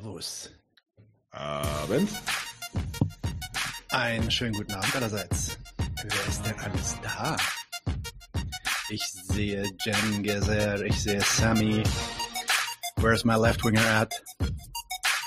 Servus. 0.00 0.48
Abend. 1.30 2.08
Einen 3.90 4.30
schönen 4.30 4.54
guten 4.54 4.72
Abend 4.72 4.96
allerseits. 4.96 5.58
Wer 6.02 6.26
ist 6.26 6.42
denn 6.46 6.58
alles 6.58 6.96
da? 7.02 7.36
Ich 8.88 9.02
sehe 9.04 9.70
Jen 9.84 10.22
Gezer, 10.22 10.82
ich 10.86 11.02
sehe 11.02 11.20
Sammy. 11.20 11.82
Where's 12.96 13.24
my 13.26 13.34
left 13.36 13.62
winger 13.62 13.84
at? 13.84 14.10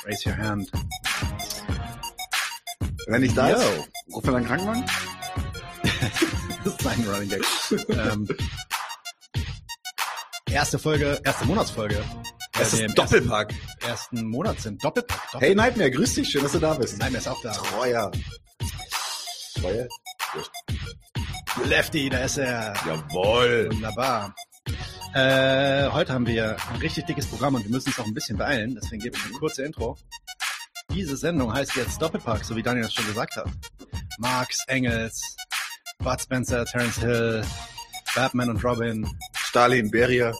Raise 0.05 0.28
your 0.28 0.36
hand. 0.38 0.71
Wenn 3.05 3.21
nicht 3.21 3.37
da 3.37 3.51
Yo. 3.51 3.57
ist, 3.57 3.89
ruf 4.15 4.24
mir 4.25 4.37
einen 4.37 4.47
Krankenwagen. 4.47 4.86
das 6.64 6.74
ist 6.74 6.87
ein 6.87 7.07
Running 7.07 7.29
Gag. 7.29 7.43
ähm, 7.89 8.28
erste 10.50 10.79
Folge, 10.79 11.21
erste 11.24 11.46
Monatsfolge. 11.46 12.04
Das 12.54 12.74
Äh, 12.74 12.86
ist 12.87 12.97
Doppelpack. 12.97 13.51
Ersten, 13.51 13.72
ersten 13.83 14.23
Monat 14.23 14.60
sind 14.60 14.83
Doppelpack. 14.83 15.19
Doppelpack. 15.32 15.42
Hey 15.42 15.55
Nightmare, 15.55 15.92
grüß 15.92 16.15
dich, 16.15 16.29
schön, 16.29 16.43
dass 16.43 16.54
du 16.54 16.60
da 16.60 16.73
bist. 16.73 17.01
Er 17.01 17.10
ist 17.10 17.28
auch 17.28 17.42
da. 17.42 17.51
Treuer. 17.51 18.11
Treuer? 19.59 19.87
Lefty, 21.65 22.09
da 22.09 22.19
ist 22.19 22.37
er. 22.37 22.73
Jawohl. 22.86 23.69
Wunderbar. 23.71 24.33
Äh, 25.14 25.89
heute 25.89 26.11
haben 26.14 26.25
wir 26.25 26.57
ein 26.71 26.78
richtig 26.78 27.06
dickes 27.06 27.28
Programm 27.28 27.56
und 27.56 27.64
wir 27.64 27.71
müssen 27.71 27.89
uns 27.89 28.00
auch 28.00 28.06
ein 28.06 28.15
bisschen 28.15 28.37
beeilen, 28.37 28.79
deswegen 28.82 29.04
gebe 29.04 29.15
ich 29.15 29.23
eine 29.25 29.33
kurze 29.33 29.64
Intro. 29.64 29.95
Diese 30.92 31.15
Sendung 31.15 31.54
heißt 31.54 31.75
jetzt 31.75 32.02
Doppelpack, 32.02 32.44
so 32.44 32.56
wie 32.56 32.64
Daniel 32.64 32.86
das 32.86 32.94
schon 32.94 33.06
gesagt 33.06 33.36
hat. 33.36 33.47
Marx, 34.17 34.64
Engels, 34.67 35.36
Bud 36.00 36.20
Spencer, 36.20 36.66
Terence 36.66 36.97
Hill, 36.97 37.45
Batman 38.16 38.50
und 38.50 38.64
Robin. 38.64 39.08
Stalin, 39.36 39.92
Beria. 39.92 40.34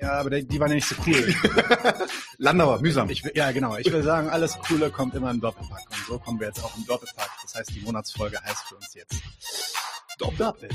Ja, 0.00 0.12
aber 0.20 0.30
die, 0.30 0.46
die 0.46 0.60
waren 0.60 0.68
ja 0.68 0.74
nicht 0.74 0.88
so 0.88 0.96
cool. 1.06 1.34
Landauer, 2.38 2.80
mühsam. 2.80 3.08
Ich, 3.10 3.22
ja, 3.34 3.52
genau. 3.52 3.76
Ich 3.76 3.90
will 3.92 4.02
sagen, 4.02 4.28
alles 4.28 4.58
Coole 4.58 4.90
kommt 4.90 5.14
immer 5.14 5.30
im 5.30 5.40
Doppelpack. 5.40 5.84
Und 5.90 6.06
so 6.06 6.18
kommen 6.18 6.40
wir 6.40 6.48
jetzt 6.48 6.62
auch 6.62 6.76
im 6.76 6.84
Doppelpack. 6.86 7.30
Das 7.42 7.54
heißt, 7.54 7.70
die 7.74 7.80
Monatsfolge 7.80 8.40
heißt 8.42 8.64
für 8.68 8.76
uns 8.76 8.94
jetzt 8.94 9.14
Doppelpack. 10.18 10.70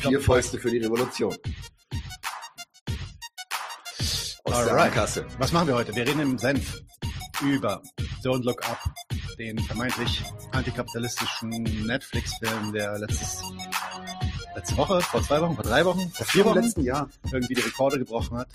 Vier 0.00 0.20
Fäuste 0.20 0.58
für 0.58 0.70
die 0.70 0.78
Revolution. 0.78 1.36
Aus 4.44 4.64
der 4.64 4.72
Alright. 4.72 4.92
Kasse. 4.92 5.26
Was 5.38 5.52
machen 5.52 5.68
wir 5.68 5.74
heute? 5.74 5.94
Wir 5.94 6.06
reden 6.06 6.20
im 6.20 6.38
Senf 6.38 6.82
über 7.42 7.82
Don't 8.22 8.42
Look 8.44 8.68
Up, 8.68 8.78
den 9.38 9.58
vermeintlich 9.58 10.22
antikapitalistischen 10.52 11.50
Netflix-Film, 11.86 12.72
der 12.72 12.98
letztes, 12.98 13.42
letzte 14.54 14.76
Woche, 14.76 15.00
vor 15.00 15.22
zwei 15.22 15.40
Wochen, 15.40 15.54
vor 15.54 15.64
drei 15.64 15.84
Wochen, 15.84 16.10
vor 16.10 16.26
vier 16.26 16.44
Wochen 16.44 16.60
letzten 16.60 16.82
Jahr. 16.82 17.08
irgendwie 17.32 17.54
die 17.54 17.62
Rekorde 17.62 17.98
gebrochen 17.98 18.38
hat. 18.38 18.48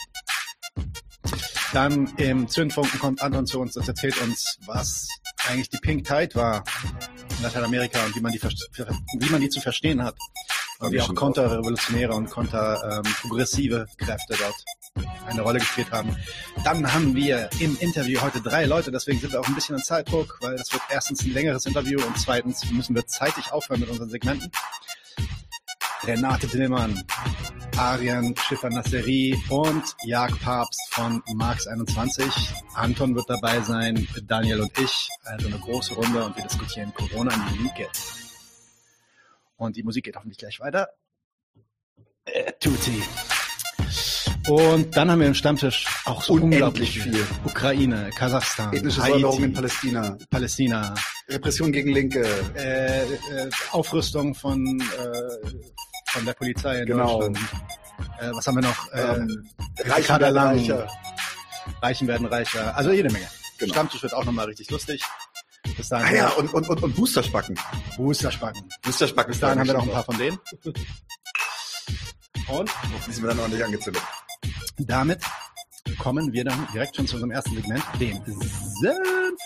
Dann 1.75 2.07
im 2.15 2.47
Zündfunken 2.47 3.01
kommt 3.01 3.21
Anton 3.21 3.45
zu 3.45 3.59
uns 3.59 3.75
und 3.75 3.85
erzählt 3.85 4.21
uns, 4.21 4.57
was 4.65 5.09
eigentlich 5.49 5.69
die 5.69 5.77
Pink 5.77 6.07
Tide 6.07 6.33
war 6.35 6.63
in 7.35 7.43
Lateinamerika 7.43 8.05
und 8.05 8.15
wie 8.15 8.21
man 8.21 8.31
die, 8.31 8.41
wie 8.41 9.29
man 9.29 9.41
die 9.41 9.49
zu 9.49 9.59
verstehen 9.59 10.01
hat. 10.01 10.15
Und 10.79 10.93
wie 10.93 11.01
auch 11.01 11.13
konterrevolutionäre 11.13 12.13
und 12.13 12.29
konterprogressive 12.29 13.87
Kräfte 13.97 14.37
dort 14.39 15.05
eine 15.27 15.41
Rolle 15.41 15.59
gespielt 15.59 15.91
haben. 15.91 16.15
Dann 16.63 16.93
haben 16.93 17.13
wir 17.13 17.49
im 17.59 17.77
Interview 17.81 18.21
heute 18.21 18.39
drei 18.39 18.63
Leute, 18.63 18.89
deswegen 18.89 19.19
sind 19.19 19.33
wir 19.33 19.41
auch 19.41 19.47
ein 19.47 19.55
bisschen 19.55 19.75
in 19.75 19.83
Zeitdruck, 19.83 20.37
weil 20.39 20.55
das 20.55 20.71
wird 20.71 20.83
erstens 20.89 21.25
ein 21.25 21.33
längeres 21.33 21.65
Interview 21.65 21.99
und 22.01 22.17
zweitens 22.17 22.63
müssen 22.71 22.95
wir 22.95 23.05
zeitig 23.05 23.51
aufhören 23.51 23.81
mit 23.81 23.89
unseren 23.89 24.09
Segmenten. 24.09 24.49
Renate 26.07 26.47
Dillmann, 26.47 27.03
Arian 27.77 28.35
Schiffer-Nasseri 28.35 29.35
und 29.49 29.83
Jag 30.05 30.39
Papst 30.39 30.79
von 30.91 31.23
Marx 31.33 31.65
21. 31.67 32.25
Anton 32.75 33.15
wird 33.15 33.29
dabei 33.29 33.59
sein, 33.61 34.07
Daniel 34.27 34.61
und 34.61 34.79
ich. 34.79 35.09
Also 35.23 35.47
eine 35.47 35.57
große 35.57 35.95
Runde 35.95 36.23
und 36.23 36.35
wir 36.37 36.43
diskutieren 36.43 36.93
Corona 36.93 37.33
in 37.33 37.63
Linke. 37.63 37.87
Und 39.57 39.77
die 39.77 39.83
Musik 39.83 40.05
geht 40.05 40.15
hoffentlich 40.15 40.37
gleich 40.37 40.59
weiter. 40.59 40.89
Äh, 42.25 42.51
Tutti. 42.59 43.01
Und 44.47 44.95
dann 44.95 45.09
haben 45.09 45.21
wir 45.21 45.27
im 45.27 45.33
Stammtisch 45.33 45.87
auch 46.05 46.21
so 46.21 46.33
unglaublich 46.33 46.99
viel. 46.99 47.25
Ukraine, 47.45 48.11
Kasachstan, 48.15 48.73
Ethnische 48.73 49.01
Säuberung 49.01 49.37
in 49.37 49.43
Haiti, 49.43 49.53
Palästina. 49.55 50.17
Palästina, 50.29 50.93
Repression 51.29 51.71
gegen 51.71 51.91
Linke. 51.91 52.23
äh, 52.55 53.01
äh, 53.01 53.49
Aufrüstung 53.71 54.35
von, 54.35 54.79
äh, 54.81 55.49
von 56.15 56.25
der 56.25 56.33
Polizei 56.33 56.79
in 56.79 56.85
Genau. 56.87 57.19
Deutschland. 57.19 57.37
Äh, 58.19 58.31
was 58.31 58.47
haben 58.47 58.55
wir 58.55 58.61
noch? 58.63 58.91
Äh, 58.93 59.01
Ähm, 59.01 59.49
Reichen 59.85 60.19
werden 60.19 60.33
Lang. 60.33 60.47
reicher. 60.57 60.87
Reichen 61.81 62.07
werden 62.07 62.25
reicher. 62.27 62.75
Also 62.75 62.91
jede 62.91 63.11
Menge. 63.11 63.27
Genau. 63.57 63.73
Stammtisch 63.73 64.03
wird 64.03 64.13
auch 64.13 64.23
nochmal 64.25 64.45
richtig 64.45 64.69
lustig. 64.71 65.01
Bis 65.77 65.89
dahin 65.89 66.07
Ah 66.07 66.11
ja, 66.17 66.29
und, 66.29 66.53
und, 66.53 66.69
und, 66.69 66.83
und 66.83 66.95
Boosterspacken. 66.95 67.57
Boosterspacken. 67.97 68.69
Boosterspacken. 68.83 69.31
Bis 69.31 69.39
dahin 69.39 69.59
haben 69.59 69.67
wir 69.67 69.73
noch 69.73 69.83
ein 69.83 69.89
paar 69.91 70.03
von 70.03 70.17
denen. 70.17 70.37
Und 72.47 72.69
Die 73.07 73.11
sind 73.11 73.23
wir 73.23 73.29
dann 73.29 73.39
ordentlich 73.39 73.63
angezündet. 73.65 74.01
damit 74.77 75.21
kommen 75.99 76.31
wir 76.33 76.43
dann 76.45 76.67
direkt 76.73 76.95
schon 76.95 77.07
zu 77.07 77.15
unserem 77.15 77.31
ersten 77.31 77.55
Segment, 77.55 77.83
dem 77.99 78.21
Senf. 78.25 79.39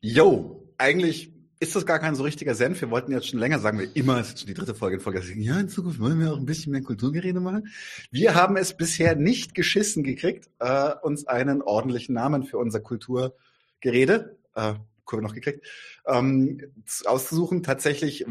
Yo, 0.00 0.57
eigentlich 0.78 1.32
ist 1.60 1.74
das 1.74 1.86
gar 1.86 1.98
kein 1.98 2.14
so 2.14 2.22
richtiger 2.22 2.54
Senf. 2.54 2.80
Wir 2.80 2.90
wollten 2.90 3.10
jetzt 3.12 3.28
schon 3.28 3.40
länger, 3.40 3.58
sagen 3.58 3.80
wir 3.80 3.94
immer, 3.96 4.20
es 4.20 4.28
ist 4.28 4.40
schon 4.40 4.46
die 4.46 4.54
dritte 4.54 4.74
Folge 4.74 4.96
in 4.96 5.02
Folge. 5.02 5.20
Ja, 5.34 5.58
in 5.58 5.68
Zukunft 5.68 5.98
wollen 5.98 6.20
wir 6.20 6.32
auch 6.32 6.36
ein 6.36 6.46
bisschen 6.46 6.72
mehr 6.72 6.82
Kulturgerede 6.82 7.40
machen. 7.40 7.68
Wir 8.10 8.34
haben 8.34 8.56
es 8.56 8.76
bisher 8.76 9.16
nicht 9.16 9.54
geschissen 9.54 10.04
gekriegt, 10.04 10.48
äh, 10.60 10.92
uns 11.02 11.26
einen 11.26 11.62
ordentlichen 11.62 12.14
Namen 12.14 12.44
für 12.44 12.58
unser 12.58 12.80
Kulturgerede, 12.80 14.38
äh, 14.54 14.74
Kurve 15.08 15.24
noch 15.24 15.34
gekriegt, 15.34 15.66
ähm, 16.06 16.60
auszusuchen. 17.06 17.62
Tatsächlich, 17.62 18.24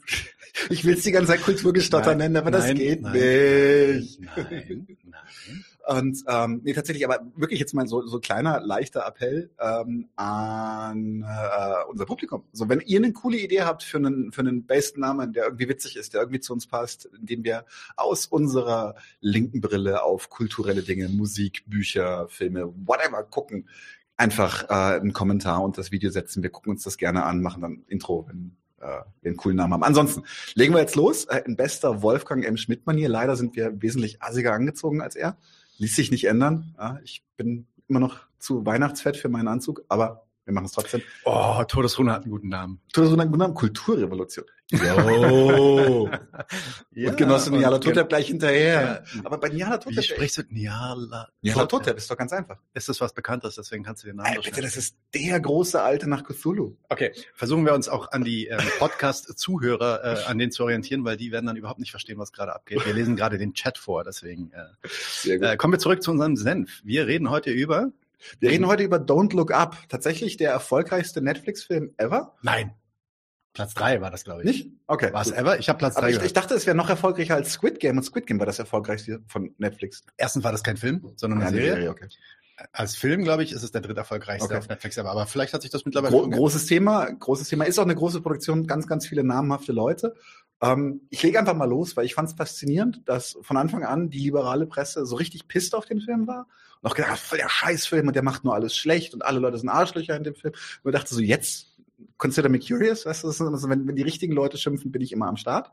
ich 0.70 0.84
will 0.84 0.94
es 0.94 1.02
die 1.02 1.12
ganze 1.12 1.32
Zeit 1.32 1.42
Kulturgestotter 1.42 2.10
Nein, 2.10 2.18
nennen, 2.18 2.36
aber 2.36 2.50
das 2.50 2.66
nein, 2.66 2.76
geht 2.76 3.02
nein, 3.02 3.12
nicht. 3.12 4.20
Nein, 4.20 4.96
nein. 5.04 5.66
Und 5.86 6.22
ähm, 6.28 6.60
nee, 6.62 6.72
tatsächlich, 6.72 7.04
aber 7.04 7.26
wirklich 7.34 7.58
jetzt 7.58 7.74
mal 7.74 7.86
so, 7.88 8.06
so 8.06 8.20
kleiner, 8.20 8.60
leichter 8.60 9.04
Appell 9.06 9.50
ähm, 9.58 10.08
an 10.14 11.24
äh, 11.26 11.90
unser 11.90 12.06
Publikum. 12.06 12.44
So, 12.52 12.68
wenn 12.68 12.80
ihr 12.80 12.98
eine 12.98 13.12
coole 13.12 13.38
Idee 13.38 13.62
habt 13.62 13.82
für 13.82 13.96
einen, 13.96 14.30
für 14.30 14.42
einen 14.42 14.66
Based-Namen, 14.66 15.32
der 15.32 15.44
irgendwie 15.44 15.68
witzig 15.68 15.96
ist, 15.96 16.14
der 16.14 16.20
irgendwie 16.20 16.38
zu 16.38 16.52
uns 16.52 16.68
passt, 16.68 17.06
indem 17.06 17.42
wir 17.42 17.64
aus 17.96 18.26
unserer 18.26 18.94
linken 19.20 19.60
Brille 19.60 20.04
auf 20.04 20.28
kulturelle 20.28 20.82
Dinge, 20.82 21.08
Musik, 21.08 21.64
Bücher, 21.66 22.28
Filme, 22.28 22.72
whatever 22.86 23.24
gucken, 23.24 23.66
einfach 24.20 24.64
äh, 24.68 25.00
einen 25.00 25.12
Kommentar 25.12 25.62
und 25.62 25.78
das 25.78 25.90
Video 25.90 26.10
setzen. 26.10 26.42
Wir 26.42 26.50
gucken 26.50 26.70
uns 26.70 26.84
das 26.84 26.98
gerne 26.98 27.24
an, 27.24 27.40
machen 27.40 27.62
dann 27.62 27.82
Intro, 27.88 28.26
wenn 28.28 28.56
äh, 28.80 29.00
wir 29.22 29.30
einen 29.30 29.36
coolen 29.36 29.56
Namen 29.56 29.72
haben. 29.72 29.82
Ansonsten 29.82 30.22
legen 30.54 30.74
wir 30.74 30.80
jetzt 30.80 30.94
los. 30.94 31.24
Äh, 31.24 31.42
in 31.46 31.56
bester 31.56 32.02
Wolfgang 32.02 32.44
M. 32.44 32.56
Schmidt-Manier. 32.56 33.08
Leider 33.08 33.36
sind 33.36 33.56
wir 33.56 33.80
wesentlich 33.80 34.22
assiger 34.22 34.52
angezogen 34.52 35.00
als 35.00 35.16
er. 35.16 35.38
Ließ 35.78 35.96
sich 35.96 36.10
nicht 36.10 36.24
ändern. 36.24 36.74
Ja, 36.78 37.00
ich 37.02 37.24
bin 37.36 37.66
immer 37.88 38.00
noch 38.00 38.18
zu 38.38 38.66
Weihnachtsfett 38.66 39.16
für 39.16 39.30
meinen 39.30 39.48
Anzug, 39.48 39.84
aber 39.88 40.26
wir 40.50 40.54
machen 40.54 40.66
es 40.66 40.72
trotzdem. 40.72 41.02
Oh, 41.24 41.62
Todesrune 41.66 42.12
hat 42.12 42.22
einen 42.22 42.32
guten 42.32 42.48
Namen. 42.48 42.80
Tut 42.92 43.06
so 43.06 43.12
einen 43.12 43.28
guten 43.28 43.38
Namen, 43.38 43.54
Kulturrevolution. 43.54 44.44
Jo. 44.72 46.08
und 46.96 47.16
Genosse 47.16 47.50
Niala 47.50 47.78
Totep 47.78 48.08
gleich 48.08 48.28
hinterher. 48.28 49.04
Ja. 49.14 49.20
Aber 49.24 49.38
bei 49.38 49.48
Niala 49.48 49.80
Wie 49.80 49.94
Totep, 49.94 50.04
sprichst 50.04 50.38
du 50.38 50.42
Niala? 50.48 51.28
Niala 51.42 51.66
Totep 51.66 51.96
ist 51.96 52.10
doch 52.10 52.16
ganz 52.16 52.32
einfach. 52.32 52.58
Ist 52.72 52.88
das 52.88 53.00
was 53.00 53.12
Bekanntes, 53.12 53.56
deswegen 53.56 53.82
kannst 53.82 54.04
du 54.04 54.08
den 54.08 54.16
Namen 54.16 54.36
Ey, 54.36 54.40
bitte, 54.44 54.60
das 54.60 54.76
ist 54.76 54.96
der 55.12 55.40
große 55.40 55.80
Alte 55.80 56.08
nach 56.08 56.22
Cthulhu. 56.22 56.76
Okay, 56.88 57.12
versuchen 57.34 57.64
wir 57.64 57.74
uns 57.74 57.88
auch 57.88 58.12
an 58.12 58.22
die 58.22 58.46
ähm, 58.46 58.60
Podcast-Zuhörer, 58.78 60.04
äh, 60.04 60.24
an 60.26 60.38
denen 60.38 60.52
zu 60.52 60.62
orientieren, 60.62 61.04
weil 61.04 61.16
die 61.16 61.32
werden 61.32 61.46
dann 61.46 61.56
überhaupt 61.56 61.80
nicht 61.80 61.90
verstehen, 61.90 62.18
was 62.18 62.32
gerade 62.32 62.54
abgeht. 62.54 62.84
Wir 62.86 62.94
lesen 62.94 63.16
gerade 63.16 63.38
den 63.38 63.54
Chat 63.54 63.76
vor, 63.76 64.04
deswegen 64.04 64.52
äh, 64.52 64.66
Sehr 64.88 65.38
gut. 65.38 65.48
äh, 65.48 65.56
kommen 65.56 65.74
wir 65.74 65.78
zurück 65.78 66.02
zu 66.02 66.12
unserem 66.12 66.36
Senf. 66.36 66.80
Wir 66.84 67.06
reden 67.06 67.30
heute 67.30 67.50
über... 67.50 67.90
Wir 68.38 68.50
reden 68.50 68.66
heute 68.66 68.82
über 68.82 68.96
Don't 68.96 69.34
Look 69.34 69.52
Up. 69.52 69.76
Tatsächlich 69.88 70.36
der 70.36 70.50
erfolgreichste 70.50 71.22
Netflix-Film 71.22 71.94
ever. 71.96 72.36
Nein. 72.42 72.74
Platz 73.52 73.74
drei 73.74 74.00
war 74.00 74.10
das, 74.10 74.24
glaube 74.24 74.42
ich. 74.42 74.46
Nicht? 74.46 74.70
Okay. 74.86 75.12
War 75.12 75.22
es 75.22 75.32
ever? 75.32 75.58
Ich 75.58 75.68
habe 75.68 75.78
Platz 75.78 75.96
Aber 75.96 76.06
drei 76.06 76.16
ich, 76.16 76.22
ich 76.22 76.32
dachte, 76.32 76.54
es 76.54 76.66
wäre 76.66 76.76
noch 76.76 76.88
erfolgreicher 76.88 77.34
als 77.34 77.52
Squid 77.52 77.80
Game 77.80 77.96
und 77.96 78.04
Squid 78.04 78.26
Game 78.26 78.38
war 78.38 78.46
das 78.46 78.58
erfolgreichste 78.58 79.20
von 79.26 79.54
Netflix. 79.58 80.04
Erstens 80.16 80.44
war 80.44 80.52
das 80.52 80.62
kein 80.62 80.76
Film, 80.76 81.12
sondern 81.16 81.42
eine 81.42 81.56
Ja, 81.56 81.62
die 81.62 81.68
Serie. 81.68 81.90
okay. 81.90 82.08
Als 82.72 82.94
Film, 82.94 83.24
glaube 83.24 83.42
ich, 83.42 83.52
ist 83.52 83.62
es 83.62 83.72
der 83.72 83.80
dritterfolgreichste 83.80 84.44
Okay. 84.44 84.58
auf 84.58 84.68
Netflix 84.68 84.98
ever. 84.98 85.10
Aber 85.10 85.26
vielleicht 85.26 85.54
hat 85.54 85.62
sich 85.62 85.70
das 85.70 85.84
mittlerweile... 85.84 86.14
Gro 86.14 86.28
großes 86.28 86.66
Thema, 86.66 87.06
großes 87.10 87.48
Thema. 87.48 87.64
Ist 87.64 87.78
auch 87.78 87.84
eine 87.84 87.94
große 87.94 88.20
Produktion, 88.20 88.66
ganz, 88.66 88.86
ganz 88.86 89.06
viele 89.06 89.24
namhafte 89.24 89.72
Leute. 89.72 90.14
Ähm, 90.62 91.00
ich 91.08 91.22
lege 91.22 91.38
einfach 91.38 91.54
mal 91.54 91.68
los, 91.68 91.96
weil 91.96 92.04
ich 92.04 92.14
fand 92.14 92.28
es 92.28 92.34
faszinierend, 92.34 93.00
dass 93.08 93.38
von 93.40 93.56
Anfang 93.56 93.82
an 93.82 94.10
die 94.10 94.18
liberale 94.18 94.66
Presse 94.66 95.06
so 95.06 95.16
richtig 95.16 95.48
pisst 95.48 95.74
auf 95.74 95.86
den 95.86 96.02
Film 96.02 96.26
war 96.26 96.46
auch 96.82 96.94
gedacht, 96.94 97.18
voll 97.18 97.38
der 97.38 97.48
Scheißfilm 97.48 98.08
und 98.08 98.16
der 98.16 98.22
macht 98.22 98.44
nur 98.44 98.54
alles 98.54 98.76
schlecht 98.76 99.14
und 99.14 99.22
alle 99.24 99.38
Leute 99.38 99.58
sind 99.58 99.68
Arschlöcher 99.68 100.16
in 100.16 100.24
dem 100.24 100.34
Film. 100.34 100.54
Und 100.82 100.92
dachte 100.94 101.14
so, 101.14 101.20
jetzt 101.20 101.78
consider 102.16 102.48
me 102.48 102.58
curious, 102.58 103.04
weißt 103.06 103.24
du, 103.24 103.28
also 103.28 103.68
wenn, 103.68 103.86
wenn 103.86 103.96
die 103.96 104.02
richtigen 104.02 104.32
Leute 104.32 104.56
schimpfen, 104.56 104.90
bin 104.90 105.02
ich 105.02 105.12
immer 105.12 105.26
am 105.26 105.36
Start. 105.36 105.72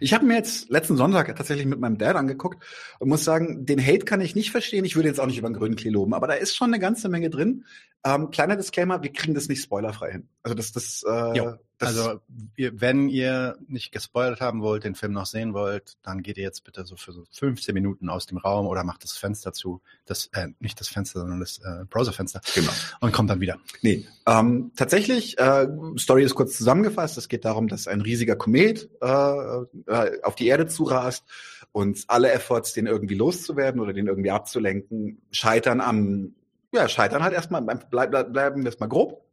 Ich 0.00 0.12
habe 0.12 0.26
mir 0.26 0.34
jetzt 0.34 0.70
letzten 0.70 0.96
Sonntag 0.96 1.34
tatsächlich 1.34 1.66
mit 1.66 1.80
meinem 1.80 1.98
Dad 1.98 2.16
angeguckt 2.16 2.62
und 2.98 3.08
muss 3.08 3.24
sagen, 3.24 3.64
den 3.64 3.84
Hate 3.84 4.04
kann 4.04 4.20
ich 4.20 4.34
nicht 4.34 4.50
verstehen. 4.50 4.84
Ich 4.84 4.96
würde 4.96 5.08
jetzt 5.08 5.20
auch 5.20 5.26
nicht 5.26 5.38
über 5.38 5.48
den 5.48 5.56
grünen 5.56 5.76
Klee 5.76 5.90
loben, 5.90 6.14
aber 6.14 6.26
da 6.26 6.34
ist 6.34 6.54
schon 6.54 6.68
eine 6.68 6.78
ganze 6.78 7.08
Menge 7.08 7.30
drin. 7.30 7.64
Ähm, 8.04 8.30
kleiner 8.30 8.56
Disclaimer, 8.56 9.02
wir 9.02 9.12
kriegen 9.12 9.34
das 9.34 9.48
nicht 9.48 9.62
spoilerfrei 9.62 10.12
hin. 10.12 10.28
Also 10.42 10.54
das, 10.54 10.72
das, 10.72 11.04
äh, 11.06 11.38
Jo. 11.38 11.54
das 11.78 11.96
also, 11.96 12.20
ihr, 12.56 12.80
wenn 12.80 13.08
ihr 13.08 13.56
nicht 13.68 13.92
gespoilert 13.92 14.40
haben 14.40 14.60
wollt, 14.60 14.82
den 14.82 14.96
Film 14.96 15.12
noch 15.12 15.26
sehen 15.26 15.54
wollt, 15.54 15.96
dann 16.02 16.22
geht 16.22 16.36
ihr 16.36 16.42
jetzt 16.42 16.64
bitte 16.64 16.84
so 16.84 16.96
für 16.96 17.12
so 17.12 17.24
15 17.30 17.72
Minuten 17.72 18.08
aus 18.08 18.26
dem 18.26 18.38
Raum 18.38 18.66
oder 18.66 18.82
macht 18.82 19.04
das 19.04 19.12
Fenster 19.12 19.52
zu. 19.52 19.82
Das, 20.04 20.26
äh, 20.32 20.48
nicht 20.58 20.80
das 20.80 20.88
Fenster, 20.88 21.20
sondern 21.20 21.38
das 21.38 21.58
äh, 21.58 21.84
Browserfenster. 21.88 22.40
genau. 22.54 22.72
Und 23.00 23.12
kommt 23.12 23.30
dann 23.30 23.40
wieder. 23.40 23.58
Nee, 23.82 24.04
ähm, 24.26 24.72
tatsächlich, 24.74 25.38
äh, 25.38 25.68
Story 25.96 26.24
ist 26.24 26.34
kurz 26.34 26.56
zusammengefasst. 26.56 27.18
Es 27.18 27.28
geht 27.28 27.44
darum, 27.44 27.68
dass 27.68 27.86
ein 27.86 28.00
riesiger 28.00 28.34
Komet 28.34 28.90
äh, 29.00 29.06
äh, 29.06 30.22
auf 30.22 30.34
die 30.34 30.48
Erde 30.48 30.66
zurast 30.66 31.24
und 31.70 32.04
alle 32.08 32.32
Efforts, 32.32 32.72
den 32.72 32.86
irgendwie 32.86 33.14
loszuwerden 33.14 33.80
oder 33.80 33.92
den 33.92 34.08
irgendwie 34.08 34.30
abzulenken, 34.30 35.22
scheitern 35.30 35.80
am, 35.80 36.34
ja, 36.72 36.88
scheitern 36.88 37.22
halt 37.22 37.34
erstmal, 37.34 37.62
bleib, 37.62 38.10
bleiben 38.10 38.62
wir 38.62 38.66
erstmal 38.66 38.88
grob. 38.88 39.24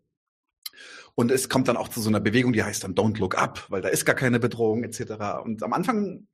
Und 1.15 1.31
es 1.31 1.49
kommt 1.49 1.67
dann 1.67 1.77
auch 1.77 1.89
zu 1.89 2.01
so 2.01 2.09
einer 2.09 2.19
Bewegung, 2.19 2.53
die 2.53 2.63
heißt 2.63 2.83
dann 2.83 2.95
Don't 2.95 3.19
Look 3.19 3.37
Up, 3.37 3.65
weil 3.69 3.81
da 3.81 3.89
ist 3.89 4.05
gar 4.05 4.15
keine 4.15 4.39
Bedrohung 4.39 4.83
etc. 4.83 5.41
Und 5.43 5.63
am 5.63 5.73
Anfang, 5.73 6.27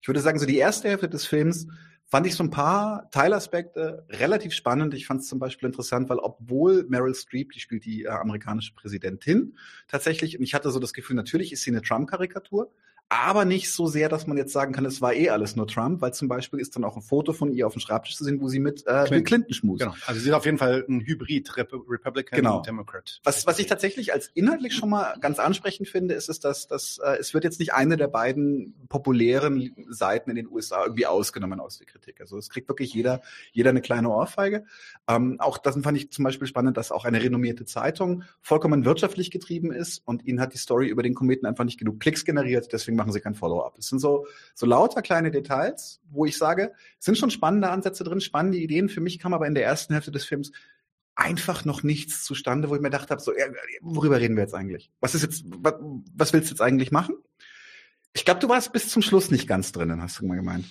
ich 0.00 0.08
würde 0.08 0.20
sagen, 0.20 0.38
so 0.38 0.46
die 0.46 0.56
erste 0.56 0.88
Hälfte 0.88 1.08
des 1.08 1.26
Films 1.26 1.66
fand 2.06 2.26
ich 2.26 2.34
so 2.34 2.44
ein 2.44 2.50
paar 2.50 3.10
Teilaspekte 3.10 4.06
relativ 4.10 4.52
spannend. 4.52 4.94
Ich 4.94 5.06
fand 5.06 5.20
es 5.20 5.28
zum 5.28 5.38
Beispiel 5.38 5.66
interessant, 5.66 6.08
weil 6.08 6.18
obwohl 6.18 6.84
Meryl 6.88 7.14
Streep, 7.14 7.52
die 7.52 7.60
spielt 7.60 7.84
die 7.84 8.04
äh, 8.04 8.08
amerikanische 8.08 8.74
Präsidentin 8.74 9.56
tatsächlich, 9.88 10.38
und 10.38 10.44
ich 10.44 10.54
hatte 10.54 10.70
so 10.70 10.78
das 10.78 10.92
Gefühl, 10.92 11.16
natürlich 11.16 11.52
ist 11.52 11.62
sie 11.62 11.70
eine 11.70 11.82
Trump-Karikatur, 11.82 12.70
aber 13.08 13.44
nicht 13.44 13.70
so 13.70 13.86
sehr, 13.86 14.08
dass 14.08 14.26
man 14.26 14.38
jetzt 14.38 14.52
sagen 14.54 14.72
kann, 14.72 14.86
es 14.86 15.02
war 15.02 15.12
eh 15.12 15.28
alles 15.28 15.54
nur 15.54 15.66
Trump, 15.66 16.00
weil 16.00 16.14
zum 16.14 16.28
Beispiel 16.28 16.60
ist 16.60 16.76
dann 16.76 16.84
auch 16.84 16.96
ein 16.96 17.02
Foto 17.02 17.34
von 17.34 17.52
ihr 17.52 17.66
auf 17.66 17.74
dem 17.74 17.80
Schreibtisch 17.80 18.16
zu 18.16 18.24
sehen, 18.24 18.40
wo 18.40 18.48
sie 18.48 18.58
mit 18.58 18.86
äh, 18.86 18.92
Bill 18.92 19.04
Clinton. 19.04 19.24
Clinton 19.24 19.54
schmust. 19.54 19.80
Genau. 19.82 19.94
Also 20.06 20.20
sie 20.20 20.28
ist 20.28 20.34
auf 20.34 20.46
jeden 20.46 20.56
Fall 20.56 20.84
ein 20.88 21.00
Hybrid 21.00 21.54
Rep 21.58 21.72
Republican 21.88 22.38
Genau. 22.38 22.56
und 22.58 22.66
Democrat. 22.66 23.20
Was, 23.24 23.46
was 23.46 23.58
ich 23.58 23.66
tatsächlich 23.66 24.14
als 24.14 24.28
inhaltlich 24.28 24.74
schon 24.74 24.88
mal 24.88 25.14
ganz 25.20 25.38
ansprechend 25.38 25.88
finde, 25.88 26.14
ist, 26.14 26.30
ist 26.30 26.44
dass, 26.44 26.66
dass 26.68 26.98
äh, 27.04 27.18
es 27.20 27.34
wird 27.34 27.44
jetzt 27.44 27.60
nicht 27.60 27.74
eine 27.74 27.98
der 27.98 28.08
beiden 28.08 28.74
populären 28.88 29.74
Seiten 29.90 30.30
in 30.30 30.36
den 30.36 30.48
USA 30.48 30.84
irgendwie 30.84 31.04
ausgenommen 31.06 31.60
aus 31.60 31.76
der 31.76 31.86
Kritik. 31.86 32.18
Also 32.20 32.38
es 32.38 32.48
kriegt 32.48 32.68
wirklich 32.68 32.94
jeder, 32.94 33.20
jeder 33.52 33.70
eine 33.70 33.82
kleine 33.82 34.08
Ohrfeige. 34.08 34.64
Ähm, 35.06 35.36
auch 35.38 35.58
das 35.58 35.78
fand 35.82 35.98
ich 35.98 36.10
zum 36.10 36.24
Beispiel 36.24 36.46
spannend, 36.46 36.78
dass 36.78 36.90
auch 36.90 37.04
eine 37.04 37.22
renommierte 37.22 37.66
Zeitung 37.66 38.22
vollkommen 38.40 38.86
wirtschaftlich 38.86 39.30
getrieben 39.30 39.70
ist 39.70 40.00
und 40.06 40.24
ihnen 40.24 40.40
hat 40.40 40.54
die 40.54 40.58
Story 40.58 40.88
über 40.88 41.02
den 41.02 41.12
Kometen 41.14 41.44
einfach 41.44 41.64
nicht 41.64 41.78
genug 41.78 42.00
Klicks 42.00 42.24
generiert, 42.24 42.72
deswegen 42.72 43.01
machen 43.02 43.12
sie 43.12 43.20
kein 43.20 43.34
Follow-up. 43.34 43.76
Es 43.78 43.88
sind 43.88 43.98
so, 43.98 44.26
so 44.54 44.64
lauter 44.64 45.02
kleine 45.02 45.32
Details, 45.32 46.00
wo 46.10 46.24
ich 46.24 46.38
sage, 46.38 46.72
es 46.98 47.04
sind 47.04 47.18
schon 47.18 47.30
spannende 47.30 47.68
Ansätze 47.68 48.04
drin, 48.04 48.20
spannende 48.20 48.58
Ideen. 48.58 48.88
Für 48.88 49.00
mich 49.00 49.18
kam 49.18 49.34
aber 49.34 49.46
in 49.46 49.54
der 49.54 49.64
ersten 49.64 49.92
Hälfte 49.92 50.12
des 50.12 50.24
Films 50.24 50.52
einfach 51.16 51.64
noch 51.64 51.82
nichts 51.82 52.24
zustande, 52.24 52.70
wo 52.70 52.76
ich 52.76 52.80
mir 52.80 52.90
gedacht 52.90 53.10
habe, 53.10 53.20
so, 53.20 53.36
ja, 53.36 53.46
worüber 53.80 54.20
reden 54.20 54.36
wir 54.36 54.44
jetzt 54.44 54.54
eigentlich? 54.54 54.90
Was 55.00 55.14
ist 55.14 55.22
jetzt, 55.22 55.44
was, 55.46 55.74
was 56.14 56.32
willst 56.32 56.50
du 56.50 56.54
jetzt 56.54 56.60
eigentlich 56.60 56.92
machen? 56.92 57.16
Ich 58.12 58.24
glaube, 58.24 58.40
du 58.40 58.48
warst 58.48 58.72
bis 58.72 58.88
zum 58.88 59.02
Schluss 59.02 59.30
nicht 59.30 59.48
ganz 59.48 59.72
drinnen, 59.72 60.00
hast 60.00 60.20
du 60.20 60.26
mal 60.26 60.36
gemeint. 60.36 60.66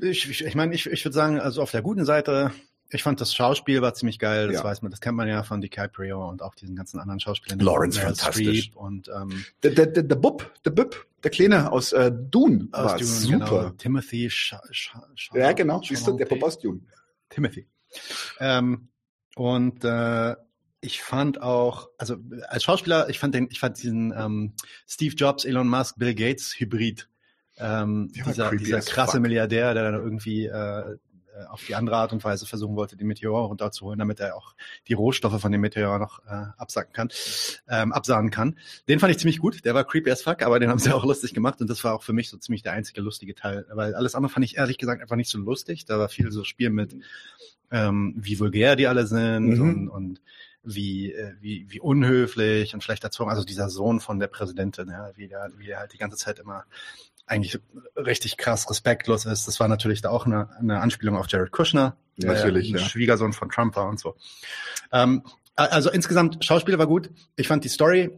Ich, 0.00 0.30
ich, 0.30 0.44
ich 0.44 0.54
meine, 0.54 0.74
ich, 0.74 0.86
ich 0.86 1.04
würde 1.04 1.14
sagen, 1.14 1.40
also 1.40 1.60
auf 1.60 1.72
der 1.72 1.82
guten 1.82 2.04
Seite, 2.04 2.52
ich 2.90 3.02
fand 3.02 3.20
das 3.20 3.34
Schauspiel 3.34 3.82
war 3.82 3.92
ziemlich 3.94 4.18
geil, 4.18 4.46
das 4.46 4.56
Ja. 4.56 4.64
weiß 4.64 4.82
man, 4.82 4.90
das 4.90 5.00
kennt 5.00 5.16
man 5.16 5.28
ja 5.28 5.42
von 5.42 5.60
DiCaprio 5.60 6.28
und 6.28 6.42
auch 6.42 6.54
diesen 6.54 6.74
ganzen 6.74 6.98
anderen 7.00 7.20
Schauspielern. 7.20 7.58
Lawrence, 7.60 8.00
fantastisch. 8.00 8.64
Streep 8.64 8.76
Und 8.76 9.08
ähm, 9.08 9.44
Der, 9.62 9.72
der, 9.72 9.86
der, 9.86 10.02
der 10.04 10.16
Bub, 10.16 10.50
der 10.64 10.70
Bub, 10.70 11.06
der 11.22 11.30
Kleine 11.30 11.70
aus 11.70 11.92
äh, 11.92 12.10
Dune 12.12 12.68
aus 12.72 12.84
war 12.84 12.96
Dune, 12.98 13.04
super. 13.10 13.38
Genau, 13.38 13.70
Timothy 13.70 14.30
Sha 14.30 14.62
Sha 14.70 15.06
Sha 15.14 15.36
Ja, 15.36 15.52
genau, 15.52 15.82
siehst 15.82 16.06
du, 16.06 16.16
der 16.16 16.26
Bub 16.26 16.42
aus 16.42 16.58
Dune. 16.58 16.80
Timothy. 17.28 17.66
Ähm, 18.40 18.88
und 19.36 19.84
äh, 19.84 20.34
ich 20.80 21.02
fand 21.02 21.42
auch, 21.42 21.88
also 21.98 22.16
als 22.48 22.62
Schauspieler, 22.64 23.08
ich 23.10 23.18
fand 23.18 23.34
den, 23.34 23.48
ich 23.50 23.58
fand 23.60 23.82
diesen 23.82 24.12
ähm, 24.16 24.52
Steve 24.86 25.14
Jobs, 25.14 25.44
Elon 25.44 25.68
Musk, 25.68 25.98
Bill 25.98 26.14
Gates 26.14 26.54
Hybrid. 26.58 27.08
Ähm, 27.60 28.12
dieser 28.14 28.52
dieser 28.54 28.76
as 28.78 28.86
krasse 28.86 29.12
fuck. 29.14 29.20
Milliardär, 29.22 29.74
der 29.74 29.90
dann 29.90 30.00
irgendwie 30.00 30.46
äh, 30.46 30.96
äh, 31.38 31.46
auf 31.46 31.64
die 31.64 31.74
andere 31.74 31.96
Art 31.96 32.12
und 32.12 32.24
Weise 32.24 32.46
versuchen 32.46 32.76
wollte, 32.76 32.96
die 32.96 33.04
Meteor 33.04 33.46
runterzuholen, 33.46 33.98
damit 33.98 34.20
er 34.20 34.36
auch 34.36 34.54
die 34.88 34.94
Rohstoffe 34.94 35.40
von 35.40 35.52
dem 35.52 35.60
Meteor 35.60 35.98
noch 35.98 36.20
äh, 36.26 36.46
absacken 36.56 36.92
kann, 36.92 37.08
ähm, 37.68 37.92
absahnen 37.92 38.30
kann. 38.30 38.58
Den 38.88 38.98
fand 38.98 39.12
ich 39.12 39.18
ziemlich 39.18 39.38
gut. 39.38 39.64
Der 39.64 39.74
war 39.74 39.84
creepy 39.84 40.10
as 40.10 40.22
fuck, 40.22 40.42
aber 40.42 40.58
den 40.58 40.70
haben 40.70 40.78
sie 40.78 40.92
auch 40.94 41.04
lustig 41.04 41.34
gemacht 41.34 41.60
und 41.60 41.70
das 41.70 41.84
war 41.84 41.94
auch 41.94 42.02
für 42.02 42.12
mich 42.12 42.28
so 42.28 42.36
ziemlich 42.36 42.62
der 42.62 42.72
einzige 42.72 43.00
lustige 43.00 43.34
Teil, 43.34 43.66
weil 43.72 43.94
alles 43.94 44.14
andere 44.14 44.32
fand 44.32 44.44
ich 44.44 44.56
ehrlich 44.56 44.78
gesagt 44.78 45.00
einfach 45.00 45.16
nicht 45.16 45.30
so 45.30 45.38
lustig. 45.38 45.84
Da 45.84 45.98
war 45.98 46.08
viel 46.08 46.30
so 46.32 46.44
Spiel 46.44 46.70
mit 46.70 46.96
ähm, 47.70 48.14
wie 48.16 48.40
vulgär 48.40 48.76
die 48.76 48.86
alle 48.86 49.06
sind 49.06 49.58
Mhm. 49.58 49.60
und, 49.60 49.88
und 49.88 50.20
wie, 50.62 51.12
äh, 51.12 51.34
wie, 51.40 51.66
wie 51.68 51.80
unhöflich 51.80 52.74
und 52.74 52.82
schlecht 52.82 53.04
erzogen. 53.04 53.30
Also 53.30 53.44
dieser 53.44 53.70
Sohn 53.70 54.00
von 54.00 54.18
der 54.18 54.26
Präsidentin, 54.26 54.88
ja, 54.88 55.10
wie 55.16 55.28
der, 55.28 55.50
wie 55.56 55.66
der 55.66 55.78
halt 55.78 55.92
die 55.92 55.98
ganze 55.98 56.16
Zeit 56.16 56.38
immer 56.38 56.64
eigentlich 57.28 57.60
richtig 57.96 58.36
krass 58.36 58.68
respektlos 58.70 59.26
ist. 59.26 59.46
Das 59.46 59.60
war 59.60 59.68
natürlich 59.68 60.02
da 60.02 60.10
auch 60.10 60.26
eine, 60.26 60.50
eine 60.58 60.80
Anspielung 60.80 61.16
auf 61.16 61.26
Jared 61.28 61.50
Kushner, 61.52 61.96
Ja, 62.16 62.32
natürlich, 62.32 62.70
ein 62.70 62.78
ja. 62.78 62.84
Schwiegersohn 62.84 63.32
von 63.32 63.50
Trump 63.50 63.76
war 63.76 63.88
und 63.88 64.00
so. 64.00 64.16
Ähm, 64.92 65.22
also 65.54 65.90
insgesamt, 65.90 66.44
Schauspieler 66.44 66.78
war 66.78 66.86
gut. 66.86 67.10
Ich 67.36 67.48
fand 67.48 67.64
die 67.64 67.68
Story 67.68 68.10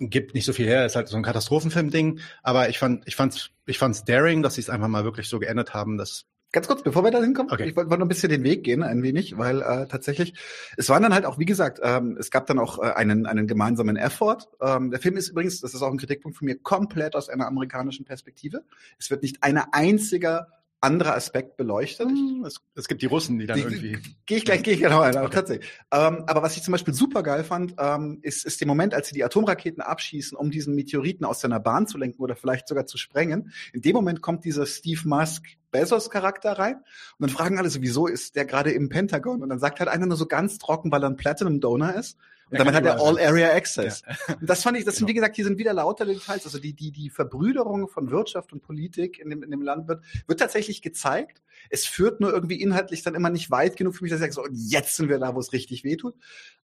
gibt 0.00 0.34
nicht 0.34 0.44
so 0.44 0.52
viel 0.52 0.66
her, 0.66 0.84
ist 0.84 0.96
halt 0.96 1.08
so 1.08 1.16
ein 1.16 1.22
Katastrophenfilm-Ding, 1.22 2.20
aber 2.42 2.68
ich 2.68 2.78
fand, 2.78 3.06
ich 3.06 3.16
fand's, 3.16 3.50
ich 3.66 3.78
fand's 3.78 4.04
daring, 4.04 4.42
dass 4.42 4.54
sie 4.54 4.60
es 4.60 4.70
einfach 4.70 4.88
mal 4.88 5.04
wirklich 5.04 5.28
so 5.28 5.38
geändert 5.38 5.74
haben, 5.74 5.96
dass 5.96 6.26
Ganz 6.50 6.66
kurz, 6.66 6.82
bevor 6.82 7.04
wir 7.04 7.10
da 7.10 7.20
hinkommen, 7.20 7.52
Okay. 7.52 7.66
ich 7.66 7.76
wollte 7.76 7.90
noch 7.90 8.00
ein 8.00 8.08
bisschen 8.08 8.30
den 8.30 8.42
Weg 8.42 8.64
gehen, 8.64 8.82
ein 8.82 9.02
wenig, 9.02 9.36
weil 9.36 9.60
äh, 9.60 9.86
tatsächlich, 9.86 10.32
es 10.78 10.88
waren 10.88 11.02
dann 11.02 11.12
halt 11.12 11.26
auch, 11.26 11.38
wie 11.38 11.44
gesagt, 11.44 11.78
ähm, 11.82 12.16
es 12.18 12.30
gab 12.30 12.46
dann 12.46 12.58
auch 12.58 12.78
äh, 12.78 12.92
einen, 12.92 13.26
einen 13.26 13.46
gemeinsamen 13.46 13.96
Effort. 13.96 14.48
Ähm, 14.62 14.90
der 14.90 14.98
Film 14.98 15.18
ist 15.18 15.28
übrigens, 15.28 15.60
das 15.60 15.74
ist 15.74 15.82
auch 15.82 15.90
ein 15.90 15.98
Kritikpunkt 15.98 16.38
von 16.38 16.46
mir, 16.46 16.58
komplett 16.58 17.16
aus 17.16 17.28
einer 17.28 17.46
amerikanischen 17.46 18.06
Perspektive. 18.06 18.64
Es 18.98 19.10
wird 19.10 19.22
nicht 19.22 19.42
ein 19.42 19.58
einziger 19.58 20.46
anderer 20.80 21.14
Aspekt 21.16 21.56
beleuchtet. 21.56 22.08
Hm, 22.08 22.44
Es, 22.46 22.56
es 22.76 22.86
gibt 22.88 23.02
die 23.02 23.06
Russen, 23.06 23.38
die 23.38 23.46
dann 23.46 23.56
Die- 23.58 23.64
irgendwie. 23.64 23.98
Gehe 24.26 24.38
ich 24.38 24.44
gleich, 24.44 24.62
gehe 24.62 24.74
ich 24.74 24.80
genau 24.80 25.00
ein, 25.00 25.16
aber 25.16 25.26
Okay. 25.26 25.34
tatsächlich. 25.34 25.68
Ähm, 25.92 26.24
aber 26.26 26.42
was 26.42 26.56
ich 26.56 26.62
zum 26.62 26.72
Beispiel 26.72 26.94
super 26.94 27.22
geil 27.22 27.42
fand, 27.44 27.74
ähm, 27.78 28.18
ist, 28.22 28.44
ist 28.44 28.60
der 28.60 28.68
Moment, 28.68 28.94
als 28.94 29.08
sie 29.08 29.14
die 29.14 29.24
Atomraketen 29.24 29.82
abschießen, 29.82 30.36
um 30.38 30.50
diesen 30.50 30.74
Meteoriten 30.74 31.24
aus 31.24 31.40
seiner 31.40 31.58
Bahn 31.60 31.86
zu 31.86 31.98
lenken 31.98 32.22
oder 32.22 32.36
vielleicht 32.36 32.68
sogar 32.68 32.86
zu 32.86 32.96
sprengen. 32.98 33.52
In 33.72 33.80
dem 33.82 33.94
Moment 33.96 34.20
kommt 34.22 34.44
dieser 34.44 34.66
Steve 34.66 35.00
Musk 35.08 35.44
Bezos-Charakter 35.70 36.52
rein 36.58 36.76
und 36.76 36.84
dann 37.20 37.30
fragen 37.30 37.58
alle 37.58 37.70
so, 37.70 37.82
wieso 37.82 38.06
ist 38.06 38.36
der 38.36 38.44
gerade 38.44 38.70
im 38.70 38.88
Pentagon? 38.88 39.42
Und 39.42 39.48
dann 39.48 39.58
sagt 39.58 39.80
halt 39.80 39.88
einer 39.90 40.06
nur 40.06 40.16
so 40.16 40.26
ganz 40.26 40.58
trocken, 40.58 40.90
weil 40.92 41.02
er 41.02 41.10
ein 41.10 41.16
Platinum-Donor 41.16 41.94
ist. 41.94 42.16
Und 42.50 42.58
damit 42.58 42.74
hat 42.74 42.84
er 42.84 42.94
überall 42.94 43.18
All-Area 43.18 43.50
Access. 43.52 44.02
Und 44.40 44.48
das 44.48 44.62
fand 44.62 44.78
ich, 44.78 44.84
das 44.84 44.96
sind, 44.96 45.06
Genau. 45.06 45.10
wie 45.10 45.14
gesagt, 45.14 45.36
hier 45.36 45.44
sind 45.44 45.58
wieder 45.58 45.72
lauter 45.74 46.06
Details. 46.06 46.44
Also 46.44 46.58
die, 46.58 46.72
die, 46.72 46.90
die 46.92 47.10
Verbrüderung 47.10 47.88
von 47.88 48.10
Wirtschaft 48.10 48.52
und 48.52 48.62
Politik 48.62 49.18
in 49.18 49.30
dem, 49.30 49.42
in 49.42 49.50
dem 49.50 49.62
Land 49.62 49.88
wird, 49.88 50.02
wird 50.26 50.40
tatsächlich 50.40 50.82
gezeigt. 50.82 51.42
Es 51.70 51.86
führt 51.86 52.20
nur 52.20 52.32
irgendwie 52.32 52.60
inhaltlich 52.60 53.02
dann 53.02 53.14
immer 53.14 53.30
nicht 53.30 53.50
weit 53.50 53.76
genug 53.76 53.96
für 53.96 54.04
mich, 54.04 54.10
dass 54.10 54.20
ich 54.20 54.32
sage, 54.32 54.32
so, 54.32 54.44
und 54.44 54.54
jetzt 54.54 54.96
sind 54.96 55.08
wir 55.08 55.18
da, 55.18 55.34
wo 55.34 55.40
es 55.40 55.52
richtig 55.52 55.84
wehtut. 55.84 56.14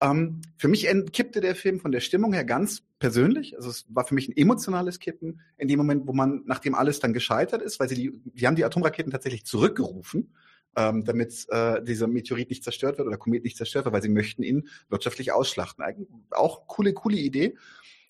Ähm, 0.01 0.41
für 0.57 0.67
mich 0.67 0.87
kippte 1.13 1.41
der 1.41 1.55
Film 1.55 1.79
von 1.79 1.91
der 1.91 1.99
Stimmung 1.99 2.33
her 2.33 2.43
ganz 2.43 2.83
persönlich. 2.99 3.55
Also 3.55 3.69
es 3.69 3.85
war 3.89 4.05
für 4.05 4.15
mich 4.15 4.27
ein 4.27 4.35
emotionales 4.37 4.99
Kippen 4.99 5.41
in 5.57 5.67
dem 5.67 5.77
Moment, 5.77 6.07
wo 6.07 6.13
man, 6.13 6.43
nachdem 6.45 6.75
alles 6.75 6.99
dann 6.99 7.13
gescheitert 7.13 7.61
ist, 7.61 7.79
weil 7.79 7.89
sie 7.89 7.95
die, 7.95 8.21
die 8.25 8.47
haben 8.47 8.55
die 8.55 8.65
Atomraketen 8.65 9.11
tatsächlich 9.11 9.45
zurückgerufen, 9.45 10.33
ähm, 10.75 11.03
damit 11.03 11.45
äh, 11.49 11.83
dieser 11.83 12.07
Meteorit 12.07 12.49
nicht 12.49 12.63
zerstört 12.63 12.97
wird 12.97 13.07
oder 13.07 13.17
Komet 13.17 13.43
nicht 13.43 13.57
zerstört 13.57 13.85
wird, 13.85 13.93
weil 13.93 14.01
sie 14.01 14.09
möchten 14.09 14.43
ihn 14.43 14.67
wirtschaftlich 14.89 15.31
ausschlachten. 15.31 15.83
Eig- 15.83 16.07
Auch 16.31 16.67
coole, 16.67 16.93
coole 16.93 17.17
Idee. 17.17 17.55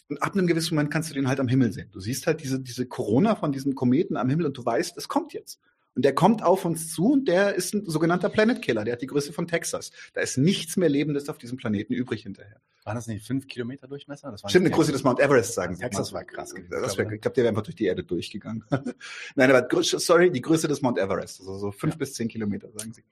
Und 0.09 0.21
ab 0.23 0.33
einem 0.33 0.47
gewissen 0.47 0.73
Moment 0.75 0.91
kannst 0.91 1.09
du 1.09 1.13
den 1.13 1.27
halt 1.27 1.39
am 1.39 1.47
Himmel 1.47 1.71
sehen. 1.71 1.89
Du 1.91 1.99
siehst 1.99 2.25
halt 2.25 2.41
diese, 2.41 2.59
diese 2.59 2.87
Corona 2.87 3.35
von 3.35 3.51
diesen 3.51 3.75
Kometen 3.75 4.17
am 4.17 4.29
Himmel 4.29 4.47
und 4.47 4.57
du 4.57 4.65
weißt, 4.65 4.97
es 4.97 5.07
kommt 5.07 5.33
jetzt. 5.33 5.59
Und 5.95 6.05
der 6.05 6.13
kommt 6.13 6.43
auf 6.43 6.65
uns 6.65 6.93
zu 6.93 7.11
und 7.11 7.27
der 7.27 7.55
ist 7.55 7.73
ein 7.73 7.85
sogenannter 7.85 8.29
Planet 8.29 8.61
Killer. 8.61 8.85
Der 8.85 8.93
hat 8.93 9.01
die 9.01 9.07
Größe 9.07 9.33
von 9.33 9.47
Texas. 9.47 9.91
Da 10.13 10.21
ist 10.21 10.37
nichts 10.37 10.77
mehr 10.77 10.89
Lebendes 10.89 11.29
auf 11.29 11.37
diesem 11.37 11.57
Planeten 11.57 11.93
übrig 11.93 12.23
hinterher. 12.23 12.61
Waren 12.85 12.95
das 12.95 13.07
nicht 13.07 13.25
fünf 13.25 13.47
Kilometer 13.47 13.87
Durchmesser? 13.87 14.31
Das 14.31 14.41
Stimmt, 14.47 14.65
eine 14.65 14.73
Größe 14.73 14.91
des 14.91 15.03
Mount 15.03 15.19
Everest, 15.19 15.53
sagen 15.53 15.75
sie. 15.75 15.81
Texas 15.81 16.13
war 16.13 16.23
krass 16.23 16.53
ich 16.53 16.67
glaube, 16.67 17.15
ich 17.15 17.21
glaube, 17.21 17.35
der 17.35 17.43
wäre 17.43 17.49
einfach 17.49 17.63
durch 17.63 17.75
die 17.75 17.85
Erde 17.85 18.03
durchgegangen. 18.03 18.63
Nein, 19.35 19.51
aber 19.51 19.67
sorry, 19.81 20.31
die 20.31 20.41
Größe 20.41 20.67
des 20.67 20.81
Mount 20.81 20.97
Everest. 20.97 21.39
Also 21.41 21.57
so 21.57 21.71
fünf 21.71 21.95
Ja. 21.95 21.97
bis 21.99 22.13
zehn 22.13 22.27
Kilometer, 22.27 22.71
sagen 22.71 22.93
sie. 22.93 23.03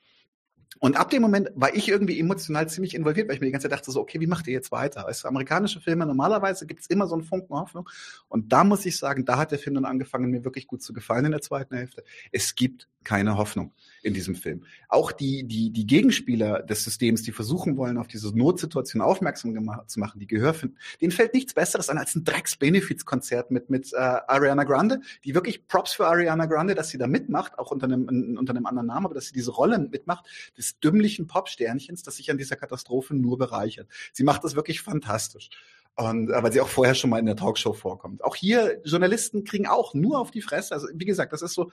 Und 0.80 0.98
ab 0.98 1.10
dem 1.10 1.22
Moment 1.22 1.50
war 1.56 1.74
ich 1.76 1.88
irgendwie 1.90 2.20
emotional 2.20 2.68
ziemlich 2.70 2.96
involviert, 2.96 3.28
weil 3.28 3.36
ich 3.36 3.42
mir 3.42 3.48
die 3.48 3.52
ganze 3.52 3.70
Zeit 3.70 3.80
dachte, 3.80 3.92
so, 3.92 4.02
okay, 4.02 4.20
wie 4.20 4.28
macht 4.28 4.48
ihr 4.48 4.54
jetzt 4.54 4.72
weiter? 4.72 5.06
Weißt 5.06 5.24
du, 5.24 5.28
amerikanische 5.28 5.80
Filme, 5.80 6.06
normalerweise 6.06 6.66
gibt's 6.68 6.88
immer 6.88 7.08
so 7.08 7.16
einen 7.16 7.24
Funken 7.24 7.56
Hoffnung. 7.56 7.90
Und 8.28 8.52
da 8.54 8.64
muss 8.64 8.86
ich 8.86 8.98
sagen, 8.98 9.26
da 9.26 9.38
hat 9.38 9.52
der 9.52 9.60
Film 9.60 9.76
dann 9.76 9.86
angefangen, 9.86 10.30
mir 10.30 10.44
wirklich 10.44 10.68
gut 10.68 10.82
zu 10.82 10.94
gefallen 10.94 11.26
in 11.26 11.32
der 11.32 11.42
zweiten 11.42 11.76
Hälfte. 11.76 12.04
Es 12.32 12.56
gibt 12.56 12.88
keine 13.04 13.38
Hoffnung. 13.38 13.72
In 14.04 14.14
diesem 14.14 14.36
Film. 14.36 14.64
Auch 14.90 15.12
die, 15.12 15.44
die, 15.44 15.72
die 15.72 15.86
Gegenspieler 15.86 16.64
des 16.64 16.84
Systems, 16.84 17.24
die 17.24 17.32
versuchen 17.32 17.78
wollen, 17.78 17.98
auf 17.98 18.08
diese 18.08 18.36
Notsituation 18.38 19.02
aufmerksam 19.02 19.70
zu 19.88 20.00
machen, 20.00 20.20
die 20.20 20.28
Gehör 20.28 20.54
finden, 20.54 20.78
denen 21.02 21.12
fällt 21.12 21.34
nichts 21.34 21.54
Besseres 21.54 21.90
an 21.90 21.98
als 21.98 22.16
ein 22.16 22.24
Drecks-Benefits-Konzert 22.24 23.52
mit, 23.52 23.70
mit 23.70 23.94
äh, 23.94 23.98
Ariana 23.98 24.64
Grande, 24.64 25.02
die 25.24 25.36
wirklich 25.36 25.68
Props 25.68 25.94
für 25.94 26.08
Ariana 26.08 26.46
Grande, 26.46 26.76
dass 26.76 26.90
sie 26.90 26.98
da 26.98 27.08
mitmacht, 27.08 27.58
auch 27.60 27.72
unter 27.72 27.86
einem, 27.86 28.38
unter 28.38 28.54
einem 28.54 28.66
anderen 28.66 28.88
Namen, 28.88 29.06
aber 29.06 29.16
dass 29.16 29.28
sie 29.28 29.34
diese 29.34 29.52
Rolle 29.52 29.80
mitmacht, 29.80 30.26
des 30.58 30.80
dümmlichen 30.80 31.28
Popsternchens, 31.28 32.04
das 32.04 32.18
sich 32.18 32.32
an 32.32 32.38
dieser 32.38 32.56
Katastrophe 32.56 33.16
nur 33.16 33.38
bereichert. 33.38 33.88
Sie 34.14 34.24
macht 34.24 34.44
das 34.44 34.56
wirklich 34.56 34.82
fantastisch. 34.82 35.50
Und 35.96 36.30
äh, 36.30 36.44
weil 36.44 36.54
sie 36.54 36.62
auch 36.62 36.68
vorher 36.68 36.94
schon 36.94 37.10
mal 37.10 37.18
in 37.18 37.26
der 37.26 37.36
Talkshow 37.36 37.74
vorkommt. 37.74 38.24
Auch 38.24 38.36
hier, 38.36 38.82
Journalisten 38.86 39.44
kriegen 39.44 39.66
auch 39.66 39.96
nur 39.96 40.20
auf 40.20 40.30
die 40.30 40.44
Fresse. 40.44 40.76
Also, 40.76 40.88
wie 40.94 41.06
gesagt, 41.06 41.34
das 41.34 41.42
ist 41.42 41.56
so, 41.56 41.72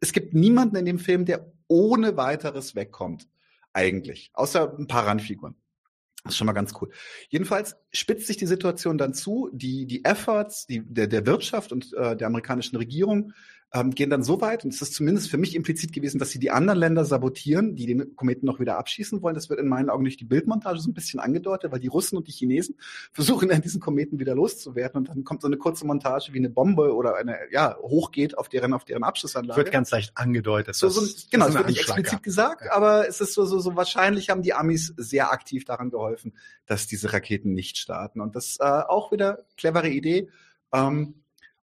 es 0.00 0.12
gibt 0.12 0.34
niemanden 0.34 0.76
in 0.76 0.86
dem 0.86 0.98
Film, 0.98 1.24
der 1.24 1.52
ohne 1.68 2.16
weiteres 2.16 2.74
wegkommt. 2.74 3.28
Eigentlich. 3.72 4.30
Außer 4.32 4.76
ein 4.76 4.88
paar 4.88 5.06
Randfiguren. 5.06 5.54
Das 6.24 6.32
ist 6.32 6.38
schon 6.38 6.46
mal 6.46 6.52
ganz 6.52 6.74
cool. 6.80 6.90
Jedenfalls 7.28 7.76
spitzt 7.92 8.26
sich 8.26 8.36
die 8.36 8.46
Situation 8.46 8.98
dann 8.98 9.14
zu. 9.14 9.48
Die, 9.52 9.86
die 9.86 10.04
Efforts 10.04 10.66
die, 10.66 10.82
der, 10.84 11.06
der 11.06 11.24
Wirtschaft 11.24 11.72
und 11.72 11.94
äh, 11.94 12.16
der 12.16 12.26
amerikanischen 12.26 12.76
Regierung 12.76 13.32
ähm, 13.72 13.92
gehen 13.92 14.10
dann 14.10 14.24
so 14.24 14.40
weit, 14.40 14.64
und 14.64 14.74
es 14.74 14.82
ist 14.82 14.94
zumindest 14.94 15.30
für 15.30 15.38
mich 15.38 15.54
implizit 15.54 15.92
gewesen, 15.92 16.18
dass 16.18 16.30
sie 16.30 16.40
die 16.40 16.50
anderen 16.50 16.78
Länder 16.78 17.04
sabotieren, 17.04 17.76
die 17.76 17.86
den 17.86 18.16
Kometen 18.16 18.46
noch 18.46 18.58
wieder 18.58 18.78
abschießen 18.78 19.22
wollen. 19.22 19.36
Das 19.36 19.48
wird 19.48 19.60
in 19.60 19.68
meinen 19.68 19.90
Augen 19.90 20.02
durch 20.02 20.16
die 20.16 20.24
Bildmontage 20.24 20.80
so 20.80 20.90
ein 20.90 20.94
bisschen 20.94 21.20
angedeutet, 21.20 21.70
weil 21.70 21.78
die 21.78 21.86
Russen 21.86 22.16
und 22.16 22.26
die 22.26 22.32
Chinesen 22.32 22.76
versuchen 23.12 23.48
dann 23.48 23.62
diesen 23.62 23.80
Kometen 23.80 24.18
wieder 24.18 24.34
loszuwerden 24.34 24.98
und 24.98 25.08
dann 25.08 25.22
kommt 25.22 25.42
so 25.42 25.46
eine 25.46 25.56
kurze 25.56 25.86
Montage, 25.86 26.32
wie 26.32 26.38
eine 26.38 26.50
Bombe 26.50 26.94
oder 26.94 27.16
eine, 27.16 27.38
ja, 27.52 27.76
hochgeht 27.80 28.36
auf 28.36 28.48
deren, 28.48 28.72
auf 28.72 28.84
deren 28.84 29.04
Abschussanlage. 29.04 29.58
Wird 29.58 29.70
ganz 29.70 29.92
leicht 29.92 30.16
angedeutet. 30.16 30.74
So, 30.74 30.88
so, 30.88 31.06
genau, 31.30 31.46
es 31.46 31.54
wird 31.54 31.68
nicht 31.68 31.80
explizit 31.80 32.24
gesagt, 32.24 32.62
ja. 32.64 32.72
aber 32.72 33.08
es 33.08 33.20
ist 33.20 33.34
so, 33.34 33.44
so, 33.44 33.60
so 33.60 33.76
wahrscheinlich 33.76 34.30
haben 34.30 34.42
die 34.42 34.52
Amis 34.52 34.92
sehr 34.96 35.30
aktiv 35.30 35.64
daran 35.64 35.90
geholfen, 35.90 36.34
dass 36.66 36.88
diese 36.88 37.12
Raketen 37.12 37.52
nicht 37.52 37.78
starten. 37.78 38.20
Und 38.20 38.34
das 38.34 38.58
äh, 38.58 38.64
auch 38.64 39.12
wieder 39.12 39.44
clevere 39.56 39.88
Idee. 39.88 40.28
Ähm, 40.72 41.14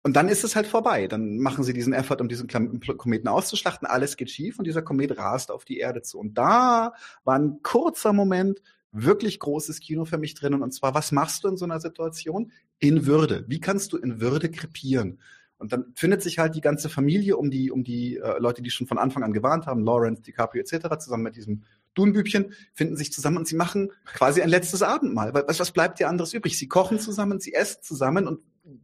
und 0.04 0.14
dann 0.16 0.28
ist 0.28 0.44
es 0.44 0.54
halt 0.54 0.66
vorbei. 0.66 1.08
Dann 1.08 1.38
machen 1.38 1.64
sie 1.64 1.72
diesen 1.72 1.94
Effort, 1.94 2.20
um 2.20 2.28
diesen 2.28 2.46
Kometen 2.46 3.26
auszuschlachten. 3.26 3.88
Alles 3.88 4.18
geht 4.18 4.30
schief 4.30 4.58
und 4.58 4.66
dieser 4.66 4.82
Komet 4.82 5.16
rast 5.16 5.50
auf 5.50 5.64
die 5.64 5.78
Erde 5.78 6.02
zu. 6.02 6.18
Und 6.18 6.36
da 6.36 6.92
war 7.24 7.38
ein 7.38 7.60
kurzer 7.62 8.12
Moment 8.12 8.60
wirklich 8.92 9.40
großes 9.40 9.80
Kino 9.80 10.04
für 10.04 10.18
mich 10.18 10.34
drin. 10.34 10.62
Und 10.62 10.72
zwar, 10.72 10.94
was 10.94 11.10
machst 11.10 11.42
du 11.42 11.48
in 11.48 11.56
so 11.56 11.64
einer 11.64 11.80
Situation? 11.80 12.52
In 12.80 13.06
Würde. 13.06 13.46
Wie 13.48 13.60
kannst 13.60 13.94
du 13.94 13.96
in 13.96 14.20
Würde 14.20 14.50
krepieren? 14.50 15.20
Und 15.56 15.72
dann 15.72 15.86
findet 15.94 16.20
sich 16.20 16.38
halt 16.38 16.54
die 16.54 16.60
ganze 16.60 16.90
Familie 16.90 17.38
um 17.38 17.50
die, 17.50 17.70
um 17.70 17.82
die 17.82 18.16
äh, 18.18 18.38
Leute, 18.38 18.60
die 18.60 18.70
schon 18.70 18.86
von 18.86 18.98
Anfang 18.98 19.22
an 19.22 19.32
gewarnt 19.32 19.64
haben, 19.64 19.84
Lawrence, 19.84 20.20
DiCaprio 20.20 20.60
etc., 20.60 20.98
zusammen 20.98 21.22
mit 21.22 21.36
diesem 21.36 21.62
Dunbübchen, 21.94 22.52
finden 22.74 22.96
sich 22.96 23.10
zusammen 23.10 23.38
und 23.38 23.48
sie 23.48 23.56
machen 23.56 23.90
quasi 24.04 24.42
ein 24.42 24.50
letztes 24.50 24.82
Abendmahl. 24.82 25.32
Was, 25.32 25.60
was 25.60 25.70
bleibt 25.70 25.98
dir 25.98 26.08
anderes 26.08 26.34
übrig? 26.34 26.58
Sie 26.58 26.68
kochen 26.68 26.98
zusammen, 26.98 27.40
sie 27.40 27.54
essen 27.54 27.82
zusammen 27.82 28.28
und 28.28 28.40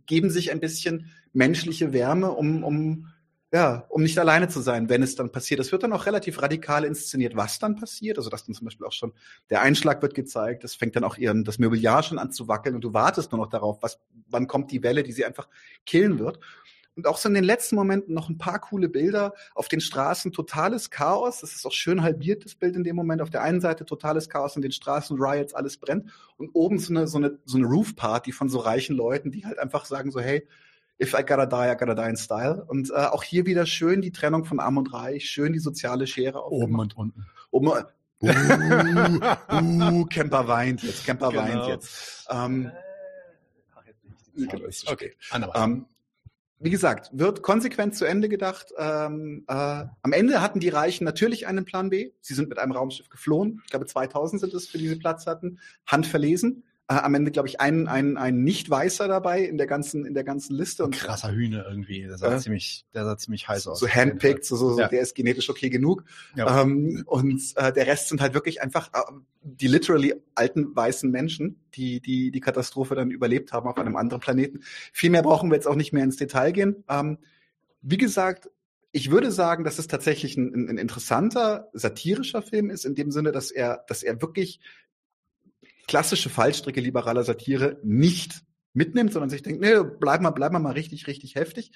geben 0.07 0.31
sich 0.31 0.51
ein 0.51 0.61
bisschen 0.61 1.11
menschliche 1.33 1.93
Wärme, 1.93 2.31
um, 2.33 2.65
um, 2.65 3.09
ja, 3.53 3.85
um 3.89 4.03
nicht 4.03 4.19
alleine 4.19 4.49
zu 4.49 4.61
sein, 4.61 4.89
wenn 4.89 5.03
es 5.03 5.17
dann 5.17 5.33
passiert. 5.33 5.61
Es 5.61 5.73
wird 5.73 5.83
dann 5.83 5.93
auch 5.93 6.07
relativ 6.07 6.41
radikal 6.43 6.85
inszeniert, 6.85 7.37
was 7.37 7.59
dann 7.59 7.77
passiert. 7.77 8.19
Also, 8.19 8.31
dass 8.31 8.45
dann 8.45 8.55
zum 8.55 8.67
Beispiel 8.67 8.87
auch 8.87 8.93
schon 8.93 9.13
der 9.49 9.63
Einschlag 9.63 10.03
wird 10.03 10.15
gezeigt, 10.15 10.65
es 10.65 10.75
fängt 10.75 10.97
dann 10.97 11.05
auch 11.05 11.17
ihren, 11.17 11.45
das 11.45 11.59
Mobiliar 11.59 12.03
schon 12.03 12.19
an 12.19 12.33
zu 12.33 12.49
wackeln 12.49 12.75
und 12.75 12.85
du 12.85 12.93
wartest 12.93 13.33
nur 13.33 13.41
noch 13.41 13.51
darauf, 13.51 13.83
was, 13.83 14.01
wann 14.29 14.47
kommt 14.47 14.71
die 14.71 14.83
Welle, 14.83 15.03
die 15.03 15.13
sie 15.13 15.25
einfach 15.25 15.49
killen 15.85 16.19
wird. 16.19 16.39
Und 16.97 17.07
auch 17.07 17.19
so 17.19 17.29
in 17.29 17.35
den 17.35 17.45
letzten 17.45 17.77
Momenten 17.77 18.15
noch 18.15 18.29
ein 18.29 18.39
paar 18.39 18.59
coole 18.59 18.89
Bilder. 18.89 19.33
Auf 19.55 19.69
den 19.69 19.81
Straßen 19.81 20.33
totales 20.33 20.91
Chaos. 20.91 21.41
Das 21.41 21.55
ist 21.55 21.65
auch 21.67 21.73
schön 21.73 22.03
halbiert, 22.03 22.45
das 22.45 22.55
Bild 22.55 22.77
in 22.77 22.85
dem 22.85 22.97
Moment. 22.97 23.23
Auf 23.23 23.31
der 23.31 23.43
einen 23.43 23.61
Seite 23.61 23.85
totales 23.87 24.29
Chaos 24.29 24.57
in 24.57 24.63
den 24.63 24.73
Straßen, 24.73 25.17
Riots, 25.19 25.55
alles 25.55 25.77
brennt. 25.77 26.11
Und 26.37 26.51
oben 26.53 26.79
so 26.79 26.93
eine, 26.93 27.07
so 27.07 27.19
eine, 27.19 27.39
so 27.45 27.59
eine 27.59 27.67
Roof-Party 27.67 28.33
von 28.33 28.49
so 28.49 28.59
reichen 28.59 28.97
Leuten, 28.97 29.31
die 29.31 29.47
halt 29.47 29.59
einfach 29.59 29.85
sagen 29.85 30.11
so, 30.11 30.21
hey, 30.21 30.47
if 31.01 31.15
I 31.15 31.25
gotta 31.25 31.47
die, 31.47 31.73
I 31.73 31.77
gotta 31.77 31.95
die 31.95 32.09
in 32.09 32.17
style. 32.17 32.65
Und 32.67 32.91
äh, 32.91 32.95
auch 32.95 33.23
hier 33.23 33.47
wieder 33.47 33.67
schön 33.67 34.03
die 34.03 34.13
Trennung 34.13 34.45
von 34.45 34.61
Arm 34.61 34.77
und 34.77 34.93
Reich, 34.93 35.29
schön 35.29 35.53
die 35.53 35.59
soziale 35.59 36.07
Schere. 36.07 36.45
Oben 36.51 36.79
und 36.79 36.97
unten. 36.97 37.27
Oben, 37.51 37.69
uh, 37.69 37.83
uh, 38.23 40.05
Camper 40.11 40.47
weint 40.47 40.83
jetzt, 40.83 41.07
Camper 41.07 41.31
genau. 41.31 41.43
weint 41.43 41.67
jetzt. 41.67 42.27
Ähm, 42.31 42.71
Ach, 43.75 43.83
jetzt 43.87 44.05
nicht. 44.05 44.53
Ist 44.53 44.91
okay. 44.91 45.15
Ähm, 45.33 45.87
wie 46.63 46.71
gesagt, 46.71 47.11
wird 47.13 47.43
konsequent 47.43 47.97
zu 47.97 48.05
Ende 48.05 48.29
gedacht. 48.29 48.73
Ähm, 48.77 49.45
äh, 49.49 49.53
am 49.55 50.13
Ende 50.13 50.43
hatten 50.43 50.61
die 50.61 50.69
Reichen 50.69 51.05
natürlich 51.05 51.47
einen 51.47 51.65
Plan 51.65 51.89
B. 51.89 52.11
Sie 52.21 52.35
sind 52.35 52.51
mit 52.51 52.59
einem 52.59 52.73
Raumschiff 52.73 53.09
geflohen. 53.09 53.63
Ich 53.65 53.71
glaube, 53.71 53.87
2000 53.87 54.43
sind 54.43 54.53
es, 54.53 54.69
für 54.69 54.77
diese 54.77 54.99
Platz 54.99 55.27
hatten. 55.27 55.59
Handverlesen 55.87 56.65
äh, 56.91 56.95
am 56.95 57.15
Ende, 57.15 57.31
glaube 57.31 57.47
ich, 57.47 57.61
ein, 57.61 57.87
ein, 57.87 58.17
ein 58.17 58.43
Nicht-Weißer 58.43 59.07
dabei 59.07 59.43
in 59.43 59.59
der 59.59 59.69
ganzen, 59.69 60.05
in 60.05 60.13
der 60.13 60.25
ganzen 60.25 60.57
Liste. 60.57 60.85
Und, 60.85 60.97
krasser 60.97 61.31
Hühner 61.31 61.65
irgendwie. 61.69 62.03
Der 62.03 62.19
sah, 62.19 62.35
äh, 62.35 62.39
ziemlich, 62.39 62.85
der 62.93 63.05
sah 63.05 63.17
ziemlich 63.17 63.47
heiß 63.47 63.69
aus. 63.69 63.79
So 63.79 63.87
handpicked, 63.87 64.45
so, 64.45 64.57
so, 64.57 64.77
ja. 64.77 64.89
der 64.89 65.01
ist 65.01 65.15
genetisch 65.15 65.49
okay 65.49 65.71
genug. 65.71 66.03
Ja. 66.35 66.63
Ähm, 66.63 67.05
und 67.07 67.41
äh, 67.55 67.73
der 67.73 67.87
Rest 67.87 68.09
sind 68.09 68.21
halt 68.21 68.35
wirklich 68.35 68.61
einfach 68.61 68.89
äh, 68.93 68.99
die 69.43 69.69
literally 69.69 70.15
alten 70.35 70.75
weißen 70.75 71.09
Menschen, 71.09 71.61
die, 71.75 72.01
die 72.01 72.33
die 72.33 72.41
Katastrophe 72.41 72.97
dann 72.97 73.13
überlebt 73.13 73.53
haben 73.53 73.69
auf 73.69 73.79
einem 73.79 73.95
anderen 73.95 74.21
Planeten. 74.21 74.61
Viel 74.93 75.11
mehr 75.11 75.23
brauchen 75.23 75.49
wir 75.49 75.55
jetzt 75.55 75.69
auch 75.69 75.77
nicht 75.77 75.93
mehr 75.93 76.03
ins 76.03 76.17
Detail 76.17 76.51
gehen. 76.51 76.83
Ähm, 76.89 77.19
wie 77.83 77.99
gesagt, 77.99 78.51
ich 78.91 79.13
würde 79.13 79.31
sagen, 79.31 79.63
dass 79.63 79.79
es 79.79 79.87
tatsächlich 79.87 80.37
ein, 80.37 80.69
ein, 80.69 80.77
interessanter 80.77 81.69
satirischer 81.73 82.43
Film 82.43 82.69
ist, 82.69 82.85
in 82.85 82.97
dem 82.97 83.13
Sinne, 83.13 83.31
dass 83.31 83.53
er, 83.53 83.85
dass 83.87 84.03
er 84.03 84.21
wirklich 84.21 84.59
klassische 85.91 86.31
Fallstricke 86.31 86.81
liberaler 86.81 87.25
Satire 87.25 87.81
nicht 87.83 88.45
mitnimmt, 88.75 89.13
sondern 89.13 89.29
sich 89.29 89.43
denkt, 89.43 89.61
nee, 89.61 89.75
bleib 89.99 90.21
mal, 90.21 90.31
bleib 90.31 90.53
mal 90.53 90.61
mal 90.61 90.71
richtig, 90.71 91.09
richtig 91.09 91.35
heftig. 91.35 91.73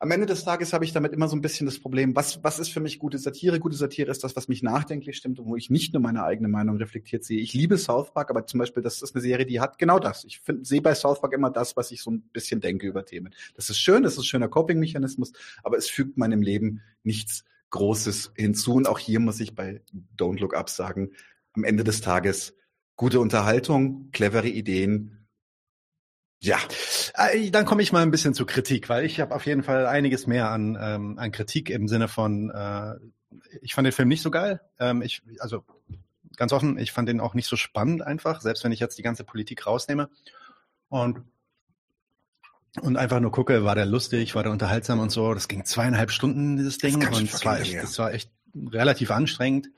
Am 0.00 0.10
Ende 0.10 0.26
des 0.26 0.42
Tages 0.42 0.72
habe 0.72 0.84
ich 0.84 0.92
damit 0.92 1.12
immer 1.12 1.28
so 1.28 1.36
ein 1.36 1.40
bisschen 1.40 1.64
das 1.64 1.78
Problem, 1.78 2.16
was, 2.16 2.42
was 2.42 2.58
ist 2.58 2.70
für 2.70 2.80
mich 2.80 2.98
gute 2.98 3.18
Satire? 3.18 3.60
Gute 3.60 3.76
Satire 3.76 4.10
ist 4.10 4.24
das, 4.24 4.34
was 4.34 4.48
mich 4.48 4.64
nachdenklich 4.64 5.16
stimmt 5.16 5.38
und 5.38 5.46
wo 5.46 5.54
ich 5.54 5.70
nicht 5.70 5.92
nur 5.92 6.02
meine 6.02 6.24
eigene 6.24 6.48
Meinung 6.48 6.78
reflektiert 6.78 7.22
sehe. 7.22 7.40
Ich 7.40 7.54
liebe 7.54 7.78
South 7.78 8.12
Park, 8.12 8.30
aber 8.30 8.44
zum 8.44 8.58
Beispiel, 8.58 8.82
das 8.82 9.00
ist 9.00 9.14
eine 9.14 9.22
Serie, 9.22 9.46
die 9.46 9.60
hat 9.60 9.78
genau 9.78 10.00
das. 10.00 10.24
Ich 10.24 10.40
find, 10.40 10.66
sehe 10.66 10.82
bei 10.82 10.96
South 10.96 11.20
Park 11.20 11.32
immer 11.32 11.50
das, 11.50 11.76
was 11.76 11.92
ich 11.92 12.02
so 12.02 12.10
ein 12.10 12.22
bisschen 12.32 12.60
denke 12.60 12.88
über 12.88 13.04
Themen. 13.04 13.32
Das 13.54 13.70
ist 13.70 13.78
schön, 13.78 14.02
das 14.02 14.14
ist 14.14 14.18
ein 14.18 14.24
schöner 14.24 14.48
Coping-Mechanismus, 14.48 15.32
aber 15.62 15.76
es 15.76 15.88
fügt 15.88 16.18
meinem 16.18 16.42
Leben 16.42 16.80
nichts 17.04 17.44
Großes 17.70 18.32
hinzu. 18.34 18.74
Und 18.74 18.88
auch 18.88 18.98
hier 18.98 19.20
muss 19.20 19.38
ich 19.38 19.54
bei 19.54 19.80
Don't 20.18 20.40
Look 20.40 20.56
Up 20.56 20.68
sagen, 20.68 21.12
am 21.52 21.62
Ende 21.62 21.84
des 21.84 22.00
Tages 22.00 22.56
gute 23.02 23.18
Unterhaltung, 23.18 24.12
clevere 24.12 24.46
Ideen. 24.46 25.26
Ja, 26.38 26.58
äh, 27.14 27.50
dann 27.50 27.64
komme 27.64 27.82
ich 27.82 27.90
mal 27.90 28.00
ein 28.00 28.12
bisschen 28.12 28.32
zur 28.32 28.46
Kritik, 28.46 28.88
weil 28.88 29.04
ich 29.04 29.18
habe 29.18 29.34
auf 29.34 29.44
jeden 29.44 29.64
Fall 29.64 29.86
einiges 29.86 30.28
mehr 30.28 30.50
an, 30.50 30.78
ähm, 30.80 31.18
an 31.18 31.32
Kritik 31.32 31.68
im 31.68 31.88
Sinne 31.88 32.06
von, 32.06 32.50
äh, 32.50 32.94
ich 33.60 33.74
fand 33.74 33.86
den 33.86 33.92
Film 33.92 34.06
nicht 34.06 34.22
so 34.22 34.30
geil. 34.30 34.60
Ähm, 34.78 35.02
ich, 35.02 35.20
also 35.40 35.64
ganz 36.36 36.52
offen, 36.52 36.78
ich 36.78 36.92
fand 36.92 37.08
den 37.08 37.18
auch 37.18 37.34
nicht 37.34 37.48
so 37.48 37.56
spannend 37.56 38.02
einfach, 38.02 38.40
selbst 38.40 38.62
wenn 38.62 38.70
ich 38.70 38.78
jetzt 38.78 38.96
die 38.98 39.02
ganze 39.02 39.24
Politik 39.24 39.66
rausnehme. 39.66 40.08
Und 40.88 41.24
und 42.82 42.96
einfach 42.96 43.18
nur 43.18 43.32
gucke, 43.32 43.64
war 43.64 43.74
der 43.74 43.84
lustig, 43.84 44.36
war 44.36 44.44
der 44.44 44.52
unterhaltsam 44.52 45.00
und 45.00 45.10
so. 45.10 45.34
Das 45.34 45.48
ging 45.48 45.64
zweieinhalb 45.64 46.12
Stunden, 46.12 46.56
dieses 46.56 46.78
Ding. 46.78 47.04
Und 47.08 47.34
es 47.34 47.44
war 47.44 47.58
echt, 47.58 47.74
das 47.74 47.98
war 47.98 48.14
echt 48.14 48.30
relativ 48.54 49.10
anstrengend. 49.10 49.70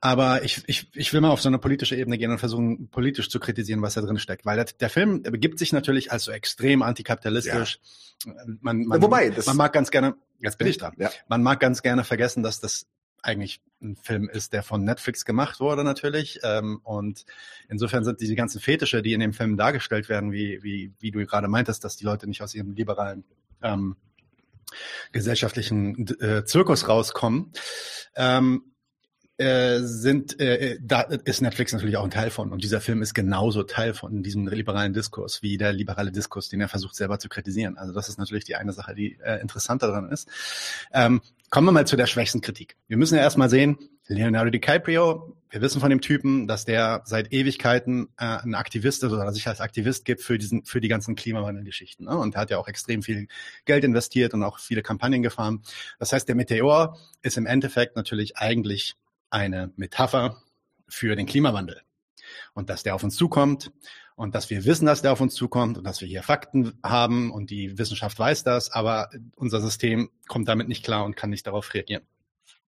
Aber 0.00 0.44
ich, 0.44 0.62
ich, 0.66 0.88
ich 0.94 1.12
will 1.12 1.20
mal 1.20 1.30
auf 1.30 1.40
so 1.40 1.48
eine 1.48 1.58
politische 1.58 1.96
Ebene 1.96 2.18
gehen 2.18 2.30
und 2.30 2.38
versuchen, 2.38 2.88
politisch 2.90 3.30
zu 3.30 3.40
kritisieren, 3.40 3.80
was 3.82 3.94
da 3.94 4.02
drin 4.02 4.18
steckt. 4.18 4.44
Weil 4.44 4.56
der, 4.56 4.66
der 4.66 4.90
Film 4.90 5.22
begibt 5.22 5.58
sich 5.58 5.72
natürlich 5.72 6.12
als 6.12 6.24
so 6.24 6.32
extrem 6.32 6.82
antikapitalistisch. 6.82 7.80
Ja. 8.24 8.32
Man, 8.60 8.84
man, 8.84 9.02
Wobei, 9.02 9.32
man 9.46 9.56
mag 9.56 9.72
ganz 9.72 9.90
gerne, 9.90 10.14
jetzt 10.38 10.58
bin 10.58 10.66
ich 10.66 10.78
dran, 10.78 10.94
ja. 10.96 11.10
man 11.28 11.42
mag 11.42 11.60
ganz 11.60 11.82
gerne 11.82 12.02
vergessen, 12.04 12.42
dass 12.42 12.60
das 12.60 12.86
eigentlich 13.22 13.60
ein 13.82 13.96
Film 13.96 14.28
ist, 14.28 14.52
der 14.52 14.62
von 14.62 14.84
Netflix 14.84 15.24
gemacht 15.24 15.60
wurde 15.60 15.84
natürlich. 15.84 16.40
Ähm, 16.42 16.80
und 16.84 17.24
insofern 17.68 18.04
sind 18.04 18.20
diese 18.20 18.36
ganzen 18.36 18.60
Fetische, 18.60 19.02
die 19.02 19.12
in 19.12 19.20
dem 19.20 19.32
Film 19.32 19.56
dargestellt 19.56 20.08
werden, 20.08 20.32
wie, 20.32 20.62
wie, 20.62 20.92
wie 21.00 21.10
du 21.10 21.24
gerade 21.26 21.48
meintest, 21.48 21.84
dass 21.84 21.96
die 21.96 22.04
Leute 22.04 22.28
nicht 22.28 22.42
aus 22.42 22.54
ihrem 22.54 22.72
liberalen 22.74 23.24
ähm, 23.62 23.96
gesellschaftlichen 25.12 26.06
äh, 26.20 26.44
Zirkus 26.44 26.88
rauskommen, 26.88 27.52
ähm, 28.14 28.72
äh, 29.38 29.80
sind, 29.80 30.40
äh, 30.40 30.78
da 30.80 31.02
ist 31.02 31.42
Netflix 31.42 31.72
natürlich 31.72 31.96
auch 31.96 32.04
ein 32.04 32.10
Teil 32.10 32.30
von. 32.30 32.52
Und 32.52 32.64
dieser 32.64 32.80
Film 32.80 33.02
ist 33.02 33.14
genauso 33.14 33.62
Teil 33.62 33.94
von 33.94 34.22
diesem 34.22 34.46
liberalen 34.48 34.92
Diskurs, 34.92 35.42
wie 35.42 35.58
der 35.58 35.72
liberale 35.72 36.12
Diskurs, 36.12 36.48
den 36.48 36.60
er 36.60 36.68
versucht 36.68 36.96
selber 36.96 37.18
zu 37.18 37.28
kritisieren. 37.28 37.76
Also 37.76 37.92
das 37.92 38.08
ist 38.08 38.18
natürlich 38.18 38.44
die 38.44 38.56
eine 38.56 38.72
Sache, 38.72 38.94
die 38.94 39.18
äh, 39.22 39.40
interessant 39.40 39.82
daran 39.82 40.10
ist. 40.10 40.28
Ähm, 40.92 41.20
Kommen 41.48 41.68
wir 41.68 41.72
mal 41.72 41.86
zu 41.86 41.96
der 41.96 42.06
schwächsten 42.06 42.40
Kritik. 42.40 42.76
Wir 42.88 42.96
müssen 42.96 43.14
ja 43.14 43.22
erstmal 43.22 43.48
sehen, 43.48 43.78
Leonardo 44.08 44.50
DiCaprio, 44.50 45.36
wir 45.48 45.60
wissen 45.60 45.80
von 45.80 45.90
dem 45.90 46.00
Typen, 46.00 46.48
dass 46.48 46.64
der 46.64 47.02
seit 47.04 47.32
Ewigkeiten 47.32 48.08
äh, 48.18 48.24
ein 48.24 48.54
Aktivist 48.56 49.04
ist 49.04 49.12
oder 49.12 49.32
sich 49.32 49.46
als 49.46 49.60
Aktivist 49.60 50.04
gibt 50.04 50.22
für 50.22 50.38
diesen, 50.38 50.64
für 50.64 50.80
die 50.80 50.88
ganzen 50.88 51.14
Klimawandelgeschichten. 51.14 52.06
Ne? 52.06 52.18
Und 52.18 52.36
hat 52.36 52.50
ja 52.50 52.58
auch 52.58 52.66
extrem 52.66 53.02
viel 53.02 53.28
Geld 53.64 53.84
investiert 53.84 54.34
und 54.34 54.42
auch 54.42 54.58
viele 54.58 54.82
Kampagnen 54.82 55.22
gefahren. 55.22 55.62
Das 56.00 56.12
heißt, 56.12 56.26
der 56.28 56.34
Meteor 56.34 56.98
ist 57.22 57.36
im 57.36 57.46
Endeffekt 57.46 57.94
natürlich 57.94 58.36
eigentlich 58.36 58.96
eine 59.30 59.72
Metapher 59.76 60.42
für 60.88 61.16
den 61.16 61.26
Klimawandel. 61.26 61.82
Und 62.54 62.70
dass 62.70 62.82
der 62.82 62.94
auf 62.94 63.04
uns 63.04 63.16
zukommt 63.16 63.70
und 64.16 64.34
dass 64.34 64.50
wir 64.50 64.64
wissen, 64.64 64.86
dass 64.86 65.02
der 65.02 65.12
auf 65.12 65.20
uns 65.20 65.34
zukommt 65.34 65.78
und 65.78 65.84
dass 65.84 66.00
wir 66.00 66.08
hier 66.08 66.22
Fakten 66.22 66.78
haben 66.82 67.30
und 67.30 67.50
die 67.50 67.78
Wissenschaft 67.78 68.18
weiß 68.18 68.44
das, 68.44 68.72
aber 68.72 69.10
unser 69.36 69.60
System 69.60 70.10
kommt 70.26 70.48
damit 70.48 70.68
nicht 70.68 70.84
klar 70.84 71.04
und 71.04 71.16
kann 71.16 71.30
nicht 71.30 71.46
darauf 71.46 71.72
reagieren. 71.74 72.02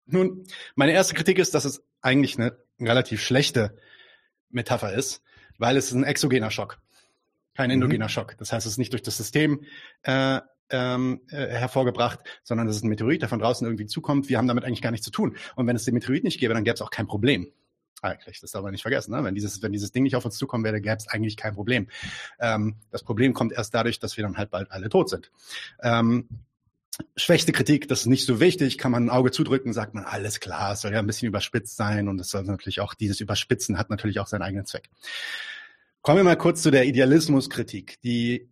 Nun, 0.07 0.45
meine 0.75 0.93
erste 0.93 1.15
Kritik 1.15 1.39
ist, 1.39 1.55
dass 1.55 1.65
es 1.65 1.83
eigentlich 2.01 2.39
eine 2.39 2.57
relativ 2.81 3.23
schlechte 3.23 3.77
Metapher 4.51 4.93
ist, 4.95 5.23
weil 5.59 5.77
es 5.77 5.89
ist 5.89 5.95
ein 5.95 6.05
exogener 6.05 6.51
Schock, 6.51 6.79
kein 7.55 7.69
mhm. 7.69 7.75
endogener 7.75 8.07
mhm. 8.07 8.11
Schock. 8.11 8.37
Das 8.39 8.53
heißt, 8.53 8.67
es 8.67 8.73
ist 8.73 8.79
nicht 8.79 8.93
durch 8.93 9.03
das 9.03 9.17
System 9.17 9.65
äh, 10.03 10.41
ähm, 10.71 11.21
äh, 11.31 11.47
hervorgebracht, 11.47 12.21
sondern 12.43 12.69
es 12.69 12.77
ist 12.77 12.85
ein 12.85 12.89
Meteorit, 12.89 13.23
der 13.23 13.29
von 13.29 13.39
draußen 13.39 13.67
irgendwie 13.67 13.87
zukommt. 13.87 14.29
Wir 14.29 14.39
haben 14.39 14.49
damit 14.49 14.65
eigentlich 14.65 14.83
gar 14.83 14.91
nichts 14.91 15.05
zu 15.05 15.11
tun. 15.11 15.37
Und 15.57 15.67
wenn 15.67 15.77
es 15.77 15.85
den 15.85 15.95
Meteorit 15.95 16.25
nicht 16.25 16.41
gäbe, 16.41 16.55
dann 16.55 16.65
gäbe 16.65 16.75
es 16.75 16.83
auch 16.83 16.91
kein 16.91 17.07
Problem. 17.07 17.53
Eigentlich, 18.01 18.41
das 18.41 18.53
darf 18.53 18.63
man 18.63 18.73
nicht 18.73 18.83
vergessen. 18.83 19.13
Ne? 19.13 19.25
Wenn, 19.25 19.35
dieses, 19.35 19.61
wenn 19.61 19.73
dieses 19.73 19.91
Ding 19.91 20.05
nicht 20.05 20.15
auf 20.15 20.25
uns 20.25 20.37
zukommen 20.37 20.63
wäre, 20.65 20.81
gäbe 20.81 20.97
es 20.97 21.09
eigentlich 21.09 21.37
kein 21.37 21.55
Problem. 21.55 21.89
Ähm, 22.39 22.77
das 22.91 23.03
Problem 23.03 23.35
kommt 23.35 23.53
erst 23.53 23.75
dadurch, 23.75 23.99
dass 23.99 24.17
wir 24.17 24.23
dann 24.23 24.37
halt 24.37 24.51
bald 24.51 24.71
alle 24.71 24.89
tot 24.89 25.09
sind. 25.09 25.33
Ähm, 25.83 26.29
schwächste 27.17 27.53
Kritik, 27.53 27.89
das 27.89 28.01
ist 28.01 28.07
nicht 28.07 28.27
so 28.27 28.41
wichtig, 28.41 28.79
kann 28.79 28.93
man 28.93 29.07
ein 29.07 29.11
Auge 29.11 29.31
zudrücken, 29.31 29.73
sagt 29.73 29.95
man, 29.95 30.05
alles 30.05 30.41
klar, 30.41 30.73
es 30.73 30.83
soll 30.83 30.93
ja 30.93 31.01
ein 31.01 31.07
bisschen 31.07 31.29
überspitzt 31.29 31.77
sein 31.77 32.09
und 32.09 32.21
es 32.21 32.31
soll 32.31 32.45
natürlich 32.45 32.81
auch, 32.81 32.95
dieses 32.95 33.21
Überspitzen 33.21 33.79
hat 33.79 33.91
natürlich 33.91 34.21
auch 34.21 34.27
seinen 34.27 34.43
eigenen 34.43 34.67
Zweck. 34.67 34.89
Kommen 36.03 36.19
wir 36.19 36.25
mal 36.25 36.37
kurz 36.37 36.63
zu 36.63 36.71
der 36.71 36.87
Idealismuskritik. 36.87 38.01
Die 38.03 38.49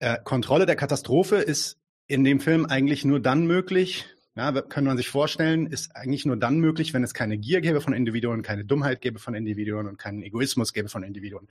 äh, 0.00 0.18
Kontrolle 0.22 0.66
der 0.66 0.76
Katastrophe 0.76 1.36
ist 1.36 1.78
in 2.06 2.24
dem 2.24 2.40
Film 2.40 2.66
eigentlich 2.66 3.04
nur 3.04 3.20
dann 3.20 3.46
möglich, 3.46 4.06
ja, 4.36 4.52
kann 4.62 4.84
man 4.84 4.96
sich 4.96 5.08
vorstellen, 5.08 5.66
ist 5.66 5.94
eigentlich 5.94 6.24
nur 6.24 6.36
dann 6.36 6.58
möglich, 6.58 6.94
wenn 6.94 7.04
es 7.04 7.14
keine 7.14 7.36
Gier 7.36 7.60
gäbe 7.60 7.80
von 7.80 7.92
Individuen, 7.92 8.42
keine 8.42 8.64
Dummheit 8.64 9.00
gäbe 9.00 9.18
von 9.18 9.34
Individuen 9.34 9.86
und 9.86 9.98
keinen 9.98 10.22
Egoismus 10.22 10.72
gäbe 10.72 10.88
von 10.88 11.02
Individuen. 11.02 11.48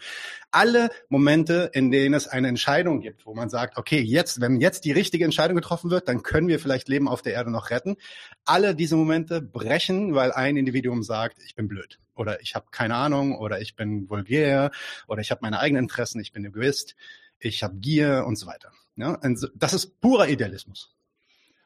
Alle 0.49 0.89
Momente, 1.09 1.69
in 1.73 1.91
denen 1.91 2.15
es 2.15 2.27
eine 2.27 2.47
Entscheidung 2.47 3.01
gibt, 3.01 3.25
wo 3.25 3.35
man 3.35 3.49
sagt, 3.49 3.77
okay, 3.77 3.99
jetzt, 3.99 4.41
wenn 4.41 4.59
jetzt 4.59 4.85
die 4.85 4.91
richtige 4.91 5.25
Entscheidung 5.25 5.55
getroffen 5.55 5.91
wird, 5.91 6.07
dann 6.07 6.23
können 6.23 6.47
wir 6.47 6.59
vielleicht 6.59 6.87
Leben 6.87 7.07
auf 7.07 7.21
der 7.21 7.33
Erde 7.33 7.51
noch 7.51 7.69
retten. 7.69 7.97
Alle 8.45 8.73
diese 8.73 8.95
Momente 8.95 9.41
brechen, 9.41 10.15
weil 10.15 10.31
ein 10.31 10.57
Individuum 10.57 11.03
sagt, 11.03 11.37
ich 11.45 11.55
bin 11.55 11.67
blöd 11.67 11.99
oder 12.15 12.41
ich 12.41 12.55
habe 12.55 12.67
keine 12.71 12.95
Ahnung 12.95 13.37
oder 13.37 13.61
ich 13.61 13.75
bin 13.75 14.09
vulgär 14.09 14.71
oder 15.07 15.21
ich 15.21 15.31
habe 15.31 15.41
meine 15.41 15.59
eigenen 15.59 15.83
Interessen, 15.83 16.19
ich 16.21 16.31
bin 16.31 16.45
Egoist, 16.45 16.95
ich 17.39 17.63
habe 17.63 17.75
Gier 17.77 18.25
und 18.27 18.37
so 18.37 18.47
weiter. 18.47 18.71
Ja, 18.95 19.19
das 19.55 19.73
ist 19.73 19.99
purer 20.01 20.27
Idealismus. 20.27 20.93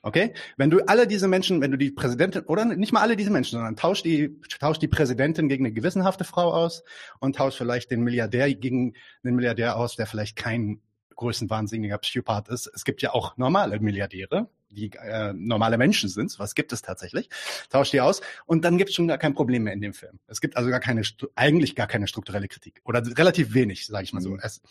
Okay? 0.03 0.33
Wenn 0.57 0.69
du 0.69 0.81
alle 0.85 1.07
diese 1.07 1.27
Menschen, 1.27 1.61
wenn 1.61 1.71
du 1.71 1.77
die 1.77 1.89
Präsidentin, 1.89 2.43
oder 2.43 2.65
nicht 2.65 2.91
mal 2.91 3.01
alle 3.01 3.15
diese 3.15 3.31
Menschen, 3.31 3.55
sondern 3.55 3.77
tausch 3.77 4.03
die, 4.03 4.37
tausch 4.59 4.77
die 4.77 4.89
Präsidentin 4.89 5.47
gegen 5.47 5.65
eine 5.65 5.73
gewissenhafte 5.73 6.25
Frau 6.25 6.53
aus 6.53 6.83
und 7.19 7.37
tausch 7.37 7.55
vielleicht 7.55 7.89
den 7.89 8.01
Milliardär 8.01 8.53
gegen 8.53 8.93
einen 9.23 9.35
Milliardär 9.35 9.77
aus, 9.77 9.95
der 9.95 10.05
vielleicht 10.05 10.35
kein 10.35 10.81
größenwahnsinniger 11.15 11.97
Psychopath 11.99 12.49
ist. 12.49 12.69
Es 12.75 12.83
gibt 12.83 13.01
ja 13.01 13.13
auch 13.13 13.37
normale 13.37 13.79
Milliardäre, 13.79 14.49
die 14.69 14.91
äh, 14.91 15.31
normale 15.33 15.77
Menschen 15.77 16.09
sind. 16.09 16.37
Was 16.37 16.53
gibt 16.53 16.73
es 16.73 16.81
tatsächlich? 16.81 17.29
Tausch 17.69 17.91
die 17.91 18.01
aus 18.01 18.21
und 18.45 18.65
dann 18.65 18.77
gibt 18.77 18.89
es 18.89 18.95
schon 18.95 19.07
gar 19.07 19.17
kein 19.17 19.33
Problem 19.33 19.63
mehr 19.63 19.73
in 19.73 19.81
dem 19.81 19.93
Film. 19.93 20.19
Es 20.27 20.41
gibt 20.41 20.57
also 20.57 20.69
gar 20.69 20.81
keine, 20.81 21.03
eigentlich 21.35 21.75
gar 21.75 21.87
keine 21.87 22.07
strukturelle 22.07 22.49
Kritik 22.49 22.81
oder 22.83 23.01
relativ 23.17 23.53
wenig, 23.53 23.87
sage 23.87 24.03
ich 24.03 24.11
mal 24.11 24.21
so. 24.21 24.31
Mhm. 24.31 24.39
Es, 24.41 24.61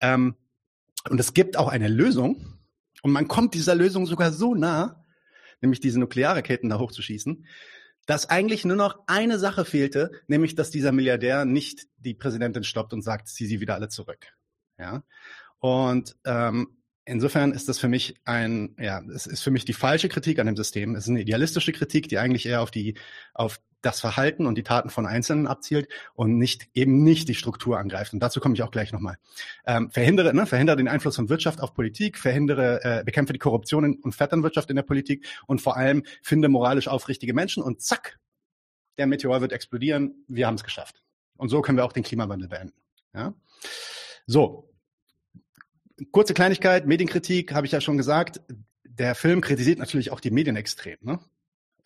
ähm, 0.00 0.36
und 1.08 1.18
es 1.20 1.34
gibt 1.34 1.56
auch 1.56 1.68
eine 1.68 1.88
Lösung, 1.88 2.56
und 3.02 3.12
man 3.12 3.28
kommt 3.28 3.54
dieser 3.54 3.74
Lösung 3.74 4.06
sogar 4.06 4.32
so 4.32 4.54
nah, 4.54 5.04
nämlich 5.60 5.80
diese 5.80 6.00
Nuklearraketen 6.00 6.68
da 6.68 6.78
hochzuschießen, 6.78 7.46
dass 8.06 8.28
eigentlich 8.30 8.64
nur 8.64 8.76
noch 8.76 9.00
eine 9.06 9.38
Sache 9.38 9.64
fehlte, 9.64 10.10
nämlich 10.26 10.54
dass 10.54 10.70
dieser 10.70 10.92
Milliardär 10.92 11.44
nicht 11.44 11.86
die 11.98 12.14
Präsidentin 12.14 12.64
stoppt 12.64 12.92
und 12.92 13.02
sagt, 13.02 13.28
zieh 13.28 13.46
sie 13.46 13.60
wieder 13.60 13.74
alle 13.74 13.88
zurück. 13.88 14.26
Ja. 14.78 15.02
Und 15.58 16.16
ähm, 16.24 16.78
insofern 17.04 17.52
ist 17.52 17.68
das 17.68 17.78
für 17.78 17.88
mich 17.88 18.20
ein, 18.24 18.76
ja, 18.78 19.02
es 19.14 19.26
ist 19.26 19.42
für 19.42 19.50
mich 19.50 19.64
die 19.64 19.72
falsche 19.72 20.08
Kritik 20.08 20.38
an 20.38 20.46
dem 20.46 20.56
System. 20.56 20.94
Es 20.94 21.04
ist 21.04 21.10
eine 21.10 21.22
idealistische 21.22 21.72
Kritik, 21.72 22.08
die 22.08 22.18
eigentlich 22.18 22.46
eher 22.46 22.62
auf 22.62 22.70
die, 22.70 22.96
auf 23.34 23.60
das 23.86 24.00
Verhalten 24.00 24.46
und 24.46 24.56
die 24.56 24.62
Taten 24.62 24.90
von 24.90 25.06
Einzelnen 25.06 25.46
abzielt 25.46 25.88
und 26.14 26.36
nicht 26.36 26.68
eben 26.74 27.02
nicht 27.02 27.28
die 27.28 27.34
Struktur 27.34 27.78
angreift. 27.78 28.12
Und 28.12 28.20
dazu 28.20 28.40
komme 28.40 28.54
ich 28.54 28.62
auch 28.62 28.70
gleich 28.70 28.92
nochmal. 28.92 29.16
Ähm, 29.66 29.90
verhindere, 29.90 30.34
ne, 30.34 30.44
verhindere 30.46 30.76
den 30.76 30.88
Einfluss 30.88 31.16
von 31.16 31.28
Wirtschaft 31.28 31.60
auf 31.60 31.72
Politik, 31.72 32.18
verhindere, 32.18 32.80
äh, 32.82 33.04
bekämpfe 33.04 33.32
die 33.32 33.38
Korruption 33.38 33.94
und 33.94 34.14
Vetternwirtschaft 34.14 34.68
in 34.70 34.76
der 34.76 34.82
Politik 34.82 35.26
und 35.46 35.60
vor 35.60 35.76
allem 35.76 36.02
finde 36.22 36.48
moralisch 36.48 36.88
aufrichtige 36.88 37.32
Menschen 37.32 37.62
und 37.62 37.80
zack, 37.80 38.18
der 38.98 39.06
Meteor 39.06 39.40
wird 39.40 39.52
explodieren. 39.52 40.24
Wir 40.26 40.46
haben 40.46 40.56
es 40.56 40.64
geschafft. 40.64 41.02
Und 41.36 41.48
so 41.48 41.62
können 41.62 41.78
wir 41.78 41.84
auch 41.84 41.92
den 41.92 42.02
Klimawandel 42.02 42.48
beenden. 42.48 42.74
Ja? 43.14 43.34
So, 44.26 44.74
kurze 46.10 46.34
Kleinigkeit, 46.34 46.86
Medienkritik, 46.86 47.54
habe 47.54 47.66
ich 47.66 47.72
ja 47.72 47.80
schon 47.80 47.96
gesagt. 47.96 48.40
Der 48.84 49.14
Film 49.14 49.42
kritisiert 49.42 49.78
natürlich 49.78 50.10
auch 50.10 50.20
die 50.20 50.30
Medien 50.30 50.56
extrem. 50.56 50.96
Ne? 51.02 51.20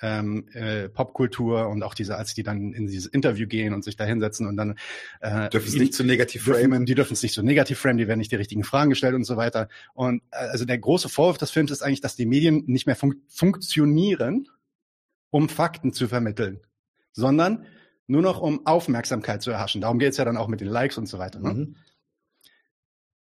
Ähm, 0.03 0.47
äh, 0.53 0.89
Popkultur 0.89 1.69
und 1.69 1.83
auch 1.83 1.95
diese, 1.95 2.17
als 2.17 2.35
die 2.35 2.43
dann 2.43 2.73
in 2.73 2.87
dieses 2.87 3.07
Interview 3.07 3.47
gehen 3.47 3.75
und 3.75 3.85
sich 3.85 3.97
da 3.97 4.05
hinsetzen 4.05 4.47
und 4.47 4.57
dann 4.57 4.77
äh, 5.21 5.49
dürfen 5.51 5.69
es 5.69 5.75
nicht 5.75 5.95
zu 5.95 6.03
so 6.03 6.07
negativ 6.07 6.45
framen. 6.45 6.87
Die 6.87 6.95
dürfen 6.95 7.13
es 7.13 7.23
nicht 7.23 7.35
so 7.35 7.43
negativ 7.43 7.79
framen, 7.79 7.99
die 7.99 8.09
werden 8.09 8.19
nicht 8.19 8.33
die 8.33 8.37
richtigen 8.37 8.65
Fragen 8.65 8.91
gestellt 8.91 9.15
und 9.15 9.25
so 9.25 9.37
weiter. 9.37 9.69
Und 9.95 10.23
äh, 10.31 10.37
also 10.37 10.65
der 10.65 10.79
große 10.79 11.09
Vorwurf 11.09 11.39
des 11.39 11.51
Films 11.51 11.71
ist 11.71 11.83
eigentlich, 11.83 12.01
dass 12.01 12.17
die 12.17 12.27
Medien 12.27 12.65
nicht 12.67 12.87
mehr 12.87 12.97
fun 12.97 13.23
funktionieren, 13.29 14.49
um 15.31 15.49
Fakten 15.49 15.93
zu 15.93 16.09
vermitteln, 16.09 16.61
sondern 17.13 17.67
nur 18.07 18.23
noch 18.23 18.41
um 18.41 18.67
Aufmerksamkeit 18.67 19.43
zu 19.43 19.51
erhaschen. 19.51 19.81
Darum 19.81 19.99
geht 19.99 20.13
es 20.13 20.17
ja 20.17 20.25
dann 20.25 20.37
auch 20.37 20.49
mit 20.49 20.61
den 20.61 20.69
Likes 20.69 20.99
und 20.99 21.07
so 21.07 21.19
weiter. 21.19 21.39
Ne? 21.39 21.55
Mhm. 21.55 21.77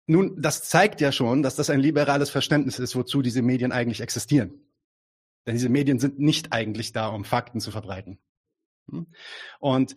Nun, 0.07 0.41
das 0.41 0.63
zeigt 0.63 1.01
ja 1.01 1.11
schon, 1.11 1.43
dass 1.43 1.55
das 1.55 1.69
ein 1.69 1.79
liberales 1.79 2.29
Verständnis 2.29 2.79
ist, 2.79 2.95
wozu 2.95 3.21
diese 3.21 3.41
Medien 3.41 3.71
eigentlich 3.71 4.01
existieren. 4.01 4.53
Denn 5.49 5.55
diese 5.55 5.69
Medien 5.69 5.97
sind 5.97 6.19
nicht 6.19 6.53
eigentlich 6.53 6.93
da, 6.93 7.07
um 7.07 7.25
Fakten 7.25 7.59
zu 7.59 7.71
verbreiten. 7.71 8.19
Hm? 8.91 9.07
Und 9.57 9.95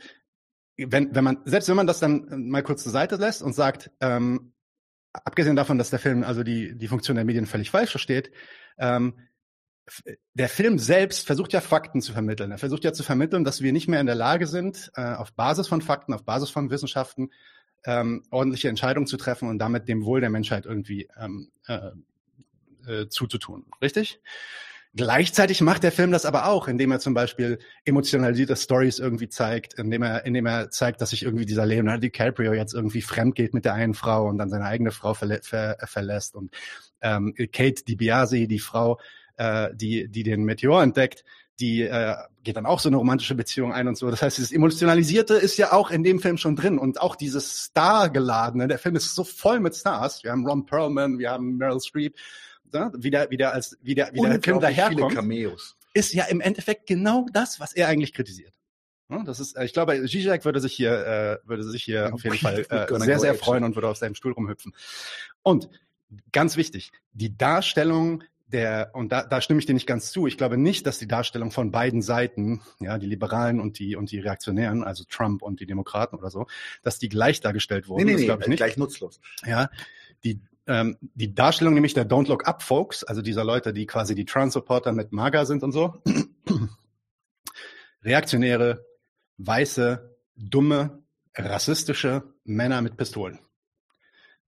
wenn, 0.79 1.15
wenn 1.15 1.25
man, 1.25 1.43
selbst 1.45 1.69
wenn 1.69 1.77
man 1.77 1.87
das 1.87 2.01
dann 2.01 2.49
mal 2.49 2.62
kurz 2.62 2.85
zur 2.85 2.93
Seite 2.93 3.17
lässt 3.17 3.43
und 3.43 3.53
sagt, 3.53 3.91
ähm, 4.01 4.55
abgesehen 5.12 5.55
davon, 5.55 5.77
dass 5.77 5.91
der 5.91 5.99
Film 5.99 6.25
also 6.25 6.43
die, 6.43 6.75
die 6.75 6.88
Funktion 6.88 7.17
der 7.17 7.27
Medien 7.27 7.45
völlig 7.45 7.69
falsch 7.69 7.91
versteht, 7.91 8.33
ähm, 8.79 9.19
der 10.33 10.49
Film 10.49 10.79
selbst 10.79 11.27
versucht 11.27 11.53
ja 11.53 11.61
Fakten 11.61 12.01
zu 12.01 12.15
vermitteln. 12.15 12.51
Er 12.51 12.57
versucht 12.57 12.85
ja 12.85 12.95
zu 12.95 13.03
vermitteln, 13.03 13.45
dass 13.45 13.61
wir 13.61 13.75
nicht 13.75 13.88
mehr 13.88 14.01
in 14.01 14.07
der 14.07 14.15
Lage 14.15 14.47
sind, 14.47 14.91
äh, 14.95 15.03
auf 15.03 15.35
Basis 15.35 15.69
von 15.69 15.83
Fakten, 15.83 16.15
auf 16.15 16.25
Basis 16.25 16.49
von 16.49 16.71
Wissenschaften 16.71 17.29
ähm, 17.85 18.23
ordentliche 18.31 18.71
Entscheidungen 18.71 19.07
zu 19.07 19.19
treffen 19.19 19.51
und 19.51 19.59
damit 19.59 19.87
dem 19.87 20.07
Wohl 20.07 20.23
der 20.23 20.31
Menschheit 20.31 20.65
irgendwie 20.65 21.11
ähm, 21.21 21.53
äh, 21.67 21.91
äh, 22.87 23.09
zuzutun. 23.09 23.67
Richtig? 23.83 24.23
Gleichzeitig 24.94 25.62
macht 25.62 25.85
der 25.85 25.92
Film 25.92 26.12
das 26.12 26.26
aber 26.26 26.46
auch, 26.46 26.68
indem 26.68 26.92
er 26.92 27.00
zum 27.00 27.14
Beispiel 27.14 27.59
emotionalisierte 27.87 28.57
Stories 28.57 28.98
irgendwie 28.98 29.31
zeigt, 29.31 29.74
indem 29.74 30.02
er, 30.02 30.26
indem 30.26 30.44
er 30.44 30.68
zeigt, 30.70 31.00
dass 31.00 31.11
sich 31.11 31.22
irgendwie 31.22 31.46
dieser 31.46 31.64
Leonardo 31.64 32.00
DiCaprio 32.00 32.52
jetzt 32.52 32.74
irgendwie 32.74 33.00
fremd 33.00 33.35
geht 33.35 33.55
mit 33.55 33.64
der 33.64 33.72
einen 33.72 33.94
Frau 33.94 34.28
und 34.28 34.37
dann 34.37 34.50
seine 34.50 34.66
eigene 34.66 34.90
Frau 34.90 35.14
verlä 35.14 35.38
ver 35.42 35.78
verlässt 35.85 36.35
und 36.35 36.55
ähm, 37.00 37.35
Kate 37.52 37.85
DiBiase, 37.85 38.46
die 38.46 38.59
Frau, 38.59 39.00
äh, 39.38 39.70
die, 39.74 40.09
die 40.09 40.24
den 40.24 40.44
Meteor 40.44 40.83
entdeckt, 40.83 41.24
die 41.59 41.83
äh, 41.83 42.14
geht 42.42 42.57
dann 42.57 42.66
auch 42.66 42.81
so 42.81 42.90
eine 42.90 42.96
romantische 42.96 43.35
Beziehung 43.35 43.72
ein 43.72 43.88
und 43.88 43.96
so. 43.96 44.11
Das 44.11 44.20
heißt, 44.20 44.37
dieses 44.37 44.52
Emotionalisierte 44.52 45.35
ist 45.35 45.57
ja 45.57 45.72
auch 45.72 45.90
in 45.90 46.02
dem 46.02 46.20
Film 46.20 46.37
schon 46.37 46.57
drin 46.57 46.78
und 46.78 47.00
auch 47.00 47.16
dieses 47.16 47.62
Star-geladene. 47.64 48.68
Der 48.68 48.78
Film 48.78 48.96
ist 48.96 49.14
so 49.14 49.24
voll 49.24 49.61
mit 49.61 49.74
Stars. 49.74 50.22
Wir 50.22 50.33
haben 50.33 50.46
Ron 50.46 50.66
Perlman, 50.66 51.18
wir 51.18 51.31
haben 51.31 51.57
Meryl 51.57 51.81
Streep 51.81 52.14
ne, 52.73 52.93
wie 52.97 53.11
der, 53.11 53.31
wie 53.31 53.37
der 53.37 53.53
als 53.53 53.77
wie 53.83 53.95
der, 53.95 54.13
wie 54.13 54.21
der 54.21 54.43
Film 54.43 54.61
daherkommt, 54.61 55.17
ist 55.95 56.15
ja 56.15 56.25
im 56.25 56.41
Endeffekt 56.41 56.87
genau 56.87 57.27
das, 57.33 57.61
was 57.61 57.73
er 57.73 57.89
eigentlich 57.89 58.13
kritisiert. 58.13 58.55
Das 59.27 59.41
ist, 59.41 59.57
äh, 59.57 59.65
ich 59.65 59.73
glaube, 59.73 60.03
Zizek 60.07 60.45
würde 60.45 60.61
sich 60.61 60.73
hier, 60.73 61.41
äh, 61.45 61.49
würde 61.49 61.65
sich 61.65 61.85
hier 61.85 62.13
auf 62.15 62.25
jeden 62.25 62.39
Fall 62.39 62.65
äh, 62.69 62.87
sehr, 63.01 63.19
sehr 63.19 63.35
freuen 63.35 63.65
und 63.65 63.75
würde 63.75 63.89
auf 63.89 63.99
seinem 63.99 64.15
Stuhl 64.15 64.33
rumhüpfen. 64.33 64.73
Und 65.43 65.69
ganz 66.33 66.57
wichtig, 66.57 66.93
die 67.13 67.37
Darstellung 67.37 68.25
der, 68.47 68.91
und 68.93 69.11
da, 69.11 69.25
da 69.25 69.41
stimme 69.41 69.61
ich 69.61 69.67
dir 69.67 69.73
nicht 69.73 69.87
ganz 69.87 70.13
zu, 70.13 70.27
ich 70.27 70.37
glaube 70.37 70.59
nicht, 70.59 70.87
dass 70.87 70.99
die 70.99 71.09
Darstellung 71.09 71.51
von 71.51 71.71
beiden 71.71 72.03
Seiten, 72.03 72.61
ja, 72.81 72.99
die 72.99 73.07
Liberalen 73.07 73.61
und 73.61 73.79
die, 73.79 73.97
und 73.97 74.11
die 74.11 74.19
Reaktionären, 74.19 74.85
also 74.85 75.05
Trump 75.09 75.43
und 75.43 75.61
die 75.61 75.67
Demokraten 75.67 76.17
oder 76.17 76.31
so, 76.31 76.47
dass 76.83 76.99
die 76.99 77.09
gleich 77.09 77.41
dargestellt 77.41 77.89
wurden. 77.89 78.05
Nee, 78.05 78.15
nee, 78.15 78.27
das 78.27 78.37
nee, 78.37 78.43
ich 78.43 78.49
nicht. 78.49 78.57
gleich 78.59 78.77
nutzlos. 78.77 79.21
Ja, 79.47 79.71
die, 80.23 80.41
ähm, 80.66 80.96
die 81.01 81.35
Darstellung 81.35 81.75
nämlich 81.75 81.94
der 81.94 82.09
Don't 82.09 82.29
Look 82.29 82.46
Up 82.46 82.62
Folks, 82.62 83.05
also 83.05 83.22
dieser 83.22 83.44
Leute, 83.44 83.72
die 83.72 83.87
quasi 83.87 84.14
die 84.14 84.25
Trans-Supporter 84.25 84.92
mit 84.92 85.12
MAGA 85.12 85.44
sind 85.44 85.62
und 85.62 85.72
so, 85.72 86.03
reaktionäre, 88.03 88.85
weiße, 89.38 90.16
dumme, 90.37 91.03
rassistische 91.37 92.35
Männer 92.44 92.83
mit 92.83 92.96
Pistolen 92.96 93.38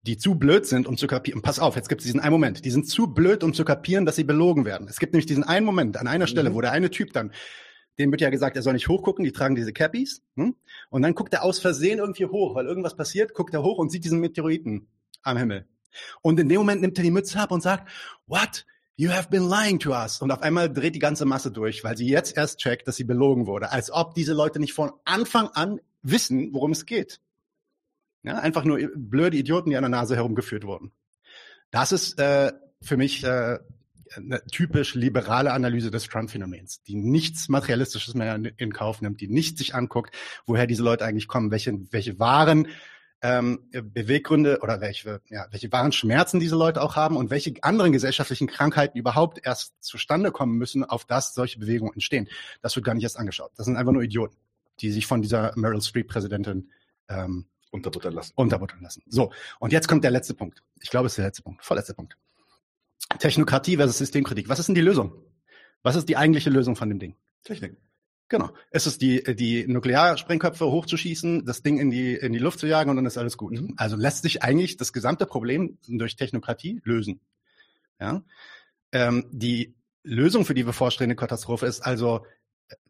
die 0.07 0.19
zu 0.19 0.35
blöd 0.35 0.67
sind, 0.67 0.87
um 0.87 0.97
zu 0.97 1.07
kapieren. 1.07 1.41
Pass 1.43 1.59
auf, 1.59 1.77
jetzt 1.77 1.89
gibt 1.89 2.03
es 2.03 2.07
diesen 2.07 2.21
einen 2.21 2.33
Moment. 2.33 2.65
Die 2.65 2.71
sind 2.71 2.87
zu 2.89 3.07
blöd, 3.07 3.43
um 3.43 3.55
zu 3.55 3.65
kapieren, 3.65 4.05
dass 4.05 4.17
sie 4.17 4.25
belogen 4.25 4.65
werden. 4.65 4.87
Es 4.89 4.99
gibt 4.99 5.15
nämlich 5.15 5.27
diesen 5.27 5.45
einen 5.45 5.65
Moment 5.65 5.97
an 5.97 6.07
einer 6.07 6.27
Stelle, 6.27 6.51
mhm. 6.51 6.55
wo 6.55 6.61
der 6.61 6.73
eine 6.73 6.91
Typ 6.91 7.13
dann, 7.13 7.33
dem 7.99 8.11
wird 8.11 8.21
ja 8.21 8.31
gesagt, 8.31 8.57
er 8.57 8.63
soll 8.63 8.75
nicht 8.75 8.89
hochgucken, 8.89 9.25
die 9.25 9.33
tragen 9.33 9.55
diese 9.55 9.73
Cappies. 9.73 10.23
Hm? 10.37 10.57
Und 10.91 11.03
dann 11.03 11.15
guckt 11.15 11.33
er 11.33 11.45
aus 11.45 11.59
Versehen 11.59 12.01
irgendwie 12.01 12.27
hoch, 12.27 12.55
weil 12.55 12.67
irgendwas 12.67 12.97
passiert, 12.97 13.35
guckt 13.35 13.55
er 13.55 13.63
hoch 13.63 13.79
und 13.79 13.91
sieht 13.91 14.05
diesen 14.05 14.21
Meteoriten 14.21 14.89
am 15.23 15.37
Himmel. 15.39 15.67
Und 16.23 16.39
in 16.41 16.49
dem 16.49 16.59
Moment 16.59 16.81
nimmt 16.81 16.99
er 16.99 17.05
die 17.05 17.11
Mütze 17.11 17.39
ab 17.41 17.51
und 17.51 17.63
sagt, 17.63 17.89
what? 18.27 18.67
You 18.97 19.11
have 19.11 19.29
been 19.29 19.49
lying 19.49 19.81
to 19.81 19.91
us. 19.91 20.23
Und 20.23 20.31
auf 20.31 20.43
einmal 20.43 20.73
dreht 20.73 20.95
die 20.95 21.01
ganze 21.01 21.25
Masse 21.25 21.51
durch, 21.51 21.83
weil 21.83 21.97
sie 21.97 22.07
jetzt 22.07 22.37
erst 22.37 22.61
checkt, 22.61 22.87
dass 22.87 22.95
sie 22.95 23.05
belogen 23.05 23.47
wurde. 23.47 23.73
Als 23.73 23.91
ob 23.91 24.15
diese 24.15 24.35
Leute 24.35 24.61
nicht 24.61 24.73
von 24.73 24.93
Anfang 25.05 25.49
an 25.49 25.81
wissen, 26.03 26.53
worum 26.53 26.71
es 26.71 26.87
geht. 26.87 27.21
Ja, 28.23 28.39
einfach 28.39 28.65
nur 28.65 28.79
blöde 28.95 29.37
Idioten, 29.37 29.71
die 29.71 29.77
an 29.77 29.83
der 29.83 29.91
Nase 29.91 30.15
herumgeführt 30.15 30.65
wurden. 30.65 30.93
Das 31.71 31.91
ist 31.91 32.21
äh, 32.21 32.53
für 32.81 32.97
mich 32.97 33.25
äh, 33.25 33.59
eine 34.17 34.45
typisch 34.47 34.95
liberale 34.95 35.53
Analyse 35.53 35.91
des 35.91 36.05
Trump-Phänomens, 36.05 36.83
die 36.83 36.95
nichts 36.95 37.49
Materialistisches 37.49 38.15
mehr 38.15 38.39
in 38.57 38.73
Kauf 38.73 39.03
nimmt, 39.03 39.21
die 39.21 39.29
nicht 39.29 39.59
sich 39.59 39.75
anguckt, 39.75 40.15
woher 40.47 40.67
diese 40.67 40.83
Leute 40.83 41.05
eigentlich 41.05 41.29
kommen, 41.29 41.51
welche, 41.51 41.75
welche 41.91 42.19
wahren 42.19 42.69
ähm, 43.25 43.61
Beweggründe 43.73 44.59
oder 44.61 44.83
welche, 44.83 45.23
ja, 45.31 45.47
welche 45.51 45.73
wahren 45.73 45.93
Schmerzen 45.93 46.41
diese 46.41 46.57
Leute 46.57 46.83
auch 46.83 46.95
haben 46.95 47.17
und 47.17 47.31
welche 47.31 47.55
anderen 47.63 47.91
gesellschaftlichen 47.91 48.47
Krankheiten 48.47 48.99
überhaupt 48.99 49.41
erst 49.43 49.83
zustande 49.83 50.31
kommen 50.31 50.59
müssen, 50.59 50.85
auf 50.85 51.07
das 51.07 51.33
solche 51.33 51.59
Bewegungen 51.59 51.95
entstehen. 51.95 52.29
Das 52.61 52.77
wird 52.77 52.85
gar 52.85 52.93
nicht 52.93 53.03
erst 53.03 53.19
angeschaut. 53.19 53.51
Das 53.57 53.65
sind 53.65 53.79
einfach 53.79 53.93
nur 53.93 54.03
Idioten, 54.03 54.37
die 54.81 54.91
sich 54.91 55.07
von 55.07 55.23
dieser 55.23 55.53
Meryl 55.57 55.81
Streep-Präsidentin 55.81 56.69
ähm, 57.09 57.47
Unterbuttern 57.71 58.13
lassen. 58.13 58.35
Unterbuttern 58.37 58.83
lassen. 58.83 59.03
So, 59.07 59.33
und 59.59 59.73
jetzt 59.73 59.89
kommt 59.89 60.05
der 60.05 60.11
letzte 60.11 60.35
Punkt. 60.35 60.63
Ich 60.83 60.91
glaube, 60.91 61.07
es 61.07 61.13
ist 61.13 61.17
der 61.17 61.25
letzte 61.25 61.43
Punkt, 61.43 61.65
vorletzte 61.65 61.95
Punkt. 61.95 62.19
Technokratie 63.19 63.77
versus 63.77 63.97
Systemkritik. 63.97 64.51
Was 64.51 64.59
ist 64.59 64.67
denn 64.67 64.75
die 64.75 64.83
Lösung? 64.83 65.15
Was 65.83 65.97
ist 65.97 66.11
die 66.11 66.19
eigentliche 66.19 66.51
Lösung 66.51 66.77
von 66.77 66.91
dem 66.91 66.99
Ding? 66.99 67.17
Technik. 67.43 67.79
Genau. 68.35 68.51
Es 68.73 68.89
ist 68.89 69.01
die, 69.01 69.23
die 69.23 69.65
Nuklearsprengköpfe 69.69 70.67
hochzuschießen, 70.67 71.47
das 71.47 71.63
Ding 71.63 71.79
in 71.79 71.91
die, 71.91 72.15
in 72.15 72.33
die 72.33 72.41
Luft 72.41 72.59
zu 72.59 72.67
jagen 72.67 72.91
und 72.91 72.97
dann 72.97 73.07
ist 73.07 73.17
alles 73.17 73.37
gut. 73.37 73.53
Mhm. 73.53 73.75
Also 73.77 73.95
lässt 73.95 74.23
sich 74.23 74.43
eigentlich 74.43 74.77
das 74.77 74.93
gesamte 74.93 75.25
Problem 75.25 75.79
durch 75.87 76.17
Technokratie 76.17 76.81
lösen. 76.83 77.21
Ja? 78.01 78.25
Ähm, 78.91 79.29
die 79.31 79.77
Lösung 80.03 80.45
für 80.45 80.55
die 80.55 80.65
bevorstehende 80.65 81.15
Katastrophe 81.15 81.67
ist 81.67 81.83
also 81.83 82.27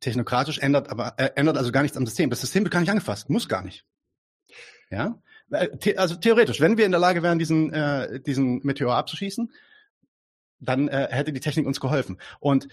technokratisch 0.00 0.60
ändert, 0.60 0.88
aber 0.88 1.12
äh, 1.18 1.32
ändert 1.34 1.58
also 1.58 1.72
gar 1.72 1.82
nichts 1.82 1.98
am 1.98 2.06
System. 2.06 2.30
Das 2.30 2.40
System 2.40 2.64
wird 2.64 2.72
gar 2.72 2.80
nicht 2.80 2.88
angefasst, 2.90 3.28
muss 3.28 3.46
gar 3.46 3.62
nicht. 3.62 3.84
Ja, 4.90 5.20
also 5.96 6.14
theoretisch, 6.14 6.62
wenn 6.62 6.78
wir 6.78 6.86
in 6.86 6.92
der 6.92 7.00
Lage 7.00 7.22
wären, 7.22 7.38
diesen, 7.38 7.70
äh, 7.70 8.18
diesen 8.18 8.60
Meteor 8.64 8.94
abzuschießen, 8.94 9.52
dann 10.60 10.88
äh, 10.88 11.08
hätte 11.10 11.34
die 11.34 11.40
Technik 11.40 11.66
uns 11.66 11.80
geholfen. 11.80 12.18
Und 12.40 12.68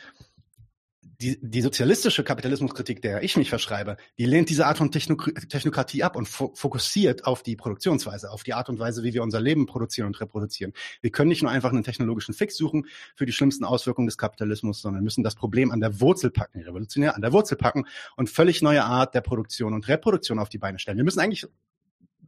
die, 1.22 1.38
die 1.40 1.62
sozialistische 1.62 2.24
Kapitalismuskritik, 2.24 3.02
der 3.02 3.22
ich 3.22 3.38
mich 3.38 3.50
verschreibe, 3.50 3.98
die 4.18 4.26
lehnt 4.26 4.50
diese 4.50 4.66
Art 4.66 4.80
von 4.80 4.92
Techno 4.92 5.16
Technokratie 5.16 6.04
ab 6.04 6.16
und 6.16 6.28
fo 6.28 6.52
fokussiert 6.56 7.26
auf 7.26 7.44
die 7.44 7.56
Produktionsweise, 7.56 8.32
auf 8.32 8.44
die 8.44 8.54
Art 8.54 8.70
und 8.70 8.80
Weise, 8.80 9.04
wie 9.04 9.14
wir 9.14 9.22
unser 9.22 9.40
Leben 9.40 9.68
produzieren 9.68 10.08
und 10.08 10.20
reproduzieren. 10.20 10.74
Wir 11.02 11.12
können 11.12 11.30
nicht 11.30 11.44
nur 11.44 11.52
einfach 11.52 11.70
einen 11.70 11.84
technologischen 11.84 12.34
Fix 12.34 12.58
suchen 12.58 12.88
für 13.16 13.28
die 13.28 13.32
schlimmsten 13.34 13.66
Auswirkungen 13.66 14.08
des 14.08 14.18
Kapitalismus, 14.18 14.82
sondern 14.82 15.04
müssen 15.04 15.24
das 15.24 15.36
Problem 15.36 15.72
an 15.72 15.80
der 15.80 16.02
Wurzel 16.02 16.32
packen, 16.32 16.62
revolutionär 16.62 17.16
an 17.16 17.22
der 17.22 17.34
Wurzel 17.34 17.56
packen 17.56 17.86
und 18.16 18.30
völlig 18.30 18.64
neue 18.64 18.84
Art 18.84 19.14
der 19.14 19.22
Produktion 19.22 19.74
und 19.74 19.88
Reproduktion 19.88 20.40
auf 20.40 20.50
die 20.50 20.58
Beine 20.58 20.80
stellen. 20.80 20.98
Wir 20.98 21.06
müssen 21.06 21.20
eigentlich 21.20 21.46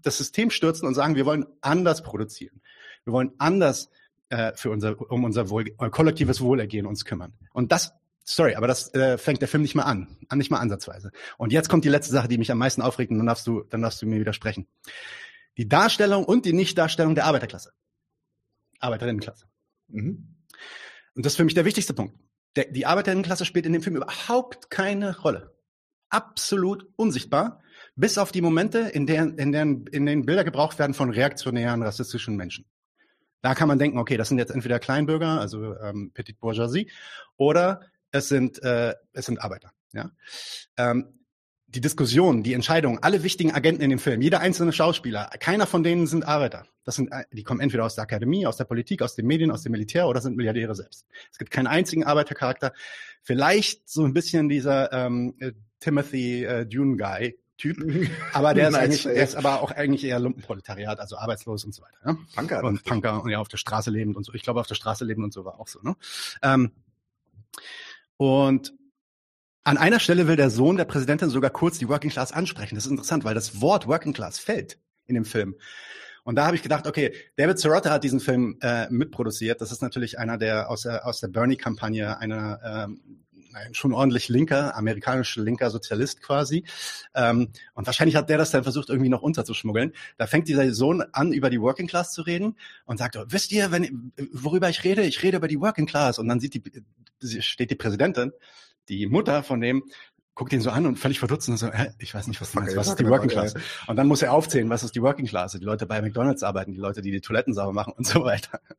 das 0.03 0.17
System 0.17 0.51
stürzen 0.51 0.87
und 0.87 0.93
sagen, 0.93 1.15
wir 1.15 1.25
wollen 1.25 1.45
anders 1.61 2.03
produzieren. 2.03 2.61
Wir 3.05 3.13
wollen 3.13 3.31
anders 3.39 3.89
äh, 4.29 4.53
für 4.55 4.69
unser, 4.69 4.99
um 5.11 5.23
unser 5.23 5.49
Wohl, 5.49 5.65
kollektives 5.91 6.41
Wohlergehen 6.41 6.85
uns 6.85 7.05
kümmern. 7.05 7.33
Und 7.53 7.71
das, 7.71 7.93
sorry, 8.23 8.55
aber 8.55 8.67
das 8.67 8.93
äh, 8.93 9.17
fängt 9.17 9.41
der 9.41 9.47
Film 9.47 9.63
nicht 9.63 9.75
mal 9.75 9.83
an, 9.83 10.17
an 10.29 10.37
nicht 10.37 10.51
mal 10.51 10.59
ansatzweise. 10.59 11.11
Und 11.37 11.51
jetzt 11.51 11.69
kommt 11.69 11.85
die 11.85 11.89
letzte 11.89 12.11
Sache, 12.11 12.27
die 12.27 12.37
mich 12.37 12.51
am 12.51 12.57
meisten 12.57 12.81
aufregt, 12.81 13.11
und 13.11 13.17
dann 13.17 13.27
darfst 13.27 13.47
du, 13.47 13.63
dann 13.63 13.81
darfst 13.81 14.01
du 14.01 14.05
mir 14.05 14.19
widersprechen. 14.19 14.67
Die 15.57 15.67
Darstellung 15.67 16.25
und 16.25 16.45
die 16.45 16.53
Nichtdarstellung 16.53 17.15
der 17.15 17.25
Arbeiterklasse. 17.25 17.71
Arbeiterinnenklasse. 18.79 19.45
Mhm. 19.87 20.35
Und 21.15 21.25
das 21.25 21.33
ist 21.33 21.37
für 21.37 21.45
mich 21.45 21.53
der 21.53 21.65
wichtigste 21.65 21.93
Punkt. 21.93 22.17
Der, 22.55 22.65
die 22.65 22.85
Arbeiterinnenklasse 22.85 23.45
spielt 23.45 23.65
in 23.65 23.73
dem 23.73 23.81
Film 23.81 23.95
überhaupt 23.95 24.69
keine 24.69 25.19
Rolle. 25.19 25.55
Absolut 26.09 26.87
unsichtbar 26.95 27.63
bis 27.95 28.17
auf 28.17 28.31
die 28.31 28.41
Momente, 28.41 28.79
in 28.79 29.05
denen, 29.05 29.37
in 29.37 29.51
denen, 29.51 29.87
in 29.87 30.05
denen 30.05 30.25
Bilder 30.25 30.43
gebraucht 30.43 30.79
werden 30.79 30.93
von 30.93 31.09
reaktionären, 31.09 31.83
rassistischen 31.83 32.35
Menschen. 32.35 32.65
Da 33.41 33.55
kann 33.55 33.67
man 33.67 33.77
denken, 33.77 33.97
okay, 33.97 34.17
das 34.17 34.29
sind 34.29 34.37
jetzt 34.37 34.51
entweder 34.51 34.79
Kleinbürger, 34.79 35.39
also 35.39 35.75
ähm, 35.77 36.11
Petit 36.13 36.39
Bourgeoisie, 36.39 36.89
oder 37.35 37.81
es 38.13 38.29
sind, 38.29 38.63
äh, 38.63 38.93
es 39.11 39.25
sind 39.25 39.41
Arbeiter. 39.41 39.73
Ja? 39.91 40.11
Ähm, 40.77 41.19
die 41.67 41.81
Diskussion, 41.81 42.43
die 42.43 42.53
Entscheidung, 42.53 42.99
alle 43.01 43.23
wichtigen 43.23 43.51
Agenten 43.51 43.81
in 43.81 43.89
dem 43.89 43.99
Film, 43.99 44.21
jeder 44.21 44.39
einzelne 44.39 44.71
Schauspieler, 44.71 45.29
keiner 45.39 45.65
von 45.65 45.81
denen 45.83 46.05
sind 46.05 46.23
Arbeiter. 46.23 46.67
Das 46.83 46.95
sind, 46.95 47.11
äh, 47.11 47.23
die 47.31 47.43
kommen 47.43 47.59
entweder 47.59 47.83
aus 47.83 47.95
der 47.95 48.03
Akademie, 48.03 48.45
aus 48.45 48.57
der 48.57 48.65
Politik, 48.65 49.01
aus 49.01 49.15
den 49.15 49.25
Medien, 49.25 49.49
aus 49.49 49.63
dem 49.63 49.71
Militär 49.71 50.07
oder 50.07 50.21
sind 50.21 50.37
Milliardäre 50.37 50.75
selbst. 50.75 51.07
Es 51.31 51.39
gibt 51.39 51.49
keinen 51.49 51.67
einzigen 51.67 52.03
Arbeitercharakter. 52.03 52.73
Vielleicht 53.23 53.89
so 53.89 54.05
ein 54.05 54.13
bisschen 54.13 54.49
dieser 54.49 54.93
ähm, 54.93 55.33
äh, 55.39 55.53
Timothy 55.79 56.45
äh, 56.45 56.65
Dune 56.67 56.95
Guy, 56.95 57.37
Typ. 57.57 57.77
Aber 58.33 58.53
der 58.53 58.69
ist 58.69 58.75
eigentlich, 58.75 59.03
der 59.03 59.23
ist 59.23 59.35
aber 59.35 59.61
auch 59.61 59.71
eigentlich 59.71 60.03
eher 60.03 60.19
Lumpenproletariat, 60.19 60.99
also 60.99 61.17
arbeitslos 61.17 61.63
und 61.65 61.73
so 61.73 61.83
weiter. 61.83 61.97
Ne? 62.03 62.17
Punker. 62.35 62.63
Und 62.63 62.83
Punker 62.83 63.23
und 63.23 63.29
ja, 63.29 63.39
auf 63.39 63.47
der 63.47 63.57
Straße 63.57 63.91
lebend 63.91 64.17
und 64.17 64.25
so. 64.25 64.33
Ich 64.33 64.41
glaube, 64.41 64.59
auf 64.59 64.67
der 64.67 64.75
Straße 64.75 65.05
leben 65.05 65.23
und 65.23 65.33
so 65.33 65.45
war 65.45 65.59
auch 65.59 65.67
so. 65.67 65.79
Ne? 65.81 65.95
Ähm, 66.41 66.71
und 68.17 68.73
an 69.63 69.77
einer 69.77 69.99
Stelle 69.99 70.27
will 70.27 70.35
der 70.35 70.49
Sohn 70.49 70.75
der 70.75 70.85
Präsidentin 70.85 71.29
sogar 71.29 71.49
kurz 71.49 71.77
die 71.77 71.87
Working 71.87 72.09
Class 72.09 72.31
ansprechen. 72.31 72.75
Das 72.75 72.85
ist 72.85 72.91
interessant, 72.91 73.23
weil 73.23 73.35
das 73.35 73.61
Wort 73.61 73.87
Working 73.87 74.13
Class 74.13 74.39
fällt 74.39 74.77
in 75.05 75.15
dem 75.15 75.25
Film. 75.25 75.55
Und 76.25 76.35
da 76.35 76.45
habe 76.45 76.55
ich 76.55 76.63
gedacht, 76.63 76.87
okay, 76.87 77.13
David 77.35 77.59
Sirota 77.59 77.89
hat 77.89 78.03
diesen 78.03 78.19
Film 78.19 78.57
äh, 78.61 78.89
mitproduziert. 78.89 79.59
Das 79.61 79.71
ist 79.71 79.81
natürlich 79.81 80.19
einer 80.19 80.37
der 80.37 80.69
aus 80.69 80.83
der, 80.83 81.05
aus 81.05 81.19
der 81.19 81.27
Bernie-Kampagne, 81.27 82.17
einer 82.17 82.59
ähm, 82.63 83.22
ein 83.53 83.73
schon 83.73 83.93
ordentlich 83.93 84.29
linker, 84.29 84.75
amerikanischer 84.75 85.41
linker 85.41 85.69
Sozialist 85.69 86.21
quasi. 86.21 86.63
Ähm, 87.13 87.49
und 87.73 87.85
wahrscheinlich 87.85 88.15
hat 88.15 88.29
der 88.29 88.37
das 88.37 88.51
dann 88.51 88.63
versucht, 88.63 88.89
irgendwie 88.89 89.09
noch 89.09 89.21
unterzuschmuggeln. 89.21 89.93
Da 90.17 90.27
fängt 90.27 90.47
dieser 90.47 90.73
Sohn 90.73 91.03
an, 91.11 91.33
über 91.33 91.49
die 91.49 91.61
Working 91.61 91.87
Class 91.87 92.13
zu 92.13 92.21
reden 92.21 92.57
und 92.85 92.97
sagt, 92.97 93.17
wisst 93.27 93.51
ihr, 93.51 93.71
wenn, 93.71 94.11
worüber 94.31 94.69
ich 94.69 94.83
rede? 94.83 95.03
Ich 95.03 95.23
rede 95.23 95.37
über 95.37 95.47
die 95.47 95.59
Working 95.59 95.85
Class. 95.85 96.19
Und 96.19 96.27
dann 96.27 96.39
sieht 96.39 96.53
die, 96.53 97.41
steht 97.41 97.71
die 97.71 97.75
Präsidentin, 97.75 98.31
die 98.89 99.07
Mutter 99.07 99.43
von 99.43 99.61
dem, 99.61 99.83
guckt 100.35 100.51
ihn 100.53 100.61
so 100.61 100.71
an 100.71 100.85
und 100.85 100.97
völlig 100.97 101.19
verdutzt 101.19 101.47
und 101.49 101.57
so, 101.57 101.71
hä, 101.71 101.91
ich 101.99 102.13
weiß 102.13 102.27
nicht, 102.27 102.41
was 102.41 102.51
du 102.51 102.59
meinst, 102.59 102.75
was 102.75 102.87
ist 102.87 102.99
die 102.99 103.07
Working 103.07 103.29
Class? 103.29 103.53
Und 103.87 103.95
dann 103.95 104.07
muss 104.07 104.21
er 104.21 104.33
aufzählen, 104.33 104.69
was 104.69 104.83
ist 104.83 104.95
die 104.95 105.01
Working 105.01 105.27
Class? 105.27 105.51
Die 105.53 105.63
Leute 105.63 105.85
bei 105.85 106.01
McDonalds 106.01 106.43
arbeiten, 106.43 106.73
die 106.73 106.79
Leute, 106.79 107.01
die 107.01 107.11
die 107.11 107.21
Toiletten 107.21 107.53
sauber 107.53 107.73
machen 107.73 107.93
und 107.95 108.05
so 108.05 108.23
weiter. 108.23 108.59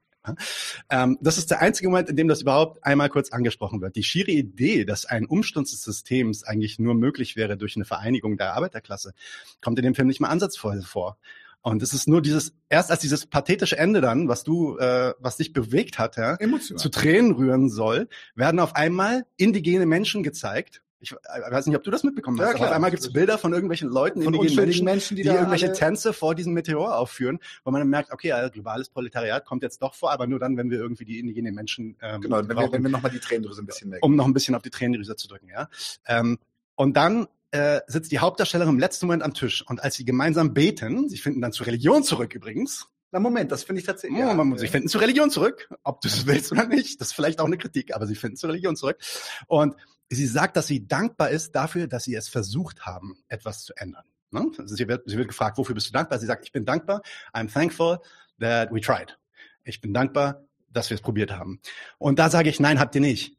Ähm, 0.88 1.18
das 1.20 1.36
ist 1.36 1.50
der 1.50 1.60
einzige 1.60 1.90
Moment, 1.90 2.08
in 2.08 2.16
dem 2.16 2.28
das 2.28 2.40
überhaupt 2.40 2.82
einmal 2.82 3.10
kurz 3.10 3.30
angesprochen 3.30 3.82
wird. 3.82 3.94
Die 3.94 4.02
schiere 4.02 4.30
Idee, 4.30 4.86
dass 4.86 5.04
ein 5.04 5.26
Umsturz 5.26 5.72
des 5.72 5.82
Systems 5.82 6.44
eigentlich 6.44 6.78
nur 6.78 6.94
möglich 6.94 7.36
wäre 7.36 7.58
durch 7.58 7.76
eine 7.76 7.84
Vereinigung 7.84 8.38
der 8.38 8.54
Arbeiterklasse, 8.54 9.12
kommt 9.60 9.78
in 9.78 9.84
dem 9.84 9.94
Film 9.94 10.08
nicht 10.08 10.20
mal 10.20 10.28
ansatzvoll 10.28 10.80
vor. 10.80 11.18
Und 11.60 11.82
es 11.82 11.92
ist 11.92 12.08
nur 12.08 12.20
dieses, 12.20 12.54
erst 12.68 12.90
als 12.90 13.00
dieses 13.00 13.26
pathetische 13.26 13.78
Ende 13.78 14.00
dann, 14.00 14.28
was 14.28 14.44
du, 14.44 14.76
äh, 14.78 15.14
was 15.18 15.38
dich 15.38 15.52
bewegt 15.52 15.98
hat, 15.98 16.16
ja, 16.16 16.38
zu 16.60 16.88
Tränen 16.90 17.32
rühren 17.32 17.70
soll, 17.70 18.08
werden 18.34 18.60
auf 18.60 18.76
einmal 18.76 19.24
indigene 19.36 19.86
Menschen 19.86 20.22
gezeigt, 20.22 20.82
ich 21.00 21.12
weiß 21.12 21.66
nicht, 21.66 21.76
ob 21.76 21.82
du 21.82 21.90
das 21.90 22.02
mitbekommen 22.02 22.40
hast, 22.40 22.48
ja, 22.48 22.54
klar. 22.54 22.68
auf 22.68 22.74
einmal 22.74 22.90
gibt 22.90 23.02
es 23.02 23.12
Bilder 23.12 23.36
von 23.36 23.52
irgendwelchen 23.52 23.90
Leuten, 23.90 24.22
von 24.22 24.32
Menschen, 24.32 24.84
Menschen, 24.84 25.16
die, 25.16 25.22
die 25.22 25.28
irgendwelche 25.28 25.72
Tänze 25.72 26.12
vor 26.12 26.34
diesem 26.34 26.54
Meteor 26.54 26.96
aufführen, 26.96 27.38
wo 27.64 27.70
man 27.70 27.80
dann 27.80 27.88
merkt, 27.88 28.12
okay, 28.12 28.32
also 28.32 28.50
globales 28.50 28.88
Proletariat 28.88 29.44
kommt 29.44 29.62
jetzt 29.62 29.82
doch 29.82 29.94
vor, 29.94 30.12
aber 30.12 30.26
nur 30.26 30.38
dann, 30.38 30.56
wenn 30.56 30.70
wir 30.70 30.78
irgendwie 30.78 31.04
die 31.04 31.18
indigenen 31.18 31.54
Menschen 31.54 31.96
ähm, 32.00 32.20
Genau, 32.22 32.38
wenn 32.38 32.46
brauchen, 32.48 32.56
wir, 32.56 32.72
wenn 32.72 32.82
wir 32.82 32.90
nochmal 32.90 33.10
die 33.10 33.20
Tränendrüse 33.20 33.62
ein 33.62 33.66
bisschen 33.66 33.90
weg. 33.90 33.98
Um 34.02 34.16
noch 34.16 34.24
ein 34.24 34.32
bisschen 34.32 34.54
auf 34.54 34.62
die 34.62 34.70
Tränendrüse 34.70 35.16
zu 35.16 35.28
drücken, 35.28 35.48
ja. 35.48 35.68
Ähm, 36.06 36.38
und 36.76 36.96
dann 36.96 37.28
äh, 37.50 37.80
sitzt 37.86 38.10
die 38.10 38.18
Hauptdarstellerin 38.18 38.72
im 38.72 38.80
letzten 38.80 39.06
Moment 39.06 39.22
am 39.22 39.34
Tisch 39.34 39.64
und 39.66 39.82
als 39.82 39.94
sie 39.94 40.04
gemeinsam 40.04 40.54
beten, 40.54 41.08
sie 41.08 41.18
finden 41.18 41.40
dann 41.40 41.52
zur 41.52 41.66
Religion 41.66 42.02
zurück 42.02 42.34
übrigens, 42.34 42.88
na 43.14 43.20
Moment, 43.20 43.52
das 43.52 43.62
finde 43.62 43.78
ich 43.78 43.86
tatsächlich. 43.86 44.18
Ja, 44.18 44.34
man, 44.34 44.58
sie 44.58 44.66
finden 44.66 44.88
zur 44.88 45.00
Religion 45.00 45.30
zurück, 45.30 45.72
ob 45.84 46.00
du 46.00 46.08
es 46.08 46.26
willst 46.26 46.50
oder 46.50 46.66
nicht. 46.66 47.00
Das 47.00 47.08
ist 47.08 47.14
vielleicht 47.14 47.38
auch 47.38 47.46
eine 47.46 47.56
Kritik, 47.56 47.94
aber 47.94 48.08
sie 48.08 48.16
finden 48.16 48.36
zur 48.36 48.50
Religion 48.50 48.74
zurück. 48.74 48.98
Und 49.46 49.76
sie 50.10 50.26
sagt, 50.26 50.56
dass 50.56 50.66
sie 50.66 50.86
dankbar 50.86 51.30
ist 51.30 51.52
dafür, 51.52 51.86
dass 51.86 52.04
sie 52.04 52.14
es 52.14 52.28
versucht 52.28 52.86
haben, 52.86 53.16
etwas 53.28 53.64
zu 53.64 53.74
ändern. 53.76 54.04
Ne? 54.30 54.50
Also 54.58 54.74
sie, 54.74 54.88
wird, 54.88 55.08
sie 55.08 55.16
wird 55.16 55.28
gefragt, 55.28 55.58
wofür 55.58 55.74
bist 55.74 55.88
du 55.88 55.92
dankbar? 55.92 56.18
Sie 56.18 56.26
sagt, 56.26 56.44
ich 56.44 56.52
bin 56.52 56.64
dankbar. 56.64 57.02
I'm 57.32 57.52
thankful 57.52 57.98
that 58.40 58.72
we 58.72 58.80
tried. 58.80 59.18
Ich 59.64 59.80
bin 59.80 59.94
dankbar, 59.94 60.44
dass 60.70 60.90
wir 60.90 60.96
es 60.96 61.00
probiert 61.00 61.32
haben. 61.32 61.60
Und 61.98 62.18
da 62.18 62.28
sage 62.28 62.48
ich, 62.48 62.60
nein, 62.60 62.80
habt 62.80 62.94
ihr 62.94 63.00
nicht. 63.00 63.38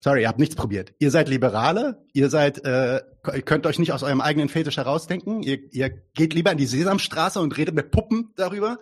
Sorry, 0.00 0.22
ihr 0.22 0.28
habt 0.28 0.38
nichts 0.38 0.54
probiert. 0.54 0.94
Ihr 0.98 1.10
seid 1.10 1.28
Liberale, 1.28 2.04
ihr 2.12 2.30
seid, 2.30 2.64
äh, 2.64 3.02
könnt 3.44 3.66
euch 3.66 3.78
nicht 3.78 3.92
aus 3.92 4.02
eurem 4.02 4.20
eigenen 4.20 4.48
Fetisch 4.48 4.76
herausdenken. 4.76 5.42
Ihr, 5.42 5.72
ihr 5.72 5.90
geht 6.14 6.34
lieber 6.34 6.52
in 6.52 6.58
die 6.58 6.66
Sesamstraße 6.66 7.40
und 7.40 7.56
redet 7.56 7.74
mit 7.74 7.90
Puppen 7.90 8.32
darüber, 8.36 8.78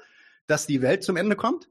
dass 0.47 0.67
die 0.67 0.83
Welt 0.83 1.03
zum 1.03 1.17
Ende 1.17 1.37
kommt. 1.37 1.69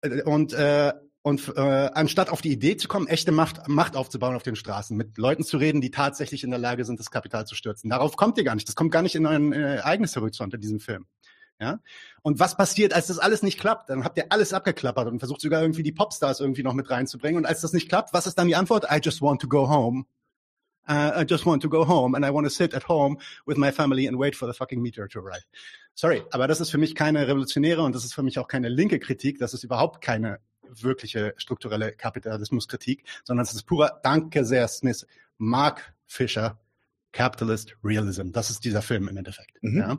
Äh, 0.00 0.22
und 0.22 0.52
äh, 0.52 0.92
und 1.22 1.52
äh, 1.54 1.60
anstatt 1.60 2.30
auf 2.30 2.40
die 2.40 2.52
Idee 2.52 2.76
zu 2.76 2.88
kommen, 2.88 3.06
echte 3.06 3.30
Macht, 3.30 3.68
Macht 3.68 3.94
aufzubauen 3.94 4.36
auf 4.36 4.42
den 4.42 4.56
Straßen, 4.56 4.96
mit 4.96 5.18
Leuten 5.18 5.44
zu 5.44 5.58
reden, 5.58 5.80
die 5.80 5.90
tatsächlich 5.90 6.44
in 6.44 6.50
der 6.50 6.58
Lage 6.58 6.84
sind, 6.84 6.98
das 6.98 7.10
Kapital 7.10 7.46
zu 7.46 7.54
stürzen. 7.54 7.90
Darauf 7.90 8.16
kommt 8.16 8.38
ihr 8.38 8.44
gar 8.44 8.54
nicht. 8.54 8.66
Das 8.66 8.74
kommt 8.74 8.90
gar 8.90 9.02
nicht 9.02 9.14
in 9.14 9.26
euren 9.26 9.52
äh, 9.52 9.80
eigenes 9.82 10.16
Horizont 10.16 10.54
in 10.54 10.60
diesem 10.60 10.80
Film. 10.80 11.06
Ja? 11.60 11.80
Und 12.22 12.38
was 12.38 12.56
passiert, 12.56 12.94
als 12.94 13.08
das 13.08 13.18
alles 13.18 13.42
nicht 13.42 13.60
klappt? 13.60 13.90
Dann 13.90 14.04
habt 14.04 14.16
ihr 14.16 14.26
alles 14.30 14.54
abgeklappert 14.54 15.08
und 15.08 15.18
versucht 15.18 15.42
sogar 15.42 15.60
irgendwie 15.60 15.82
die 15.82 15.92
Popstars 15.92 16.40
irgendwie 16.40 16.62
noch 16.62 16.72
mit 16.72 16.88
reinzubringen. 16.88 17.36
Und 17.36 17.46
als 17.46 17.60
das 17.60 17.74
nicht 17.74 17.88
klappt, 17.88 18.14
was 18.14 18.26
ist 18.26 18.36
dann 18.36 18.48
die 18.48 18.56
Antwort? 18.56 18.86
I 18.90 18.98
just 19.02 19.20
want 19.20 19.42
to 19.42 19.48
go 19.48 19.68
home. 19.68 20.06
Uh, 20.88 21.20
I 21.20 21.26
just 21.28 21.44
want 21.44 21.62
to 21.62 21.68
go 21.68 21.86
home 21.86 22.16
and 22.16 22.24
I 22.24 22.32
want 22.32 22.46
to 22.46 22.50
sit 22.50 22.74
at 22.74 22.88
home 22.88 23.18
with 23.46 23.58
my 23.58 23.70
family 23.70 24.08
and 24.08 24.18
wait 24.18 24.34
for 24.34 24.50
the 24.50 24.56
fucking 24.56 24.80
meteor 24.80 25.06
to 25.08 25.20
arrive. 25.20 25.44
Sorry, 25.94 26.22
aber 26.30 26.48
das 26.48 26.60
ist 26.60 26.70
für 26.70 26.78
mich 26.78 26.94
keine 26.94 27.28
revolutionäre 27.28 27.82
und 27.82 27.94
das 27.94 28.04
ist 28.04 28.14
für 28.14 28.22
mich 28.22 28.38
auch 28.38 28.48
keine 28.48 28.70
linke 28.70 28.98
Kritik. 28.98 29.38
Das 29.38 29.52
ist 29.52 29.62
überhaupt 29.62 30.00
keine 30.00 30.40
wirkliche 30.72 31.34
strukturelle 31.36 31.92
Kapitalismuskritik, 31.92 33.04
sondern 33.24 33.44
es 33.44 33.54
ist 33.54 33.64
purer 33.64 34.00
Danke 34.02 34.44
sehr, 34.44 34.66
Smith, 34.68 35.06
Mark 35.38 35.94
Fischer, 36.06 36.58
Capitalist 37.12 37.76
Realism. 37.82 38.30
Das 38.30 38.50
ist 38.50 38.64
dieser 38.64 38.82
Film 38.82 39.08
im 39.08 39.16
Endeffekt. 39.16 39.62
Mhm. 39.62 39.78
Ja. 39.78 39.98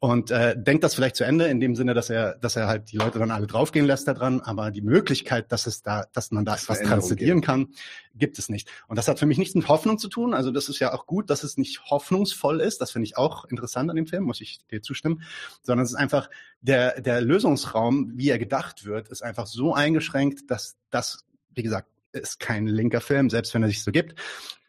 Und 0.00 0.30
äh, 0.30 0.54
denkt 0.56 0.84
das 0.84 0.94
vielleicht 0.94 1.16
zu 1.16 1.24
Ende 1.24 1.46
in 1.46 1.60
dem 1.60 1.74
Sinne, 1.74 1.94
dass 1.94 2.10
er, 2.10 2.36
dass 2.36 2.56
er 2.56 2.66
halt 2.66 2.92
die 2.92 2.96
Leute 2.96 3.18
dann 3.18 3.30
alle 3.30 3.46
draufgehen 3.46 3.86
lässt 3.86 4.06
da 4.06 4.14
dran, 4.14 4.40
aber 4.40 4.70
die 4.70 4.82
Möglichkeit, 4.82 5.50
dass 5.50 5.66
es 5.66 5.82
da, 5.82 6.04
dass 6.12 6.30
man 6.30 6.44
da 6.44 6.54
etwas 6.54 6.80
transzendieren 6.80 7.40
kann, 7.40 7.68
gibt 8.14 8.38
es 8.38 8.48
nicht. 8.48 8.68
Und 8.86 8.96
das 8.96 9.08
hat 9.08 9.18
für 9.18 9.26
mich 9.26 9.38
nichts 9.38 9.54
mit 9.54 9.68
Hoffnung 9.68 9.98
zu 9.98 10.08
tun. 10.08 10.34
Also 10.34 10.50
das 10.50 10.68
ist 10.68 10.78
ja 10.78 10.92
auch 10.92 11.06
gut, 11.06 11.30
dass 11.30 11.42
es 11.42 11.56
nicht 11.56 11.84
hoffnungsvoll 11.86 12.60
ist. 12.60 12.80
Das 12.80 12.90
finde 12.90 13.04
ich 13.06 13.16
auch 13.16 13.46
interessant 13.46 13.88
an 13.88 13.96
dem 13.96 14.06
Film, 14.06 14.24
muss 14.24 14.40
ich 14.40 14.60
dir 14.70 14.82
zustimmen. 14.82 15.22
Sondern 15.62 15.84
es 15.84 15.92
ist 15.92 15.96
einfach 15.96 16.28
der 16.60 17.00
der 17.00 17.20
Lösungsraum, 17.20 18.12
wie 18.14 18.28
er 18.28 18.38
gedacht 18.38 18.84
wird, 18.84 19.08
ist 19.08 19.22
einfach 19.22 19.46
so 19.46 19.74
eingeschränkt, 19.74 20.50
dass 20.50 20.76
das 20.90 21.24
wie 21.54 21.62
gesagt, 21.62 21.88
ist 22.12 22.40
kein 22.40 22.66
linker 22.66 23.00
Film, 23.00 23.30
selbst 23.30 23.54
wenn 23.54 23.62
er 23.62 23.68
sich 23.68 23.82
so 23.82 23.90
gibt. 23.90 24.18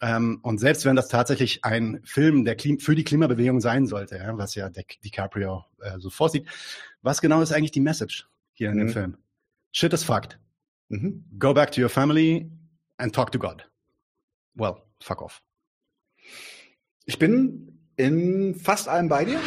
Ähm, 0.02 0.40
und 0.44 0.60
selbst 0.60 0.86
wenn 0.86 0.96
das 0.96 1.08
tatsächlich 1.08 1.64
ein 1.64 2.02
Film 2.04 2.46
der 2.46 2.56
Klim 2.56 2.80
für 2.80 2.96
die 2.96 3.04
Klimabewegung 3.04 3.62
sein 3.62 3.88
sollte, 3.88 4.18
ja, 4.18 4.38
was 4.38 4.56
ja 4.56 4.70
Di 4.70 4.84
DiCaprio 5.04 5.66
äh, 5.82 6.00
so 6.00 6.10
vorsieht, 6.10 6.48
was 7.02 7.22
genau 7.22 7.42
ist 7.42 7.52
eigentlich 7.52 7.72
die 7.72 7.82
Message 7.82 8.28
hier 8.54 8.72
in 8.72 8.78
dem 8.78 8.88
mhm. 8.88 8.92
Film? 8.92 9.18
Shit 9.72 9.94
is 9.94 10.04
fucked. 10.04 10.40
Mhm. 10.90 11.26
Go 11.40 11.54
back 11.54 11.72
to 11.72 11.82
your 11.82 11.90
family 11.90 12.52
and 12.98 13.14
talk 13.14 13.32
to 13.32 13.40
God. 13.40 13.68
Well, 14.56 14.84
fuck 15.00 15.22
off. 15.22 15.42
Ich 17.06 17.18
bin 17.18 17.80
in 17.96 18.56
fast 18.56 18.88
allem 18.88 19.10
bei 19.10 19.26
dir. 19.26 19.40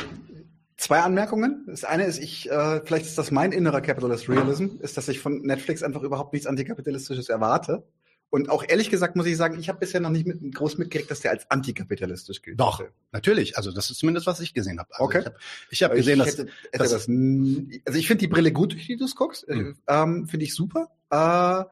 Zwei 0.76 1.00
Anmerkungen. 1.00 1.64
Das 1.66 1.84
eine 1.84 2.04
ist, 2.04 2.18
ich, 2.18 2.50
äh, 2.50 2.80
vielleicht 2.84 3.06
ist 3.06 3.16
das 3.16 3.30
mein 3.30 3.52
innerer 3.52 3.80
Capitalist 3.80 4.28
Realism, 4.28 4.76
ist, 4.80 4.96
dass 4.96 5.08
ich 5.08 5.20
von 5.20 5.40
Netflix 5.40 5.82
einfach 5.82 6.02
überhaupt 6.02 6.34
nichts 6.34 6.46
Antikapitalistisches 6.46 7.30
erwarte. 7.30 7.86
Und 8.28 8.50
auch 8.50 8.64
ehrlich 8.66 8.90
gesagt 8.90 9.16
muss 9.16 9.26
ich 9.26 9.36
sagen, 9.36 9.58
ich 9.58 9.68
habe 9.68 9.78
bisher 9.78 10.00
noch 10.00 10.10
nicht 10.10 10.26
mit, 10.26 10.54
groß 10.54 10.78
mitgekriegt, 10.78 11.10
dass 11.10 11.20
der 11.20 11.30
als 11.30 11.50
antikapitalistisch 11.50 12.42
gilt. 12.42 12.60
Doch, 12.60 12.82
natürlich. 13.12 13.56
Also 13.56 13.72
das 13.72 13.90
ist 13.90 13.98
zumindest, 13.98 14.26
was 14.26 14.40
ich 14.40 14.52
gesehen 14.52 14.78
habe. 14.78 14.90
Also 14.92 15.04
okay. 15.04 15.30
Ich 15.70 15.82
habe 15.82 15.92
hab 15.92 15.98
gesehen, 15.98 16.20
ich 16.20 16.26
hätte, 16.26 16.46
hätte 16.72 16.78
dass, 16.78 16.90
das, 16.90 17.08
also 17.08 17.98
ich 17.98 18.06
finde 18.06 18.20
die 18.20 18.26
Brille 18.26 18.52
gut, 18.52 18.76
die 18.88 18.96
du 18.96 19.04
es 19.04 19.14
guckst. 19.14 19.48
Mhm. 19.48 19.78
Ähm, 19.86 20.26
finde 20.26 20.44
ich 20.44 20.54
super. 20.54 20.88
Äh, 21.10 21.64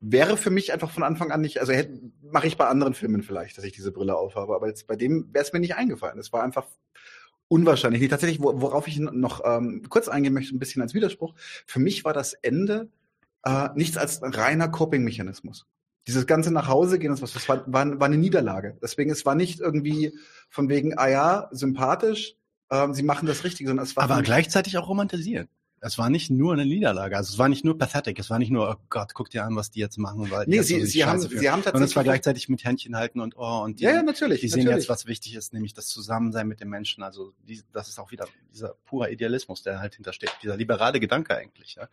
wäre 0.00 0.36
für 0.36 0.50
mich 0.50 0.72
einfach 0.72 0.90
von 0.90 1.02
Anfang 1.02 1.32
an 1.32 1.40
nicht, 1.40 1.58
also 1.58 1.72
mache 2.30 2.46
ich 2.46 2.58
bei 2.58 2.66
anderen 2.66 2.92
Filmen 2.92 3.22
vielleicht, 3.22 3.56
dass 3.56 3.64
ich 3.64 3.72
diese 3.72 3.90
Brille 3.90 4.14
aufhabe, 4.14 4.54
aber 4.54 4.68
jetzt 4.68 4.86
bei 4.86 4.96
dem 4.96 5.32
wäre 5.32 5.44
es 5.44 5.52
mir 5.54 5.60
nicht 5.60 5.76
eingefallen. 5.76 6.18
Es 6.18 6.32
war 6.32 6.42
einfach 6.42 6.66
unwahrscheinlich. 7.48 8.08
Tatsächlich, 8.08 8.40
worauf 8.40 8.86
ich 8.88 8.98
noch 8.98 9.42
ähm, 9.44 9.82
kurz 9.88 10.08
eingehen 10.08 10.32
möchte, 10.32 10.54
ein 10.54 10.58
bisschen 10.58 10.82
als 10.82 10.94
Widerspruch. 10.94 11.34
Für 11.66 11.80
mich 11.80 12.04
war 12.04 12.12
das 12.12 12.34
Ende 12.34 12.88
äh, 13.44 13.68
nichts 13.74 13.96
als 13.96 14.20
reiner 14.22 14.68
Coping-Mechanismus. 14.68 15.66
Dieses 16.06 16.26
ganze 16.26 16.50
nach 16.50 16.68
Hause 16.68 16.98
gehen, 16.98 17.10
das, 17.10 17.20
das 17.32 17.48
war, 17.48 17.64
war, 17.66 17.98
war 17.98 18.06
eine 18.06 18.18
Niederlage. 18.18 18.76
Deswegen, 18.82 19.10
es 19.10 19.24
war 19.24 19.34
nicht 19.34 19.60
irgendwie 19.60 20.12
von 20.50 20.68
wegen, 20.68 20.98
ah 20.98 21.08
ja, 21.08 21.48
sympathisch, 21.50 22.36
ähm, 22.70 22.94
sie 22.94 23.02
machen 23.02 23.26
das 23.26 23.44
richtig, 23.44 23.66
sondern 23.66 23.84
es 23.84 23.96
war. 23.96 24.04
Aber 24.04 24.22
gleichzeitig 24.22 24.76
auch 24.76 24.88
romantisiert 24.88 25.48
es 25.84 25.98
war 25.98 26.08
nicht 26.08 26.30
nur 26.30 26.54
eine 26.54 26.64
Niederlage, 26.64 27.16
also 27.16 27.32
es 27.32 27.38
war 27.38 27.50
nicht 27.50 27.62
nur 27.62 27.76
pathetic, 27.76 28.18
es 28.18 28.30
war 28.30 28.38
nicht 28.38 28.50
nur, 28.50 28.70
oh 28.70 28.82
Gott, 28.88 29.12
guck 29.12 29.28
dir 29.28 29.44
an, 29.44 29.54
was 29.54 29.70
die 29.70 29.80
jetzt 29.80 29.98
machen, 29.98 30.30
weil 30.30 30.46
nee, 30.46 30.62
sie, 30.62 30.84
sie 30.86 31.04
haben, 31.04 31.20
sie 31.20 31.50
haben 31.50 31.62
tatsächlich, 31.62 31.74
und 31.74 31.82
es 31.82 31.96
war 31.96 32.04
gleichzeitig 32.04 32.48
mit 32.48 32.64
Händchen 32.64 32.96
halten 32.96 33.20
und 33.20 33.36
oh 33.36 33.62
und 33.62 33.80
die, 33.80 33.84
ja, 33.84 33.90
ja, 33.90 34.02
natürlich, 34.02 34.40
die 34.40 34.48
sehen 34.48 34.64
natürlich. 34.64 34.84
jetzt, 34.84 34.88
was 34.88 35.06
wichtig 35.06 35.34
ist, 35.34 35.52
nämlich 35.52 35.74
das 35.74 35.88
Zusammensein 35.88 36.48
mit 36.48 36.60
den 36.60 36.70
Menschen. 36.70 37.02
Also 37.02 37.34
die, 37.46 37.62
das 37.72 37.88
ist 37.88 37.98
auch 37.98 38.10
wieder 38.10 38.26
dieser 38.50 38.76
pure 38.86 39.10
Idealismus, 39.10 39.62
der 39.62 39.80
halt 39.80 39.94
hintersteht, 39.94 40.32
dieser 40.42 40.56
liberale 40.56 41.00
Gedanke 41.00 41.36
eigentlich, 41.36 41.74
ja? 41.74 41.88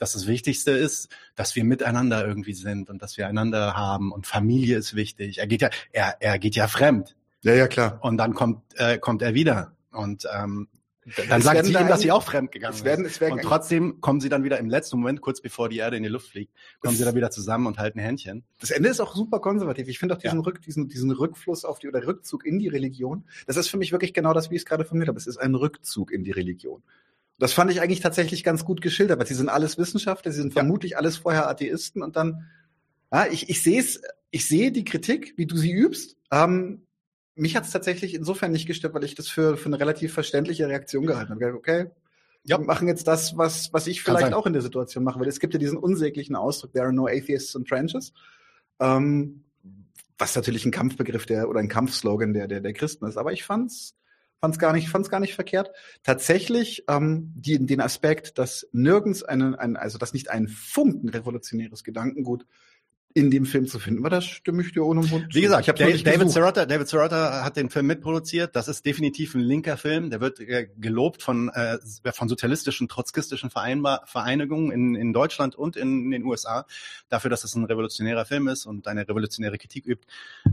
dass 0.00 0.14
das 0.14 0.26
Wichtigste 0.26 0.72
ist, 0.72 1.08
dass 1.36 1.54
wir 1.54 1.62
miteinander 1.62 2.26
irgendwie 2.26 2.54
sind 2.54 2.90
und 2.90 3.00
dass 3.00 3.16
wir 3.16 3.28
einander 3.28 3.76
haben 3.76 4.10
und 4.10 4.26
Familie 4.26 4.76
ist 4.76 4.96
wichtig. 4.96 5.38
Er 5.38 5.46
geht 5.46 5.62
ja, 5.62 5.70
er, 5.92 6.16
er 6.18 6.38
geht 6.40 6.56
ja 6.56 6.66
fremd. 6.66 7.14
Ja, 7.42 7.54
ja, 7.54 7.68
klar. 7.68 8.00
Und 8.02 8.16
dann 8.16 8.34
kommt, 8.34 8.62
äh, 8.74 8.98
kommt 8.98 9.22
er 9.22 9.34
wieder. 9.34 9.76
Und 9.92 10.26
ähm, 10.34 10.66
dann 11.28 11.40
sagt 11.40 11.64
sie 11.64 11.72
ihm, 11.72 11.88
dass 11.88 12.00
sie 12.00 12.10
auch 12.10 12.22
fremd 12.22 12.50
gegangen 12.50 12.74
es 12.74 12.84
werden, 12.84 13.04
es 13.04 13.20
werden 13.20 13.34
Und 13.34 13.42
trotzdem 13.42 14.00
kommen 14.00 14.20
sie 14.20 14.28
dann 14.28 14.42
wieder 14.42 14.58
im 14.58 14.68
letzten 14.68 14.98
Moment, 14.98 15.20
kurz 15.20 15.40
bevor 15.40 15.68
die 15.68 15.78
Erde 15.78 15.96
in 15.96 16.02
die 16.02 16.08
Luft 16.08 16.28
fliegt, 16.28 16.52
kommen 16.80 16.96
sie 16.96 17.04
dann 17.04 17.14
wieder 17.14 17.30
zusammen 17.30 17.66
und 17.66 17.78
halten 17.78 17.98
Händchen. 17.98 18.44
Das 18.60 18.70
Ende 18.70 18.88
ist 18.88 19.00
auch 19.00 19.14
super 19.14 19.40
konservativ. 19.40 19.88
Ich 19.88 19.98
finde 19.98 20.16
auch 20.16 20.18
diesen, 20.18 20.38
ja. 20.38 20.44
Rück, 20.44 20.62
diesen, 20.62 20.88
diesen 20.88 21.10
Rückfluss 21.12 21.64
auf 21.64 21.78
die 21.78 21.88
oder 21.88 22.04
Rückzug 22.06 22.44
in 22.44 22.58
die 22.58 22.68
Religion. 22.68 23.24
Das 23.46 23.56
ist 23.56 23.68
für 23.68 23.76
mich 23.76 23.92
wirklich 23.92 24.14
genau 24.14 24.32
das, 24.32 24.50
wie 24.50 24.56
ich 24.56 24.62
es 24.62 24.66
gerade 24.66 24.84
formuliert 24.84 25.08
habe. 25.08 25.18
Es 25.18 25.26
ist 25.26 25.36
ein 25.36 25.54
Rückzug 25.54 26.10
in 26.10 26.24
die 26.24 26.32
Religion. 26.32 26.82
Das 27.38 27.52
fand 27.52 27.70
ich 27.70 27.80
eigentlich 27.80 28.00
tatsächlich 28.00 28.42
ganz 28.42 28.64
gut 28.64 28.80
geschildert, 28.80 29.18
weil 29.18 29.26
sie 29.26 29.34
sind 29.34 29.48
alles 29.48 29.76
Wissenschaftler, 29.76 30.32
sie 30.32 30.40
sind 30.40 30.54
ja. 30.54 30.60
vermutlich 30.60 30.96
alles 30.96 31.18
vorher 31.18 31.48
Atheisten 31.48 32.02
und 32.02 32.16
dann, 32.16 32.46
ja, 33.12 33.26
ich, 33.26 33.48
ich 33.50 33.62
sehe 33.62 33.78
es, 33.78 34.00
ich 34.30 34.46
sehe 34.46 34.72
die 34.72 34.84
Kritik, 34.84 35.34
wie 35.36 35.46
du 35.46 35.56
sie 35.56 35.72
übst. 35.72 36.16
Ähm, 36.32 36.85
mich 37.36 37.54
hat 37.54 37.64
es 37.64 37.70
tatsächlich 37.70 38.14
insofern 38.14 38.50
nicht 38.50 38.66
gestört, 38.66 38.94
weil 38.94 39.04
ich 39.04 39.14
das 39.14 39.28
für, 39.28 39.56
für 39.56 39.66
eine 39.66 39.78
relativ 39.78 40.12
verständliche 40.12 40.68
Reaktion 40.68 41.06
gehalten 41.06 41.32
habe. 41.32 41.54
Okay, 41.54 41.90
ja. 42.44 42.58
wir 42.58 42.64
machen 42.64 42.88
jetzt 42.88 43.06
das, 43.06 43.36
was, 43.36 43.72
was 43.72 43.86
ich 43.86 44.02
vielleicht 44.02 44.32
auch 44.32 44.46
in 44.46 44.52
der 44.52 44.62
Situation 44.62 45.04
mache, 45.04 45.20
weil 45.20 45.28
es 45.28 45.40
gibt 45.40 45.52
ja 45.52 45.60
diesen 45.60 45.78
unsäglichen 45.78 46.34
Ausdruck, 46.34 46.72
there 46.72 46.84
are 46.84 46.92
no 46.92 47.06
atheists 47.06 47.54
in 47.54 47.64
trenches. 47.64 48.12
Ähm, 48.80 49.44
was 50.18 50.34
natürlich 50.34 50.64
ein 50.64 50.70
Kampfbegriff 50.70 51.26
der 51.26 51.48
oder 51.48 51.60
ein 51.60 51.68
Kampfslogan 51.68 52.32
der, 52.32 52.48
der, 52.48 52.60
der 52.60 52.72
Christen 52.72 53.06
ist. 53.06 53.18
Aber 53.18 53.32
ich 53.32 53.44
fand's, 53.44 53.94
fand's 54.40 54.58
gar 54.58 54.72
nicht, 54.72 54.88
fand's 54.88 55.10
gar 55.10 55.20
nicht 55.20 55.34
verkehrt. 55.34 55.70
Tatsächlich 56.02 56.84
ähm, 56.88 57.32
die, 57.34 57.64
den 57.64 57.80
Aspekt, 57.80 58.38
dass 58.38 58.66
nirgends 58.72 59.22
einen, 59.22 59.54
ein, 59.54 59.76
also 59.76 59.98
dass 59.98 60.14
nicht 60.14 60.30
ein 60.30 60.48
Funken 60.48 61.08
revolutionäres 61.10 61.84
Gedankengut 61.84 62.46
in 63.16 63.30
dem 63.30 63.46
Film 63.46 63.66
zu 63.66 63.78
finden 63.78 64.02
war, 64.02 64.10
das 64.10 64.26
stimme 64.26 64.60
ich 64.62 64.72
dir 64.72 64.84
ohne 64.84 65.00
Mund 65.00 65.34
Wie 65.34 65.40
gesagt, 65.40 65.62
ich 65.62 65.68
habe 65.70 65.78
David, 65.78 66.06
David 66.06 66.30
Sirota, 66.30 66.66
David 66.66 66.86
Sirota 66.86 67.42
hat 67.44 67.56
den 67.56 67.70
Film 67.70 67.86
mitproduziert. 67.86 68.54
Das 68.54 68.68
ist 68.68 68.84
definitiv 68.84 69.34
ein 69.34 69.40
linker 69.40 69.78
Film. 69.78 70.10
Der 70.10 70.20
wird 70.20 70.38
äh, 70.38 70.68
gelobt 70.76 71.22
von 71.22 71.48
äh, 71.48 71.78
von 72.12 72.28
sozialistischen, 72.28 72.88
trotzkistischen 72.88 73.48
Vereinbar 73.48 74.02
Vereinigungen 74.04 74.70
in, 74.70 74.94
in 74.94 75.14
Deutschland 75.14 75.54
und 75.54 75.76
in, 75.76 76.04
in 76.04 76.10
den 76.10 76.24
USA 76.24 76.66
dafür, 77.08 77.30
dass 77.30 77.42
es 77.42 77.54
ein 77.54 77.64
revolutionärer 77.64 78.26
Film 78.26 78.48
ist 78.48 78.66
und 78.66 78.86
eine 78.86 79.08
revolutionäre 79.08 79.56
Kritik 79.56 79.86
übt. 79.86 80.06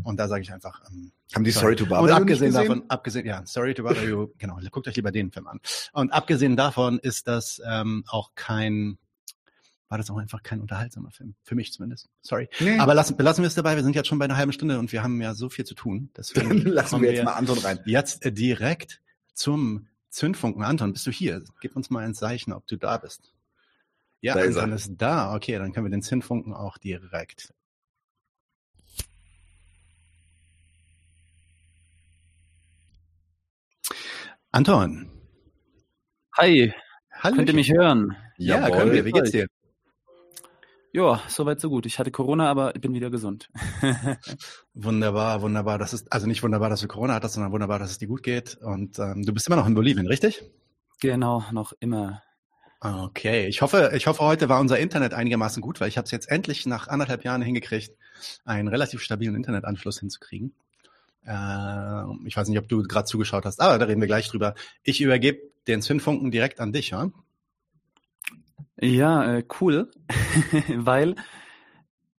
Und 0.05 0.17
da 0.17 0.29
sage 0.29 0.43
ich 0.43 0.53
einfach. 0.53 0.79
Ähm, 0.89 1.11
Haben 1.35 1.43
die 1.43 1.51
Sorry 1.51 1.75
to 1.75 1.85
Bother 1.85 2.01
Und 2.01 2.11
abgesehen 2.11 2.53
davon, 2.53 2.83
abgesehen, 2.87 3.25
ja, 3.25 3.41
Sorry 3.45 3.73
to 3.73 3.83
Bother 3.83 4.07
You, 4.07 4.29
genau, 4.37 4.57
guckt 4.71 4.87
euch 4.87 4.95
lieber 4.95 5.11
den 5.11 5.33
Film 5.33 5.47
an. 5.47 5.59
Und 5.91 6.13
abgesehen 6.13 6.55
davon 6.55 6.97
ist 6.99 7.27
das 7.27 7.61
ähm, 7.69 8.05
auch 8.07 8.31
kein 8.35 8.99
war 9.93 9.99
das 9.99 10.09
auch 10.09 10.17
einfach 10.17 10.41
kein 10.41 10.59
unterhaltsamer 10.59 11.11
Film. 11.11 11.35
Für 11.43 11.53
mich 11.53 11.71
zumindest. 11.71 12.09
Sorry. 12.23 12.49
Nee. 12.59 12.79
Aber 12.79 12.95
lassen, 12.95 13.15
belassen 13.15 13.43
wir 13.43 13.47
es 13.47 13.53
dabei. 13.53 13.75
Wir 13.75 13.83
sind 13.83 13.95
jetzt 13.95 14.07
schon 14.07 14.17
bei 14.17 14.25
einer 14.25 14.37
halben 14.37 14.51
Stunde 14.51 14.79
und 14.79 14.91
wir 14.91 15.03
haben 15.03 15.21
ja 15.21 15.35
so 15.35 15.49
viel 15.49 15.65
zu 15.65 15.75
tun. 15.75 16.09
Deswegen 16.17 16.49
Dann 16.49 16.73
lassen 16.73 16.99
wir 16.99 17.13
jetzt 17.13 17.23
mal 17.23 17.33
Anton 17.33 17.59
rein. 17.59 17.79
Jetzt 17.85 18.25
äh, 18.25 18.31
direkt 18.31 19.03
zum 19.35 19.85
Zündfunken. 20.09 20.63
Anton, 20.63 20.93
bist 20.93 21.05
du 21.05 21.11
hier? 21.11 21.43
Gib 21.61 21.75
uns 21.75 21.91
mal 21.91 22.03
ein 22.03 22.15
Zeichen, 22.15 22.53
ob 22.53 22.65
du 22.65 22.75
da 22.75 22.97
bist. 22.97 23.35
Ja, 24.19 24.33
da 24.33 24.41
Anton 24.41 24.71
ist, 24.71 24.87
ist 24.87 24.95
da. 24.97 25.35
Okay, 25.35 25.59
dann 25.59 25.73
können 25.73 25.85
wir 25.85 25.91
den 25.91 26.01
Zündfunken 26.01 26.55
auch 26.55 26.79
direkt 26.79 27.53
Anton. 34.51 35.11
Hi. 36.39 36.73
Hallo. 37.11 37.35
Könnt 37.35 37.49
ihr 37.49 37.55
mich 37.55 37.71
hören? 37.71 38.17
Ja, 38.37 38.59
Jawohl. 38.59 38.77
können 38.79 38.91
wir. 38.93 39.05
Wie 39.05 39.11
geht's 39.11 39.29
dir? 39.29 39.45
Ja, 40.95 41.23
soweit 41.27 41.59
so 41.59 41.69
gut. 41.69 41.87
Ich 41.87 41.97
hatte 41.97 42.11
Corona, 42.11 42.51
aber 42.51 42.75
ich 42.75 42.81
bin 42.81 42.93
wieder 42.93 43.09
gesund. 43.09 43.49
wunderbar, 44.75 45.41
wunderbar. 45.41 45.79
Das 45.79 45.91
ist 45.91 46.13
also 46.13 46.27
nicht 46.27 46.43
wunderbar, 46.43 46.69
dass 46.69 46.81
du 46.81 46.87
Corona 46.87 47.15
hattest, 47.15 47.33
sondern 47.33 47.51
wunderbar, 47.51 47.79
dass 47.79 47.89
es 47.89 47.97
dir 47.97 48.07
gut 48.07 48.21
geht. 48.21 48.59
Und 48.61 48.99
ähm, 48.99 49.23
du 49.25 49.33
bist 49.33 49.47
immer 49.47 49.55
noch 49.55 49.65
in 49.65 49.73
Bolivien, 49.73 50.05
richtig? 50.05 50.43
Genau, 51.01 51.43
noch 51.51 51.73
immer. 51.79 52.21
Okay, 52.79 53.47
ich 53.47 53.63
hoffe, 53.63 53.91
ich 53.95 54.05
hoffe, 54.05 54.23
heute 54.23 54.49
war 54.49 54.59
unser 54.59 54.77
Internet 54.77 55.15
einigermaßen 55.15 55.63
gut, 55.63 55.81
weil 55.81 55.87
ich 55.87 55.97
habe 55.97 56.05
es 56.05 56.11
jetzt 56.11 56.29
endlich 56.29 56.67
nach 56.67 56.87
anderthalb 56.87 57.23
Jahren 57.23 57.41
hingekriegt, 57.41 57.97
einen 58.45 58.67
relativ 58.67 59.01
stabilen 59.01 59.33
Internetanschluss 59.33 59.99
hinzukriegen. 59.99 60.53
Äh, 61.25 62.03
ich 62.27 62.37
weiß 62.37 62.49
nicht, 62.49 62.59
ob 62.59 62.67
du 62.67 62.83
gerade 62.83 63.05
zugeschaut 63.05 63.45
hast, 63.45 63.61
aber 63.61 63.79
da 63.79 63.85
reden 63.85 64.01
wir 64.01 64.07
gleich 64.07 64.27
drüber. 64.27 64.53
Ich 64.83 65.01
übergebe 65.01 65.39
den 65.65 65.81
Zündfunken 65.81 66.29
direkt 66.29 66.59
an 66.59 66.71
dich, 66.71 66.91
ja? 66.91 67.09
Ja, 68.83 69.37
äh, 69.37 69.45
cool, 69.61 69.89
weil 70.75 71.15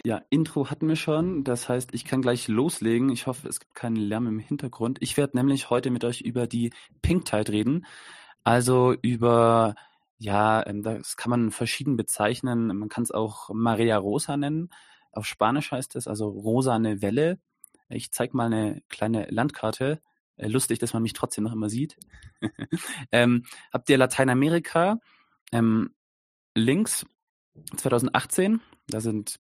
ja, 0.02 0.22
Intro 0.30 0.70
hatten 0.70 0.88
wir 0.88 0.96
schon. 0.96 1.44
Das 1.44 1.68
heißt, 1.68 1.90
ich 1.92 2.06
kann 2.06 2.22
gleich 2.22 2.48
loslegen. 2.48 3.10
Ich 3.10 3.26
hoffe, 3.26 3.48
es 3.48 3.60
gibt 3.60 3.74
keinen 3.74 3.96
Lärm 3.96 4.26
im 4.26 4.38
Hintergrund. 4.38 4.96
Ich 5.02 5.18
werde 5.18 5.36
nämlich 5.36 5.68
heute 5.68 5.90
mit 5.90 6.04
euch 6.04 6.22
über 6.22 6.46
die 6.46 6.72
Pink 7.02 7.26
Tide 7.26 7.52
reden. 7.52 7.84
Also 8.44 8.94
über, 9.02 9.74
ja, 10.18 10.66
ähm, 10.66 10.82
das 10.82 11.18
kann 11.18 11.28
man 11.30 11.50
verschieden 11.50 11.96
bezeichnen. 11.98 12.68
Man 12.68 12.88
kann 12.88 13.04
es 13.04 13.10
auch 13.10 13.50
Maria 13.52 13.98
Rosa 13.98 14.38
nennen. 14.38 14.70
Auf 15.12 15.26
Spanisch 15.26 15.70
heißt 15.70 15.96
es 15.96 16.08
also 16.08 16.28
rosane 16.28 17.02
Welle. 17.02 17.38
Ich 17.90 18.10
zeige 18.10 18.34
mal 18.36 18.46
eine 18.46 18.82
kleine 18.88 19.26
Landkarte. 19.28 20.00
Äh, 20.36 20.48
lustig, 20.48 20.78
dass 20.78 20.94
man 20.94 21.02
mich 21.02 21.12
trotzdem 21.12 21.44
noch 21.44 21.52
immer 21.52 21.68
sieht. 21.68 21.98
ähm, 23.12 23.44
habt 23.70 23.90
ihr 23.90 23.98
Lateinamerika 23.98 24.98
ähm, 25.52 25.90
links 26.54 27.06
2018, 27.76 28.60
da 28.88 29.00
sind 29.00 29.40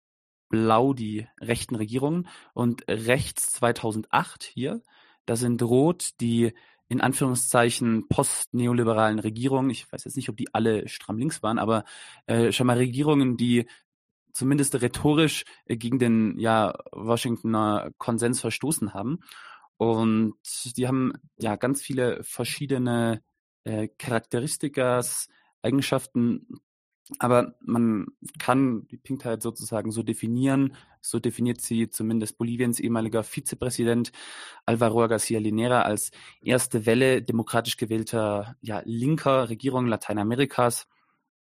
blau 0.48 0.92
die 0.92 1.26
rechten 1.40 1.76
Regierungen 1.76 2.28
und 2.52 2.84
rechts 2.88 3.52
2008 3.52 4.42
hier, 4.42 4.82
da 5.24 5.36
sind 5.36 5.62
rot 5.62 6.20
die 6.20 6.52
in 6.88 7.00
Anführungszeichen 7.00 8.06
postneoliberalen 8.08 9.18
Regierungen. 9.18 9.70
Ich 9.70 9.90
weiß 9.90 10.04
jetzt 10.04 10.16
nicht, 10.16 10.28
ob 10.28 10.36
die 10.36 10.52
alle 10.52 10.88
stramm 10.88 11.16
links 11.16 11.42
waren, 11.42 11.58
aber 11.58 11.84
äh, 12.26 12.52
schon 12.52 12.66
mal 12.66 12.76
Regierungen, 12.76 13.38
die 13.38 13.66
zumindest 14.34 14.80
rhetorisch 14.82 15.44
äh, 15.64 15.78
gegen 15.78 15.98
den 15.98 16.38
ja, 16.38 16.74
Washingtoner 16.92 17.92
Konsens 17.96 18.42
verstoßen 18.42 18.92
haben. 18.92 19.20
Und 19.78 20.34
die 20.76 20.86
haben 20.86 21.14
ja 21.38 21.56
ganz 21.56 21.80
viele 21.80 22.22
verschiedene 22.24 23.22
äh, 23.64 23.88
Charakteristikas, 23.96 25.28
Eigenschaften, 25.62 26.46
aber 27.18 27.54
man 27.60 28.06
kann 28.38 28.86
die 28.88 28.96
Pinktheit 28.96 29.42
sozusagen 29.42 29.90
so 29.90 30.02
definieren, 30.02 30.74
so 31.00 31.18
definiert 31.18 31.60
sie 31.60 31.90
zumindest 31.90 32.38
Boliviens 32.38 32.78
ehemaliger 32.78 33.24
Vizepräsident 33.24 34.12
Alvaro 34.66 35.04
García 35.04 35.38
Linera 35.38 35.82
als 35.82 36.12
erste 36.42 36.86
Welle 36.86 37.22
demokratisch 37.22 37.76
gewählter 37.76 38.56
ja, 38.60 38.82
linker 38.84 39.48
Regierung 39.48 39.86
Lateinamerikas. 39.86 40.86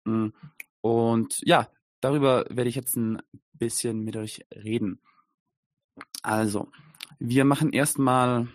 Hm, 0.05 0.33
und 0.81 1.41
ja, 1.43 1.69
darüber 2.01 2.45
werde 2.51 2.69
ich 2.69 2.77
jetzt 2.77 2.97
ein 2.97 3.23
bisschen 3.53 4.01
mit 4.01 4.17
euch 4.17 4.45
reden. 4.53 5.01
Also, 6.23 6.69
wir 7.19 7.45
machen 7.45 7.73
erstmal, 7.73 8.49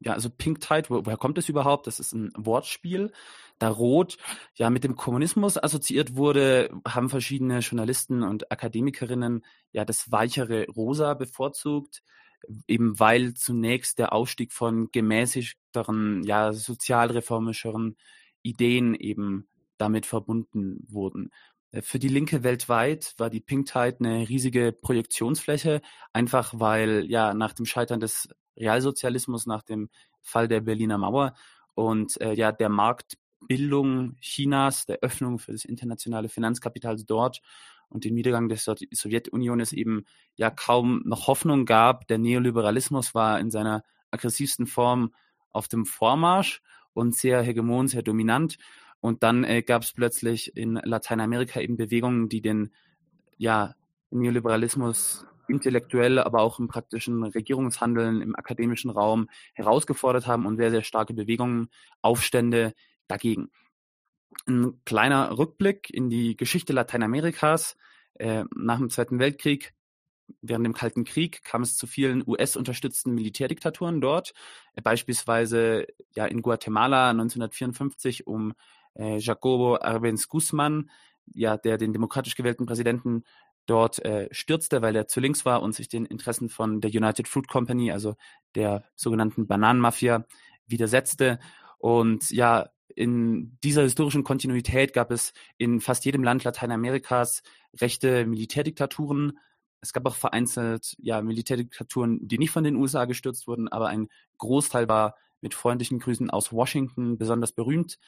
ja, 0.00 0.12
also 0.12 0.30
Pink 0.30 0.60
Tide, 0.60 0.84
wo, 0.88 1.04
woher 1.04 1.16
kommt 1.16 1.38
es 1.38 1.48
überhaupt? 1.48 1.86
Das 1.86 1.98
ist 2.00 2.12
ein 2.12 2.32
Wortspiel. 2.36 3.12
Da 3.58 3.68
Rot 3.68 4.16
ja 4.54 4.70
mit 4.70 4.84
dem 4.84 4.94
Kommunismus 4.94 5.62
assoziiert 5.62 6.16
wurde, 6.16 6.70
haben 6.86 7.08
verschiedene 7.08 7.58
Journalisten 7.58 8.22
und 8.22 8.52
Akademikerinnen 8.52 9.44
ja 9.72 9.84
das 9.84 10.12
weichere 10.12 10.66
Rosa 10.68 11.14
bevorzugt, 11.14 12.02
eben 12.68 13.00
weil 13.00 13.34
zunächst 13.34 13.98
der 13.98 14.12
Ausstieg 14.12 14.52
von 14.52 14.90
gemäßigteren, 14.92 16.22
ja, 16.22 16.52
sozialreformischeren 16.52 17.96
Ideen 18.42 18.94
eben 18.94 19.48
damit 19.78 20.06
verbunden 20.06 20.84
wurden. 20.88 21.30
Äh, 21.72 21.82
für 21.82 21.98
die 21.98 22.08
Linke 22.08 22.42
weltweit 22.44 23.14
war 23.18 23.30
die 23.30 23.40
Pink 23.40 23.66
Tide 23.66 23.96
eine 24.00 24.28
riesige 24.28 24.72
Projektionsfläche, 24.72 25.80
einfach 26.12 26.54
weil 26.56 27.06
ja 27.08 27.34
nach 27.34 27.52
dem 27.52 27.66
Scheitern 27.66 28.00
des 28.00 28.28
Realsozialismus, 28.56 29.46
nach 29.46 29.62
dem 29.62 29.88
Fall 30.22 30.48
der 30.48 30.60
Berliner 30.60 30.98
Mauer 30.98 31.34
und 31.74 32.20
äh, 32.20 32.32
ja 32.34 32.52
der 32.52 32.68
Marktbildung 32.68 34.16
Chinas, 34.20 34.86
der 34.86 34.98
Öffnung 35.00 35.38
für 35.38 35.52
das 35.52 35.64
internationale 35.64 36.28
Finanzkapital 36.28 36.96
dort 37.04 37.40
und 37.88 38.04
den 38.04 38.14
Niedergang 38.14 38.48
der 38.48 38.58
Sowjetunion 38.58 39.60
es 39.60 39.72
eben 39.72 40.04
ja 40.36 40.50
kaum 40.50 41.02
noch 41.04 41.26
Hoffnung 41.26 41.64
gab. 41.64 42.06
Der 42.08 42.18
Neoliberalismus 42.18 43.14
war 43.14 43.40
in 43.40 43.50
seiner 43.50 43.82
aggressivsten 44.10 44.66
Form 44.66 45.14
auf 45.50 45.68
dem 45.68 45.86
Vormarsch 45.86 46.60
und 46.92 47.14
sehr 47.14 47.40
hegemon, 47.42 47.88
sehr 47.88 48.02
dominant. 48.02 48.58
Und 49.00 49.22
dann 49.22 49.44
äh, 49.44 49.62
gab 49.62 49.82
es 49.82 49.92
plötzlich 49.92 50.56
in 50.56 50.74
Lateinamerika 50.74 51.60
eben 51.60 51.76
Bewegungen, 51.76 52.28
die 52.28 52.40
den 52.40 52.72
ja, 53.36 53.74
Neoliberalismus 54.10 55.26
intellektuell, 55.48 56.18
aber 56.18 56.42
auch 56.42 56.58
im 56.58 56.68
praktischen 56.68 57.24
Regierungshandeln, 57.24 58.20
im 58.20 58.36
akademischen 58.36 58.90
Raum 58.90 59.28
herausgefordert 59.54 60.26
haben 60.26 60.46
und 60.46 60.56
sehr, 60.56 60.70
sehr 60.70 60.82
starke 60.82 61.14
Bewegungen, 61.14 61.68
Aufstände 62.02 62.74
dagegen. 63.06 63.50
Ein 64.46 64.80
kleiner 64.84 65.36
Rückblick 65.38 65.90
in 65.90 66.10
die 66.10 66.36
Geschichte 66.36 66.72
Lateinamerikas. 66.72 67.76
Äh, 68.14 68.44
nach 68.54 68.78
dem 68.78 68.90
Zweiten 68.90 69.18
Weltkrieg, 69.18 69.74
während 70.42 70.66
dem 70.66 70.74
Kalten 70.74 71.04
Krieg, 71.04 71.42
kam 71.44 71.62
es 71.62 71.76
zu 71.76 71.86
vielen 71.86 72.22
US-unterstützten 72.26 73.14
Militärdiktaturen 73.14 74.00
dort. 74.00 74.34
Äh, 74.74 74.82
beispielsweise 74.82 75.86
ja 76.14 76.26
in 76.26 76.42
Guatemala 76.42 77.10
1954 77.10 78.26
um 78.26 78.54
äh, 78.94 79.18
Jacobo 79.18 79.76
Arbenz 79.76 80.28
Guzman, 80.28 80.90
ja, 81.34 81.56
der 81.56 81.78
den 81.78 81.92
demokratisch 81.92 82.34
gewählten 82.34 82.66
Präsidenten 82.66 83.24
dort 83.68 84.04
äh, 84.04 84.28
stürzte, 84.32 84.82
weil 84.82 84.96
er 84.96 85.08
zu 85.08 85.20
links 85.20 85.44
war 85.44 85.62
und 85.62 85.74
sich 85.74 85.88
den 85.88 86.06
Interessen 86.06 86.48
von 86.48 86.80
der 86.80 86.90
United 86.90 87.28
Fruit 87.28 87.48
Company, 87.48 87.92
also 87.92 88.16
der 88.54 88.84
sogenannten 88.96 89.46
Bananenmafia, 89.46 90.24
widersetzte. 90.66 91.38
Und 91.78 92.30
ja, 92.30 92.70
in 92.96 93.58
dieser 93.62 93.82
historischen 93.82 94.24
Kontinuität 94.24 94.92
gab 94.92 95.10
es 95.10 95.32
in 95.58 95.80
fast 95.80 96.04
jedem 96.04 96.24
Land 96.24 96.44
Lateinamerikas 96.44 97.42
rechte 97.78 98.26
Militärdiktaturen. 98.26 99.38
Es 99.80 99.92
gab 99.92 100.06
auch 100.06 100.16
vereinzelt 100.16 100.96
ja, 100.98 101.22
Militärdiktaturen, 101.22 102.26
die 102.26 102.38
nicht 102.38 102.50
von 102.50 102.64
den 102.64 102.76
USA 102.76 103.04
gestürzt 103.04 103.46
wurden, 103.46 103.68
aber 103.68 103.88
ein 103.88 104.08
Großteil 104.38 104.88
war 104.88 105.14
mit 105.40 105.54
freundlichen 105.54 106.00
Grüßen 106.00 106.30
aus 106.30 106.52
Washington 106.52 107.18
besonders 107.18 107.52
berühmt 107.52 107.98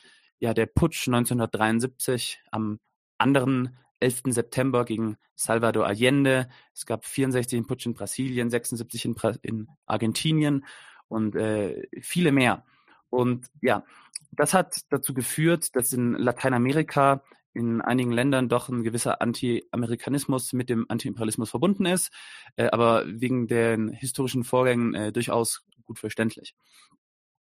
ja 0.40 0.54
der 0.54 0.66
Putsch 0.66 1.06
1973 1.06 2.42
am 2.50 2.80
anderen 3.18 3.78
11. 4.00 4.22
September 4.26 4.84
gegen 4.84 5.16
Salvador 5.36 5.86
Allende. 5.86 6.48
Es 6.74 6.86
gab 6.86 7.04
64 7.04 7.58
den 7.58 7.66
Putsch 7.66 7.86
in 7.86 7.94
Brasilien, 7.94 8.50
76 8.50 9.04
in, 9.04 9.14
in 9.42 9.68
Argentinien 9.86 10.64
und 11.08 11.36
äh, 11.36 11.86
viele 12.00 12.32
mehr. 12.32 12.64
Und 13.10 13.46
ja, 13.60 13.84
das 14.32 14.54
hat 14.54 14.80
dazu 14.90 15.12
geführt, 15.12 15.76
dass 15.76 15.92
in 15.92 16.14
Lateinamerika 16.14 17.22
in 17.52 17.80
einigen 17.80 18.12
Ländern 18.12 18.48
doch 18.48 18.68
ein 18.68 18.84
gewisser 18.84 19.20
Anti-Amerikanismus 19.20 20.52
mit 20.52 20.70
dem 20.70 20.86
Anti-Imperialismus 20.88 21.50
verbunden 21.50 21.84
ist, 21.84 22.12
äh, 22.56 22.68
aber 22.70 23.04
wegen 23.06 23.48
den 23.48 23.88
historischen 23.88 24.44
Vorgängen 24.44 24.94
äh, 24.94 25.12
durchaus 25.12 25.66
gut 25.84 25.98
verständlich. 25.98 26.54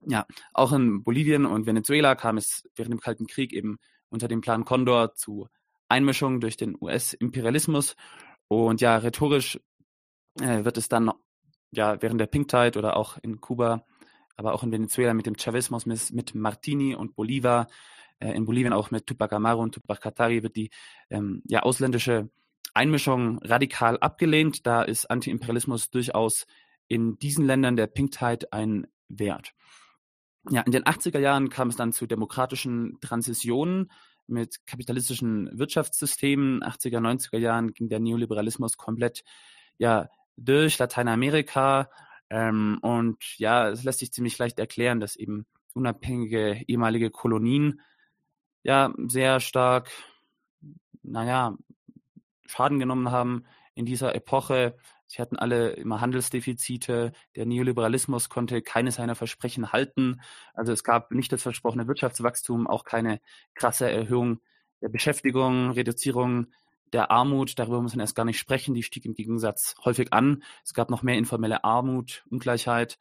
Ja, 0.06 0.26
auch 0.52 0.72
in 0.72 1.02
Bolivien 1.02 1.44
und 1.44 1.66
Venezuela 1.66 2.14
kam 2.14 2.36
es 2.36 2.68
während 2.76 2.92
dem 2.92 3.00
Kalten 3.00 3.26
Krieg 3.26 3.52
eben 3.52 3.78
unter 4.10 4.28
dem 4.28 4.40
Plan 4.40 4.64
Condor 4.64 5.14
zu 5.14 5.48
Einmischung 5.88 6.40
durch 6.40 6.56
den 6.56 6.76
US-Imperialismus. 6.80 7.96
Und 8.46 8.80
ja, 8.80 8.96
rhetorisch 8.96 9.58
äh, 10.40 10.64
wird 10.64 10.78
es 10.78 10.88
dann 10.88 11.10
ja 11.72 12.00
während 12.00 12.20
der 12.20 12.26
Pink 12.26 12.48
Tide 12.48 12.78
oder 12.78 12.96
auch 12.96 13.18
in 13.22 13.40
Kuba, 13.40 13.84
aber 14.36 14.54
auch 14.54 14.62
in 14.62 14.72
Venezuela 14.72 15.14
mit 15.14 15.26
dem 15.26 15.36
Chavismus, 15.36 15.84
mit 15.86 16.34
Martini 16.34 16.94
und 16.94 17.14
Bolivar, 17.16 17.68
äh, 18.20 18.32
in 18.32 18.44
Bolivien 18.44 18.72
auch 18.72 18.90
mit 18.90 19.06
Tupac 19.06 19.34
Amaru 19.34 19.62
und 19.62 19.74
Tupac 19.74 20.00
Katari 20.00 20.42
wird 20.42 20.56
die 20.56 20.70
ähm, 21.10 21.42
ja, 21.46 21.62
ausländische 21.62 22.30
Einmischung 22.74 23.38
radikal 23.38 23.98
abgelehnt. 23.98 24.66
Da 24.66 24.82
ist 24.82 25.10
Anti-Imperialismus 25.10 25.90
durchaus 25.90 26.46
in 26.86 27.18
diesen 27.18 27.46
Ländern 27.46 27.76
der 27.76 27.86
Pink 27.86 28.12
Tide 28.12 28.52
ein 28.52 28.86
Wert 29.08 29.54
ja, 30.50 30.62
in 30.62 30.72
den 30.72 30.84
80er 30.84 31.18
Jahren 31.18 31.48
kam 31.48 31.68
es 31.68 31.76
dann 31.76 31.92
zu 31.92 32.06
demokratischen 32.06 32.98
Transitionen 33.00 33.90
mit 34.26 34.66
kapitalistischen 34.66 35.50
Wirtschaftssystemen. 35.58 36.62
80er, 36.62 37.00
90er 37.00 37.38
Jahren 37.38 37.72
ging 37.72 37.88
der 37.88 38.00
Neoliberalismus 38.00 38.76
komplett 38.76 39.24
ja, 39.78 40.08
durch 40.36 40.78
Lateinamerika. 40.78 41.90
Ähm, 42.30 42.78
und 42.82 43.16
ja, 43.38 43.68
es 43.68 43.84
lässt 43.84 44.00
sich 44.00 44.12
ziemlich 44.12 44.38
leicht 44.38 44.58
erklären, 44.58 45.00
dass 45.00 45.16
eben 45.16 45.46
unabhängige 45.74 46.62
ehemalige 46.66 47.10
Kolonien 47.10 47.80
ja 48.62 48.92
sehr 49.06 49.40
stark, 49.40 49.90
naja, 51.02 51.56
Schaden 52.46 52.78
genommen 52.78 53.10
haben 53.10 53.44
in 53.74 53.86
dieser 53.86 54.14
Epoche 54.14 54.76
Sie 55.08 55.22
hatten 55.22 55.36
alle 55.36 55.70
immer 55.70 56.00
Handelsdefizite. 56.00 57.12
Der 57.34 57.46
Neoliberalismus 57.46 58.28
konnte 58.28 58.60
keine 58.60 58.92
seiner 58.92 59.14
Versprechen 59.14 59.72
halten. 59.72 60.20
Also 60.52 60.72
es 60.72 60.84
gab 60.84 61.10
nicht 61.10 61.32
das 61.32 61.42
versprochene 61.42 61.88
Wirtschaftswachstum, 61.88 62.66
auch 62.66 62.84
keine 62.84 63.20
krasse 63.54 63.90
Erhöhung 63.90 64.40
der 64.82 64.90
Beschäftigung, 64.90 65.70
Reduzierung 65.70 66.48
der 66.92 67.10
Armut, 67.10 67.58
darüber 67.58 67.82
muss 67.82 67.94
man 67.94 68.00
erst 68.00 68.16
gar 68.16 68.24
nicht 68.24 68.38
sprechen, 68.38 68.74
die 68.74 68.82
stieg 68.82 69.04
im 69.04 69.14
Gegensatz 69.14 69.74
häufig 69.84 70.12
an. 70.12 70.42
Es 70.64 70.72
gab 70.72 70.90
noch 70.90 71.02
mehr 71.02 71.18
informelle 71.18 71.64
Armut, 71.64 72.24
Ungleichheit. 72.30 72.98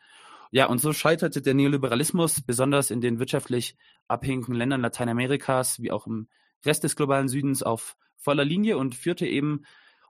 Ja, 0.51 0.67
und 0.67 0.79
so 0.79 0.93
scheiterte 0.93 1.41
der 1.41 1.53
Neoliberalismus, 1.53 2.41
besonders 2.41 2.89
in 2.89 3.01
den 3.01 3.19
wirtschaftlich 3.19 3.77
abhängigen 4.07 4.55
Ländern 4.55 4.81
Lateinamerikas, 4.81 5.81
wie 5.81 5.91
auch 5.91 6.07
im 6.07 6.27
Rest 6.65 6.83
des 6.83 6.95
globalen 6.95 7.27
Südens, 7.27 7.63
auf 7.63 7.97
voller 8.17 8.45
Linie 8.45 8.77
und 8.77 8.95
führte 8.95 9.25
eben 9.25 9.63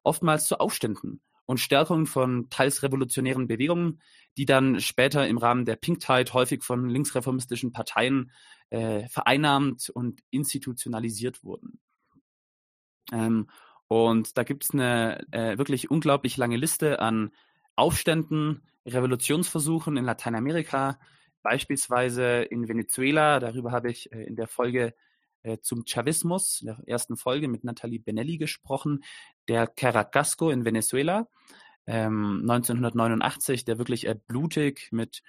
oftmals 0.03 0.47
zu 0.47 0.59
Aufständen 0.59 1.21
und 1.47 1.59
Stärkung 1.59 2.05
von 2.05 2.49
teils 2.49 2.83
revolutionären 2.83 3.47
Bewegungen, 3.47 4.01
die 4.37 4.45
dann 4.45 4.79
später 4.79 5.27
im 5.27 5.39
Rahmen 5.39 5.65
der 5.65 5.77
Pink 5.77 5.99
Tide 6.01 6.31
häufig 6.33 6.63
von 6.63 6.89
linksreformistischen 6.89 7.71
Parteien 7.71 8.31
äh, 8.69 9.07
vereinnahmt 9.07 9.89
und 9.89 10.21
institutionalisiert 10.29 11.43
wurden. 11.43 11.79
Ähm, 13.11 13.49
und 13.87 14.37
da 14.37 14.43
gibt 14.43 14.65
es 14.65 14.71
eine 14.71 15.25
äh, 15.31 15.57
wirklich 15.57 15.89
unglaublich 15.89 16.35
lange 16.35 16.57
Liste 16.57 16.99
an 16.99 17.31
Aufständen, 17.77 18.61
Revolutionsversuchen 18.85 19.95
in 19.95 20.03
Lateinamerika, 20.03 20.99
beispielsweise 21.41 22.41
in 22.41 22.67
Venezuela. 22.67 23.39
Darüber 23.39 23.71
habe 23.71 23.89
ich 23.89 24.11
äh, 24.11 24.23
in 24.23 24.35
der 24.35 24.47
Folge 24.47 24.93
äh, 25.47 25.61
zum 25.61 25.85
Chavismus, 25.85 26.61
in 26.61 26.67
der 26.67 26.79
ersten 26.85 27.17
Folge 27.17 27.47
mit 27.47 27.63
Nathalie 27.63 27.99
Benelli 27.99 28.37
gesprochen, 28.37 29.03
der 29.47 29.67
Caracasco 29.67 30.49
in 30.49 30.65
Venezuela. 30.65 31.27
Ähm, 31.85 32.41
1989, 32.41 33.63
der 33.63 33.77
wirklich 33.77 34.07
äh, 34.07 34.15
blutig 34.27 34.89
mit 34.91 35.23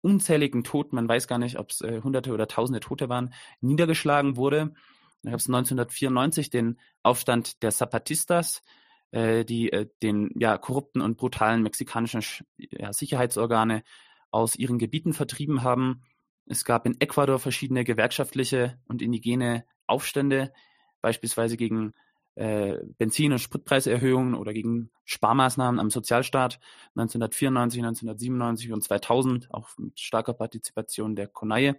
unzähligen 0.00 0.62
Toten, 0.62 0.94
man 0.96 1.08
weiß 1.08 1.26
gar 1.26 1.38
nicht, 1.38 1.58
ob 1.58 1.70
es 1.70 1.80
äh, 1.80 2.00
Hunderte 2.02 2.32
oder 2.32 2.46
Tausende 2.46 2.80
Tote 2.80 3.08
waren, 3.08 3.34
niedergeschlagen 3.60 4.36
wurde. 4.36 4.74
Dann 5.22 5.32
gab 5.32 5.40
es 5.40 5.48
1994 5.48 6.50
den 6.50 6.78
Aufstand 7.02 7.62
der 7.62 7.72
Zapatistas, 7.72 8.62
äh, 9.10 9.44
die 9.44 9.72
äh, 9.72 9.88
den 10.02 10.30
ja, 10.38 10.58
korrupten 10.58 11.00
und 11.00 11.16
brutalen 11.16 11.62
mexikanischen 11.62 12.46
ja, 12.58 12.92
Sicherheitsorgane 12.92 13.82
aus 14.30 14.56
ihren 14.56 14.78
Gebieten 14.78 15.14
vertrieben 15.14 15.62
haben. 15.62 16.02
Es 16.46 16.64
gab 16.64 16.86
in 16.86 17.00
Ecuador 17.00 17.38
verschiedene 17.38 17.84
gewerkschaftliche 17.84 18.78
und 18.86 19.02
indigene 19.02 19.64
Aufstände, 19.86 20.52
beispielsweise 21.00 21.56
gegen 21.56 21.94
äh, 22.36 22.78
Benzin- 22.98 23.32
und 23.32 23.38
Spritpreiserhöhungen 23.38 24.34
oder 24.34 24.52
gegen 24.52 24.90
Sparmaßnahmen 25.04 25.78
am 25.78 25.90
Sozialstaat 25.90 26.58
1994, 26.96 27.80
1997 27.80 28.72
und 28.72 28.82
2000, 28.82 29.54
auch 29.54 29.68
mit 29.78 30.00
starker 30.00 30.34
Partizipation 30.34 31.14
der 31.14 31.28
CONAIE. 31.28 31.76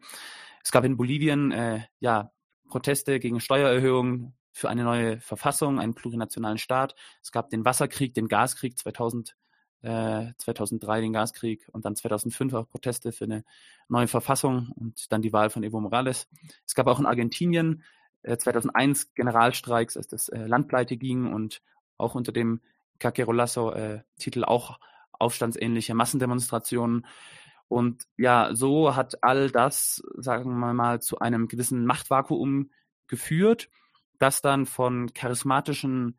Es 0.64 0.72
gab 0.72 0.86
in 0.86 0.98
Bolivien 0.98 1.52
äh, 1.52 1.82
ja 2.00 2.32
Proteste 2.70 3.20
gegen 3.20 3.40
Steuererhöhungen 3.40 4.34
für 4.52 4.70
eine 4.70 4.84
neue 4.84 5.20
Verfassung, 5.20 5.80
einen 5.80 5.94
plurinationalen 5.94 6.58
Staat. 6.58 6.96
Es 7.22 7.32
gab 7.32 7.50
den 7.50 7.66
Wasserkrieg, 7.66 8.14
den 8.14 8.30
Gaskrieg 8.30 8.78
2000, 8.78 9.36
äh, 9.82 10.34
2003, 10.38 11.02
den 11.02 11.14
Gaskrieg 11.14 11.68
und 11.72 11.86
dann 11.86 11.96
2005 11.96 12.54
auch 12.54 12.70
Proteste 12.70 13.12
für 13.12 13.26
eine 13.26 13.44
neue 13.88 14.08
Verfassung 14.08 14.72
und 14.76 15.12
dann 15.12 15.22
die 15.22 15.34
Wahl 15.34 15.50
von 15.50 15.64
Evo 15.64 15.80
Morales. 15.80 16.28
Es 16.66 16.76
gab 16.76 16.88
auch 16.88 17.00
in 17.00 17.06
Argentinien 17.06 17.84
äh, 18.24 18.38
2001 18.38 19.14
Generalstreiks, 19.14 19.98
als 19.98 20.08
das 20.08 20.30
äh, 20.30 20.46
Land 20.46 20.68
pleite 20.68 20.98
ging 20.98 21.32
und 21.32 21.62
auch 21.98 22.16
unter 22.16 22.32
dem 22.32 22.62
Caquerolazo-Titel 23.00 24.40
äh, 24.42 24.46
auch 24.46 24.80
aufstandsähnliche 25.14 25.94
Massendemonstrationen. 25.94 27.06
Und 27.68 28.04
ja, 28.18 28.50
so 28.54 28.96
hat 28.96 29.24
all 29.24 29.50
das, 29.50 30.04
sagen 30.16 30.60
wir 30.60 30.74
mal, 30.74 31.02
zu 31.02 31.20
einem 31.20 31.48
gewissen 31.48 31.86
Machtvakuum 31.86 32.72
geführt, 33.08 33.70
das 34.20 34.42
dann 34.42 34.66
von 34.66 35.14
charismatischen 35.14 36.18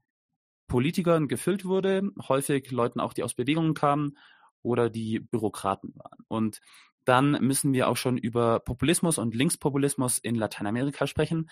Politikern 0.68 1.28
gefüllt 1.28 1.64
wurde, 1.64 2.10
häufig 2.28 2.70
Leuten 2.70 3.00
auch, 3.00 3.12
die 3.12 3.22
aus 3.22 3.34
Bewegungen 3.34 3.74
kamen 3.74 4.16
oder 4.62 4.90
die 4.90 5.20
Bürokraten 5.20 5.92
waren. 5.96 6.24
Und 6.28 6.60
dann 7.04 7.32
müssen 7.40 7.72
wir 7.72 7.88
auch 7.88 7.96
schon 7.96 8.18
über 8.18 8.60
Populismus 8.60 9.18
und 9.18 9.34
Linkspopulismus 9.34 10.18
in 10.18 10.34
Lateinamerika 10.34 11.06
sprechen. 11.06 11.48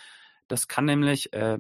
Das 0.49 0.67
kann 0.67 0.85
nämlich 0.85 1.33
äh, 1.33 1.59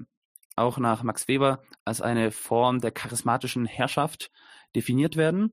auch 0.57 0.79
nach 0.79 1.03
Max 1.03 1.29
Weber 1.29 1.63
als 1.85 2.01
eine 2.01 2.33
Form 2.33 2.81
der 2.81 2.91
charismatischen 2.91 3.67
Herrschaft 3.67 4.31
definiert 4.75 5.17
werden. 5.17 5.53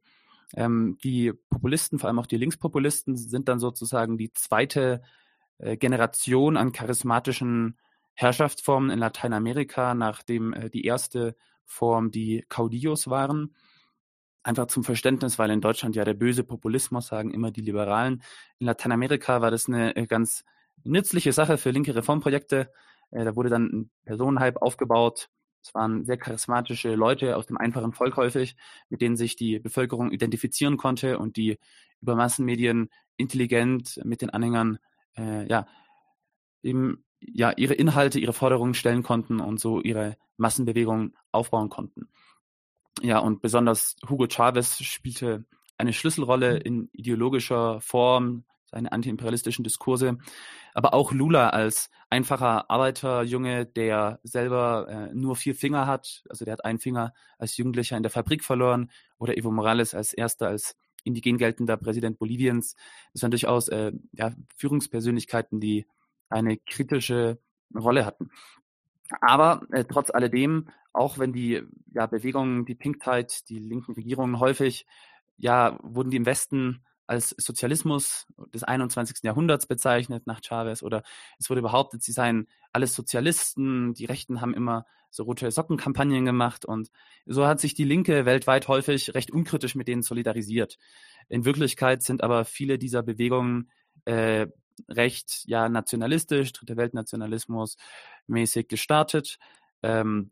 Ähm, 0.56 0.98
die 1.04 1.34
Populisten, 1.50 2.00
vor 2.00 2.08
allem 2.08 2.20
auch 2.20 2.28
die 2.28 2.38
Linkspopulisten, 2.38 3.16
sind 3.16 3.48
dann 3.48 3.60
sozusagen 3.60 4.18
die 4.18 4.34
zweite 4.34 5.02
äh, 5.60 5.78
Generation 5.78 6.58
an 6.58 6.72
charismatischen 6.72 7.78
Herrschaftsformen 8.16 8.90
in 8.90 9.00
Lateinamerika, 9.00 9.94
nachdem 9.94 10.54
äh, 10.54 10.70
die 10.70 10.84
erste 10.84 11.36
Form 11.66 12.12
die 12.12 12.46
Caudillos 12.50 13.10
waren. 13.10 13.56
Einfach 14.44 14.68
zum 14.68 14.84
Verständnis, 14.84 15.38
weil 15.38 15.52
in 15.52 15.62
Deutschland 15.62 15.96
ja 15.96 16.04
der 16.04 16.16
böse 16.16 16.44
Populismus 16.44 17.08
sagen 17.08 17.32
immer 17.32 17.52
die 17.52 17.62
Liberalen. 17.62 18.24
In 18.60 18.66
Lateinamerika 18.68 19.42
war 19.42 19.52
das 19.52 19.68
eine 19.68 19.96
äh, 19.96 20.08
ganz 20.08 20.44
nützliche 20.84 21.32
Sache 21.32 21.58
für 21.58 21.72
linke 21.72 21.96
Reformprojekte. 21.96 22.72
Äh, 23.12 23.26
da 23.26 23.36
wurde 23.36 23.50
dann 23.50 23.66
ein 23.66 23.92
Personenhype 24.06 24.62
aufgebaut, 24.62 25.30
es 25.64 25.74
waren 25.76 26.06
sehr 26.06 26.18
charismatische 26.18 26.96
Leute 26.96 27.38
aus 27.38 27.46
dem 27.46 27.58
einfachen 27.58 27.94
Volk 27.94 28.18
häufig, 28.18 28.56
mit 28.90 29.02
denen 29.02 29.16
sich 29.16 29.36
die 29.36 29.60
Bevölkerung 29.60 30.12
identifizieren 30.12 30.78
konnte 30.78 31.20
und 31.20 31.38
die 31.38 31.60
über 32.02 32.16
Massenmedien 32.16 32.90
intelligent 33.18 34.00
mit 34.04 34.22
den 34.22 34.32
Anhängern 34.32 34.80
äh, 35.16 35.48
ja 35.48 35.68
eben 36.64 37.04
ja 37.22 37.52
ihre 37.56 37.74
Inhalte, 37.74 38.20
ihre 38.20 38.34
Forderungen 38.34 38.74
stellen 38.74 39.04
konnten 39.04 39.40
und 39.40 39.60
so 39.60 39.80
ihre 39.80 40.18
Massenbewegung 40.38 41.14
aufbauen 41.32 41.70
konnten. 41.70 42.10
Ja, 43.02 43.20
und 43.20 43.42
besonders 43.42 43.96
Hugo 44.10 44.28
Chavez 44.28 44.78
spielte 44.84 45.46
eine 45.78 45.94
Schlüsselrolle 45.94 46.58
in 46.58 46.90
ideologischer 46.92 47.82
Form, 47.82 48.44
seine 48.66 48.92
antiimperialistischen 48.92 49.64
Diskurse, 49.64 50.18
aber 50.74 50.94
auch 50.94 51.12
Lula 51.12 51.50
als 51.50 51.90
einfacher 52.10 52.70
Arbeiterjunge, 52.70 53.66
der 53.66 54.20
selber 54.24 54.88
äh, 54.90 55.14
nur 55.14 55.36
vier 55.36 55.56
Finger 55.56 55.88
hat, 55.88 56.24
also 56.30 56.46
der 56.46 56.54
hat 56.54 56.66
einen 56.66 56.80
Finger 56.80 57.14
als 57.38 57.58
Jugendlicher 57.58 57.98
in 57.98 58.04
der 58.04 58.12
Fabrik 58.12 58.44
verloren, 58.44 58.92
oder 59.18 59.38
Evo 59.38 59.52
Morales 59.52 59.94
als 59.94 60.14
erster, 60.14 60.48
als 60.48 60.78
indigen 61.04 61.38
geltender 61.38 61.78
Präsident 61.78 62.20
Boliviens. 62.20 62.76
Das 63.14 63.24
waren 63.24 63.32
durchaus 63.32 63.68
äh, 63.68 63.92
ja, 64.14 64.34
Führungspersönlichkeiten, 64.56 65.60
die 65.60 65.86
eine 66.32 66.58
kritische 66.58 67.40
Rolle 67.76 68.06
hatten. 68.06 68.30
Aber 69.20 69.62
äh, 69.72 69.84
trotz 69.86 70.10
alledem, 70.10 70.70
auch 70.94 71.18
wenn 71.18 71.34
die 71.34 71.62
ja, 71.94 72.06
Bewegungen, 72.06 72.66
die 72.66 72.76
Pink 72.76 73.02
Tide, 73.02 73.28
die 73.50 73.60
linken 73.60 73.94
Regierungen 73.94 74.40
häufig, 74.40 74.86
ja, 75.38 75.78
wurden 75.82 76.12
die 76.12 76.18
im 76.18 76.26
Westen 76.26 76.84
als 77.08 77.36
Sozialismus 77.38 78.26
des 78.54 78.64
21. 78.64 79.18
Jahrhunderts 79.24 79.66
bezeichnet 79.66 80.28
nach 80.28 80.40
Chavez 80.42 80.82
oder 80.82 81.04
es 81.40 81.50
wurde 81.50 81.62
behauptet, 81.62 82.04
sie 82.04 82.14
seien 82.14 82.48
alles 82.72 82.96
Sozialisten, 82.96 83.94
die 83.94 84.06
Rechten 84.06 84.40
haben 84.40 84.54
immer 84.54 84.86
so 85.10 85.24
rote 85.24 85.52
Sockenkampagnen 85.52 86.24
gemacht 86.24 86.64
und 86.64 86.90
so 87.26 87.46
hat 87.46 87.60
sich 87.60 87.74
die 87.74 87.84
Linke 87.84 88.26
weltweit 88.26 88.70
häufig 88.70 89.14
recht 89.14 89.30
unkritisch 89.30 89.76
mit 89.76 89.90
denen 89.90 90.04
solidarisiert. 90.04 90.78
In 91.28 91.44
Wirklichkeit 91.44 92.02
sind 92.02 92.24
aber 92.24 92.46
viele 92.46 92.78
dieser 92.78 93.04
Bewegungen 93.04 93.70
äh, 94.06 94.48
recht 94.88 95.44
ja 95.46 95.70
nationalistisch, 95.70 96.54
dritte 96.54 96.78
Weltnationalismus 96.78 97.78
mäßig 98.28 98.68
gestartet, 98.68 99.38
ähm, 99.84 100.32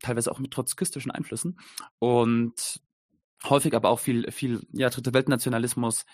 teilweise 0.00 0.30
auch 0.32 0.38
mit 0.38 0.52
trotzkistischen 0.52 1.10
Einflüssen 1.10 1.58
und 1.98 2.80
häufig 3.44 3.74
aber 3.74 3.90
auch 3.90 4.00
viel, 4.00 4.30
viel, 4.32 4.60
ja, 4.72 4.90
dritte 4.90 5.14
Weltnationalismus 5.14 6.04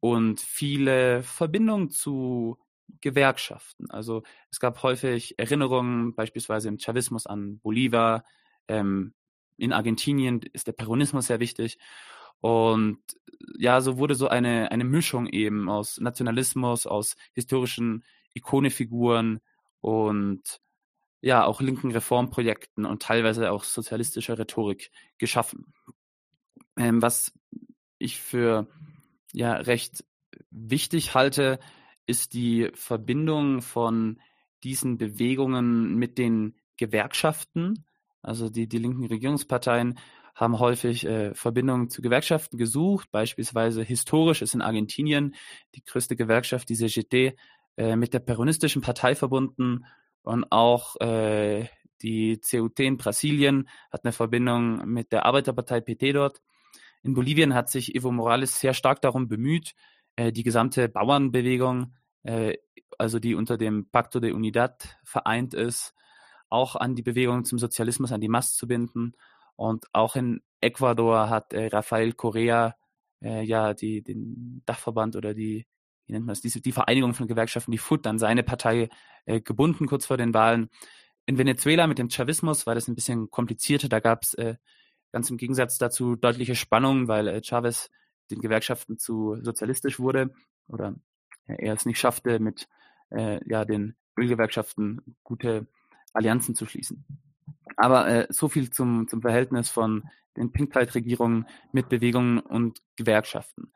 und 0.00 0.40
viele 0.40 1.22
Verbindungen 1.22 1.90
zu 1.90 2.58
Gewerkschaften. 3.00 3.90
Also 3.90 4.22
es 4.50 4.60
gab 4.60 4.82
häufig 4.82 5.38
Erinnerungen, 5.38 6.14
beispielsweise 6.14 6.68
im 6.68 6.78
Chavismus 6.78 7.26
an 7.26 7.58
Bolivar, 7.60 8.24
ähm, 8.68 9.14
in 9.56 9.72
Argentinien 9.72 10.40
ist 10.52 10.66
der 10.66 10.72
Peronismus 10.72 11.26
sehr 11.26 11.40
wichtig. 11.40 11.78
Und 12.42 12.98
ja, 13.56 13.80
so 13.80 13.98
wurde 13.98 14.16
so 14.16 14.28
eine, 14.28 14.70
eine 14.72 14.84
Mischung 14.84 15.26
eben 15.26 15.70
aus 15.70 15.98
Nationalismus, 16.00 16.86
aus 16.86 17.16
historischen 17.32 18.04
Ikonefiguren 18.34 19.40
und 19.80 20.60
ja, 21.20 21.44
auch 21.44 21.60
linken 21.60 21.92
Reformprojekten 21.92 22.84
und 22.84 23.02
teilweise 23.02 23.52
auch 23.52 23.62
sozialistischer 23.62 24.38
Rhetorik 24.38 24.90
geschaffen. 25.18 25.72
Ähm, 26.76 27.00
was 27.00 27.32
ich 27.98 28.20
für 28.20 28.66
ja 29.32 29.52
recht 29.52 30.04
wichtig 30.50 31.14
halte, 31.14 31.60
ist 32.06 32.34
die 32.34 32.70
Verbindung 32.74 33.62
von 33.62 34.20
diesen 34.64 34.98
Bewegungen 34.98 35.94
mit 35.94 36.18
den 36.18 36.56
Gewerkschaften. 36.76 37.84
Also 38.20 38.50
die, 38.50 38.66
die 38.66 38.78
linken 38.78 39.06
Regierungsparteien 39.06 40.00
haben 40.34 40.58
häufig 40.58 41.04
äh, 41.06 41.34
Verbindungen 41.34 41.90
zu 41.90 42.02
Gewerkschaften 42.02 42.56
gesucht. 42.56 43.10
Beispielsweise 43.10 43.82
historisch 43.82 44.42
ist 44.42 44.54
in 44.54 44.62
Argentinien 44.62 45.34
die 45.74 45.84
größte 45.84 46.16
Gewerkschaft, 46.16 46.68
die 46.68 46.76
CGT, 46.76 47.36
äh, 47.76 47.96
mit 47.96 48.14
der 48.14 48.20
peronistischen 48.20 48.82
Partei 48.82 49.14
verbunden 49.14 49.84
Und 50.22 50.50
auch 50.50 50.96
äh, 51.00 51.66
die 52.02 52.40
CUT 52.40 52.80
in 52.80 52.96
Brasilien 52.96 53.68
hat 53.90 54.04
eine 54.04 54.12
Verbindung 54.12 54.86
mit 54.86 55.12
der 55.12 55.24
Arbeiterpartei 55.26 55.80
PT 55.80 56.14
dort. 56.14 56.40
In 57.02 57.14
Bolivien 57.14 57.54
hat 57.54 57.70
sich 57.70 57.94
Evo 57.94 58.12
Morales 58.12 58.60
sehr 58.60 58.74
stark 58.74 59.00
darum 59.02 59.28
bemüht, 59.28 59.74
äh, 60.16 60.32
die 60.32 60.42
gesamte 60.42 60.88
Bauernbewegung, 60.88 61.94
äh, 62.22 62.56
also 62.98 63.18
die 63.18 63.34
unter 63.34 63.56
dem 63.56 63.88
Pacto 63.90 64.20
de 64.20 64.32
Unidad 64.32 64.98
vereint 65.04 65.54
ist, 65.54 65.94
auch 66.48 66.76
an 66.76 66.94
die 66.94 67.02
Bewegung 67.02 67.44
zum 67.44 67.58
Sozialismus, 67.58 68.12
an 68.12 68.20
die 68.20 68.28
Mast 68.28 68.56
zu 68.56 68.66
binden. 68.66 69.14
Und 69.56 69.86
auch 69.92 70.16
in 70.16 70.42
Ecuador 70.60 71.28
hat 71.28 71.52
äh, 71.52 71.66
Rafael 71.66 72.12
Correa 72.12 72.76
äh, 73.20 73.42
ja 73.42 73.74
die, 73.74 74.02
den 74.02 74.62
Dachverband 74.66 75.16
oder 75.16 75.34
die, 75.34 75.66
wie 76.06 76.12
nennt 76.12 76.26
man 76.26 76.32
es, 76.32 76.40
die, 76.40 76.72
Vereinigung 76.72 77.14
von 77.14 77.28
Gewerkschaften, 77.28 77.70
die 77.70 77.78
FUT, 77.78 78.06
an 78.06 78.18
seine 78.18 78.42
Partei 78.42 78.88
äh, 79.26 79.40
gebunden 79.40 79.86
kurz 79.86 80.06
vor 80.06 80.16
den 80.16 80.34
Wahlen. 80.34 80.70
In 81.26 81.38
Venezuela 81.38 81.86
mit 81.86 81.98
dem 81.98 82.10
Chavismus 82.10 82.66
war 82.66 82.74
das 82.74 82.88
ein 82.88 82.94
bisschen 82.94 83.30
komplizierter. 83.30 83.88
Da 83.88 84.00
gab 84.00 84.22
es 84.24 84.34
äh, 84.34 84.56
ganz 85.12 85.30
im 85.30 85.36
Gegensatz 85.36 85.78
dazu 85.78 86.16
deutliche 86.16 86.56
Spannungen, 86.56 87.06
weil 87.08 87.28
äh, 87.28 87.42
Chavez 87.42 87.90
den 88.30 88.40
Gewerkschaften 88.40 88.98
zu 88.98 89.36
sozialistisch 89.42 90.00
wurde 90.00 90.30
oder 90.66 90.94
er 91.46 91.74
es 91.74 91.86
nicht 91.86 91.98
schaffte, 91.98 92.38
mit 92.38 92.68
äh, 93.10 93.40
ja, 93.48 93.64
den 93.64 93.96
Ölgewerkschaften 94.18 95.16
gute 95.22 95.66
Allianzen 96.12 96.54
zu 96.54 96.66
schließen. 96.66 97.04
Aber 97.76 98.06
äh, 98.08 98.26
so 98.30 98.48
viel 98.48 98.70
zum, 98.70 99.08
zum 99.08 99.22
Verhältnis 99.22 99.70
von 99.70 100.04
den 100.36 100.52
Pink 100.52 100.72
Tide-Regierungen 100.72 101.46
mit 101.72 101.88
Bewegungen 101.88 102.38
und 102.38 102.80
Gewerkschaften. 102.96 103.72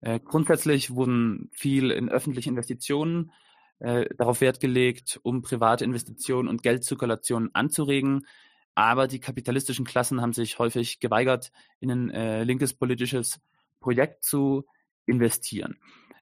Äh, 0.00 0.20
grundsätzlich 0.20 0.94
wurden 0.94 1.50
viel 1.52 1.90
in 1.90 2.08
öffentliche 2.08 2.48
Investitionen 2.48 3.32
äh, 3.80 4.06
darauf 4.16 4.40
Wert 4.40 4.60
gelegt, 4.60 5.20
um 5.22 5.42
private 5.42 5.84
Investitionen 5.84 6.48
und 6.48 6.62
Geldzirkulationen 6.62 7.54
anzuregen. 7.54 8.26
Aber 8.74 9.08
die 9.08 9.20
kapitalistischen 9.20 9.84
Klassen 9.84 10.20
haben 10.20 10.32
sich 10.32 10.58
häufig 10.58 11.00
geweigert, 11.00 11.50
in 11.80 11.90
ein 11.90 12.10
äh, 12.10 12.44
linkes 12.44 12.72
politisches 12.72 13.40
Projekt 13.80 14.24
zu 14.24 14.64
investieren. 15.06 15.76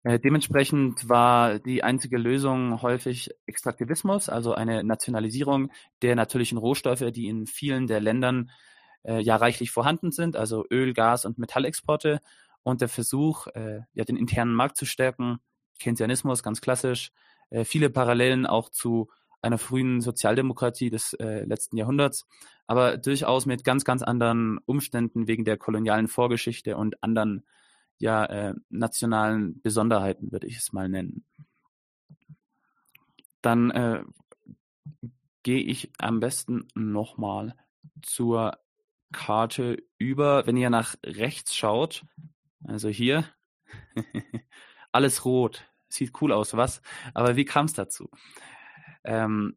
Äh, 0.09 0.19
dementsprechend 0.19 1.07
war 1.11 1.59
die 1.59 1.85
einzige 1.85 2.17
Lösung 2.17 2.81
häufig 2.81 3.31
Extraktivismus, 3.45 4.31
also 4.31 4.55
eine 4.55 4.83
Nationalisierung 4.83 5.71
der 6.01 6.17
natürlichen 6.17 6.57
Rohstoffe, 6.57 7.05
die 7.13 7.29
in 7.29 7.47
vielen 7.47 7.87
der 7.87 8.01
Ländern 8.01 8.51
äh, 9.03 9.21
ja 9.21 9.37
reichlich 9.37 9.71
vorhanden 9.71 10.11
sind, 10.11 10.35
also 10.35 10.65
Öl, 10.71 10.95
Gas 10.95 11.27
und 11.27 11.37
Metallexporte. 11.37 12.23
Und 12.63 12.81
der 12.81 12.89
Versuch, 12.89 13.49
äh, 13.49 13.81
ja, 13.93 14.05
den 14.05 14.17
internen 14.17 14.55
Markt 14.55 14.79
zu 14.79 14.87
stärken, 14.87 15.41
Keynesianismus 15.79 16.43
ganz 16.43 16.63
klassisch, 16.63 17.11
äh, 17.51 17.67
viele 17.67 17.91
Parallelen 17.91 18.47
auch 18.47 18.71
zu 18.71 19.11
einer 19.43 19.59
frühen 19.59 20.01
Sozialdemokratie 20.01 20.89
des 20.89 21.13
äh, 21.21 21.45
letzten 21.45 21.77
Jahrhunderts, 21.77 22.27
aber 22.67 22.97
durchaus 22.97 23.45
mit 23.45 23.63
ganz, 23.63 23.85
ganz 23.85 24.03
anderen 24.03 24.59
Umständen 24.65 25.29
wegen 25.29 25.45
der 25.45 25.59
kolonialen 25.59 26.09
Vorgeschichte 26.09 26.79
und 26.79 27.03
anderen 27.03 27.45
ja, 27.99 28.25
äh, 28.25 28.55
nationalen 28.69 29.61
Besonderheiten, 29.61 30.33
würde 30.33 30.47
ich 30.47 30.57
es 30.57 30.73
mal 30.73 30.89
nennen. 30.89 31.25
Dann 33.43 33.71
äh, 33.71 34.03
gehe 35.43 35.61
ich 35.61 35.93
am 35.99 36.21
besten 36.21 36.69
nochmal 36.75 37.55
zur 38.03 38.59
Karte 39.13 39.83
über. 39.99 40.47
Wenn 40.47 40.57
ihr 40.57 40.71
nach 40.71 40.97
rechts 41.05 41.57
schaut, 41.57 42.05
also 42.65 42.89
hier, 42.89 43.25
alles 44.93 45.25
rot, 45.25 45.71
sieht 45.89 46.21
cool 46.21 46.33
aus, 46.33 46.57
was? 46.57 46.83
Aber 47.15 47.37
wie 47.37 47.45
kam 47.45 47.67
es 47.67 47.73
dazu? 47.73 48.11
Ähm, 49.05 49.57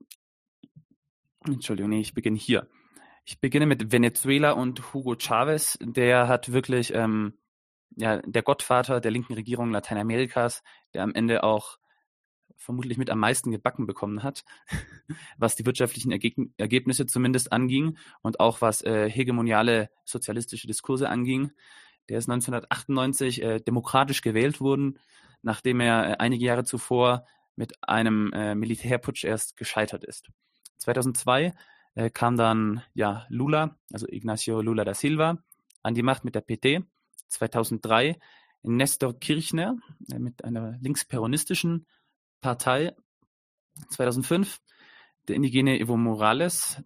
Entschuldigung, 1.46 1.90
nee, 1.90 2.02
ich 2.02 2.14
beginne 2.14 2.38
hier. 2.38 2.70
Ich 3.26 3.40
beginne 3.40 3.66
mit 3.66 3.92
Venezuela 3.92 4.52
und 4.52 4.94
Hugo 4.94 5.16
Chavez. 5.18 5.78
Der 5.82 6.28
hat 6.28 6.52
wirklich 6.52 6.94
ähm, 6.94 7.34
ja, 7.96 8.22
der 8.22 8.44
Gottvater 8.44 9.02
der 9.02 9.12
linken 9.12 9.34
Regierung 9.34 9.72
Lateinamerikas, 9.72 10.64
der 10.94 11.04
am 11.04 11.14
Ende 11.14 11.44
auch 11.44 11.78
vermutlich 12.62 12.98
mit 12.98 13.10
am 13.10 13.20
meisten 13.20 13.52
gebacken 13.52 13.88
bekommen 13.88 14.24
hat, 14.24 14.44
was 15.38 15.56
die 15.56 15.66
wirtschaftlichen 15.66 16.12
Ergeb 16.12 16.36
Ergebnisse 16.58 17.06
zumindest 17.06 17.52
anging 17.52 17.98
und 18.22 18.40
auch 18.40 18.62
was 18.62 18.84
äh, 18.84 19.10
hegemoniale 19.10 19.90
sozialistische 20.06 20.68
Diskurse 20.68 21.10
anging. 21.10 21.52
Der 22.10 22.20
ist 22.20 22.30
1998 22.30 23.42
äh, 23.42 23.60
demokratisch 23.60 24.22
gewählt 24.22 24.62
worden, 24.62 25.00
nachdem 25.42 25.80
er 25.80 26.12
äh, 26.12 26.16
einige 26.20 26.46
Jahre 26.46 26.64
zuvor 26.64 27.26
mit 27.56 27.74
einem 27.88 28.32
äh, 28.34 28.56
Militärputsch 28.56 29.24
erst 29.24 29.58
gescheitert 29.58 30.04
ist. 30.04 30.30
2002 30.78 31.54
äh, 31.96 32.10
kam 32.10 32.38
dann 32.38 32.84
ja 32.94 33.26
Lula, 33.30 33.78
also 33.92 34.08
Ignacio 34.08 34.62
Lula 34.62 34.86
da 34.86 34.94
Silva, 34.94 35.44
an 35.84 35.96
die 35.96 36.04
Macht 36.04 36.26
mit 36.26 36.36
der 36.36 36.42
PT 36.42 36.86
2003 37.32 38.18
Nestor 38.64 39.20
Kirchner 39.20 39.78
äh, 40.12 40.20
mit 40.20 40.44
einer 40.44 40.78
linksperonistischen 40.82 41.88
Partei. 42.42 42.96
2005 43.90 44.60
der 45.28 45.36
indigene 45.36 45.80
Evo 45.80 45.98
Morales. 45.98 46.82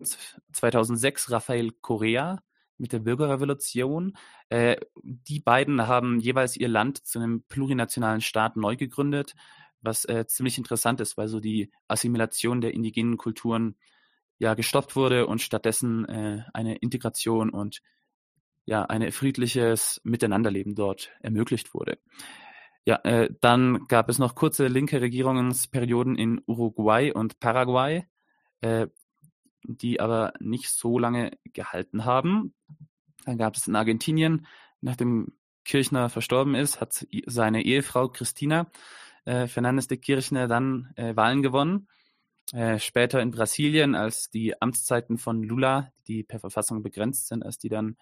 2006 0.53 1.31
Rafael 1.31 1.71
Correa 1.81 2.39
mit 2.77 2.93
der 2.93 2.99
Bürgerrevolution. 2.99 4.17
Äh, 4.49 4.77
die 5.03 5.39
beiden 5.39 5.87
haben 5.87 6.19
jeweils 6.19 6.57
ihr 6.57 6.67
Land 6.67 7.05
zu 7.05 7.19
einem 7.19 7.43
plurinationalen 7.43 8.21
Staat 8.21 8.57
neu 8.57 8.75
gegründet, 8.75 9.35
was 9.81 10.05
äh, 10.05 10.25
ziemlich 10.27 10.57
interessant 10.57 10.99
ist, 10.99 11.17
weil 11.17 11.27
so 11.27 11.39
die 11.39 11.71
Assimilation 11.87 12.61
der 12.61 12.73
indigenen 12.73 13.17
Kulturen 13.17 13.77
ja 14.37 14.53
gestoppt 14.53 14.95
wurde 14.95 15.27
und 15.27 15.41
stattdessen 15.41 16.05
äh, 16.09 16.43
eine 16.53 16.75
Integration 16.75 17.49
und 17.49 17.81
ja, 18.65 18.83
ein 18.83 19.11
friedliches 19.11 20.01
Miteinanderleben 20.03 20.75
dort 20.75 21.11
ermöglicht 21.21 21.73
wurde. 21.73 21.97
Ja, 22.85 22.99
äh, 23.03 23.29
dann 23.41 23.87
gab 23.87 24.09
es 24.09 24.19
noch 24.19 24.35
kurze 24.35 24.67
linke 24.67 25.01
Regierungsperioden 25.01 26.15
in 26.15 26.41
Uruguay 26.45 27.11
und 27.11 27.39
Paraguay, 27.39 28.05
äh, 28.61 28.87
die 29.63 29.99
aber 29.99 30.33
nicht 30.39 30.69
so 30.69 30.99
lange 30.99 31.31
gehalten 31.45 32.05
haben. 32.05 32.53
Dann 33.25 33.37
gab 33.37 33.55
es 33.55 33.67
in 33.67 33.75
Argentinien, 33.75 34.45
nachdem 34.81 35.33
Kirchner 35.63 36.09
verstorben 36.09 36.53
ist, 36.53 36.79
hat 36.79 37.07
seine 37.25 37.63
Ehefrau 37.63 38.07
Christina 38.07 38.69
äh, 39.25 39.47
Fernandes 39.47 39.87
de 39.87 39.97
Kirchner 39.97 40.47
dann 40.47 40.93
äh, 40.95 41.15
Wahlen 41.15 41.41
gewonnen. 41.41 41.87
Äh, 42.53 42.77
später 42.77 43.19
in 43.21 43.31
Brasilien, 43.31 43.95
als 43.95 44.29
die 44.29 44.61
Amtszeiten 44.61 45.17
von 45.17 45.41
Lula, 45.41 45.91
die 46.07 46.23
per 46.23 46.39
Verfassung 46.39 46.83
begrenzt 46.83 47.27
sind, 47.27 47.43
als 47.43 47.57
die 47.57 47.69
dann 47.69 47.97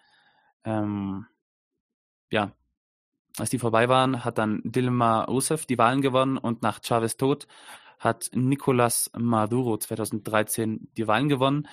ähm, 0.64 1.26
ja, 2.30 2.52
als 3.38 3.50
die 3.50 3.58
vorbei 3.58 3.88
waren, 3.88 4.24
hat 4.24 4.38
dann 4.38 4.60
Dilma 4.64 5.24
Rousseff 5.24 5.66
die 5.66 5.78
Wahlen 5.78 6.02
gewonnen 6.02 6.38
und 6.38 6.62
nach 6.62 6.80
Chavez 6.82 7.16
Tod 7.16 7.46
hat 7.98 8.30
Nicolas 8.32 9.10
Maduro 9.16 9.76
2013 9.76 10.88
die 10.96 11.06
Wahlen 11.06 11.28
gewonnen. 11.28 11.68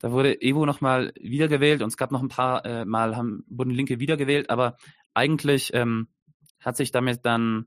Da 0.00 0.10
wurde 0.10 0.40
Evo 0.42 0.66
nochmal 0.66 1.12
wiedergewählt 1.20 1.82
und 1.82 1.88
es 1.88 1.96
gab 1.96 2.10
noch 2.10 2.22
ein 2.22 2.28
paar 2.28 2.64
äh, 2.64 2.84
Mal, 2.84 3.16
haben, 3.16 3.44
wurden 3.48 3.70
Linke 3.70 4.00
wiedergewählt, 4.00 4.50
aber 4.50 4.76
eigentlich 5.12 5.72
ähm, 5.74 6.08
hat 6.60 6.76
sich 6.76 6.90
damit 6.90 7.24
dann 7.24 7.66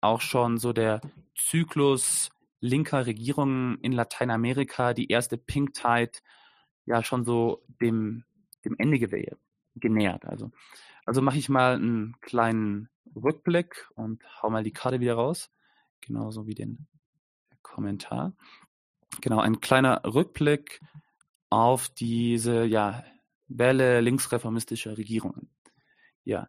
auch 0.00 0.20
schon 0.20 0.58
so 0.58 0.72
der 0.72 1.00
Zyklus 1.36 2.30
linker 2.60 3.06
Regierungen 3.06 3.78
in 3.82 3.92
Lateinamerika, 3.92 4.94
die 4.94 5.08
erste 5.08 5.38
Pink 5.38 5.74
Tide, 5.74 6.18
ja 6.86 7.02
schon 7.02 7.24
so 7.24 7.62
dem, 7.80 8.24
dem 8.64 8.74
Ende 8.78 8.98
gewählt 8.98 9.38
genähert. 9.80 10.26
Also, 10.26 10.50
also 11.06 11.22
mache 11.22 11.38
ich 11.38 11.48
mal 11.48 11.74
einen 11.74 12.20
kleinen 12.20 12.88
Rückblick 13.14 13.88
und 13.94 14.22
hau 14.42 14.50
mal 14.50 14.62
die 14.62 14.72
Karte 14.72 15.00
wieder 15.00 15.14
raus. 15.14 15.50
Genauso 16.00 16.46
wie 16.46 16.54
den 16.54 16.86
Kommentar. 17.62 18.34
Genau, 19.20 19.40
ein 19.40 19.60
kleiner 19.60 20.02
Rückblick 20.04 20.80
auf 21.50 21.88
diese 21.88 22.64
ja, 22.64 23.04
Welle 23.48 24.00
linksreformistischer 24.00 24.96
Regierungen. 24.96 25.50
Ja, 26.24 26.48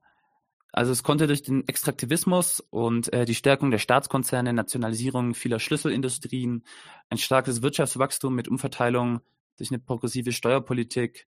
also 0.72 0.92
es 0.92 1.04
konnte 1.04 1.26
durch 1.26 1.42
den 1.42 1.68
Extraktivismus 1.68 2.60
und 2.70 3.12
äh, 3.12 3.26
die 3.26 3.36
Stärkung 3.36 3.72
der 3.72 3.80
Staatskonzerne, 3.80 4.54
Nationalisierung 4.54 5.34
vieler 5.34 5.60
Schlüsselindustrien, 5.60 6.64
ein 7.10 7.18
starkes 7.18 7.62
Wirtschaftswachstum 7.62 8.36
mit 8.36 8.48
Umverteilung 8.48 9.22
durch 9.58 9.72
eine 9.72 9.80
progressive 9.80 10.32
Steuerpolitik, 10.32 11.28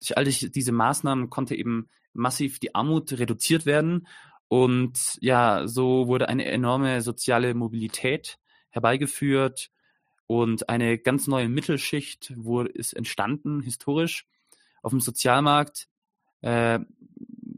durch 0.00 0.16
all 0.16 0.24
diese 0.24 0.72
Maßnahmen 0.72 1.30
konnte 1.30 1.54
eben 1.54 1.88
massiv 2.12 2.58
die 2.58 2.74
Armut 2.74 3.12
reduziert 3.12 3.66
werden. 3.66 4.06
Und 4.48 5.18
ja, 5.20 5.66
so 5.68 6.08
wurde 6.08 6.28
eine 6.28 6.46
enorme 6.46 7.02
soziale 7.02 7.54
Mobilität 7.54 8.38
herbeigeführt 8.70 9.70
und 10.26 10.68
eine 10.68 10.98
ganz 10.98 11.26
neue 11.26 11.48
Mittelschicht 11.48 12.32
wurde, 12.36 12.70
ist 12.70 12.92
entstanden, 12.92 13.62
historisch. 13.62 14.26
Auf 14.80 14.90
dem 14.90 15.00
Sozialmarkt 15.00 15.88
äh, 16.42 16.78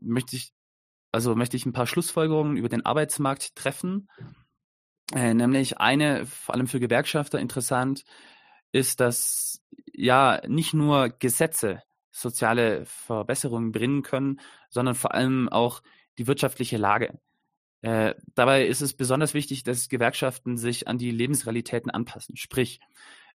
möchte 0.00 0.36
ich, 0.36 0.52
also 1.12 1.34
möchte 1.34 1.56
ich 1.56 1.66
ein 1.66 1.74
paar 1.74 1.86
Schlussfolgerungen 1.86 2.56
über 2.56 2.68
den 2.70 2.84
Arbeitsmarkt 2.84 3.54
treffen. 3.56 4.08
Äh, 5.14 5.34
nämlich 5.34 5.78
eine, 5.78 6.24
vor 6.24 6.54
allem 6.54 6.66
für 6.66 6.80
Gewerkschafter 6.80 7.38
interessant, 7.38 8.04
ist, 8.72 9.00
dass 9.00 9.62
ja 9.92 10.40
nicht 10.48 10.72
nur 10.72 11.10
Gesetze 11.10 11.82
soziale 12.12 12.84
Verbesserungen 12.84 13.72
bringen 13.72 14.02
können, 14.02 14.40
sondern 14.68 14.94
vor 14.94 15.14
allem 15.14 15.48
auch 15.48 15.82
die 16.18 16.26
wirtschaftliche 16.26 16.76
Lage. 16.76 17.18
Äh, 17.80 18.14
dabei 18.34 18.66
ist 18.66 18.80
es 18.80 18.94
besonders 18.94 19.34
wichtig, 19.34 19.64
dass 19.64 19.88
Gewerkschaften 19.88 20.56
sich 20.56 20.86
an 20.86 20.98
die 20.98 21.10
Lebensrealitäten 21.10 21.90
anpassen. 21.90 22.36
Sprich, 22.36 22.80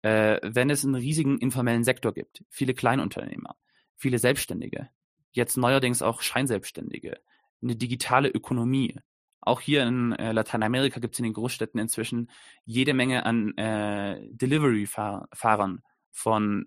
äh, 0.02 0.38
wenn 0.42 0.68
es 0.68 0.84
einen 0.84 0.96
riesigen 0.96 1.38
informellen 1.38 1.84
Sektor 1.84 2.12
gibt, 2.12 2.44
viele 2.50 2.74
Kleinunternehmer, 2.74 3.56
viele 3.96 4.18
Selbstständige, 4.18 4.90
jetzt 5.32 5.56
neuerdings 5.56 6.02
auch 6.02 6.20
Scheinselbstständige, 6.20 7.18
eine 7.62 7.76
digitale 7.76 8.28
Ökonomie. 8.28 8.98
Auch 9.40 9.60
hier 9.60 9.86
in 9.86 10.12
äh, 10.12 10.32
Lateinamerika 10.32 11.00
gibt 11.00 11.14
es 11.14 11.20
in 11.20 11.24
den 11.24 11.32
Großstädten 11.32 11.80
inzwischen 11.80 12.30
jede 12.64 12.92
Menge 12.92 13.24
an 13.24 13.56
äh, 13.56 14.20
Delivery-Fahrern 14.30 15.82
von 16.10 16.66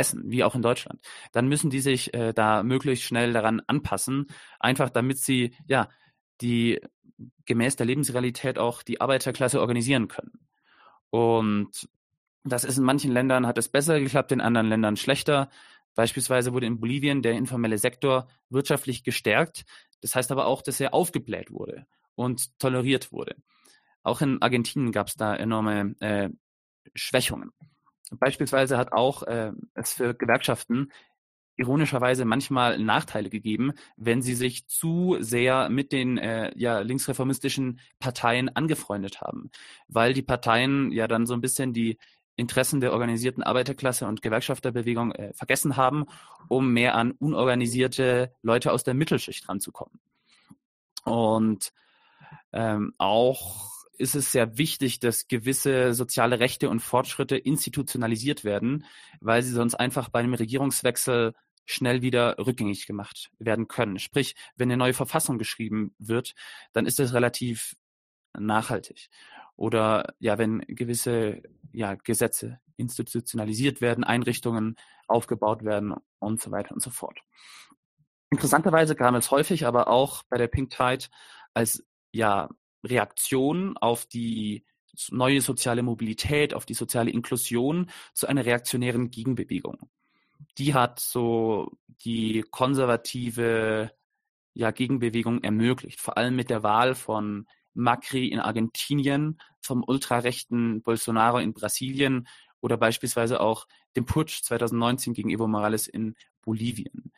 Essen, 0.00 0.30
wie 0.30 0.42
auch 0.42 0.54
in 0.54 0.62
Deutschland. 0.62 1.00
Dann 1.32 1.48
müssen 1.48 1.70
die 1.70 1.80
sich 1.80 2.12
äh, 2.14 2.32
da 2.32 2.62
möglichst 2.62 3.04
schnell 3.04 3.32
daran 3.32 3.62
anpassen, 3.66 4.26
einfach 4.58 4.90
damit 4.90 5.18
sie 5.18 5.54
ja 5.66 5.88
die 6.40 6.80
gemäß 7.44 7.76
der 7.76 7.86
Lebensrealität 7.86 8.58
auch 8.58 8.82
die 8.82 9.00
Arbeiterklasse 9.00 9.60
organisieren 9.60 10.08
können. 10.08 10.32
Und 11.10 11.88
das 12.44 12.64
ist 12.64 12.78
in 12.78 12.84
manchen 12.84 13.12
Ländern 13.12 13.46
hat 13.46 13.58
es 13.58 13.68
besser 13.68 14.00
geklappt, 14.00 14.32
in 14.32 14.40
anderen 14.40 14.68
Ländern 14.68 14.96
schlechter. 14.96 15.50
Beispielsweise 15.94 16.52
wurde 16.52 16.66
in 16.66 16.80
Bolivien 16.80 17.22
der 17.22 17.32
informelle 17.32 17.78
Sektor 17.78 18.28
wirtschaftlich 18.48 19.04
gestärkt. 19.04 19.64
Das 20.00 20.14
heißt 20.14 20.32
aber 20.32 20.46
auch, 20.46 20.62
dass 20.62 20.80
er 20.80 20.94
aufgebläht 20.94 21.50
wurde 21.50 21.86
und 22.14 22.58
toleriert 22.58 23.12
wurde. 23.12 23.36
Auch 24.02 24.22
in 24.22 24.40
Argentinien 24.40 24.92
gab 24.92 25.08
es 25.08 25.16
da 25.16 25.36
enorme 25.36 25.94
äh, 26.00 26.30
Schwächungen. 26.94 27.52
Beispielsweise 28.10 28.76
hat 28.76 28.92
auch 28.92 29.22
äh, 29.24 29.52
es 29.74 29.92
für 29.92 30.14
Gewerkschaften 30.14 30.90
ironischerweise 31.56 32.24
manchmal 32.24 32.78
Nachteile 32.78 33.28
gegeben, 33.28 33.72
wenn 33.96 34.22
sie 34.22 34.34
sich 34.34 34.66
zu 34.66 35.16
sehr 35.20 35.68
mit 35.68 35.92
den 35.92 36.16
äh, 36.16 36.52
ja, 36.56 36.80
linksreformistischen 36.80 37.80
Parteien 37.98 38.48
angefreundet 38.48 39.20
haben, 39.20 39.50
weil 39.86 40.14
die 40.14 40.22
Parteien 40.22 40.90
ja 40.90 41.06
dann 41.06 41.26
so 41.26 41.34
ein 41.34 41.42
bisschen 41.42 41.74
die 41.74 41.98
Interessen 42.36 42.80
der 42.80 42.92
organisierten 42.92 43.42
Arbeiterklasse 43.42 44.06
und 44.06 44.22
Gewerkschafterbewegung 44.22 45.12
äh, 45.12 45.34
vergessen 45.34 45.76
haben, 45.76 46.06
um 46.48 46.72
mehr 46.72 46.94
an 46.94 47.10
unorganisierte 47.12 48.32
Leute 48.40 48.72
aus 48.72 48.82
der 48.82 48.94
Mittelschicht 48.94 49.46
ranzukommen. 49.46 50.00
Und 51.04 51.72
ähm, 52.52 52.94
auch 52.96 53.79
ist 54.00 54.14
es 54.14 54.32
sehr 54.32 54.58
wichtig, 54.58 54.98
dass 54.98 55.28
gewisse 55.28 55.94
soziale 55.94 56.40
Rechte 56.40 56.68
und 56.70 56.80
Fortschritte 56.80 57.36
institutionalisiert 57.36 58.44
werden, 58.44 58.84
weil 59.20 59.42
sie 59.42 59.52
sonst 59.52 59.74
einfach 59.74 60.08
bei 60.08 60.20
einem 60.20 60.34
Regierungswechsel 60.34 61.34
schnell 61.66 62.02
wieder 62.02 62.36
rückgängig 62.38 62.86
gemacht 62.86 63.30
werden 63.38 63.68
können. 63.68 63.98
Sprich, 63.98 64.34
wenn 64.56 64.68
eine 64.68 64.76
neue 64.76 64.94
Verfassung 64.94 65.38
geschrieben 65.38 65.94
wird, 65.98 66.34
dann 66.72 66.86
ist 66.86 66.98
das 66.98 67.12
relativ 67.12 67.76
nachhaltig. 68.36 69.08
Oder 69.56 70.14
ja, 70.18 70.38
wenn 70.38 70.60
gewisse 70.60 71.42
ja, 71.72 71.94
Gesetze 71.94 72.60
institutionalisiert 72.76 73.80
werden, 73.80 74.04
Einrichtungen 74.04 74.76
aufgebaut 75.06 75.64
werden 75.64 75.94
und 76.18 76.40
so 76.40 76.50
weiter 76.50 76.72
und 76.72 76.82
so 76.82 76.90
fort. 76.90 77.20
Interessanterweise 78.30 78.94
kam 78.94 79.14
es 79.14 79.30
häufig 79.30 79.66
aber 79.66 79.88
auch 79.88 80.22
bei 80.28 80.38
der 80.38 80.48
Pink 80.48 80.70
Tide 80.70 81.06
als 81.52 81.84
ja 82.12 82.48
Reaktion 82.84 83.76
auf 83.76 84.06
die 84.06 84.64
neue 85.10 85.40
soziale 85.40 85.82
Mobilität, 85.82 86.54
auf 86.54 86.66
die 86.66 86.74
soziale 86.74 87.10
Inklusion 87.10 87.90
zu 88.12 88.26
einer 88.26 88.44
reaktionären 88.44 89.10
Gegenbewegung. 89.10 89.90
Die 90.58 90.74
hat 90.74 91.00
so 91.00 91.72
die 92.04 92.44
konservative 92.50 93.92
ja, 94.54 94.70
Gegenbewegung 94.70 95.42
ermöglicht, 95.42 96.00
vor 96.00 96.16
allem 96.16 96.36
mit 96.36 96.50
der 96.50 96.62
Wahl 96.62 96.94
von 96.94 97.46
Macri 97.74 98.28
in 98.28 98.40
Argentinien, 98.40 99.40
vom 99.60 99.84
ultrarechten 99.86 100.82
Bolsonaro 100.82 101.38
in 101.38 101.52
Brasilien 101.52 102.26
oder 102.60 102.76
beispielsweise 102.76 103.40
auch 103.40 103.66
dem 103.96 104.06
Putsch 104.06 104.42
2019 104.42 105.14
gegen 105.14 105.30
Evo 105.30 105.46
Morales 105.46 105.86
in 105.86 106.14
Bolivien. 106.42 107.12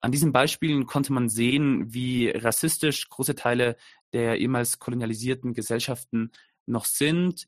An 0.00 0.12
diesen 0.12 0.32
Beispielen 0.32 0.86
konnte 0.86 1.12
man 1.12 1.28
sehen, 1.28 1.92
wie 1.92 2.30
rassistisch 2.30 3.08
große 3.08 3.34
Teile 3.34 3.76
der 4.12 4.38
ehemals 4.38 4.78
kolonialisierten 4.78 5.54
Gesellschaften 5.54 6.32
noch 6.66 6.84
sind, 6.84 7.46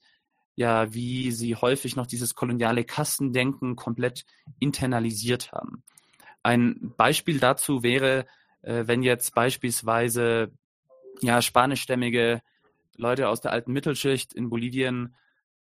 ja, 0.57 0.93
wie 0.93 1.33
sie 1.33 1.57
häufig 1.57 1.97
noch 1.97 2.07
dieses 2.07 2.35
koloniale 2.35 2.85
Kassendenken 2.85 3.77
komplett 3.77 4.25
internalisiert 4.59 5.53
haben. 5.53 5.85
Ein 6.43 6.93
Beispiel 6.97 7.39
dazu 7.39 7.83
wäre, 7.83 8.27
äh, 8.63 8.87
wenn 8.87 9.03
jetzt 9.03 9.35
beispielsweise 9.35 10.53
ja, 11.21 11.43
spanischstämmige 11.43 12.43
Leute 12.97 13.29
aus 13.29 13.41
der 13.41 13.53
alten 13.53 13.73
Mittelschicht 13.73 14.33
in 14.33 14.51
Bolivien 14.51 15.15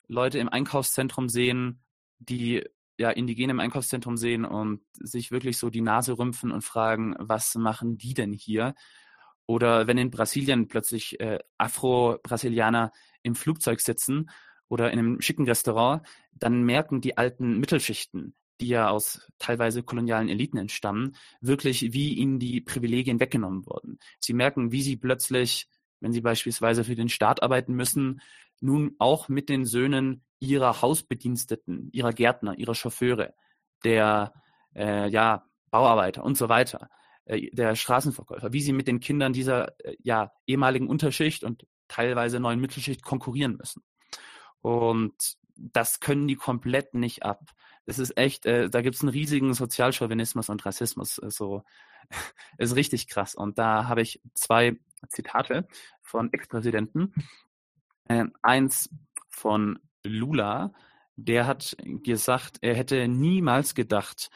Leute 0.07 0.39
im 0.39 0.49
Einkaufszentrum 0.49 1.29
sehen, 1.29 1.81
die 2.19 2.63
ja 2.97 3.09
Indigene 3.09 3.51
im 3.51 3.59
Einkaufszentrum 3.59 4.17
sehen 4.17 4.45
und 4.45 4.81
sich 4.93 5.31
wirklich 5.31 5.57
so 5.57 5.69
die 5.69 5.81
Nase 5.81 6.17
rümpfen 6.17 6.51
und 6.51 6.61
fragen, 6.61 7.15
was 7.17 7.55
machen 7.55 7.97
die 7.97 8.13
denn 8.13 8.33
hier? 8.33 8.75
Oder 9.45 9.87
wenn 9.87 9.97
in 9.97 10.11
Brasilien 10.11 10.67
plötzlich 10.67 11.19
äh, 11.19 11.39
Afro-Brasilianer 11.57 12.91
im 13.23 13.35
Flugzeug 13.35 13.81
sitzen 13.81 14.29
oder 14.69 14.91
in 14.91 14.99
einem 14.99 15.21
schicken 15.21 15.45
Restaurant, 15.45 16.05
dann 16.31 16.63
merken 16.63 17.01
die 17.01 17.17
alten 17.17 17.59
Mittelschichten, 17.59 18.35
die 18.61 18.69
ja 18.69 18.89
aus 18.89 19.27
teilweise 19.39 19.83
kolonialen 19.83 20.29
Eliten 20.29 20.57
entstammen, 20.57 21.15
wirklich, 21.41 21.93
wie 21.93 22.13
ihnen 22.13 22.39
die 22.39 22.61
Privilegien 22.61 23.19
weggenommen 23.19 23.65
wurden. 23.65 23.99
Sie 24.19 24.33
merken, 24.33 24.71
wie 24.71 24.81
sie 24.81 24.95
plötzlich, 24.95 25.67
wenn 25.99 26.13
sie 26.13 26.21
beispielsweise 26.21 26.83
für 26.83 26.95
den 26.95 27.09
Staat 27.09 27.43
arbeiten 27.43 27.73
müssen, 27.73 28.21
nun 28.61 28.95
auch 28.99 29.27
mit 29.27 29.49
den 29.49 29.65
Söhnen 29.65 30.23
ihrer 30.39 30.81
Hausbediensteten, 30.81 31.89
ihrer 31.91 32.13
Gärtner, 32.13 32.57
ihrer 32.57 32.75
Chauffeure, 32.75 33.33
der 33.83 34.33
äh, 34.75 35.09
ja, 35.09 35.45
Bauarbeiter 35.69 36.23
und 36.23 36.37
so 36.37 36.49
weiter, 36.49 36.89
der 37.26 37.76
Straßenverkäufer, 37.76 38.51
wie 38.53 38.61
sie 38.61 38.74
mit 38.74 38.88
den 38.88 38.99
Kindern 38.99 39.34
dieser 39.34 39.80
äh, 39.86 39.95
ja, 40.03 40.32
ehemaligen 40.45 40.88
Unterschicht 40.88 41.43
und 41.43 41.65
teilweise 41.88 42.39
neuen 42.39 42.59
Mittelschicht 42.59 43.03
konkurrieren 43.03 43.55
müssen. 43.57 43.84
Und 44.61 45.38
das 45.55 45.99
können 45.99 46.28
die 46.28 46.36
komplett 46.36 46.93
nicht 46.93 47.24
ab. 47.24 47.51
Das 47.86 47.99
ist 47.99 48.17
echt, 48.17 48.45
äh, 48.45 48.69
da 48.69 48.82
gibt 48.82 48.95
es 48.95 49.01
einen 49.01 49.09
riesigen 49.09 49.53
Sozialchauvinismus 49.53 50.49
und 50.49 50.65
Rassismus. 50.65 51.15
So, 51.15 51.63
ist 52.57 52.76
richtig 52.76 53.07
krass. 53.07 53.36
Und 53.36 53.57
da 53.57 53.88
habe 53.88 54.01
ich 54.01 54.21
zwei 54.34 54.78
Zitate 55.09 55.67
von 56.01 56.32
Ex-Präsidenten. 56.32 57.13
Äh, 58.05 58.26
eins 58.41 58.89
von 59.30 59.80
Lula, 60.03 60.74
der 61.15 61.45
hat 61.45 61.76
gesagt, 62.03 62.57
er 62.61 62.76
hätte 62.76 63.07
niemals 63.07 63.76
gedacht, 63.76 64.30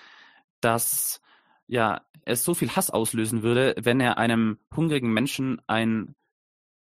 dass 0.61 1.21
ja, 1.67 2.05
es 2.25 2.43
so 2.43 2.53
viel 2.53 2.69
Hass 2.75 2.89
auslösen 2.89 3.43
würde, 3.43 3.75
wenn 3.79 3.99
er 4.01 4.17
einem 4.17 4.57
hungrigen 4.75 5.13
Menschen 5.13 5.61
ein 5.67 6.15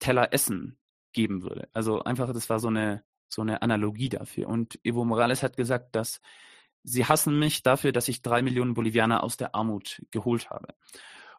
Teller 0.00 0.32
Essen 0.32 0.78
geben 1.12 1.42
würde. 1.42 1.68
Also 1.72 2.02
einfach, 2.02 2.32
das 2.32 2.50
war 2.50 2.58
so 2.58 2.68
eine, 2.68 3.04
so 3.28 3.42
eine 3.42 3.62
Analogie 3.62 4.08
dafür. 4.08 4.48
Und 4.48 4.78
Evo 4.84 5.04
Morales 5.04 5.42
hat 5.42 5.56
gesagt, 5.56 5.94
dass 5.94 6.20
sie 6.82 7.04
hassen 7.04 7.38
mich 7.38 7.62
dafür, 7.62 7.92
dass 7.92 8.08
ich 8.08 8.22
drei 8.22 8.42
Millionen 8.42 8.74
Bolivianer 8.74 9.22
aus 9.22 9.36
der 9.36 9.54
Armut 9.54 10.02
geholt 10.10 10.50
habe. 10.50 10.74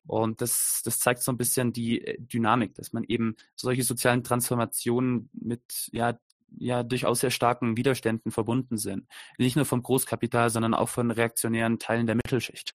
Und 0.05 0.41
das, 0.41 0.81
das 0.85 0.99
zeigt 0.99 1.21
so 1.21 1.31
ein 1.31 1.37
bisschen 1.37 1.73
die 1.73 2.05
äh, 2.05 2.17
Dynamik, 2.19 2.75
dass 2.75 2.93
man 2.93 3.03
eben 3.03 3.35
solche 3.55 3.83
sozialen 3.83 4.23
Transformationen 4.23 5.29
mit 5.33 5.89
ja, 5.91 6.17
ja 6.57 6.83
durchaus 6.83 7.19
sehr 7.19 7.31
starken 7.31 7.75
Widerständen 7.75 8.31
verbunden 8.31 8.77
sind. 8.77 9.05
Nicht 9.37 9.57
nur 9.57 9.65
vom 9.65 9.83
Großkapital, 9.83 10.49
sondern 10.49 10.73
auch 10.73 10.89
von 10.89 11.11
reaktionären 11.11 11.77
Teilen 11.77 12.07
der 12.07 12.15
Mittelschicht. 12.15 12.73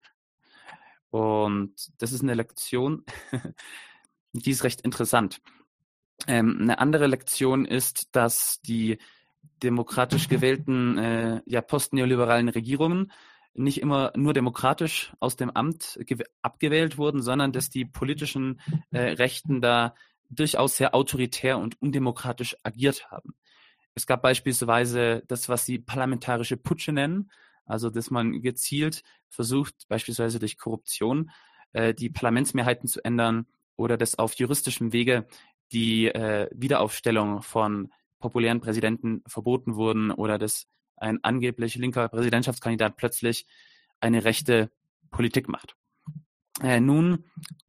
Und 1.12 1.74
das 1.98 2.12
ist 2.12 2.22
eine 2.22 2.32
Lektion, 2.32 3.04
die 4.32 4.50
ist 4.50 4.64
recht 4.64 4.80
interessant. 4.80 5.42
Ähm, 6.26 6.56
eine 6.62 6.78
andere 6.78 7.06
Lektion 7.06 7.66
ist, 7.66 8.08
dass 8.16 8.62
die 8.62 8.96
demokratisch 9.62 10.28
gewählten 10.30 10.96
äh, 10.96 11.42
ja, 11.44 11.60
postneoliberalen 11.60 12.48
Regierungen 12.48 13.12
nicht 13.52 13.82
immer 13.82 14.10
nur 14.16 14.32
demokratisch 14.32 15.12
aus 15.20 15.36
dem 15.36 15.50
Amt 15.50 15.98
abgewählt 16.40 16.96
wurden, 16.96 17.20
sondern 17.20 17.52
dass 17.52 17.68
die 17.68 17.84
politischen 17.84 18.58
äh, 18.90 19.12
Rechten 19.12 19.60
da 19.60 19.94
durchaus 20.30 20.78
sehr 20.78 20.94
autoritär 20.94 21.58
und 21.58 21.80
undemokratisch 21.82 22.56
agiert 22.62 23.10
haben. 23.10 23.34
Es 23.94 24.06
gab 24.06 24.22
beispielsweise 24.22 25.24
das, 25.28 25.50
was 25.50 25.66
sie 25.66 25.78
parlamentarische 25.78 26.56
Putsche 26.56 26.92
nennen, 26.92 27.30
also, 27.64 27.90
dass 27.90 28.10
man 28.10 28.42
gezielt 28.42 29.02
versucht, 29.28 29.86
beispielsweise 29.88 30.38
durch 30.38 30.58
Korruption, 30.58 31.30
äh, 31.72 31.94
die 31.94 32.10
Parlamentsmehrheiten 32.10 32.88
zu 32.88 33.04
ändern 33.04 33.46
oder 33.76 33.96
dass 33.96 34.18
auf 34.18 34.34
juristischem 34.34 34.92
Wege 34.92 35.26
die 35.72 36.06
äh, 36.06 36.48
Wiederaufstellung 36.52 37.42
von 37.42 37.92
populären 38.20 38.60
Präsidenten 38.60 39.22
verboten 39.26 39.74
wurden 39.74 40.10
oder 40.10 40.38
dass 40.38 40.66
ein 40.96 41.18
angeblich 41.22 41.74
linker 41.74 42.08
Präsidentschaftskandidat 42.08 42.96
plötzlich 42.96 43.46
eine 44.00 44.24
rechte 44.24 44.70
Politik 45.10 45.48
macht. 45.48 45.76
Äh, 46.62 46.80
nun 46.80 47.24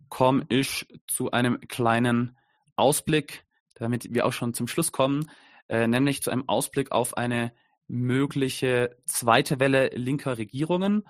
komme 0.09 0.45
ich 0.49 0.87
zu 1.07 1.31
einem 1.31 1.59
kleinen 1.61 2.37
Ausblick, 2.75 3.45
damit 3.75 4.13
wir 4.13 4.25
auch 4.25 4.33
schon 4.33 4.53
zum 4.53 4.67
Schluss 4.67 4.91
kommen, 4.91 5.29
äh, 5.67 5.87
nämlich 5.87 6.21
zu 6.21 6.29
einem 6.29 6.47
Ausblick 6.47 6.91
auf 6.91 7.17
eine 7.17 7.53
mögliche 7.93 8.97
zweite 9.05 9.59
Welle 9.59 9.89
linker 9.89 10.39
Regierungen. 10.39 11.07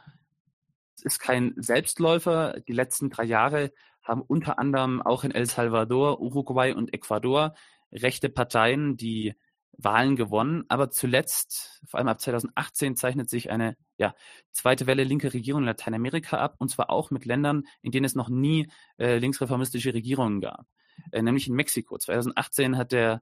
Es 0.98 1.04
ist 1.04 1.20
kein 1.20 1.54
Selbstläufer. 1.56 2.60
Die 2.68 2.74
letzten 2.74 3.10
drei 3.10 3.24
Jahre 3.24 3.72
haben 4.04 4.22
unter 4.22 4.60
anderem 4.60 5.02
auch 5.02 5.24
in 5.24 5.32
El 5.32 5.46
Salvador, 5.46 6.20
Uruguay 6.20 6.74
und 6.74 6.94
Ecuador 6.94 7.56
rechte 7.94 8.28
Parteien 8.28 8.98
die 8.98 9.34
Wahlen 9.78 10.18
gewonnen. 10.18 10.66
Aber 10.68 10.90
zuletzt, 10.92 11.82
vor 11.88 12.00
allem 12.00 12.10
ab 12.10 12.20
2018, 12.20 12.98
zeichnet 12.98 13.30
sich 13.30 13.50
eine 13.50 13.78
ja, 13.98 14.14
zweite 14.52 14.86
Welle 14.86 15.06
linke 15.06 15.34
Regierung 15.34 15.62
in 15.62 15.68
Lateinamerika 15.68 16.38
ab, 16.38 16.56
und 16.60 16.70
zwar 16.70 16.90
auch 16.90 17.12
mit 17.12 17.24
Ländern, 17.24 17.64
in 17.82 17.92
denen 17.92 18.06
es 18.06 18.16
noch 18.16 18.28
nie 18.28 18.70
äh, 18.98 19.20
linksreformistische 19.20 19.94
Regierungen 19.94 20.42
gab, 20.42 20.66
äh, 21.14 21.22
nämlich 21.22 21.48
in 21.48 21.56
Mexiko. 21.56 21.98
2018 21.98 22.78
hat 22.78 22.92
der 22.92 23.22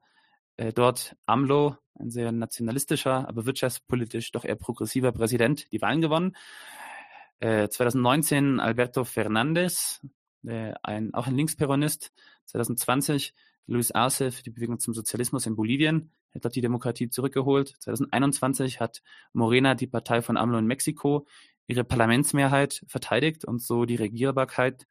äh, 0.56 0.72
dort 0.72 1.16
AMLO, 1.26 1.76
ein 1.98 2.10
sehr 2.10 2.32
nationalistischer, 2.32 3.28
aber 3.28 3.46
wirtschaftspolitisch 3.46 4.32
doch 4.32 4.44
eher 4.44 4.56
progressiver 4.56 5.12
Präsident, 5.12 5.70
die 5.72 5.80
Wahlen 5.82 6.00
gewonnen. 6.00 6.36
Äh, 7.40 7.68
2019 7.68 8.60
Alberto 8.60 9.04
Fernandez, 9.04 10.00
äh, 10.44 10.72
ein, 10.82 11.14
auch 11.14 11.26
ein 11.26 11.34
Linksperonist. 11.34 12.12
2020 12.46 13.34
Luis 13.66 13.92
Arce 13.92 14.34
für 14.34 14.42
die 14.42 14.50
Bewegung 14.50 14.78
zum 14.78 14.94
Sozialismus 14.94 15.46
in 15.46 15.56
Bolivien, 15.56 16.10
hat 16.34 16.44
dort 16.44 16.56
die 16.56 16.60
Demokratie 16.60 17.08
zurückgeholt. 17.08 17.74
2021 17.80 18.80
hat 18.80 19.02
Morena, 19.32 19.74
die 19.74 19.86
Partei 19.86 20.22
von 20.22 20.36
AMLO 20.36 20.58
in 20.58 20.66
Mexiko, 20.66 21.26
ihre 21.66 21.84
Parlamentsmehrheit 21.84 22.84
verteidigt 22.86 23.44
und 23.44 23.62
so 23.62 23.84
die 23.84 23.96
Regierbarkeit 23.96 24.86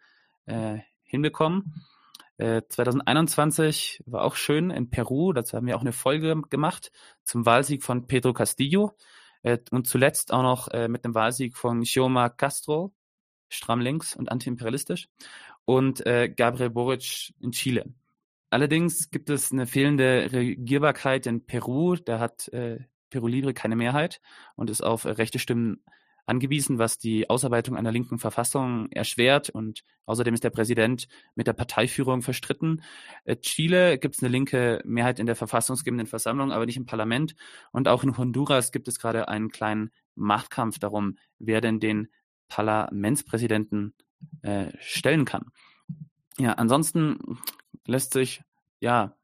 äh, 0.45 0.79
hinbekommen. 1.03 1.85
2021 2.39 4.01
äh, 4.07 4.11
war 4.11 4.23
auch 4.23 4.35
schön 4.35 4.71
in 4.71 4.89
Peru, 4.89 5.33
dazu 5.33 5.55
haben 5.55 5.67
wir 5.67 5.77
auch 5.77 5.81
eine 5.81 5.93
Folge 5.93 6.41
gemacht 6.49 6.91
zum 7.23 7.45
Wahlsieg 7.45 7.83
von 7.83 8.07
Pedro 8.07 8.33
Castillo. 8.33 8.95
Äh, 9.43 9.59
und 9.71 9.87
zuletzt 9.87 10.33
auch 10.33 10.43
noch 10.43 10.67
äh, 10.69 10.87
mit 10.87 11.05
dem 11.05 11.15
Wahlsieg 11.15 11.55
von 11.55 11.81
Xioma 11.81 12.29
Castro, 12.29 12.93
stramm 13.49 13.81
links 13.81 14.15
und 14.15 14.31
antiimperialistisch, 14.31 15.09
und 15.65 16.03
Gabriel 16.03 16.71
Boric 16.71 17.33
in 17.39 17.51
Chile. 17.51 17.93
Allerdings 18.49 19.11
gibt 19.11 19.29
es 19.29 19.51
eine 19.51 19.67
fehlende 19.67 20.29
Regierbarkeit 20.31 21.27
in 21.27 21.45
Peru, 21.45 21.95
da 21.95 22.19
hat 22.19 22.49
Peru 23.09 23.27
Libre 23.27 23.53
keine 23.53 23.75
Mehrheit 23.75 24.21
und 24.55 24.71
ist 24.71 24.81
auf 24.81 25.05
rechte 25.05 25.37
Stimmen 25.37 25.83
angewiesen, 26.25 26.77
was 26.79 26.97
die 26.97 27.29
Ausarbeitung 27.29 27.75
einer 27.75 27.91
linken 27.91 28.19
Verfassung 28.19 28.89
erschwert 28.91 29.49
und 29.49 29.83
außerdem 30.05 30.33
ist 30.33 30.43
der 30.43 30.49
Präsident 30.49 31.07
mit 31.35 31.47
der 31.47 31.53
Parteiführung 31.53 32.21
verstritten. 32.21 32.83
Äh, 33.23 33.37
Chile 33.37 33.97
gibt 33.97 34.15
es 34.15 34.23
eine 34.23 34.31
linke 34.31 34.81
Mehrheit 34.85 35.19
in 35.19 35.25
der 35.25 35.35
verfassungsgebenden 35.35 36.07
Versammlung, 36.07 36.51
aber 36.51 36.65
nicht 36.65 36.77
im 36.77 36.85
Parlament 36.85 37.35
und 37.71 37.87
auch 37.87 38.03
in 38.03 38.17
Honduras 38.17 38.71
gibt 38.71 38.87
es 38.87 38.99
gerade 38.99 39.27
einen 39.27 39.49
kleinen 39.49 39.91
Machtkampf 40.15 40.79
darum, 40.79 41.17
wer 41.39 41.61
denn 41.61 41.79
den 41.79 42.07
Parlamentspräsidenten 42.47 43.93
äh, 44.41 44.71
stellen 44.79 45.25
kann. 45.25 45.45
Ja, 46.37 46.53
ansonsten 46.53 47.39
lässt 47.85 48.13
sich 48.13 48.43
ja 48.79 49.15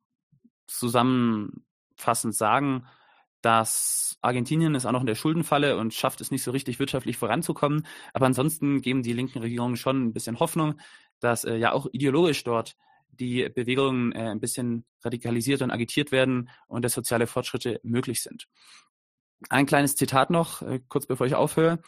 zusammenfassend 0.67 2.35
sagen, 2.35 2.85
dass 3.47 4.17
Argentinien 4.21 4.75
ist 4.75 4.85
auch 4.85 4.91
noch 4.91 4.99
in 4.99 5.07
der 5.07 5.15
Schuldenfalle 5.15 5.77
und 5.77 5.93
schafft 5.93 6.19
es 6.19 6.31
nicht 6.31 6.43
so 6.43 6.51
richtig 6.51 6.79
wirtschaftlich 6.79 7.15
voranzukommen. 7.15 7.87
Aber 8.13 8.25
ansonsten 8.25 8.81
geben 8.81 9.03
die 9.03 9.13
linken 9.13 9.39
Regierungen 9.39 9.77
schon 9.77 10.03
ein 10.03 10.11
bisschen 10.11 10.41
Hoffnung, 10.41 10.81
dass 11.21 11.45
äh, 11.45 11.55
ja 11.55 11.71
auch 11.71 11.87
ideologisch 11.93 12.43
dort 12.43 12.75
die 13.09 13.47
Bewegungen 13.47 14.11
äh, 14.11 14.31
ein 14.31 14.41
bisschen 14.41 14.83
radikalisiert 15.01 15.61
und 15.61 15.71
agitiert 15.71 16.11
werden 16.11 16.49
und 16.67 16.83
dass 16.83 16.91
soziale 16.91 17.25
Fortschritte 17.25 17.79
möglich 17.83 18.21
sind. 18.21 18.49
Ein 19.49 19.65
kleines 19.65 19.95
Zitat 19.95 20.29
noch, 20.29 20.61
äh, 20.61 20.81
kurz 20.89 21.05
bevor 21.05 21.25
ich 21.25 21.35
aufhöre, 21.35 21.79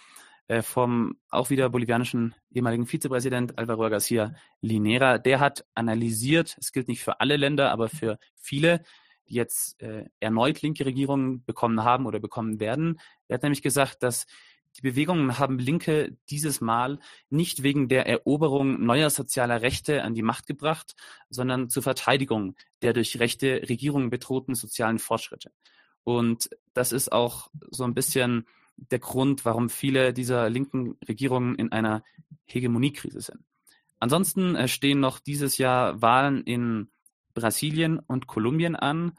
äh, 0.48 0.62
vom 0.62 1.18
auch 1.30 1.50
wieder 1.50 1.70
bolivianischen 1.70 2.36
ehemaligen 2.52 2.86
Vizepräsident 2.86 3.60
Alvaro 3.60 3.90
Garcia 3.90 4.34
Linera. 4.62 5.18
Der 5.18 5.42
hat 5.42 5.66
analysiert, 5.76 6.56
es 6.58 6.72
gilt 6.72 6.88
nicht 6.88 7.04
für 7.04 7.20
alle 7.20 7.36
Länder, 7.36 7.70
aber 7.70 7.90
für 7.90 8.18
viele, 8.38 8.82
die 9.30 9.36
jetzt 9.36 9.82
äh, 9.82 10.06
erneut 10.20 10.62
linke 10.62 10.86
Regierungen 10.86 11.44
bekommen 11.46 11.84
haben 11.84 12.06
oder 12.06 12.20
bekommen 12.20 12.60
werden. 12.60 13.00
Er 13.28 13.36
hat 13.36 13.44
nämlich 13.44 13.62
gesagt, 13.62 14.04
dass 14.04 14.26
die 14.78 14.82
Bewegungen 14.82 15.40
haben 15.40 15.60
Linke 15.60 16.16
dieses 16.30 16.62
Mal 16.62 17.00
nicht 17.30 17.64
wegen 17.64 17.90
der 17.90 18.08
Eroberung 18.08 18.86
neuer 18.86 19.10
sozialer 19.10 19.62
Rechte 19.62 20.04
an 20.04 20.14
die 20.14 20.22
Macht 20.22 20.48
gebracht, 20.48 20.96
sondern 21.30 21.70
zur 21.70 21.84
Verteidigung 21.84 22.56
der 22.82 22.94
durch 22.94 23.20
rechte 23.20 23.68
Regierungen 23.68 24.10
bedrohten 24.10 24.56
sozialen 24.56 25.00
Fortschritte. 25.00 25.52
Und 26.04 26.50
das 26.74 26.92
ist 26.92 27.12
auch 27.12 27.50
so 27.70 27.84
ein 27.84 27.94
bisschen 27.94 28.48
der 28.78 29.00
Grund, 29.00 29.44
warum 29.44 29.70
viele 29.70 30.14
dieser 30.14 30.50
linken 30.50 30.98
Regierungen 31.08 31.56
in 31.56 31.72
einer 31.72 32.04
Hegemoniekrise 32.46 33.22
sind. 33.22 33.44
Ansonsten 34.00 34.56
äh, 34.56 34.68
stehen 34.68 35.00
noch 35.00 35.20
dieses 35.20 35.58
Jahr 35.58 36.02
Wahlen 36.02 36.44
in 36.44 36.90
Brasilien 37.40 38.00
und 38.00 38.28
Kolumbien 38.28 38.76
an, 38.76 39.14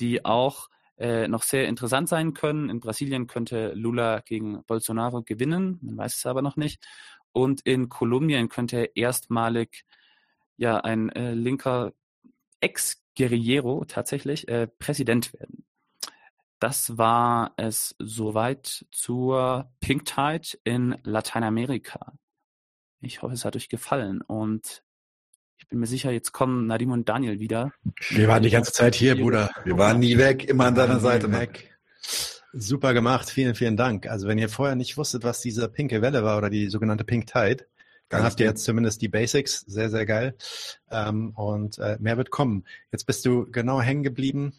die 0.00 0.24
auch 0.24 0.68
äh, 0.98 1.28
noch 1.28 1.42
sehr 1.42 1.66
interessant 1.66 2.08
sein 2.08 2.34
können. 2.34 2.68
In 2.70 2.80
Brasilien 2.80 3.26
könnte 3.26 3.72
Lula 3.74 4.20
gegen 4.20 4.62
Bolsonaro 4.64 5.22
gewinnen, 5.22 5.78
man 5.82 5.96
weiß 5.96 6.16
es 6.16 6.26
aber 6.26 6.42
noch 6.42 6.56
nicht. 6.56 6.86
Und 7.32 7.62
in 7.62 7.88
Kolumbien 7.88 8.48
könnte 8.48 8.90
erstmalig 8.94 9.84
ja 10.56 10.78
ein 10.78 11.08
äh, 11.10 11.34
linker 11.34 11.92
Ex-Guerillero 12.60 13.84
tatsächlich 13.86 14.46
äh, 14.48 14.68
Präsident 14.68 15.32
werden. 15.32 15.64
Das 16.60 16.96
war 16.96 17.52
es 17.56 17.96
soweit 17.98 18.86
zur 18.90 19.70
Pink 19.80 20.04
Tide 20.04 20.56
in 20.62 20.96
Lateinamerika. 21.02 22.14
Ich 23.00 23.20
hoffe, 23.20 23.34
es 23.34 23.44
hat 23.44 23.56
euch 23.56 23.68
gefallen 23.68 24.22
und 24.22 24.82
bin 25.74 25.80
mir 25.80 25.86
sicher, 25.88 26.12
jetzt 26.12 26.30
kommen 26.30 26.68
Nadim 26.68 26.92
und 26.92 27.08
Daniel 27.08 27.40
wieder. 27.40 27.72
Wir 28.10 28.28
waren 28.28 28.44
die 28.44 28.50
ganze 28.50 28.70
Zeit 28.70 28.94
hier, 28.94 29.16
Bruder. 29.16 29.50
Wir 29.64 29.76
waren 29.76 29.98
nie 29.98 30.16
weg, 30.18 30.48
immer 30.48 30.66
an 30.66 30.76
deiner 30.76 31.00
Seite. 31.00 31.32
Weg. 31.32 31.76
Super 32.52 32.94
gemacht, 32.94 33.28
vielen, 33.28 33.56
vielen 33.56 33.76
Dank. 33.76 34.06
Also 34.06 34.28
wenn 34.28 34.38
ihr 34.38 34.48
vorher 34.48 34.76
nicht 34.76 34.96
wusstet, 34.96 35.24
was 35.24 35.40
diese 35.40 35.68
pinke 35.68 36.00
Welle 36.00 36.22
war 36.22 36.38
oder 36.38 36.48
die 36.48 36.68
sogenannte 36.68 37.02
Pink 37.02 37.26
Tide, 37.26 37.66
dann 38.08 38.22
habt 38.22 38.38
ihr 38.38 38.46
jetzt 38.46 38.62
zumindest 38.62 39.02
die 39.02 39.08
Basics, 39.08 39.64
sehr, 39.66 39.90
sehr 39.90 40.06
geil. 40.06 40.36
Ähm, 40.92 41.30
und 41.30 41.78
äh, 41.78 41.96
mehr 41.98 42.18
wird 42.18 42.30
kommen. 42.30 42.64
Jetzt 42.92 43.08
bist 43.08 43.26
du 43.26 43.50
genau 43.50 43.80
hängen 43.80 44.04
geblieben 44.04 44.52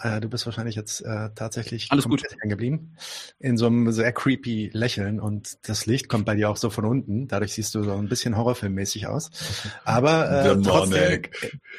äh, 0.00 0.20
du 0.20 0.28
bist 0.28 0.46
wahrscheinlich 0.46 0.76
jetzt 0.76 1.00
äh, 1.00 1.30
tatsächlich 1.34 1.90
Alles 1.90 2.04
gut 2.04 2.22
hängen 2.22 2.48
geblieben. 2.48 2.96
In 3.40 3.56
so 3.56 3.66
einem 3.66 3.90
sehr 3.90 4.12
creepy 4.12 4.70
Lächeln 4.72 5.18
und 5.18 5.58
das 5.68 5.86
Licht 5.86 6.08
kommt 6.08 6.24
bei 6.24 6.36
dir 6.36 6.50
auch 6.50 6.56
so 6.56 6.70
von 6.70 6.84
unten. 6.84 7.26
Dadurch 7.26 7.54
siehst 7.54 7.74
du 7.74 7.82
so 7.82 7.92
ein 7.92 8.08
bisschen 8.08 8.36
horrorfilmmäßig 8.36 9.08
aus. 9.08 9.30
Aber 9.84 10.30
äh, 10.30 10.62
trotzdem, 10.62 11.22
äh, 11.24 11.28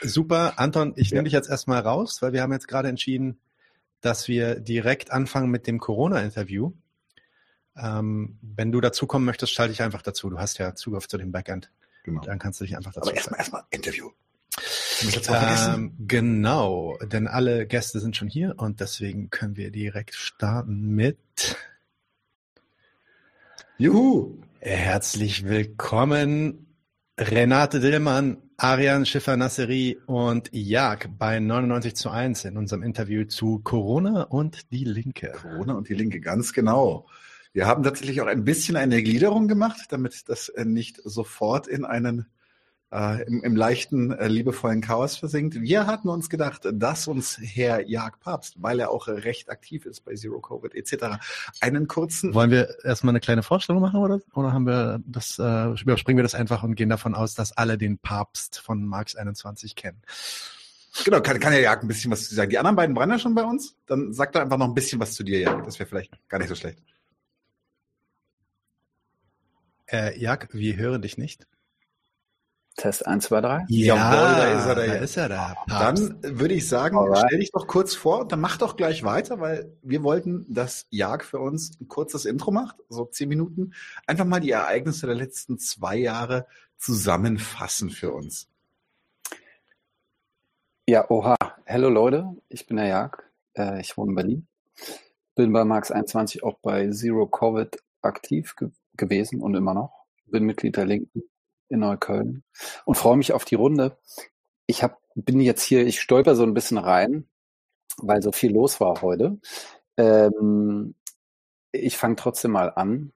super. 0.01 0.59
Anton, 0.59 0.93
ich 0.97 1.11
ja. 1.11 1.15
nehme 1.15 1.25
dich 1.25 1.33
jetzt 1.33 1.49
erstmal 1.49 1.79
raus, 1.79 2.21
weil 2.21 2.33
wir 2.33 2.41
haben 2.41 2.51
jetzt 2.51 2.67
gerade 2.67 2.89
entschieden, 2.89 3.39
dass 4.01 4.27
wir 4.27 4.59
direkt 4.59 5.11
anfangen 5.11 5.49
mit 5.49 5.65
dem 5.65 5.79
Corona-Interview. 5.79 6.73
Ähm, 7.77 8.37
wenn 8.41 8.73
du 8.73 8.81
dazukommen 8.81 9.25
möchtest, 9.25 9.53
schalte 9.53 9.71
ich 9.71 9.81
einfach 9.81 10.01
dazu. 10.01 10.29
Du 10.29 10.39
hast 10.39 10.57
ja 10.57 10.75
Zugriff 10.75 11.07
zu 11.07 11.17
dem 11.17 11.31
Backend. 11.31 11.71
Genau. 12.03 12.21
Dann 12.21 12.39
kannst 12.39 12.59
du 12.59 12.65
dich 12.65 12.75
einfach 12.75 12.91
dazu. 12.91 13.09
Aber 13.09 13.15
erstmal 13.15 13.39
erstmal 13.39 13.63
Interview. 13.69 14.09
Ähm, 15.01 15.93
genau, 15.99 16.97
denn 17.03 17.27
alle 17.27 17.65
Gäste 17.65 17.99
sind 17.99 18.15
schon 18.15 18.27
hier 18.27 18.55
und 18.57 18.79
deswegen 18.79 19.29
können 19.29 19.55
wir 19.55 19.71
direkt 19.71 20.15
starten 20.15 20.93
mit. 20.95 21.57
Juhu! 23.77 24.41
Herzlich 24.59 25.45
willkommen, 25.45 26.75
Renate 27.17 27.79
Dillmann, 27.79 28.37
Arian 28.57 29.05
Schiffer-Nasseri 29.05 29.99
und 30.05 30.49
Jag 30.51 31.07
bei 31.17 31.39
99 31.39 31.95
zu 31.95 32.09
1 32.09 32.43
in 32.43 32.57
unserem 32.57 32.83
Interview 32.83 33.23
zu 33.23 33.59
Corona 33.59 34.23
und 34.23 34.71
die 34.71 34.83
Linke. 34.83 35.31
Corona 35.31 35.75
und 35.75 35.87
die 35.87 35.93
Linke, 35.93 36.19
ganz 36.19 36.51
genau. 36.51 37.07
Wir 37.53 37.67
haben 37.67 37.83
tatsächlich 37.83 38.19
auch 38.19 38.27
ein 38.27 38.43
bisschen 38.43 38.75
eine 38.75 39.01
Gliederung 39.01 39.47
gemacht, 39.47 39.79
damit 39.89 40.27
das 40.27 40.49
äh, 40.49 40.65
nicht 40.65 40.99
sofort 41.05 41.67
in 41.67 41.85
einen 41.85 42.25
äh, 42.91 43.23
im, 43.23 43.43
im 43.43 43.55
leichten, 43.55 44.11
äh, 44.11 44.27
liebevollen 44.27 44.81
Chaos 44.81 45.15
versinkt. 45.17 45.61
Wir 45.61 45.87
hatten 45.87 46.09
uns 46.09 46.29
gedacht, 46.29 46.67
dass 46.71 47.07
uns 47.07 47.37
Herr 47.39 47.87
Jag 47.87 48.19
Papst, 48.19 48.61
weil 48.61 48.79
er 48.79 48.91
auch 48.91 49.07
recht 49.07 49.49
aktiv 49.49 49.85
ist 49.85 50.01
bei 50.05 50.15
Zero 50.15 50.39
Covid 50.39 50.73
etc., 50.75 51.19
einen 51.61 51.87
kurzen. 51.87 52.33
Wollen 52.33 52.51
wir 52.51 52.83
erstmal 52.83 53.11
eine 53.11 53.19
kleine 53.19 53.43
Vorstellung 53.43 53.81
machen 53.81 53.99
oder, 53.99 54.21
oder 54.33 54.53
haben 54.53 54.65
wir 54.65 55.01
das, 55.05 55.37
äh, 55.39 55.81
überspringen 55.81 56.17
wir 56.17 56.23
das 56.23 56.35
einfach 56.35 56.63
und 56.63 56.75
gehen 56.75 56.89
davon 56.89 57.15
aus, 57.15 57.35
dass 57.35 57.51
alle 57.51 57.77
den 57.77 57.97
Papst 57.99 58.59
von 58.59 58.85
Marx 58.85 59.15
21 59.15 59.75
kennen? 59.75 60.01
Genau, 61.05 61.21
kann, 61.21 61.39
kann 61.39 61.53
ja 61.53 61.59
Jagd 61.59 61.83
ein 61.83 61.87
bisschen 61.87 62.11
was 62.11 62.27
zu 62.27 62.35
sagen. 62.35 62.49
Die 62.49 62.57
anderen 62.57 62.75
beiden 62.75 62.95
waren 62.95 63.09
ja 63.09 63.19
schon 63.19 63.35
bei 63.35 63.43
uns. 63.43 63.75
Dann 63.85 64.11
sag 64.11 64.33
doch 64.33 64.41
einfach 64.41 64.57
noch 64.57 64.67
ein 64.67 64.73
bisschen 64.73 64.99
was 64.99 65.13
zu 65.13 65.23
dir, 65.23 65.39
Jagd. 65.39 65.67
Das 65.67 65.77
wäre 65.79 65.87
vielleicht 65.87 66.11
gar 66.27 66.39
nicht 66.39 66.49
so 66.49 66.55
schlecht. 66.55 66.79
Äh, 69.85 70.19
Jag, 70.19 70.47
wir 70.51 70.75
hören 70.75 71.01
dich 71.01 71.17
nicht. 71.17 71.47
Test 72.79 73.05
1, 73.05 73.25
2, 73.25 73.41
3. 73.41 73.65
Ja, 73.67 73.95
Jawohl, 73.95 74.37
da 74.37 74.57
ist 74.57 74.65
er, 74.65 74.75
da 74.75 74.87
da 74.87 74.93
ist 74.93 75.17
er 75.17 75.29
da. 75.29 75.55
Papst. 75.67 76.13
Dann 76.21 76.39
würde 76.39 76.53
ich 76.53 76.69
sagen, 76.69 76.97
Alright. 76.97 77.25
stell 77.27 77.39
dich 77.39 77.51
doch 77.51 77.67
kurz 77.67 77.93
vor 77.93 78.21
und 78.21 78.31
dann 78.31 78.39
mach 78.39 78.57
doch 78.57 78.77
gleich 78.77 79.03
weiter, 79.03 79.41
weil 79.41 79.77
wir 79.81 80.01
wollten, 80.01 80.45
dass 80.47 80.87
Jag 80.89 81.25
für 81.25 81.39
uns 81.39 81.77
ein 81.81 81.89
kurzes 81.89 82.23
Intro 82.23 82.51
macht, 82.51 82.77
so 82.87 83.03
zehn 83.03 83.27
Minuten. 83.27 83.73
Einfach 84.07 84.23
mal 84.23 84.39
die 84.39 84.51
Ereignisse 84.51 85.07
der 85.07 85.15
letzten 85.15 85.59
zwei 85.59 85.97
Jahre 85.97 86.47
zusammenfassen 86.77 87.89
für 87.89 88.13
uns. 88.13 88.47
Ja, 90.87 91.09
oha. 91.09 91.35
Hallo 91.67 91.89
Leute, 91.89 92.33
ich 92.47 92.65
bin 92.65 92.77
der 92.77 92.87
Jag. 92.87 93.29
Äh, 93.57 93.81
ich 93.81 93.97
wohne 93.97 94.11
in 94.11 94.15
Berlin. 94.15 94.47
Bin 95.35 95.51
bei 95.51 95.65
Marx 95.65 95.91
21 95.91 96.43
auch 96.43 96.57
bei 96.61 96.89
Zero 96.91 97.27
Covid 97.27 97.77
aktiv 98.01 98.55
ge 98.55 98.69
gewesen 98.95 99.41
und 99.41 99.55
immer 99.55 99.73
noch. 99.73 100.05
Bin 100.27 100.45
Mitglied 100.45 100.77
der 100.77 100.85
Linken 100.85 101.23
in 101.69 101.79
Neukölln 101.79 102.43
und 102.85 102.95
freue 102.95 103.17
mich 103.17 103.33
auf 103.33 103.45
die 103.45 103.55
Runde. 103.55 103.97
Ich 104.65 104.83
hab, 104.83 104.99
bin 105.15 105.39
jetzt 105.39 105.63
hier, 105.63 105.85
ich 105.85 106.01
stolper 106.01 106.35
so 106.35 106.43
ein 106.43 106.53
bisschen 106.53 106.77
rein, 106.77 107.27
weil 107.97 108.21
so 108.21 108.31
viel 108.31 108.53
los 108.53 108.79
war 108.79 109.01
heute. 109.01 109.39
Ähm, 109.97 110.95
ich 111.71 111.97
fange 111.97 112.15
trotzdem 112.15 112.51
mal 112.51 112.71
an 112.75 113.13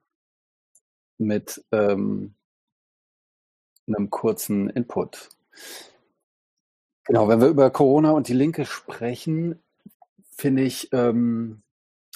mit 1.18 1.64
ähm, 1.72 2.34
einem 3.86 4.10
kurzen 4.10 4.70
Input. 4.70 5.28
Genau, 7.04 7.28
wenn 7.28 7.40
wir 7.40 7.48
über 7.48 7.70
Corona 7.70 8.12
und 8.12 8.28
die 8.28 8.34
Linke 8.34 8.64
sprechen, 8.64 9.62
finde 10.30 10.62
ich, 10.62 10.90
ähm, 10.92 11.62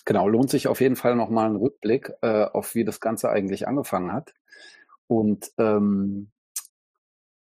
genau, 0.04 0.28
lohnt 0.28 0.50
sich 0.50 0.66
auf 0.68 0.80
jeden 0.80 0.96
Fall 0.96 1.14
nochmal 1.14 1.50
ein 1.50 1.56
Rückblick 1.56 2.12
äh, 2.22 2.44
auf, 2.44 2.74
wie 2.74 2.84
das 2.84 3.00
Ganze 3.00 3.28
eigentlich 3.30 3.68
angefangen 3.68 4.12
hat. 4.12 4.34
Und 5.08 5.50
ähm, 5.58 6.30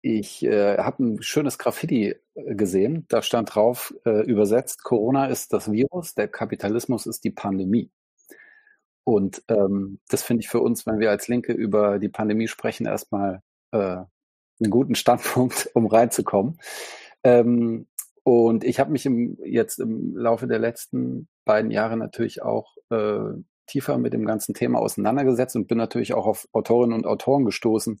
ich 0.01 0.43
äh, 0.43 0.77
habe 0.77 1.03
ein 1.03 1.21
schönes 1.23 1.57
Graffiti 1.57 2.15
äh, 2.35 2.55
gesehen. 2.55 3.05
Da 3.09 3.23
stand 3.23 3.55
drauf, 3.55 3.93
äh, 4.05 4.21
übersetzt, 4.21 4.83
Corona 4.83 5.25
ist 5.25 5.51
das 5.51 5.71
Virus, 5.71 6.13
der 6.13 6.27
Kapitalismus 6.27 7.07
ist 7.07 7.23
die 7.23 7.31
Pandemie. 7.31 7.91
Und 9.03 9.43
ähm, 9.47 9.99
das 10.09 10.23
finde 10.23 10.41
ich 10.41 10.49
für 10.49 10.61
uns, 10.61 10.85
wenn 10.85 10.99
wir 10.99 11.09
als 11.09 11.27
Linke 11.27 11.53
über 11.53 11.99
die 11.99 12.09
Pandemie 12.09 12.47
sprechen, 12.47 12.85
erstmal 12.85 13.41
äh, 13.71 13.77
einen 13.77 14.69
guten 14.69 14.95
Standpunkt, 14.95 15.71
um 15.75 15.87
reinzukommen. 15.87 16.59
Ähm, 17.23 17.87
und 18.23 18.63
ich 18.63 18.79
habe 18.79 18.91
mich 18.91 19.05
im, 19.05 19.37
jetzt 19.43 19.79
im 19.79 20.15
Laufe 20.15 20.47
der 20.47 20.59
letzten 20.59 21.27
beiden 21.45 21.71
Jahre 21.71 21.97
natürlich 21.97 22.41
auch 22.41 22.75
äh, 22.89 23.33
tiefer 23.65 23.97
mit 23.97 24.13
dem 24.13 24.25
ganzen 24.25 24.53
Thema 24.53 24.79
auseinandergesetzt 24.79 25.55
und 25.55 25.67
bin 25.67 25.77
natürlich 25.77 26.13
auch 26.13 26.25
auf 26.25 26.47
Autorinnen 26.51 26.95
und 26.95 27.05
Autoren 27.05 27.45
gestoßen, 27.45 27.99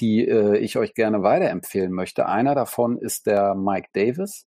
die 0.00 0.26
äh, 0.26 0.58
ich 0.58 0.76
euch 0.76 0.94
gerne 0.94 1.22
weiterempfehlen 1.22 1.92
möchte. 1.92 2.26
Einer 2.26 2.54
davon 2.54 2.98
ist 2.98 3.26
der 3.26 3.54
Mike 3.54 3.88
Davis, 3.92 4.46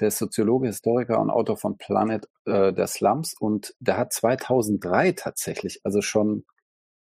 der 0.00 0.08
ist 0.08 0.18
Soziologe, 0.18 0.66
Historiker 0.66 1.20
und 1.20 1.30
Autor 1.30 1.56
von 1.56 1.76
Planet 1.76 2.28
äh, 2.46 2.72
der 2.72 2.86
Slums 2.86 3.34
und 3.38 3.74
der 3.78 3.98
hat 3.98 4.12
2003 4.12 5.12
tatsächlich, 5.12 5.80
also 5.84 6.00
schon 6.00 6.44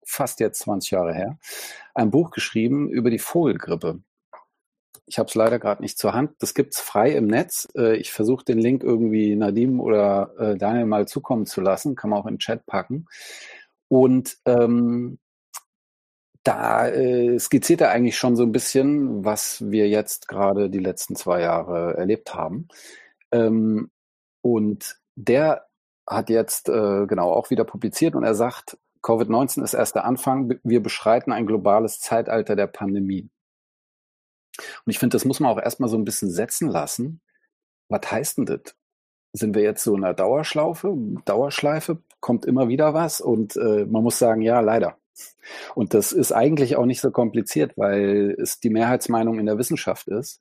fast 0.05 0.39
jetzt 0.39 0.59
20 0.59 0.91
Jahre 0.91 1.13
her, 1.13 1.39
ein 1.93 2.11
Buch 2.11 2.31
geschrieben 2.31 2.89
über 2.89 3.09
die 3.09 3.19
Vogelgrippe. 3.19 4.01
Ich 5.07 5.19
habe 5.19 5.27
es 5.27 5.35
leider 5.35 5.59
gerade 5.59 5.81
nicht 5.81 5.97
zur 5.97 6.13
Hand. 6.13 6.31
Das 6.39 6.53
gibt's 6.53 6.79
frei 6.79 7.11
im 7.11 7.27
Netz. 7.27 7.67
Äh, 7.75 7.97
ich 7.97 8.11
versuche 8.11 8.43
den 8.45 8.57
Link 8.57 8.83
irgendwie 8.83 9.35
Nadim 9.35 9.79
oder 9.79 10.33
äh, 10.39 10.57
Daniel 10.57 10.85
mal 10.85 11.07
zukommen 11.07 11.45
zu 11.45 11.61
lassen. 11.61 11.95
Kann 11.95 12.09
man 12.09 12.19
auch 12.19 12.25
in 12.25 12.35
den 12.35 12.39
Chat 12.39 12.65
packen. 12.65 13.05
Und 13.87 14.37
ähm, 14.45 15.19
da 16.43 16.87
äh, 16.87 17.39
skizziert 17.39 17.81
er 17.81 17.91
eigentlich 17.91 18.17
schon 18.17 18.35
so 18.35 18.43
ein 18.43 18.51
bisschen, 18.51 19.25
was 19.25 19.69
wir 19.69 19.89
jetzt 19.89 20.27
gerade 20.27 20.69
die 20.69 20.79
letzten 20.79 21.15
zwei 21.15 21.41
Jahre 21.41 21.95
erlebt 21.97 22.35
haben. 22.35 22.67
Ähm, 23.31 23.89
und 24.41 24.97
der 25.15 25.65
hat 26.07 26.29
jetzt 26.29 26.69
äh, 26.69 27.07
genau 27.07 27.31
auch 27.31 27.49
wieder 27.49 27.63
publiziert 27.63 28.15
und 28.15 28.23
er 28.23 28.35
sagt, 28.35 28.77
Covid-19 29.01 29.63
ist 29.63 29.73
erst 29.73 29.95
der 29.95 30.05
Anfang. 30.05 30.59
Wir 30.63 30.81
beschreiten 30.81 31.31
ein 31.31 31.47
globales 31.47 31.99
Zeitalter 31.99 32.55
der 32.55 32.67
Pandemie. 32.67 33.29
Und 34.57 34.91
ich 34.91 34.99
finde, 34.99 35.15
das 35.15 35.25
muss 35.25 35.39
man 35.39 35.51
auch 35.51 35.61
erstmal 35.61 35.89
so 35.89 35.97
ein 35.97 36.05
bisschen 36.05 36.29
setzen 36.29 36.69
lassen. 36.69 37.21
Was 37.89 38.11
heißt 38.11 38.37
denn 38.37 38.45
das? 38.45 38.75
Sind 39.33 39.53
wir 39.53 39.63
jetzt 39.63 39.83
so 39.83 39.95
in 39.95 40.03
einer 40.03 40.13
Dauerschlaufe, 40.13 40.95
Dauerschleife, 41.25 42.01
kommt 42.21 42.45
immer 42.45 42.69
wieder 42.69 42.93
was 42.93 43.19
und 43.19 43.57
äh, 43.57 43.85
man 43.85 44.01
muss 44.01 44.17
sagen, 44.17 44.41
ja, 44.41 44.61
leider. 44.61 44.97
Und 45.75 45.93
das 45.93 46.11
ist 46.11 46.31
eigentlich 46.31 46.75
auch 46.75 46.85
nicht 46.85 47.01
so 47.01 47.11
kompliziert, 47.11 47.77
weil 47.77 48.35
es 48.39 48.59
die 48.59 48.69
Mehrheitsmeinung 48.69 49.39
in 49.39 49.45
der 49.45 49.57
Wissenschaft 49.57 50.07
ist. 50.07 50.39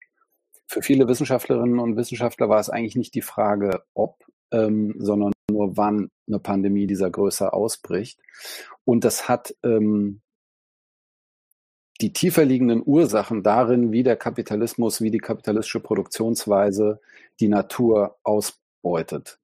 Für 0.66 0.82
viele 0.82 1.08
Wissenschaftlerinnen 1.08 1.78
und 1.78 1.96
Wissenschaftler 1.96 2.48
war 2.48 2.60
es 2.60 2.70
eigentlich 2.70 2.96
nicht 2.96 3.14
die 3.14 3.22
Frage, 3.22 3.82
ob, 3.94 4.24
ähm, 4.50 4.94
sondern 4.98 5.32
nur 5.50 5.76
wann 5.76 6.10
eine 6.26 6.38
Pandemie 6.38 6.86
dieser 6.86 7.10
Größe 7.10 7.52
ausbricht. 7.52 8.18
Und 8.84 9.04
das 9.04 9.28
hat 9.28 9.54
ähm, 9.62 10.20
die 12.04 12.12
tiefer 12.12 12.44
liegenden 12.44 12.82
Ursachen 12.84 13.42
darin, 13.42 13.90
wie 13.90 14.02
der 14.02 14.16
Kapitalismus, 14.16 15.00
wie 15.00 15.10
die 15.10 15.20
kapitalistische 15.20 15.80
Produktionsweise 15.80 17.00
die 17.40 17.48
Natur 17.48 18.18
ausbeutet. 18.24 19.38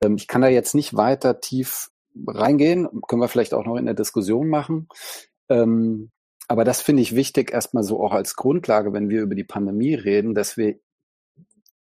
Ähm, 0.00 0.16
ich 0.16 0.26
kann 0.26 0.40
da 0.40 0.48
jetzt 0.48 0.74
nicht 0.74 0.96
weiter 0.96 1.42
tief 1.42 1.90
reingehen, 2.26 2.88
können 3.06 3.20
wir 3.20 3.28
vielleicht 3.28 3.52
auch 3.52 3.66
noch 3.66 3.76
in 3.76 3.84
der 3.84 3.94
Diskussion 3.94 4.48
machen. 4.48 4.88
Ähm, 5.50 6.10
aber 6.48 6.64
das 6.64 6.80
finde 6.80 7.02
ich 7.02 7.14
wichtig, 7.14 7.52
erstmal 7.52 7.82
so 7.82 8.02
auch 8.02 8.12
als 8.12 8.36
Grundlage, 8.36 8.94
wenn 8.94 9.10
wir 9.10 9.20
über 9.20 9.34
die 9.34 9.44
Pandemie 9.44 9.92
reden, 9.92 10.34
dass 10.34 10.56
wir 10.56 10.76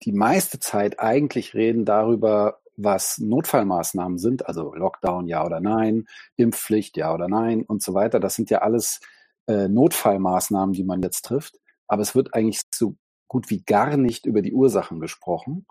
die 0.04 0.12
meiste 0.12 0.58
Zeit 0.58 1.00
eigentlich 1.00 1.52
reden 1.52 1.84
darüber, 1.84 2.62
was 2.78 3.18
Notfallmaßnahmen 3.18 4.16
sind, 4.16 4.48
also 4.48 4.74
Lockdown 4.74 5.28
ja 5.28 5.44
oder 5.44 5.60
nein, 5.60 6.06
Impfpflicht 6.36 6.96
ja 6.96 7.12
oder 7.12 7.28
nein 7.28 7.62
und 7.62 7.82
so 7.82 7.92
weiter. 7.92 8.20
Das 8.20 8.36
sind 8.36 8.48
ja 8.48 8.62
alles 8.62 9.00
äh, 9.46 9.68
Notfallmaßnahmen, 9.68 10.72
die 10.72 10.84
man 10.84 11.02
jetzt 11.02 11.22
trifft. 11.22 11.60
Aber 11.86 12.02
es 12.02 12.14
wird 12.14 12.34
eigentlich 12.34 12.62
so 12.74 12.96
gut 13.28 13.50
wie 13.50 13.62
gar 13.62 13.96
nicht 13.96 14.26
über 14.26 14.42
die 14.42 14.52
Ursachen 14.52 15.00
gesprochen. 15.00 15.66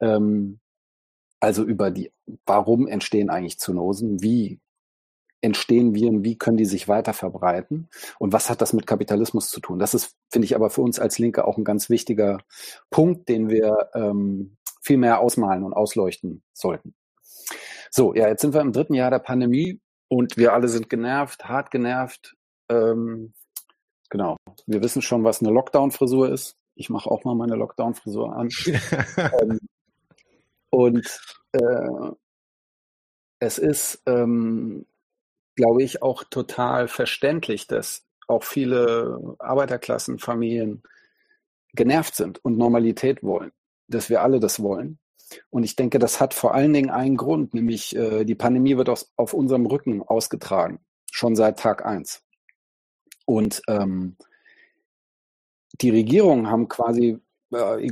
Ähm, 0.00 0.60
also 1.40 1.64
über 1.64 1.90
die, 1.90 2.12
warum 2.46 2.88
entstehen 2.88 3.30
eigentlich 3.30 3.58
Zoonosen? 3.58 4.22
Wie 4.22 4.60
entstehen 5.40 5.94
Viren? 5.94 6.24
Wie 6.24 6.36
können 6.36 6.56
die 6.56 6.64
sich 6.64 6.88
weiter 6.88 7.12
verbreiten? 7.12 7.88
Und 8.18 8.32
was 8.32 8.50
hat 8.50 8.60
das 8.60 8.72
mit 8.72 8.86
Kapitalismus 8.86 9.50
zu 9.50 9.60
tun? 9.60 9.78
Das 9.78 9.94
ist, 9.94 10.16
finde 10.30 10.46
ich, 10.46 10.54
aber 10.54 10.70
für 10.70 10.82
uns 10.82 10.98
als 10.98 11.18
Linke 11.18 11.46
auch 11.46 11.58
ein 11.58 11.64
ganz 11.64 11.90
wichtiger 11.90 12.38
Punkt, 12.90 13.28
den 13.28 13.48
wir 13.48 13.90
ähm, 13.94 14.56
viel 14.80 14.96
mehr 14.96 15.20
ausmalen 15.20 15.62
und 15.62 15.72
ausleuchten 15.72 16.42
sollten. 16.52 16.94
So, 17.90 18.14
ja, 18.14 18.28
jetzt 18.28 18.40
sind 18.40 18.54
wir 18.54 18.60
im 18.60 18.72
dritten 18.72 18.94
Jahr 18.94 19.10
der 19.10 19.18
Pandemie 19.18 19.80
und 20.08 20.36
wir 20.36 20.52
alle 20.52 20.68
sind 20.68 20.88
genervt, 20.88 21.44
hart 21.44 21.70
genervt. 21.70 22.36
Ähm, 22.68 23.32
genau. 24.10 24.36
Wir 24.66 24.82
wissen 24.82 25.02
schon, 25.02 25.24
was 25.24 25.40
eine 25.40 25.50
Lockdown-Frisur 25.50 26.30
ist. 26.30 26.56
Ich 26.74 26.90
mache 26.90 27.10
auch 27.10 27.24
mal 27.24 27.34
meine 27.34 27.56
Lockdown-Frisur 27.56 28.34
an. 28.34 28.48
ähm, 29.40 29.58
und 30.70 31.20
äh, 31.52 32.10
es 33.38 33.58
ist, 33.58 34.02
ähm, 34.06 34.86
glaube 35.54 35.82
ich, 35.82 36.02
auch 36.02 36.24
total 36.24 36.88
verständlich, 36.88 37.66
dass 37.66 38.04
auch 38.28 38.42
viele 38.42 39.36
Arbeiterklassenfamilien 39.38 40.82
genervt 41.74 42.14
sind 42.14 42.44
und 42.44 42.58
Normalität 42.58 43.22
wollen, 43.22 43.52
dass 43.88 44.10
wir 44.10 44.22
alle 44.22 44.40
das 44.40 44.60
wollen. 44.60 44.98
Und 45.50 45.64
ich 45.64 45.76
denke, 45.76 45.98
das 45.98 46.20
hat 46.20 46.34
vor 46.34 46.54
allen 46.54 46.72
Dingen 46.72 46.90
einen 46.90 47.16
Grund, 47.16 47.54
nämlich 47.54 47.94
äh, 47.96 48.24
die 48.24 48.34
Pandemie 48.34 48.76
wird 48.76 48.88
aus, 48.88 49.12
auf 49.16 49.34
unserem 49.34 49.66
Rücken 49.66 50.02
ausgetragen, 50.02 50.80
schon 51.10 51.36
seit 51.36 51.58
Tag 51.58 51.84
eins. 51.84 52.22
Und 53.26 53.60
ähm, 53.68 54.16
die 55.80 55.90
Regierungen 55.90 56.48
haben 56.48 56.68
quasi 56.68 57.18
äh, 57.52 57.90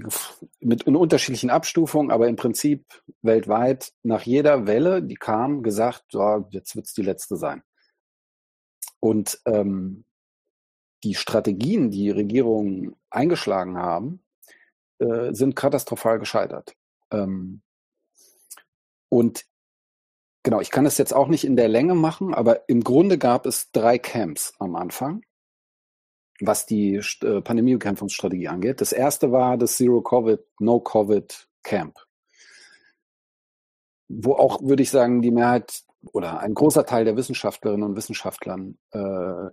mit 0.60 0.84
in 0.84 0.96
unterschiedlichen 0.96 1.50
Abstufungen, 1.50 2.10
aber 2.10 2.28
im 2.28 2.36
Prinzip 2.36 3.02
weltweit 3.22 3.92
nach 4.02 4.22
jeder 4.22 4.66
Welle, 4.66 5.02
die 5.02 5.16
kam, 5.16 5.62
gesagt, 5.62 6.04
so, 6.10 6.46
jetzt 6.50 6.74
wird 6.74 6.86
es 6.86 6.94
die 6.94 7.02
letzte 7.02 7.36
sein. 7.36 7.62
Und 9.00 9.38
ähm, 9.44 10.04
die 11.04 11.14
Strategien, 11.14 11.90
die 11.90 12.10
Regierungen 12.10 12.96
eingeschlagen 13.10 13.76
haben, 13.76 14.24
äh, 14.98 15.34
sind 15.34 15.54
katastrophal 15.54 16.18
gescheitert. 16.18 16.74
Ähm, 17.10 17.60
und 19.10 19.44
genau, 20.44 20.60
ich 20.60 20.70
kann 20.70 20.86
es 20.86 20.96
jetzt 20.98 21.12
auch 21.12 21.26
nicht 21.26 21.44
in 21.44 21.56
der 21.56 21.68
Länge 21.68 21.94
machen, 21.96 22.32
aber 22.34 22.68
im 22.68 22.84
Grunde 22.84 23.18
gab 23.18 23.46
es 23.46 23.72
drei 23.72 23.98
Camps 23.98 24.52
am 24.60 24.76
Anfang. 24.76 25.22
was 26.40 26.66
die 26.66 26.96
äh, 27.22 27.40
Pandemiebekämpfungsstrategie 27.40 28.48
angeht. 28.48 28.80
Das 28.80 28.92
erste 28.92 29.30
war 29.32 29.56
das 29.56 29.76
Zero-Covid, 29.76 30.40
No-Covid-Camp, 30.58 31.96
wo 34.08 34.34
auch, 34.34 34.60
würde 34.62 34.82
ich 34.82 34.90
sagen, 34.90 35.22
die 35.22 35.30
Mehrheit 35.30 35.82
oder 36.12 36.40
ein 36.40 36.54
großer 36.54 36.84
Teil 36.86 37.04
der 37.04 37.16
Wissenschaftlerinnen 37.16 37.84
und 37.88 37.96
Wissenschaftlern 37.96 38.78
äh, 38.92 39.48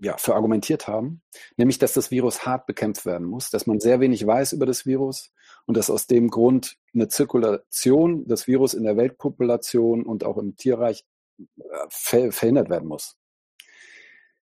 ja, 0.00 0.16
für 0.16 0.34
argumentiert 0.34 0.88
haben, 0.88 1.22
nämlich 1.56 1.78
dass 1.78 1.92
das 1.92 2.10
Virus 2.10 2.44
hart 2.46 2.66
bekämpft 2.66 3.06
werden 3.06 3.26
muss, 3.26 3.50
dass 3.50 3.66
man 3.66 3.80
sehr 3.80 4.00
wenig 4.00 4.26
weiß 4.26 4.52
über 4.54 4.66
das 4.66 4.86
Virus 4.86 5.32
und 5.66 5.76
dass 5.76 5.90
aus 5.90 6.06
dem 6.06 6.28
Grund 6.28 6.76
eine 6.94 7.08
Zirkulation 7.08 8.26
des 8.26 8.46
Virus 8.46 8.74
in 8.74 8.84
der 8.84 8.96
Weltpopulation 8.96 10.04
und 10.04 10.24
auch 10.24 10.36
im 10.38 10.56
Tierreich 10.56 11.04
äh, 11.38 12.30
verhindert 12.30 12.70
werden 12.70 12.88
muss. 12.88 13.16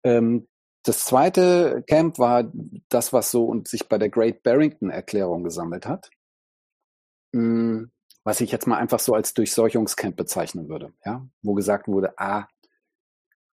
Ähm, 0.04 0.48
das 0.82 1.04
zweite 1.04 1.82
Camp 1.88 2.18
war 2.18 2.50
das, 2.88 3.12
was 3.12 3.30
so 3.30 3.46
und 3.46 3.66
sich 3.66 3.88
bei 3.88 3.98
der 3.98 4.08
Great 4.08 4.42
Barrington 4.42 4.90
Erklärung 4.90 5.42
gesammelt 5.42 5.86
hat, 5.86 6.10
hm, 7.32 7.90
was 8.22 8.40
ich 8.40 8.52
jetzt 8.52 8.66
mal 8.66 8.78
einfach 8.78 9.00
so 9.00 9.14
als 9.14 9.34
Durchseuchungscamp 9.34 10.16
bezeichnen 10.16 10.68
würde, 10.68 10.92
ja, 11.04 11.26
wo 11.42 11.54
gesagt 11.54 11.88
wurde, 11.88 12.18
ah, 12.18 12.46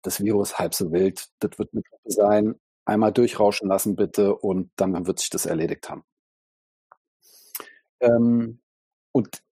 das 0.02 0.22
Virus 0.22 0.58
halb 0.58 0.74
so 0.74 0.92
wild, 0.92 1.28
das 1.40 1.58
wird 1.58 1.72
eine 1.72 1.82
Grippe 1.82 2.10
sein, 2.10 2.54
einmal 2.84 3.12
durchrauschen 3.12 3.68
lassen 3.68 3.96
bitte 3.96 4.34
und 4.34 4.70
dann 4.76 5.06
wird 5.06 5.18
sich 5.18 5.30
das 5.30 5.46
erledigt 5.46 5.90
haben. 5.90 6.04
Ähm, 8.00 8.58
und 9.12 9.42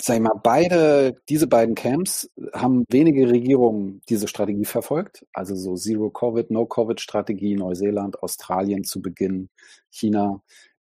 sag 0.00 0.16
ich 0.16 0.22
mal, 0.22 0.38
beide, 0.42 1.16
diese 1.28 1.46
beiden 1.46 1.74
Camps 1.74 2.30
haben 2.52 2.84
wenige 2.90 3.28
Regierungen 3.30 4.02
diese 4.08 4.28
Strategie 4.28 4.64
verfolgt. 4.64 5.24
Also 5.32 5.54
so 5.54 5.74
Zero-Covid, 5.76 6.50
No-Covid-Strategie, 6.50 7.54
Neuseeland, 7.54 8.22
Australien 8.22 8.84
zu 8.84 9.00
Beginn, 9.00 9.48
China, 9.90 10.42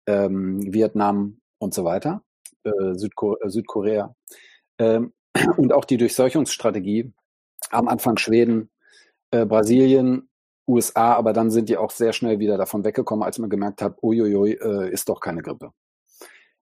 ähm, 0.08 0.62
Vietnam 0.72 1.40
und 1.60 1.74
so 1.74 1.84
weiter, 1.84 2.22
äh, 2.64 2.94
Südko 2.94 3.38
äh, 3.40 3.50
Südkorea. 3.50 4.16
Ähm, 4.80 5.14
und 5.58 5.74
auch 5.74 5.86
die 5.86 5.98
Durchseuchungsstrategie 5.98 7.12
am 7.72 7.88
Anfang 7.88 8.18
Schweden, 8.18 8.70
äh, 9.32 9.46
Brasilien, 9.46 10.30
USA, 10.68 11.14
aber 11.14 11.34
dann 11.34 11.50
sind 11.50 11.70
die 11.70 11.78
auch 11.78 11.92
sehr 11.92 12.14
schnell 12.14 12.40
wieder 12.40 12.58
davon 12.58 12.84
weggekommen, 12.84 13.24
als 13.24 13.40
man 13.40 13.50
gemerkt 13.50 13.82
hat, 13.82 13.98
uiuiui, 14.04 14.54
äh, 14.54 14.92
ist 14.92 15.10
doch 15.10 15.22
keine 15.22 15.42
Grippe. 15.42 15.72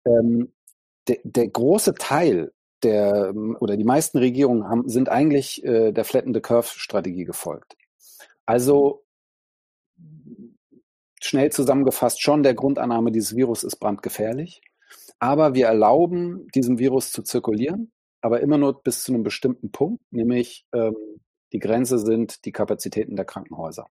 Ähm, 0.06 0.54
der, 1.08 1.18
der 1.24 1.48
große 1.48 1.96
Teil 1.96 2.52
der 2.84 3.34
oder 3.60 3.76
die 3.76 3.84
meisten 3.84 4.20
Regierungen 4.20 4.68
haben, 4.68 4.88
sind 4.88 5.10
eigentlich 5.10 5.64
äh, 5.66 5.92
der 5.92 6.06
Flatten 6.06 6.34
the 6.34 6.40
Curve 6.40 6.68
Strategie 6.68 7.26
gefolgt. 7.26 7.76
Also 8.46 9.04
schnell 11.22 11.52
zusammengefasst 11.52 12.22
schon 12.22 12.44
der 12.44 12.54
Grundannahme, 12.54 13.12
dieses 13.12 13.36
Virus 13.36 13.64
ist 13.64 13.78
brandgefährlich. 13.78 14.62
Aber 15.20 15.54
wir 15.54 15.68
erlauben 15.68 16.48
diesem 16.56 16.80
Virus 16.80 17.12
zu 17.12 17.22
zirkulieren 17.24 17.92
aber 18.22 18.42
immer 18.42 18.58
nur 18.58 18.82
bis 18.82 19.04
zu 19.04 19.14
einem 19.14 19.24
bestimmten 19.24 19.72
Punkt, 19.72 20.02
nämlich 20.12 20.66
ähm, 20.74 20.96
die 21.52 21.60
Grenze 21.60 21.98
sind 21.98 22.46
die 22.46 22.52
Kapazitäten 22.52 23.16
der 23.16 23.26
Krankenhäuser. 23.26 23.88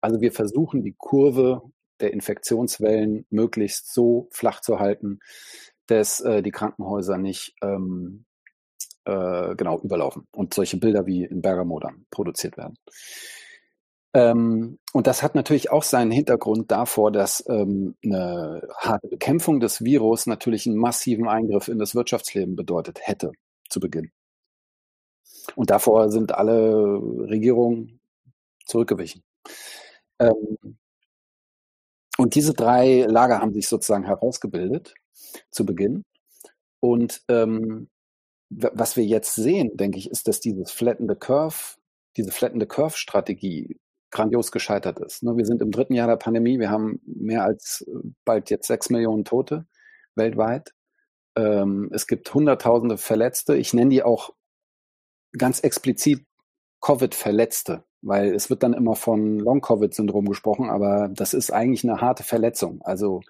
Also 0.00 0.20
wir 0.20 0.32
versuchen 0.32 0.82
die 0.82 0.94
Kurve 0.96 1.62
der 2.00 2.12
Infektionswellen 2.12 3.26
möglichst 3.30 3.92
so 3.92 4.28
flach 4.30 4.60
zu 4.60 4.78
halten, 4.78 5.20
dass 5.86 6.20
äh, 6.20 6.42
die 6.42 6.50
Krankenhäuser 6.50 7.18
nicht 7.18 7.54
ähm, 7.62 8.24
äh, 9.04 9.54
genau 9.56 9.78
überlaufen 9.80 10.26
und 10.32 10.54
solche 10.54 10.76
Bilder 10.76 11.06
wie 11.06 11.24
in 11.24 11.42
Bergamo 11.42 11.80
dann 11.80 12.06
produziert 12.10 12.56
werden. 12.56 12.76
Ähm, 14.14 14.78
und 14.92 15.06
das 15.06 15.22
hat 15.22 15.34
natürlich 15.34 15.70
auch 15.70 15.82
seinen 15.82 16.10
Hintergrund 16.10 16.70
davor, 16.70 17.12
dass 17.12 17.44
ähm, 17.48 17.96
eine 18.04 18.62
harte 18.76 19.08
Bekämpfung 19.08 19.60
des 19.60 19.84
Virus 19.84 20.26
natürlich 20.26 20.66
einen 20.66 20.76
massiven 20.76 21.28
Eingriff 21.28 21.68
in 21.68 21.78
das 21.78 21.94
Wirtschaftsleben 21.94 22.56
bedeutet 22.56 23.00
hätte 23.02 23.32
zu 23.68 23.80
Beginn. 23.80 24.10
Und 25.56 25.70
davor 25.70 26.10
sind 26.10 26.32
alle 26.32 27.00
Regierungen 27.28 28.00
zurückgewichen. 28.64 29.22
Ähm, 30.18 30.78
und 32.18 32.34
diese 32.34 32.52
drei 32.52 33.06
Lager 33.08 33.40
haben 33.40 33.54
sich 33.54 33.68
sozusagen 33.68 34.04
herausgebildet 34.04 34.94
zu 35.50 35.64
Beginn. 35.64 36.04
Und 36.80 37.22
ähm, 37.28 37.88
was 38.50 38.96
wir 38.96 39.04
jetzt 39.04 39.34
sehen, 39.34 39.76
denke 39.76 39.98
ich, 39.98 40.10
ist, 40.10 40.26
dass 40.26 40.40
dieses 40.40 40.70
Flatten 40.70 41.08
the 41.08 41.14
Curve, 41.14 41.76
diese 42.16 42.32
Flatten 42.32 42.60
the 42.60 42.66
Curve 42.66 42.96
Strategie 42.96 43.78
grandios 44.10 44.52
gescheitert 44.52 44.98
ist. 45.00 45.22
Ne, 45.22 45.36
wir 45.36 45.44
sind 45.44 45.62
im 45.62 45.70
dritten 45.70 45.94
Jahr 45.94 46.08
der 46.08 46.16
Pandemie. 46.16 46.58
Wir 46.58 46.70
haben 46.70 47.00
mehr 47.04 47.44
als 47.44 47.84
äh, 47.86 48.08
bald 48.24 48.50
jetzt 48.50 48.66
sechs 48.66 48.90
Millionen 48.90 49.24
Tote 49.24 49.66
weltweit. 50.14 50.74
Ähm, 51.36 51.88
es 51.92 52.06
gibt 52.06 52.32
Hunderttausende 52.32 52.98
Verletzte. 52.98 53.56
Ich 53.56 53.74
nenne 53.74 53.90
die 53.90 54.02
auch 54.02 54.34
ganz 55.36 55.60
explizit 55.60 56.24
Covid-Verletzte, 56.80 57.84
weil 58.02 58.34
es 58.34 58.50
wird 58.50 58.62
dann 58.62 58.74
immer 58.74 58.94
von 58.96 59.38
Long-Covid-Syndrom 59.38 60.26
gesprochen, 60.26 60.70
aber 60.70 61.08
das 61.08 61.34
ist 61.34 61.52
eigentlich 61.52 61.84
eine 61.84 62.00
harte 62.00 62.22
Verletzung. 62.22 62.80
Also 62.82 63.20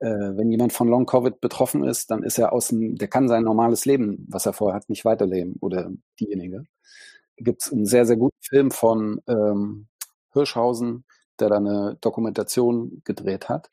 äh, 0.00 0.08
wenn 0.08 0.50
jemand 0.50 0.72
von 0.72 0.88
Long-Covid 0.88 1.40
betroffen 1.40 1.84
ist, 1.84 2.10
dann 2.10 2.22
ist 2.22 2.38
er 2.38 2.52
aus 2.52 2.68
dem, 2.68 2.96
der 2.96 3.08
kann 3.08 3.28
sein 3.28 3.44
normales 3.44 3.84
Leben, 3.84 4.26
was 4.28 4.46
er 4.46 4.52
vorher 4.52 4.76
hat, 4.76 4.88
nicht 4.88 5.04
weiterleben 5.04 5.56
oder 5.60 5.90
diejenige. 6.18 6.64
Gibt 7.36 7.62
es 7.62 7.72
einen 7.72 7.86
sehr, 7.86 8.06
sehr 8.06 8.16
guten 8.16 8.40
Film 8.40 8.70
von 8.70 9.20
ähm, 9.26 9.88
Hirschhausen, 10.32 11.04
der 11.38 11.48
da 11.50 11.56
eine 11.56 11.98
Dokumentation 12.00 13.02
gedreht 13.04 13.48
hat. 13.48 13.70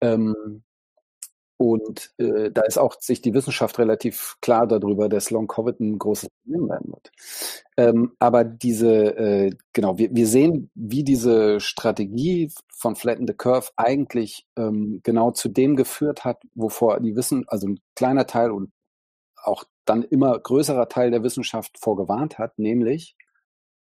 Ähm, 0.00 0.62
und 1.58 2.12
äh, 2.18 2.52
da 2.52 2.62
ist 2.62 2.78
auch 2.78 3.00
sich 3.00 3.20
die 3.20 3.34
Wissenschaft 3.34 3.80
relativ 3.80 4.36
klar 4.40 4.68
darüber, 4.68 5.08
dass 5.08 5.30
Long 5.30 5.48
Covid 5.48 5.80
ein 5.80 5.98
großes 5.98 6.30
Problem 6.30 6.68
werden 6.68 6.92
wird. 6.92 7.10
Ähm, 7.76 8.12
aber 8.20 8.44
diese, 8.44 9.16
äh, 9.16 9.50
genau, 9.72 9.98
wir, 9.98 10.14
wir 10.14 10.28
sehen, 10.28 10.70
wie 10.76 11.02
diese 11.02 11.58
Strategie 11.58 12.52
von 12.72 12.94
Flatten 12.94 13.26
the 13.26 13.34
Curve 13.34 13.70
eigentlich 13.76 14.46
ähm, 14.56 15.00
genau 15.02 15.32
zu 15.32 15.48
dem 15.48 15.74
geführt 15.74 16.24
hat, 16.24 16.40
wovor 16.54 17.00
die 17.00 17.16
Wissen, 17.16 17.44
also 17.48 17.66
ein 17.66 17.80
kleiner 17.96 18.28
Teil 18.28 18.52
und 18.52 18.70
auch 19.42 19.64
dann 19.84 20.04
immer 20.04 20.38
größerer 20.38 20.88
Teil 20.88 21.10
der 21.10 21.24
Wissenschaft 21.24 21.76
vorgewarnt 21.80 22.38
hat, 22.38 22.56
nämlich 22.60 23.16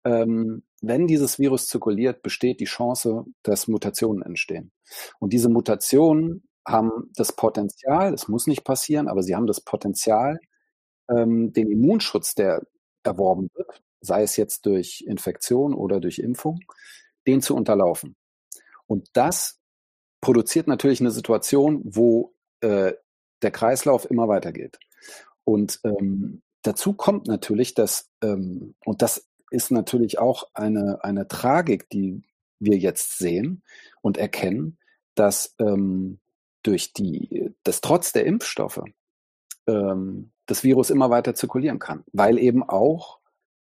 ähm, 0.06 0.64
wenn 0.82 1.08
dieses 1.08 1.38
Virus 1.38 1.68
zirkuliert, 1.68 2.24
besteht 2.24 2.60
die 2.62 2.66
Chance, 2.66 3.26
dass 3.44 3.68
Mutationen 3.68 4.24
entstehen. 4.24 4.72
Und 5.20 5.34
diese 5.34 5.50
Mutationen 5.50 6.49
haben 6.70 7.12
das 7.16 7.32
Potenzial, 7.34 8.14
es 8.14 8.28
muss 8.28 8.48
nicht 8.48 8.64
passieren, 8.64 9.08
aber 9.08 9.24
sie 9.24 9.36
haben 9.36 9.48
das 9.48 9.62
Potenzial, 9.62 10.40
ähm, 11.10 11.54
den 11.54 11.72
Immunschutz, 11.72 12.36
der 12.36 12.62
erworben 13.04 13.50
wird, 13.54 13.82
sei 14.02 14.24
es 14.24 14.38
jetzt 14.38 14.66
durch 14.66 15.04
Infektion 15.08 15.74
oder 15.74 16.00
durch 16.00 16.20
Impfung, 16.20 16.60
den 17.28 17.42
zu 17.42 17.56
unterlaufen. 17.56 18.16
Und 18.88 19.10
das 19.14 19.60
produziert 20.22 20.68
natürlich 20.68 21.00
eine 21.00 21.12
Situation, 21.12 21.82
wo 21.84 22.34
äh, 22.62 22.94
der 23.42 23.52
Kreislauf 23.52 24.10
immer 24.10 24.28
weitergeht. 24.28 24.80
Und 25.44 25.80
ähm, 25.84 26.42
dazu 26.62 26.94
kommt 26.94 27.28
natürlich, 27.28 27.74
dass, 27.74 28.10
ähm, 28.22 28.76
und 28.86 29.02
das 29.02 29.28
ist 29.52 29.72
natürlich 29.72 30.20
auch 30.20 30.44
eine, 30.54 31.04
eine 31.04 31.28
Tragik, 31.28 31.90
die 31.90 32.24
wir 32.60 32.78
jetzt 32.78 33.18
sehen 33.18 33.64
und 34.02 34.18
erkennen, 34.18 34.78
dass 35.16 35.56
ähm, 35.60 36.20
durch 36.64 36.94
die, 36.94 37.54
das 37.64 37.82
trotz 37.82 38.12
der 38.12 38.26
Impfstoffe 38.26 38.82
ähm, 39.68 40.32
das 40.46 40.64
Virus 40.64 40.90
immer 40.90 41.10
weiter 41.10 41.36
zirkulieren 41.36 41.80
kann, 41.80 42.04
weil 42.12 42.38
eben 42.40 42.64
auch 42.64 43.20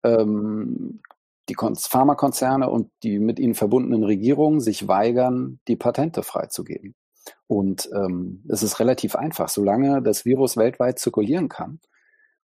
ähm, 0.04 1.00
die 1.48 1.56
Pharmakonzerne 1.56 2.68
und 2.68 2.90
die 3.02 3.18
mit 3.18 3.38
ihnen 3.38 3.54
verbundenen 3.54 4.04
Regierungen 4.04 4.60
sich 4.60 4.88
weigern, 4.88 5.60
die 5.68 5.76
Patente 5.76 6.22
freizugeben. 6.22 6.94
Und 7.46 7.88
ähm, 7.94 8.44
es 8.48 8.62
ist 8.62 8.80
relativ 8.80 9.16
einfach, 9.16 9.48
solange 9.48 10.02
das 10.02 10.24
Virus 10.24 10.56
weltweit 10.56 10.98
zirkulieren 10.98 11.48
kann 11.48 11.80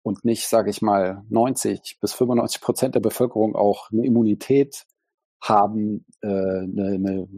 und 0.03 0.25
nicht, 0.25 0.49
sage 0.49 0.71
ich 0.71 0.83
mal, 0.83 1.23
90 1.29 1.99
bis 2.01 2.13
95 2.13 2.61
Prozent 2.61 2.95
der 2.95 3.01
Bevölkerung 3.01 3.55
auch 3.55 3.91
eine 3.91 4.07
Immunität 4.07 4.87
haben, 5.41 6.07
äh, 6.23 6.29
eine, 6.29 6.95
eine 6.95 7.29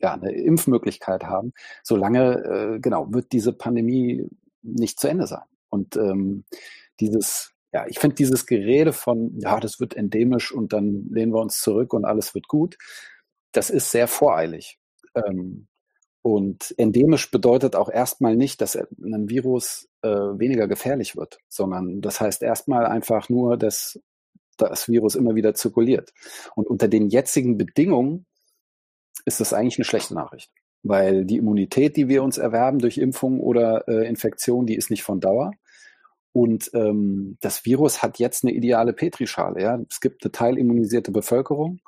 ja, 0.00 0.14
eine 0.14 0.32
Impfmöglichkeit 0.32 1.24
haben, 1.24 1.52
solange 1.82 2.76
äh, 2.76 2.80
genau 2.80 3.12
wird 3.12 3.32
diese 3.32 3.52
Pandemie 3.52 4.28
nicht 4.62 5.00
zu 5.00 5.08
Ende 5.08 5.26
sein. 5.26 5.46
Und 5.68 5.96
ähm, 5.96 6.44
dieses, 7.00 7.52
ja, 7.72 7.86
ich 7.86 7.98
finde 7.98 8.16
dieses 8.16 8.46
Gerede 8.46 8.92
von, 8.92 9.38
ja, 9.38 9.58
das 9.60 9.80
wird 9.80 9.94
endemisch 9.94 10.52
und 10.52 10.72
dann 10.72 11.06
lehnen 11.10 11.32
wir 11.32 11.40
uns 11.40 11.60
zurück 11.60 11.92
und 11.92 12.04
alles 12.04 12.34
wird 12.34 12.48
gut, 12.48 12.78
das 13.52 13.70
ist 13.70 13.90
sehr 13.90 14.08
voreilig. 14.08 14.78
Ähm, 15.14 15.66
und 16.22 16.74
endemisch 16.78 17.30
bedeutet 17.30 17.76
auch 17.76 17.88
erstmal 17.88 18.36
nicht, 18.36 18.60
dass 18.60 18.76
ein 18.76 19.28
Virus 19.28 19.88
äh, 20.02 20.08
weniger 20.08 20.68
gefährlich 20.68 21.16
wird, 21.16 21.38
sondern 21.48 22.00
das 22.00 22.20
heißt 22.20 22.42
erstmal 22.42 22.86
einfach 22.86 23.28
nur, 23.28 23.56
dass 23.56 24.00
das 24.56 24.88
Virus 24.88 25.14
immer 25.14 25.36
wieder 25.36 25.54
zirkuliert. 25.54 26.12
Und 26.54 26.66
unter 26.66 26.88
den 26.88 27.08
jetzigen 27.08 27.56
Bedingungen 27.56 28.26
ist 29.28 29.40
das 29.40 29.52
eigentlich 29.52 29.78
eine 29.78 29.84
schlechte 29.84 30.14
Nachricht. 30.14 30.50
Weil 30.82 31.24
die 31.24 31.36
Immunität, 31.36 31.96
die 31.96 32.08
wir 32.08 32.22
uns 32.22 32.38
erwerben 32.38 32.78
durch 32.78 32.98
Impfung 32.98 33.40
oder 33.40 33.86
äh, 33.86 34.08
Infektion, 34.08 34.66
die 34.66 34.76
ist 34.76 34.90
nicht 34.90 35.02
von 35.02 35.20
Dauer. 35.20 35.52
Und 36.32 36.70
ähm, 36.74 37.36
das 37.40 37.64
Virus 37.64 38.02
hat 38.02 38.18
jetzt 38.18 38.44
eine 38.44 38.52
ideale 38.52 38.92
Petrischale. 38.92 39.60
Ja? 39.62 39.78
Es 39.88 40.00
gibt 40.00 40.24
eine 40.24 40.32
teilimmunisierte 40.32 41.10
Bevölkerung 41.10 41.80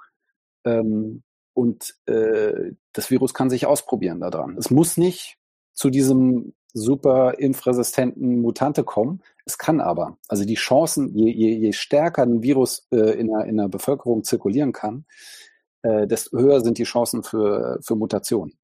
ähm, 0.65 1.23
und 1.53 1.95
äh, 2.07 2.73
das 2.93 3.11
Virus 3.11 3.35
kann 3.35 3.51
sich 3.51 3.67
ausprobieren 3.67 4.21
daran. 4.21 4.57
Es 4.59 4.71
muss 4.71 4.97
nicht 4.97 5.39
zu 5.73 5.91
diesem 5.91 6.55
super 6.73 7.39
impfresistenten 7.39 8.41
Mutante 8.41 8.85
kommen. 8.85 9.23
Es 9.45 9.59
kann 9.59 9.81
aber. 9.81 10.19
Also 10.29 10.45
die 10.45 10.55
Chancen, 10.55 11.15
je, 11.15 11.31
je, 11.31 11.55
je 11.55 11.73
stärker 11.73 12.23
ein 12.23 12.43
Virus 12.43 12.87
äh, 12.93 13.19
in, 13.19 13.29
der, 13.29 13.45
in 13.45 13.57
der 13.57 13.69
Bevölkerung 13.69 14.25
zirkulieren 14.25 14.73
kann, 14.73 15.05
äh, 15.83 16.07
desto 16.07 16.39
höher 16.39 16.61
sind 16.61 16.79
die 16.79 16.85
Chancen 16.85 17.23
für, 17.23 17.79
für 17.83 17.97
Mutationen. 17.97 18.59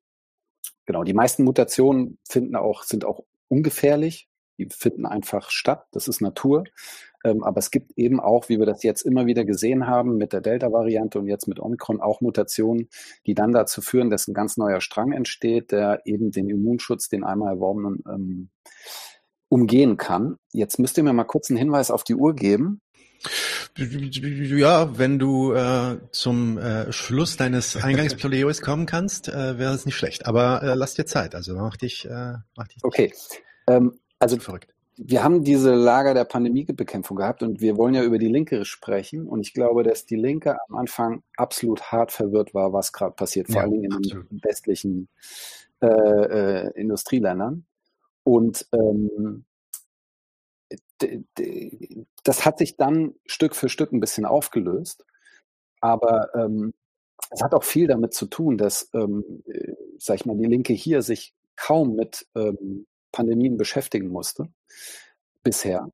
Genau, 0.86 1.02
die 1.02 1.14
meisten 1.14 1.44
Mutationen 1.44 2.18
finden 2.28 2.56
auch, 2.56 2.82
sind 2.82 3.04
auch 3.04 3.24
ungefährlich. 3.48 4.28
Die 4.58 4.68
finden 4.70 5.04
einfach 5.04 5.50
statt. 5.50 5.86
Das 5.92 6.08
ist 6.08 6.20
Natur. 6.22 6.64
Ähm, 7.24 7.42
aber 7.42 7.58
es 7.58 7.70
gibt 7.70 7.92
eben 7.96 8.20
auch, 8.20 8.48
wie 8.48 8.58
wir 8.58 8.66
das 8.66 8.82
jetzt 8.82 9.02
immer 9.02 9.26
wieder 9.26 9.44
gesehen 9.44 9.86
haben, 9.86 10.16
mit 10.16 10.32
der 10.32 10.40
Delta-Variante 10.40 11.18
und 11.18 11.26
jetzt 11.26 11.48
mit 11.48 11.60
Omikron 11.60 12.00
auch 12.00 12.20
Mutationen, 12.20 12.88
die 13.26 13.34
dann 13.34 13.52
dazu 13.52 13.82
führen, 13.82 14.10
dass 14.10 14.28
ein 14.28 14.34
ganz 14.34 14.56
neuer 14.56 14.80
Strang 14.80 15.12
entsteht, 15.12 15.72
der 15.72 16.00
eben 16.06 16.30
den 16.30 16.48
Immunschutz, 16.48 17.08
den 17.08 17.24
einmal 17.24 17.54
erworbenen, 17.54 18.02
ähm, 18.08 18.48
umgehen 19.48 19.96
kann. 19.96 20.36
Jetzt 20.52 20.78
müsst 20.78 20.96
ihr 20.98 21.04
mir 21.04 21.12
mal 21.12 21.24
kurz 21.24 21.50
einen 21.50 21.58
Hinweis 21.58 21.90
auf 21.90 22.04
die 22.04 22.14
Uhr 22.14 22.34
geben. 22.34 22.80
Ja, 23.76 24.98
wenn 24.98 25.18
du 25.18 25.52
äh, 25.52 25.98
zum 26.10 26.58
äh, 26.58 26.92
Schluss 26.92 27.36
deines 27.36 27.76
Eingangsplädoyers 27.76 28.62
kommen 28.62 28.86
kannst, 28.86 29.28
äh, 29.28 29.58
wäre 29.58 29.74
es 29.74 29.86
nicht 29.86 29.96
schlecht. 29.96 30.26
Aber 30.26 30.62
äh, 30.62 30.74
lass 30.74 30.94
dir 30.94 31.06
Zeit, 31.06 31.34
also 31.34 31.54
mach 31.54 31.76
dich, 31.76 32.06
äh, 32.06 32.34
mach 32.56 32.68
dich 32.68 32.82
Okay. 32.82 33.12
Ähm, 33.68 33.98
also 34.18 34.38
verrückt. 34.38 34.72
Wir 34.98 35.22
haben 35.22 35.44
diese 35.44 35.74
Lager 35.74 36.14
der 36.14 36.24
Pandemiebekämpfung 36.24 37.18
gehabt 37.18 37.42
und 37.42 37.60
wir 37.60 37.76
wollen 37.76 37.92
ja 37.92 38.02
über 38.02 38.18
die 38.18 38.28
Linke 38.28 38.64
sprechen. 38.64 39.26
Und 39.26 39.40
ich 39.40 39.52
glaube, 39.52 39.82
dass 39.82 40.06
die 40.06 40.16
Linke 40.16 40.56
am 40.68 40.76
Anfang 40.76 41.22
absolut 41.36 41.92
hart 41.92 42.12
verwirrt 42.12 42.54
war, 42.54 42.72
was 42.72 42.92
gerade 42.92 43.14
passiert, 43.14 43.48
vor 43.48 43.56
ja, 43.56 43.62
allen 43.62 43.72
Dingen 43.72 43.92
in 43.92 44.02
den 44.02 44.40
westlichen 44.42 45.08
äh, 45.82 46.70
Industrieländern. 46.80 47.66
Und 48.24 48.66
ähm, 48.72 49.44
das 52.24 52.44
hat 52.44 52.58
sich 52.58 52.76
dann 52.76 53.14
Stück 53.26 53.54
für 53.54 53.68
Stück 53.68 53.92
ein 53.92 54.00
bisschen 54.00 54.24
aufgelöst. 54.24 55.04
Aber 55.80 56.34
ähm, 56.34 56.72
es 57.30 57.42
hat 57.42 57.54
auch 57.54 57.64
viel 57.64 57.86
damit 57.86 58.14
zu 58.14 58.26
tun, 58.26 58.56
dass, 58.56 58.90
ähm, 58.94 59.42
äh, 59.46 59.74
sag 59.98 60.16
ich 60.16 60.26
mal, 60.26 60.36
die 60.36 60.46
Linke 60.46 60.72
hier 60.72 61.02
sich 61.02 61.34
kaum 61.56 61.96
mit 61.96 62.26
ähm, 62.34 62.86
Pandemien 63.12 63.56
beschäftigen 63.56 64.08
musste 64.08 64.48
bisher. 65.42 65.90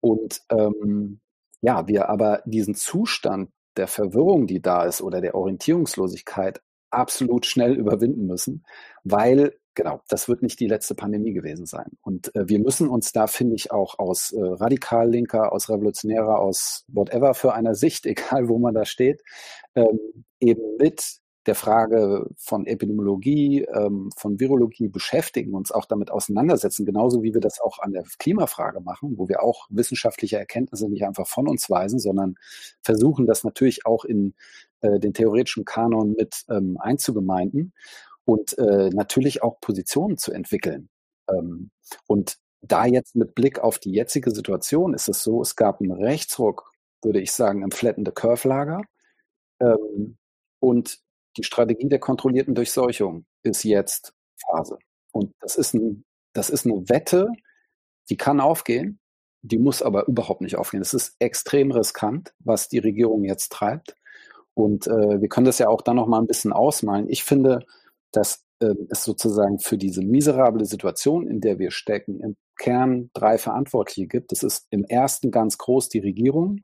Und 0.00 0.42
ähm, 0.50 1.20
ja, 1.60 1.86
wir 1.88 2.08
aber 2.08 2.42
diesen 2.44 2.74
Zustand 2.74 3.50
der 3.76 3.88
Verwirrung, 3.88 4.46
die 4.46 4.62
da 4.62 4.84
ist, 4.84 5.02
oder 5.02 5.20
der 5.20 5.34
Orientierungslosigkeit 5.34 6.60
absolut 6.90 7.46
schnell 7.46 7.74
überwinden 7.74 8.26
müssen, 8.26 8.64
weil 9.04 9.56
genau, 9.74 10.00
das 10.08 10.28
wird 10.28 10.42
nicht 10.42 10.60
die 10.60 10.66
letzte 10.66 10.94
Pandemie 10.94 11.32
gewesen 11.32 11.66
sein. 11.66 11.90
Und 12.02 12.34
äh, 12.34 12.48
wir 12.48 12.58
müssen 12.58 12.88
uns 12.88 13.12
da, 13.12 13.26
finde 13.26 13.56
ich, 13.56 13.70
auch 13.70 13.98
aus 13.98 14.32
äh, 14.32 14.40
radikal 14.40 15.08
linker, 15.08 15.52
aus 15.52 15.68
revolutionärer, 15.68 16.38
aus 16.38 16.84
whatever 16.88 17.34
für 17.34 17.54
einer 17.54 17.74
Sicht, 17.74 18.06
egal 18.06 18.48
wo 18.48 18.58
man 18.58 18.74
da 18.74 18.84
steht, 18.84 19.22
ähm, 19.74 20.24
eben 20.40 20.76
mit 20.78 21.20
der 21.46 21.54
Frage 21.54 22.26
von 22.36 22.66
Epidemiologie, 22.66 23.62
ähm, 23.62 24.10
von 24.16 24.38
Virologie 24.38 24.88
beschäftigen, 24.88 25.54
uns 25.54 25.72
auch 25.72 25.86
damit 25.86 26.10
auseinandersetzen, 26.10 26.84
genauso 26.84 27.22
wie 27.22 27.32
wir 27.32 27.40
das 27.40 27.60
auch 27.60 27.78
an 27.78 27.92
der 27.92 28.04
Klimafrage 28.18 28.80
machen, 28.80 29.14
wo 29.16 29.28
wir 29.28 29.42
auch 29.42 29.66
wissenschaftliche 29.70 30.38
Erkenntnisse 30.38 30.88
nicht 30.90 31.04
einfach 31.04 31.26
von 31.26 31.48
uns 31.48 31.70
weisen, 31.70 31.98
sondern 31.98 32.34
versuchen, 32.82 33.26
das 33.26 33.42
natürlich 33.42 33.86
auch 33.86 34.04
in 34.04 34.34
äh, 34.82 35.00
den 35.00 35.14
theoretischen 35.14 35.64
Kanon 35.64 36.12
mit 36.12 36.44
ähm, 36.50 36.76
einzugemeinden 36.78 37.72
und 38.30 38.56
äh, 38.58 38.90
natürlich 38.90 39.42
auch 39.42 39.60
Positionen 39.60 40.16
zu 40.16 40.30
entwickeln. 40.30 40.88
Ähm, 41.28 41.72
und 42.06 42.36
da 42.62 42.86
jetzt 42.86 43.16
mit 43.16 43.34
Blick 43.34 43.58
auf 43.58 43.80
die 43.80 43.90
jetzige 43.90 44.30
Situation 44.30 44.94
ist 44.94 45.08
es 45.08 45.24
so, 45.24 45.42
es 45.42 45.56
gab 45.56 45.80
einen 45.80 45.90
Rechtsruck, 45.90 46.70
würde 47.02 47.20
ich 47.20 47.32
sagen, 47.32 47.64
im 47.64 47.72
Flatten 47.72 48.04
the 48.06 48.12
Curve 48.12 48.46
Lager. 48.46 48.82
Ähm, 49.60 50.16
und 50.60 51.00
die 51.36 51.42
Strategie 51.42 51.88
der 51.88 51.98
kontrollierten 51.98 52.54
Durchseuchung 52.54 53.24
ist 53.42 53.64
jetzt 53.64 54.12
Phase. 54.46 54.78
Und 55.10 55.34
das 55.40 55.56
ist, 55.56 55.74
ein, 55.74 56.04
das 56.32 56.50
ist 56.50 56.66
eine 56.66 56.88
Wette, 56.88 57.26
die 58.10 58.16
kann 58.16 58.38
aufgehen, 58.38 59.00
die 59.42 59.58
muss 59.58 59.82
aber 59.82 60.06
überhaupt 60.06 60.42
nicht 60.42 60.54
aufgehen. 60.54 60.82
Es 60.82 60.94
ist 60.94 61.16
extrem 61.18 61.72
riskant, 61.72 62.32
was 62.38 62.68
die 62.68 62.78
Regierung 62.78 63.24
jetzt 63.24 63.50
treibt. 63.50 63.96
Und 64.54 64.86
äh, 64.86 65.20
wir 65.20 65.28
können 65.28 65.46
das 65.46 65.58
ja 65.58 65.66
auch 65.66 65.82
dann 65.82 65.96
noch 65.96 66.06
mal 66.06 66.20
ein 66.20 66.28
bisschen 66.28 66.52
ausmalen. 66.52 67.08
Ich 67.08 67.24
finde, 67.24 67.66
dass 68.12 68.44
äh, 68.60 68.74
es 68.90 69.04
sozusagen 69.04 69.58
für 69.58 69.78
diese 69.78 70.02
miserable 70.02 70.64
Situation, 70.64 71.26
in 71.26 71.40
der 71.40 71.58
wir 71.58 71.70
stecken, 71.70 72.20
im 72.20 72.36
Kern 72.58 73.10
drei 73.14 73.38
Verantwortliche 73.38 74.06
gibt. 74.06 74.32
Das 74.32 74.42
ist 74.42 74.66
im 74.70 74.84
ersten 74.84 75.30
ganz 75.30 75.58
groß 75.58 75.88
die 75.88 76.00
Regierung, 76.00 76.60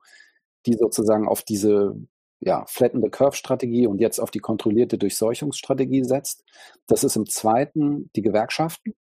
die 0.67 0.75
sozusagen 0.75 1.27
auf 1.27 1.43
diese 1.43 1.97
ja, 2.41 2.65
Flatten 2.67 3.01
the 3.03 3.09
Curve 3.09 3.37
Strategie 3.37 3.87
und 3.87 4.01
jetzt 4.01 4.19
auf 4.19 4.31
die 4.31 4.41
kontrollierte 4.41 4.99
Durchseuchungsstrategie 4.99 6.05
setzt. 6.05 6.45
Das 6.87 7.03
ist 7.03 7.17
im 7.17 7.27
zweiten 7.27 8.11
die 8.15 8.23
Gewerkschaften, 8.23 8.95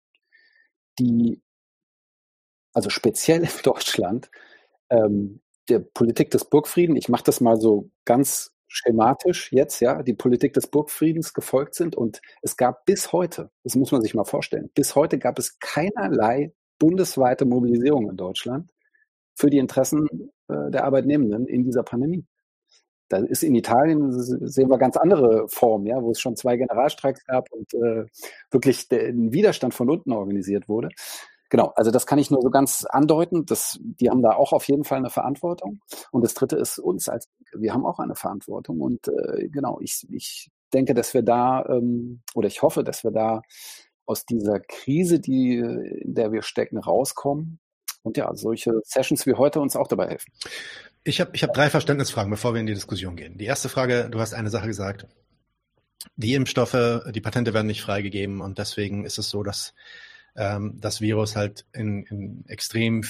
die 0.99 1.41
also 2.73 2.89
speziell 2.89 3.43
in 3.43 3.49
Deutschland 3.63 4.29
ähm, 4.89 5.41
der 5.69 5.79
Politik 5.79 6.31
des 6.31 6.45
Burgfrieden, 6.45 6.95
ich 6.95 7.09
mache 7.09 7.23
das 7.23 7.39
mal 7.39 7.59
so 7.59 7.89
ganz 8.05 8.52
schematisch 8.73 9.51
jetzt, 9.51 9.79
ja, 9.81 10.01
die 10.01 10.15
Politik 10.15 10.53
des 10.53 10.67
Burgfriedens 10.67 11.33
gefolgt 11.33 11.75
sind. 11.75 11.95
Und 11.95 12.21
es 12.41 12.57
gab 12.57 12.85
bis 12.85 13.13
heute, 13.13 13.51
das 13.63 13.75
muss 13.75 13.91
man 13.91 14.01
sich 14.01 14.15
mal 14.15 14.25
vorstellen, 14.25 14.69
bis 14.73 14.95
heute 14.95 15.19
gab 15.19 15.37
es 15.37 15.59
keinerlei 15.59 16.53
bundesweite 16.79 17.45
Mobilisierung 17.45 18.09
in 18.09 18.17
Deutschland 18.17 18.71
für 19.35 19.49
die 19.49 19.59
Interessen 19.59 20.07
äh, 20.47 20.71
der 20.71 20.85
Arbeitnehmenden 20.85 21.47
in 21.47 21.63
dieser 21.63 21.83
Pandemie. 21.83 22.25
Da 23.09 23.17
ist 23.17 23.43
in 23.43 23.53
Italien, 23.53 24.11
sehen 24.11 24.69
wir 24.69 24.77
ganz 24.79 24.97
andere 24.97 25.47
Formen, 25.47 25.85
ja, 25.85 26.01
wo 26.01 26.11
es 26.11 26.19
schon 26.19 26.35
zwei 26.35 26.57
Generalstreiks 26.57 27.23
gab 27.25 27.51
und 27.51 27.71
äh, 27.75 28.05
wirklich 28.49 28.87
der, 28.87 29.09
ein 29.09 29.31
Widerstand 29.31 29.75
von 29.75 29.89
unten 29.89 30.11
organisiert 30.11 30.67
wurde. 30.67 30.89
Genau, 31.53 31.71
also 31.75 31.91
das 31.91 32.07
kann 32.07 32.17
ich 32.17 32.31
nur 32.31 32.41
so 32.41 32.49
ganz 32.49 32.83
andeuten. 32.83 33.45
dass 33.45 33.77
die 33.79 34.09
haben 34.09 34.23
da 34.23 34.31
auch 34.31 34.53
auf 34.53 34.67
jeden 34.67 34.83
Fall 34.83 34.97
eine 34.97 35.11
Verantwortung. 35.11 35.81
Und 36.09 36.23
das 36.23 36.33
Dritte 36.33 36.55
ist 36.55 36.79
uns 36.79 37.07
als, 37.09 37.29
wir 37.53 37.75
haben 37.75 37.85
auch 37.85 37.99
eine 37.99 38.15
Verantwortung. 38.15 38.81
Und 38.81 39.07
äh, 39.07 39.49
genau, 39.49 39.77
ich, 39.79 40.03
ich 40.09 40.49
denke, 40.73 40.95
dass 40.95 41.13
wir 41.13 41.21
da, 41.21 41.63
ähm, 41.69 42.23
oder 42.33 42.47
ich 42.47 42.63
hoffe, 42.63 42.83
dass 42.83 43.03
wir 43.03 43.11
da 43.11 43.43
aus 44.07 44.25
dieser 44.25 44.61
Krise, 44.61 45.19
die, 45.19 45.57
in 45.57 46.15
der 46.15 46.31
wir 46.31 46.41
stecken, 46.41 46.79
rauskommen. 46.79 47.59
Und 48.01 48.17
ja, 48.17 48.33
solche 48.33 48.81
Sessions 48.83 49.27
wie 49.27 49.35
heute 49.35 49.61
uns 49.61 49.75
auch 49.75 49.87
dabei 49.87 50.07
helfen. 50.07 50.33
Ich 51.03 51.21
habe 51.21 51.35
ich 51.35 51.43
hab 51.43 51.53
drei 51.53 51.69
Verständnisfragen, 51.69 52.31
bevor 52.31 52.55
wir 52.55 52.61
in 52.61 52.65
die 52.65 52.73
Diskussion 52.73 53.15
gehen. 53.15 53.37
Die 53.37 53.45
erste 53.45 53.69
Frage, 53.69 54.09
du 54.09 54.19
hast 54.19 54.33
eine 54.33 54.49
Sache 54.49 54.65
gesagt. 54.65 55.05
Die 56.15 56.33
Impfstoffe, 56.33 57.03
die 57.11 57.21
Patente 57.21 57.53
werden 57.53 57.67
nicht 57.67 57.83
freigegeben 57.83 58.41
und 58.41 58.57
deswegen 58.57 59.05
ist 59.05 59.19
es 59.19 59.29
so, 59.29 59.43
dass 59.43 59.75
ähm, 60.35 60.77
das 60.79 61.01
Virus 61.01 61.35
halt 61.35 61.65
in, 61.73 62.03
in 62.05 62.45
extrem 62.47 63.03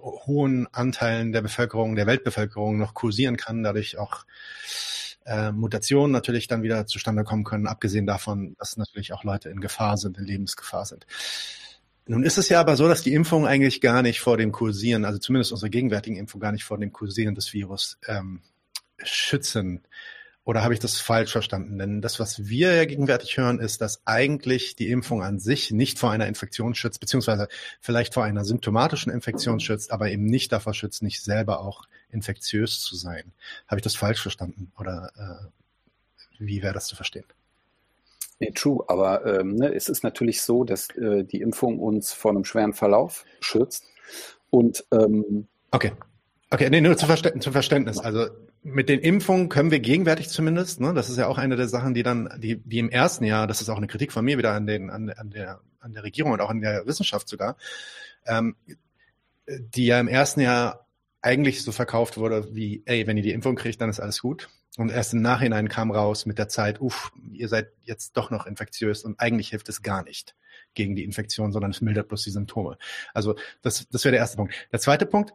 hohen 0.00 0.66
Anteilen 0.72 1.32
der 1.32 1.42
Bevölkerung, 1.42 1.96
der 1.96 2.06
Weltbevölkerung 2.06 2.78
noch 2.78 2.94
kursieren 2.94 3.36
kann, 3.36 3.62
dadurch 3.62 3.98
auch 3.98 4.24
äh, 5.26 5.52
Mutationen 5.52 6.12
natürlich 6.12 6.48
dann 6.48 6.62
wieder 6.62 6.86
zustande 6.86 7.24
kommen 7.24 7.44
können, 7.44 7.66
abgesehen 7.66 8.06
davon, 8.06 8.54
dass 8.58 8.76
natürlich 8.76 9.12
auch 9.12 9.24
Leute 9.24 9.50
in 9.50 9.60
Gefahr 9.60 9.96
sind, 9.96 10.18
in 10.18 10.24
Lebensgefahr 10.24 10.86
sind. 10.86 11.06
Nun 12.06 12.22
ist 12.22 12.38
es 12.38 12.48
ja 12.48 12.60
aber 12.60 12.76
so, 12.76 12.88
dass 12.88 13.02
die 13.02 13.12
Impfungen 13.12 13.46
eigentlich 13.46 13.82
gar 13.82 14.00
nicht 14.00 14.20
vor 14.20 14.38
dem 14.38 14.50
Kursieren, 14.50 15.04
also 15.04 15.18
zumindest 15.18 15.52
unsere 15.52 15.68
gegenwärtigen 15.68 16.16
Impfungen 16.16 16.40
gar 16.40 16.52
nicht 16.52 16.64
vor 16.64 16.78
dem 16.78 16.90
Kursieren 16.90 17.34
des 17.34 17.52
Virus 17.52 17.98
ähm, 18.06 18.40
schützen. 19.02 19.82
Oder 20.48 20.64
habe 20.64 20.72
ich 20.72 20.80
das 20.80 20.98
falsch 20.98 21.32
verstanden? 21.32 21.78
Denn 21.78 22.00
das, 22.00 22.18
was 22.18 22.48
wir 22.48 22.74
ja 22.74 22.86
gegenwärtig 22.86 23.36
hören, 23.36 23.58
ist, 23.58 23.82
dass 23.82 24.00
eigentlich 24.06 24.76
die 24.76 24.88
Impfung 24.90 25.22
an 25.22 25.38
sich 25.38 25.72
nicht 25.72 25.98
vor 25.98 26.10
einer 26.10 26.26
Infektion 26.26 26.74
schützt, 26.74 27.00
beziehungsweise 27.00 27.48
vielleicht 27.82 28.14
vor 28.14 28.24
einer 28.24 28.46
symptomatischen 28.46 29.12
Infektion 29.12 29.60
schützt, 29.60 29.92
aber 29.92 30.10
eben 30.10 30.24
nicht 30.24 30.50
davor 30.50 30.72
schützt, 30.72 31.02
nicht 31.02 31.22
selber 31.22 31.60
auch 31.60 31.84
infektiös 32.10 32.80
zu 32.80 32.96
sein. 32.96 33.24
Habe 33.66 33.80
ich 33.80 33.82
das 33.82 33.94
falsch 33.94 34.22
verstanden? 34.22 34.72
Oder 34.78 35.12
äh, 35.18 36.38
wie 36.38 36.62
wäre 36.62 36.72
das 36.72 36.86
zu 36.86 36.96
verstehen? 36.96 37.26
Nee, 38.38 38.52
true, 38.54 38.82
aber 38.88 39.26
ähm, 39.26 39.54
ne, 39.54 39.74
es 39.74 39.90
ist 39.90 40.02
natürlich 40.02 40.40
so, 40.40 40.64
dass 40.64 40.88
äh, 40.96 41.24
die 41.24 41.42
Impfung 41.42 41.78
uns 41.78 42.14
vor 42.14 42.30
einem 42.30 42.46
schweren 42.46 42.72
Verlauf 42.72 43.26
schützt. 43.40 43.84
Und 44.48 44.86
ähm, 44.92 45.46
okay. 45.72 45.92
Okay, 46.48 46.70
nee, 46.70 46.80
nur 46.80 46.96
zum 46.96 47.08
Verständnis, 47.08 47.44
zum 47.44 47.52
Verständnis. 47.52 47.98
Also 47.98 48.28
mit 48.62 48.88
den 48.88 49.00
Impfungen 49.00 49.48
können 49.48 49.70
wir 49.70 49.80
gegenwärtig 49.80 50.28
zumindest, 50.28 50.80
ne, 50.80 50.92
das 50.94 51.08
ist 51.08 51.16
ja 51.16 51.26
auch 51.26 51.38
eine 51.38 51.56
der 51.56 51.68
Sachen, 51.68 51.94
die 51.94 52.02
dann, 52.02 52.28
die, 52.38 52.56
die 52.56 52.78
im 52.78 52.90
ersten 52.90 53.24
Jahr, 53.24 53.46
das 53.46 53.60
ist 53.60 53.68
auch 53.68 53.76
eine 53.76 53.86
Kritik 53.86 54.12
von 54.12 54.24
mir 54.24 54.38
wieder 54.38 54.52
an 54.52 54.66
den, 54.66 54.90
an, 54.90 55.10
an 55.10 55.30
der, 55.30 55.60
an 55.80 55.92
der 55.92 56.02
Regierung 56.02 56.32
und 56.32 56.40
auch 56.40 56.50
an 56.50 56.60
der 56.60 56.86
Wissenschaft 56.86 57.28
sogar, 57.28 57.56
ähm, 58.26 58.56
die 59.46 59.86
ja 59.86 60.00
im 60.00 60.08
ersten 60.08 60.40
Jahr 60.40 60.86
eigentlich 61.22 61.62
so 61.62 61.72
verkauft 61.72 62.16
wurde 62.16 62.54
wie, 62.54 62.82
ey, 62.86 63.06
wenn 63.06 63.16
ihr 63.16 63.22
die 63.22 63.32
Impfung 63.32 63.56
kriegt, 63.56 63.80
dann 63.80 63.90
ist 63.90 64.00
alles 64.00 64.20
gut. 64.20 64.48
Und 64.76 64.90
erst 64.90 65.12
im 65.12 65.22
Nachhinein 65.22 65.68
kam 65.68 65.90
raus 65.90 66.26
mit 66.26 66.38
der 66.38 66.48
Zeit, 66.48 66.80
uff, 66.80 67.10
ihr 67.32 67.48
seid 67.48 67.72
jetzt 67.82 68.16
doch 68.16 68.30
noch 68.30 68.46
infektiös 68.46 69.02
und 69.02 69.18
eigentlich 69.18 69.48
hilft 69.48 69.68
es 69.68 69.82
gar 69.82 70.04
nicht 70.04 70.36
gegen 70.74 70.94
die 70.94 71.04
Infektion, 71.04 71.52
sondern 71.52 71.72
es 71.72 71.80
mildert 71.80 72.08
bloß 72.08 72.22
die 72.22 72.30
Symptome. 72.30 72.78
Also 73.12 73.34
das, 73.62 73.88
das 73.90 74.04
wäre 74.04 74.12
der 74.12 74.20
erste 74.20 74.36
Punkt. 74.36 74.54
Der 74.70 74.78
zweite 74.78 75.06
Punkt, 75.06 75.34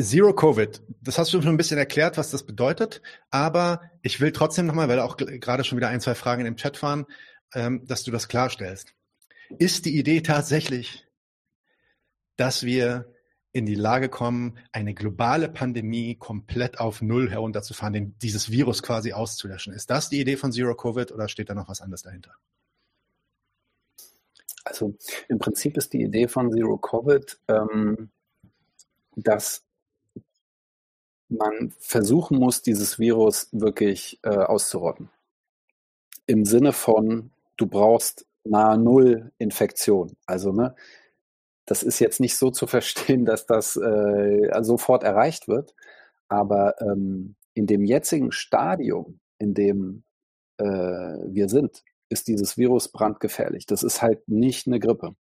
Zero 0.00 0.34
Covid, 0.34 0.82
das 1.02 1.18
hast 1.18 1.32
du 1.32 1.40
schon 1.40 1.54
ein 1.54 1.56
bisschen 1.56 1.78
erklärt, 1.78 2.18
was 2.18 2.30
das 2.30 2.44
bedeutet, 2.44 3.00
aber 3.30 3.80
ich 4.02 4.20
will 4.20 4.32
trotzdem 4.32 4.66
nochmal, 4.66 4.88
weil 4.88 4.98
auch 4.98 5.16
gerade 5.16 5.62
schon 5.62 5.78
wieder 5.78 5.88
ein, 5.88 6.00
zwei 6.00 6.16
Fragen 6.16 6.46
im 6.46 6.56
Chat 6.56 6.82
waren, 6.82 7.06
ähm, 7.54 7.86
dass 7.86 8.02
du 8.02 8.10
das 8.10 8.26
klarstellst. 8.26 8.92
Ist 9.58 9.84
die 9.84 9.96
Idee 9.96 10.20
tatsächlich, 10.20 11.06
dass 12.36 12.64
wir 12.64 13.14
in 13.52 13.66
die 13.66 13.76
Lage 13.76 14.08
kommen, 14.08 14.58
eine 14.72 14.94
globale 14.94 15.48
Pandemie 15.48 16.16
komplett 16.16 16.80
auf 16.80 17.00
Null 17.00 17.30
herunterzufahren, 17.30 17.92
den, 17.92 18.18
dieses 18.18 18.50
Virus 18.50 18.82
quasi 18.82 19.12
auszulöschen? 19.12 19.72
Ist 19.72 19.90
das 19.90 20.08
die 20.08 20.20
Idee 20.20 20.36
von 20.36 20.50
Zero 20.50 20.74
Covid 20.74 21.12
oder 21.12 21.28
steht 21.28 21.50
da 21.50 21.54
noch 21.54 21.68
was 21.68 21.80
anderes 21.80 22.02
dahinter? 22.02 22.34
Also 24.64 24.96
im 25.28 25.38
Prinzip 25.38 25.76
ist 25.76 25.92
die 25.92 26.02
Idee 26.02 26.26
von 26.26 26.50
Zero 26.50 26.78
Covid, 26.78 27.38
ähm, 27.46 28.10
dass 29.14 29.63
man 31.28 31.72
versuchen 31.78 32.38
muss, 32.38 32.62
dieses 32.62 32.98
Virus 32.98 33.48
wirklich 33.52 34.18
äh, 34.22 34.30
auszurotten. 34.30 35.10
Im 36.26 36.44
Sinne 36.44 36.72
von, 36.72 37.30
du 37.56 37.66
brauchst 37.66 38.26
nahe 38.44 38.78
Null 38.78 39.32
Infektion. 39.38 40.16
Also, 40.26 40.52
ne, 40.52 40.74
das 41.66 41.82
ist 41.82 41.98
jetzt 41.98 42.20
nicht 42.20 42.36
so 42.36 42.50
zu 42.50 42.66
verstehen, 42.66 43.24
dass 43.24 43.46
das 43.46 43.76
äh, 43.76 44.50
sofort 44.62 45.02
erreicht 45.02 45.48
wird, 45.48 45.74
aber 46.28 46.80
ähm, 46.80 47.36
in 47.54 47.66
dem 47.66 47.84
jetzigen 47.84 48.32
Stadium, 48.32 49.20
in 49.38 49.54
dem 49.54 50.04
äh, 50.58 50.64
wir 50.64 51.48
sind, 51.48 51.82
ist 52.08 52.28
dieses 52.28 52.56
Virus 52.58 52.88
brandgefährlich. 52.88 53.66
Das 53.66 53.82
ist 53.82 54.02
halt 54.02 54.28
nicht 54.28 54.66
eine 54.66 54.80
Grippe. 54.80 55.14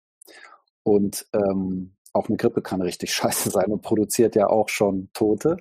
Und 0.83 1.27
ähm, 1.33 1.93
auch 2.11 2.27
eine 2.27 2.37
Grippe 2.37 2.61
kann 2.61 2.81
richtig 2.81 3.13
scheiße 3.13 3.49
sein 3.49 3.71
und 3.71 3.81
produziert 3.81 4.35
ja 4.35 4.47
auch 4.47 4.69
schon 4.69 5.09
Tote. 5.13 5.57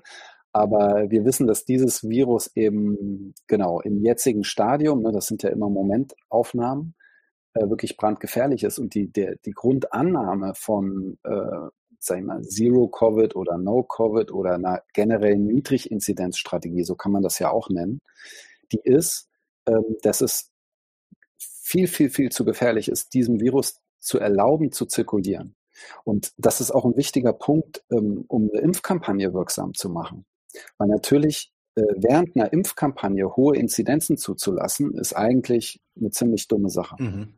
Aber 0.52 1.10
wir 1.10 1.24
wissen, 1.24 1.46
dass 1.46 1.64
dieses 1.64 2.08
Virus 2.08 2.50
eben 2.54 3.34
genau 3.46 3.80
im 3.80 4.02
jetzigen 4.04 4.44
Stadium, 4.44 5.02
ne, 5.02 5.12
das 5.12 5.26
sind 5.26 5.42
ja 5.42 5.50
immer 5.50 5.70
Momentaufnahmen, 5.70 6.94
äh, 7.54 7.68
wirklich 7.68 7.96
brandgefährlich 7.96 8.64
ist. 8.64 8.78
Und 8.78 8.94
die, 8.94 9.10
der, 9.10 9.36
die 9.44 9.52
Grundannahme 9.52 10.54
von, 10.54 11.18
äh, 11.24 11.68
sag 11.98 12.18
ich 12.18 12.24
mal, 12.24 12.42
Zero-Covid 12.42 13.34
oder 13.34 13.56
No-Covid 13.56 14.30
oder 14.32 14.54
einer 14.54 14.82
generellen 14.92 15.46
Niedriginzidenzstrategie, 15.46 16.84
so 16.84 16.96
kann 16.96 17.12
man 17.12 17.22
das 17.22 17.38
ja 17.38 17.50
auch 17.50 17.70
nennen, 17.70 18.00
die 18.72 18.80
ist, 18.82 19.28
ähm, 19.66 19.96
dass 20.02 20.20
es 20.20 20.50
viel, 21.38 21.86
viel, 21.86 22.10
viel 22.10 22.30
zu 22.30 22.44
gefährlich 22.44 22.88
ist, 22.88 23.14
diesem 23.14 23.40
Virus 23.40 23.80
zu 24.00 24.18
erlauben, 24.18 24.72
zu 24.72 24.84
zirkulieren. 24.86 25.54
Und 26.04 26.32
das 26.36 26.60
ist 26.60 26.70
auch 26.70 26.84
ein 26.84 26.96
wichtiger 26.96 27.32
Punkt, 27.32 27.82
ähm, 27.90 28.24
um 28.28 28.50
eine 28.50 28.60
Impfkampagne 28.60 29.32
wirksam 29.32 29.72
zu 29.74 29.88
machen. 29.88 30.26
Weil 30.78 30.88
natürlich 30.88 31.52
äh, 31.74 31.82
während 31.96 32.36
einer 32.36 32.52
Impfkampagne 32.52 33.36
hohe 33.36 33.56
Inzidenzen 33.56 34.16
zuzulassen, 34.16 34.94
ist 34.94 35.14
eigentlich 35.14 35.80
eine 35.96 36.10
ziemlich 36.10 36.48
dumme 36.48 36.70
Sache. 36.70 36.96
Mhm. 37.02 37.34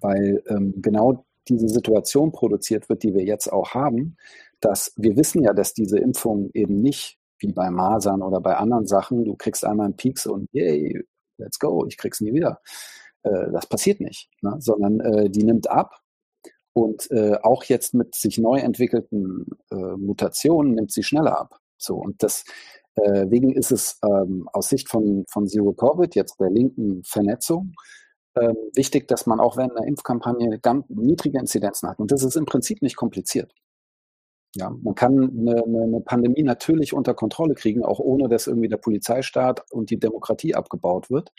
Weil 0.00 0.42
ähm, 0.48 0.74
genau 0.82 1.24
diese 1.48 1.68
Situation 1.68 2.32
produziert 2.32 2.88
wird, 2.88 3.02
die 3.02 3.14
wir 3.14 3.24
jetzt 3.24 3.52
auch 3.52 3.74
haben, 3.74 4.16
dass 4.60 4.92
wir 4.96 5.16
wissen 5.16 5.42
ja, 5.42 5.52
dass 5.52 5.74
diese 5.74 5.98
Impfung 5.98 6.50
eben 6.54 6.80
nicht 6.80 7.18
wie 7.38 7.52
bei 7.52 7.70
Masern 7.70 8.22
oder 8.22 8.40
bei 8.40 8.56
anderen 8.56 8.86
Sachen, 8.86 9.24
du 9.24 9.36
kriegst 9.36 9.64
einmal 9.64 9.86
einen 9.86 9.96
Pieks 9.96 10.26
und 10.26 10.48
yay, 10.52 11.02
let's 11.36 11.58
go, 11.58 11.86
ich 11.86 11.96
krieg's 11.96 12.20
nie 12.20 12.32
wieder. 12.32 12.60
Äh, 13.22 13.52
das 13.52 13.66
passiert 13.66 14.00
nicht, 14.00 14.30
ne? 14.40 14.56
sondern 14.58 15.00
äh, 15.00 15.30
die 15.30 15.44
nimmt 15.44 15.70
ab 15.70 16.00
und 16.72 17.10
äh, 17.10 17.36
auch 17.42 17.64
jetzt 17.64 17.94
mit 17.94 18.14
sich 18.14 18.38
neu 18.38 18.58
entwickelten 18.58 19.46
äh, 19.70 19.96
Mutationen 19.96 20.74
nimmt 20.74 20.92
sie 20.92 21.02
schneller 21.02 21.38
ab. 21.38 21.60
So, 21.78 21.96
und 21.96 22.22
deswegen 22.22 23.52
äh, 23.52 23.58
ist 23.58 23.72
es 23.72 23.98
ähm, 24.04 24.48
aus 24.52 24.68
Sicht 24.68 24.88
von, 24.88 25.24
von 25.28 25.46
Zero 25.46 25.72
Covid, 25.72 26.14
jetzt 26.14 26.40
der 26.40 26.50
linken 26.50 27.02
Vernetzung, 27.04 27.74
ähm, 28.38 28.56
wichtig, 28.74 29.08
dass 29.08 29.26
man 29.26 29.40
auch 29.40 29.56
während 29.56 29.76
einer 29.76 29.86
Impfkampagne 29.86 30.58
ganz 30.58 30.84
niedrige 30.88 31.38
Inzidenzen 31.38 31.88
hat. 31.88 31.98
Und 31.98 32.12
das 32.12 32.22
ist 32.22 32.36
im 32.36 32.46
Prinzip 32.46 32.82
nicht 32.82 32.96
kompliziert. 32.96 33.52
Ja, 34.54 34.70
man 34.70 34.94
kann 34.94 35.30
eine, 35.38 35.62
eine, 35.64 36.00
Pandemie 36.00 36.42
natürlich 36.42 36.94
unter 36.94 37.12
Kontrolle 37.12 37.54
kriegen, 37.54 37.84
auch 37.84 37.98
ohne 37.98 38.28
dass 38.28 38.46
irgendwie 38.46 38.68
der 38.68 38.78
Polizeistaat 38.78 39.70
und 39.70 39.90
die 39.90 39.98
Demokratie 39.98 40.54
abgebaut 40.54 41.10
wird. 41.10 41.30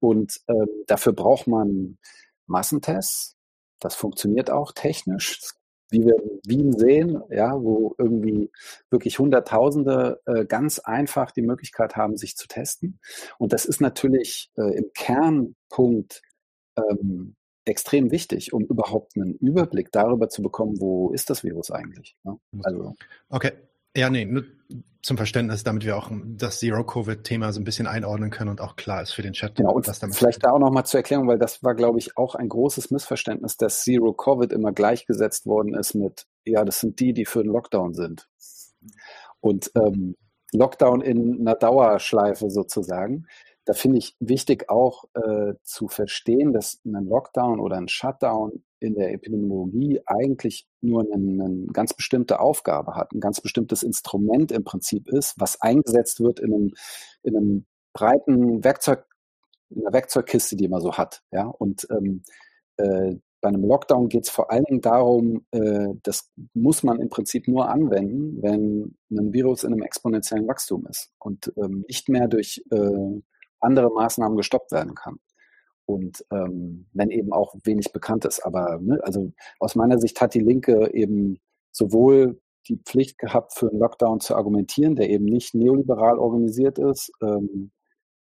Und 0.00 0.40
ähm, 0.48 0.66
dafür 0.86 1.12
braucht 1.12 1.46
man 1.46 1.98
Massentests. 2.46 3.36
Das 3.78 3.94
funktioniert 3.94 4.50
auch 4.50 4.72
technisch. 4.72 5.40
Das 5.40 5.54
wie 5.90 6.04
wir 6.04 6.16
in 6.16 6.40
Wien 6.44 6.72
sehen, 6.72 7.22
ja, 7.30 7.60
wo 7.60 7.94
irgendwie 7.98 8.50
wirklich 8.90 9.18
Hunderttausende 9.18 10.20
äh, 10.26 10.44
ganz 10.44 10.78
einfach 10.78 11.30
die 11.30 11.42
Möglichkeit 11.42 11.96
haben, 11.96 12.16
sich 12.16 12.36
zu 12.36 12.48
testen. 12.48 12.98
Und 13.38 13.52
das 13.52 13.64
ist 13.64 13.80
natürlich 13.80 14.50
äh, 14.56 14.76
im 14.76 14.90
Kernpunkt 14.94 16.22
ähm, 16.76 17.36
extrem 17.64 18.10
wichtig, 18.10 18.52
um 18.52 18.64
überhaupt 18.64 19.16
einen 19.16 19.34
Überblick 19.34 19.90
darüber 19.92 20.28
zu 20.28 20.42
bekommen, 20.42 20.80
wo 20.80 21.10
ist 21.10 21.30
das 21.30 21.44
Virus 21.44 21.70
eigentlich. 21.70 22.16
Ne? 22.22 22.38
Also, 22.62 22.94
okay, 23.28 23.52
ja, 23.96 24.10
nee, 24.10 24.24
nur 24.24 24.44
zum 25.02 25.16
Verständnis, 25.16 25.62
damit 25.62 25.84
wir 25.84 25.96
auch 25.96 26.10
das 26.36 26.58
Zero-Covid-Thema 26.58 27.52
so 27.52 27.60
ein 27.60 27.64
bisschen 27.64 27.86
einordnen 27.86 28.30
können 28.30 28.50
und 28.50 28.60
auch 28.60 28.74
klar 28.74 29.02
ist 29.02 29.12
für 29.12 29.22
den 29.22 29.34
Chat. 29.34 29.54
Genau, 29.54 29.72
und 29.72 29.86
was 29.86 30.00
damit 30.00 30.16
vielleicht 30.16 30.44
da 30.44 30.50
auch 30.50 30.58
nochmal 30.58 30.84
zur 30.84 30.98
Erklärung, 30.98 31.28
weil 31.28 31.38
das 31.38 31.62
war, 31.62 31.76
glaube 31.76 31.98
ich, 31.98 32.16
auch 32.16 32.34
ein 32.34 32.48
großes 32.48 32.90
Missverständnis, 32.90 33.56
dass 33.56 33.84
Zero-Covid 33.84 34.52
immer 34.52 34.72
gleichgesetzt 34.72 35.46
worden 35.46 35.74
ist 35.74 35.94
mit, 35.94 36.26
ja, 36.44 36.64
das 36.64 36.80
sind 36.80 36.98
die, 36.98 37.12
die 37.12 37.24
für 37.24 37.44
den 37.44 37.52
Lockdown 37.52 37.94
sind. 37.94 38.28
Und 39.40 39.70
ähm, 39.76 40.16
Lockdown 40.52 41.02
in 41.02 41.40
einer 41.40 41.54
Dauerschleife 41.54 42.50
sozusagen 42.50 43.26
da 43.66 43.72
finde 43.74 43.98
ich 43.98 44.16
wichtig 44.20 44.70
auch 44.70 45.04
äh, 45.14 45.54
zu 45.64 45.88
verstehen, 45.88 46.52
dass 46.52 46.80
ein 46.84 47.04
Lockdown 47.04 47.58
oder 47.58 47.76
ein 47.76 47.88
Shutdown 47.88 48.62
in 48.78 48.94
der 48.94 49.12
Epidemiologie 49.12 50.00
eigentlich 50.06 50.68
nur 50.80 51.02
eine, 51.02 51.14
eine, 51.44 51.66
ganz 51.72 51.92
bestimmte 51.92 52.38
Aufgabe 52.38 52.94
hat, 52.94 53.12
ein 53.12 53.20
ganz 53.20 53.40
bestimmtes 53.40 53.82
Instrument 53.82 54.52
im 54.52 54.62
Prinzip 54.62 55.08
ist, 55.08 55.34
was 55.38 55.60
eingesetzt 55.60 56.20
wird 56.20 56.38
in 56.38 56.54
einem, 56.54 56.74
in 57.24 57.36
einem 57.36 57.66
breiten 57.92 58.62
Werkzeug, 58.62 59.04
in 59.70 59.82
einer 59.82 59.92
Werkzeugkiste, 59.92 60.54
die 60.54 60.68
man 60.68 60.80
so 60.80 60.92
hat. 60.92 61.22
Ja? 61.32 61.46
Und 61.46 61.88
ähm, 61.90 62.22
äh, 62.76 63.16
bei 63.40 63.48
einem 63.48 63.64
Lockdown 63.64 64.08
geht 64.08 64.24
es 64.24 64.30
vor 64.30 64.52
allen 64.52 64.64
Dingen 64.64 64.80
darum, 64.80 65.44
äh, 65.50 65.88
das 66.04 66.30
muss 66.54 66.84
man 66.84 67.00
im 67.00 67.08
Prinzip 67.08 67.48
nur 67.48 67.68
anwenden, 67.68 68.40
wenn 68.42 68.96
ein 69.10 69.32
Virus 69.32 69.64
in 69.64 69.72
einem 69.72 69.82
exponentiellen 69.82 70.46
Wachstum 70.46 70.86
ist 70.86 71.10
und 71.18 71.52
ähm, 71.56 71.84
nicht 71.88 72.08
mehr 72.08 72.28
durch 72.28 72.62
äh, 72.70 73.20
andere 73.60 73.90
Maßnahmen 73.90 74.36
gestoppt 74.36 74.72
werden 74.72 74.94
kann. 74.94 75.18
Und 75.86 76.24
ähm, 76.32 76.86
wenn 76.92 77.10
eben 77.10 77.32
auch 77.32 77.54
wenig 77.64 77.92
bekannt 77.92 78.24
ist. 78.24 78.40
Aber 78.40 78.78
ne, 78.80 78.98
also 79.02 79.32
aus 79.60 79.76
meiner 79.76 79.98
Sicht 79.98 80.20
hat 80.20 80.34
die 80.34 80.40
Linke 80.40 80.92
eben 80.92 81.38
sowohl 81.70 82.40
die 82.68 82.76
Pflicht 82.84 83.18
gehabt, 83.18 83.54
für 83.54 83.70
einen 83.70 83.78
Lockdown 83.78 84.20
zu 84.20 84.34
argumentieren, 84.34 84.96
der 84.96 85.10
eben 85.10 85.24
nicht 85.24 85.54
neoliberal 85.54 86.18
organisiert 86.18 86.78
ist 86.78 87.12
ähm, 87.22 87.70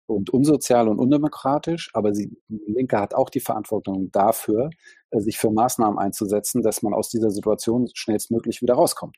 und 0.06 0.30
unsozial 0.30 0.88
und 0.88 0.98
undemokratisch, 0.98 1.90
aber 1.94 2.14
sie, 2.14 2.36
die 2.48 2.72
Linke 2.72 2.98
hat 2.98 3.14
auch 3.14 3.30
die 3.30 3.40
Verantwortung 3.40 4.10
dafür, 4.12 4.70
äh, 5.10 5.20
sich 5.20 5.38
für 5.38 5.50
Maßnahmen 5.50 5.98
einzusetzen, 5.98 6.62
dass 6.62 6.82
man 6.82 6.94
aus 6.94 7.10
dieser 7.10 7.30
Situation 7.30 7.88
schnellstmöglich 7.92 8.62
wieder 8.62 8.74
rauskommt. 8.74 9.16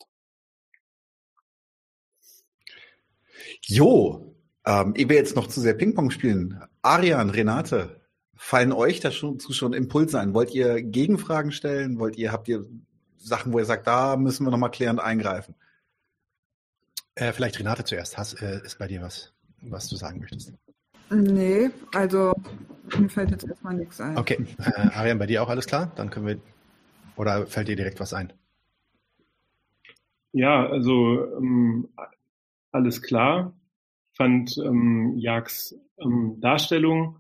Jo, 3.67 4.35
ähm, 4.67 4.95
ehe 4.97 5.09
wir 5.09 5.17
jetzt 5.17 5.37
noch 5.37 5.47
zu 5.47 5.61
sehr 5.61 5.75
Ping-Pong 5.75 6.11
spielen, 6.11 6.63
Arian, 6.83 7.31
Renate, 7.31 8.01
fallen 8.35 8.73
euch 8.73 9.01
dazu 9.01 9.39
schon 9.51 9.73
Impulse 9.73 10.19
ein? 10.19 10.35
Wollt 10.35 10.55
ihr 10.55 10.83
Gegenfragen 10.83 11.53
stellen? 11.53 11.99
Wollt 11.99 12.17
ihr, 12.17 12.33
habt 12.33 12.49
ihr 12.49 12.65
Sachen, 13.17 13.53
wo 13.53 13.59
ihr 13.59 13.65
sagt, 13.65 13.87
da 13.87 14.17
müssen 14.17 14.47
wir 14.47 14.51
nochmal 14.51 14.71
klärend 14.71 15.01
eingreifen? 15.01 15.55
Äh, 17.15 17.33
vielleicht 17.33 17.59
Renate 17.59 17.85
zuerst. 17.85 18.17
Hast, 18.17 18.41
äh, 18.41 18.61
ist 18.65 18.79
bei 18.79 18.87
dir 18.87 19.03
was, 19.03 19.33
was 19.61 19.89
du 19.89 19.97
sagen 19.97 20.21
möchtest? 20.21 20.55
Nee, 21.11 21.71
also 21.93 22.33
mir 22.99 23.09
fällt 23.09 23.31
jetzt 23.31 23.45
erstmal 23.45 23.75
nichts 23.75 24.01
ein. 24.01 24.17
Okay, 24.17 24.47
äh, 24.59 24.89
Arian, 24.95 25.19
bei 25.19 25.27
dir 25.27 25.43
auch 25.43 25.49
alles 25.49 25.67
klar? 25.67 25.93
Dann 25.97 26.09
können 26.09 26.27
wir, 26.27 26.39
oder 27.17 27.47
fällt 27.47 27.69
dir 27.69 27.77
direkt 27.77 28.01
was 28.01 28.15
ein? 28.15 28.33
Ja, 30.33 30.67
also 30.67 31.27
ähm, 31.37 31.89
alles 32.71 33.03
klar. 33.03 33.53
Fand 34.13 34.57
ähm, 34.59 35.15
Jags 35.17 35.75
ähm, 35.99 36.39
Darstellung 36.41 37.17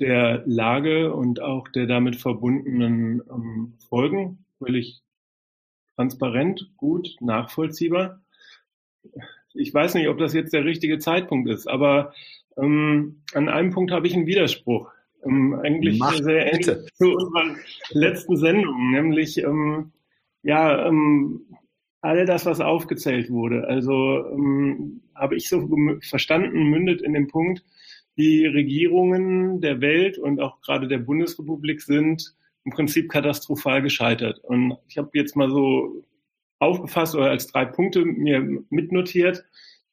der 0.00 0.42
Lage 0.46 1.14
und 1.14 1.40
auch 1.40 1.68
der 1.68 1.86
damit 1.86 2.16
verbundenen 2.16 3.22
ähm, 3.30 3.74
Folgen 3.88 4.44
völlig 4.58 5.02
transparent, 5.94 6.70
gut, 6.76 7.16
nachvollziehbar. 7.20 8.20
Ich 9.52 9.72
weiß 9.72 9.94
nicht, 9.94 10.08
ob 10.08 10.18
das 10.18 10.34
jetzt 10.34 10.52
der 10.52 10.64
richtige 10.64 10.98
Zeitpunkt 10.98 11.48
ist, 11.48 11.68
aber 11.68 12.12
ähm, 12.56 13.22
an 13.34 13.48
einem 13.48 13.70
Punkt 13.70 13.92
habe 13.92 14.06
ich 14.06 14.14
einen 14.14 14.26
Widerspruch. 14.26 14.90
Ähm, 15.24 15.54
eigentlich 15.62 15.98
Mach, 15.98 16.14
sehr 16.14 16.46
ähnlich 16.46 16.66
bitte. 16.66 16.86
zu 16.94 17.12
unserer 17.12 17.56
letzten 17.90 18.36
Sendung, 18.36 18.90
nämlich 18.90 19.38
ähm, 19.38 19.92
ja, 20.42 20.86
ähm, 20.88 21.46
all 22.04 22.26
das, 22.26 22.44
was 22.44 22.60
aufgezählt 22.60 23.30
wurde. 23.30 23.66
Also 23.66 24.26
ähm, 24.28 25.00
habe 25.14 25.36
ich 25.36 25.48
so 25.48 25.66
verstanden, 26.02 26.64
mündet 26.64 27.00
in 27.00 27.14
dem 27.14 27.28
Punkt, 27.28 27.64
die 28.18 28.44
Regierungen 28.44 29.62
der 29.62 29.80
Welt 29.80 30.18
und 30.18 30.38
auch 30.38 30.60
gerade 30.60 30.86
der 30.86 30.98
Bundesrepublik 30.98 31.80
sind 31.80 32.36
im 32.64 32.72
Prinzip 32.72 33.10
katastrophal 33.10 33.80
gescheitert. 33.80 34.38
Und 34.40 34.76
ich 34.86 34.98
habe 34.98 35.10
jetzt 35.14 35.34
mal 35.34 35.48
so 35.48 36.04
aufgefasst 36.58 37.14
oder 37.14 37.30
als 37.30 37.46
drei 37.46 37.64
Punkte 37.64 38.04
mir 38.04 38.62
mitnotiert. 38.68 39.42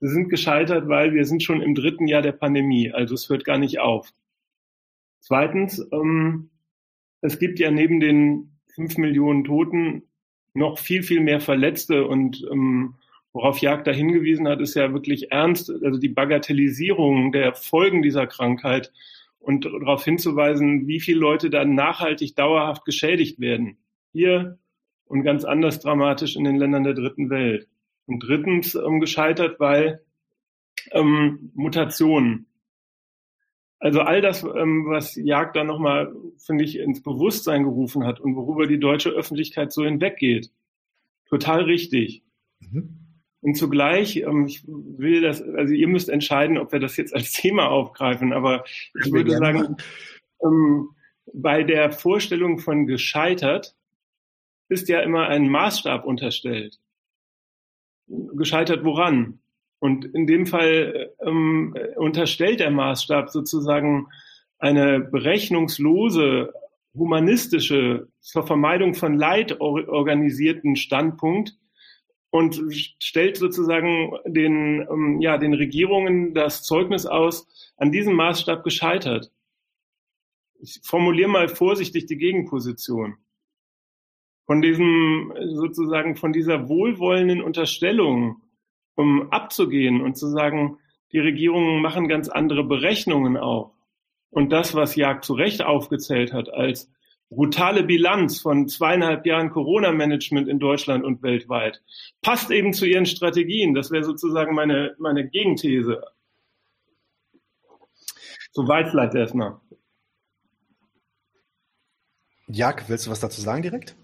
Wir 0.01 0.09
sind 0.09 0.27
gescheitert, 0.29 0.89
weil 0.89 1.13
wir 1.13 1.25
sind 1.25 1.41
schon 1.41 1.61
im 1.61 1.75
dritten 1.75 2.07
Jahr 2.07 2.21
der 2.21 2.33
Pandemie, 2.33 2.91
also 2.91 3.15
es 3.15 3.29
hört 3.29 3.45
gar 3.45 3.57
nicht 3.57 3.79
auf. 3.79 4.11
Zweitens, 5.21 5.81
ähm, 5.93 6.49
es 7.21 7.39
gibt 7.39 7.59
ja 7.59 7.71
neben 7.71 8.01
den 8.01 8.59
fünf 8.75 8.97
Millionen 8.97 9.45
Toten 9.45 10.03
noch 10.53 10.79
viel, 10.79 11.03
viel 11.03 11.21
mehr 11.21 11.39
Verletzte 11.39 12.05
und 12.05 12.45
ähm, 12.51 12.95
worauf 13.33 13.59
Jagd 13.59 13.87
da 13.87 13.91
hingewiesen 13.91 14.47
hat, 14.47 14.59
ist 14.59 14.75
ja 14.75 14.93
wirklich 14.93 15.31
ernst, 15.31 15.71
also 15.83 15.99
die 15.99 16.09
Bagatellisierung 16.09 17.31
der 17.31 17.53
Folgen 17.53 18.01
dieser 18.01 18.27
Krankheit 18.27 18.91
und 19.39 19.65
darauf 19.65 20.03
hinzuweisen, 20.03 20.87
wie 20.87 20.99
viele 20.99 21.19
Leute 21.19 21.49
dann 21.49 21.73
nachhaltig 21.73 22.35
dauerhaft 22.35 22.85
geschädigt 22.85 23.39
werden. 23.39 23.77
Hier 24.11 24.59
und 25.05 25.23
ganz 25.23 25.43
anders 25.45 25.79
dramatisch 25.79 26.35
in 26.35 26.43
den 26.43 26.57
Ländern 26.57 26.83
der 26.83 26.93
dritten 26.93 27.29
Welt. 27.29 27.67
Und 28.05 28.19
drittens 28.19 28.75
ähm, 28.75 28.99
gescheitert, 28.99 29.59
weil 29.59 30.01
ähm, 30.91 31.51
Mutationen. 31.53 32.47
Also 33.81 34.01
all 34.01 34.21
das, 34.21 34.43
ähm, 34.43 34.85
was 34.85 35.15
Jagd 35.15 35.55
da 35.55 35.63
nochmal, 35.63 36.13
finde 36.37 36.63
ich, 36.63 36.77
ins 36.77 37.01
Bewusstsein 37.01 37.63
gerufen 37.63 38.05
hat 38.05 38.19
und 38.19 38.35
worüber 38.35 38.67
die 38.67 38.79
deutsche 38.79 39.09
Öffentlichkeit 39.09 39.73
so 39.73 39.83
hinweggeht. 39.83 40.51
Total 41.27 41.63
richtig. 41.63 42.23
Mhm. 42.59 42.99
Und 43.41 43.55
zugleich, 43.55 44.17
ähm, 44.17 44.45
ich 44.45 44.63
will 44.67 45.21
das, 45.21 45.41
also 45.41 45.73
ihr 45.73 45.87
müsst 45.87 46.09
entscheiden, 46.09 46.59
ob 46.59 46.71
wir 46.71 46.79
das 46.79 46.95
jetzt 46.95 47.15
als 47.15 47.31
Thema 47.33 47.69
aufgreifen, 47.69 48.33
aber 48.33 48.63
ich 49.03 49.07
wir 49.07 49.13
würde 49.13 49.31
sagen, 49.31 49.77
ähm, 50.43 50.89
bei 51.33 51.63
der 51.63 51.91
Vorstellung 51.91 52.59
von 52.59 52.85
gescheitert 52.85 53.75
ist 54.69 54.89
ja 54.89 54.99
immer 54.99 55.27
ein 55.27 55.49
Maßstab 55.49 56.05
unterstellt. 56.05 56.79
Gescheitert 58.07 58.85
woran? 58.85 59.40
Und 59.81 60.05
in 60.05 60.27
dem 60.27 60.45
Fall 60.45 61.11
ähm, 61.25 61.75
unterstellt 61.95 62.59
der 62.59 62.69
Maßstab 62.69 63.31
sozusagen 63.31 64.07
eine 64.59 64.99
berechnungslose, 64.99 66.53
humanistische, 66.93 68.07
zur 68.19 68.45
Vermeidung 68.45 68.93
von 68.93 69.17
Leid 69.17 69.59
or 69.59 69.89
organisierten 69.89 70.75
Standpunkt 70.75 71.57
und 72.29 72.61
stellt 72.99 73.37
sozusagen 73.37 74.11
den, 74.27 74.87
ähm, 74.87 75.19
ja, 75.19 75.39
den 75.39 75.55
Regierungen 75.55 76.35
das 76.35 76.61
Zeugnis 76.61 77.07
aus, 77.07 77.73
an 77.75 77.91
diesem 77.91 78.13
Maßstab 78.13 78.63
gescheitert. 78.63 79.31
Ich 80.59 80.79
formuliere 80.83 81.27
mal 81.29 81.49
vorsichtig 81.49 82.05
die 82.05 82.19
Gegenposition. 82.19 83.17
Von 84.45 84.61
diesem, 84.61 85.33
sozusagen, 85.55 86.17
von 86.17 86.33
dieser 86.33 86.69
wohlwollenden 86.69 87.41
Unterstellung, 87.41 88.43
um 89.01 89.31
abzugehen 89.31 90.01
und 90.01 90.15
zu 90.15 90.27
sagen, 90.27 90.77
die 91.11 91.19
Regierungen 91.19 91.81
machen 91.81 92.07
ganz 92.07 92.29
andere 92.29 92.63
Berechnungen 92.63 93.35
auch. 93.35 93.73
Und 94.29 94.51
das, 94.51 94.75
was 94.75 94.95
Jagd 94.95 95.25
zu 95.25 95.33
Recht 95.33 95.61
aufgezählt 95.61 96.31
hat 96.31 96.49
als 96.49 96.89
brutale 97.29 97.83
Bilanz 97.83 98.39
von 98.39 98.67
zweieinhalb 98.67 99.25
Jahren 99.25 99.49
Corona-Management 99.49 100.47
in 100.47 100.59
Deutschland 100.59 101.03
und 101.03 101.23
weltweit, 101.23 101.81
passt 102.21 102.51
eben 102.51 102.73
zu 102.73 102.85
ihren 102.85 103.05
Strategien. 103.05 103.73
Das 103.73 103.91
wäre 103.91 104.03
sozusagen 104.03 104.53
meine, 104.53 104.95
meine 104.99 105.27
Gegenthese. 105.27 106.03
Soweit 108.51 108.89
vielleicht 108.89 109.15
erstmal. 109.15 109.59
Jak, 112.47 112.89
willst 112.89 113.07
du 113.07 113.11
was 113.11 113.21
dazu 113.21 113.41
sagen 113.41 113.61
direkt? 113.61 113.95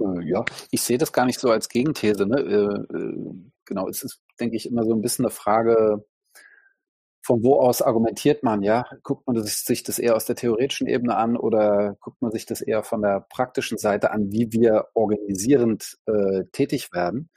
Äh, 0.00 0.22
Ja, 0.28 0.44
ich 0.70 0.82
sehe 0.82 0.98
das 0.98 1.12
gar 1.12 1.26
nicht 1.26 1.40
so 1.40 1.50
als 1.50 1.68
Gegenthese. 1.68 2.26
Ne? 2.26 2.40
Äh, 2.40 2.96
äh, 2.96 3.34
Genau, 3.64 3.86
es 3.88 4.02
ist, 4.02 4.22
denke 4.40 4.56
ich, 4.56 4.64
immer 4.70 4.82
so 4.84 4.94
ein 4.94 5.02
bisschen 5.02 5.26
eine 5.26 5.30
Frage, 5.30 6.02
von 7.22 7.42
wo 7.42 7.60
aus 7.60 7.82
argumentiert 7.82 8.42
man, 8.42 8.62
ja? 8.62 8.86
Guckt 9.02 9.26
man 9.26 9.42
sich 9.44 9.82
das 9.82 9.98
eher 9.98 10.16
aus 10.16 10.24
der 10.24 10.36
theoretischen 10.36 10.86
Ebene 10.86 11.16
an 11.16 11.36
oder 11.36 11.96
guckt 12.00 12.22
man 12.22 12.30
sich 12.32 12.46
das 12.46 12.62
eher 12.62 12.82
von 12.82 13.02
der 13.02 13.26
praktischen 13.28 13.76
Seite 13.76 14.12
an, 14.12 14.32
wie 14.32 14.50
wir 14.52 14.86
organisierend 14.94 15.98
äh, 16.06 16.44
tätig 16.52 16.92
werden? 16.92 17.28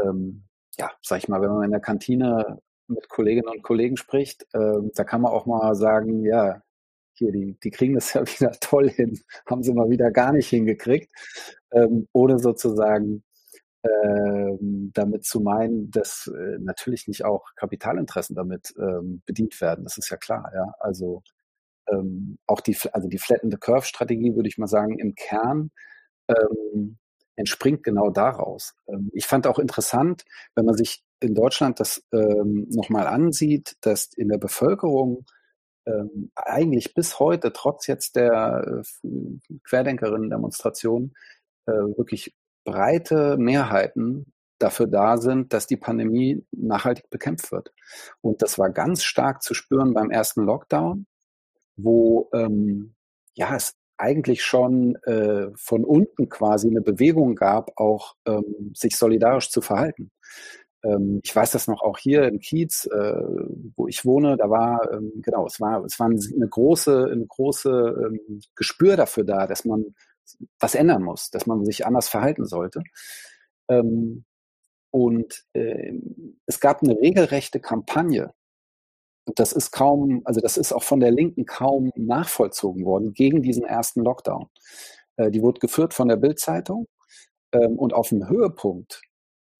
Ähm, 0.00 0.44
ja, 0.78 0.90
sag 1.02 1.18
ich 1.18 1.28
mal, 1.28 1.40
wenn 1.42 1.50
man 1.52 1.64
in 1.64 1.70
der 1.72 1.80
Kantine 1.80 2.60
mit 2.88 3.08
Kolleginnen 3.08 3.48
und 3.48 3.62
Kollegen 3.62 3.96
spricht, 3.96 4.44
äh, 4.52 4.74
da 4.94 5.04
kann 5.04 5.22
man 5.22 5.32
auch 5.32 5.46
mal 5.46 5.74
sagen, 5.74 6.24
ja, 6.24 6.62
hier, 7.14 7.32
die, 7.32 7.56
die 7.62 7.70
kriegen 7.70 7.94
das 7.94 8.12
ja 8.14 8.22
wieder 8.22 8.52
toll 8.60 8.90
hin, 8.90 9.20
haben 9.46 9.62
sie 9.62 9.72
mal 9.72 9.90
wieder 9.90 10.10
gar 10.10 10.32
nicht 10.32 10.48
hingekriegt, 10.48 11.10
ähm, 11.72 12.08
ohne 12.12 12.38
sozusagen 12.38 13.24
ähm, 13.84 14.90
damit 14.94 15.24
zu 15.24 15.40
meinen, 15.40 15.90
dass 15.90 16.30
äh, 16.34 16.58
natürlich 16.58 17.06
nicht 17.06 17.24
auch 17.24 17.44
Kapitalinteressen 17.56 18.34
damit 18.34 18.74
ähm, 18.78 19.22
bedient 19.26 19.60
werden. 19.60 19.84
Das 19.84 19.98
ist 19.98 20.10
ja 20.10 20.16
klar, 20.16 20.50
ja. 20.54 20.74
Also 20.78 21.22
ähm, 21.88 22.38
auch 22.46 22.60
die, 22.60 22.76
also 22.92 23.08
die 23.08 23.18
flattende 23.18 23.58
Curve-Strategie, 23.58 24.34
würde 24.34 24.48
ich 24.48 24.58
mal 24.58 24.68
sagen, 24.68 24.98
im 24.98 25.14
Kern 25.14 25.70
ähm, 26.28 26.98
entspringt 27.36 27.82
genau 27.82 28.10
daraus. 28.10 28.74
Ähm, 28.88 29.10
ich 29.12 29.26
fand 29.26 29.46
auch 29.46 29.58
interessant, 29.58 30.24
wenn 30.54 30.64
man 30.64 30.76
sich 30.76 31.02
in 31.20 31.34
Deutschland 31.34 31.80
das 31.80 32.02
ähm, 32.12 32.66
nochmal 32.70 33.06
ansieht, 33.06 33.76
dass 33.80 34.10
in 34.14 34.28
der 34.28 34.38
Bevölkerung 34.38 35.24
ähm, 35.86 36.30
eigentlich 36.34 36.94
bis 36.94 37.18
heute, 37.18 37.52
trotz 37.52 37.86
jetzt 37.86 38.16
der 38.16 38.82
äh, 39.02 39.08
Querdenkerinnen-Demonstration, 39.64 41.14
äh, 41.66 41.72
wirklich 41.72 42.34
breite 42.64 43.36
Mehrheiten 43.36 44.32
dafür 44.58 44.86
da 44.86 45.18
sind, 45.18 45.52
dass 45.52 45.66
die 45.66 45.76
Pandemie 45.76 46.44
nachhaltig 46.52 47.10
bekämpft 47.10 47.52
wird. 47.52 47.72
Und 48.20 48.42
das 48.42 48.58
war 48.58 48.70
ganz 48.70 49.02
stark 49.02 49.42
zu 49.42 49.52
spüren 49.54 49.92
beim 49.94 50.10
ersten 50.10 50.44
Lockdown, 50.44 51.06
wo 51.76 52.30
ähm, 52.32 52.94
ja 53.34 53.54
es 53.56 53.74
eigentlich 53.96 54.42
schon 54.42 54.96
äh, 55.04 55.50
von 55.54 55.84
unten 55.84 56.28
quasi 56.28 56.68
eine 56.68 56.80
Bewegung 56.80 57.36
gab, 57.36 57.78
auch 57.78 58.14
ähm, 58.26 58.72
sich 58.74 58.96
solidarisch 58.96 59.50
zu 59.50 59.60
verhalten. 59.60 60.10
Ähm, 60.84 61.20
ich 61.24 61.34
weiß 61.34 61.52
das 61.52 61.66
noch 61.66 61.82
auch 61.82 61.98
hier 61.98 62.24
im 62.24 62.40
Kiez, 62.40 62.86
äh, 62.86 63.22
wo 63.76 63.88
ich 63.88 64.04
wohne, 64.04 64.36
da 64.36 64.50
war 64.50 64.92
ähm, 64.92 65.12
genau, 65.22 65.46
es 65.46 65.60
war 65.60 65.84
es 65.84 65.98
war 65.98 66.08
eine 66.08 66.48
große 66.48 67.08
eine 67.10 67.26
große 67.26 67.70
ähm, 68.28 68.40
Gespür 68.54 68.96
dafür 68.96 69.24
da, 69.24 69.46
dass 69.46 69.64
man 69.64 69.94
was 70.60 70.74
ändern 70.74 71.02
muss, 71.02 71.30
dass 71.30 71.46
man 71.46 71.64
sich 71.64 71.86
anders 71.86 72.08
verhalten 72.08 72.46
sollte. 72.46 72.82
Und 74.90 75.44
es 76.46 76.60
gab 76.60 76.82
eine 76.82 76.98
regelrechte 76.98 77.60
Kampagne. 77.60 78.32
Und 79.26 79.38
das 79.38 79.52
ist 79.52 79.70
kaum, 79.70 80.22
also 80.24 80.40
das 80.40 80.56
ist 80.56 80.72
auch 80.72 80.82
von 80.82 81.00
der 81.00 81.10
Linken 81.10 81.46
kaum 81.46 81.92
nachvollzogen 81.96 82.84
worden 82.84 83.12
gegen 83.12 83.42
diesen 83.42 83.64
ersten 83.64 84.02
Lockdown. 84.02 84.48
Äh, 85.16 85.30
die 85.30 85.42
wurde 85.42 85.60
geführt 85.60 85.94
von 85.94 86.08
der 86.08 86.16
Bild-Zeitung. 86.16 86.88
Und 87.52 87.92
auf 87.92 88.08
dem 88.08 88.28
Höhepunkt 88.28 89.00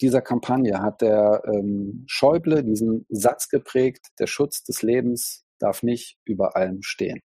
dieser 0.00 0.20
Kampagne 0.20 0.80
hat 0.80 1.00
der 1.02 1.42
ähm, 1.46 2.04
Schäuble 2.06 2.64
diesen 2.64 3.06
Satz 3.08 3.48
geprägt, 3.48 4.06
der 4.18 4.26
Schutz 4.26 4.64
des 4.64 4.82
Lebens 4.82 5.44
darf 5.58 5.82
nicht 5.82 6.18
über 6.24 6.56
allem 6.56 6.82
stehen. 6.82 7.20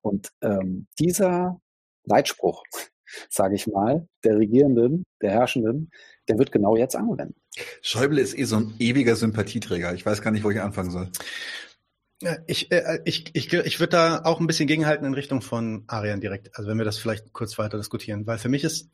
Und 0.00 0.30
ähm, 0.42 0.86
dieser 0.98 1.60
Leitspruch, 2.04 2.62
sage 3.30 3.54
ich 3.54 3.66
mal, 3.66 4.08
der 4.24 4.38
Regierenden, 4.38 5.04
der 5.20 5.32
Herrschenden, 5.32 5.90
der 6.28 6.38
wird 6.38 6.52
genau 6.52 6.76
jetzt 6.76 6.96
angewendet. 6.96 7.36
Schäuble 7.82 8.20
ist 8.20 8.36
eh 8.36 8.44
so 8.44 8.56
ein 8.56 8.74
ewiger 8.78 9.16
Sympathieträger. 9.16 9.94
Ich 9.94 10.04
weiß 10.04 10.22
gar 10.22 10.30
nicht, 10.30 10.44
wo 10.44 10.50
ich 10.50 10.60
anfangen 10.60 10.90
soll. 10.90 11.10
Ich, 12.46 12.72
äh, 12.72 13.00
ich, 13.04 13.30
ich, 13.34 13.52
ich 13.52 13.80
würde 13.80 13.90
da 13.90 14.22
auch 14.24 14.40
ein 14.40 14.46
bisschen 14.46 14.66
gegenhalten 14.66 15.04
in 15.04 15.14
Richtung 15.14 15.42
von 15.42 15.84
Arian 15.86 16.20
direkt. 16.20 16.56
Also 16.56 16.70
wenn 16.70 16.78
wir 16.78 16.84
das 16.84 16.98
vielleicht 16.98 17.32
kurz 17.32 17.58
weiter 17.58 17.76
diskutieren, 17.76 18.26
weil 18.26 18.38
für 18.38 18.48
mich 18.48 18.64
ist, 18.64 18.90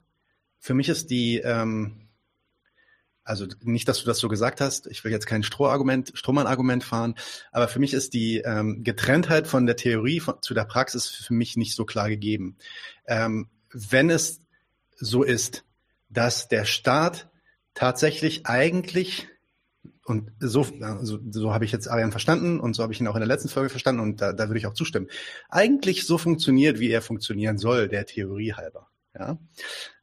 für 0.58 0.74
mich 0.74 0.88
ist 0.88 1.10
die, 1.10 1.38
ähm, 1.38 2.08
Also 3.24 3.46
nicht, 3.62 3.88
dass 3.88 4.00
du 4.00 4.06
das 4.06 4.18
so 4.18 4.28
gesagt 4.28 4.60
hast. 4.60 4.86
Ich 4.88 5.04
will 5.04 5.12
jetzt 5.12 5.26
kein 5.26 5.42
Strohargument, 5.42 6.12
Strohmann-Argument 6.14 6.82
fahren, 6.82 7.14
aber 7.52 7.68
für 7.68 7.78
mich 7.78 7.94
ist 7.94 8.14
die 8.14 8.38
ähm, 8.38 8.82
Getrenntheit 8.82 9.46
von 9.46 9.66
der 9.66 9.76
Theorie 9.76 10.20
von, 10.20 10.34
zu 10.42 10.54
der 10.54 10.64
Praxis 10.64 11.08
für 11.08 11.34
mich 11.34 11.56
nicht 11.56 11.74
so 11.74 11.84
klar 11.84 12.08
gegeben. 12.08 12.56
Ähm, 13.06 13.48
wenn 13.72 14.10
es 14.10 14.40
so 14.96 15.22
ist, 15.22 15.64
dass 16.08 16.48
der 16.48 16.64
Staat 16.64 17.30
tatsächlich 17.74 18.46
eigentlich 18.46 19.28
und 20.04 20.32
so, 20.40 20.66
also, 20.80 21.18
so 21.30 21.54
habe 21.54 21.64
ich 21.64 21.72
jetzt 21.72 21.88
Arian 21.88 22.10
verstanden 22.10 22.58
und 22.58 22.74
so 22.74 22.82
habe 22.82 22.92
ich 22.92 23.00
ihn 23.00 23.06
auch 23.06 23.14
in 23.14 23.20
der 23.20 23.28
letzten 23.28 23.48
Folge 23.48 23.70
verstanden 23.70 24.00
und 24.00 24.20
da, 24.20 24.32
da 24.32 24.48
würde 24.48 24.58
ich 24.58 24.66
auch 24.66 24.74
zustimmen. 24.74 25.08
Eigentlich 25.48 26.06
so 26.06 26.18
funktioniert, 26.18 26.80
wie 26.80 26.90
er 26.90 27.02
funktionieren 27.02 27.56
soll, 27.56 27.88
der 27.88 28.04
Theorie 28.04 28.52
halber. 28.52 28.88
Ja? 29.14 29.38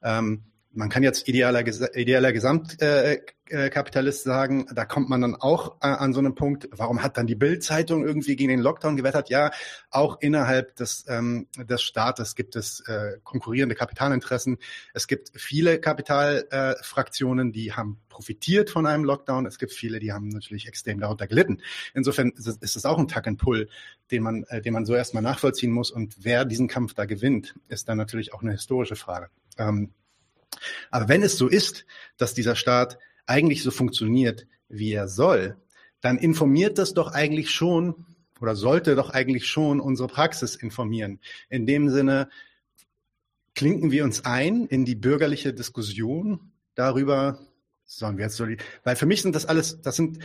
Ähm, 0.01 0.45
man 0.71 0.89
kann 0.89 1.03
jetzt 1.03 1.27
idealer, 1.27 1.65
idealer 1.95 2.31
Gesamtkapitalist 2.31 4.25
äh, 4.25 4.29
sagen, 4.29 4.67
da 4.73 4.85
kommt 4.85 5.09
man 5.09 5.21
dann 5.21 5.35
auch 5.35 5.77
äh, 5.81 5.87
an 5.87 6.13
so 6.13 6.19
einem 6.19 6.35
Punkt, 6.35 6.69
warum 6.71 7.01
hat 7.01 7.17
dann 7.17 7.25
die 7.25 7.35
Bild-Zeitung 7.35 8.05
irgendwie 8.05 8.35
gegen 8.35 8.49
den 8.49 8.59
Lockdown 8.59 8.95
gewettert? 8.95 9.29
Ja, 9.29 9.49
auch 9.89 10.21
innerhalb 10.21 10.75
des, 10.75 11.05
ähm, 11.07 11.47
des 11.57 11.81
Staates 11.81 12.35
gibt 12.35 12.55
es 12.55 12.81
äh, 12.87 13.17
konkurrierende 13.23 13.73
Kapitalinteressen. 13.73 14.57
Es 14.93 15.07
gibt 15.07 15.31
viele 15.35 15.79
Kapitalfraktionen, 15.79 17.49
äh, 17.49 17.51
die 17.51 17.73
haben 17.73 17.99
profitiert 18.09 18.69
von 18.69 18.85
einem 18.85 19.05
Lockdown. 19.05 19.47
Es 19.47 19.57
gibt 19.57 19.71
viele, 19.71 19.99
die 19.99 20.13
haben 20.13 20.29
natürlich 20.29 20.67
extrem 20.67 20.99
darunter 20.99 21.25
gelitten. 21.25 21.61
Insofern 21.95 22.31
ist 22.37 22.47
es, 22.47 22.57
ist 22.57 22.75
es 22.75 22.85
auch 22.85 22.99
ein 22.99 23.07
Tuck 23.07 23.25
and 23.25 23.39
Pull, 23.39 23.69
den 24.11 24.21
man, 24.21 24.43
äh, 24.49 24.61
den 24.61 24.73
man 24.73 24.85
so 24.85 24.93
erstmal 24.93 25.23
nachvollziehen 25.23 25.71
muss. 25.71 25.89
Und 25.89 26.17
wer 26.19 26.45
diesen 26.45 26.67
Kampf 26.67 26.93
da 26.93 27.05
gewinnt, 27.05 27.55
ist 27.69 27.89
dann 27.89 27.97
natürlich 27.97 28.33
auch 28.33 28.43
eine 28.43 28.51
historische 28.51 28.95
Frage. 28.95 29.29
Ähm, 29.57 29.93
aber 30.91 31.07
wenn 31.07 31.23
es 31.23 31.37
so 31.37 31.47
ist, 31.47 31.85
dass 32.17 32.33
dieser 32.33 32.55
Staat 32.55 32.97
eigentlich 33.25 33.63
so 33.63 33.71
funktioniert, 33.71 34.47
wie 34.67 34.91
er 34.91 35.07
soll, 35.07 35.57
dann 36.01 36.17
informiert 36.17 36.77
das 36.77 36.93
doch 36.93 37.11
eigentlich 37.11 37.51
schon 37.51 38.05
oder 38.39 38.55
sollte 38.55 38.95
doch 38.95 39.09
eigentlich 39.09 39.47
schon 39.47 39.79
unsere 39.79 40.07
Praxis 40.07 40.55
informieren. 40.55 41.19
In 41.49 41.65
dem 41.65 41.89
Sinne 41.89 42.29
klinken 43.53 43.91
wir 43.91 44.05
uns 44.05 44.25
ein 44.25 44.65
in 44.67 44.85
die 44.85 44.95
bürgerliche 44.95 45.53
Diskussion 45.53 46.51
darüber, 46.75 47.39
sollen 47.85 48.17
wir 48.17 48.25
jetzt 48.25 48.41
weil 48.83 48.95
für 48.95 49.05
mich 49.05 49.21
sind 49.21 49.35
das 49.35 49.45
alles, 49.45 49.81
das 49.81 49.95
sind 49.95 50.19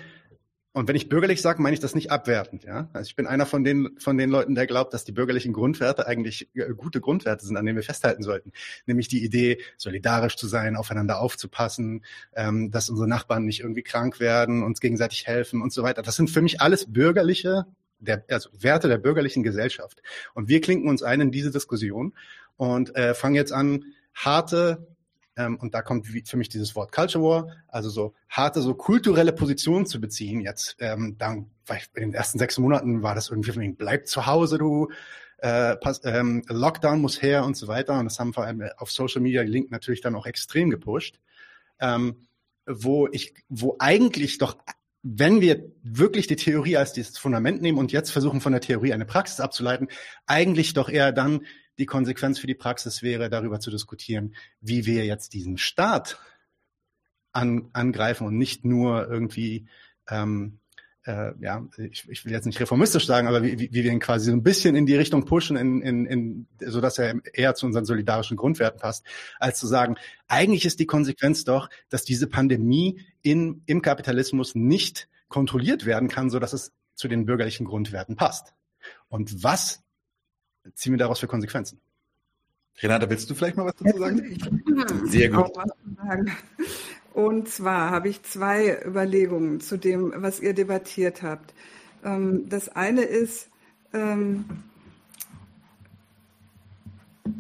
und 0.74 0.88
wenn 0.88 0.96
ich 0.96 1.09
bürgerlich 1.09 1.40
sage, 1.40 1.62
meine 1.62 1.72
ich 1.72 1.78
das 1.78 1.94
nicht 1.94 2.10
abwertend. 2.10 2.64
Ja? 2.64 2.88
Also 2.92 3.06
ich 3.06 3.14
bin 3.14 3.28
einer 3.28 3.46
von 3.46 3.62
den, 3.62 3.96
von 3.98 4.18
den 4.18 4.28
Leuten, 4.28 4.56
der 4.56 4.66
glaubt, 4.66 4.92
dass 4.92 5.05
die 5.05 5.12
bürgerlichen 5.12 5.52
Grundwerte 5.52 6.09
eigentlich 6.09 6.48
äh, 6.55 6.74
gute 6.76 7.01
Grundwerte 7.01 7.46
sind, 7.46 7.56
an 7.56 7.64
denen 7.64 7.76
wir 7.76 7.84
festhalten 7.84 8.24
sollten. 8.24 8.51
Nämlich 8.84 9.06
die 9.06 9.24
Idee, 9.24 9.59
solidarisch 9.76 10.34
zu 10.34 10.48
sein, 10.48 10.74
aufeinander 10.74 11.20
aufzupassen, 11.20 12.05
ähm, 12.34 12.72
dass 12.72 12.90
unsere 12.90 13.06
Nachbarn 13.06 13.44
nicht 13.44 13.60
irgendwie 13.60 13.84
krank 13.84 14.18
werden, 14.18 14.64
uns 14.64 14.80
gegenseitig 14.80 15.28
helfen 15.28 15.62
und 15.62 15.72
so 15.72 15.84
weiter. 15.84 16.02
Das 16.02 16.16
sind 16.16 16.28
für 16.28 16.42
mich 16.42 16.60
alles 16.60 16.92
bürgerliche, 16.92 17.66
der, 18.01 18.24
also 18.28 18.51
Werte 18.52 18.88
der 18.88 18.98
bürgerlichen 18.98 19.44
Gesellschaft. 19.44 20.02
Und 20.34 20.48
wir 20.48 20.60
klinken 20.60 20.88
uns 20.88 21.05
ein 21.05 21.20
in 21.20 21.30
diese 21.30 21.52
Diskussion 21.52 22.14
und 22.56 22.96
äh, 22.96 23.14
fangen 23.14 23.36
jetzt 23.36 23.52
an, 23.52 23.84
harte 24.12 24.88
ähm, 25.36 25.56
und 25.56 25.74
da 25.74 25.82
kommt 25.82 26.06
für 26.06 26.36
mich 26.36 26.48
dieses 26.48 26.77
Wort 26.77 26.93
Culture 26.93 27.24
War, 27.24 27.56
also 27.69 27.90
so 27.90 28.15
harte, 28.28 28.62
so 28.62 28.74
kulturelle 28.74 29.32
Positionen 29.32 29.86
zu 29.86 30.01
beziehen. 30.01 30.40
Jetzt, 30.40 30.77
ähm, 30.78 31.16
dann, 31.19 31.51
in 31.94 32.11
den 32.11 32.15
ersten 32.15 32.39
sechs 32.39 32.59
Monaten 32.59 33.02
war 33.02 33.15
das 33.15 33.31
irgendwie 33.31 33.52
von 33.52 33.62
wegen, 33.62 33.77
bleib 33.77 34.06
zu 34.06 34.27
Hause, 34.27 34.59
du, 34.59 34.90
äh, 35.39 35.77
pass, 35.77 36.01
ähm, 36.05 36.43
Lockdown 36.48 37.01
muss 37.01 37.20
her 37.20 37.44
und 37.44 37.56
so 37.56 37.69
weiter. 37.69 37.98
Und 37.98 38.06
das 38.06 38.19
haben 38.19 38.32
vor 38.32 38.44
allem 38.44 38.62
auf 38.77 38.90
Social 38.90 39.20
Media 39.20 39.43
Link 39.43 39.70
natürlich 39.70 40.01
dann 40.01 40.15
auch 40.15 40.27
extrem 40.27 40.70
gepusht. 40.70 41.20
Ähm, 41.81 42.27
wo 42.66 43.09
ich, 43.11 43.35
wo 43.48 43.77
eigentlich 43.78 44.39
doch 44.39 44.56
wenn 45.06 45.43
wir 45.43 45.70
wirklich 45.82 46.28
die 46.28 46.36
Theorie 46.36 46.78
als 46.78 46.94
dieses 46.94 47.19
Fundament 47.19 47.61
nehmen 47.61 47.77
und 47.77 47.93
jetzt 47.93 48.11
versuchen, 48.11 48.40
von 48.40 48.52
der 48.52 48.62
Theorie 48.62 48.94
eine 48.94 49.05
Praxis 49.05 49.39
abzuleiten, 49.39 49.89
eigentlich 50.27 50.73
doch 50.73 50.89
eher 50.89 51.12
dann 51.12 51.43
die 51.78 51.86
Konsequenz 51.86 52.38
für 52.38 52.46
die 52.46 52.55
Praxis 52.55 53.02
wäre, 53.02 53.30
darüber 53.30 53.60
zu 53.60 53.70
diskutieren, 53.70 54.34
wie 54.60 54.86
wir 54.86 55.05
jetzt 55.05 55.32
diesen 55.34 55.59
Staat 55.59 56.18
an, 57.32 57.68
angreifen 57.72 58.26
und 58.26 58.38
nicht 58.38 58.64
nur 58.64 59.09
irgendwie, 59.09 59.66
ähm, 60.09 60.60
äh, 61.05 61.32
ja, 61.40 61.66
ich, 61.76 62.09
ich 62.09 62.24
will 62.24 62.32
jetzt 62.32 62.46
nicht 62.46 62.60
reformistisch 62.60 63.06
sagen, 63.06 63.26
aber 63.26 63.42
wie, 63.42 63.59
wie 63.59 63.72
wir 63.72 63.92
ihn 63.92 64.01
quasi 64.01 64.26
so 64.26 64.32
ein 64.32 64.42
bisschen 64.42 64.76
in 64.76 64.86
die 64.86 64.94
Richtung 64.94 65.24
pushen, 65.24 65.56
in, 65.56 65.82
in, 65.82 66.06
in, 66.06 66.46
so 66.60 66.80
dass 66.80 66.98
er 66.98 67.20
eher 67.32 67.55
zu 67.55 67.66
unseren 67.66 67.84
solidarischen 67.84 68.36
Grundwerten 68.36 68.80
passt, 68.80 69.05
als 69.38 69.59
zu 69.59 69.66
sagen, 69.66 69.96
eigentlich 70.28 70.64
ist 70.64 70.80
die 70.80 70.86
Konsequenz 70.86 71.44
doch, 71.44 71.68
dass 71.88 72.05
diese 72.05 72.28
Pandemie 72.28 73.01
in, 73.22 73.62
im 73.66 73.82
Kapitalismus 73.82 74.55
nicht 74.55 75.09
kontrolliert 75.28 75.84
werden 75.84 76.09
kann, 76.09 76.30
so 76.30 76.38
dass 76.38 76.52
es 76.52 76.72
zu 76.94 77.09
den 77.09 77.26
bürgerlichen 77.26 77.66
Grundwerten 77.66 78.16
passt. 78.16 78.55
Und 79.09 79.42
was 79.42 79.84
ziehen 80.74 80.92
wir 80.92 80.98
daraus 80.98 81.20
für 81.20 81.26
Konsequenzen? 81.26 81.80
Renate, 82.80 83.08
willst 83.08 83.30
du 83.30 83.34
vielleicht 83.34 83.56
mal 83.56 83.66
was 83.66 83.74
dazu 83.76 83.98
sagen? 83.98 85.06
Sehr 85.06 85.28
gut. 85.28 85.52
Und 87.12 87.48
zwar 87.48 87.90
habe 87.90 88.08
ich 88.08 88.22
zwei 88.24 88.82
Überlegungen 88.84 89.60
zu 89.60 89.76
dem, 89.76 90.12
was 90.16 90.40
ihr 90.40 90.54
debattiert 90.54 91.22
habt. 91.22 91.54
Ähm, 92.04 92.48
das 92.48 92.68
eine 92.68 93.02
ist 93.02 93.48
ähm, 93.92 94.44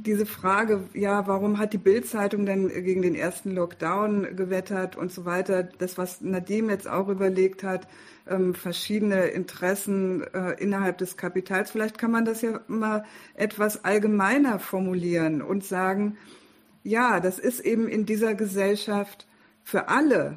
diese 0.06 0.26
Frage, 0.26 0.84
ja, 0.92 1.26
warum 1.26 1.58
hat 1.58 1.72
die 1.72 1.78
Bild-Zeitung 1.78 2.44
denn 2.46 2.68
gegen 2.68 3.02
den 3.02 3.14
ersten 3.14 3.50
Lockdown 3.52 4.36
gewettert 4.36 4.96
und 4.96 5.10
so 5.10 5.24
weiter. 5.24 5.62
Das, 5.62 5.96
was 5.96 6.20
Nadim 6.20 6.68
jetzt 6.68 6.88
auch 6.88 7.08
überlegt 7.08 7.62
hat, 7.62 7.88
ähm, 8.28 8.54
verschiedene 8.54 9.26
Interessen 9.26 10.22
äh, 10.34 10.52
innerhalb 10.62 10.98
des 10.98 11.16
Kapitals. 11.16 11.70
Vielleicht 11.70 11.98
kann 11.98 12.10
man 12.10 12.24
das 12.24 12.42
ja 12.42 12.60
mal 12.66 13.04
etwas 13.34 13.84
allgemeiner 13.84 14.58
formulieren 14.58 15.42
und 15.42 15.64
sagen, 15.64 16.16
ja, 16.82 17.20
das 17.20 17.38
ist 17.38 17.60
eben 17.60 17.88
in 17.88 18.04
dieser 18.04 18.34
Gesellschaft 18.34 19.26
für 19.62 19.88
alle 19.88 20.36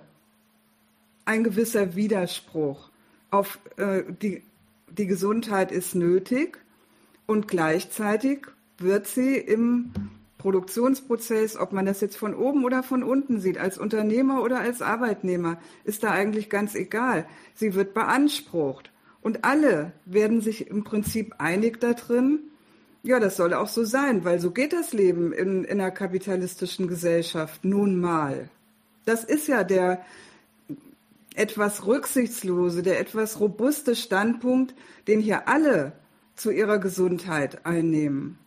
ein 1.25 1.43
gewisser 1.43 1.95
Widerspruch. 1.95 2.89
Auf 3.31 3.59
äh, 3.75 4.03
die, 4.21 4.43
die 4.89 5.07
Gesundheit 5.07 5.73
ist 5.73 5.93
nötig 5.93 6.57
und 7.25 7.49
gleichzeitig 7.49 8.47
wird 8.77 9.07
sie 9.07 9.35
im 9.35 9.91
Produktionsprozess, 10.37 11.57
ob 11.57 11.73
man 11.73 11.85
das 11.85 12.01
jetzt 12.01 12.17
von 12.17 12.35
oben 12.35 12.63
oder 12.63 12.83
von 12.83 13.03
unten 13.03 13.39
sieht, 13.39 13.57
als 13.57 13.77
Unternehmer 13.77 14.43
oder 14.43 14.59
als 14.59 14.81
Arbeitnehmer, 14.81 15.59
ist 15.83 16.03
da 16.03 16.11
eigentlich 16.11 16.49
ganz 16.49 16.75
egal. 16.75 17.25
Sie 17.55 17.73
wird 17.73 17.93
beansprucht. 17.93 18.91
Und 19.21 19.43
alle 19.43 19.93
werden 20.05 20.41
sich 20.41 20.67
im 20.67 20.83
Prinzip 20.83 21.35
einig 21.39 21.79
darin, 21.79 22.39
ja, 23.03 23.19
das 23.19 23.37
soll 23.37 23.53
auch 23.53 23.67
so 23.67 23.83
sein, 23.83 24.25
weil 24.25 24.39
so 24.39 24.51
geht 24.51 24.73
das 24.73 24.93
Leben 24.93 25.31
in, 25.31 25.63
in 25.63 25.79
einer 25.79 25.91
kapitalistischen 25.91 26.87
Gesellschaft 26.87 27.63
nun 27.63 27.99
mal. 27.99 28.49
Das 29.05 29.23
ist 29.23 29.47
ja 29.47 29.63
der 29.63 30.01
etwas 31.35 31.85
rücksichtslose, 31.85 32.83
der 32.83 32.99
etwas 32.99 33.39
robuste 33.39 33.95
Standpunkt, 33.95 34.75
den 35.07 35.19
hier 35.19 35.47
alle 35.47 35.93
zu 36.35 36.51
ihrer 36.51 36.79
Gesundheit 36.79 37.65
einnehmen 37.65 38.37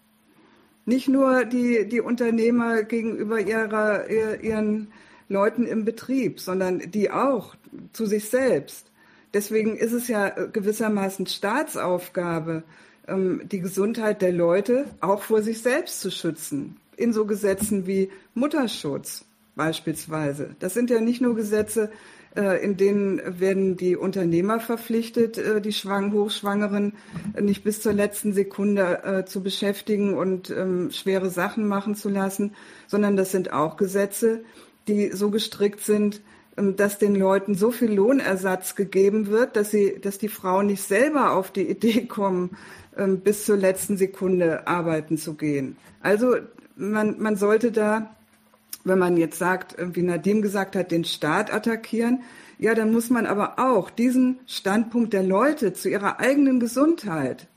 nicht 0.91 1.09
nur 1.09 1.45
die, 1.45 1.89
die 1.89 2.01
Unternehmer 2.01 2.83
gegenüber 2.83 3.41
ihrer, 3.41 4.11
ihren 4.43 4.89
Leuten 5.29 5.65
im 5.65 5.85
Betrieb, 5.85 6.41
sondern 6.41 6.91
die 6.91 7.13
auch 7.13 7.55
zu 7.93 8.07
sich 8.07 8.29
selbst. 8.29 8.91
Deswegen 9.33 9.77
ist 9.77 9.93
es 9.93 10.09
ja 10.09 10.29
gewissermaßen 10.29 11.27
Staatsaufgabe, 11.27 12.65
ähm, 13.07 13.43
die 13.45 13.61
Gesundheit 13.61 14.21
der 14.21 14.33
Leute 14.33 14.87
auch 15.01 15.23
vor 15.23 15.43
sich 15.43 15.63
selbst 15.63 16.01
zu 16.01 16.11
schützen. 16.11 16.77
In 16.97 17.13
so 17.13 17.25
Gesetzen 17.25 17.87
wie 17.87 18.11
Mutterschutz 18.35 19.25
beispielsweise. 19.55 20.57
Das 20.59 20.75
sind 20.75 20.91
ja 20.91 21.01
nicht 21.01 21.21
nur 21.21 21.37
Gesetze, 21.37 21.91
in 22.35 22.77
denen 22.77 23.21
werden 23.41 23.77
die 23.77 23.97
Unternehmer 23.97 24.61
verpflichtet, 24.61 25.37
äh, 25.37 25.61
die 25.61 25.73
Schwang 25.73 26.13
Hochschwangeren 26.13 26.93
nicht 27.41 27.65
bis 27.65 27.83
zur 27.83 27.93
letzten 27.93 28.33
Sekunde 28.33 29.03
äh, 29.03 29.25
zu 29.25 29.43
beschäftigen 29.43 30.15
und 30.15 30.51
ähm, 30.51 30.91
schwere 30.93 31.31
Sachen 31.31 31.67
machen 31.67 31.97
zu 31.97 32.09
lassen, 32.09 32.55
sondern 32.87 33.17
das 33.17 33.33
sind 33.33 33.53
auch 33.53 33.77
Gesetze, 33.77 34.45
die 34.87 35.11
so 35.13 35.31
gestrickt 35.31 35.81
sind, 35.81 36.21
ähm, 36.57 36.77
dass 36.77 36.99
den 36.99 37.17
Leuten 37.17 37.55
so 37.55 37.73
viel 37.73 37.93
Lohnersatz 37.93 38.77
gegeben 38.77 39.27
wird, 39.27 39.57
dass 39.57 39.71
sie, 39.71 39.99
dass 40.01 40.19
die 40.19 40.29
Frauen 40.29 40.67
nicht 40.67 40.83
selber 40.83 41.33
auf 41.33 41.51
die 41.51 41.69
Idee 41.69 42.05
kommen, 42.09 42.57
ähm, 42.97 43.21
bis 43.21 43.45
zur 43.45 43.57
letzten 43.57 43.97
Sekunde 43.97 44.67
arbeiten 44.67 45.19
zu 45.19 45.35
gehen. 45.35 45.77
Also 46.01 46.37
man, 46.77 47.21
man 47.21 47.37
sollte 47.37 47.73
da 47.73 48.15
wenn 48.85 48.99
man 48.99 49.17
jetzt 49.17 49.39
sagt, 49.39 49.77
wie 49.79 50.03
Nadim 50.03 50.43
gesagt 50.43 50.77
hat, 50.77 50.91
den 50.91 51.05
Staat 51.05 51.53
attackieren, 51.53 52.23
ja, 52.59 52.75
dann 52.75 52.93
muss 52.93 53.11
man 53.11 53.27
aber 53.27 53.59
auch 53.59 53.91
diesen 53.91 54.41
Standpunkt 54.47 55.13
der 55.13 55.23
Leute 55.23 55.73
zu 55.73 55.89
ihrer 55.89 56.21
eigenen 56.21 56.61
Gesundheit 56.61 57.49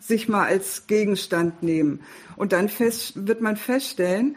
sich 0.00 0.28
mal 0.28 0.46
als 0.46 0.86
Gegenstand 0.86 1.62
nehmen. 1.62 2.00
Und 2.36 2.52
dann 2.52 2.68
fest, 2.68 3.26
wird 3.28 3.40
man 3.40 3.56
feststellen, 3.56 4.36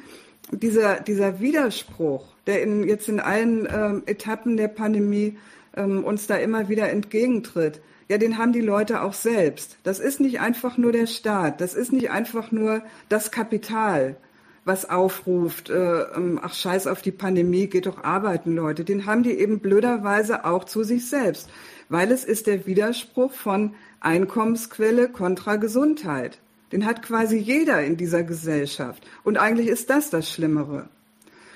dieser, 0.51 0.99
dieser 0.99 1.39
Widerspruch, 1.39 2.25
der 2.45 2.61
in, 2.61 2.83
jetzt 2.83 3.07
in 3.07 3.19
allen 3.19 3.67
ähm, 3.71 4.03
Etappen 4.05 4.57
der 4.57 4.67
Pandemie 4.67 5.37
ähm, 5.75 6.03
uns 6.03 6.27
da 6.27 6.35
immer 6.35 6.69
wieder 6.69 6.89
entgegentritt, 6.89 7.81
ja, 8.09 8.17
den 8.17 8.37
haben 8.37 8.51
die 8.51 8.61
Leute 8.61 9.01
auch 9.01 9.13
selbst. 9.13 9.77
Das 9.83 9.99
ist 9.99 10.19
nicht 10.19 10.41
einfach 10.41 10.77
nur 10.77 10.91
der 10.91 11.07
Staat, 11.07 11.61
das 11.61 11.73
ist 11.73 11.93
nicht 11.93 12.11
einfach 12.11 12.51
nur 12.51 12.83
das 13.09 13.31
Kapital, 13.31 14.17
was 14.65 14.89
aufruft, 14.89 15.69
äh, 15.69 16.03
ähm, 16.03 16.39
ach 16.41 16.53
scheiß 16.53 16.87
auf 16.87 17.01
die 17.01 17.11
Pandemie, 17.11 17.67
geht 17.67 17.85
doch 17.85 18.03
arbeiten, 18.03 18.55
Leute. 18.55 18.83
Den 18.83 19.05
haben 19.05 19.23
die 19.23 19.37
eben 19.37 19.59
blöderweise 19.59 20.45
auch 20.45 20.63
zu 20.63 20.83
sich 20.83 21.09
selbst, 21.09 21.49
weil 21.89 22.11
es 22.11 22.23
ist 22.23 22.47
der 22.47 22.65
Widerspruch 22.65 23.33
von 23.33 23.75
Einkommensquelle 23.99 25.09
kontra 25.09 25.57
Gesundheit. 25.57 26.39
Den 26.71 26.85
hat 26.85 27.03
quasi 27.03 27.37
jeder 27.37 27.83
in 27.83 27.97
dieser 27.97 28.23
Gesellschaft. 28.23 29.05
Und 29.23 29.37
eigentlich 29.37 29.67
ist 29.67 29.89
das 29.89 30.09
das 30.09 30.29
Schlimmere. 30.29 30.89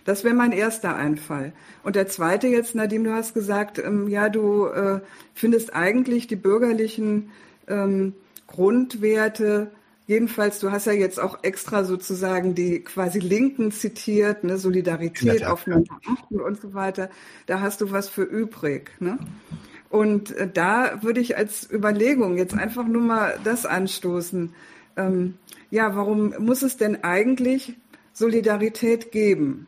Das 0.06 0.24
wäre 0.24 0.36
mein 0.36 0.52
erster 0.52 0.96
Einfall. 0.96 1.54
Und 1.84 1.96
der 1.96 2.08
zweite 2.08 2.48
jetzt, 2.48 2.76
Nadim, 2.76 3.04
du 3.04 3.14
hast 3.14 3.34
gesagt, 3.34 3.78
ähm, 3.80 4.08
ja, 4.08 4.30
du 4.30 4.68
äh, 4.68 5.02
findest 5.34 5.76
eigentlich 5.76 6.28
die 6.28 6.38
bürgerlichen 6.38 7.32
ähm, 7.68 8.14
Grundwerte, 8.48 9.72
jedenfalls, 10.08 10.60
du 10.60 10.72
hast 10.72 10.88
ja 10.88 10.94
jetzt 10.94 11.20
auch 11.20 11.44
extra 11.44 11.84
sozusagen 11.84 12.56
die 12.56 12.80
quasi 12.80 13.20
Linken 13.20 13.72
zitiert, 13.72 14.44
ne, 14.44 14.58
Solidarität, 14.58 15.46
aufeinander 15.46 16.00
achten 16.08 16.42
und 16.42 16.60
so 16.60 16.74
weiter. 16.74 17.10
Da 17.46 17.62
hast 17.62 17.82
du 17.82 17.92
was 17.92 18.10
für 18.10 18.24
übrig. 18.24 18.92
Ne? 19.00 19.20
Und 19.90 20.32
äh, 20.32 20.50
da 20.52 21.04
würde 21.04 21.20
ich 21.20 21.38
als 21.38 21.70
Überlegung 21.72 22.38
jetzt 22.38 22.56
einfach 22.56 22.88
nur 22.88 23.04
mal 23.04 23.40
das 23.44 23.66
anstoßen 23.66 24.54
ähm, 24.98 25.36
ja, 25.70 25.96
warum 25.96 26.34
muss 26.40 26.64
es 26.64 26.76
denn 26.78 27.04
eigentlich 27.04 27.76
Solidarität 28.14 29.12
geben? 29.12 29.68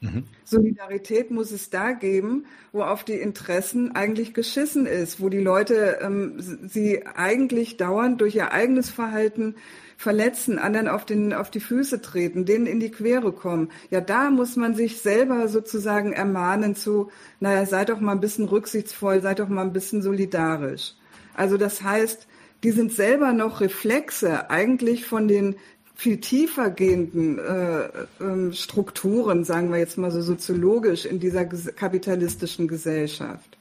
Mhm. 0.00 0.24
Solidarität 0.50 1.30
muss 1.30 1.52
es 1.52 1.70
da 1.70 1.92
geben, 1.92 2.44
wo 2.72 2.82
auf 2.82 3.04
die 3.04 3.14
Interessen 3.14 3.94
eigentlich 3.94 4.34
geschissen 4.34 4.84
ist, 4.84 5.20
wo 5.20 5.28
die 5.28 5.38
Leute 5.38 5.98
ähm, 6.02 6.34
sie 6.38 7.06
eigentlich 7.06 7.76
dauernd 7.76 8.20
durch 8.20 8.34
ihr 8.34 8.52
eigenes 8.52 8.90
Verhalten 8.90 9.54
verletzen, 9.96 10.58
anderen 10.58 10.88
auf, 10.88 11.04
den, 11.04 11.32
auf 11.32 11.50
die 11.50 11.60
Füße 11.60 12.00
treten, 12.00 12.46
denen 12.46 12.66
in 12.66 12.80
die 12.80 12.90
Quere 12.90 13.32
kommen. 13.32 13.70
Ja, 13.90 14.00
da 14.00 14.30
muss 14.30 14.56
man 14.56 14.74
sich 14.74 15.00
selber 15.00 15.46
sozusagen 15.48 16.12
ermahnen 16.12 16.74
zu, 16.74 17.10
naja, 17.38 17.64
seid 17.66 17.90
doch 17.90 18.00
mal 18.00 18.12
ein 18.12 18.20
bisschen 18.20 18.46
rücksichtsvoll, 18.46 19.20
seid 19.20 19.38
doch 19.38 19.48
mal 19.48 19.62
ein 19.62 19.72
bisschen 19.72 20.02
solidarisch. 20.02 20.94
Also 21.34 21.58
das 21.58 21.82
heißt, 21.82 22.26
die 22.64 22.72
sind 22.72 22.92
selber 22.92 23.32
noch 23.32 23.60
Reflexe 23.60 24.50
eigentlich 24.50 25.06
von 25.06 25.28
den 25.28 25.56
viel 26.00 26.18
tiefer 26.18 26.70
gehenden 26.70 27.38
äh, 27.38 27.84
äh, 28.24 28.52
Strukturen, 28.54 29.44
sagen 29.44 29.70
wir 29.70 29.78
jetzt 29.78 29.98
mal 29.98 30.10
so 30.10 30.22
soziologisch, 30.22 31.04
in 31.04 31.20
dieser 31.20 31.44
kapitalistischen 31.44 32.68
Gesellschaft. 32.68 33.58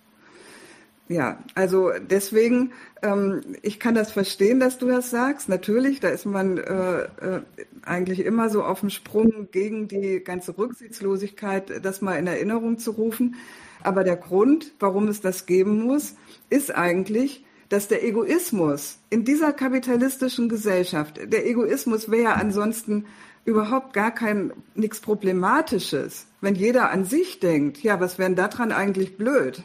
Ja, 1.10 1.44
also 1.54 1.92
deswegen, 2.10 2.72
ähm, 3.02 3.42
ich 3.62 3.78
kann 3.78 3.94
das 3.94 4.14
verstehen, 4.14 4.62
dass 4.62 4.78
du 4.78 4.88
das 4.88 5.10
sagst. 5.10 5.50
Natürlich, 5.50 6.00
da 6.00 6.08
ist 6.08 6.26
man 6.26 6.58
äh, 6.60 7.02
äh, 7.02 7.42
eigentlich 7.84 8.22
immer 8.22 8.50
so 8.50 8.64
auf 8.64 8.80
dem 8.80 8.90
Sprung 8.90 9.50
gegen 9.52 9.90
die 9.90 10.24
ganze 10.24 10.58
Rücksichtslosigkeit, 10.58 11.84
das 11.84 12.00
mal 12.02 12.18
in 12.18 12.28
Erinnerung 12.28 12.78
zu 12.78 12.92
rufen. 12.92 13.36
Aber 13.84 14.06
der 14.06 14.16
Grund, 14.16 14.72
warum 14.80 15.10
es 15.10 15.20
das 15.20 15.46
geben 15.46 15.82
muss, 15.82 16.16
ist 16.50 16.74
eigentlich, 16.74 17.44
dass 17.70 17.88
der 17.88 18.04
Egoismus 18.04 18.98
in 19.10 19.24
dieser 19.26 19.54
kapitalistischen 19.54 20.50
Gesellschaft, 20.50 21.20
der 21.32 21.48
Egoismus 21.48 22.10
wäre 22.10 22.24
ja 22.24 22.34
ansonsten 22.34 23.06
überhaupt 23.46 23.94
gar 23.94 24.12
kein 24.12 24.52
nichts 24.76 25.00
Problematisches, 25.00 26.26
wenn 26.42 26.56
jeder 26.56 26.92
an 26.92 27.06
sich 27.06 27.40
denkt, 27.40 27.82
ja, 27.84 28.00
was 28.00 28.20
wäre 28.20 28.34
daran 28.34 28.72
eigentlich 28.72 29.18
blöd? 29.18 29.64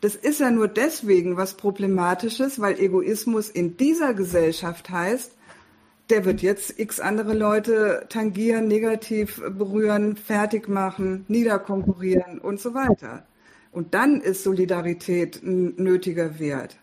Das 0.00 0.16
ist 0.16 0.40
ja 0.40 0.50
nur 0.50 0.68
deswegen 0.68 1.36
was 1.36 1.54
Problematisches, 1.56 2.60
weil 2.60 2.78
Egoismus 2.78 3.48
in 3.48 3.76
dieser 3.76 4.12
Gesellschaft 4.12 4.90
heißt, 4.90 5.32
der 6.10 6.26
wird 6.26 6.42
jetzt 6.42 6.78
x 6.78 7.00
andere 7.00 7.32
Leute 7.32 8.04
tangieren, 8.10 8.68
negativ 8.68 9.40
berühren, 9.56 10.16
fertig 10.16 10.68
machen, 10.68 11.24
niederkonkurrieren 11.28 12.38
und 12.38 12.60
so 12.60 12.74
weiter. 12.74 13.26
Und 13.72 13.94
dann 13.94 14.20
ist 14.20 14.44
Solidarität 14.44 15.42
ein 15.42 15.74
nötiger 15.76 16.38
Wert. 16.38 16.76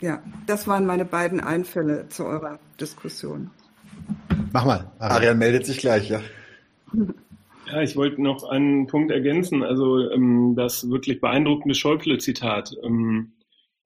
Ja, 0.00 0.22
das 0.46 0.66
waren 0.66 0.86
meine 0.86 1.04
beiden 1.04 1.40
Einfälle 1.40 2.08
zu 2.08 2.24
eurer 2.24 2.58
Diskussion. 2.80 3.50
Mach 4.52 4.64
mal. 4.64 4.90
Arian 4.98 5.38
meldet 5.38 5.66
sich 5.66 5.78
gleich, 5.78 6.08
ja. 6.08 6.20
Ja, 7.66 7.82
ich 7.82 7.96
wollte 7.96 8.20
noch 8.22 8.44
einen 8.44 8.86
Punkt 8.86 9.12
ergänzen. 9.12 9.62
Also 9.62 10.10
ähm, 10.10 10.54
das 10.56 10.88
wirklich 10.88 11.20
beeindruckende 11.20 11.74
Schäuble-Zitat. 11.74 12.76
Ähm, 12.82 13.32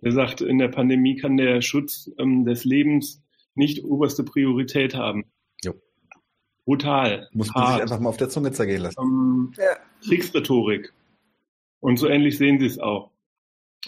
der 0.02 0.12
sagt, 0.12 0.40
in 0.40 0.58
der 0.58 0.68
Pandemie 0.68 1.16
kann 1.16 1.36
der 1.36 1.60
Schutz 1.62 2.10
ähm, 2.18 2.44
des 2.44 2.64
Lebens 2.64 3.22
nicht 3.54 3.84
oberste 3.84 4.22
Priorität 4.22 4.94
haben. 4.94 5.24
Jo. 5.64 5.74
Brutal. 6.64 7.28
Muss 7.32 7.52
man 7.52 7.64
hart. 7.64 7.72
sich 7.74 7.82
einfach 7.82 8.00
mal 8.00 8.08
auf 8.08 8.16
der 8.16 8.28
Zunge 8.28 8.52
zergehen 8.52 8.82
lassen. 8.82 9.00
Ähm, 9.00 9.52
ja. 9.56 9.76
Kriegsrhetorik. 10.06 10.92
Und 11.80 11.98
so 11.98 12.08
ähnlich 12.08 12.38
sehen 12.38 12.60
sie 12.60 12.66
es 12.66 12.78
auch. 12.78 13.10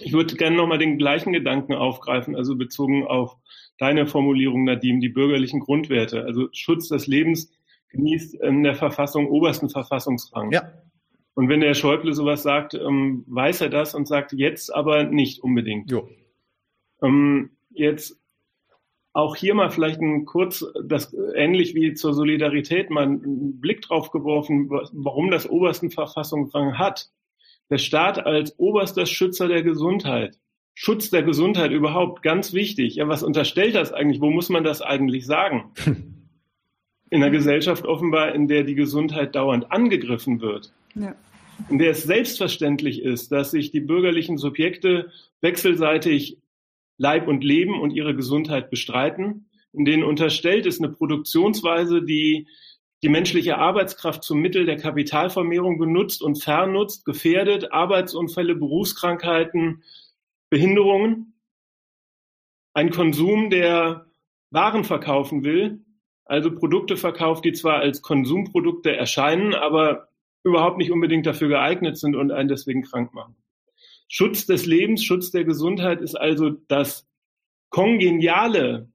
Ich 0.00 0.12
würde 0.12 0.36
gerne 0.36 0.56
nochmal 0.56 0.78
den 0.78 0.98
gleichen 0.98 1.32
Gedanken 1.32 1.74
aufgreifen, 1.74 2.36
also 2.36 2.56
bezogen 2.56 3.06
auf 3.06 3.36
deine 3.78 4.06
Formulierung, 4.06 4.64
Nadim, 4.64 5.00
die 5.00 5.08
bürgerlichen 5.08 5.60
Grundwerte. 5.60 6.24
Also 6.24 6.48
Schutz 6.52 6.88
des 6.88 7.06
Lebens 7.06 7.52
genießt 7.90 8.34
in 8.42 8.62
der 8.62 8.74
Verfassung 8.74 9.28
obersten 9.28 9.68
Verfassungsrang. 9.68 10.52
Ja. 10.52 10.70
Und 11.34 11.48
wenn 11.48 11.60
der 11.60 11.74
Schäuble 11.74 12.14
sowas 12.14 12.42
sagt, 12.42 12.74
ähm, 12.74 13.24
weiß 13.26 13.60
er 13.60 13.68
das 13.68 13.94
und 13.94 14.08
sagt 14.08 14.32
jetzt 14.32 14.74
aber 14.74 15.04
nicht 15.04 15.42
unbedingt. 15.42 15.90
Jo. 15.90 16.08
Ähm, 17.02 17.50
jetzt 17.70 18.18
auch 19.12 19.36
hier 19.36 19.54
mal 19.54 19.70
vielleicht 19.70 20.00
ein 20.00 20.24
kurz, 20.24 20.64
das 20.84 21.14
ähnlich 21.34 21.74
wie 21.74 21.94
zur 21.94 22.12
Solidarität, 22.12 22.90
mal 22.90 23.04
einen 23.04 23.60
Blick 23.60 23.82
drauf 23.82 24.10
geworfen, 24.10 24.68
warum 24.70 25.30
das 25.30 25.48
obersten 25.48 25.90
Verfassungsrang 25.90 26.78
hat 26.78 27.10
der 27.70 27.78
Staat 27.78 28.24
als 28.24 28.58
oberster 28.58 29.06
Schützer 29.06 29.48
der 29.48 29.62
Gesundheit. 29.62 30.38
Schutz 30.74 31.10
der 31.10 31.22
Gesundheit 31.22 31.70
überhaupt, 31.70 32.22
ganz 32.22 32.52
wichtig. 32.52 32.96
Ja, 32.96 33.08
was 33.08 33.22
unterstellt 33.22 33.74
das 33.74 33.92
eigentlich? 33.92 34.20
Wo 34.20 34.30
muss 34.30 34.50
man 34.50 34.62
das 34.62 34.82
eigentlich 34.82 35.26
sagen? 35.26 35.72
In 37.08 37.22
einer 37.22 37.30
Gesellschaft 37.30 37.86
offenbar, 37.86 38.34
in 38.34 38.48
der 38.48 38.64
die 38.64 38.74
Gesundheit 38.74 39.36
dauernd 39.36 39.70
angegriffen 39.70 40.40
wird. 40.40 40.72
Ja. 40.96 41.14
In 41.70 41.78
der 41.78 41.92
es 41.92 42.02
selbstverständlich 42.02 43.00
ist, 43.00 43.30
dass 43.30 43.52
sich 43.52 43.70
die 43.70 43.80
bürgerlichen 43.80 44.38
Subjekte 44.38 45.12
wechselseitig 45.40 46.38
Leib 46.98 47.28
und 47.28 47.44
Leben 47.44 47.80
und 47.80 47.92
ihre 47.92 48.16
Gesundheit 48.16 48.70
bestreiten, 48.70 49.46
in 49.72 49.84
denen 49.84 50.02
unterstellt 50.02 50.66
ist 50.66 50.82
eine 50.82 50.92
Produktionsweise, 50.92 52.02
die 52.02 52.48
die 53.06 53.12
menschliche 53.12 53.56
Arbeitskraft 53.58 54.24
zum 54.24 54.40
Mittel 54.40 54.66
der 54.66 54.78
Kapitalvermehrung 54.78 55.78
benutzt 55.78 56.22
und 56.22 56.42
vernutzt, 56.42 57.04
gefährdet, 57.04 57.70
Arbeitsunfälle, 57.70 58.56
Berufskrankheiten, 58.56 59.84
Behinderungen. 60.50 61.34
Ein 62.74 62.90
Konsum, 62.90 63.48
der 63.48 64.06
Waren 64.50 64.82
verkaufen 64.82 65.44
will, 65.44 65.84
also 66.24 66.52
Produkte 66.52 66.96
verkauft, 66.96 67.44
die 67.44 67.52
zwar 67.52 67.76
als 67.76 68.02
Konsumprodukte 68.02 68.96
erscheinen, 68.96 69.54
aber 69.54 70.08
überhaupt 70.42 70.78
nicht 70.78 70.90
unbedingt 70.90 71.26
dafür 71.26 71.46
geeignet 71.46 71.98
sind 71.98 72.16
und 72.16 72.32
einen 72.32 72.48
deswegen 72.48 72.82
krank 72.82 73.14
machen. 73.14 73.36
Schutz 74.08 74.46
des 74.46 74.66
Lebens, 74.66 75.04
Schutz 75.04 75.30
der 75.30 75.44
Gesundheit 75.44 76.00
ist 76.00 76.16
also 76.16 76.50
das 76.66 77.06
kongeniale, 77.70 78.90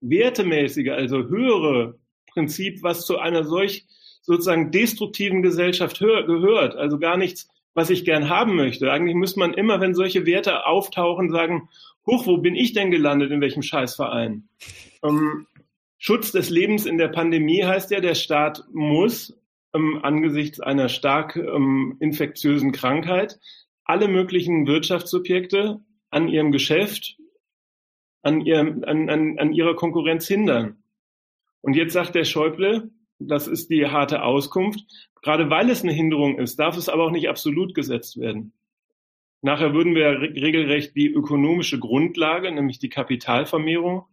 wertemäßige, 0.00 0.88
also 0.88 1.18
höhere 1.28 2.01
Prinzip, 2.32 2.82
was 2.82 3.06
zu 3.06 3.18
einer 3.18 3.44
solch 3.44 3.86
sozusagen 4.22 4.70
destruktiven 4.70 5.42
Gesellschaft 5.42 5.98
gehört. 5.98 6.76
Also 6.76 6.98
gar 6.98 7.16
nichts, 7.16 7.48
was 7.74 7.90
ich 7.90 8.04
gern 8.04 8.28
haben 8.28 8.54
möchte. 8.54 8.90
Eigentlich 8.92 9.16
müsste 9.16 9.40
man 9.40 9.54
immer, 9.54 9.80
wenn 9.80 9.94
solche 9.94 10.26
Werte 10.26 10.66
auftauchen, 10.66 11.30
sagen, 11.30 11.68
huch, 12.06 12.26
wo 12.26 12.36
bin 12.38 12.54
ich 12.54 12.72
denn 12.72 12.90
gelandet, 12.90 13.30
in 13.30 13.40
welchem 13.40 13.62
Scheißverein? 13.62 14.48
Ähm, 15.02 15.46
Schutz 15.98 16.32
des 16.32 16.50
Lebens 16.50 16.86
in 16.86 16.98
der 16.98 17.08
Pandemie 17.08 17.64
heißt 17.64 17.90
ja, 17.90 18.00
der 18.00 18.14
Staat 18.14 18.64
muss 18.72 19.38
ähm, 19.74 20.00
angesichts 20.02 20.60
einer 20.60 20.88
stark 20.88 21.36
ähm, 21.36 21.96
infektiösen 22.00 22.72
Krankheit 22.72 23.38
alle 23.84 24.08
möglichen 24.08 24.66
Wirtschaftssubjekte 24.66 25.80
an 26.10 26.28
ihrem 26.28 26.52
Geschäft, 26.52 27.16
an, 28.22 28.40
ihrem, 28.40 28.84
an, 28.84 29.08
an, 29.10 29.38
an 29.38 29.52
ihrer 29.52 29.74
Konkurrenz 29.74 30.26
hindern. 30.26 30.81
Und 31.62 31.74
jetzt 31.74 31.94
sagt 31.94 32.14
der 32.14 32.24
Schäuble, 32.24 32.90
das 33.18 33.46
ist 33.46 33.70
die 33.70 33.86
harte 33.86 34.22
Auskunft, 34.24 34.80
gerade 35.22 35.48
weil 35.48 35.70
es 35.70 35.82
eine 35.82 35.92
Hinderung 35.92 36.38
ist, 36.38 36.58
darf 36.58 36.76
es 36.76 36.88
aber 36.88 37.04
auch 37.04 37.10
nicht 37.10 37.28
absolut 37.28 37.74
gesetzt 37.74 38.18
werden. 38.18 38.52
Nachher 39.40 39.74
würden 39.74 39.94
wir 39.94 40.20
regelrecht 40.20 40.94
die 40.94 41.08
ökonomische 41.12 41.78
Grundlage, 41.78 42.52
nämlich 42.52 42.78
die 42.78 42.88
Kapitalvermehrung, 42.88 44.04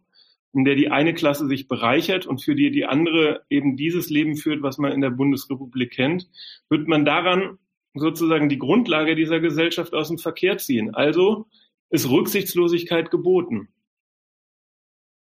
in 0.52 0.64
der 0.64 0.74
die 0.74 0.90
eine 0.90 1.14
Klasse 1.14 1.46
sich 1.46 1.68
bereichert 1.68 2.26
und 2.26 2.42
für 2.42 2.56
die 2.56 2.72
die 2.72 2.84
andere 2.84 3.42
eben 3.48 3.76
dieses 3.76 4.10
Leben 4.10 4.36
führt, 4.36 4.62
was 4.62 4.78
man 4.78 4.92
in 4.92 5.00
der 5.00 5.10
Bundesrepublik 5.10 5.92
kennt, 5.92 6.28
wird 6.68 6.88
man 6.88 7.04
daran 7.04 7.58
sozusagen 7.94 8.48
die 8.48 8.58
Grundlage 8.58 9.14
dieser 9.14 9.40
Gesellschaft 9.40 9.94
aus 9.94 10.08
dem 10.08 10.18
Verkehr 10.18 10.58
ziehen. 10.58 10.94
Also 10.94 11.46
ist 11.90 12.08
Rücksichtslosigkeit 12.08 13.10
geboten. 13.10 13.68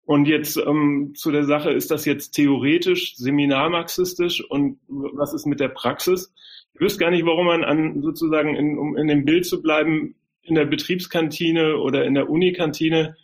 Und 0.08 0.26
jetzt 0.26 0.56
ähm, 0.56 1.12
zu 1.16 1.32
der 1.32 1.44
Sache, 1.44 1.70
ist 1.72 1.92
das 1.92 2.06
jetzt 2.06 2.32
theoretisch, 2.32 3.18
seminarmarxistisch 3.18 4.42
und 4.50 4.80
was 4.88 5.34
ist 5.34 5.46
mit 5.46 5.60
der 5.60 5.68
Praxis? 5.68 6.34
Ich 6.74 6.80
wüsste 6.80 7.00
gar 7.00 7.12
nicht, 7.12 7.26
warum 7.26 7.48
man 7.48 7.66
an 7.66 8.02
sozusagen, 8.02 8.56
in, 8.56 8.78
um 8.78 8.96
in 8.96 9.08
dem 9.08 9.26
Bild 9.26 9.46
zu 9.46 9.62
bleiben, 9.62 10.16
in 10.44 10.56
der 10.56 10.64
Betriebskantine 10.64 11.76
oder 11.76 12.06
in 12.06 12.14
der 12.14 12.30
Unikantine, 12.30 13.18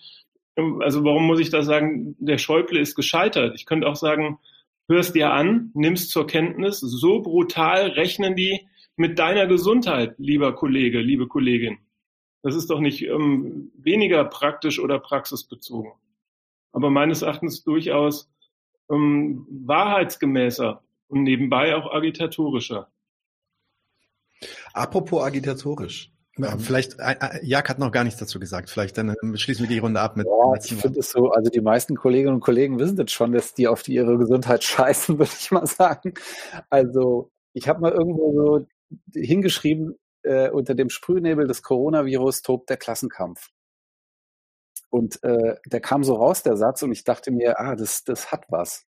also 0.82 1.06
warum 1.06 1.26
muss 1.26 1.40
ich 1.40 1.50
da 1.50 1.64
sagen, 1.64 2.18
der 2.20 2.38
Schäuble 2.38 2.82
ist 2.82 2.96
gescheitert? 2.96 3.56
Ich 3.56 3.66
könnte 3.66 3.88
auch 3.88 3.96
sagen, 3.96 4.40
hörst 4.90 5.16
dir 5.16 5.32
an, 5.32 5.72
nimmst 5.74 6.10
zur 6.10 6.28
Kenntnis, 6.28 6.82
so 6.82 7.22
brutal 7.22 7.92
rechnen 7.92 8.36
die 8.36 8.68
mit 8.98 9.20
deiner 9.20 9.48
Gesundheit, 9.48 10.16
lieber 10.18 10.54
Kollege, 10.54 11.00
liebe 11.00 11.28
Kollegin. 11.28 11.78
Das 12.42 12.56
ist 12.56 12.70
doch 12.70 12.82
nicht 12.82 13.04
ähm, 13.04 13.72
weniger 13.78 14.26
praktisch 14.26 14.82
oder 14.82 15.00
praxisbezogen, 15.00 15.94
aber 16.74 16.90
meines 16.90 17.22
Erachtens 17.22 17.64
durchaus 17.64 18.30
ähm, 18.92 19.48
wahrheitsgemäßer 19.50 20.84
und 21.08 21.24
nebenbei 21.24 21.76
auch 21.76 21.94
agitatorischer. 21.94 22.90
Apropos 24.74 25.24
agitatorisch. 25.24 26.12
Ja, 26.38 26.58
vielleicht, 26.58 27.00
äh, 27.00 27.16
äh, 27.20 27.46
Jak 27.46 27.70
hat 27.70 27.78
noch 27.78 27.92
gar 27.92 28.04
nichts 28.04 28.20
dazu 28.20 28.40
gesagt. 28.40 28.70
Vielleicht 28.70 28.98
dann 28.98 29.10
äh, 29.10 29.38
schließen 29.38 29.64
wir 29.64 29.70
die 29.70 29.80
Runde 29.80 30.00
ab 30.00 30.18
mit. 30.18 30.26
Ja, 30.26 30.56
ich 30.56 30.74
finde 30.74 31.00
es 31.00 31.12
so, 31.12 31.30
also 31.30 31.52
die 31.52 31.62
meisten 31.62 31.96
Kolleginnen 31.96 32.34
und 32.36 32.42
Kollegen 32.42 32.80
wissen 32.80 32.96
das 32.96 33.12
schon, 33.12 33.34
dass 33.34 33.54
die 33.54 33.68
auf 33.68 33.84
die 33.84 33.94
ihre 33.94 34.18
Gesundheit 34.18 34.64
scheißen, 34.64 35.20
würde 35.20 35.32
ich 35.40 35.52
mal 35.52 35.68
sagen. 35.68 36.16
Also 36.72 37.32
ich 37.54 37.68
habe 37.68 37.82
mal 37.82 37.92
irgendwo 37.92 38.34
so 38.34 39.20
hingeschrieben, 39.20 39.96
äh, 40.24 40.50
unter 40.50 40.74
dem 40.74 40.90
Sprühnebel 40.90 41.46
des 41.46 41.62
Coronavirus 41.62 42.42
tobt 42.42 42.70
der 42.70 42.78
Klassenkampf. 42.78 43.52
Und 44.94 45.24
äh, 45.24 45.56
der 45.66 45.82
kam 45.82 46.04
so 46.04 46.14
raus, 46.14 46.44
der 46.44 46.56
Satz, 46.56 46.84
und 46.84 46.92
ich 46.92 47.04
dachte 47.04 47.32
mir, 47.32 47.60
ah, 47.60 47.76
das, 47.76 48.04
das 48.04 48.32
hat 48.32 48.46
was. 48.50 48.86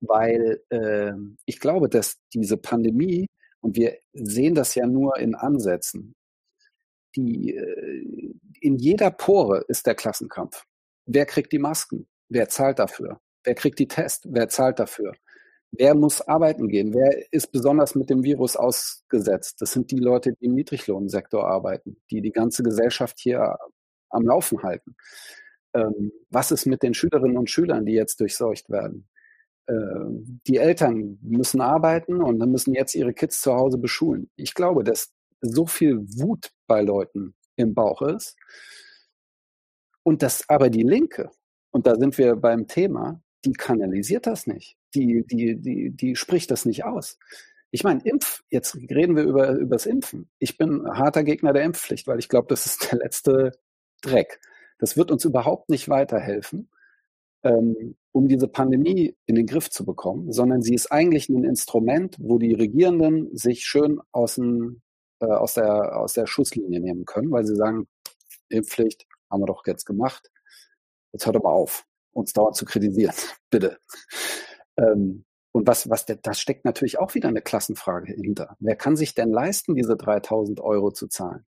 Weil 0.00 0.62
äh, 0.70 1.12
ich 1.44 1.60
glaube, 1.60 1.90
dass 1.90 2.16
diese 2.32 2.56
Pandemie, 2.56 3.26
und 3.60 3.76
wir 3.76 3.98
sehen 4.14 4.54
das 4.54 4.74
ja 4.74 4.86
nur 4.86 5.18
in 5.18 5.34
Ansätzen, 5.34 6.14
die, 7.16 7.54
äh, 7.54 8.32
in 8.62 8.76
jeder 8.76 9.10
Pore 9.10 9.62
ist 9.68 9.86
der 9.86 9.94
Klassenkampf. 9.94 10.64
Wer 11.04 11.26
kriegt 11.26 11.52
die 11.52 11.58
Masken? 11.58 12.06
Wer 12.30 12.48
zahlt 12.48 12.78
dafür? 12.78 13.20
Wer 13.44 13.56
kriegt 13.56 13.78
die 13.78 13.88
Tests? 13.88 14.26
Wer 14.30 14.48
zahlt 14.48 14.78
dafür? 14.78 15.12
Wer 15.70 15.94
muss 15.94 16.22
arbeiten 16.22 16.68
gehen? 16.68 16.94
Wer 16.94 17.30
ist 17.30 17.52
besonders 17.52 17.94
mit 17.94 18.08
dem 18.08 18.24
Virus 18.24 18.56
ausgesetzt? 18.56 19.60
Das 19.60 19.72
sind 19.72 19.90
die 19.90 19.98
Leute, 19.98 20.32
die 20.32 20.46
im 20.46 20.54
Niedriglohnsektor 20.54 21.46
arbeiten, 21.46 21.98
die 22.10 22.22
die 22.22 22.32
ganze 22.32 22.62
Gesellschaft 22.62 23.18
hier 23.18 23.58
am 24.10 24.26
Laufen 24.26 24.62
halten. 24.62 24.96
Ähm, 25.74 26.12
was 26.30 26.50
ist 26.50 26.66
mit 26.66 26.82
den 26.82 26.94
Schülerinnen 26.94 27.36
und 27.36 27.50
Schülern, 27.50 27.84
die 27.84 27.92
jetzt 27.92 28.20
durchseucht 28.20 28.70
werden? 28.70 29.08
Ähm, 29.68 30.40
die 30.46 30.58
Eltern 30.58 31.18
müssen 31.22 31.60
arbeiten 31.60 32.22
und 32.22 32.38
dann 32.38 32.50
müssen 32.50 32.74
jetzt 32.74 32.94
ihre 32.94 33.12
Kids 33.12 33.40
zu 33.40 33.54
Hause 33.54 33.78
beschulen. 33.78 34.30
Ich 34.36 34.54
glaube, 34.54 34.84
dass 34.84 35.12
so 35.40 35.66
viel 35.66 35.98
Wut 36.18 36.50
bei 36.66 36.82
Leuten 36.82 37.34
im 37.56 37.74
Bauch 37.74 38.02
ist 38.02 38.36
und 40.02 40.22
dass 40.22 40.48
aber 40.48 40.70
die 40.70 40.82
Linke, 40.82 41.30
und 41.72 41.86
da 41.86 41.96
sind 41.96 42.16
wir 42.16 42.36
beim 42.36 42.68
Thema, 42.68 43.20
die 43.44 43.52
kanalisiert 43.52 44.26
das 44.26 44.46
nicht. 44.46 44.76
Die, 44.94 45.24
die, 45.26 45.56
die, 45.56 45.90
die 45.90 46.16
spricht 46.16 46.50
das 46.50 46.64
nicht 46.64 46.84
aus. 46.84 47.18
Ich 47.70 47.84
meine, 47.84 48.00
Impf, 48.04 48.42
jetzt 48.48 48.76
reden 48.76 49.16
wir 49.16 49.24
über, 49.24 49.50
über 49.50 49.76
das 49.76 49.86
Impfen. 49.86 50.30
Ich 50.38 50.56
bin 50.56 50.86
harter 50.86 51.24
Gegner 51.24 51.52
der 51.52 51.64
Impfpflicht, 51.64 52.06
weil 52.06 52.18
ich 52.18 52.28
glaube, 52.28 52.46
das 52.48 52.66
ist 52.66 52.90
der 52.90 52.98
letzte 52.98 53.52
Dreck. 54.00 54.40
Das 54.78 54.96
wird 54.96 55.10
uns 55.10 55.24
überhaupt 55.24 55.70
nicht 55.70 55.88
weiterhelfen, 55.88 56.70
ähm, 57.42 57.96
um 58.12 58.28
diese 58.28 58.48
Pandemie 58.48 59.16
in 59.26 59.34
den 59.34 59.46
Griff 59.46 59.70
zu 59.70 59.84
bekommen, 59.84 60.32
sondern 60.32 60.62
sie 60.62 60.74
ist 60.74 60.92
eigentlich 60.92 61.28
ein 61.28 61.44
Instrument, 61.44 62.16
wo 62.18 62.38
die 62.38 62.54
Regierenden 62.54 63.34
sich 63.36 63.64
schön 63.64 64.00
aus, 64.12 64.36
dem, 64.36 64.82
äh, 65.20 65.26
aus, 65.26 65.54
der, 65.54 65.98
aus 65.98 66.12
der 66.14 66.26
Schusslinie 66.26 66.80
nehmen 66.80 67.04
können, 67.04 67.30
weil 67.30 67.46
sie 67.46 67.56
sagen, 67.56 67.88
Impfpflicht 68.48 69.06
haben 69.30 69.42
wir 69.42 69.46
doch 69.46 69.66
jetzt 69.66 69.86
gemacht. 69.86 70.30
Jetzt 71.12 71.26
hört 71.26 71.36
aber 71.36 71.52
auf 71.52 71.84
uns 72.12 72.32
dauernd 72.32 72.56
zu 72.56 72.64
kritisieren. 72.64 73.14
Bitte. 73.50 73.78
Ähm, 74.76 75.24
und 75.52 75.66
was, 75.66 75.88
was, 75.88 76.04
da 76.04 76.34
steckt 76.34 76.66
natürlich 76.66 76.98
auch 76.98 77.14
wieder 77.14 77.28
eine 77.28 77.40
Klassenfrage 77.40 78.12
hinter. 78.12 78.56
Wer 78.60 78.76
kann 78.76 78.94
sich 78.96 79.14
denn 79.14 79.30
leisten, 79.30 79.74
diese 79.74 79.96
3000 79.96 80.60
Euro 80.60 80.90
zu 80.90 81.08
zahlen, 81.08 81.46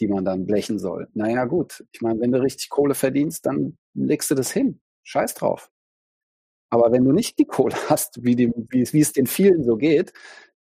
die 0.00 0.08
man 0.08 0.24
dann 0.24 0.46
blechen 0.46 0.78
soll? 0.78 1.08
Naja, 1.14 1.44
gut. 1.44 1.84
Ich 1.92 2.00
meine, 2.00 2.20
wenn 2.20 2.32
du 2.32 2.40
richtig 2.40 2.68
Kohle 2.70 2.94
verdienst, 2.94 3.46
dann 3.46 3.78
legst 3.94 4.30
du 4.30 4.34
das 4.34 4.50
hin. 4.52 4.80
Scheiß 5.02 5.34
drauf. 5.34 5.70
Aber 6.70 6.92
wenn 6.92 7.04
du 7.04 7.12
nicht 7.12 7.38
die 7.38 7.46
Kohle 7.46 7.74
hast, 7.88 8.22
wie, 8.22 8.36
dem, 8.36 8.52
wie, 8.70 8.86
wie 8.92 9.00
es 9.00 9.12
den 9.12 9.26
vielen 9.26 9.64
so 9.64 9.76
geht, 9.76 10.12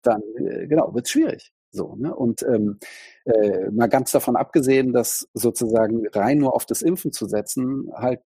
dann, 0.02 0.22
äh, 0.38 0.68
genau, 0.68 0.94
wird 0.94 1.06
es 1.06 1.12
schwierig. 1.12 1.52
So, 1.72 1.96
ne? 1.96 2.16
Und 2.16 2.44
ähm, 2.44 2.80
äh, 3.26 3.70
mal 3.72 3.88
ganz 3.88 4.12
davon 4.12 4.36
abgesehen, 4.38 4.94
dass 4.94 5.28
sozusagen 5.34 6.08
rein 6.10 6.38
nur 6.38 6.56
auf 6.56 6.66
das 6.66 6.82
Impfen 6.82 7.12
zu 7.12 7.28
setzen, 7.28 7.90
halt 7.94 8.22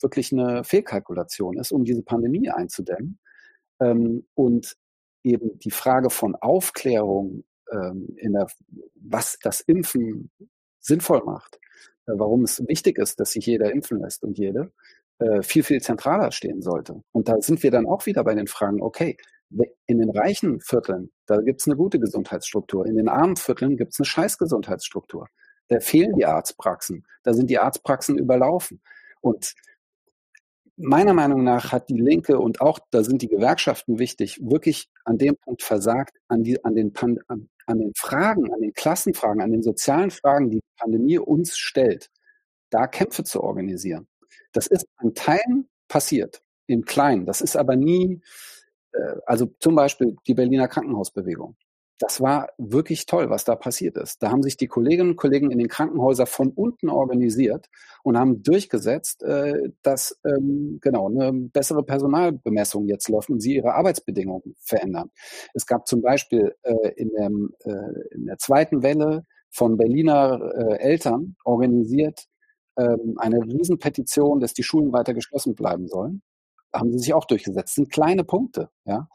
wirklich 0.00 0.32
eine 0.32 0.62
Fehlkalkulation 0.62 1.58
ist, 1.58 1.72
um 1.72 1.84
diese 1.84 2.02
Pandemie 2.02 2.48
einzudämmen. 2.50 3.18
Ähm, 3.80 4.26
und 4.34 4.76
eben 5.24 5.58
die 5.58 5.70
Frage 5.70 6.10
von 6.10 6.36
Aufklärung 6.36 7.44
in 7.72 8.32
der, 8.32 8.46
was 8.94 9.38
das 9.42 9.60
Impfen 9.60 10.30
sinnvoll 10.86 11.22
macht, 11.24 11.58
äh, 12.06 12.12
warum 12.14 12.44
es 12.44 12.62
wichtig 12.66 12.98
ist, 12.98 13.20
dass 13.20 13.32
sich 13.32 13.46
jeder 13.46 13.72
impfen 13.72 14.00
lässt 14.00 14.22
und 14.22 14.38
jede, 14.38 14.72
äh, 15.18 15.42
viel, 15.42 15.62
viel 15.62 15.80
zentraler 15.80 16.30
stehen 16.32 16.62
sollte. 16.62 17.02
Und 17.12 17.28
da 17.28 17.40
sind 17.40 17.62
wir 17.62 17.70
dann 17.70 17.86
auch 17.86 18.06
wieder 18.06 18.24
bei 18.24 18.34
den 18.34 18.46
Fragen, 18.46 18.80
okay, 18.80 19.16
in 19.86 19.98
den 19.98 20.10
reichen 20.10 20.60
Vierteln, 20.60 21.10
da 21.26 21.40
gibt 21.40 21.60
es 21.60 21.68
eine 21.68 21.76
gute 21.76 22.00
Gesundheitsstruktur. 22.00 22.84
In 22.86 22.96
den 22.96 23.08
armen 23.08 23.36
Vierteln 23.36 23.76
gibt 23.76 23.92
es 23.92 24.00
eine 24.00 24.06
scheiß 24.06 24.38
Gesundheitsstruktur. 24.38 25.28
Da 25.68 25.78
fehlen 25.78 26.14
die 26.16 26.26
Arztpraxen. 26.26 27.06
Da 27.22 27.32
sind 27.32 27.48
die 27.48 27.58
Arztpraxen 27.58 28.18
überlaufen. 28.18 28.80
Und 29.20 29.54
meiner 30.76 31.14
Meinung 31.14 31.42
nach 31.42 31.72
hat 31.72 31.88
die 31.88 31.98
Linke 31.98 32.38
und 32.38 32.60
auch 32.60 32.78
da 32.90 33.02
sind 33.02 33.22
die 33.22 33.28
Gewerkschaften 33.28 33.98
wichtig, 33.98 34.38
wirklich 34.42 34.88
an 35.04 35.18
dem 35.18 35.36
Punkt 35.36 35.62
versagt, 35.62 36.16
an, 36.28 36.44
die, 36.44 36.62
an, 36.64 36.74
den, 36.74 36.92
Pan, 36.92 37.18
an, 37.28 37.48
an 37.66 37.78
den 37.78 37.92
Fragen, 37.96 38.52
an 38.52 38.60
den 38.60 38.72
Klassenfragen, 38.72 39.40
an 39.42 39.52
den 39.52 39.62
sozialen 39.62 40.10
Fragen, 40.10 40.50
die 40.50 40.56
die 40.60 40.76
Pandemie 40.76 41.18
uns 41.18 41.56
stellt, 41.56 42.10
da 42.70 42.86
Kämpfe 42.86 43.24
zu 43.24 43.42
organisieren. 43.42 44.06
Das 44.52 44.66
ist 44.66 44.86
an 44.96 45.14
Teilen 45.14 45.68
passiert, 45.88 46.42
im 46.66 46.84
Kleinen. 46.84 47.26
Das 47.26 47.40
ist 47.40 47.56
aber 47.56 47.76
nie, 47.76 48.20
äh, 48.92 49.16
also 49.26 49.46
zum 49.60 49.74
Beispiel 49.74 50.16
die 50.26 50.34
Berliner 50.34 50.68
Krankenhausbewegung 50.68 51.56
das 51.98 52.20
war 52.20 52.50
wirklich 52.58 53.06
toll, 53.06 53.30
was 53.30 53.44
da 53.44 53.56
passiert 53.56 53.96
ist. 53.96 54.22
Da 54.22 54.30
haben 54.30 54.42
sich 54.42 54.56
die 54.56 54.66
Kolleginnen 54.66 55.10
und 55.10 55.16
Kollegen 55.16 55.50
in 55.50 55.58
den 55.58 55.68
Krankenhäusern 55.68 56.26
von 56.26 56.50
unten 56.50 56.88
organisiert 56.88 57.68
und 58.02 58.18
haben 58.18 58.42
durchgesetzt, 58.42 59.22
äh, 59.22 59.70
dass 59.82 60.18
ähm, 60.24 60.78
genau 60.82 61.08
eine 61.08 61.32
bessere 61.32 61.82
Personalbemessung 61.82 62.86
jetzt 62.86 63.08
läuft 63.08 63.30
und 63.30 63.40
sie 63.40 63.56
ihre 63.56 63.74
Arbeitsbedingungen 63.74 64.54
verändern. 64.60 65.10
Es 65.54 65.66
gab 65.66 65.86
zum 65.86 66.02
Beispiel 66.02 66.54
äh, 66.62 66.72
äh, 66.72 66.94
in 66.94 68.26
der 68.26 68.38
zweiten 68.38 68.82
Welle 68.82 69.24
von 69.50 69.78
Berliner 69.78 70.78
Eltern 70.80 71.36
organisiert 71.44 72.26
ähm, 72.78 73.14
eine 73.18 73.42
Riesenpetition, 73.42 74.40
dass 74.40 74.52
die 74.52 74.62
Schulen 74.62 74.92
weiter 74.92 75.14
geschlossen 75.14 75.54
bleiben 75.54 75.88
sollen. 75.88 76.22
Haben 76.74 76.92
sie 76.92 76.98
sich 76.98 77.14
auch 77.14 77.24
durchgesetzt. 77.24 77.68
Das 77.68 77.74
sind 77.74 77.90
kleine 77.90 78.24
Punkte, 78.24 78.68
ja. 78.84 79.08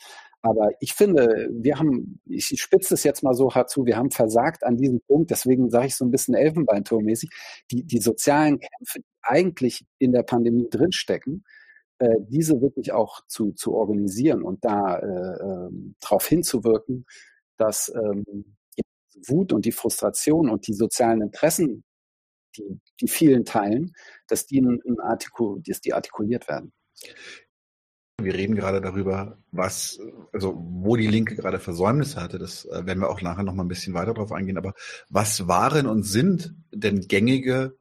Aber 0.44 0.72
ich 0.80 0.94
finde, 0.94 1.50
wir 1.52 1.78
haben, 1.78 2.20
ich 2.26 2.48
spitze 2.60 2.96
es 2.96 3.04
jetzt 3.04 3.22
mal 3.22 3.36
so 3.36 3.54
hart 3.54 3.70
zu, 3.70 3.86
wir 3.86 3.98
haben 3.98 4.10
versagt 4.10 4.64
an 4.64 4.76
diesem 4.76 5.00
Punkt, 5.02 5.30
deswegen 5.30 5.70
sage 5.70 5.88
ich 5.88 5.96
so 5.96 6.04
ein 6.04 6.12
bisschen 6.12 6.34
Elfenbeinturmäßig, 6.34 7.30
die, 7.70 7.84
die 7.84 8.00
sozialen 8.00 8.60
Kämpfe, 8.60 9.00
die 9.00 9.06
eigentlich 9.22 9.86
in 10.00 10.12
der 10.12 10.24
Pandemie 10.24 10.68
drinstecken, 10.70 11.44
äh, 12.00 12.16
diese 12.28 12.60
wirklich 12.60 12.92
auch 12.92 13.22
zu, 13.28 13.52
zu 13.52 13.74
organisieren 13.76 14.42
und 14.42 14.66
da 14.66 14.98
äh, 14.98 15.68
äh, 15.68 15.70
darauf 16.00 16.26
hinzuwirken, 16.26 17.06
dass 17.58 17.94
ähm, 17.94 18.56
Wut 19.28 19.54
und 19.54 19.66
die 19.66 19.72
Frustration 19.72 20.50
und 20.50 20.66
die 20.66 20.74
sozialen 20.74 21.22
Interessen, 21.22 21.84
die, 22.58 22.80
die 23.00 23.08
vielen 23.08 23.46
teilen, 23.46 23.94
dass 24.28 24.48
die, 24.48 24.58
in, 24.58 24.80
in 24.84 24.98
dass 24.98 25.82
die 25.82 25.94
artikuliert 25.94 26.48
werden. 26.48 26.74
Wir 28.24 28.34
reden 28.34 28.56
gerade 28.56 28.82
darüber, 28.82 29.38
was, 29.52 30.00
also 30.32 30.56
wo 30.58 30.96
die 30.96 31.08
Linke 31.08 31.36
gerade 31.36 31.60
Versäumnisse 31.60 32.22
hatte. 32.22 32.40
Das 32.40 32.66
äh, 32.66 32.86
werden 32.86 33.00
wir 33.00 33.10
auch 33.10 33.22
nachher 33.22 33.44
noch 33.44 33.54
mal 33.54 33.64
ein 33.64 33.70
bisschen 33.70 33.94
weiter 33.94 34.14
drauf 34.14 34.32
eingehen. 34.32 34.58
Aber 34.58 34.74
was 35.10 35.48
waren 35.48 35.88
und 35.88 36.04
sind 36.04 36.54
denn 36.72 37.08
gängige 37.08 37.76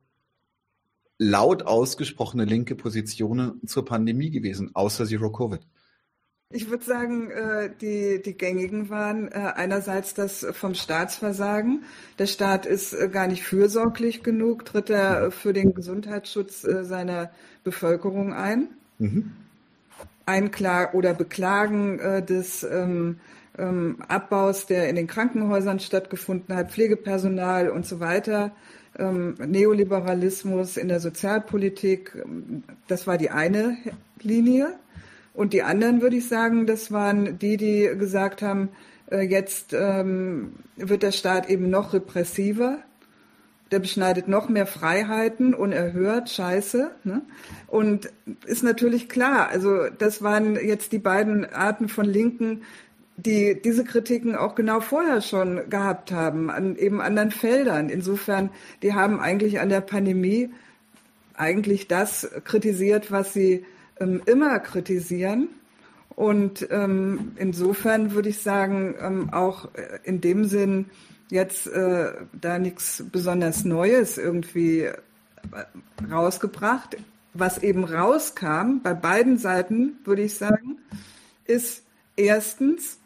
laut 1.18 1.64
ausgesprochene 1.64 2.44
linke 2.44 2.74
Positionen 2.74 3.60
zur 3.66 3.84
Pandemie 3.84 4.30
gewesen, 4.30 4.70
außer 4.74 5.06
Zero 5.06 5.30
Covid? 5.30 5.60
Ich 6.52 6.68
würde 6.68 6.84
sagen, 6.84 7.30
äh, 7.30 7.70
die, 7.80 8.20
die 8.22 8.36
gängigen 8.36 8.90
waren 8.90 9.28
äh, 9.28 9.52
einerseits 9.54 10.14
das 10.14 10.44
vom 10.52 10.74
Staatsversagen. 10.74 11.84
Der 12.18 12.26
Staat 12.26 12.66
ist 12.66 12.96
gar 13.12 13.28
nicht 13.28 13.44
fürsorglich 13.44 14.24
genug, 14.24 14.64
tritt 14.64 14.90
er 14.90 15.30
für 15.30 15.52
den 15.52 15.74
Gesundheitsschutz 15.74 16.62
seiner 16.62 17.30
Bevölkerung 17.62 18.32
ein. 18.32 18.68
Mhm. 18.98 19.32
Einklag 20.30 20.94
oder 20.94 21.12
Beklagen 21.14 21.98
des 22.26 22.62
ähm, 22.62 23.18
ähm, 23.58 23.96
Abbaus, 24.08 24.66
der 24.66 24.88
in 24.88 24.96
den 24.96 25.06
Krankenhäusern 25.06 25.80
stattgefunden 25.80 26.54
hat, 26.54 26.72
Pflegepersonal 26.72 27.70
und 27.70 27.86
so 27.86 28.00
weiter. 28.00 28.52
Ähm, 28.98 29.34
Neoliberalismus 29.44 30.76
in 30.76 30.88
der 30.88 31.00
Sozialpolitik, 31.00 32.24
das 32.88 33.06
war 33.06 33.18
die 33.18 33.30
eine 33.30 33.76
Linie. 34.20 34.74
Und 35.34 35.52
die 35.52 35.62
anderen, 35.62 36.02
würde 36.02 36.16
ich 36.16 36.28
sagen, 36.28 36.66
das 36.66 36.90
waren 36.90 37.38
die, 37.38 37.56
die 37.56 37.90
gesagt 37.98 38.42
haben, 38.42 38.70
äh, 39.10 39.22
jetzt 39.22 39.72
ähm, 39.72 40.54
wird 40.76 41.02
der 41.02 41.12
Staat 41.12 41.48
eben 41.48 41.70
noch 41.70 41.92
repressiver, 41.92 42.78
der 43.70 43.78
beschneidet 43.78 44.28
noch 44.28 44.48
mehr 44.48 44.66
Freiheiten, 44.66 45.54
unerhört, 45.54 46.28
scheiße. 46.30 46.90
Ne? 47.04 47.22
Und 47.66 48.10
ist 48.46 48.62
natürlich 48.62 49.08
klar, 49.08 49.48
also 49.48 49.88
das 49.88 50.22
waren 50.22 50.56
jetzt 50.56 50.92
die 50.92 50.98
beiden 50.98 51.44
Arten 51.44 51.88
von 51.88 52.06
Linken, 52.06 52.62
die 53.16 53.60
diese 53.60 53.84
Kritiken 53.84 54.34
auch 54.34 54.54
genau 54.54 54.80
vorher 54.80 55.20
schon 55.20 55.68
gehabt 55.68 56.10
haben, 56.10 56.50
an 56.50 56.76
eben 56.76 57.00
anderen 57.00 57.30
Feldern. 57.30 57.88
Insofern, 57.88 58.50
die 58.82 58.94
haben 58.94 59.20
eigentlich 59.20 59.60
an 59.60 59.68
der 59.68 59.82
Pandemie 59.82 60.50
eigentlich 61.34 61.86
das 61.86 62.28
kritisiert, 62.44 63.10
was 63.10 63.32
sie 63.32 63.64
ähm, 64.00 64.22
immer 64.26 64.58
kritisieren. 64.58 65.48
Und 66.16 66.66
ähm, 66.70 67.32
insofern 67.36 68.12
würde 68.12 68.28
ich 68.30 68.38
sagen, 68.38 68.94
ähm, 69.00 69.32
auch 69.32 69.66
äh, 69.74 69.98
in 70.04 70.20
dem 70.20 70.44
Sinn 70.44 70.86
jetzt 71.30 71.66
äh, 71.66 72.12
da 72.32 72.58
nichts 72.58 73.04
besonders 73.10 73.64
Neues 73.64 74.18
irgendwie 74.18 74.82
äh, 74.82 74.94
rausgebracht. 76.10 76.96
Was 77.32 77.62
eben 77.62 77.84
rauskam 77.84 78.80
bei 78.82 78.92
beiden 78.92 79.38
Seiten, 79.38 79.98
würde 80.04 80.22
ich 80.22 80.34
sagen, 80.34 80.78
ist 81.44 81.84
erstens 82.16 82.98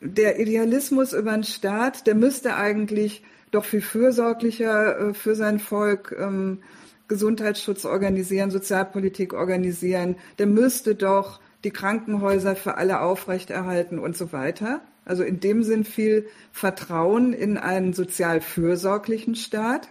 der 0.00 0.40
Idealismus 0.40 1.12
über 1.12 1.32
den 1.32 1.44
Staat, 1.44 2.06
der 2.06 2.14
müsste 2.14 2.56
eigentlich 2.56 3.22
doch 3.50 3.64
viel 3.64 3.82
fürsorglicher 3.82 4.98
äh, 4.98 5.14
für 5.14 5.34
sein 5.34 5.58
Volk 5.58 6.14
ähm, 6.18 6.62
Gesundheitsschutz 7.08 7.84
organisieren, 7.84 8.50
Sozialpolitik 8.50 9.32
organisieren, 9.32 10.16
der 10.38 10.46
müsste 10.46 10.94
doch 10.94 11.40
die 11.64 11.70
Krankenhäuser 11.70 12.56
für 12.56 12.76
alle 12.76 13.00
aufrechterhalten 13.00 13.98
und 13.98 14.16
so 14.16 14.32
weiter. 14.32 14.80
Also 15.06 15.22
in 15.22 15.40
dem 15.40 15.62
Sinn 15.62 15.84
viel 15.84 16.26
Vertrauen 16.52 17.32
in 17.32 17.56
einen 17.56 17.94
sozial 17.94 18.42
fürsorglichen 18.42 19.34
Staat. 19.36 19.88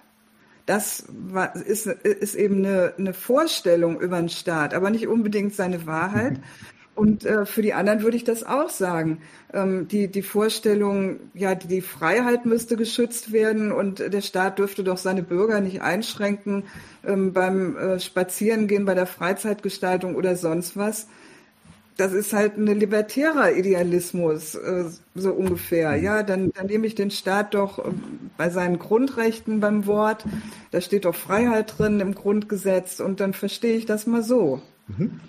Das 0.67 1.05
ist, 1.65 1.87
ist 1.87 2.35
eben 2.35 2.65
eine, 2.65 2.93
eine 2.97 3.13
Vorstellung 3.13 3.99
über 3.99 4.17
den 4.17 4.29
Staat, 4.29 4.73
aber 4.73 4.89
nicht 4.89 5.07
unbedingt 5.07 5.55
seine 5.55 5.87
Wahrheit. 5.87 6.33
Mhm. 6.33 6.43
Und 6.95 7.25
äh, 7.25 7.45
für 7.45 7.61
die 7.61 7.73
anderen 7.73 8.03
würde 8.03 8.15
ich 8.15 8.23
das 8.23 8.43
auch 8.45 8.69
sagen. 8.69 9.19
Ähm, 9.53 9.87
die, 9.89 10.07
die 10.07 10.21
Vorstellung, 10.21 11.19
ja, 11.33 11.53
die, 11.53 11.67
die 11.67 11.81
Freiheit 11.81 12.45
müsste 12.45 12.77
geschützt 12.77 13.33
werden 13.33 13.73
und 13.73 13.99
der 13.99 14.21
Staat 14.21 14.59
dürfte 14.59 14.83
doch 14.83 14.97
seine 14.97 15.21
Bürger 15.21 15.59
nicht 15.59 15.81
einschränken 15.81 16.63
ähm, 17.05 17.33
beim 17.33 17.75
äh, 17.75 17.99
Spazierengehen, 17.99 18.85
bei 18.85 18.95
der 18.95 19.07
Freizeitgestaltung 19.07 20.15
oder 20.15 20.37
sonst 20.37 20.77
was. 20.77 21.07
Das 21.97 22.11
ist 22.11 22.33
halt 22.33 22.57
ein 22.57 22.67
libertärer 22.67 23.53
Idealismus, 23.53 24.55
äh, 24.55 24.85
so 25.13 25.31
ungefähr. 25.31 25.97
Mhm. 25.97 26.03
Ja, 26.03 26.23
dann, 26.23 26.51
dann 26.51 26.67
nehme 26.67 26.87
ich 26.87 26.95
den 26.95 27.11
Staat 27.11 27.53
doch 27.53 27.79
äh, 27.79 27.91
bei 28.37 28.49
seinen 28.49 28.79
Grundrechten 28.79 29.59
beim 29.59 29.85
Wort. 29.85 30.25
Da 30.71 30.81
steht 30.81 31.05
doch 31.05 31.15
Freiheit 31.15 31.77
drin 31.77 31.99
im 32.01 32.13
Grundgesetz 32.13 32.99
und 32.99 33.19
dann 33.19 33.33
verstehe 33.33 33.77
ich 33.77 33.85
das 33.85 34.07
mal 34.07 34.23
so. 34.23 34.61
Mhm. 34.87 35.19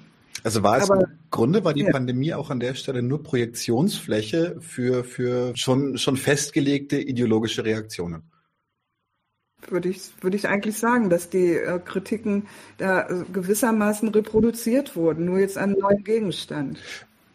Also 0.42 0.62
war 0.62 0.78
es 0.78 0.90
Aber, 0.90 1.00
im 1.00 1.06
Grunde 1.30 1.64
war 1.64 1.74
die 1.74 1.82
ja. 1.82 1.90
Pandemie 1.90 2.34
auch 2.34 2.50
an 2.50 2.60
der 2.60 2.74
Stelle 2.74 3.02
nur 3.02 3.22
Projektionsfläche 3.22 4.56
für, 4.60 5.02
für 5.02 5.52
schon, 5.56 5.98
schon 5.98 6.16
festgelegte 6.16 7.00
ideologische 7.00 7.64
Reaktionen. 7.64 8.22
Würde 9.68 9.88
ich, 9.88 10.10
würde 10.20 10.36
ich 10.36 10.48
eigentlich 10.48 10.78
sagen, 10.78 11.10
dass 11.10 11.28
die 11.28 11.52
äh, 11.52 11.80
Kritiken 11.84 12.46
da 12.78 13.08
äh, 13.08 13.24
gewissermaßen 13.32 14.08
reproduziert 14.08 14.96
wurden, 14.96 15.24
nur 15.24 15.38
jetzt 15.38 15.58
an 15.58 15.72
neuen 15.72 16.04
Gegenstand. 16.04 16.78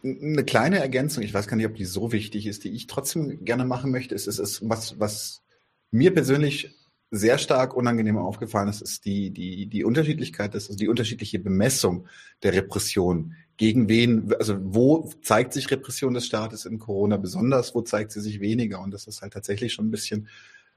Eine 0.03 0.43
kleine 0.43 0.79
Ergänzung, 0.79 1.23
ich 1.23 1.33
weiß 1.33 1.47
gar 1.47 1.57
nicht, 1.57 1.65
ob 1.67 1.75
die 1.75 1.85
so 1.85 2.11
wichtig 2.11 2.47
ist, 2.47 2.63
die 2.63 2.71
ich 2.71 2.87
trotzdem 2.87 3.43
gerne 3.45 3.65
machen 3.65 3.91
möchte, 3.91 4.15
ist, 4.15 4.27
ist, 4.27 4.39
ist 4.39 4.67
was, 4.67 4.99
was 4.99 5.41
mir 5.91 6.13
persönlich 6.13 6.75
sehr 7.11 7.37
stark 7.37 7.75
unangenehm 7.75 8.17
aufgefallen 8.17 8.69
ist, 8.69 8.81
ist 8.81 9.05
die, 9.05 9.31
die, 9.31 9.67
die 9.67 9.83
Unterschiedlichkeit, 9.83 10.55
das, 10.55 10.67
also 10.69 10.77
die 10.77 10.87
unterschiedliche 10.87 11.39
Bemessung 11.39 12.07
der 12.41 12.53
Repression. 12.53 13.35
Gegen 13.57 13.89
wen, 13.89 14.33
also 14.39 14.57
wo 14.61 15.09
zeigt 15.21 15.51
sich 15.51 15.69
Repression 15.69 16.13
des 16.13 16.25
Staates 16.25 16.65
in 16.65 16.79
Corona 16.79 17.17
besonders, 17.17 17.75
wo 17.75 17.81
zeigt 17.81 18.13
sie 18.13 18.21
sich 18.21 18.39
weniger? 18.39 18.79
Und 18.79 18.91
das 18.91 19.07
ist 19.07 19.21
halt 19.21 19.33
tatsächlich 19.33 19.73
schon 19.73 19.87
ein 19.87 19.91
bisschen 19.91 20.29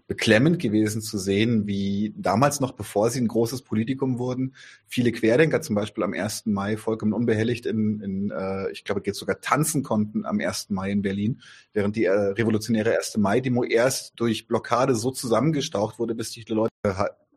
beklemmend 0.07 0.59
gewesen 0.59 1.01
zu 1.01 1.17
sehen, 1.17 1.67
wie 1.67 2.13
damals 2.17 2.61
noch, 2.61 2.73
bevor 2.73 3.09
sie 3.11 3.21
ein 3.21 3.29
großes 3.29 3.63
Politikum 3.63 4.19
wurden, 4.19 4.55
viele 4.87 5.13
Querdenker 5.13 5.63
zum 5.63 5.75
Beispiel 5.75 6.05
am 6.05 6.13
1. 6.13 6.47
Mai 6.47 6.77
vollkommen 6.77 7.15
unbehelligt 7.15 7.65
in, 7.65 8.01
in 8.01 8.31
äh, 8.31 8.71
ich 8.71 8.85
glaube, 8.85 9.01
geht 9.01 9.17
sogar 9.17 9.41
tanzen 9.41 9.83
konnten 9.83 10.27
am 10.27 10.41
1. 10.41 10.71
Mai 10.71 10.91
in 10.91 11.01
Berlin, 11.01 11.41
während 11.73 11.97
die 11.97 12.05
äh, 12.05 12.13
revolutionäre 12.13 12.97
1. 12.97 13.17
Mai-Demo 13.17 13.65
erst 13.65 14.13
durch 14.17 14.47
Blockade 14.47 14.95
so 14.95 15.11
zusammengestaucht 15.11 15.99
wurde, 15.99 16.15
bis 16.15 16.31
die 16.31 16.45
Leute, 16.49 16.71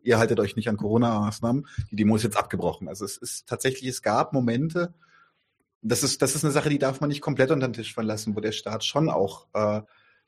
ihr 0.02 0.18
haltet 0.18 0.38
euch 0.38 0.54
nicht 0.54 0.68
an 0.68 0.76
Corona-Maßnahmen, 0.76 1.66
die 1.90 1.96
Demo 1.96 2.16
ist 2.16 2.22
jetzt 2.22 2.36
abgebrochen. 2.36 2.88
Also 2.88 3.06
es 3.06 3.16
ist 3.16 3.48
tatsächlich, 3.48 3.88
es 3.88 4.02
gab 4.02 4.34
Momente, 4.34 4.92
das 5.80 6.02
ist, 6.02 6.20
das 6.20 6.34
ist 6.34 6.44
eine 6.44 6.52
Sache, 6.52 6.68
die 6.68 6.78
darf 6.78 7.00
man 7.00 7.08
nicht 7.08 7.22
komplett 7.22 7.50
unter 7.50 7.66
den 7.66 7.72
Tisch 7.72 7.94
verlassen, 7.94 8.36
wo 8.36 8.40
der 8.40 8.52
Staat 8.52 8.84
schon 8.84 9.08
auch 9.08 9.46
äh, 9.54 9.80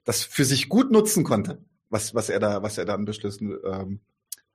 das 0.04 0.22
für 0.22 0.46
sich 0.46 0.70
gut 0.70 0.90
nutzen 0.90 1.22
konnte 1.22 1.58
was, 1.90 2.14
was 2.14 2.30
er 2.30 2.40
da, 2.40 2.62
was 2.62 2.78
er 2.78 2.84
da 2.86 2.94
an 2.94 3.04
Beschlüssen 3.04 3.58
ähm, 3.64 4.00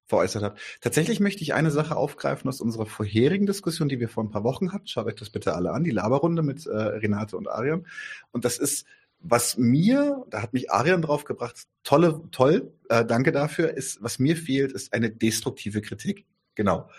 veräußert 0.05 0.43
hat. 0.43 0.59
Tatsächlich 0.81 1.19
möchte 1.19 1.41
ich 1.41 1.53
eine 1.53 1.71
Sache 1.71 1.95
aufgreifen 1.95 2.47
aus 2.47 2.61
unserer 2.61 2.85
vorherigen 2.85 3.45
Diskussion, 3.45 3.89
die 3.89 3.99
wir 3.99 4.09
vor 4.09 4.23
ein 4.23 4.29
paar 4.29 4.43
Wochen 4.43 4.71
hatten. 4.71 4.87
Schaut 4.87 5.07
euch 5.07 5.15
das 5.15 5.29
bitte 5.29 5.55
alle 5.55 5.71
an, 5.71 5.83
die 5.83 5.91
Laberrunde 5.91 6.43
mit 6.43 6.65
äh, 6.65 6.75
Renate 6.75 7.37
und 7.37 7.47
Arian. 7.47 7.85
Und 8.31 8.45
das 8.45 8.57
ist, 8.57 8.85
was 9.19 9.57
mir, 9.57 10.23
da 10.29 10.41
hat 10.41 10.53
mich 10.53 10.71
Arian 10.71 11.01
draufgebracht, 11.01 11.63
tolle, 11.83 12.21
toll, 12.31 12.71
äh, 12.89 13.03
danke 13.03 13.31
dafür, 13.31 13.75
ist, 13.75 14.01
was 14.03 14.19
mir 14.19 14.37
fehlt, 14.37 14.71
ist 14.71 14.93
eine 14.93 15.09
destruktive 15.09 15.81
Kritik. 15.81 16.25
Genau. 16.53 16.89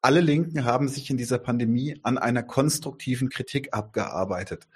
Alle 0.00 0.20
Linken 0.20 0.64
haben 0.64 0.88
sich 0.88 1.10
in 1.10 1.16
dieser 1.16 1.38
Pandemie 1.38 1.98
an 2.02 2.18
einer 2.18 2.42
konstruktiven 2.42 3.28
Kritik 3.28 3.72
abgearbeitet. 3.72 4.68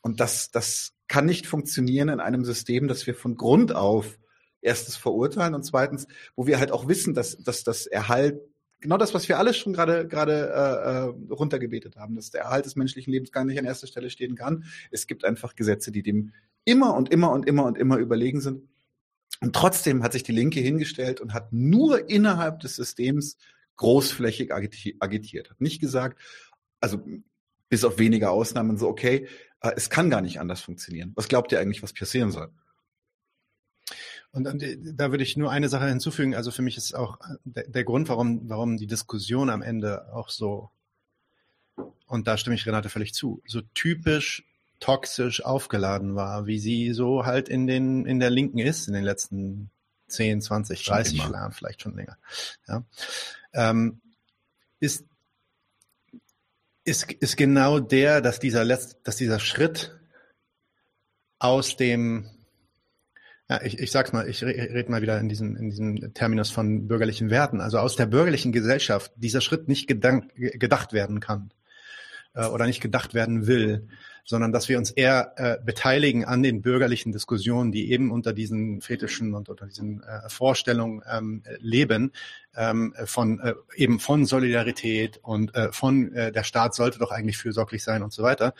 Und 0.00 0.20
das, 0.20 0.50
das 0.50 0.92
kann 1.08 1.26
nicht 1.26 1.46
funktionieren 1.46 2.08
in 2.08 2.20
einem 2.20 2.44
System, 2.44 2.88
das 2.88 3.06
wir 3.06 3.14
von 3.14 3.36
Grund 3.36 3.74
auf 3.74 4.18
erstens 4.64 4.96
verurteilen 4.96 5.54
und 5.54 5.64
zweitens, 5.64 6.06
wo 6.34 6.46
wir 6.46 6.58
halt 6.58 6.72
auch 6.72 6.88
wissen, 6.88 7.14
dass, 7.14 7.36
dass 7.38 7.64
das 7.64 7.86
Erhalt 7.86 8.40
genau 8.80 8.96
das, 8.98 9.14
was 9.14 9.28
wir 9.28 9.38
alle 9.38 9.54
schon 9.54 9.72
gerade 9.72 10.06
gerade 10.06 10.52
äh, 10.52 11.30
äh, 11.30 11.32
runtergebetet 11.32 11.96
haben, 11.96 12.16
dass 12.16 12.30
der 12.30 12.42
Erhalt 12.42 12.66
des 12.66 12.76
menschlichen 12.76 13.12
Lebens 13.12 13.32
gar 13.32 13.44
nicht 13.44 13.58
an 13.58 13.64
erster 13.64 13.86
Stelle 13.86 14.10
stehen 14.10 14.36
kann. 14.36 14.64
Es 14.90 15.06
gibt 15.06 15.24
einfach 15.24 15.54
Gesetze, 15.54 15.92
die 15.92 16.02
dem 16.02 16.32
immer 16.64 16.94
und 16.94 17.10
immer 17.10 17.30
und 17.32 17.46
immer 17.46 17.64
und 17.64 17.78
immer 17.78 17.96
überlegen 17.98 18.40
sind. 18.40 18.68
Und 19.40 19.54
trotzdem 19.54 20.02
hat 20.02 20.12
sich 20.12 20.22
die 20.22 20.32
Linke 20.32 20.60
hingestellt 20.60 21.20
und 21.20 21.34
hat 21.34 21.52
nur 21.52 22.08
innerhalb 22.08 22.60
des 22.60 22.76
Systems 22.76 23.36
großflächig 23.76 24.52
agitiert. 24.52 25.50
Hat 25.50 25.60
nicht 25.60 25.80
gesagt, 25.80 26.20
also 26.80 27.02
bis 27.68 27.84
auf 27.84 27.98
wenige 27.98 28.30
Ausnahmen 28.30 28.76
so, 28.78 28.88
okay, 28.88 29.28
äh, 29.60 29.72
es 29.76 29.90
kann 29.90 30.10
gar 30.10 30.20
nicht 30.20 30.40
anders 30.40 30.60
funktionieren. 30.60 31.12
Was 31.16 31.28
glaubt 31.28 31.52
ihr 31.52 31.60
eigentlich, 31.60 31.82
was 31.82 31.92
passieren 31.92 32.30
soll? 32.30 32.50
Und, 34.34 34.48
und 34.48 34.64
da 34.98 35.12
würde 35.12 35.22
ich 35.22 35.36
nur 35.36 35.52
eine 35.52 35.68
Sache 35.68 35.86
hinzufügen. 35.86 36.34
Also 36.34 36.50
für 36.50 36.62
mich 36.62 36.76
ist 36.76 36.92
auch 36.94 37.20
der, 37.44 37.68
der 37.68 37.84
Grund, 37.84 38.08
warum, 38.08 38.48
warum 38.48 38.76
die 38.76 38.88
Diskussion 38.88 39.48
am 39.48 39.62
Ende 39.62 40.12
auch 40.12 40.28
so, 40.28 40.70
und 42.06 42.26
da 42.26 42.36
stimme 42.36 42.56
ich 42.56 42.66
Renate 42.66 42.88
völlig 42.88 43.14
zu, 43.14 43.40
so 43.46 43.60
typisch 43.74 44.44
toxisch 44.80 45.44
aufgeladen 45.44 46.16
war, 46.16 46.46
wie 46.46 46.58
sie 46.58 46.92
so 46.94 47.24
halt 47.24 47.48
in 47.48 47.68
den, 47.68 48.06
in 48.06 48.18
der 48.18 48.30
Linken 48.30 48.58
ist, 48.58 48.88
in 48.88 48.94
den 48.94 49.04
letzten 49.04 49.70
10, 50.08 50.42
20, 50.42 50.84
30 50.84 51.18
Jahren, 51.18 51.52
vielleicht 51.52 51.82
schon 51.82 51.94
länger. 51.94 52.18
Ja. 52.66 52.84
Ähm, 53.52 54.00
ist, 54.80 55.04
ist, 56.82 57.12
ist 57.12 57.36
genau 57.36 57.78
der, 57.78 58.20
dass 58.20 58.40
dieser 58.40 58.64
letzt, 58.64 58.98
dass 59.04 59.14
dieser 59.14 59.38
Schritt 59.38 59.96
aus 61.38 61.76
dem 61.76 62.28
Ja, 63.48 63.60
ich, 63.62 63.78
ich 63.78 63.90
sag's 63.90 64.12
mal, 64.12 64.26
ich 64.26 64.42
rede 64.42 64.90
mal 64.90 65.02
wieder 65.02 65.18
in 65.20 65.28
diesem, 65.28 65.54
in 65.56 65.68
diesem 65.68 66.14
Terminus 66.14 66.50
von 66.50 66.88
bürgerlichen 66.88 67.28
Werten. 67.28 67.60
Also 67.60 67.78
aus 67.78 67.94
der 67.94 68.06
bürgerlichen 68.06 68.52
Gesellschaft 68.52 69.12
dieser 69.16 69.42
Schritt 69.42 69.68
nicht 69.68 69.86
gedank, 69.86 70.32
gedacht 70.34 70.92
werden 70.92 71.20
kann 71.20 71.50
äh, 72.34 72.46
oder 72.46 72.66
nicht 72.66 72.80
gedacht 72.80 73.14
werden 73.14 73.46
will, 73.46 73.88
sondern 74.24 74.52
dass 74.52 74.68
wir 74.68 74.78
uns 74.78 74.90
eher 74.90 75.34
äh, 75.36 75.58
beteiligen 75.62 76.24
an 76.24 76.42
den 76.42 76.62
bürgerlichen 76.62 77.12
Diskussionen, 77.12 77.72
die 77.72 77.90
eben 77.90 78.10
unter 78.10 78.32
diesen 78.32 78.80
Fetischen 78.80 79.34
und 79.34 79.48
unter 79.48 79.66
diesen 79.66 80.02
äh, 80.02 80.28
Vorstellungen 80.28 81.02
ähm, 81.10 81.42
leben, 81.58 82.12
ähm, 82.56 82.94
von 83.04 83.40
äh, 83.40 83.54
eben 83.76 84.00
von 84.00 84.24
Solidarität 84.24 85.18
und 85.22 85.54
äh, 85.54 85.72
von 85.72 86.12
äh, 86.14 86.32
der 86.32 86.44
Staat 86.44 86.74
sollte 86.74 86.98
doch 86.98 87.10
eigentlich 87.10 87.36
fürsorglich 87.36 87.82
sein 87.84 88.02
und 88.02 88.12
so 88.12 88.22
weiter 88.22 88.54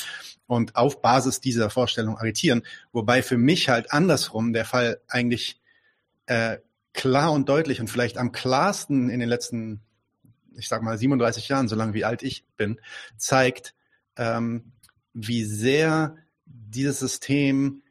und 0.46 0.76
auf 0.76 1.00
Basis 1.00 1.40
dieser 1.40 1.70
Vorstellung 1.70 2.18
agitieren, 2.18 2.62
wobei 2.92 3.22
für 3.22 3.38
mich 3.38 3.68
halt 3.68 3.92
andersrum 3.92 4.52
der 4.52 4.64
Fall 4.66 5.00
eigentlich 5.08 5.60
äh, 6.26 6.58
klar 6.92 7.32
und 7.32 7.48
deutlich 7.48 7.80
und 7.80 7.88
vielleicht 7.88 8.18
am 8.18 8.32
klarsten 8.32 9.10
in 9.10 9.20
den 9.20 9.28
letzten, 9.28 9.80
ich 10.56 10.68
sag 10.68 10.82
mal 10.82 10.98
37 10.98 11.48
Jahren, 11.48 11.68
so 11.68 11.76
lange 11.76 11.94
wie 11.94 12.04
alt 12.04 12.22
ich 12.22 12.44
bin, 12.56 12.80
zeigt, 13.16 13.74
ähm, 14.16 14.72
wie 15.12 15.44
sehr 15.44 16.16
dieses 16.44 16.98
System 17.00 17.82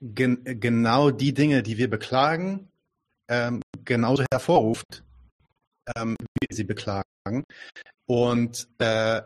gen 0.00 0.42
genau 0.60 1.10
die 1.10 1.34
Dinge, 1.34 1.62
die 1.62 1.78
wir 1.78 1.88
beklagen, 1.88 2.68
ähm, 3.28 3.62
genauso 3.84 4.24
hervorruft, 4.32 5.04
ähm, 5.96 6.16
wie 6.20 6.48
wir 6.48 6.56
sie 6.56 6.64
beklagen. 6.64 7.04
Und 8.06 8.68
äh, 8.78 9.22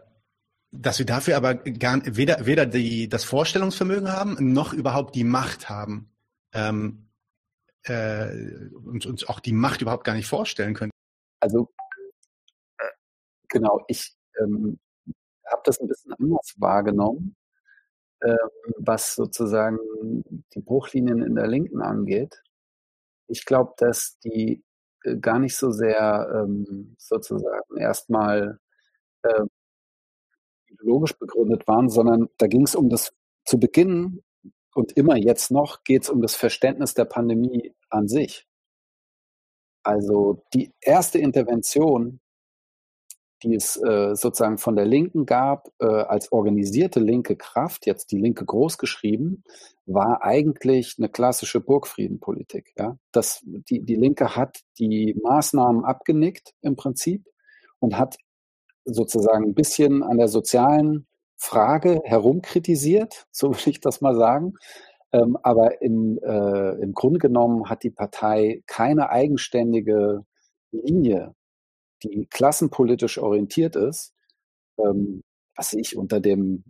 dass 0.70 0.98
wir 0.98 1.06
dafür 1.06 1.36
aber 1.36 1.54
gar, 1.54 2.00
weder, 2.04 2.46
weder 2.46 2.66
die, 2.66 3.08
das 3.08 3.24
Vorstellungsvermögen 3.24 4.12
haben, 4.12 4.52
noch 4.52 4.72
überhaupt 4.72 5.14
die 5.14 5.24
Macht 5.24 5.68
haben. 5.68 6.10
Ähm, 6.52 7.08
äh, 7.84 8.28
und 8.74 9.06
uns 9.06 9.24
auch 9.26 9.40
die 9.40 9.52
Macht 9.52 9.82
überhaupt 9.82 10.04
gar 10.04 10.14
nicht 10.14 10.26
vorstellen 10.26 10.74
können. 10.74 10.90
Also 11.40 11.70
genau, 13.48 13.84
ich 13.88 14.16
ähm, 14.40 14.78
habe 15.50 15.62
das 15.64 15.80
ein 15.80 15.88
bisschen 15.88 16.12
anders 16.12 16.54
wahrgenommen, 16.58 17.36
ähm, 18.22 18.36
was 18.78 19.14
sozusagen 19.14 19.78
die 20.54 20.60
Bruchlinien 20.60 21.22
in 21.22 21.34
der 21.34 21.46
Linken 21.46 21.82
angeht. 21.82 22.42
Ich 23.28 23.44
glaube, 23.44 23.74
dass 23.78 24.18
die 24.20 24.64
äh, 25.04 25.16
gar 25.16 25.38
nicht 25.38 25.56
so 25.56 25.70
sehr 25.70 26.30
ähm, 26.34 26.96
sozusagen 26.98 27.76
erstmal 27.76 28.58
äh, 29.22 29.44
ideologisch 30.66 31.18
begründet 31.18 31.66
waren, 31.66 31.88
sondern 31.88 32.28
da 32.38 32.46
ging 32.46 32.62
es 32.62 32.74
um 32.74 32.88
das 32.88 33.12
zu 33.44 33.58
Beginn 33.58 34.22
und 34.74 34.92
immer 34.92 35.16
jetzt 35.16 35.50
noch 35.50 35.82
geht 35.84 36.02
es 36.04 36.10
um 36.10 36.20
das 36.20 36.36
Verständnis 36.36 36.94
der 36.94 37.06
Pandemie 37.06 37.74
an 37.88 38.08
sich. 38.08 38.46
Also 39.82 40.44
die 40.52 40.72
erste 40.80 41.18
Intervention 41.18 42.20
die 43.42 43.54
es 43.54 43.76
äh, 43.76 44.14
sozusagen 44.14 44.58
von 44.58 44.76
der 44.76 44.86
Linken 44.86 45.26
gab, 45.26 45.68
äh, 45.80 45.86
als 45.86 46.32
organisierte 46.32 47.00
linke 47.00 47.36
Kraft, 47.36 47.86
jetzt 47.86 48.10
die 48.10 48.18
Linke 48.18 48.44
groß 48.44 48.78
geschrieben, 48.78 49.44
war 49.86 50.22
eigentlich 50.22 50.96
eine 50.98 51.08
klassische 51.08 51.60
Burgfriedenpolitik. 51.60 52.72
Ja? 52.76 52.98
Das, 53.12 53.42
die, 53.44 53.84
die 53.84 53.94
Linke 53.94 54.36
hat 54.36 54.60
die 54.78 55.16
Maßnahmen 55.22 55.84
abgenickt 55.84 56.54
im 56.62 56.76
Prinzip 56.76 57.26
und 57.78 57.96
hat 57.96 58.16
sozusagen 58.84 59.44
ein 59.44 59.54
bisschen 59.54 60.02
an 60.02 60.18
der 60.18 60.28
sozialen 60.28 61.06
Frage 61.36 62.00
herumkritisiert, 62.04 63.26
so 63.30 63.50
will 63.50 63.68
ich 63.68 63.80
das 63.80 64.00
mal 64.00 64.16
sagen. 64.16 64.54
Ähm, 65.12 65.38
aber 65.42 65.80
im, 65.80 66.18
äh, 66.22 66.72
im 66.82 66.92
Grunde 66.92 67.18
genommen 67.18 67.70
hat 67.70 67.82
die 67.82 67.90
Partei 67.90 68.62
keine 68.66 69.08
eigenständige 69.08 70.24
Linie 70.70 71.34
die 72.02 72.26
klassenpolitisch 72.30 73.18
orientiert 73.18 73.76
ist, 73.76 74.14
ähm, 74.78 75.22
was 75.56 75.72
ich 75.72 75.96
unter 75.96 76.20
dem 76.20 76.64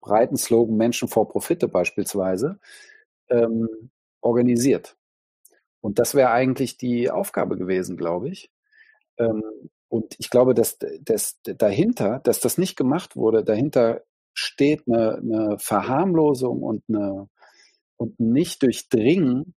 breiten 0.00 0.36
Slogan 0.36 0.76
Menschen 0.76 1.08
vor 1.08 1.28
Profite 1.28 1.68
beispielsweise, 1.68 2.58
ähm, 3.30 3.90
organisiert. 4.20 4.96
Und 5.80 5.98
das 5.98 6.14
wäre 6.14 6.30
eigentlich 6.30 6.76
die 6.76 7.10
Aufgabe 7.10 7.56
gewesen, 7.56 7.96
glaube 7.96 8.30
ich. 8.30 8.50
Ähm, 9.18 9.42
und 9.88 10.14
ich 10.18 10.30
glaube, 10.30 10.54
dass, 10.54 10.78
dass 11.00 11.38
dahinter, 11.42 12.20
dass 12.20 12.40
das 12.40 12.56
nicht 12.56 12.76
gemacht 12.76 13.14
wurde, 13.14 13.44
dahinter 13.44 14.02
steht 14.32 14.84
eine, 14.86 15.16
eine 15.16 15.58
Verharmlosung 15.58 16.62
und, 16.62 16.82
eine, 16.88 17.28
und 17.98 18.18
nicht 18.18 18.62
Durchdringen 18.62 19.54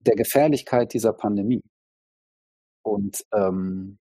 der 0.00 0.16
Gefährlichkeit 0.16 0.92
dieser 0.92 1.12
Pandemie. 1.12 1.62
Und 2.82 3.24
ähm, 3.32 3.99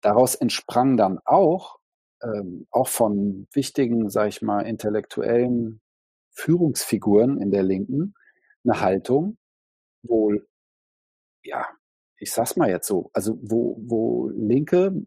Daraus 0.00 0.34
entsprang 0.34 0.96
dann 0.96 1.18
auch, 1.24 1.78
ähm, 2.22 2.66
auch 2.70 2.88
von 2.88 3.46
wichtigen, 3.52 4.10
sag 4.10 4.28
ich 4.28 4.42
mal, 4.42 4.62
intellektuellen 4.62 5.80
Führungsfiguren 6.32 7.40
in 7.40 7.50
der 7.50 7.62
Linken 7.62 8.14
eine 8.64 8.80
Haltung, 8.80 9.36
wo, 10.02 10.32
ja, 11.42 11.66
ich 12.18 12.32
sag's 12.32 12.56
mal 12.56 12.70
jetzt 12.70 12.86
so, 12.86 13.10
also 13.12 13.38
wo, 13.42 13.76
wo 13.80 14.28
Linke 14.30 15.06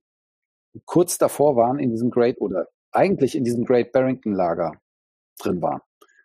kurz 0.86 1.18
davor 1.18 1.56
waren 1.56 1.80
in 1.80 1.92
diesem 1.92 2.10
Great 2.10 2.42
oder 2.42 2.68
eigentlich 2.92 3.36
in 3.36 3.44
diesem 3.44 3.66
Great 3.66 3.92
Barrington 3.92 4.34
Lager 4.34 4.74
drin 5.40 5.62
waren 5.62 5.82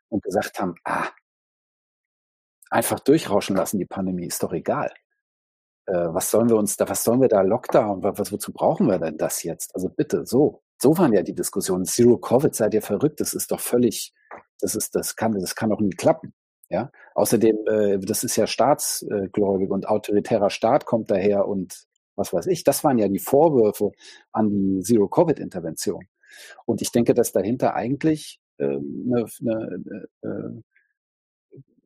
und 0.09 0.23
gesagt 0.23 0.59
haben, 0.61 0.75
ah, 0.85 1.09
einfach 2.71 3.01
durchrauschen 3.01 3.57
lassen, 3.57 3.79
die 3.79 3.87
Pandemie 3.87 4.27
ist 4.27 4.43
doch 4.43 4.53
egal 4.53 4.93
äh, 5.89 6.15
was 6.15 6.31
sollen 6.31 6.49
wir 6.49 6.57
uns 6.57 6.77
da, 6.77 6.89
was 6.89 7.03
sollen 7.03 7.21
wir 7.21 7.29
da 7.29 7.41
Lockdown, 7.41 8.03
was, 8.03 8.31
wozu 8.31 8.53
brauchen 8.53 8.87
wir 8.89 8.99
denn 8.99 9.17
das 9.17 9.43
jetzt? 9.43 9.75
Also 9.75 9.89
bitte, 9.89 10.27
so. 10.27 10.63
So 10.81 10.97
waren 10.97 11.13
ja 11.13 11.23
die 11.23 11.35
Diskussionen. 11.35 11.87
Zero 11.87 12.19
Covid, 12.19 12.55
seid 12.55 12.75
ihr 12.75 12.83
verrückt? 12.83 13.21
Das 13.21 13.35
ist 13.35 13.51
doch 13.51 13.61
völlig, 13.61 14.13
das 14.61 14.77
ist, 14.77 14.95
das 14.95 15.17
kann, 15.17 15.33
das 15.33 15.57
kann 15.57 15.71
doch 15.71 15.81
nie 15.81 15.91
klappen. 15.91 16.35
Ja. 16.69 16.91
Außerdem, 17.15 17.57
äh, 17.67 17.99
das 17.99 18.23
ist 18.23 18.37
ja 18.37 18.47
staatsgläubig 18.47 19.71
und 19.71 19.89
autoritärer 19.89 20.51
Staat 20.51 20.85
kommt 20.85 21.11
daher 21.11 21.49
und 21.49 21.87
was 22.15 22.33
weiß 22.33 22.47
ich. 22.49 22.65
Das 22.65 22.85
waren 22.85 22.99
ja 22.99 23.09
die 23.09 23.19
Vorwürfe 23.19 23.93
an 24.33 24.51
die 24.51 24.83
Zero 24.83 25.09
Covid 25.09 25.39
Intervention. 25.41 26.07
Und 26.67 26.83
ich 26.83 26.93
denke, 26.93 27.15
dass 27.15 27.33
dahinter 27.33 27.75
eigentlich 27.75 28.41
äh, 28.59 28.65
eine, 28.67 29.27
eine, 29.41 30.09
äh, 30.23 30.63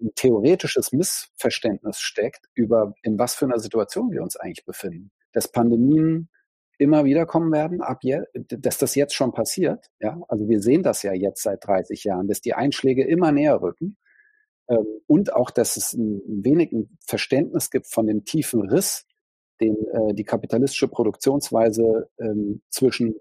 ein 0.02 0.14
theoretisches 0.14 0.92
Missverständnis 0.92 1.98
steckt 2.00 2.46
über 2.54 2.94
in 3.02 3.18
was 3.18 3.34
für 3.34 3.46
einer 3.46 3.58
Situation 3.58 4.10
wir 4.10 4.22
uns 4.22 4.36
eigentlich 4.36 4.64
befinden. 4.64 5.10
Dass 5.32 5.50
Pandemien 5.50 6.28
immer 6.78 7.04
wieder 7.04 7.26
kommen 7.26 7.52
werden, 7.52 7.80
ab 7.80 8.00
je, 8.02 8.22
dass 8.34 8.78
das 8.78 8.94
jetzt 8.94 9.14
schon 9.14 9.32
passiert. 9.32 9.86
Ja, 10.00 10.20
also 10.28 10.48
wir 10.48 10.60
sehen 10.60 10.82
das 10.82 11.02
ja 11.02 11.12
jetzt 11.12 11.42
seit 11.42 11.64
30 11.66 12.04
Jahren, 12.04 12.26
dass 12.26 12.40
die 12.40 12.54
Einschläge 12.54 13.06
immer 13.06 13.30
näher 13.30 13.62
rücken 13.62 13.96
ähm, 14.68 14.86
und 15.06 15.32
auch, 15.32 15.50
dass 15.50 15.76
es 15.76 15.92
ein 15.92 16.44
wenig 16.44 16.72
ein 16.72 16.98
Verständnis 17.06 17.70
gibt 17.70 17.86
von 17.86 18.06
dem 18.06 18.24
tiefen 18.24 18.68
Riss, 18.68 19.06
den 19.60 19.76
äh, 19.92 20.14
die 20.14 20.24
kapitalistische 20.24 20.88
Produktionsweise 20.88 22.10
ähm, 22.18 22.62
zwischen 22.68 23.14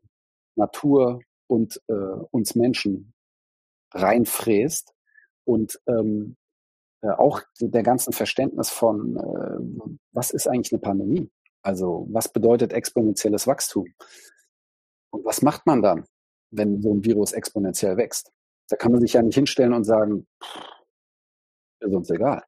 Natur 0.56 1.22
und 1.48 1.82
äh, 1.88 1.94
uns 1.94 2.56
Menschen 2.56 3.14
reinfräst 3.94 4.94
und 5.44 5.80
ähm, 5.88 6.36
äh, 6.36 6.41
auch 7.10 7.42
der 7.60 7.84
ganzen 7.84 8.14
Verständnis 8.14 8.70
von, 8.70 9.18
äh, 9.18 9.90
was 10.12 10.32
ist 10.32 10.48
eigentlich 10.48 10.72
eine 10.72 10.82
Pandemie? 10.82 11.30
Also 11.64 12.08
was 12.12 12.32
bedeutet 12.32 12.74
exponentielles 12.74 13.48
Wachstum? 13.48 13.88
Und 15.12 15.26
was 15.26 15.42
macht 15.42 15.66
man 15.66 15.82
dann, 15.82 16.06
wenn 16.52 16.82
so 16.82 16.94
ein 16.94 17.04
Virus 17.04 17.34
exponentiell 17.34 17.98
wächst? 17.98 18.32
Da 18.70 18.76
kann 18.78 18.92
man 18.92 19.02
sich 19.02 19.14
ja 19.14 19.22
nicht 19.22 19.36
hinstellen 19.36 19.74
und 19.74 19.84
sagen, 19.84 20.28
ist 21.80 21.94
uns 21.94 22.10
egal. 22.10 22.44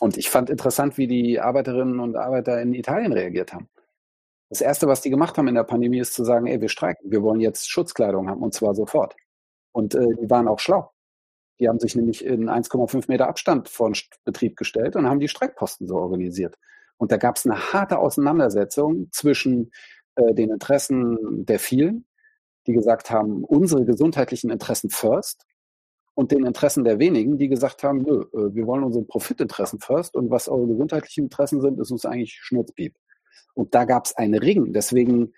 Und 0.00 0.16
ich 0.16 0.30
fand 0.30 0.50
interessant, 0.50 0.98
wie 0.98 1.06
die 1.06 1.38
Arbeiterinnen 1.38 2.00
und 2.00 2.16
Arbeiter 2.16 2.60
in 2.60 2.74
Italien 2.74 3.12
reagiert 3.12 3.52
haben. 3.52 3.68
Das 4.48 4.60
Erste, 4.60 4.88
was 4.88 5.00
die 5.00 5.10
gemacht 5.10 5.38
haben 5.38 5.48
in 5.48 5.54
der 5.54 5.64
Pandemie, 5.64 6.00
ist 6.00 6.14
zu 6.14 6.24
sagen, 6.24 6.46
ey, 6.46 6.60
wir 6.60 6.68
streiken, 6.68 7.10
wir 7.10 7.22
wollen 7.22 7.40
jetzt 7.40 7.70
Schutzkleidung 7.70 8.28
haben 8.28 8.42
und 8.42 8.52
zwar 8.52 8.74
sofort. 8.74 9.14
Und 9.72 9.94
äh, 9.94 10.08
die 10.20 10.28
waren 10.28 10.48
auch 10.48 10.58
schlau. 10.58 10.92
Die 11.62 11.68
haben 11.68 11.78
sich 11.78 11.94
nämlich 11.94 12.24
in 12.24 12.50
1,5 12.50 13.04
Meter 13.06 13.28
Abstand 13.28 13.68
vor 13.68 13.88
den 13.88 13.96
Betrieb 14.24 14.56
gestellt 14.56 14.96
und 14.96 15.06
haben 15.06 15.20
die 15.20 15.28
Streikposten 15.28 15.86
so 15.86 15.94
organisiert. 15.94 16.58
Und 16.96 17.12
da 17.12 17.18
gab 17.18 17.36
es 17.36 17.46
eine 17.46 17.72
harte 17.72 18.00
Auseinandersetzung 18.00 19.06
zwischen 19.12 19.70
äh, 20.16 20.34
den 20.34 20.50
Interessen 20.50 21.46
der 21.46 21.60
vielen, 21.60 22.04
die 22.66 22.72
gesagt 22.72 23.12
haben, 23.12 23.44
unsere 23.44 23.84
gesundheitlichen 23.84 24.50
Interessen 24.50 24.90
first, 24.90 25.46
und 26.14 26.32
den 26.32 26.44
Interessen 26.44 26.82
der 26.82 26.98
wenigen, 26.98 27.38
die 27.38 27.48
gesagt 27.48 27.84
haben, 27.84 28.02
nö, 28.02 28.24
äh, 28.32 28.52
wir 28.54 28.66
wollen 28.66 28.82
unsere 28.82 29.04
Profitinteressen 29.04 29.78
first 29.78 30.16
und 30.16 30.30
was 30.30 30.48
eure 30.48 30.66
gesundheitlichen 30.66 31.24
Interessen 31.24 31.60
sind, 31.60 31.78
ist 31.78 31.92
uns 31.92 32.04
eigentlich 32.04 32.34
Schnurzpiep. 32.34 32.96
Und 33.54 33.72
da 33.72 33.84
gab 33.84 34.06
es 34.06 34.16
einen 34.16 34.34
Ring. 34.34 34.72
Deswegen 34.72 35.32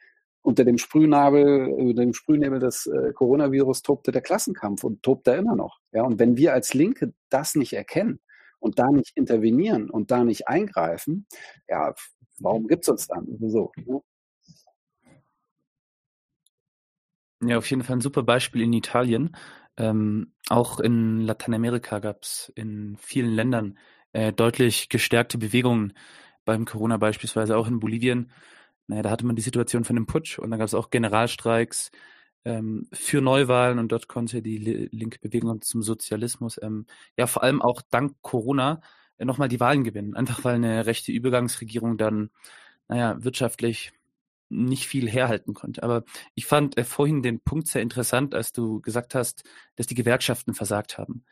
unter 0.45 0.65
dem 0.65 0.77
Sprühnabel, 0.77 1.69
unter 1.69 2.03
dem 2.03 2.13
Sprühnebel 2.13 2.61
des 2.61 2.87
äh, 2.87 3.13
Coronavirus 3.15 3.83
tobte 3.83 4.13
der 4.13 4.21
Klassenkampf 4.21 4.85
und 4.85 5.03
tobt 5.03 5.27
er 5.27 5.39
immer 5.39 5.57
noch. 5.57 5.81
Ja, 5.91 6.03
und 6.03 6.19
wenn 6.19 6.37
wir 6.37 6.53
als 6.53 6.75
Linke 6.75 7.15
das 7.31 7.55
nicht 7.55 7.73
erkennen 7.73 8.21
und 8.59 8.79
da 8.79 8.91
nicht 8.91 9.17
intervenieren 9.17 9.89
und 9.89 10.11
da 10.11 10.23
nicht 10.23 10.47
eingreifen, 10.47 11.27
ja, 11.67 11.95
warum 12.41 12.67
gibt 12.67 12.85
es 12.85 12.91
uns 12.91 13.07
dann? 13.07 13.27
Wieso? 13.39 13.73
Ne? 13.77 14.03
Ja, 17.43 17.57
auf 17.57 17.69
jeden 17.71 17.83
Fall 17.83 17.97
ein 17.97 18.03
super 18.03 18.23
Beispiel 18.23 18.63
in 18.63 18.73
Italien. 18.75 19.35
Ähm, 19.79 20.35
auch 20.51 20.79
in 20.79 21.23
Lateinamerika 21.23 22.01
gab 22.01 22.23
es 22.23 22.53
in 22.55 22.99
vielen 22.99 23.33
Ländern 23.33 23.79
äh, 24.13 24.31
deutlich 24.33 24.91
gestärkte 24.91 25.39
Bewegungen 25.39 25.95
beim 26.45 26.67
Corona 26.67 26.99
beispielsweise 26.99 27.57
auch 27.57 27.67
in 27.67 27.81
Bolivien. 27.81 28.31
Naja, 28.87 29.03
da 29.03 29.11
hatte 29.11 29.27
man 29.27 29.37
die 29.37 29.43
Situation 29.43 29.85
von 29.85 29.97
dem 29.97 30.07
Putsch 30.07 30.39
und 30.39 30.51
dann 30.51 30.59
gab 30.59 30.67
es 30.67 30.75
auch 30.75 30.91
Generalstreiks 30.91 31.91
ähm, 32.45 32.89
für 32.93 33.21
Neuwahlen 33.23 33.79
und 33.79 33.91
dort 33.93 34.09
konnte 34.09 34.43
die 34.43 34.59
linke 34.59 35.19
Bewegung 35.21 35.63
zum 35.63 35.83
Sozialismus 35.83 36.61
ähm, 36.63 36.87
ja 37.17 37.27
vor 37.27 37.43
allem 37.43 37.63
auch 37.63 37.83
dank 37.91 38.17
Corona 38.23 38.83
äh, 39.19 39.25
nochmal 39.25 39.49
die 39.49 39.61
Wahlen 39.61 39.85
gewinnen. 39.85 40.15
Einfach 40.15 40.45
weil 40.45 40.57
eine 40.57 40.87
rechte 40.87 41.13
Übergangsregierung 41.13 41.97
dann, 41.99 42.31
naja, 42.89 43.23
wirtschaftlich 43.23 43.93
nicht 44.51 44.87
viel 44.87 45.09
herhalten 45.11 45.55
konnte. 45.55 45.83
Aber 45.83 46.05
ich 46.35 46.47
fand 46.47 46.77
äh, 46.79 46.85
vorhin 46.85 47.23
den 47.23 47.41
Punkt 47.41 47.69
sehr 47.69 47.83
interessant, 47.83 48.35
als 48.35 48.53
du 48.53 48.81
gesagt 48.81 49.15
hast, 49.15 49.45
dass 49.77 49.87
die 49.87 49.95
Gewerkschaften 49.95 50.55
versagt 50.55 50.99
haben. 50.99 51.25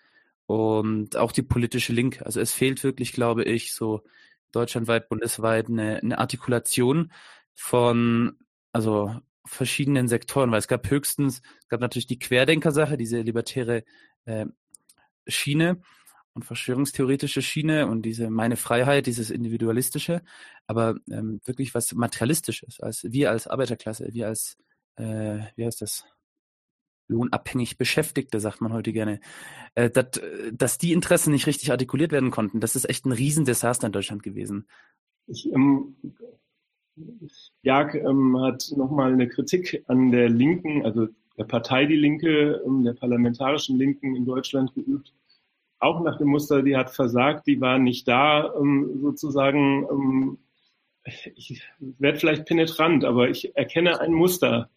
Und 0.46 1.16
auch 1.16 1.32
die 1.32 1.42
politische 1.42 1.92
Linke. 1.92 2.26
Also 2.26 2.40
es 2.40 2.52
fehlt 2.52 2.82
wirklich, 2.84 3.12
glaube 3.12 3.44
ich, 3.44 3.74
so 3.74 4.02
deutschlandweit, 4.52 5.08
bundesweit 5.08 5.68
eine, 5.68 5.98
eine 5.98 6.18
Artikulation 6.18 7.12
von, 7.62 8.36
also 8.72 9.14
verschiedenen 9.44 10.08
Sektoren, 10.08 10.50
weil 10.50 10.58
es 10.58 10.66
gab 10.66 10.90
höchstens, 10.90 11.42
es 11.60 11.68
gab 11.68 11.80
natürlich 11.80 12.08
die 12.08 12.18
Querdenker-Sache, 12.18 12.96
diese 12.96 13.20
libertäre 13.20 13.84
äh, 14.24 14.46
Schiene, 15.28 15.80
und 16.34 16.46
verschwörungstheoretische 16.46 17.42
Schiene 17.42 17.86
und 17.88 18.02
diese 18.06 18.30
meine 18.30 18.56
Freiheit, 18.56 19.06
dieses 19.06 19.30
individualistische, 19.30 20.22
aber 20.66 20.96
ähm, 21.10 21.42
wirklich 21.44 21.74
was 21.74 21.92
materialistisches, 21.92 22.80
als 22.80 23.04
wir 23.04 23.30
als 23.30 23.46
Arbeiterklasse, 23.46 24.08
wir 24.12 24.28
als 24.28 24.56
äh, 24.96 25.40
wie 25.56 25.66
heißt 25.66 25.82
das 25.82 26.06
lohnabhängig 27.08 27.76
Beschäftigte, 27.76 28.40
sagt 28.40 28.62
man 28.62 28.72
heute 28.72 28.94
gerne, 28.94 29.20
äh, 29.74 29.90
dat, 29.90 30.22
dass 30.52 30.78
die 30.78 30.94
Interessen 30.94 31.32
nicht 31.32 31.46
richtig 31.46 31.70
artikuliert 31.70 32.12
werden 32.12 32.30
konnten, 32.30 32.60
das 32.60 32.76
ist 32.76 32.88
echt 32.88 33.04
ein 33.04 33.12
Riesendesaster 33.12 33.86
in 33.86 33.92
Deutschland 33.92 34.22
gewesen. 34.22 34.66
Ich, 35.26 35.52
ähm, 35.52 35.96
Jag 37.62 37.94
ähm, 37.94 38.38
hat 38.40 38.70
nochmal 38.76 39.12
eine 39.12 39.28
Kritik 39.28 39.82
an 39.86 40.10
der 40.10 40.28
Linken, 40.28 40.84
also 40.84 41.08
der 41.38 41.44
Partei 41.44 41.86
Die 41.86 41.96
Linke, 41.96 42.62
ähm, 42.66 42.84
der 42.84 42.92
parlamentarischen 42.92 43.78
Linken 43.78 44.14
in 44.14 44.26
Deutschland 44.26 44.74
geübt, 44.74 45.14
auch 45.78 46.00
nach 46.02 46.18
dem 46.18 46.28
Muster, 46.28 46.62
die 46.62 46.76
hat 46.76 46.90
versagt, 46.90 47.46
die 47.46 47.60
war 47.60 47.78
nicht 47.78 48.06
da, 48.06 48.54
ähm, 48.54 49.00
sozusagen, 49.00 49.86
ähm, 49.90 50.38
ich 51.34 51.62
werde 51.78 52.18
vielleicht 52.18 52.46
penetrant, 52.46 53.04
aber 53.04 53.28
ich 53.28 53.56
erkenne 53.56 53.98
ein 54.00 54.12
Muster, 54.12 54.70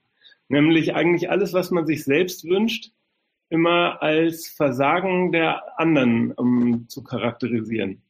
nämlich 0.48 0.96
eigentlich 0.96 1.30
alles, 1.30 1.54
was 1.54 1.70
man 1.70 1.86
sich 1.86 2.04
selbst 2.04 2.46
wünscht, 2.46 2.92
immer 3.50 4.02
als 4.02 4.48
Versagen 4.48 5.32
der 5.32 5.80
anderen 5.80 6.34
ähm, 6.40 6.86
zu 6.88 7.04
charakterisieren. 7.04 8.02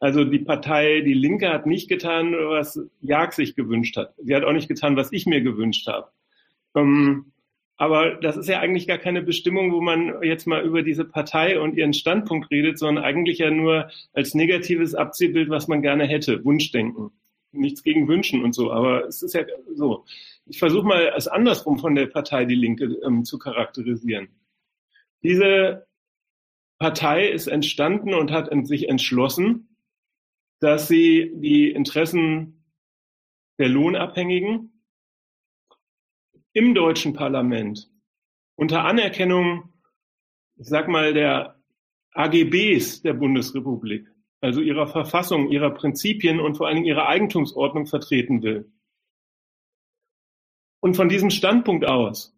Also 0.00 0.24
die 0.24 0.38
Partei, 0.38 1.00
die 1.00 1.14
Linke 1.14 1.48
hat 1.48 1.66
nicht 1.66 1.88
getan, 1.88 2.32
was 2.32 2.80
Jag 3.00 3.32
sich 3.32 3.56
gewünscht 3.56 3.96
hat. 3.96 4.14
Sie 4.18 4.34
hat 4.34 4.44
auch 4.44 4.52
nicht 4.52 4.68
getan, 4.68 4.96
was 4.96 5.12
ich 5.12 5.26
mir 5.26 5.40
gewünscht 5.40 5.88
habe. 5.88 6.08
Ähm, 6.76 7.32
aber 7.76 8.16
das 8.16 8.36
ist 8.36 8.48
ja 8.48 8.58
eigentlich 8.58 8.88
gar 8.88 8.98
keine 8.98 9.22
Bestimmung, 9.22 9.72
wo 9.72 9.80
man 9.80 10.22
jetzt 10.22 10.46
mal 10.46 10.64
über 10.64 10.82
diese 10.82 11.04
Partei 11.04 11.60
und 11.60 11.76
ihren 11.76 11.94
Standpunkt 11.94 12.50
redet, 12.50 12.78
sondern 12.78 13.04
eigentlich 13.04 13.38
ja 13.38 13.50
nur 13.52 13.88
als 14.12 14.34
negatives 14.34 14.96
Abziehbild, 14.96 15.48
was 15.48 15.68
man 15.68 15.80
gerne 15.80 16.04
hätte, 16.04 16.44
Wunschdenken. 16.44 17.12
Nichts 17.52 17.82
gegen 17.82 18.08
Wünschen 18.08 18.42
und 18.44 18.52
so, 18.52 18.72
aber 18.72 19.06
es 19.06 19.22
ist 19.22 19.34
ja 19.34 19.44
so. 19.74 20.04
Ich 20.46 20.58
versuche 20.58 20.86
mal 20.86 21.12
es 21.16 21.28
andersrum 21.28 21.78
von 21.78 21.94
der 21.94 22.06
Partei 22.06 22.44
Die 22.44 22.56
Linke 22.56 22.98
ähm, 23.04 23.24
zu 23.24 23.38
charakterisieren. 23.38 24.28
Diese 25.22 25.86
Partei 26.78 27.28
ist 27.28 27.46
entstanden 27.46 28.12
und 28.12 28.32
hat 28.32 28.50
sich 28.66 28.88
entschlossen, 28.88 29.67
dass 30.60 30.88
sie 30.88 31.32
die 31.36 31.70
Interessen 31.70 32.64
der 33.58 33.68
Lohnabhängigen 33.68 34.82
im 36.52 36.74
deutschen 36.74 37.12
Parlament 37.12 37.90
unter 38.56 38.84
Anerkennung, 38.84 39.72
ich 40.56 40.66
sag 40.66 40.88
mal, 40.88 41.14
der 41.14 41.62
AGBs 42.14 43.02
der 43.02 43.14
Bundesrepublik, 43.14 44.08
also 44.40 44.60
ihrer 44.60 44.88
Verfassung, 44.88 45.50
ihrer 45.50 45.70
Prinzipien 45.70 46.40
und 46.40 46.56
vor 46.56 46.66
allen 46.66 46.76
Dingen 46.76 46.86
ihrer 46.86 47.06
Eigentumsordnung 47.06 47.86
vertreten 47.86 48.42
will. 48.42 48.72
Und 50.80 50.94
von 50.94 51.08
diesem 51.08 51.30
Standpunkt 51.30 51.84
aus 51.84 52.37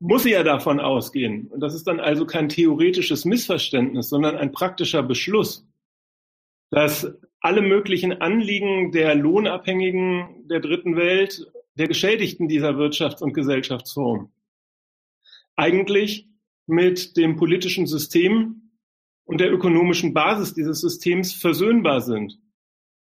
muss 0.00 0.24
sie 0.24 0.30
ja 0.30 0.42
davon 0.42 0.80
ausgehen, 0.80 1.46
und 1.48 1.60
das 1.60 1.74
ist 1.74 1.86
dann 1.86 2.00
also 2.00 2.26
kein 2.26 2.48
theoretisches 2.48 3.24
Missverständnis, 3.24 4.08
sondern 4.08 4.36
ein 4.36 4.50
praktischer 4.50 5.02
Beschluss, 5.02 5.66
dass 6.70 7.12
alle 7.40 7.62
möglichen 7.62 8.20
Anliegen 8.20 8.92
der 8.92 9.14
Lohnabhängigen 9.14 10.48
der 10.48 10.60
dritten 10.60 10.96
Welt, 10.96 11.46
der 11.74 11.86
Geschädigten 11.86 12.48
dieser 12.48 12.70
Wirtschafts- 12.70 13.22
und 13.22 13.34
Gesellschaftsform 13.34 14.32
eigentlich 15.56 16.26
mit 16.66 17.16
dem 17.16 17.36
politischen 17.36 17.86
System 17.86 18.70
und 19.24 19.40
der 19.40 19.52
ökonomischen 19.52 20.14
Basis 20.14 20.54
dieses 20.54 20.80
Systems 20.80 21.34
versöhnbar 21.34 22.00
sind. 22.00 22.38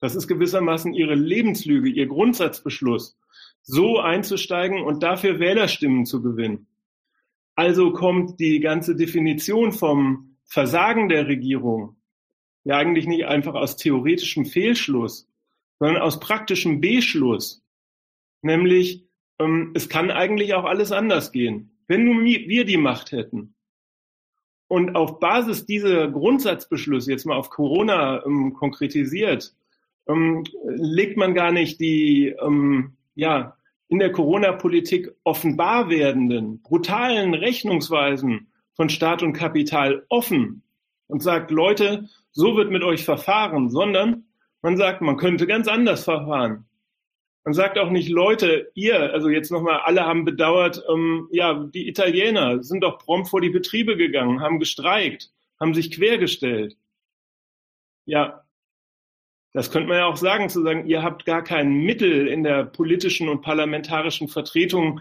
Das 0.00 0.14
ist 0.14 0.26
gewissermaßen 0.26 0.94
ihre 0.94 1.14
Lebenslüge, 1.14 1.90
ihr 1.90 2.06
Grundsatzbeschluss, 2.06 3.18
so 3.62 3.98
einzusteigen 3.98 4.82
und 4.82 5.02
dafür 5.02 5.38
Wählerstimmen 5.38 6.06
zu 6.06 6.22
gewinnen. 6.22 6.66
Also 7.56 7.92
kommt 7.92 8.38
die 8.38 8.60
ganze 8.60 8.94
Definition 8.94 9.72
vom 9.72 10.36
Versagen 10.44 11.08
der 11.08 11.26
Regierung 11.26 11.96
ja 12.66 12.76
eigentlich 12.78 13.06
nicht 13.06 13.26
einfach 13.26 13.54
aus 13.54 13.76
theoretischem 13.76 14.44
Fehlschluss, 14.44 15.28
sondern 15.78 16.02
aus 16.02 16.18
praktischem 16.18 16.80
Beschluss. 16.80 17.62
Nämlich, 18.42 19.04
ähm, 19.38 19.70
es 19.74 19.88
kann 19.88 20.10
eigentlich 20.10 20.52
auch 20.54 20.64
alles 20.64 20.90
anders 20.90 21.30
gehen, 21.30 21.78
wenn 21.86 22.04
nur 22.04 22.24
wir 22.24 22.64
die 22.64 22.76
Macht 22.76 23.12
hätten. 23.12 23.54
Und 24.66 24.96
auf 24.96 25.20
Basis 25.20 25.64
dieser 25.64 26.10
Grundsatzbeschlüsse, 26.10 27.12
jetzt 27.12 27.24
mal 27.24 27.36
auf 27.36 27.50
Corona 27.50 28.26
ähm, 28.26 28.52
konkretisiert, 28.52 29.54
ähm, 30.08 30.42
legt 30.64 31.16
man 31.16 31.34
gar 31.34 31.52
nicht 31.52 31.78
die, 31.78 32.34
ähm, 32.42 32.96
ja, 33.14 33.56
in 33.88 33.98
der 33.98 34.12
Corona-Politik 34.12 35.12
offenbar 35.24 35.88
werdenden, 35.88 36.60
brutalen 36.62 37.34
Rechnungsweisen 37.34 38.48
von 38.74 38.88
Staat 38.88 39.22
und 39.22 39.32
Kapital 39.32 40.04
offen 40.08 40.62
und 41.06 41.22
sagt, 41.22 41.50
Leute, 41.50 42.08
so 42.32 42.56
wird 42.56 42.70
mit 42.70 42.82
euch 42.82 43.04
verfahren, 43.04 43.70
sondern 43.70 44.24
man 44.62 44.76
sagt, 44.76 45.00
man 45.00 45.16
könnte 45.16 45.46
ganz 45.46 45.68
anders 45.68 46.04
verfahren. 46.04 46.66
Man 47.44 47.54
sagt 47.54 47.78
auch 47.78 47.90
nicht, 47.90 48.08
Leute, 48.08 48.72
ihr, 48.74 49.12
also 49.12 49.28
jetzt 49.28 49.52
nochmal, 49.52 49.80
alle 49.84 50.04
haben 50.04 50.24
bedauert, 50.24 50.82
ähm, 50.92 51.28
ja, 51.30 51.54
die 51.54 51.88
Italiener 51.88 52.64
sind 52.64 52.82
doch 52.82 52.98
prompt 52.98 53.28
vor 53.28 53.40
die 53.40 53.50
Betriebe 53.50 53.96
gegangen, 53.96 54.40
haben 54.40 54.58
gestreikt, 54.58 55.30
haben 55.60 55.72
sich 55.72 55.92
quergestellt. 55.92 56.76
Ja, 58.04 58.45
das 59.56 59.70
könnte 59.70 59.88
man 59.88 59.96
ja 59.96 60.04
auch 60.04 60.18
sagen, 60.18 60.50
zu 60.50 60.62
sagen, 60.62 60.86
ihr 60.86 61.02
habt 61.02 61.24
gar 61.24 61.42
kein 61.42 61.72
Mittel 61.72 62.28
in 62.28 62.42
der 62.42 62.64
politischen 62.64 63.30
und 63.30 63.40
parlamentarischen 63.40 64.28
Vertretung. 64.28 65.00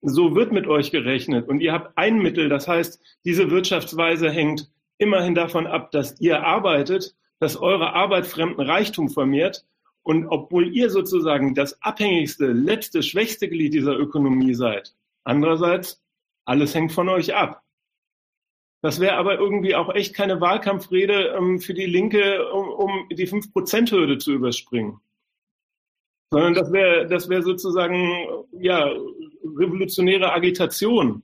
So 0.00 0.34
wird 0.34 0.52
mit 0.52 0.66
euch 0.66 0.90
gerechnet. 0.90 1.46
Und 1.46 1.60
ihr 1.60 1.74
habt 1.74 1.98
ein 1.98 2.16
Mittel, 2.16 2.48
das 2.48 2.66
heißt, 2.66 2.98
diese 3.26 3.50
Wirtschaftsweise 3.50 4.30
hängt 4.30 4.70
immerhin 4.96 5.34
davon 5.34 5.66
ab, 5.66 5.90
dass 5.90 6.18
ihr 6.18 6.42
arbeitet, 6.42 7.14
dass 7.40 7.58
eure 7.58 7.92
Arbeit 7.92 8.26
fremden 8.26 8.62
Reichtum 8.62 9.10
vermehrt. 9.10 9.66
Und 10.02 10.26
obwohl 10.28 10.74
ihr 10.74 10.88
sozusagen 10.88 11.54
das 11.54 11.82
abhängigste, 11.82 12.46
letzte, 12.46 13.02
schwächste 13.02 13.50
Glied 13.50 13.74
dieser 13.74 13.98
Ökonomie 13.98 14.54
seid, 14.54 14.94
andererseits, 15.24 16.02
alles 16.46 16.74
hängt 16.74 16.92
von 16.92 17.10
euch 17.10 17.34
ab. 17.34 17.62
Das 18.82 18.98
wäre 18.98 19.16
aber 19.16 19.38
irgendwie 19.38 19.74
auch 19.74 19.94
echt 19.94 20.14
keine 20.14 20.40
Wahlkampfrede 20.40 21.34
ähm, 21.36 21.60
für 21.60 21.74
die 21.74 21.86
Linke, 21.86 22.50
um, 22.50 22.68
um 22.68 23.08
die 23.10 23.28
5%-Hürde 23.28 24.18
zu 24.18 24.32
überspringen. 24.32 25.00
Sondern 26.30 26.54
das 26.54 26.72
wäre 26.72 27.06
das 27.06 27.28
wäre 27.28 27.42
sozusagen 27.42 28.46
ja 28.52 28.90
revolutionäre 29.42 30.32
Agitation 30.32 31.22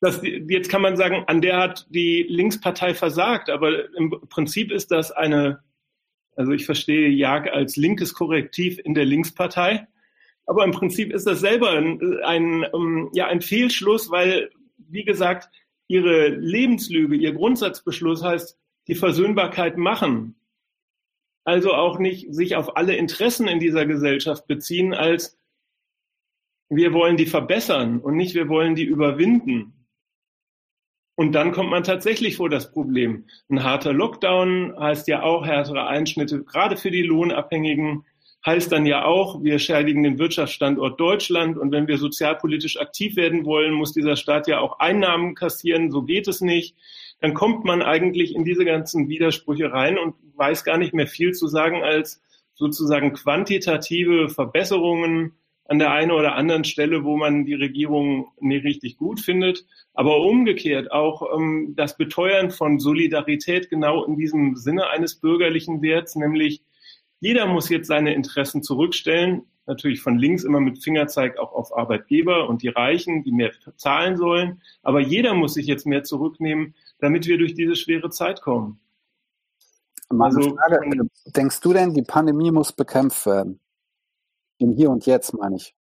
das, 0.00 0.20
jetzt 0.22 0.70
kann 0.70 0.82
man 0.82 0.96
sagen, 0.96 1.24
an 1.26 1.40
der 1.40 1.58
hat 1.58 1.86
die 1.90 2.24
Linkspartei 2.28 2.94
versagt, 2.94 3.50
aber 3.50 3.92
im 3.94 4.10
Prinzip 4.28 4.70
ist 4.70 4.90
das 4.90 5.10
eine, 5.10 5.60
also 6.36 6.52
ich 6.52 6.66
verstehe 6.66 7.08
Jag 7.08 7.48
als 7.48 7.76
linkes 7.76 8.14
Korrektiv 8.14 8.78
in 8.84 8.94
der 8.94 9.04
Linkspartei, 9.04 9.88
aber 10.46 10.64
im 10.64 10.70
Prinzip 10.70 11.12
ist 11.12 11.26
das 11.26 11.40
selber 11.40 11.72
ein, 11.72 12.00
ein, 12.22 13.08
ja, 13.12 13.26
ein 13.26 13.40
Fehlschluss, 13.40 14.10
weil, 14.10 14.50
wie 14.76 15.04
gesagt, 15.04 15.50
ihre 15.88 16.28
Lebenslüge, 16.28 17.16
ihr 17.16 17.32
Grundsatzbeschluss 17.32 18.22
heißt, 18.22 18.58
die 18.86 18.94
Versöhnbarkeit 18.94 19.76
machen. 19.76 20.36
Also 21.44 21.72
auch 21.72 21.98
nicht 21.98 22.32
sich 22.32 22.56
auf 22.56 22.76
alle 22.76 22.94
Interessen 22.94 23.48
in 23.48 23.58
dieser 23.58 23.86
Gesellschaft 23.86 24.46
beziehen, 24.46 24.94
als 24.94 25.38
wir 26.68 26.92
wollen 26.92 27.16
die 27.16 27.26
verbessern 27.26 28.00
und 28.00 28.16
nicht 28.16 28.34
wir 28.34 28.48
wollen 28.48 28.74
die 28.74 28.84
überwinden. 28.84 29.86
Und 31.16 31.32
dann 31.32 31.52
kommt 31.52 31.70
man 31.70 31.82
tatsächlich 31.82 32.36
vor 32.36 32.48
das 32.50 32.70
Problem. 32.70 33.26
Ein 33.48 33.64
harter 33.64 33.92
Lockdown 33.92 34.78
heißt 34.78 35.08
ja 35.08 35.22
auch 35.22 35.44
härtere 35.44 35.88
Einschnitte, 35.88 36.44
gerade 36.44 36.76
für 36.76 36.90
die 36.90 37.02
Lohnabhängigen, 37.02 38.04
heißt 38.48 38.72
dann 38.72 38.86
ja 38.86 39.04
auch, 39.04 39.42
wir 39.42 39.58
schädigen 39.58 40.02
den 40.02 40.18
Wirtschaftsstandort 40.18 40.98
Deutschland. 40.98 41.58
Und 41.58 41.70
wenn 41.70 41.86
wir 41.86 41.98
sozialpolitisch 41.98 42.80
aktiv 42.80 43.14
werden 43.16 43.44
wollen, 43.44 43.74
muss 43.74 43.92
dieser 43.92 44.16
Staat 44.16 44.48
ja 44.48 44.58
auch 44.60 44.78
Einnahmen 44.78 45.34
kassieren. 45.34 45.90
So 45.90 46.02
geht 46.02 46.26
es 46.28 46.40
nicht. 46.40 46.74
Dann 47.20 47.34
kommt 47.34 47.64
man 47.64 47.82
eigentlich 47.82 48.34
in 48.34 48.44
diese 48.44 48.64
ganzen 48.64 49.08
Widersprüche 49.08 49.70
rein 49.70 49.98
und 49.98 50.14
weiß 50.36 50.64
gar 50.64 50.78
nicht 50.78 50.94
mehr 50.94 51.06
viel 51.06 51.32
zu 51.32 51.46
sagen 51.46 51.82
als 51.82 52.22
sozusagen 52.54 53.12
quantitative 53.12 54.30
Verbesserungen 54.30 55.34
an 55.66 55.78
der 55.78 55.92
einen 55.92 56.12
oder 56.12 56.34
anderen 56.34 56.64
Stelle, 56.64 57.04
wo 57.04 57.18
man 57.18 57.44
die 57.44 57.54
Regierung 57.54 58.28
nicht 58.40 58.64
richtig 58.64 58.96
gut 58.96 59.20
findet. 59.20 59.66
Aber 59.92 60.22
umgekehrt 60.22 60.90
auch 60.90 61.34
ähm, 61.36 61.74
das 61.76 61.98
Beteuern 61.98 62.50
von 62.50 62.78
Solidarität 62.78 63.68
genau 63.68 64.04
in 64.04 64.16
diesem 64.16 64.56
Sinne 64.56 64.88
eines 64.88 65.16
bürgerlichen 65.16 65.82
Werts, 65.82 66.16
nämlich 66.16 66.62
jeder 67.20 67.46
muss 67.46 67.68
jetzt 67.68 67.88
seine 67.88 68.14
Interessen 68.14 68.62
zurückstellen. 68.62 69.42
Natürlich 69.66 70.00
von 70.00 70.18
links 70.18 70.44
immer 70.44 70.60
mit 70.60 70.82
Fingerzeig 70.82 71.38
auch 71.38 71.52
auf 71.52 71.76
Arbeitgeber 71.76 72.48
und 72.48 72.62
die 72.62 72.68
Reichen, 72.68 73.22
die 73.22 73.32
mehr 73.32 73.52
zahlen 73.76 74.16
sollen. 74.16 74.62
Aber 74.82 75.00
jeder 75.00 75.34
muss 75.34 75.54
sich 75.54 75.66
jetzt 75.66 75.86
mehr 75.86 76.04
zurücknehmen, 76.04 76.74
damit 77.00 77.26
wir 77.26 77.36
durch 77.36 77.54
diese 77.54 77.76
schwere 77.76 78.10
Zeit 78.10 78.40
kommen. 78.40 78.80
Also, 80.08 80.56
Frage, 80.56 80.80
denkst 81.26 81.60
du 81.60 81.74
denn, 81.74 81.92
die 81.92 82.02
Pandemie 82.02 82.50
muss 82.50 82.72
bekämpft 82.72 83.26
werden? 83.26 83.60
Im 84.56 84.72
Hier 84.72 84.90
und 84.90 85.04
Jetzt 85.04 85.34
meine 85.34 85.56
ich. 85.56 85.74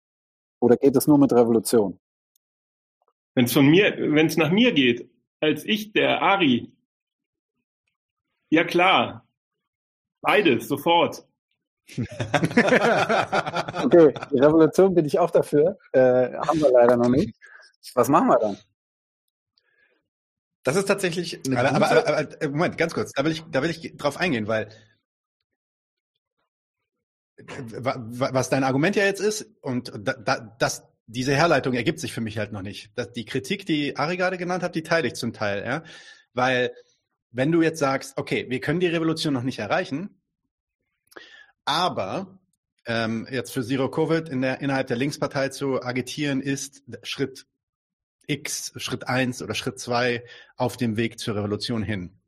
Oder 0.59 0.77
geht 0.77 0.97
es 0.97 1.07
nur 1.07 1.19
mit 1.19 1.33
Revolution? 1.33 2.01
Wenn 3.35 3.45
es 3.45 3.53
von 3.53 3.67
mir, 3.67 3.95
wenn 3.99 4.27
es 4.27 4.37
nach 4.37 4.51
mir 4.51 4.73
geht, 4.73 5.09
als 5.41 5.65
ich, 5.65 5.93
der 5.93 6.23
Ari, 6.23 6.73
ja 8.51 8.65
klar, 8.65 9.26
beides, 10.27 10.69
sofort. 10.69 11.25
okay, 11.97 12.05
die 14.33 14.41
Revolution 14.41 14.93
bin 14.95 15.05
ich 15.05 15.19
auch 15.19 15.31
dafür. 15.31 15.79
Äh, 15.93 16.35
haben 16.35 16.61
wir 16.61 16.71
leider 16.73 16.97
noch 16.97 17.09
nicht. 17.09 17.35
Was 17.95 18.09
machen 18.09 18.29
wir 18.29 18.39
dann? 18.39 18.59
Das 20.65 20.75
ist 20.75 20.87
tatsächlich. 20.87 21.41
Aber, 21.47 21.73
aber, 21.73 21.91
aber, 21.91 22.09
aber, 22.09 22.43
äh, 22.43 22.49
Moment, 22.49 22.77
ganz 22.77 22.93
kurz. 22.93 23.13
Da 23.13 23.25
will 23.25 23.31
ich, 23.31 23.45
da 23.53 23.63
will 23.63 23.71
ich 23.71 23.97
drauf 23.97 24.17
eingehen, 24.17 24.49
weil 24.49 24.69
was 27.39 28.49
dein 28.49 28.65
Argument 28.65 28.97
ja 28.97 29.05
jetzt 29.05 29.21
ist, 29.21 29.47
und 29.61 29.93
da, 29.95 30.15
da, 30.15 30.57
das, 30.59 30.83
diese 31.07 31.35
Herleitung 31.35 31.75
ergibt 31.75 32.01
sich 32.01 32.13
für 32.13 32.21
mich 32.21 32.39
halt 32.39 32.51
noch 32.51 32.63
nicht. 32.63 32.91
Das, 32.97 33.13
die 33.13 33.27
Kritik, 33.27 33.67
die 33.67 33.97
Ari 33.97 34.17
gerade 34.17 34.39
genannt 34.39 34.63
hat, 34.63 34.75
die 34.75 34.83
teile 34.83 35.07
ich 35.07 35.15
zum 35.15 35.33
Teil, 35.33 35.65
ja. 35.65 35.85
Weil, 36.33 36.73
wenn 37.37 37.53
du 37.53 37.63
jetzt 37.63 37.79
sagst, 37.79 38.17
okay, 38.17 38.47
wir 38.49 38.61
können 38.61 38.81
die 38.81 38.87
Revolution 38.87 39.33
noch 39.33 39.43
nicht 39.43 39.59
erreichen, 39.59 40.21
aber 41.65 42.39
ähm, 42.87 43.27
jetzt 43.31 43.53
für 43.53 43.63
Zero 43.63 43.91
Covid 43.91 44.29
in 44.29 44.43
der, 44.43 44.61
innerhalb 44.61 44.87
der 44.87 44.97
Linkspartei 44.97 45.49
zu 45.49 45.83
agitieren, 45.83 46.41
ist 46.41 46.83
Schritt 47.03 47.47
X, 48.27 48.73
Schritt 48.77 49.07
eins 49.09 49.43
oder 49.43 49.55
Schritt 49.55 49.79
zwei 49.79 50.25
auf 50.57 50.77
dem 50.77 50.97
Weg 50.97 51.19
zur 51.19 51.37
Revolution 51.37 51.83
hin 51.83 52.19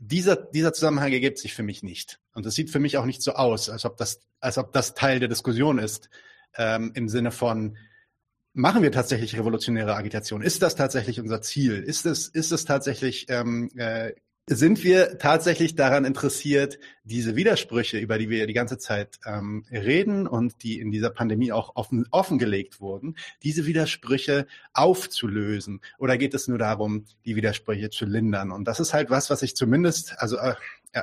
dieser, 0.00 0.36
dieser 0.36 0.72
Zusammenhang 0.72 1.12
ergibt 1.12 1.38
sich 1.38 1.54
für 1.54 1.62
mich 1.62 1.82
nicht. 1.82 2.20
Und 2.32 2.46
es 2.46 2.54
sieht 2.54 2.70
für 2.70 2.78
mich 2.80 2.96
auch 2.96 3.04
nicht 3.04 3.22
so 3.22 3.32
aus, 3.32 3.68
als 3.68 3.84
ob 3.84 3.98
das, 3.98 4.20
als 4.40 4.56
ob 4.56 4.72
das 4.72 4.94
Teil 4.94 5.20
der 5.20 5.28
Diskussion 5.28 5.78
ist, 5.78 6.08
ähm, 6.56 6.92
im 6.94 7.08
Sinne 7.08 7.30
von, 7.30 7.76
machen 8.52 8.82
wir 8.82 8.92
tatsächlich 8.92 9.36
revolutionäre 9.36 9.94
Agitation? 9.94 10.42
Ist 10.42 10.62
das 10.62 10.74
tatsächlich 10.76 11.20
unser 11.20 11.42
Ziel? 11.42 11.82
Ist 11.82 12.06
es, 12.06 12.28
ist 12.28 12.52
es 12.52 12.64
tatsächlich 12.64 13.26
ähm, 13.28 13.70
äh, 13.76 14.12
sind 14.52 14.82
wir 14.82 15.18
tatsächlich 15.18 15.76
daran 15.76 16.04
interessiert, 16.04 16.80
diese 17.04 17.36
Widersprüche, 17.36 17.98
über 17.98 18.18
die 18.18 18.30
wir 18.30 18.48
die 18.48 18.52
ganze 18.52 18.78
Zeit 18.78 19.20
ähm, 19.24 19.64
reden 19.70 20.26
und 20.26 20.64
die 20.64 20.80
in 20.80 20.90
dieser 20.90 21.10
Pandemie 21.10 21.52
auch 21.52 21.76
offen, 21.76 22.06
offengelegt 22.10 22.80
wurden, 22.80 23.14
diese 23.44 23.66
Widersprüche 23.66 24.48
aufzulösen? 24.72 25.80
Oder 25.98 26.18
geht 26.18 26.34
es 26.34 26.48
nur 26.48 26.58
darum, 26.58 27.04
die 27.24 27.36
Widersprüche 27.36 27.90
zu 27.90 28.06
lindern? 28.06 28.50
Und 28.50 28.64
das 28.64 28.80
ist 28.80 28.92
halt 28.92 29.08
was, 29.08 29.30
was 29.30 29.42
ich 29.42 29.54
zumindest, 29.54 30.14
also 30.18 30.36
äh, 30.36 30.54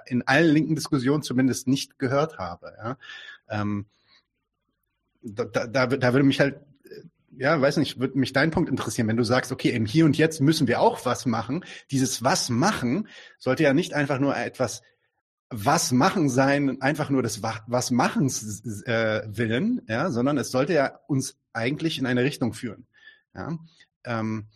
in 0.07 0.23
allen 0.27 0.53
linken 0.53 0.75
Diskussionen 0.75 1.23
zumindest 1.23 1.69
nicht 1.69 1.99
gehört 1.99 2.37
habe. 2.37 2.73
Ja? 2.77 2.97
Ähm, 3.47 3.85
da, 5.21 5.45
da, 5.45 5.87
da 5.87 6.13
würde 6.13 6.23
mich 6.23 6.41
halt 6.41 6.59
ja, 7.37 7.59
weiß 7.59 7.77
nicht, 7.77 7.99
würde 7.99 8.17
mich 8.17 8.33
dein 8.33 8.51
Punkt 8.51 8.69
interessieren, 8.69 9.07
wenn 9.07 9.17
du 9.17 9.23
sagst, 9.23 9.51
okay, 9.51 9.69
im 9.69 9.85
Hier 9.85 10.05
und 10.05 10.17
Jetzt 10.17 10.41
müssen 10.41 10.67
wir 10.67 10.81
auch 10.81 11.05
was 11.05 11.25
machen. 11.25 11.63
Dieses 11.91 12.23
Was 12.23 12.49
machen 12.49 13.07
sollte 13.37 13.63
ja 13.63 13.73
nicht 13.73 13.93
einfach 13.93 14.19
nur 14.19 14.35
etwas 14.35 14.81
was 15.49 15.93
machen 15.93 16.27
sein, 16.27 16.81
einfach 16.81 17.09
nur 17.09 17.23
das 17.23 17.41
was 17.41 17.91
machens 17.91 18.83
äh, 18.85 19.23
willen, 19.27 19.81
ja, 19.87 20.11
sondern 20.11 20.37
es 20.37 20.51
sollte 20.51 20.73
ja 20.73 20.99
uns 21.07 21.37
eigentlich 21.53 21.99
in 21.99 22.05
eine 22.05 22.23
Richtung 22.23 22.53
führen. 22.53 22.85
Ja. 23.33 23.57
Ähm, 24.03 24.47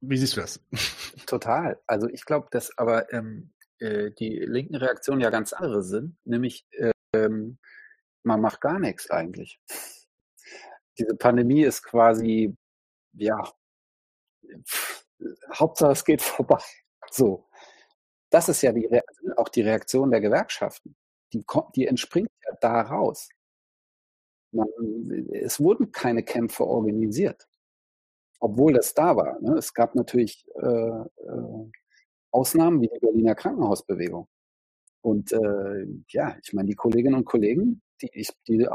wie 0.00 0.16
siehst 0.16 0.36
du 0.36 0.40
das? 0.40 0.60
Total. 1.26 1.78
Also 1.86 2.08
ich 2.08 2.24
glaube, 2.24 2.48
dass 2.50 2.76
aber 2.78 3.12
ähm, 3.12 3.52
äh, 3.80 4.12
die 4.12 4.38
linken 4.38 4.76
Reaktionen 4.76 5.20
ja 5.20 5.28
ganz 5.28 5.52
andere 5.52 5.82
sind, 5.82 6.16
nämlich 6.24 6.66
ähm, 7.12 7.58
man 8.22 8.40
macht 8.40 8.62
gar 8.62 8.78
nichts 8.78 9.10
eigentlich 9.10 9.60
diese 10.98 11.14
Pandemie 11.16 11.62
ist 11.62 11.82
quasi, 11.82 12.56
ja, 13.12 13.42
Hauptsache 15.54 15.92
es 15.92 16.04
geht 16.04 16.22
vorbei. 16.22 16.62
So. 17.10 17.46
Das 18.30 18.48
ist 18.48 18.62
ja 18.62 18.72
die, 18.72 18.88
auch 19.36 19.48
die 19.48 19.62
Reaktion 19.62 20.10
der 20.10 20.20
Gewerkschaften. 20.20 20.96
Die, 21.32 21.44
die 21.74 21.86
entspringt 21.86 22.30
ja 22.44 22.56
daraus. 22.60 23.28
Man, 24.52 24.68
es 25.32 25.60
wurden 25.60 25.92
keine 25.92 26.22
Kämpfe 26.22 26.64
organisiert, 26.64 27.48
obwohl 28.40 28.74
das 28.74 28.94
da 28.94 29.16
war. 29.16 29.40
Ne? 29.40 29.56
Es 29.58 29.72
gab 29.74 29.94
natürlich 29.94 30.46
äh, 30.56 30.66
äh, 30.66 31.70
Ausnahmen 32.30 32.80
wie 32.80 32.88
die 32.88 32.98
Berliner 32.98 33.34
Krankenhausbewegung. 33.34 34.28
Und 35.02 35.32
äh, 35.32 35.86
ja, 36.08 36.36
ich 36.42 36.52
meine, 36.52 36.68
die 36.68 36.74
Kolleginnen 36.74 37.14
und 37.14 37.24
Kollegen, 37.24 37.82
die, 38.02 38.10
ich, 38.12 38.30
die 38.48 38.68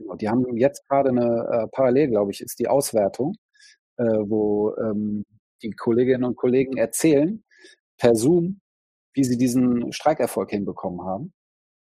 Genau, 0.00 0.14
die 0.14 0.28
haben 0.28 0.56
jetzt 0.56 0.88
gerade 0.88 1.10
eine, 1.10 1.48
äh, 1.52 1.68
parallel, 1.68 2.08
glaube 2.08 2.30
ich, 2.30 2.40
ist 2.40 2.58
die 2.58 2.68
Auswertung, 2.68 3.36
äh, 3.98 4.04
wo 4.04 4.74
ähm, 4.76 5.24
die 5.62 5.70
Kolleginnen 5.72 6.24
und 6.24 6.36
Kollegen 6.36 6.78
erzählen 6.78 7.44
per 7.98 8.14
Zoom, 8.14 8.60
wie 9.12 9.24
sie 9.24 9.36
diesen 9.36 9.92
Streikerfolg 9.92 10.50
hinbekommen 10.50 11.04
haben. 11.04 11.32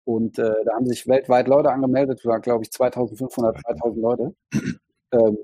Und 0.05 0.39
äh, 0.39 0.55
da 0.65 0.75
haben 0.75 0.87
sich 0.87 1.09
weltweit 1.09 1.49
Leute 1.49 1.71
angemeldet, 1.71 2.25
war 2.25 2.41
glaube 2.41 2.63
ich 2.63 2.71
2500, 2.71 3.57
3000 3.67 4.03
Leute. 4.03 4.35
Ähm, 5.13 5.39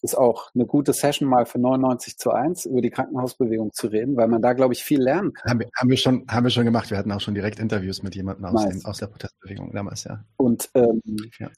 ist 0.00 0.16
auch 0.16 0.50
eine 0.54 0.64
gute 0.64 0.92
Session 0.92 1.28
mal 1.28 1.44
für 1.44 1.58
99 1.58 2.18
zu 2.18 2.30
1 2.30 2.66
über 2.66 2.80
die 2.80 2.90
Krankenhausbewegung 2.90 3.72
zu 3.72 3.88
reden, 3.88 4.16
weil 4.16 4.28
man 4.28 4.40
da, 4.40 4.52
glaube 4.52 4.72
ich, 4.72 4.84
viel 4.84 5.00
lernen 5.02 5.32
kann. 5.32 5.50
Haben 5.50 5.60
wir, 5.60 5.68
haben 5.76 5.90
wir, 5.90 5.96
schon, 5.96 6.24
haben 6.28 6.44
wir 6.44 6.50
schon 6.50 6.64
gemacht. 6.64 6.90
Wir 6.90 6.98
hatten 6.98 7.10
auch 7.10 7.20
schon 7.20 7.34
direkt 7.34 7.58
Interviews 7.58 8.02
mit 8.02 8.14
jemandem 8.14 8.44
aus, 8.44 8.64
nice. 8.64 8.84
aus 8.84 8.98
der 8.98 9.08
Protestbewegung 9.08 9.72
damals, 9.72 10.04
ja. 10.04 10.24
Und 10.36 10.70
ähm, 10.74 11.00
ja 11.38 11.50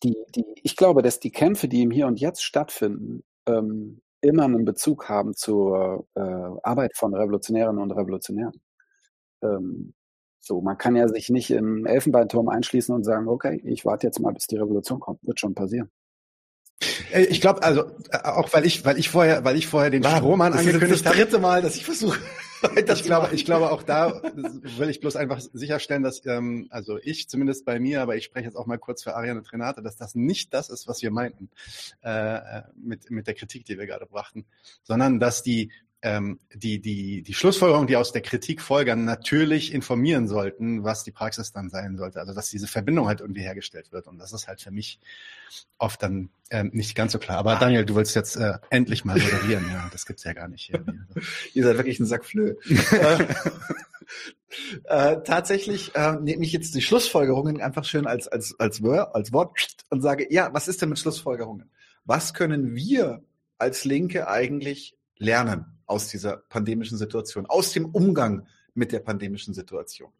die, 0.00 0.16
die, 0.34 0.44
ich 0.62 0.76
glaube, 0.76 1.02
dass 1.02 1.20
die 1.20 1.30
Kämpfe, 1.30 1.68
die 1.68 1.82
im 1.82 1.90
Hier 1.90 2.06
und 2.06 2.20
Jetzt 2.20 2.42
stattfinden, 2.42 3.24
ähm, 3.46 4.00
immer 4.20 4.44
einen 4.44 4.64
Bezug 4.64 5.08
haben 5.08 5.34
zur 5.34 6.06
äh, 6.14 6.20
Arbeit 6.20 6.96
von 6.96 7.14
Revolutionärinnen 7.14 7.80
und 7.80 7.92
Revolutionären. 7.92 8.60
Ähm, 9.42 9.94
so, 10.40 10.60
man 10.60 10.78
kann 10.78 10.96
ja 10.96 11.08
sich 11.08 11.28
nicht 11.28 11.50
im 11.50 11.86
Elfenbeinturm 11.86 12.48
einschließen 12.48 12.94
und 12.94 13.04
sagen, 13.04 13.28
okay, 13.28 13.60
ich 13.64 13.84
warte 13.84 14.06
jetzt 14.06 14.20
mal, 14.20 14.32
bis 14.32 14.46
die 14.46 14.56
Revolution 14.56 15.00
kommt. 15.00 15.20
Wird 15.22 15.38
schon 15.40 15.54
passieren. 15.54 15.90
Äh, 17.12 17.24
ich 17.24 17.40
glaube, 17.40 17.62
also 17.62 17.82
äh, 18.10 18.18
auch 18.24 18.52
weil 18.52 18.66
ich, 18.66 18.84
weil 18.84 18.98
ich 18.98 19.08
vorher, 19.08 19.44
weil 19.44 19.56
ich 19.56 19.66
vorher 19.66 19.90
den 19.90 20.04
Warum? 20.04 20.18
Strohmann 20.18 20.52
angekündigt 20.52 21.04
habe. 21.06 21.16
Das 21.16 21.26
dritte 21.26 21.38
Mal, 21.38 21.62
dass 21.62 21.76
ich 21.76 21.84
versuche. 21.84 22.18
Ich 22.76 23.02
glaube, 23.02 23.34
ich 23.34 23.44
glaube 23.44 23.70
auch 23.70 23.82
da 23.82 24.22
will 24.76 24.90
ich 24.90 25.00
bloß 25.00 25.16
einfach 25.16 25.40
sicherstellen, 25.40 26.02
dass 26.02 26.24
ähm, 26.26 26.66
also 26.70 26.98
ich 27.02 27.28
zumindest 27.28 27.64
bei 27.64 27.78
mir, 27.78 28.02
aber 28.02 28.16
ich 28.16 28.24
spreche 28.24 28.46
jetzt 28.46 28.56
auch 28.56 28.66
mal 28.66 28.78
kurz 28.78 29.02
für 29.02 29.14
Ariane 29.14 29.42
Trenate, 29.42 29.82
dass 29.82 29.96
das 29.96 30.14
nicht 30.14 30.54
das 30.54 30.68
ist, 30.70 30.88
was 30.88 31.02
wir 31.02 31.10
meinten 31.10 31.50
äh, 32.02 32.62
mit 32.76 33.10
mit 33.10 33.26
der 33.26 33.34
Kritik, 33.34 33.64
die 33.64 33.78
wir 33.78 33.86
gerade 33.86 34.06
brachten, 34.06 34.44
sondern 34.82 35.20
dass 35.20 35.42
die 35.42 35.70
ähm, 36.02 36.38
die, 36.54 36.80
die, 36.80 37.22
die 37.22 37.34
Schlussfolgerungen, 37.34 37.88
die 37.88 37.96
aus 37.96 38.12
der 38.12 38.22
Kritik 38.22 38.62
folgern, 38.62 39.04
natürlich 39.04 39.74
informieren 39.74 40.28
sollten, 40.28 40.84
was 40.84 41.02
die 41.02 41.10
Praxis 41.10 41.52
dann 41.52 41.70
sein 41.70 41.96
sollte. 41.96 42.20
Also 42.20 42.34
dass 42.34 42.50
diese 42.50 42.68
Verbindung 42.68 43.08
halt 43.08 43.20
irgendwie 43.20 43.42
hergestellt 43.42 43.90
wird. 43.90 44.06
Und 44.06 44.18
das 44.18 44.32
ist 44.32 44.46
halt 44.46 44.60
für 44.60 44.70
mich 44.70 45.00
oft 45.78 46.00
dann 46.02 46.30
ähm, 46.50 46.70
nicht 46.72 46.94
ganz 46.94 47.12
so 47.12 47.18
klar. 47.18 47.38
Aber 47.38 47.56
Daniel, 47.56 47.84
du 47.84 47.96
willst 47.96 48.14
jetzt 48.14 48.36
äh, 48.36 48.58
endlich 48.70 49.04
mal 49.04 49.18
moderieren. 49.18 49.66
Ja, 49.70 49.88
das 49.90 50.06
gibt's 50.06 50.22
ja 50.22 50.34
gar 50.34 50.46
nicht. 50.46 50.66
Hier. 50.66 50.84
Ihr 51.54 51.64
seid 51.64 51.76
wirklich 51.76 51.98
ein 51.98 52.06
Sack 52.06 52.24
Flöhe. 52.24 52.56
äh, 54.84 55.16
tatsächlich 55.24 55.96
äh, 55.96 56.12
nehme 56.20 56.44
ich 56.44 56.52
jetzt 56.52 56.76
die 56.76 56.82
Schlussfolgerungen 56.82 57.60
einfach 57.60 57.84
schön 57.84 58.06
als, 58.06 58.28
als, 58.28 58.54
als, 58.60 58.82
Word, 58.84 59.16
als 59.16 59.32
Wort 59.32 59.50
und 59.90 60.00
sage, 60.00 60.32
ja, 60.32 60.54
was 60.54 60.68
ist 60.68 60.80
denn 60.80 60.90
mit 60.90 61.00
Schlussfolgerungen? 61.00 61.68
Was 62.04 62.34
können 62.34 62.76
wir 62.76 63.24
als 63.58 63.84
Linke 63.84 64.28
eigentlich 64.28 64.94
lernen 65.16 65.77
aus 65.88 66.08
dieser 66.08 66.36
pandemischen 66.36 66.96
Situation, 66.96 67.46
aus 67.46 67.72
dem 67.72 67.86
Umgang 67.86 68.46
mit 68.74 68.92
der 68.92 69.00
pandemischen 69.00 69.54
Situation? 69.54 70.12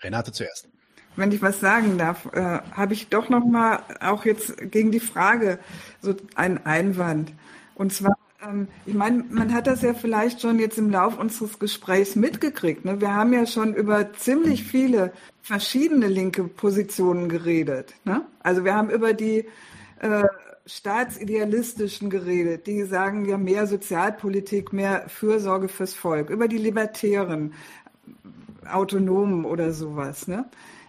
Renate 0.00 0.30
zuerst. 0.30 0.68
Wenn 1.16 1.32
ich 1.32 1.40
was 1.40 1.60
sagen 1.60 1.96
darf, 1.96 2.26
äh, 2.34 2.60
habe 2.72 2.92
ich 2.92 3.08
doch 3.08 3.30
noch 3.30 3.44
mal 3.44 3.80
auch 4.00 4.26
jetzt 4.26 4.70
gegen 4.70 4.92
die 4.92 5.00
Frage 5.00 5.58
so 6.02 6.14
einen 6.34 6.58
Einwand. 6.66 7.32
Und 7.74 7.94
zwar, 7.94 8.18
ähm, 8.46 8.68
ich 8.84 8.92
meine, 8.92 9.24
man 9.30 9.54
hat 9.54 9.66
das 9.66 9.80
ja 9.80 9.94
vielleicht 9.94 10.42
schon 10.42 10.58
jetzt 10.58 10.76
im 10.76 10.90
Lauf 10.90 11.18
unseres 11.18 11.58
Gesprächs 11.58 12.16
mitgekriegt. 12.16 12.84
Ne? 12.84 13.00
Wir 13.00 13.14
haben 13.14 13.32
ja 13.32 13.46
schon 13.46 13.74
über 13.74 14.12
ziemlich 14.12 14.64
viele 14.64 15.12
verschiedene 15.40 16.06
linke 16.08 16.44
Positionen 16.44 17.30
geredet. 17.30 17.94
Ne? 18.04 18.26
Also 18.40 18.64
wir 18.66 18.74
haben 18.74 18.90
über 18.90 19.14
die 19.14 19.46
äh, 20.00 20.24
Staatsidealistischen 20.66 22.10
geredet, 22.10 22.66
die 22.66 22.82
sagen 22.82 23.24
ja 23.24 23.38
mehr 23.38 23.66
Sozialpolitik, 23.66 24.72
mehr 24.72 25.08
Fürsorge 25.08 25.68
fürs 25.68 25.94
Volk, 25.94 26.28
über 26.28 26.48
die 26.48 26.58
Libertären, 26.58 27.54
Autonomen 28.70 29.44
oder 29.44 29.72
sowas. 29.72 30.26
Ne? 30.26 30.44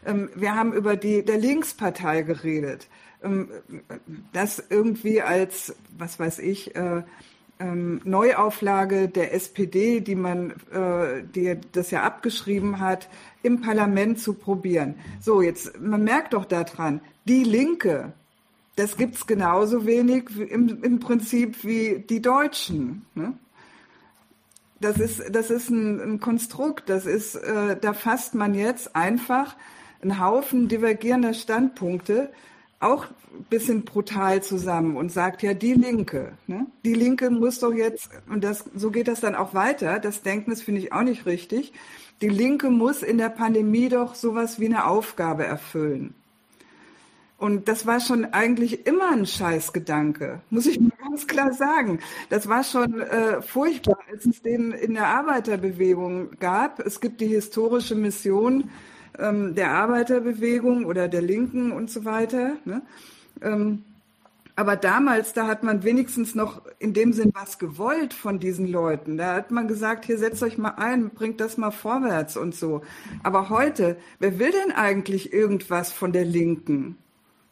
Ähm, 0.05 0.29
wir 0.35 0.55
haben 0.55 0.73
über 0.73 0.95
die 0.95 1.23
der 1.23 1.37
Linkspartei 1.37 2.23
geredet, 2.23 2.87
ähm, 3.23 3.49
das 4.33 4.63
irgendwie 4.69 5.21
als, 5.21 5.75
was 5.97 6.19
weiß 6.19 6.39
ich, 6.39 6.75
äh, 6.75 7.03
ähm, 7.59 8.01
Neuauflage 8.03 9.07
der 9.09 9.33
SPD, 9.33 9.99
die 10.01 10.15
man, 10.15 10.51
äh, 10.71 11.23
die 11.35 11.57
das 11.71 11.91
ja 11.91 12.03
abgeschrieben 12.03 12.79
hat, 12.79 13.09
im 13.43 13.61
Parlament 13.61 14.19
zu 14.19 14.33
probieren. 14.33 14.95
So, 15.19 15.41
jetzt, 15.41 15.79
man 15.79 16.03
merkt 16.03 16.33
doch 16.33 16.45
daran, 16.45 17.01
die 17.25 17.43
Linke, 17.43 18.13
das 18.77 18.95
gibt's 18.95 19.25
genauso 19.25 19.85
wenig 19.85 20.29
im, 20.37 20.83
im 20.83 20.99
Prinzip 20.99 21.63
wie 21.63 22.05
die 22.07 22.21
Deutschen. 22.21 23.05
Ne? 23.15 23.33
Das 24.79 24.99
ist, 24.99 25.23
das 25.31 25.49
ist 25.49 25.69
ein, 25.69 25.99
ein 25.99 26.19
Konstrukt, 26.19 26.87
das 26.87 27.07
ist, 27.07 27.35
äh, 27.35 27.75
da 27.75 27.93
fasst 27.93 28.35
man 28.35 28.53
jetzt 28.53 28.95
einfach 28.95 29.55
einen 30.01 30.19
Haufen 30.19 30.67
divergierender 30.67 31.33
Standpunkte 31.33 32.29
auch 32.79 33.05
ein 33.05 33.45
bisschen 33.49 33.83
brutal 33.83 34.43
zusammen 34.43 34.95
und 34.95 35.11
sagt 35.11 35.41
ja 35.41 35.55
die 35.55 35.73
Linke, 35.73 36.33
ne? 36.45 36.67
die 36.85 36.93
Linke 36.93 37.31
muss 37.31 37.59
doch 37.59 37.73
jetzt 37.73 38.11
und 38.29 38.43
das 38.43 38.65
so 38.75 38.91
geht 38.91 39.07
das 39.07 39.19
dann 39.19 39.33
auch 39.33 39.55
weiter. 39.55 39.99
Das 39.99 40.21
Denken 40.21 40.51
das 40.51 40.61
finde 40.61 40.81
ich 40.81 40.93
auch 40.93 41.01
nicht 41.01 41.25
richtig. 41.25 41.73
Die 42.21 42.29
Linke 42.29 42.69
muss 42.69 43.01
in 43.01 43.17
der 43.17 43.29
Pandemie 43.29 43.89
doch 43.89 44.13
sowas 44.13 44.59
wie 44.59 44.67
eine 44.67 44.85
Aufgabe 44.85 45.45
erfüllen. 45.45 46.13
Und 47.37 47.67
das 47.67 47.85
war 47.85 47.99
schon 47.99 48.25
eigentlich 48.25 48.87
immer 48.87 49.11
ein 49.11 49.27
Scheißgedanke, 49.27 50.41
muss 50.49 50.65
ich 50.65 50.79
mal 50.79 50.91
ganz 50.97 51.27
klar 51.27 51.53
sagen. 51.53 51.99
Das 52.29 52.49
war 52.49 52.63
schon 52.63 52.99
äh, 52.99 53.41
furchtbar, 53.43 53.99
als 54.11 54.25
es 54.25 54.41
den 54.41 54.71
in 54.71 54.95
der 54.95 55.07
Arbeiterbewegung 55.07 56.31
gab. 56.39 56.79
Es 56.79 56.99
gibt 56.99 57.21
die 57.21 57.27
historische 57.27 57.93
Mission 57.93 58.71
ähm, 59.19 59.53
der 59.53 59.71
Arbeiterbewegung 59.71 60.85
oder 60.85 61.07
der 61.07 61.21
Linken 61.21 61.71
und 61.71 61.91
so 61.91 62.05
weiter. 62.05 62.57
Ne? 62.65 62.81
Ähm, 63.41 63.83
aber 64.55 64.75
damals, 64.75 65.33
da 65.33 65.45
hat 65.45 65.61
man 65.61 65.83
wenigstens 65.83 66.33
noch 66.33 66.63
in 66.79 66.93
dem 66.95 67.13
Sinn 67.13 67.31
was 67.35 67.59
gewollt 67.59 68.15
von 68.15 68.39
diesen 68.39 68.67
Leuten. 68.67 69.15
Da 69.15 69.35
hat 69.35 69.51
man 69.51 69.67
gesagt, 69.67 70.05
hier 70.05 70.17
setzt 70.17 70.41
euch 70.41 70.57
mal 70.57 70.73
ein, 70.77 71.11
bringt 71.11 71.39
das 71.39 71.57
mal 71.57 71.69
vorwärts 71.69 72.35
und 72.35 72.55
so. 72.55 72.81
Aber 73.21 73.49
heute, 73.51 73.97
wer 74.17 74.39
will 74.39 74.51
denn 74.51 74.75
eigentlich 74.75 75.31
irgendwas 75.31 75.93
von 75.93 76.11
der 76.11 76.25
Linken? 76.25 76.97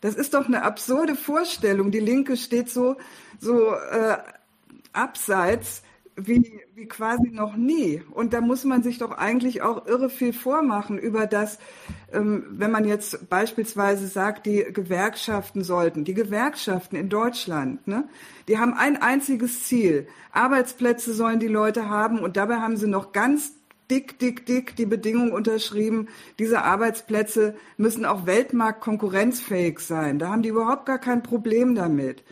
Das 0.06 0.14
ist 0.14 0.36
doch 0.36 0.46
eine 0.46 0.62
absurde 0.62 1.16
Vorstellung. 1.16 1.90
Die 1.90 2.00
Linke 2.00 2.38
steht 2.38 2.70
so, 2.70 2.96
so 3.40 3.74
äh, 3.74 4.18
abseits 4.94 5.82
wie, 6.16 6.62
wie 6.76 6.86
quasi 6.86 7.32
noch 7.32 7.56
nie. 7.56 8.04
Und 8.12 8.32
da 8.32 8.40
muss 8.40 8.66
man 8.66 8.84
sich 8.84 9.00
doch 9.00 9.18
eigentlich 9.18 9.64
auch 9.64 9.88
irre 9.88 10.12
viel 10.12 10.32
vormachen 10.32 11.00
über 11.00 11.26
das, 11.26 11.58
ähm, 12.14 12.46
wenn 12.52 12.70
man 12.70 12.86
jetzt 12.86 13.32
beispielsweise 13.32 14.06
sagt, 14.06 14.46
die 14.46 14.64
Gewerkschaften 14.72 15.64
sollten, 15.64 16.06
die 16.06 16.14
Gewerkschaften 16.14 16.98
in 16.98 17.10
Deutschland, 17.10 17.88
ne, 17.88 18.08
die 18.48 18.60
haben 18.60 18.76
ein 18.76 19.02
einziges 19.02 19.64
Ziel. 19.64 20.08
Arbeitsplätze 20.32 21.16
sollen 21.16 21.40
die 21.40 21.48
Leute 21.48 21.90
haben 21.90 22.20
und 22.20 22.38
dabei 22.38 22.58
haben 22.58 22.78
sie 22.78 22.88
noch 22.88 23.12
ganz 23.12 23.54
dick, 23.90 24.20
dick, 24.20 24.46
dick 24.46 24.76
die 24.76 24.86
Bedingung 24.86 25.32
unterschrieben, 25.32 26.08
diese 26.40 26.64
Arbeitsplätze 26.64 27.56
müssen 27.78 28.06
auch 28.06 28.26
weltmarktkonkurrenzfähig 28.26 29.80
sein. 29.80 30.20
Da 30.20 30.30
haben 30.30 30.42
die 30.42 30.50
überhaupt 30.50 30.86
gar 30.86 31.00
kein 31.00 31.24
Problem 31.24 31.76
damit. 31.76 32.24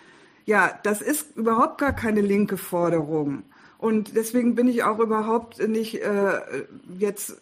Ja, 0.45 0.77
das 0.83 1.01
ist 1.01 1.37
überhaupt 1.37 1.79
gar 1.79 1.93
keine 1.93 2.21
linke 2.21 2.57
Forderung. 2.57 3.43
Und 3.77 4.15
deswegen 4.15 4.55
bin 4.55 4.67
ich 4.67 4.83
auch 4.83 4.99
überhaupt 4.99 5.65
nicht 5.67 6.01
äh, 6.01 6.41
jetzt 6.97 7.37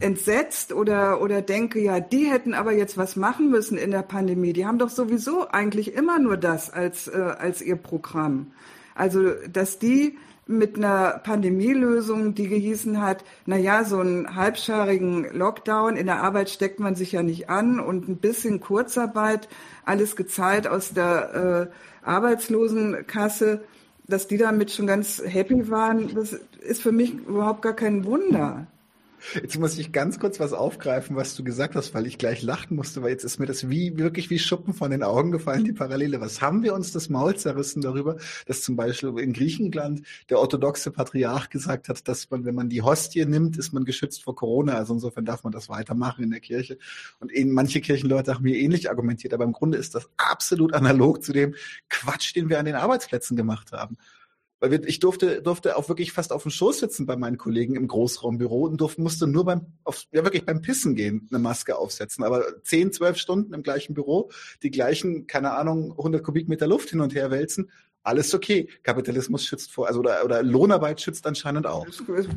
entsetzt 0.00 0.72
oder, 0.72 1.20
oder 1.20 1.42
denke, 1.42 1.80
ja, 1.80 2.00
die 2.00 2.26
hätten 2.26 2.54
aber 2.54 2.72
jetzt 2.72 2.96
was 2.96 3.16
machen 3.16 3.50
müssen 3.50 3.78
in 3.78 3.90
der 3.90 4.02
Pandemie. 4.02 4.52
Die 4.52 4.66
haben 4.66 4.78
doch 4.78 4.90
sowieso 4.90 5.48
eigentlich 5.48 5.94
immer 5.94 6.18
nur 6.18 6.36
das 6.36 6.70
als, 6.70 7.08
äh, 7.08 7.34
als 7.38 7.62
ihr 7.62 7.76
Programm. 7.76 8.52
Also, 8.94 9.32
dass 9.50 9.78
die 9.78 10.18
mit 10.46 10.76
einer 10.76 11.20
Pandemielösung, 11.24 12.34
die 12.34 12.48
gehießen 12.48 13.00
hat, 13.00 13.24
na 13.46 13.56
ja, 13.56 13.84
so 13.84 13.98
einen 13.98 14.36
halbscharigen 14.36 15.26
Lockdown, 15.32 15.96
in 15.96 16.06
der 16.06 16.22
Arbeit 16.22 16.50
steckt 16.50 16.80
man 16.80 16.94
sich 16.94 17.12
ja 17.12 17.22
nicht 17.22 17.48
an 17.48 17.80
und 17.80 18.08
ein 18.08 18.18
bisschen 18.18 18.60
Kurzarbeit, 18.60 19.48
alles 19.84 20.16
gezahlt 20.16 20.66
aus 20.66 20.92
der 20.92 21.70
äh, 22.04 22.06
Arbeitslosenkasse, 22.06 23.64
dass 24.06 24.28
die 24.28 24.36
damit 24.36 24.70
schon 24.70 24.86
ganz 24.86 25.22
happy 25.24 25.70
waren, 25.70 26.14
das 26.14 26.34
ist 26.60 26.82
für 26.82 26.92
mich 26.92 27.14
überhaupt 27.14 27.62
gar 27.62 27.72
kein 27.72 28.04
Wunder. 28.04 28.66
Jetzt 29.32 29.58
muss 29.58 29.78
ich 29.78 29.90
ganz 29.92 30.18
kurz 30.18 30.38
was 30.38 30.52
aufgreifen, 30.52 31.16
was 31.16 31.34
du 31.34 31.44
gesagt 31.44 31.74
hast, 31.74 31.94
weil 31.94 32.06
ich 32.06 32.18
gleich 32.18 32.42
lachen 32.42 32.76
musste, 32.76 33.02
weil 33.02 33.10
jetzt 33.10 33.24
ist 33.24 33.38
mir 33.38 33.46
das 33.46 33.70
wie 33.70 33.96
wirklich 33.96 34.28
wie 34.28 34.38
Schuppen 34.38 34.74
von 34.74 34.90
den 34.90 35.02
Augen 35.02 35.30
gefallen, 35.30 35.64
die 35.64 35.72
Parallele. 35.72 36.20
Was 36.20 36.42
haben 36.42 36.62
wir 36.62 36.74
uns 36.74 36.92
das 36.92 37.08
Maul 37.08 37.34
zerrissen 37.34 37.80
darüber, 37.80 38.16
dass 38.46 38.62
zum 38.62 38.76
Beispiel 38.76 39.18
in 39.18 39.32
Griechenland 39.32 40.02
der 40.28 40.38
orthodoxe 40.38 40.90
Patriarch 40.90 41.48
gesagt 41.48 41.88
hat, 41.88 42.06
dass 42.06 42.30
man, 42.30 42.44
wenn 42.44 42.54
man 42.54 42.68
die 42.68 42.82
Hostie 42.82 43.24
nimmt, 43.24 43.56
ist 43.56 43.72
man 43.72 43.84
geschützt 43.84 44.22
vor 44.22 44.36
Corona. 44.36 44.74
Also 44.74 44.94
insofern 44.94 45.24
darf 45.24 45.42
man 45.42 45.52
das 45.52 45.68
weitermachen 45.68 46.24
in 46.24 46.30
der 46.30 46.40
Kirche. 46.40 46.78
Und 47.20 47.32
in 47.32 47.52
manche 47.52 47.80
Kirchenleute 47.80 48.34
haben 48.34 48.44
mir 48.44 48.56
ähnlich 48.56 48.90
argumentiert, 48.90 49.32
aber 49.32 49.44
im 49.44 49.52
Grunde 49.52 49.78
ist 49.78 49.94
das 49.94 50.08
absolut 50.16 50.74
analog 50.74 51.22
zu 51.22 51.32
dem 51.32 51.54
Quatsch, 51.88 52.36
den 52.36 52.48
wir 52.48 52.58
an 52.58 52.66
den 52.66 52.74
Arbeitsplätzen 52.74 53.36
gemacht 53.36 53.72
haben. 53.72 53.96
Weil 54.60 54.70
wir, 54.70 54.84
ich 54.84 55.00
durfte, 55.00 55.42
durfte 55.42 55.76
auch 55.76 55.88
wirklich 55.88 56.12
fast 56.12 56.32
auf 56.32 56.42
dem 56.42 56.50
Schoß 56.50 56.78
sitzen 56.78 57.06
bei 57.06 57.16
meinen 57.16 57.36
Kollegen 57.36 57.76
im 57.76 57.88
Großraumbüro 57.88 58.66
und 58.66 58.80
durfte, 58.80 59.02
musste 59.02 59.26
nur 59.26 59.44
beim, 59.44 59.66
auf, 59.84 60.04
ja 60.12 60.24
wirklich 60.24 60.46
beim 60.46 60.62
Pissen 60.62 60.94
gehen, 60.94 61.28
eine 61.30 61.38
Maske 61.38 61.76
aufsetzen. 61.76 62.24
Aber 62.24 62.44
zehn, 62.62 62.92
zwölf 62.92 63.18
Stunden 63.18 63.52
im 63.52 63.62
gleichen 63.62 63.94
Büro, 63.94 64.30
die 64.62 64.70
gleichen, 64.70 65.26
keine 65.26 65.52
Ahnung, 65.52 65.92
100 65.92 66.22
Kubikmeter 66.22 66.66
Luft 66.66 66.90
hin 66.90 67.00
und 67.00 67.14
her 67.14 67.30
wälzen, 67.30 67.70
alles 68.04 68.34
okay. 68.34 68.68
Kapitalismus 68.82 69.46
schützt 69.46 69.72
vor, 69.72 69.88
also 69.88 70.00
oder, 70.00 70.24
oder 70.24 70.42
Lohnarbeit 70.42 71.00
schützt 71.00 71.26
anscheinend 71.26 71.66
auch. 71.66 71.86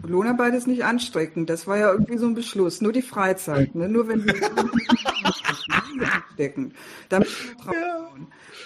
Lohnarbeit 0.08 0.54
ist 0.54 0.66
nicht 0.66 0.86
ansteckend. 0.86 1.50
Das 1.50 1.68
war 1.68 1.78
ja 1.78 1.92
irgendwie 1.92 2.18
so 2.18 2.26
ein 2.26 2.34
Beschluss. 2.34 2.82
Nur 2.82 2.94
die 2.94 3.02
Freizeit, 3.02 3.76
ne? 3.76 3.90
nur 3.90 4.08
wenn 4.08 4.26
wir 4.26 4.34
stecken. 6.34 6.74
Damit 7.10 7.28
ja. 7.66 8.10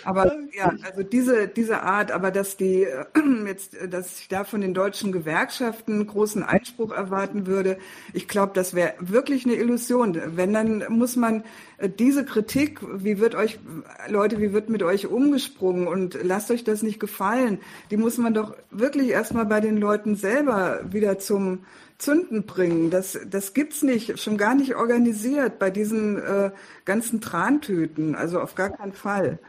Aber 0.03 0.35
ja, 0.53 0.73
also 0.83 1.03
diese, 1.03 1.47
diese 1.47 1.81
Art, 1.83 2.11
aber 2.11 2.31
dass 2.31 2.57
die 2.57 2.83
äh, 2.83 3.05
jetzt, 3.45 3.77
dass 3.89 4.19
ich 4.19 4.27
da 4.27 4.43
von 4.43 4.61
den 4.61 4.73
deutschen 4.73 5.11
Gewerkschaften 5.11 6.05
großen 6.05 6.43
Einspruch 6.43 6.91
erwarten 6.91 7.47
würde, 7.47 7.77
ich 8.13 8.27
glaube, 8.27 8.51
das 8.53 8.73
wäre 8.73 8.93
wirklich 8.99 9.45
eine 9.45 9.55
Illusion. 9.55 10.19
Wenn, 10.35 10.53
dann 10.53 10.85
muss 10.89 11.15
man 11.15 11.43
äh, 11.77 11.89
diese 11.89 12.25
Kritik, 12.25 12.79
wie 13.03 13.19
wird 13.19 13.35
euch, 13.35 13.59
Leute, 14.07 14.39
wie 14.39 14.53
wird 14.53 14.69
mit 14.69 14.83
euch 14.83 15.07
umgesprungen 15.07 15.87
und 15.87 16.17
lasst 16.23 16.51
euch 16.51 16.63
das 16.63 16.83
nicht 16.83 16.99
gefallen, 16.99 17.59
die 17.89 17.97
muss 17.97 18.17
man 18.17 18.33
doch 18.33 18.55
wirklich 18.69 19.09
erstmal 19.09 19.45
bei 19.45 19.59
den 19.59 19.77
Leuten 19.77 20.15
selber 20.15 20.81
wieder 20.91 21.19
zum 21.19 21.59
Zünden 22.01 22.45
bringen. 22.45 22.89
Das, 22.89 23.17
das 23.29 23.53
gibt's 23.53 23.83
nicht, 23.83 24.19
schon 24.19 24.37
gar 24.37 24.55
nicht 24.55 24.75
organisiert 24.75 25.59
bei 25.59 25.69
diesen 25.69 26.17
äh, 26.17 26.51
ganzen 26.83 27.21
Trantüten, 27.21 28.15
also 28.15 28.39
auf 28.41 28.55
gar 28.55 28.71
keinen 28.71 28.93
Fall. 28.93 29.39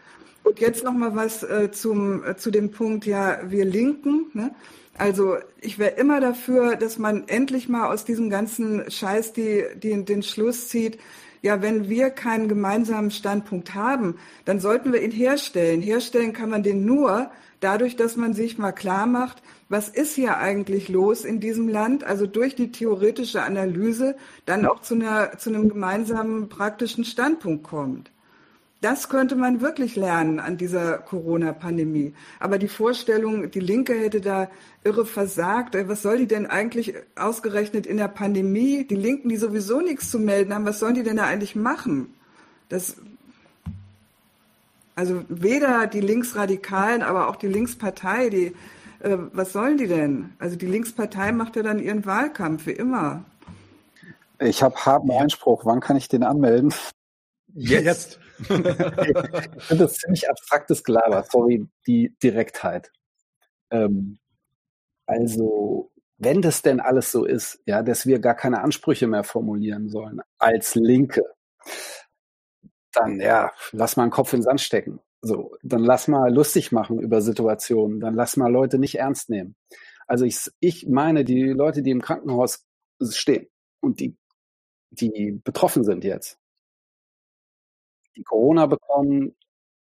Und 0.45 0.61
jetzt 0.61 0.85
noch 0.85 0.93
mal 0.93 1.15
was 1.15 1.43
äh, 1.43 1.71
zum, 1.71 2.25
äh, 2.25 2.37
zu 2.37 2.51
dem 2.51 2.71
Punkt, 2.71 3.07
ja, 3.07 3.39
wir 3.49 3.65
Linken. 3.65 4.27
Ne? 4.35 4.55
Also 4.99 5.37
ich 5.61 5.79
wäre 5.79 5.93
immer 5.93 6.21
dafür, 6.21 6.77
dass 6.77 6.99
man 6.99 7.29
endlich 7.29 7.69
mal 7.69 7.93
aus 7.93 8.05
diesem 8.05 8.29
ganzen 8.29 8.91
Scheiß 8.91 9.33
die, 9.33 9.65
die, 9.77 10.05
den 10.05 10.23
Schluss 10.23 10.69
zieht, 10.69 10.99
ja, 11.43 11.61
wenn 11.61 11.89
wir 11.89 12.11
keinen 12.11 12.49
gemeinsamen 12.49 13.11
Standpunkt 13.11 13.75
haben, 13.75 14.17
dann 14.45 14.61
sollten 14.61 14.93
wir 14.93 15.03
ihn 15.03 15.11
herstellen. 15.11 15.83
Herstellen 15.83 16.33
kann 16.33 16.51
man 16.51 16.63
den 16.63 16.85
nur 16.85 17.33
dadurch, 17.59 17.97
dass 17.97 18.17
man 18.17 18.33
sich 18.33 18.59
mal 18.59 18.71
klar 18.71 19.07
macht, 19.07 19.43
was 19.69 19.89
ist 19.89 20.15
hier 20.15 20.37
eigentlich 20.37 20.89
los 20.89 21.25
in 21.25 21.41
diesem 21.41 21.69
Land, 21.69 22.05
also 22.05 22.27
durch 22.27 22.55
die 22.55 22.71
theoretische 22.71 23.43
Analyse 23.43 24.15
dann 24.47 24.67
auch 24.67 24.83
zu, 24.83 24.95
einer, 24.95 25.37
zu 25.39 25.51
einem 25.51 25.69
gemeinsamen 25.69 26.49
praktischen 26.49 27.05
Standpunkt 27.05 27.65
kommt. 27.65 28.12
Das 28.83 29.09
könnte 29.09 29.37
man 29.37 29.61
wirklich 29.61 29.95
lernen 29.95 30.41
an 30.41 30.57
dieser 30.57 30.99
Corona-Pandemie. 30.99 32.15
Aber 32.41 32.59
die 32.59 32.67
Vorstellung, 32.67 33.49
die 33.49 33.61
Linke 33.61 33.95
hätte 33.95 34.21
da 34.21 34.51
irre 34.83 35.07
versagt, 35.07 35.77
äh, 35.77 35.89
was 35.89 36.03
soll 36.03 36.19
die 36.19 36.27
denn 36.27 36.47
eigentlich 36.47 36.95
ausgerechnet 37.15 37.87
in 37.87 37.97
der 37.97 38.09
Pandemie? 38.09 38.85
Die 38.85 38.97
Linken, 38.97 39.29
die 39.29 39.37
sowieso 39.37 39.81
nichts 39.81 40.11
zu 40.11 40.19
melden 40.19 40.53
haben, 40.53 40.65
was 40.65 40.81
sollen 40.81 40.97
die 40.97 41.05
denn 41.05 41.17
da 41.17 41.27
eigentlich 41.27 41.55
machen? 41.55 42.13
Das, 42.69 42.97
also 44.97 45.23
weder 45.29 45.87
die 45.87 46.01
Linksradikalen, 46.01 47.03
aber 47.03 47.29
auch 47.29 47.37
die 47.37 47.47
Linkspartei, 47.47 48.31
die, 48.31 48.47
äh, 48.99 49.17
was 49.33 49.53
sollen 49.53 49.79
die 49.79 49.87
denn? 49.87 50.31
Also 50.41 50.57
die 50.57 50.67
Linkspartei 50.67 51.31
macht 51.31 51.55
ja 51.55 51.63
dann 51.63 51.79
ihren 51.79 52.05
Wahlkampf, 52.05 52.67
wie 52.67 52.73
immer. 52.73 53.23
Ich 54.41 54.61
habe 54.61 54.75
harten 54.75 55.13
Einspruch. 55.13 55.65
Wann 55.67 55.79
kann 55.79 55.97
ich 55.97 56.09
den 56.09 56.25
anmelden? 56.25 56.75
Jetzt 57.55 58.19
ich 58.49 59.65
finde 59.65 59.85
das 59.85 59.95
ziemlich 59.95 60.29
abstraktes 60.29 60.85
Gelaber, 60.85 61.25
sorry, 61.31 61.67
die 61.87 62.17
Direktheit. 62.23 62.91
Ähm, 63.71 64.19
also, 65.07 65.91
wenn 66.19 66.43
das 66.43 66.63
denn 66.63 66.81
alles 66.81 67.11
so 67.13 67.25
ist, 67.25 67.61
ja, 67.67 67.83
dass 67.83 68.07
wir 68.07 68.19
gar 68.21 68.35
keine 68.35 68.63
Ansprüche 68.63 69.07
mehr 69.07 69.25
formulieren 69.25 69.89
sollen 69.89 70.21
als 70.39 70.75
Linke, 70.75 71.25
dann 72.93 73.21
ja, 73.21 73.53
lass 73.73 73.97
mal 73.97 74.05
einen 74.05 74.13
Kopf 74.13 74.33
in 74.33 74.41
den 74.41 74.45
Sand 74.45 74.61
stecken. 74.61 75.01
So, 75.23 75.57
dann 75.63 75.85
lass 75.85 76.09
mal 76.09 76.33
lustig 76.33 76.73
machen 76.73 76.99
über 77.01 77.21
Situationen, 77.21 78.01
dann 78.01 78.15
lass 78.15 78.37
mal 78.37 78.51
Leute 78.51 78.79
nicht 78.79 78.97
ernst 78.97 79.31
nehmen. 79.31 79.55
Also 80.07 80.25
ich, 80.25 80.51
ich 80.61 80.89
meine, 80.89 81.25
die 81.25 81.45
Leute, 81.51 81.83
die 81.83 81.91
im 81.91 82.03
Krankenhaus 82.03 82.67
stehen 83.11 83.47
und 83.81 84.01
die, 84.01 84.17
die 84.91 85.41
betroffen 85.45 85.85
sind 85.85 86.05
jetzt, 86.05 86.39
die 88.17 88.23
Corona 88.23 88.67
bekommen, 88.67 89.37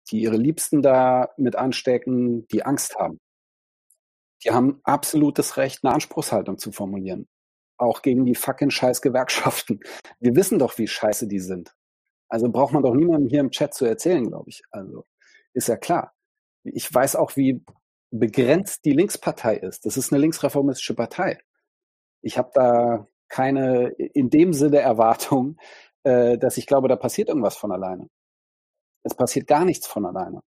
die 0.09 0.21
ihre 0.21 0.37
Liebsten 0.37 0.81
da 0.81 1.29
mit 1.37 1.55
anstecken, 1.55 2.47
die 2.47 2.63
Angst 2.63 2.97
haben. 2.97 3.19
Die 4.43 4.51
haben 4.51 4.79
absolutes 4.83 5.57
Recht, 5.57 5.83
eine 5.83 5.93
Anspruchshaltung 5.93 6.57
zu 6.57 6.71
formulieren. 6.71 7.27
Auch 7.77 8.01
gegen 8.01 8.25
die 8.25 8.35
fucking 8.35 8.69
scheiß 8.69 9.01
Gewerkschaften. 9.01 9.79
Wir 10.19 10.35
wissen 10.35 10.59
doch, 10.59 10.77
wie 10.77 10.87
scheiße 10.87 11.27
die 11.27 11.39
sind. 11.39 11.75
Also 12.29 12.49
braucht 12.51 12.73
man 12.73 12.83
doch 12.83 12.93
niemandem 12.93 13.29
hier 13.29 13.39
im 13.39 13.51
Chat 13.51 13.73
zu 13.73 13.85
erzählen, 13.85 14.27
glaube 14.27 14.49
ich. 14.49 14.63
Also 14.71 15.05
ist 15.53 15.67
ja 15.67 15.77
klar. 15.77 16.13
Ich 16.63 16.91
weiß 16.93 17.15
auch, 17.15 17.35
wie 17.35 17.63
begrenzt 18.11 18.85
die 18.85 18.93
Linkspartei 18.93 19.57
ist. 19.57 19.85
Das 19.85 19.97
ist 19.97 20.11
eine 20.11 20.21
linksreformistische 20.21 20.95
Partei. 20.95 21.39
Ich 22.21 22.37
habe 22.37 22.51
da 22.53 23.07
keine 23.27 23.89
in 23.89 24.29
dem 24.29 24.53
Sinne 24.53 24.79
Erwartung, 24.79 25.57
äh, 26.05 26.37
dass 26.37 26.57
ich 26.57 26.67
glaube, 26.67 26.87
da 26.87 26.95
passiert 26.95 27.29
irgendwas 27.29 27.57
von 27.57 27.71
alleine. 27.71 28.07
Es 29.03 29.15
passiert 29.15 29.47
gar 29.47 29.65
nichts 29.65 29.87
von 29.87 30.05
alleine. 30.05 30.41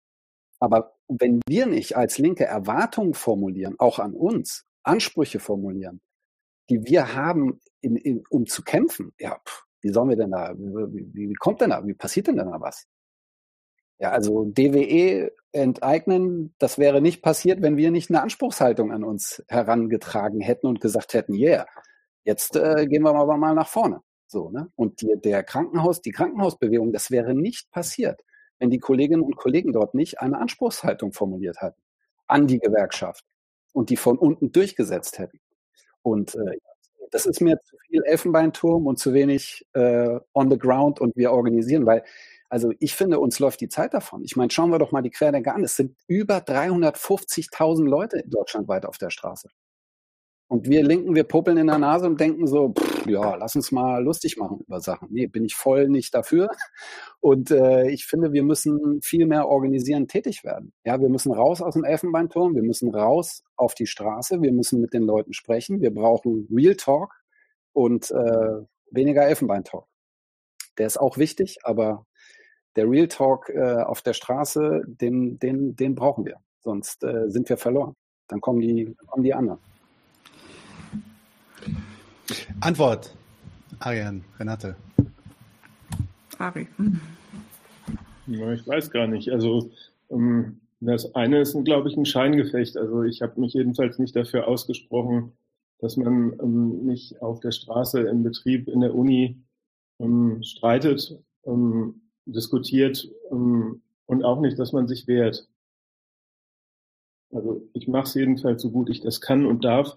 Aber 0.61 0.97
wenn 1.09 1.41
wir 1.47 1.67
nicht 1.67 1.97
als 1.97 2.19
Linke 2.19 2.45
Erwartungen 2.45 3.15
formulieren, 3.15 3.77
auch 3.79 3.99
an 3.99 4.15
uns, 4.15 4.65
Ansprüche 4.83 5.41
formulieren, 5.41 6.01
die 6.71 6.85
wir 6.85 7.15
haben, 7.15 7.61
in, 7.81 7.97
in, 7.97 8.25
um 8.31 8.47
zu 8.47 8.63
kämpfen, 8.63 9.13
ja, 9.19 9.39
pff, 9.45 9.65
wie 9.83 9.91
sollen 9.91 10.09
wir 10.09 10.17
denn 10.17 10.31
da, 10.31 10.55
wie, 10.57 11.13
wie, 11.15 11.31
wie 11.31 11.35
kommt 11.35 11.61
denn 11.61 11.71
da, 11.71 11.87
wie 11.87 11.95
passiert 11.95 12.29
denn 12.29 12.37
da 12.37 12.61
was? 12.61 12.87
Ja, 14.01 14.11
also 14.13 14.45
DWE 14.45 15.33
enteignen, 15.53 16.55
das 16.59 16.79
wäre 16.79 17.01
nicht 17.01 17.23
passiert, 17.23 17.63
wenn 17.63 17.77
wir 17.77 17.91
nicht 17.91 18.11
eine 18.11 18.23
Anspruchshaltung 18.23 18.93
an 18.93 19.03
uns 19.03 19.43
herangetragen 19.49 20.41
hätten 20.41 20.69
und 20.69 20.81
gesagt 20.81 21.15
hätten, 21.15 21.35
yeah, 21.35 21.67
jetzt 22.25 22.55
äh, 22.55 22.87
gehen 22.87 23.03
wir 23.03 23.15
aber 23.15 23.37
mal 23.37 23.55
nach 23.55 23.69
vorne. 23.69 24.03
So, 24.29 24.51
ne? 24.51 24.71
Und 24.77 25.01
die, 25.01 25.17
der 25.17 25.43
Krankenhaus, 25.43 26.03
die 26.03 26.13
Krankenhausbewegung, 26.13 26.93
das 26.93 27.11
wäre 27.11 27.35
nicht 27.35 27.71
passiert, 27.71 28.23
wenn 28.59 28.71
die 28.71 28.79
Kolleginnen 28.79 29.23
und 29.23 29.37
Kollegen 29.37 29.73
dort 29.73 29.95
nicht 29.95 30.21
eine 30.21 30.39
Anspruchshaltung 30.39 31.13
formuliert 31.13 31.61
hatten 31.63 31.81
an 32.27 32.47
die 32.47 32.59
Gewerkschaft 32.59 33.25
und 33.73 33.89
die 33.89 33.97
von 33.97 34.19
unten 34.19 34.53
durchgesetzt 34.53 35.19
hätten. 35.19 35.41
Und 36.03 36.35
äh, 36.35 36.59
das 37.11 37.25
ist 37.25 37.41
mir 37.41 37.59
zu 37.63 37.77
viel 37.87 38.03
Elfenbeinturm 38.05 38.87
und 38.87 38.99
zu 38.99 39.15
wenig 39.15 39.67
äh, 39.73 40.21
on 40.35 40.51
the 40.51 40.59
ground 40.59 41.01
und 41.01 41.17
wir 41.17 41.33
organisieren, 41.33 41.87
weil 41.87 42.05
also 42.51 42.73
ich 42.79 42.95
finde, 42.95 43.19
uns 43.19 43.39
läuft 43.39 43.61
die 43.61 43.69
Zeit 43.69 43.93
davon. 43.95 44.25
Ich 44.25 44.37
meine, 44.37 44.51
schauen 44.51 44.71
wir 44.71 44.79
doch 44.79 44.93
mal 44.93 45.03
die 45.03 45.11
Querdenker 45.11 45.55
an. 45.55 45.65
Es 45.65 45.77
sind 45.77 45.97
über 46.07 46.39
350.000 46.39 47.87
Leute 47.87 48.23
deutschlandweit 48.27 48.87
auf 48.87 48.97
der 48.97 49.11
Straße. 49.11 49.51
Und 50.49 50.67
wir 50.67 50.83
Linken, 50.83 51.15
wir 51.15 51.25
puppeln 51.25 51.59
in 51.59 51.67
der 51.67 51.79
Nase 51.79 52.07
und 52.07 52.19
denken 52.19 52.47
so, 52.47 52.73
pff, 52.73 53.07
ja, 53.07 53.35
lass 53.35 53.55
uns 53.55 53.71
mal 53.71 54.03
lustig 54.03 54.39
machen 54.39 54.61
über 54.67 54.81
Sachen. 54.81 55.09
Nee, 55.11 55.27
bin 55.27 55.45
ich 55.45 55.55
voll 55.55 55.89
nicht 55.89 56.15
dafür. 56.15 56.49
Und 57.21 57.51
äh, 57.51 57.91
ich 57.91 58.07
finde, 58.07 58.33
wir 58.33 58.43
müssen 58.43 59.03
viel 59.03 59.27
mehr 59.27 59.47
organisieren, 59.47 60.09
tätig 60.09 60.45
werden. 60.45 60.73
Ja, 60.85 61.01
wir 61.01 61.11
müssen 61.11 61.33
raus 61.33 61.61
aus 61.61 61.75
dem 61.75 61.85
Elfenbeinturm, 61.85 62.55
wir 62.55 62.63
müssen 62.63 62.95
raus 62.95 63.43
auf 63.57 63.75
die 63.75 63.87
Straße, 63.87 64.41
wir 64.41 64.53
müssen 64.53 64.81
mit 64.81 64.95
den 64.95 65.03
Leuten 65.03 65.35
sprechen, 65.35 65.83
wir 65.83 65.93
brauchen 65.93 66.49
Real 66.51 66.77
Talk 66.77 67.13
und 67.75 68.11
äh, 68.11 68.63
weniger 68.91 69.27
Elfenbeintalk. 69.27 69.85
Der 70.79 70.87
ist 70.87 70.99
auch 70.99 71.19
wichtig, 71.19 71.59
aber 71.65 72.07
der 72.77 72.89
Real 72.89 73.09
Talk 73.09 73.51
äh, 73.51 73.83
auf 73.83 74.01
der 74.01 74.15
Straße, 74.15 74.83
den, 74.87 75.39
den, 75.39 75.77
den 75.77 75.95
brauchen 75.95 76.25
wir. 76.25 76.37
Sonst 76.61 77.05
äh, 77.05 77.29
sind 77.29 77.49
wir 77.51 77.59
verloren. 77.59 77.95
Dann 78.29 78.41
kommen 78.41 78.61
die, 78.61 78.95
kommen 79.07 79.25
die 79.25 79.35
anderen. 79.35 79.59
Antwort. 82.61 83.15
Arian, 83.81 84.25
Renate. 84.39 84.77
Ari. 86.39 86.67
Ja, 88.27 88.53
ich 88.53 88.67
weiß 88.67 88.91
gar 88.91 89.07
nicht. 89.07 89.31
Also 89.31 89.71
ähm, 90.11 90.61
das 90.81 91.15
eine 91.15 91.41
ist, 91.41 91.57
glaube 91.65 91.89
ich, 91.89 91.97
ein 91.97 92.07
Scheingefecht. 92.07 92.77
Also 92.77 93.03
ich 93.03 93.23
habe 93.23 93.41
mich 93.41 93.55
jedenfalls 93.55 93.99
nicht 93.99 94.15
dafür 94.15 94.47
ausgesprochen, 94.47 95.33
dass 95.81 95.97
man 95.97 96.39
ähm, 96.41 96.85
nicht 96.85 97.21
auf 97.23 97.41
der 97.41 97.53
Straße, 97.53 98.01
im 98.01 98.23
Betrieb, 98.23 98.69
in 98.69 98.81
der 98.81 98.95
Uni 98.95 99.43
ähm, 99.99 100.43
streitet, 100.43 101.19
ähm, 101.45 102.03
diskutiert 102.27 103.09
ähm, 103.31 103.83
und 104.07 104.25
auch 104.25 104.41
nicht, 104.41 104.59
dass 104.59 104.73
man 104.73 104.87
sich 104.87 105.07
wehrt. 105.07 105.49
Also 107.33 107.69
ich 107.75 107.89
mache 107.89 108.05
es 108.05 108.15
jedenfalls 108.15 108.63
so 108.63 108.71
gut 108.71 108.89
ich 108.89 109.01
das 109.01 109.21
kann 109.21 109.47
und 109.47 109.65
darf. 109.65 109.97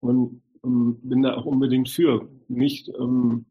Und 0.00 0.42
ähm, 0.64 0.98
bin 1.02 1.22
da 1.22 1.34
auch 1.34 1.44
unbedingt 1.44 1.88
für. 1.88 2.28
Nicht, 2.48 2.88
ähm, 2.88 3.46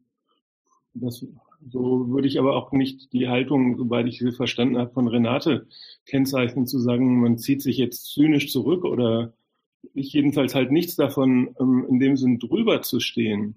das, 0.94 1.26
so 1.68 2.08
würde 2.10 2.28
ich 2.28 2.38
aber 2.38 2.56
auch 2.56 2.72
nicht 2.72 3.12
die 3.12 3.28
Haltung, 3.28 3.76
soweit 3.76 4.06
ich 4.06 4.18
sie 4.18 4.32
verstanden 4.32 4.78
habe, 4.78 4.92
von 4.92 5.08
Renate 5.08 5.66
kennzeichnen, 6.06 6.66
zu 6.66 6.78
sagen, 6.78 7.20
man 7.20 7.38
zieht 7.38 7.62
sich 7.62 7.76
jetzt 7.76 8.12
zynisch 8.12 8.50
zurück 8.50 8.84
oder 8.84 9.34
ich 9.94 10.12
jedenfalls 10.12 10.54
halt 10.54 10.70
nichts 10.70 10.96
davon, 10.96 11.54
ähm, 11.58 11.86
in 11.88 11.98
dem 11.98 12.16
Sinn 12.16 12.38
drüber 12.38 12.82
zu 12.82 13.00
stehen. 13.00 13.56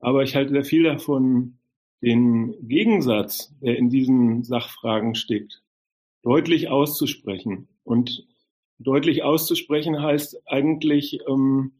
Aber 0.00 0.22
ich 0.22 0.34
halte 0.34 0.52
sehr 0.52 0.64
viel 0.64 0.82
davon, 0.82 1.58
den 2.02 2.56
Gegensatz, 2.66 3.54
der 3.60 3.78
in 3.78 3.88
diesen 3.88 4.42
Sachfragen 4.42 5.14
steckt, 5.14 5.62
deutlich 6.22 6.68
auszusprechen. 6.68 7.68
Und 7.84 8.26
deutlich 8.78 9.22
auszusprechen 9.22 10.02
heißt 10.02 10.42
eigentlich, 10.46 11.20
ähm, 11.28 11.72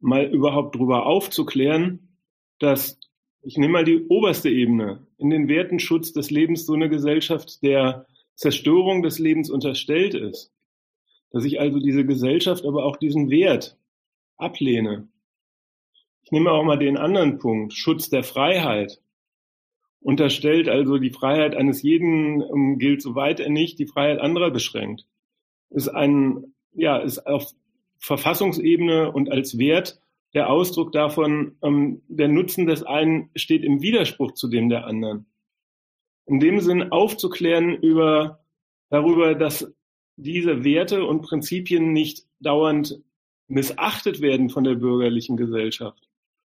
mal 0.00 0.24
überhaupt 0.26 0.74
darüber 0.74 1.06
aufzuklären, 1.06 2.16
dass, 2.58 2.98
ich 3.42 3.56
nehme 3.56 3.72
mal 3.72 3.84
die 3.84 4.06
oberste 4.08 4.50
Ebene, 4.50 5.06
in 5.18 5.30
den 5.30 5.48
Wertenschutz 5.48 6.12
des 6.12 6.30
Lebens 6.30 6.66
so 6.66 6.74
eine 6.74 6.88
Gesellschaft 6.88 7.62
der 7.62 8.06
Zerstörung 8.34 9.02
des 9.02 9.18
Lebens 9.18 9.50
unterstellt 9.50 10.14
ist. 10.14 10.52
Dass 11.30 11.44
ich 11.44 11.60
also 11.60 11.78
diese 11.80 12.06
Gesellschaft, 12.06 12.64
aber 12.64 12.84
auch 12.84 12.96
diesen 12.96 13.30
Wert 13.30 13.76
ablehne. 14.36 15.08
Ich 16.22 16.32
nehme 16.32 16.52
auch 16.52 16.64
mal 16.64 16.78
den 16.78 16.96
anderen 16.96 17.38
Punkt, 17.38 17.72
Schutz 17.72 18.10
der 18.10 18.22
Freiheit. 18.22 19.00
Unterstellt 20.00 20.68
also 20.68 20.98
die 20.98 21.10
Freiheit 21.10 21.56
eines 21.56 21.82
jeden 21.82 22.42
um, 22.42 22.78
gilt, 22.78 23.02
soweit 23.02 23.40
er 23.40 23.50
nicht 23.50 23.78
die 23.78 23.86
Freiheit 23.86 24.20
anderer 24.20 24.50
beschränkt. 24.50 25.06
Ist 25.70 25.88
ein, 25.88 26.54
ja, 26.72 26.98
ist 26.98 27.26
auf 27.26 27.52
Verfassungsebene 27.98 29.12
und 29.12 29.30
als 29.30 29.58
Wert 29.58 30.00
der 30.34 30.50
Ausdruck 30.50 30.92
davon, 30.92 31.56
ähm, 31.62 32.02
der 32.08 32.28
Nutzen 32.28 32.66
des 32.66 32.82
einen 32.82 33.30
steht 33.34 33.64
im 33.64 33.80
Widerspruch 33.82 34.32
zu 34.32 34.48
dem 34.48 34.68
der 34.68 34.86
anderen. 34.86 35.26
in 36.26 36.40
dem 36.40 36.60
Sinn 36.60 36.92
aufzuklären 36.92 37.74
über, 37.74 38.44
darüber, 38.90 39.34
dass 39.34 39.72
diese 40.16 40.62
Werte 40.62 41.06
und 41.06 41.22
Prinzipien 41.22 41.92
nicht 41.94 42.26
dauernd 42.38 43.00
missachtet 43.46 44.20
werden 44.20 44.50
von 44.50 44.64
der 44.64 44.74
bürgerlichen 44.74 45.38
Gesellschaft, 45.38 46.06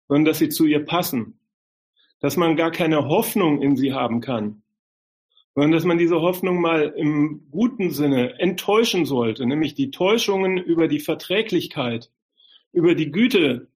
sondern 0.08 0.24
dass 0.24 0.38
sie 0.38 0.48
zu 0.48 0.66
ihr 0.66 0.84
passen, 0.84 1.38
dass 2.18 2.36
man 2.36 2.56
gar 2.56 2.72
keine 2.72 3.06
Hoffnung 3.06 3.62
in 3.62 3.76
sie 3.76 3.92
haben 3.92 4.20
kann, 4.20 4.62
sondern 5.58 5.72
dass 5.72 5.84
man 5.84 5.98
diese 5.98 6.20
Hoffnung 6.20 6.60
mal 6.60 6.94
im 6.96 7.48
guten 7.50 7.90
Sinne 7.90 8.38
enttäuschen 8.38 9.06
sollte, 9.06 9.44
nämlich 9.44 9.74
die 9.74 9.90
Täuschungen 9.90 10.56
über 10.56 10.86
die 10.86 11.00
Verträglichkeit, 11.00 12.12
über 12.70 12.94
die 12.94 13.10
Güte 13.10 13.66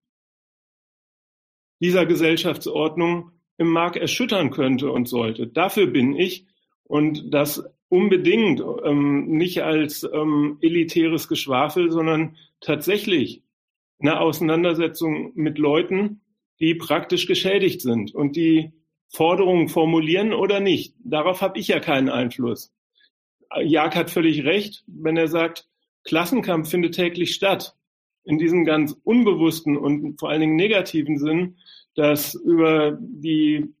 dieser 1.81 2.05
Gesellschaftsordnung 2.05 3.31
im 3.57 3.67
Markt 3.67 3.97
erschüttern 3.97 4.49
könnte 4.49 4.93
und 4.93 5.09
sollte. 5.09 5.45
Dafür 5.45 5.87
bin 5.87 6.15
ich 6.15 6.45
und 6.85 7.33
das 7.33 7.65
unbedingt 7.89 8.63
ähm, 8.85 9.25
nicht 9.35 9.61
als 9.61 10.05
ähm, 10.05 10.59
elitäres 10.61 11.27
Geschwafel, 11.27 11.91
sondern 11.91 12.37
tatsächlich 12.61 13.43
eine 13.99 14.21
Auseinandersetzung 14.21 15.33
mit 15.35 15.57
Leuten, 15.57 16.21
die 16.61 16.75
praktisch 16.75 17.27
geschädigt 17.27 17.81
sind 17.81 18.15
und 18.15 18.37
die 18.37 18.71
Forderungen 19.13 19.69
formulieren 19.69 20.33
oder 20.33 20.59
nicht. 20.59 20.95
Darauf 21.03 21.41
habe 21.41 21.59
ich 21.59 21.67
ja 21.67 21.79
keinen 21.79 22.09
Einfluss. 22.09 22.73
Jag 23.61 23.95
hat 23.95 24.09
völlig 24.09 24.43
recht, 24.43 24.83
wenn 24.87 25.15
er 25.15 25.27
sagt, 25.27 25.67
Klassenkampf 26.03 26.69
findet 26.69 26.95
täglich 26.95 27.35
statt. 27.35 27.75
In 28.25 28.39
diesem 28.39 28.65
ganz 28.65 28.95
unbewussten 29.03 29.77
und 29.77 30.19
vor 30.19 30.29
allen 30.29 30.41
Dingen 30.41 30.55
negativen 30.55 31.19
Sinn, 31.19 31.57
dass 31.93 32.33
über 32.33 32.97
die 32.99 33.73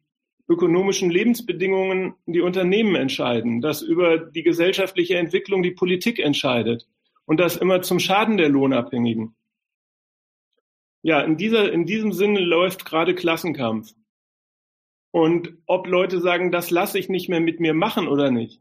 ökonomischen 0.47 1.09
Lebensbedingungen 1.09 2.13
die 2.27 2.41
Unternehmen 2.41 2.95
entscheiden, 2.95 3.61
dass 3.61 3.81
über 3.81 4.17
die 4.17 4.43
gesellschaftliche 4.43 5.17
Entwicklung 5.17 5.63
die 5.63 5.71
Politik 5.71 6.19
entscheidet 6.19 6.87
und 7.25 7.39
das 7.39 7.57
immer 7.57 7.81
zum 7.81 7.99
Schaden 7.99 8.37
der 8.37 8.49
Lohnabhängigen. 8.49 9.33
Ja, 11.01 11.21
in, 11.21 11.37
dieser, 11.37 11.71
in 11.71 11.85
diesem 11.85 12.11
Sinne 12.11 12.39
läuft 12.41 12.85
gerade 12.85 13.15
Klassenkampf. 13.15 13.93
Und 15.13 15.53
ob 15.67 15.85
Leute 15.85 16.19
sagen, 16.19 16.51
das 16.51 16.71
lasse 16.71 16.97
ich 16.97 17.07
nicht 17.07 17.29
mehr 17.29 17.39
mit 17.39 17.59
mir 17.59 17.75
machen 17.75 18.07
oder 18.07 18.31
nicht. 18.31 18.59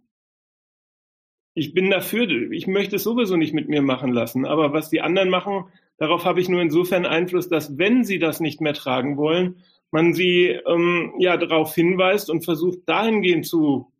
Ich 1.55 1.73
bin 1.73 1.89
dafür, 1.89 2.29
ich 2.53 2.66
möchte 2.66 2.97
es 2.97 3.05
sowieso 3.05 3.37
nicht 3.37 3.55
mit 3.55 3.70
mir 3.70 3.81
machen 3.81 4.12
lassen. 4.12 4.45
Aber 4.45 4.74
was 4.74 4.91
die 4.91 5.01
anderen 5.01 5.31
machen, 5.31 5.65
darauf 5.97 6.27
habe 6.27 6.43
ich 6.43 6.51
nur 6.51 6.61
insofern 6.61 7.07
Einfluss, 7.07 7.49
dass 7.49 7.79
wenn 7.79 8.05
sie 8.05 8.19
das 8.19 8.41
nicht 8.41 8.61
mehr 8.61 8.74
tragen 8.74 9.16
wollen, 9.16 9.62
man 9.93 10.12
sie 10.12 10.49
ähm, 10.66 11.15
ja 11.19 11.39
darauf 11.39 11.74
hinweist 11.74 12.29
und 12.29 12.45
versucht 12.45 12.81
dahingehend 12.85 13.47
zu 13.47 13.91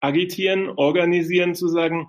agitieren, 0.00 0.68
organisieren, 0.70 1.54
zu 1.54 1.68
sagen, 1.68 2.08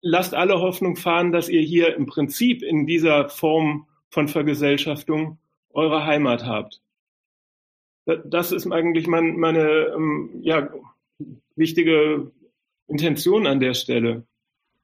lasst 0.00 0.32
alle 0.32 0.60
Hoffnung 0.60 0.96
fahren, 0.96 1.30
dass 1.30 1.50
ihr 1.50 1.60
hier 1.60 1.94
im 1.94 2.06
Prinzip 2.06 2.62
in 2.62 2.86
dieser 2.86 3.28
Form 3.28 3.86
von 4.08 4.28
Vergesellschaftung 4.28 5.38
eure 5.74 6.06
Heimat 6.06 6.46
habt. 6.46 6.80
Das 8.04 8.52
ist 8.52 8.70
eigentlich 8.70 9.06
mein, 9.06 9.36
meine 9.36 9.92
ähm, 9.94 10.30
ja, 10.42 10.68
wichtige 11.54 12.32
Intention 12.88 13.46
an 13.46 13.60
der 13.60 13.74
Stelle. 13.74 14.26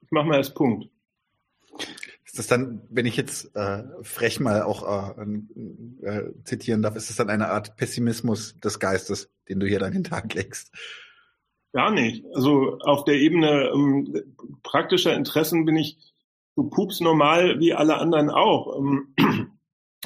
Ich 0.02 0.10
mache 0.10 0.26
mal 0.26 0.36
als 0.36 0.54
Punkt. 0.54 0.88
Ist 2.24 2.38
das 2.38 2.46
dann, 2.46 2.82
wenn 2.90 3.06
ich 3.06 3.16
jetzt 3.16 3.56
äh, 3.56 3.82
frech 4.02 4.38
mal 4.38 4.62
auch 4.62 5.16
äh, 5.16 6.06
äh, 6.06 6.32
zitieren 6.44 6.82
darf, 6.82 6.94
ist 6.94 7.08
das 7.08 7.16
dann 7.16 7.30
eine 7.30 7.48
Art 7.48 7.76
Pessimismus 7.76 8.58
des 8.60 8.78
Geistes, 8.78 9.30
den 9.48 9.60
du 9.60 9.66
hier 9.66 9.78
dann 9.80 9.92
in 9.92 10.02
den 10.02 10.10
Tag 10.10 10.32
legst? 10.34 10.72
Gar 11.72 11.90
nicht. 11.90 12.24
Also 12.34 12.78
auf 12.80 13.04
der 13.04 13.16
Ebene 13.16 13.70
ähm, 13.74 14.34
praktischer 14.62 15.14
Interessen 15.14 15.64
bin 15.64 15.76
ich 15.76 15.98
so 16.56 16.64
pups 16.64 17.00
normal 17.00 17.60
wie 17.60 17.74
alle 17.74 17.98
anderen 17.98 18.30
auch. 18.30 18.78
Ähm, 18.78 19.14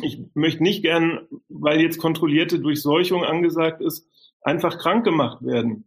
ich 0.01 0.20
möchte 0.35 0.62
nicht 0.62 0.82
gern, 0.82 1.27
weil 1.48 1.81
jetzt 1.81 1.98
kontrollierte 1.98 2.59
Durchseuchung 2.60 3.24
angesagt 3.24 3.81
ist, 3.81 4.09
einfach 4.43 4.78
krank 4.78 5.05
gemacht 5.05 5.44
werden 5.44 5.85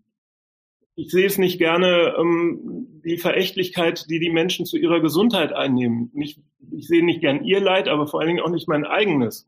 ich 0.95 1.11
sehe 1.11 1.25
es 1.25 1.37
nicht 1.37 1.57
gerne, 1.57 2.15
ähm, 2.17 3.01
die 3.03 3.17
Verächtlichkeit, 3.17 4.09
die 4.09 4.19
die 4.19 4.31
Menschen 4.31 4.65
zu 4.65 4.77
ihrer 4.77 5.01
Gesundheit 5.01 5.53
einnehmen. 5.53 6.09
Nicht, 6.13 6.39
ich 6.71 6.87
sehe 6.87 7.03
nicht 7.03 7.21
gern 7.21 7.43
ihr 7.43 7.59
Leid, 7.59 7.87
aber 7.87 8.07
vor 8.07 8.19
allen 8.19 8.29
Dingen 8.29 8.39
auch 8.39 8.49
nicht 8.49 8.67
mein 8.67 8.85
eigenes. 8.85 9.47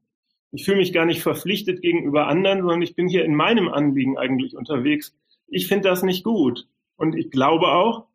Ich 0.51 0.65
fühle 0.65 0.77
mich 0.77 0.93
gar 0.93 1.05
nicht 1.05 1.21
verpflichtet 1.21 1.81
gegenüber 1.81 2.27
anderen, 2.27 2.59
sondern 2.59 2.81
ich 2.81 2.95
bin 2.95 3.07
hier 3.07 3.25
in 3.25 3.35
meinem 3.35 3.69
Anliegen 3.69 4.17
eigentlich 4.17 4.55
unterwegs. 4.55 5.15
Ich 5.47 5.67
finde 5.67 5.89
das 5.89 6.03
nicht 6.03 6.23
gut. 6.23 6.67
Und 6.97 7.15
ich 7.15 7.31
glaube 7.31 7.67
auch, 7.67 8.07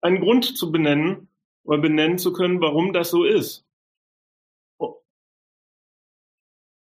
einen 0.00 0.20
Grund 0.20 0.44
zu 0.44 0.72
benennen 0.72 1.28
oder 1.62 1.78
benennen 1.78 2.18
zu 2.18 2.32
können, 2.32 2.60
warum 2.60 2.92
das 2.92 3.10
so 3.10 3.24
ist. 3.24 3.63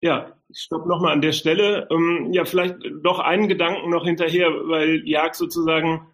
Ja, 0.03 0.33
ich 0.49 0.61
stoppe 0.61 0.89
nochmal 0.89 1.13
an 1.13 1.21
der 1.21 1.33
Stelle. 1.33 1.87
Ähm, 1.91 2.33
ja, 2.33 2.45
vielleicht 2.45 2.77
doch 3.03 3.19
einen 3.19 3.49
Gedanken 3.49 3.91
noch 3.91 4.05
hinterher, 4.05 4.51
weil 4.65 5.03
Jag 5.07 5.35
sozusagen 5.35 6.07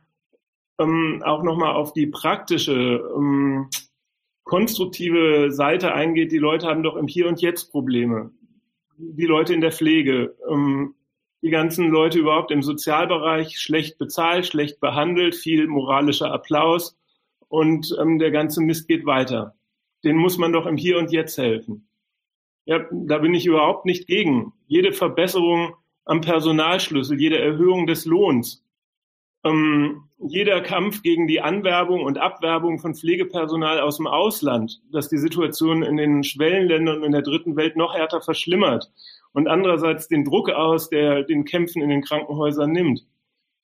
ähm, 0.79 1.23
auch 1.25 1.43
nochmal 1.43 1.75
auf 1.75 1.93
die 1.93 2.07
praktische, 2.07 3.03
ähm, 3.17 3.69
konstruktive 4.47 5.51
Seite 5.51 5.93
eingeht. 5.93 6.33
Die 6.33 6.39
Leute 6.39 6.69
haben 6.69 6.85
doch 6.85 6.97
im 6.97 7.09
Hier 7.09 7.29
und 7.29 7.41
Jetzt 7.41 7.71
Probleme. 7.73 8.31
Die 8.97 9.27
Leute 9.27 9.53
in 9.53 9.61
der 9.61 9.73
Pflege, 9.73 10.37
ähm, 10.49 10.95
die 11.43 11.51
ganzen 11.51 11.89
Leute 11.89 12.21
überhaupt 12.21 12.51
im 12.51 12.63
Sozialbereich 12.63 13.59
schlecht 13.59 13.99
bezahlt, 13.99 14.47
schlecht 14.47 14.81
behandelt, 14.81 15.35
viel 15.35 15.67
moralischer 15.67 16.33
Applaus 16.33 16.97
und 17.49 17.95
ähm, 18.01 18.19
der 18.19 18.31
ganze 18.31 18.63
Mist 18.63 18.89
geht 18.89 19.05
weiter. 19.05 19.55
Den 20.05 20.17
muss 20.17 20.39
man 20.39 20.53
doch 20.53 20.67
im 20.67 20.77
Hier 20.77 20.99
und 20.99 21.11
Jetzt 21.13 21.39
helfen. 21.39 21.86
Ja, 22.67 22.85
da 22.91 23.19
bin 23.19 23.33
ich 23.33 23.47
überhaupt 23.47 23.87
nicht 23.87 24.07
gegen. 24.07 24.53
Jede 24.67 24.93
Verbesserung 24.93 25.75
am 26.05 26.21
Personalschlüssel, 26.21 27.19
jede 27.19 27.39
Erhöhung 27.39 27.87
des 27.87 28.05
Lohns, 28.05 28.65
ähm, 29.45 30.09
jeder 30.19 30.61
Kampf 30.61 31.03
gegen 31.03 31.29
die 31.29 31.41
Anwerbung 31.41 32.03
und 32.03 32.19
Abwerbung 32.19 32.79
von 32.79 32.95
Pflegepersonal 32.95 33.81
aus 33.81 33.99
dem 33.99 34.09
Ausland, 34.09 34.81
dass 34.91 35.09
die 35.09 35.19
Situation 35.19 35.83
in 35.83 35.97
den 35.97 36.25
Schwellenländern 36.25 36.99
und 36.99 37.05
in 37.05 37.13
der 37.13 37.23
dritten 37.23 37.55
Welt 37.55 37.77
noch 37.77 37.95
härter 37.95 38.21
verschlimmert 38.21 38.91
und 39.33 39.47
andererseits 39.47 40.09
den 40.09 40.25
Druck 40.25 40.51
aus, 40.51 40.89
der 40.89 41.23
den 41.23 41.45
Kämpfen 41.45 41.83
in 41.83 41.91
den 41.91 42.03
Krankenhäusern 42.03 42.73
nimmt. 42.73 43.07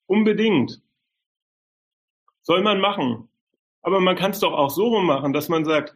Unbedingt. 0.07 0.81
Soll 2.43 2.63
man 2.63 2.81
machen. 2.81 3.29
Aber 3.81 3.99
man 3.99 4.15
kann 4.15 4.31
es 4.31 4.41
doch 4.41 4.53
auch 4.53 4.71
so 4.71 4.89
rum 4.89 5.07
machen, 5.07 5.33
dass 5.33 5.49
man 5.49 5.65
sagt, 5.65 5.95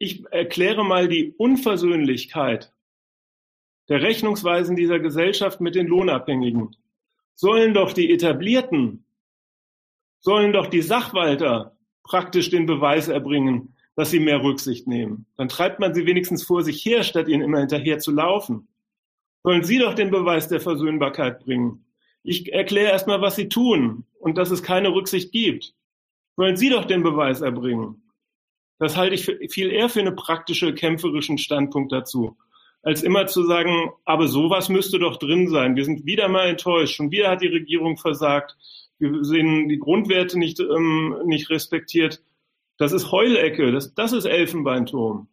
ich 0.00 0.24
erkläre 0.32 0.82
mal 0.82 1.08
die 1.08 1.34
Unversöhnlichkeit 1.36 2.72
der 3.90 4.00
Rechnungsweisen 4.00 4.74
dieser 4.74 4.98
Gesellschaft 4.98 5.60
mit 5.60 5.74
den 5.74 5.88
Lohnabhängigen. 5.88 6.74
Sollen 7.34 7.74
doch 7.74 7.92
die 7.92 8.10
Etablierten, 8.10 9.04
sollen 10.20 10.52
doch 10.54 10.68
die 10.68 10.80
Sachwalter 10.80 11.76
praktisch 12.02 12.48
den 12.48 12.64
Beweis 12.64 13.08
erbringen, 13.08 13.76
dass 13.94 14.10
sie 14.10 14.20
mehr 14.20 14.42
Rücksicht 14.42 14.86
nehmen. 14.86 15.26
Dann 15.36 15.48
treibt 15.48 15.80
man 15.80 15.92
sie 15.92 16.06
wenigstens 16.06 16.44
vor 16.44 16.62
sich 16.62 16.82
her, 16.84 17.02
statt 17.02 17.28
ihnen 17.28 17.42
immer 17.42 17.58
hinterher 17.58 17.98
zu 17.98 18.10
laufen. 18.10 18.68
Sollen 19.42 19.64
sie 19.64 19.78
doch 19.78 19.94
den 19.94 20.10
Beweis 20.10 20.48
der 20.48 20.60
Versöhnbarkeit 20.60 21.40
bringen. 21.40 21.84
Ich 22.22 22.50
erkläre 22.52 22.92
erstmal, 22.92 23.20
was 23.20 23.36
sie 23.36 23.50
tun 23.50 24.06
und 24.18 24.38
dass 24.38 24.50
es 24.50 24.62
keine 24.62 24.94
Rücksicht 24.94 25.30
gibt. 25.30 25.74
Sollen 26.36 26.56
sie 26.56 26.70
doch 26.70 26.86
den 26.86 27.02
Beweis 27.02 27.42
erbringen. 27.42 28.02
Das 28.80 28.96
halte 28.96 29.14
ich 29.14 29.26
für, 29.26 29.38
viel 29.50 29.70
eher 29.70 29.90
für 29.90 30.00
einen 30.00 30.16
praktischen, 30.16 30.74
kämpferischen 30.74 31.36
Standpunkt 31.36 31.92
dazu, 31.92 32.38
als 32.82 33.02
immer 33.02 33.26
zu 33.26 33.44
sagen, 33.44 33.90
aber 34.06 34.26
sowas 34.26 34.70
müsste 34.70 34.98
doch 34.98 35.18
drin 35.18 35.48
sein. 35.48 35.76
Wir 35.76 35.84
sind 35.84 36.06
wieder 36.06 36.28
mal 36.28 36.48
enttäuscht. 36.48 36.96
Schon 36.96 37.10
wieder 37.10 37.28
hat 37.28 37.42
die 37.42 37.48
Regierung 37.48 37.98
versagt. 37.98 38.56
Wir 38.98 39.22
sehen 39.22 39.68
die 39.68 39.78
Grundwerte 39.78 40.38
nicht, 40.38 40.60
ähm, 40.60 41.14
nicht 41.26 41.50
respektiert. 41.50 42.22
Das 42.78 42.92
ist 42.92 43.12
Heulecke. 43.12 43.70
Das, 43.70 43.94
das 43.94 44.14
ist 44.14 44.24
Elfenbeinturm. 44.24 45.28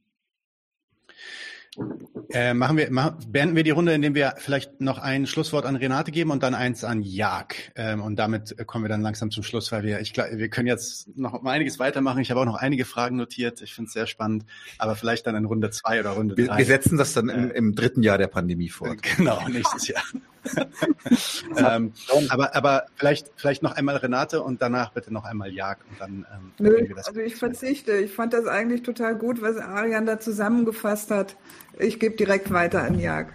Äh, 2.29 2.53
machen 2.53 2.75
wir, 2.75 2.91
machen, 2.91 3.17
beenden 3.29 3.55
wir 3.55 3.63
die 3.63 3.71
Runde, 3.71 3.93
indem 3.93 4.13
wir 4.13 4.33
vielleicht 4.37 4.81
noch 4.81 4.97
ein 4.97 5.27
Schlusswort 5.27 5.65
an 5.65 5.75
Renate 5.75 6.11
geben 6.11 6.31
und 6.31 6.43
dann 6.43 6.55
eins 6.55 6.83
an 6.83 7.01
Jag. 7.01 7.55
Ähm, 7.75 8.01
und 8.01 8.17
damit 8.17 8.55
kommen 8.67 8.83
wir 8.83 8.89
dann 8.89 9.01
langsam 9.01 9.31
zum 9.31 9.43
Schluss, 9.43 9.71
weil 9.71 9.83
wir, 9.83 10.01
ich 10.01 10.13
glaube, 10.13 10.37
wir 10.37 10.49
können 10.49 10.67
jetzt 10.67 11.17
noch 11.17 11.41
mal 11.41 11.51
einiges 11.51 11.79
weitermachen. 11.79 12.19
Ich 12.19 12.29
habe 12.29 12.41
auch 12.41 12.45
noch 12.45 12.55
einige 12.55 12.83
Fragen 12.83 13.15
notiert. 13.15 13.61
Ich 13.61 13.73
finde 13.73 13.87
es 13.87 13.93
sehr 13.93 14.07
spannend, 14.07 14.45
aber 14.77 14.95
vielleicht 14.95 15.25
dann 15.27 15.35
in 15.35 15.45
Runde 15.45 15.69
zwei 15.69 15.99
oder 15.99 16.11
Runde 16.11 16.35
wir, 16.35 16.47
drei. 16.47 16.57
Wir 16.57 16.65
setzen 16.65 16.97
das 16.97 17.13
dann 17.13 17.29
im, 17.29 17.51
im 17.51 17.75
dritten 17.75 18.03
Jahr 18.03 18.17
der 18.17 18.27
Pandemie 18.27 18.69
vor. 18.69 18.95
Genau, 19.17 19.47
nächstes 19.47 19.87
Jahr. 19.87 20.03
ähm, 21.57 21.93
aber, 22.29 22.55
aber 22.55 22.85
vielleicht, 22.95 23.31
vielleicht 23.35 23.63
noch 23.63 23.73
einmal 23.73 23.97
Renate 23.97 24.41
und 24.41 24.61
danach 24.61 24.91
bitte 24.91 25.13
noch 25.13 25.25
einmal 25.25 25.51
Jag 25.51 25.77
und 25.89 25.99
dann. 25.99 26.25
Ähm, 26.33 26.51
Nö, 26.59 26.95
also 26.95 27.19
ich 27.19 27.35
verzichte. 27.35 27.93
Ich 27.97 28.13
fand 28.13 28.33
das 28.33 28.45
eigentlich 28.45 28.83
total 28.83 29.15
gut, 29.15 29.41
was 29.41 29.57
Arian 29.57 30.05
da 30.05 30.19
zusammengefasst 30.19 31.11
hat. 31.11 31.35
Ich 31.79 31.99
gebe 31.99 32.15
direkt 32.15 32.51
weiter 32.51 32.83
an 32.83 32.99
Jag. 32.99 33.27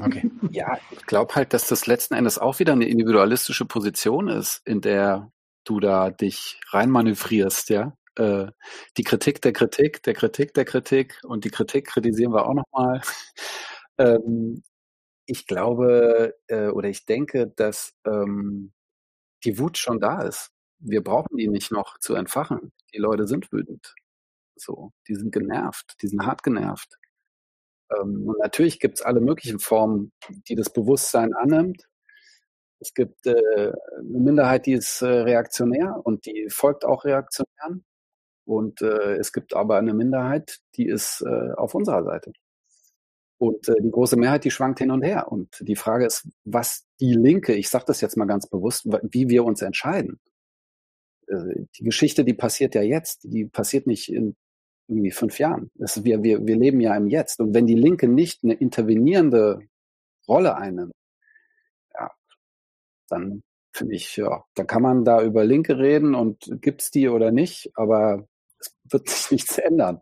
Okay. 0.00 0.30
Ja, 0.50 0.78
ich 0.90 1.06
glaube 1.06 1.34
halt, 1.34 1.52
dass 1.52 1.66
das 1.66 1.86
letzten 1.86 2.14
Endes 2.14 2.38
auch 2.38 2.58
wieder 2.58 2.74
eine 2.74 2.86
individualistische 2.86 3.64
Position 3.64 4.28
ist, 4.28 4.60
in 4.64 4.80
der 4.80 5.32
du 5.64 5.80
da 5.80 6.10
dich 6.10 6.60
reinmanövrierst, 6.70 7.70
ja. 7.70 7.96
Äh, 8.16 8.46
die 8.96 9.02
Kritik 9.02 9.42
der 9.42 9.52
Kritik, 9.52 10.02
der 10.04 10.14
Kritik 10.14 10.54
der 10.54 10.64
Kritik 10.64 11.20
und 11.24 11.44
die 11.44 11.50
Kritik 11.50 11.86
kritisieren 11.88 12.32
wir 12.32 12.46
auch 12.46 12.54
nochmal. 12.54 13.00
ähm, 13.98 14.62
ich 15.26 15.46
glaube 15.46 16.34
äh, 16.48 16.68
oder 16.68 16.88
ich 16.88 17.06
denke, 17.06 17.48
dass 17.48 17.94
ähm, 18.06 18.72
die 19.44 19.58
Wut 19.58 19.78
schon 19.78 20.00
da 20.00 20.22
ist. 20.22 20.50
Wir 20.78 21.02
brauchen 21.02 21.36
die 21.36 21.48
nicht 21.48 21.72
noch 21.72 21.98
zu 21.98 22.14
entfachen. 22.14 22.72
Die 22.94 22.98
Leute 22.98 23.26
sind 23.26 23.50
wütend. 23.52 23.94
So, 24.56 24.92
die 25.08 25.14
sind 25.14 25.32
genervt, 25.32 25.96
die 26.02 26.08
sind 26.08 26.24
hart 26.26 26.42
genervt. 26.42 26.98
Ähm, 27.90 28.28
und 28.28 28.38
natürlich 28.38 28.80
gibt 28.80 28.98
es 28.98 29.02
alle 29.02 29.20
möglichen 29.20 29.58
Formen, 29.58 30.12
die 30.48 30.54
das 30.54 30.72
Bewusstsein 30.72 31.34
annimmt. 31.34 31.88
Es 32.80 32.94
gibt 32.94 33.26
äh, 33.26 33.32
eine 33.98 34.18
Minderheit, 34.20 34.66
die 34.66 34.72
ist 34.74 35.02
äh, 35.02 35.06
reaktionär 35.06 36.00
und 36.04 36.26
die 36.26 36.48
folgt 36.50 36.84
auch 36.84 37.04
Reaktionären. 37.04 37.84
Und 38.46 38.82
äh, 38.82 39.16
es 39.16 39.32
gibt 39.32 39.54
aber 39.54 39.78
eine 39.78 39.94
Minderheit, 39.94 40.60
die 40.76 40.86
ist 40.86 41.22
äh, 41.22 41.52
auf 41.56 41.74
unserer 41.74 42.04
Seite. 42.04 42.32
Und 43.38 43.68
äh, 43.68 43.74
die 43.80 43.90
große 43.90 44.16
Mehrheit, 44.16 44.44
die 44.44 44.50
schwankt 44.50 44.78
hin 44.78 44.90
und 44.90 45.02
her. 45.02 45.30
Und 45.30 45.56
die 45.60 45.76
Frage 45.76 46.06
ist, 46.06 46.28
was 46.44 46.86
die 47.00 47.14
Linke, 47.14 47.54
ich 47.54 47.68
sage 47.68 47.84
das 47.86 48.00
jetzt 48.00 48.16
mal 48.16 48.26
ganz 48.26 48.46
bewusst, 48.46 48.86
wie 49.02 49.28
wir 49.28 49.44
uns 49.44 49.62
entscheiden. 49.62 50.20
Äh, 51.26 51.66
die 51.78 51.84
Geschichte, 51.84 52.24
die 52.24 52.34
passiert 52.34 52.74
ja 52.74 52.82
jetzt, 52.82 53.24
die 53.24 53.46
passiert 53.46 53.86
nicht 53.86 54.12
in 54.12 54.36
irgendwie 54.88 55.10
fünf 55.10 55.38
Jahren. 55.38 55.70
Das, 55.74 56.04
wir, 56.04 56.22
wir, 56.22 56.46
wir 56.46 56.56
leben 56.56 56.80
ja 56.80 56.96
im 56.96 57.08
Jetzt. 57.08 57.40
Und 57.40 57.54
wenn 57.54 57.66
die 57.66 57.74
Linke 57.74 58.08
nicht 58.08 58.44
eine 58.44 58.54
intervenierende 58.54 59.60
Rolle 60.28 60.56
einnimmt, 60.56 60.92
ja, 61.94 62.10
dann 63.08 63.42
finde 63.72 63.94
ich, 63.94 64.16
ja, 64.16 64.44
da 64.54 64.64
kann 64.64 64.82
man 64.82 65.04
da 65.04 65.22
über 65.22 65.44
Linke 65.44 65.78
reden 65.78 66.14
und 66.14 66.50
gibt's 66.60 66.90
die 66.90 67.08
oder 67.08 67.32
nicht, 67.32 67.70
aber 67.74 68.28
es 68.58 68.74
wird 68.84 69.08
sich 69.08 69.30
nichts 69.30 69.58
ändern. 69.58 70.00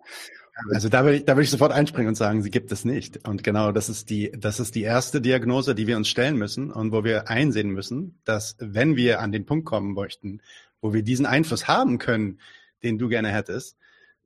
Also 0.71 0.89
da 0.89 1.05
will, 1.05 1.15
ich, 1.15 1.25
da 1.25 1.37
will 1.37 1.45
ich 1.45 1.51
sofort 1.51 1.73
einspringen 1.73 2.09
und 2.09 2.15
sagen, 2.15 2.43
sie 2.43 2.51
gibt 2.51 2.71
es 2.73 2.85
nicht. 2.85 3.27
Und 3.27 3.43
genau 3.43 3.73
das 3.73 3.89
ist 3.89 4.11
die, 4.11 4.33
das 4.37 4.61
ist 4.61 4.75
die 4.75 4.83
erste 4.83 5.21
Diagnose, 5.21 5.75
die 5.75 5.87
wir 5.87 5.97
uns 5.97 6.09
stellen 6.09 6.37
müssen 6.37 6.71
und 6.71 6.93
wo 6.93 7.05
wir 7.05 7.29
einsehen 7.29 7.71
müssen, 7.71 8.19
dass 8.25 8.57
wenn 8.59 8.97
wir 8.97 9.21
an 9.21 9.33
den 9.33 9.47
Punkt 9.47 9.65
kommen 9.65 9.95
möchten, 9.95 10.41
wo 10.81 10.93
wir 10.93 11.03
diesen 11.03 11.27
Einfluss 11.27 11.69
haben 11.69 11.99
können, 11.99 12.39
den 12.83 12.99
du 12.99 13.09
gerne 13.09 13.29
hättest, 13.29 13.77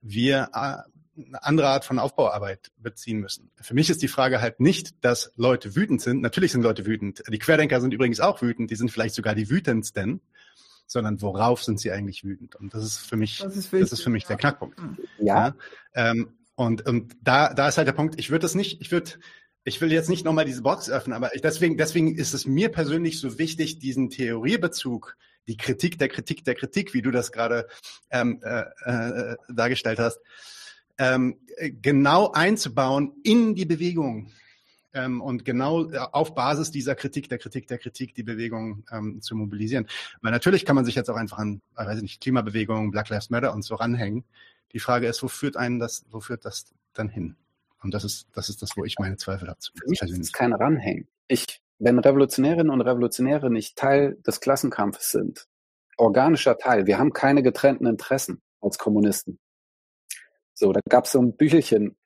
wir 0.03 0.49
äh, 0.53 0.79
eine 1.19 1.43
andere 1.43 1.69
Art 1.69 1.85
von 1.85 1.99
Aufbauarbeit 1.99 2.71
beziehen 2.77 3.21
müssen. 3.21 3.51
Für 3.61 3.75
mich 3.75 3.89
ist 3.89 4.03
die 4.03 4.09
Frage 4.09 4.41
halt 4.41 4.61
nicht, 4.61 5.03
dass 5.03 5.33
Leute 5.37 5.75
wütend 5.75 6.03
sind. 6.03 6.21
Natürlich 6.21 6.53
sind 6.53 6.63
Leute 6.63 6.87
wütend. 6.87 7.23
Die 7.31 7.39
Querdenker 7.39 7.81
sind 7.81 7.95
übrigens 7.95 8.21
auch 8.21 8.43
wütend. 8.43 8.71
Die 8.71 8.77
sind 8.77 8.91
vielleicht 8.91 9.15
sogar 9.15 9.35
die 9.35 9.49
wütendsten 9.49 10.21
sondern 10.87 11.21
worauf 11.21 11.63
sind 11.63 11.81
sie 11.81 11.91
eigentlich 11.91 12.25
wütend? 12.25 12.57
Und 12.57 12.75
das 12.75 12.85
ist 12.85 12.99
für 12.99 13.17
mich, 13.17 13.39
das 13.39 13.57
ist, 13.57 13.73
wichtig, 13.73 13.91
das 13.91 13.99
ist 13.99 14.05
für 14.05 14.11
mich 14.11 14.25
ja. 14.25 14.29
der 14.29 14.37
Knackpunkt. 14.37 14.79
Ja. 15.19 15.49
ja? 15.49 15.55
Ähm, 15.95 16.37
und, 16.55 16.87
und 16.87 17.17
da, 17.23 17.53
da 17.53 17.69
ist 17.69 17.77
halt 17.77 17.89
der 17.89 17.93
Punkt, 17.93 18.19
ich 18.19 18.31
würde 18.31 18.43
das 18.43 18.55
nicht, 18.55 18.81
ich 18.81 18.91
würde, 18.91 19.13
ich 19.65 19.81
will 19.81 19.93
jetzt 19.93 20.09
nicht 20.09 20.25
nochmal 20.25 20.45
diese 20.45 20.63
Box 20.63 20.89
öffnen, 20.89 21.15
aber 21.15 21.35
ich, 21.35 21.43
deswegen, 21.43 21.77
deswegen 21.77 22.17
ist 22.17 22.33
es 22.33 22.47
mir 22.47 22.71
persönlich 22.71 23.21
so 23.21 23.39
wichtig, 23.39 23.79
diesen 23.79 24.11
Theoriebezug, 24.11 25.17
die 25.49 25.57
Kritik 25.57 25.99
der 25.99 26.09
Kritik 26.09 26.45
der 26.45 26.55
Kritik, 26.55 26.95
wie 26.95 27.03
du 27.03 27.11
das 27.11 27.31
gerade 27.31 27.69
ähm, 28.11 28.41
äh, 28.43 28.65
äh, 28.85 29.37
dargestellt 29.49 29.99
hast, 29.99 30.21
ähm, 30.99 31.39
genau 31.83 32.33
einzubauen 32.33 33.13
in 33.23 33.55
die 33.55 33.67
Bewegung 33.67 34.31
ähm, 34.97 35.21
und 35.21 35.45
genau 35.45 35.91
äh, 35.91 35.99
auf 35.99 36.35
Basis 36.35 36.71
dieser 36.71 36.95
Kritik, 36.95 37.29
der 37.29 37.39
Kritik, 37.39 37.69
der 37.69 37.79
Kritik 37.79 38.15
die 38.15 38.23
Bewegung 38.23 38.85
ähm, 38.91 39.21
zu 39.21 39.37
mobilisieren. 39.37 39.87
Weil 40.23 40.33
natürlich 40.33 40.65
kann 40.65 40.75
man 40.75 40.85
sich 40.85 40.95
jetzt 40.95 41.11
auch 41.11 41.17
einfach 41.17 41.39
an, 41.39 41.61
äh, 41.77 41.85
weiß 41.85 41.99
ich 41.99 42.03
nicht, 42.03 42.21
Klimabewegung, 42.21 42.91
Black 42.91 43.11
Lives 43.11 43.31
Matter 43.31 43.55
und 43.55 43.63
so 43.63 43.75
ranhängen. 43.75 44.25
Die 44.73 44.81
Frage 44.81 45.07
ist, 45.07 45.23
wo 45.23 45.29
führt 45.29 45.57
einen 45.57 45.79
das, 45.79 46.05
wo 46.11 46.21
führt 46.21 46.45
das 46.45 46.73
dann 46.95 47.09
hin? 47.09 47.37
Und 47.83 47.95
das 47.95 48.05
ist, 48.05 48.27
das 48.33 48.49
ist 48.49 48.63
das, 48.63 48.77
wo 48.77 48.85
ich 48.85 48.99
meine 48.99 49.17
Zweifel 49.17 49.49
habe. 49.49 49.59
Für 49.61 49.89
mich 49.89 50.01
ist 50.01 50.19
es 50.19 50.33
kein 50.33 50.53
Ranhängen. 50.53 51.07
Ich, 51.29 51.61
wenn 51.79 51.99
Revolutionärinnen 51.99 52.71
und 52.71 52.81
Revolutionäre 52.81 53.51
nicht 53.51 53.77
Teil 53.77 54.17
des 54.27 54.41
Klassenkampfes 54.41 55.13
sind, 55.13 55.47
organischer 55.99 56.57
Teil, 56.59 56.87
wir 56.87 56.99
haben 56.99 57.13
keine 57.13 57.43
getrennten 57.43 57.87
Interessen 57.87 58.41
als 58.61 58.79
Kommunisten. 58.79 59.39
So, 60.55 60.73
da 60.73 60.81
gab 60.89 61.05
es 61.05 61.13
so 61.13 61.21
ein 61.21 61.37
Büchelchen, 61.37 61.97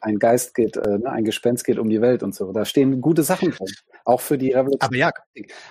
ein 0.00 0.18
Geist 0.18 0.54
geht, 0.54 0.76
äh, 0.76 0.98
ne, 0.98 1.10
ein 1.10 1.24
Gespenst 1.24 1.64
geht 1.64 1.78
um 1.78 1.88
die 1.88 2.00
Welt 2.00 2.22
und 2.22 2.34
so. 2.34 2.52
Da 2.52 2.64
stehen 2.64 3.00
gute 3.00 3.22
Sachen 3.22 3.50
drin. 3.50 3.68
Auch 4.04 4.20
für 4.20 4.38
die 4.38 4.52
Revolution. 4.52 4.80
Aber 4.80 4.96
ja. 4.96 5.10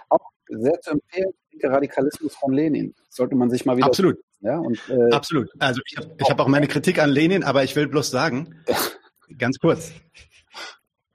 Auch 0.10 0.32
sehr 0.48 0.80
zu 0.82 0.92
empfehlen, 0.92 1.32
der 1.62 1.72
Radikalismus 1.72 2.36
von 2.36 2.54
Lenin. 2.54 2.94
Sollte 3.10 3.36
man 3.36 3.50
sich 3.50 3.66
mal 3.66 3.78
wieder. 3.78 3.88
Absolut. 3.88 4.18
Ja, 4.40 4.60
und, 4.60 4.80
äh, 4.90 5.14
Absolut. 5.14 5.50
Also 5.60 5.82
ich 5.86 5.98
habe 5.98 6.16
hab 6.22 6.40
auch 6.40 6.48
meine 6.48 6.68
Kritik 6.68 7.00
an 7.00 7.10
Lenin, 7.10 7.44
aber 7.44 7.64
ich 7.64 7.76
will 7.76 7.88
bloß 7.88 8.10
sagen, 8.12 8.64
ganz 9.38 9.58
kurz, 9.60 9.92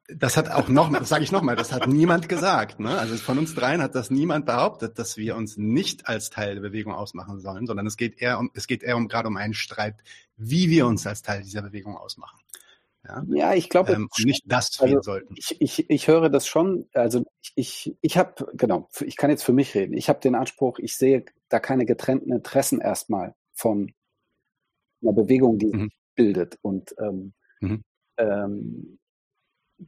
das 0.08 0.36
hat 0.36 0.50
auch 0.50 0.68
noch, 0.68 0.92
das 0.92 1.08
sage 1.08 1.24
ich 1.24 1.32
nochmal, 1.32 1.56
das 1.56 1.72
hat 1.72 1.86
niemand 1.86 2.28
gesagt. 2.28 2.80
Ne? 2.80 2.98
Also 2.98 3.16
von 3.16 3.38
uns 3.38 3.54
dreien 3.54 3.80
hat 3.80 3.94
das 3.94 4.10
niemand 4.10 4.46
behauptet, 4.46 4.98
dass 4.98 5.16
wir 5.16 5.36
uns 5.36 5.56
nicht 5.56 6.08
als 6.08 6.30
Teil 6.30 6.54
der 6.54 6.62
Bewegung 6.62 6.92
ausmachen 6.92 7.40
sollen, 7.40 7.66
sondern 7.66 7.86
es 7.86 7.96
geht 7.96 8.20
eher 8.20 8.38
um, 8.38 8.50
es 8.54 8.66
geht 8.66 8.82
eher 8.82 8.96
um 8.96 9.08
gerade 9.08 9.28
um 9.28 9.36
einen 9.36 9.54
Streit, 9.54 10.02
wie 10.36 10.68
wir 10.68 10.86
uns 10.86 11.06
als 11.06 11.22
Teil 11.22 11.42
dieser 11.42 11.62
Bewegung 11.62 11.96
ausmachen. 11.96 12.38
Ja, 13.04 13.24
ja 13.28 13.54
ich 13.54 13.68
glaube, 13.68 13.92
ähm, 13.92 14.08
nicht 14.24 14.44
das 14.46 14.78
also, 14.80 15.00
sollten. 15.02 15.34
Ich, 15.36 15.60
ich, 15.60 15.90
ich 15.90 16.08
höre 16.08 16.28
das 16.28 16.46
schon. 16.46 16.86
Also 16.94 17.24
ich, 17.40 17.52
ich, 17.56 17.96
ich 18.00 18.18
habe, 18.18 18.46
genau, 18.54 18.88
ich 19.00 19.16
kann 19.16 19.30
jetzt 19.30 19.42
für 19.42 19.52
mich 19.52 19.74
reden. 19.74 19.94
Ich 19.94 20.08
habe 20.08 20.20
den 20.20 20.34
Anspruch, 20.34 20.78
ich 20.78 20.96
sehe 20.96 21.24
da 21.48 21.58
keine 21.58 21.84
getrennten 21.84 22.32
Interessen 22.32 22.80
erstmal 22.80 23.34
von 23.52 23.92
einer 25.02 25.12
Bewegung, 25.12 25.58
die 25.58 25.66
mhm. 25.66 25.84
sich 25.84 25.98
bildet. 26.14 26.58
Und 26.62 26.94
ähm, 26.98 27.32
mhm. 27.60 27.82
ähm, 28.18 28.98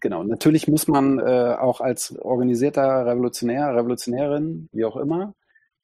genau, 0.01 0.25
natürlich 0.25 0.67
muss 0.69 0.89
man 0.89 1.19
äh, 1.19 1.57
auch 1.59 1.81
als 1.81 2.17
organisierter 2.19 3.07
Revolutionär, 3.07 3.75
Revolutionärin, 3.77 4.69
wie 4.73 4.85
auch 4.85 4.97
immer, 4.97 5.35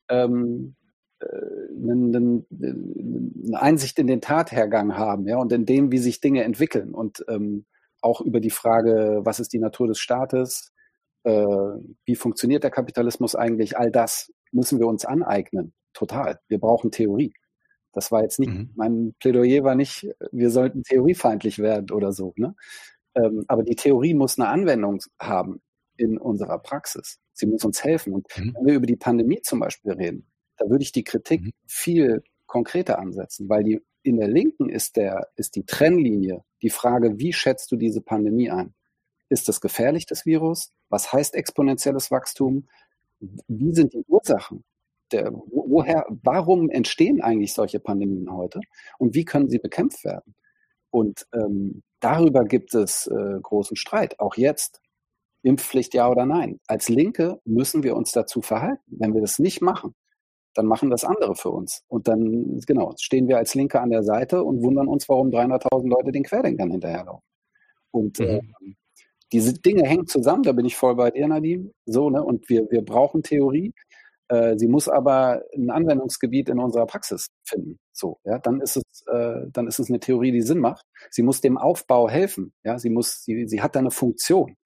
ähm, 0.09 0.75
eine, 1.23 2.45
eine 2.51 3.61
Einsicht 3.63 3.99
in 3.99 4.07
den 4.07 4.21
Tathergang 4.21 4.97
haben, 4.97 5.27
ja, 5.27 5.39
und 5.39 5.53
in 5.53 5.67
dem, 5.67 5.93
wie 5.93 5.99
sich 5.99 6.21
Dinge 6.21 6.45
entwickeln 6.45 6.95
und 6.95 7.25
ähm, 7.29 7.67
auch 8.01 8.21
über 8.21 8.41
die 8.41 8.51
Frage, 8.51 9.21
was 9.25 9.41
ist 9.41 9.53
die 9.53 9.59
Natur 9.59 9.87
des 9.87 9.99
Staates, 9.99 10.73
äh, 11.25 11.33
wie 12.05 12.17
funktioniert 12.17 12.65
der 12.65 12.71
Kapitalismus 12.71 13.35
eigentlich, 13.35 13.77
all 13.77 13.91
das 13.91 14.33
müssen 14.53 14.79
wir 14.79 14.87
uns 14.87 15.05
aneignen, 15.05 15.75
total. 15.93 16.41
Wir 16.49 16.59
brauchen 16.59 16.91
Theorie. 16.91 17.35
Das 17.93 18.13
war 18.13 18.23
jetzt 18.23 18.39
nicht, 18.39 18.53
mhm. 18.53 18.71
mein 18.77 19.15
Plädoyer 19.19 19.65
war 19.65 19.75
nicht, 19.75 20.09
wir 20.31 20.51
sollten 20.51 20.85
theoriefeindlich 20.85 21.59
werden 21.59 21.91
oder 21.91 22.13
so, 22.13 22.33
ne? 22.37 22.55
Ähm, 23.17 23.45
aber 23.49 23.65
die 23.65 23.75
Theorie 23.75 24.15
muss 24.15 24.39
eine 24.39 24.49
Anwendung 24.49 25.01
haben 25.21 25.61
in 25.97 26.17
unserer 26.17 26.59
Praxis. 26.59 27.19
Sie 27.33 27.47
muss 27.47 27.65
uns 27.65 27.83
helfen. 27.83 28.13
Und 28.15 28.27
mhm. 28.37 28.55
wenn 28.55 28.67
wir 28.67 28.75
über 28.75 28.87
die 28.87 28.97
Pandemie 28.97 29.41
zum 29.43 29.61
Beispiel 29.61 29.93
reden, 29.93 30.27
da 30.61 30.69
würde 30.69 30.83
ich 30.83 30.93
die 30.93 31.05
Kritik 31.05 31.43
mhm. 31.43 31.53
viel 31.67 32.23
konkreter 32.47 32.99
ansetzen, 32.99 33.49
weil 33.49 33.65
die 33.65 33.81
in 34.03 34.17
der 34.17 34.29
Linken 34.29 34.69
ist 34.69 34.97
der, 34.97 35.29
ist 35.37 35.57
die 35.57 35.65
Trennlinie 35.65 36.45
die 36.63 36.71
Frage, 36.71 37.19
wie 37.19 37.33
schätzt 37.33 37.71
du 37.73 37.77
diese 37.77 38.01
Pandemie 38.01 38.51
ein? 38.51 38.75
Ist 39.29 39.49
das 39.49 39.61
gefährlich, 39.61 40.07
das 40.07 40.27
Virus? 40.27 40.73
Was 40.89 41.13
heißt 41.13 41.35
exponentielles 41.35 42.11
Wachstum? 42.11 42.69
Wie 43.21 43.73
sind 43.73 43.93
die 43.95 44.05
Ursachen? 44.09 44.65
Der, 45.13 45.33
woher, 45.33 46.07
warum 46.09 46.71
entstehen 46.71 47.21
eigentlich 47.21 47.53
solche 47.53 47.81
Pandemien 47.81 48.33
heute? 48.33 48.61
Und 48.99 49.15
wie 49.15 49.25
können 49.25 49.49
sie 49.49 49.59
bekämpft 49.59 50.05
werden? 50.05 50.35
Und 50.91 51.27
ähm, 51.33 51.83
darüber 52.01 52.45
gibt 52.45 52.75
es 52.75 53.07
äh, 53.07 53.41
großen 53.41 53.77
Streit, 53.77 54.19
auch 54.19 54.37
jetzt. 54.37 54.81
Impfpflicht 55.43 55.95
ja 55.95 56.09
oder 56.09 56.27
nein. 56.27 56.61
Als 56.67 56.89
Linke 56.89 57.41
müssen 57.45 57.83
wir 57.83 57.97
uns 57.97 58.13
dazu 58.13 58.43
verhalten. 58.43 58.83
Wenn 58.89 59.15
wir 59.15 59.21
das 59.21 59.39
nicht 59.39 59.63
machen, 59.63 59.95
dann 60.55 60.67
machen 60.67 60.91
das 60.91 61.05
andere 61.05 61.35
für 61.35 61.51
uns. 61.51 61.83
Und 61.89 62.09
dann, 62.09 62.61
genau, 62.67 62.95
stehen 62.99 63.29
wir 63.29 63.39
als 63.39 63.55
Linke 63.55 63.81
an 63.81 63.91
der 63.91 64.03
Seite 64.03 64.43
und 64.43 64.63
wundern 64.63 64.89
uns, 64.89 65.09
warum 65.09 65.31
300.000 65.31 65.89
Leute 65.89 66.13
den 66.13 66.25
Querdenkern 66.25 66.71
hinterherlaufen. 66.71 67.25
Und 67.91 68.19
mhm. 68.19 68.27
äh, 68.27 68.41
diese 69.33 69.55
Dinge 69.55 69.85
hängen 69.85 70.07
zusammen, 70.07 70.43
da 70.43 70.53
bin 70.53 70.67
ich 70.67 70.77
voll 70.77 70.97
bei 70.97 71.11
dir, 71.11 71.29
Nadine. 71.29 71.71
So, 71.87 72.11
ne? 72.11 72.23
Und 72.23 72.49
wir, 72.49 72.71
wir 72.71 72.85
brauchen 72.85 73.23
Theorie. 73.23 73.73
Äh, 74.29 74.59
sie 74.59 74.67
muss 74.69 74.89
aber 74.89 75.43
ein 75.55 75.71
Anwendungsgebiet 75.71 76.49
in 76.49 76.59
unserer 76.59 76.87
Praxis 76.87 77.29
finden. 77.45 77.79
So, 77.93 78.19
ja, 78.25 78.39
dann 78.39 78.61
ist 78.61 78.77
es, 78.77 79.07
äh, 79.07 79.47
dann 79.53 79.67
ist 79.67 79.79
es 79.79 79.89
eine 79.89 80.01
Theorie, 80.01 80.33
die 80.33 80.43
Sinn 80.43 80.59
macht. 80.59 80.85
Sie 81.11 81.23
muss 81.23 81.41
dem 81.41 81.59
Aufbau 81.59 82.09
helfen. 82.09 82.53
Ja, 82.65 82.79
sie 82.79 82.91
muss, 82.91 83.23
sie, 83.25 83.47
sie 83.47 83.63
hat 83.63 83.77
da 83.77 83.81
eine 83.81 83.91
Funktion. 83.91 84.57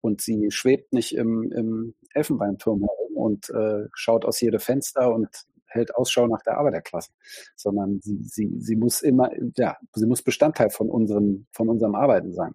und 0.00 0.20
sie 0.20 0.50
schwebt 0.50 0.92
nicht 0.92 1.14
im, 1.14 1.52
im 1.52 1.94
Elfenbeinturm 2.14 2.80
herum 2.80 3.11
und 3.22 3.48
äh, 3.50 3.86
schaut 3.94 4.24
aus 4.24 4.40
jedem 4.40 4.60
Fenster 4.60 5.12
und 5.12 5.28
hält 5.66 5.94
Ausschau 5.94 6.26
nach 6.26 6.42
der 6.42 6.58
Arbeiterklasse, 6.58 7.10
sondern 7.56 8.00
sie, 8.02 8.22
sie, 8.22 8.52
sie 8.58 8.76
muss 8.76 9.02
immer, 9.02 9.30
ja, 9.56 9.76
sie 9.94 10.06
muss 10.06 10.22
Bestandteil 10.22 10.70
von 10.70 10.90
unseren, 10.90 11.46
von 11.52 11.68
unserem 11.68 11.94
Arbeiten 11.94 12.32
sein. 12.32 12.52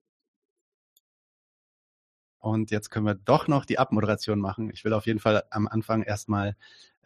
Und 2.39 2.71
jetzt 2.71 2.91
können 2.91 3.05
wir 3.05 3.15
doch 3.15 3.47
noch 3.47 3.65
die 3.65 3.79
Abmoderation 3.79 4.39
machen. 4.39 4.69
Ich 4.71 4.85
will 4.85 4.93
auf 4.93 5.05
jeden 5.05 5.19
Fall 5.19 5.43
am 5.49 5.67
Anfang 5.67 6.03
erstmal 6.03 6.55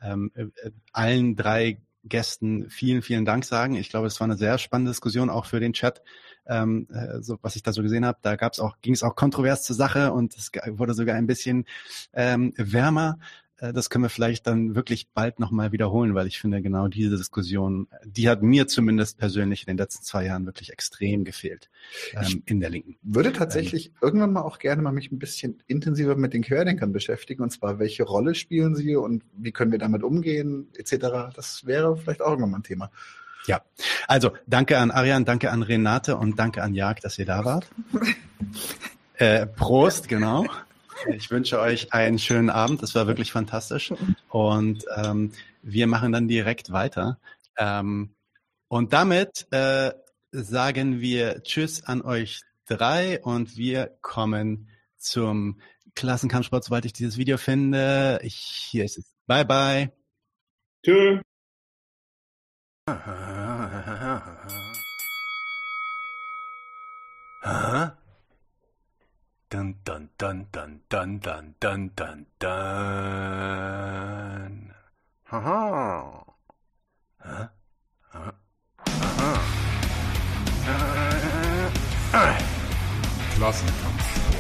ähm, 0.02 0.32
äh, 0.36 0.72
allen 0.92 1.36
drei 1.36 1.82
Gästen 2.04 2.70
vielen, 2.70 3.02
vielen 3.02 3.26
Dank 3.26 3.46
sagen. 3.46 3.76
Ich 3.76 3.90
glaube, 3.90 4.08
es 4.08 4.20
war 4.20 4.26
eine 4.26 4.38
sehr 4.38 4.58
spannende 4.58 4.92
Diskussion 4.92 5.30
auch 5.30 5.46
für 5.46 5.60
den 5.60 5.74
Chat, 5.74 6.02
ähm, 6.48 6.88
äh, 6.92 7.22
so, 7.22 7.38
was 7.42 7.56
ich 7.56 7.64
da 7.64 7.74
so 7.74 7.84
gesehen 7.84 8.06
habe. 8.06 8.18
Da 8.22 8.36
gab's 8.36 8.60
auch, 8.60 8.78
ging 8.82 8.94
es 8.94 9.04
auch 9.04 9.16
kontrovers 9.16 9.64
zur 9.64 9.76
Sache 9.76 10.12
und 10.12 10.36
es 10.36 10.52
wurde 10.68 10.94
sogar 10.94 11.16
ein 11.16 11.28
bisschen 11.28 11.66
ähm, 12.14 12.54
wärmer. 12.58 13.20
Äh, 13.62 13.74
das 13.74 13.90
können 13.90 14.04
wir 14.04 14.10
vielleicht 14.10 14.48
dann 14.48 14.76
wirklich 14.76 15.10
bald 15.14 15.40
nochmal 15.40 15.72
wiederholen, 15.72 16.16
weil 16.16 16.28
ich 16.28 16.40
finde, 16.40 16.62
genau 16.62 16.88
diese 16.88 17.16
Diskussion, 17.16 17.88
die 18.04 18.28
hat 18.28 18.42
mir 18.42 18.68
zumindest 18.68 19.18
persönlich 19.18 19.62
in 19.62 19.68
den 19.68 19.78
letzten 19.78 20.04
zwei 20.04 20.26
Jahren 20.26 20.46
wirklich 20.46 20.72
extrem 20.72 21.24
gefehlt 21.24 21.70
ähm, 22.14 22.44
in 22.46 22.60
der 22.60 22.70
Linken. 22.70 22.98
Würde 23.04 23.32
tatsächlich 23.32 23.88
ähm, 23.88 23.94
irgendwann 24.02 24.34
mal 24.34 24.42
auch 24.42 24.60
gerne 24.60 24.82
mal 24.82 24.92
mich 24.92 25.12
ein 25.12 25.20
bisschen 25.20 25.62
intensiver 25.68 26.16
mit 26.16 26.34
den 26.34 26.42
Querdenkern 26.42 26.92
beschäftigen, 26.92 27.44
und 27.44 27.52
zwar, 27.52 27.80
welche 27.80 28.04
Rolle 28.04 28.36
spielen 28.36 28.76
sie 28.76 28.96
und 28.96 29.24
wie 29.38 29.52
können 29.52 29.72
wir 29.72 29.80
damit 29.80 30.04
umgehen, 30.04 30.68
etc. 30.76 31.34
Das 31.36 31.66
wäre 31.66 31.96
vielleicht 31.98 32.22
auch 32.22 32.32
irgendwann 32.32 32.52
mal 32.52 32.58
ein 32.58 32.64
Thema. 32.64 32.92
Ja, 33.48 33.62
also 34.08 34.34
danke 34.46 34.78
an 34.78 34.92
Arian, 34.92 35.26
danke 35.26 35.50
an 35.52 35.64
Renate 35.64 36.16
und 36.16 36.38
danke 36.38 36.62
an 36.62 36.76
Jag, 36.76 37.00
dass 37.02 37.18
ihr 37.18 37.26
da 37.26 37.44
wart. 37.44 37.68
äh, 39.16 39.48
Prost, 39.48 40.08
genau. 40.08 40.46
Ich 41.10 41.32
wünsche 41.32 41.60
euch 41.60 41.94
einen 41.94 42.20
schönen 42.20 42.50
Abend. 42.50 42.82
Das 42.82 42.96
war 42.96 43.08
wirklich 43.08 43.32
fantastisch. 43.32 43.94
Und 44.30 44.86
ähm, 44.96 45.32
wir 45.62 45.88
machen 45.88 46.12
dann 46.12 46.28
direkt 46.28 46.72
weiter. 46.72 47.20
Ähm, 47.58 48.16
und 48.68 48.94
damit 48.94 49.48
äh, 49.52 49.92
sagen 50.32 51.02
wir 51.02 51.44
Tschüss 51.44 51.84
an 51.84 52.02
euch 52.02 52.42
drei 52.68 53.22
und 53.22 53.58
wir 53.58 53.98
kommen 54.02 54.70
zum 54.98 55.60
Klassenkampfsport, 55.96 56.64
sobald 56.64 56.86
ich 56.86 56.94
dieses 56.94 57.18
Video 57.18 57.38
finde. 57.38 58.20
Ich, 58.24 58.36
hier 58.36 58.86
ist 58.86 58.98
es. 58.98 59.14
Bye 59.28 59.46
bye. 59.46 59.92
Tschüss. 60.84 61.22
Huh? 67.44 67.92
Dun 69.52 69.76
dun 69.84 70.08
dun 70.18 70.46
dun 70.54 70.80
dun 70.88 71.20
dun 71.20 71.54
dun 71.60 71.90
dun 71.98 72.26
dun. 72.40 72.52
Haha. 75.28 76.24
Huh? 77.20 77.48
Huh? 78.14 78.32
Uh-huh. 78.88 79.40
Klassenkampfsport. 83.36 84.31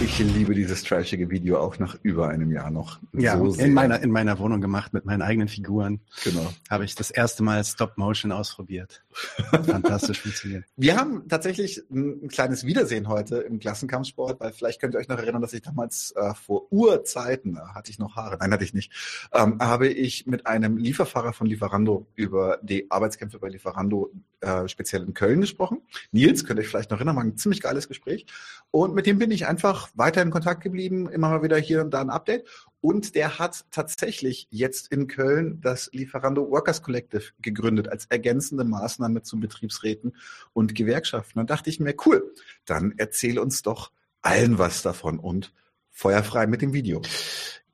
Ich 0.00 0.18
liebe 0.20 0.54
dieses 0.54 0.84
trashige 0.84 1.28
Video 1.28 1.58
auch 1.58 1.78
nach 1.80 1.96
über 2.02 2.28
einem 2.28 2.52
Jahr 2.52 2.70
noch. 2.70 3.00
Ja, 3.12 3.36
so 3.36 3.52
in 3.54 3.74
meiner, 3.74 4.00
in 4.00 4.12
meiner 4.12 4.38
Wohnung 4.38 4.60
gemacht 4.60 4.92
mit 4.92 5.04
meinen 5.04 5.22
eigenen 5.22 5.48
Figuren. 5.48 6.00
Genau. 6.22 6.52
Habe 6.70 6.84
ich 6.84 6.94
das 6.94 7.10
erste 7.10 7.42
Mal 7.42 7.64
Stop 7.64 7.98
Motion 7.98 8.30
ausprobiert. 8.30 9.02
Fantastisch 9.50 10.20
funktioniert. 10.20 10.64
Wir 10.76 10.96
haben 10.96 11.26
tatsächlich 11.28 11.82
ein, 11.90 12.28
kleines 12.28 12.64
Wiedersehen 12.64 13.08
heute 13.08 13.38
im 13.38 13.58
Klassenkampfsport, 13.58 14.38
weil 14.38 14.52
vielleicht 14.52 14.80
könnt 14.80 14.94
ihr 14.94 14.98
euch 14.98 15.08
noch 15.08 15.18
erinnern, 15.18 15.42
dass 15.42 15.52
ich 15.52 15.62
damals 15.62 16.12
äh, 16.12 16.32
vor 16.34 16.72
Urzeiten, 16.72 17.54
da 17.54 17.74
hatte 17.74 17.90
ich 17.90 17.98
noch 17.98 18.14
Haare, 18.14 18.36
nein, 18.38 18.52
hatte 18.52 18.64
ich 18.64 18.74
nicht, 18.74 18.92
ähm, 19.32 19.58
habe 19.60 19.88
ich 19.88 20.26
mit 20.26 20.46
einem 20.46 20.76
Lieferfahrer 20.76 21.32
von 21.32 21.48
Lieferando 21.48 22.06
über 22.14 22.58
die 22.62 22.88
Arbeitskämpfe 22.88 23.40
bei 23.40 23.48
Lieferando 23.48 24.12
äh, 24.40 24.68
speziell 24.68 25.02
in 25.02 25.14
Köln 25.14 25.40
gesprochen. 25.40 25.82
Nils, 26.12 26.44
könnt 26.44 26.58
ihr 26.58 26.62
euch 26.62 26.68
vielleicht 26.68 26.90
noch 26.90 26.98
erinnern, 26.98 27.16
war 27.16 27.24
ein 27.24 27.36
ziemlich 27.36 27.60
geiles 27.60 27.88
Gespräch. 27.88 28.26
Und 28.70 28.94
mit 28.94 29.06
dem 29.06 29.18
bin 29.18 29.30
ich 29.30 29.46
einfach 29.46 29.88
weiter 29.94 30.22
in 30.22 30.30
Kontakt 30.30 30.62
geblieben, 30.62 31.08
immer 31.08 31.30
mal 31.30 31.42
wieder 31.42 31.56
hier 31.56 31.80
und 31.80 31.90
da 31.90 32.00
ein 32.00 32.10
Update. 32.10 32.46
Und 32.80 33.14
der 33.14 33.38
hat 33.38 33.64
tatsächlich 33.70 34.46
jetzt 34.50 34.92
in 34.92 35.08
Köln 35.08 35.60
das 35.60 35.90
Lieferando 35.92 36.50
Workers 36.50 36.82
Collective 36.82 37.32
gegründet 37.40 37.88
als 37.88 38.06
ergänzende 38.06 38.64
Maßnahme 38.64 39.22
zu 39.22 39.40
Betriebsräten 39.40 40.14
und 40.52 40.74
Gewerkschaften. 40.74 41.40
Dann 41.40 41.46
dachte 41.46 41.70
ich 41.70 41.80
mir, 41.80 41.94
cool, 42.06 42.34
dann 42.64 42.94
erzähl 42.96 43.38
uns 43.38 43.62
doch 43.62 43.90
allen 44.22 44.58
was 44.58 44.82
davon 44.82 45.18
und 45.18 45.52
feuerfrei 45.90 46.46
mit 46.46 46.62
dem 46.62 46.72
Video. 46.72 47.02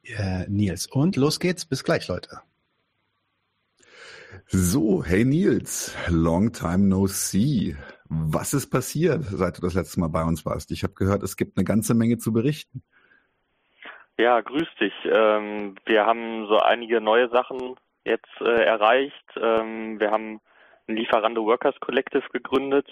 Äh, 0.03 0.47
Nils, 0.49 0.87
und 0.87 1.17
los 1.17 1.41
geht's. 1.41 1.65
Bis 1.65 1.85
gleich, 1.85 2.09
Leute. 2.09 2.41
So, 4.47 5.03
hey 5.03 5.25
Nils, 5.25 5.97
long 6.11 6.53
time 6.53 6.89
no 6.89 7.07
see. 7.07 7.77
Was 8.09 8.53
ist 8.53 8.71
passiert, 8.71 9.25
seit 9.25 9.57
du 9.57 9.63
das 9.63 9.75
letzte 9.75 10.01
Mal 10.01 10.09
bei 10.09 10.23
uns 10.23 10.45
warst? 10.45 10.71
Ich 10.71 10.83
habe 10.83 10.95
gehört, 10.95 11.23
es 11.23 11.37
gibt 11.37 11.57
eine 11.57 11.65
ganze 11.65 11.95
Menge 11.95 12.19
zu 12.19 12.33
berichten. 12.33 12.83
Ja, 14.19 14.41
grüß 14.41 14.69
dich. 14.81 14.93
Ähm, 15.05 15.77
wir 15.87 16.07
haben 16.07 16.47
so 16.47 16.59
einige 16.59 17.01
neue 17.01 17.29
Sachen 17.31 17.77
jetzt 18.05 18.41
äh, 18.41 18.65
erreicht. 18.65 19.25
Ähm, 19.37 19.99
wir 19.99 20.11
haben 20.11 20.41
ein 20.87 20.97
Lieferando 20.97 21.45
Workers 21.47 21.81
Collective 21.81 22.29
gegründet 22.33 22.87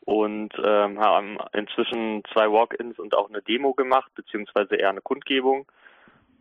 und 0.00 0.52
ähm, 0.62 0.98
haben 0.98 1.38
inzwischen 1.52 2.22
zwei 2.32 2.50
Walk-ins 2.50 2.98
und 2.98 3.14
auch 3.14 3.28
eine 3.28 3.40
Demo 3.40 3.72
gemacht, 3.72 4.10
beziehungsweise 4.14 4.74
eher 4.74 4.90
eine 4.90 5.00
Kundgebung. 5.00 5.70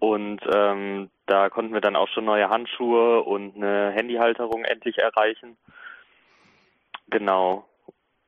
Und 0.01 0.41
ähm, 0.51 1.11
da 1.27 1.51
konnten 1.51 1.75
wir 1.75 1.79
dann 1.79 1.95
auch 1.95 2.07
schon 2.07 2.25
neue 2.25 2.49
Handschuhe 2.49 3.21
und 3.21 3.55
eine 3.55 3.91
Handyhalterung 3.91 4.65
endlich 4.65 4.97
erreichen. 4.97 5.57
Genau. 7.11 7.69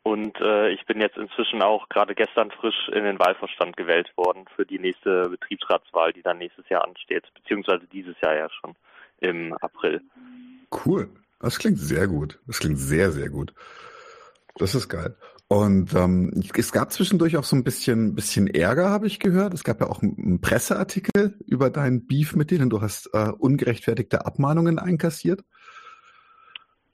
Und 0.04 0.40
äh, 0.40 0.70
ich 0.70 0.86
bin 0.86 1.02
jetzt 1.02 1.18
inzwischen 1.18 1.64
auch 1.64 1.90
gerade 1.90 2.14
gestern 2.14 2.52
frisch 2.52 2.90
in 2.90 3.04
den 3.04 3.18
Wahlvorstand 3.18 3.76
gewählt 3.76 4.16
worden 4.16 4.46
für 4.56 4.68
die 4.68 4.78
nächste 4.78 5.30
Betriebsratswahl, 5.30 6.14
die 6.14 6.22
dann 6.22 6.38
nächstes 6.38 6.70
Jahr 6.70 6.86
ansteht, 6.86 7.26
beziehungsweise 7.34 7.88
dieses 7.92 8.22
Jahr 8.22 8.36
ja 8.36 8.50
schon 8.52 8.76
im 9.20 9.58
April. 9.62 10.02
Cool. 10.86 11.10
Das 11.40 11.58
klingt 11.58 11.80
sehr 11.80 12.08
gut. 12.08 12.38
Das 12.46 12.60
klingt 12.60 12.78
sehr, 12.78 13.10
sehr 13.10 13.30
gut. 13.30 13.52
Das 14.58 14.76
ist 14.76 14.90
geil. 14.90 15.16
Und 15.48 15.94
ähm, 15.94 16.32
es 16.56 16.72
gab 16.72 16.92
zwischendurch 16.92 17.38
auch 17.38 17.44
so 17.44 17.56
ein 17.56 17.64
bisschen, 17.64 18.16
bisschen 18.16 18.48
Ärger, 18.48 18.90
habe 18.90 19.08
ich 19.08 19.20
gehört. 19.20 19.54
Es 19.54 19.64
gab 19.64 19.82
ja 19.82 19.88
auch 19.88 20.02
einen 20.02 20.42
Presseartikel 20.42 21.38
über 21.46 21.70
deinen 21.70 22.08
Beef 22.08 22.36
mit 22.36 22.50
denen. 22.50 22.70
Du 22.70 22.82
hast 22.82 23.10
äh, 23.14 23.30
ungerechtfertigte 23.38 24.26
Abmahnungen 24.26 24.80
einkassiert. 24.80 25.42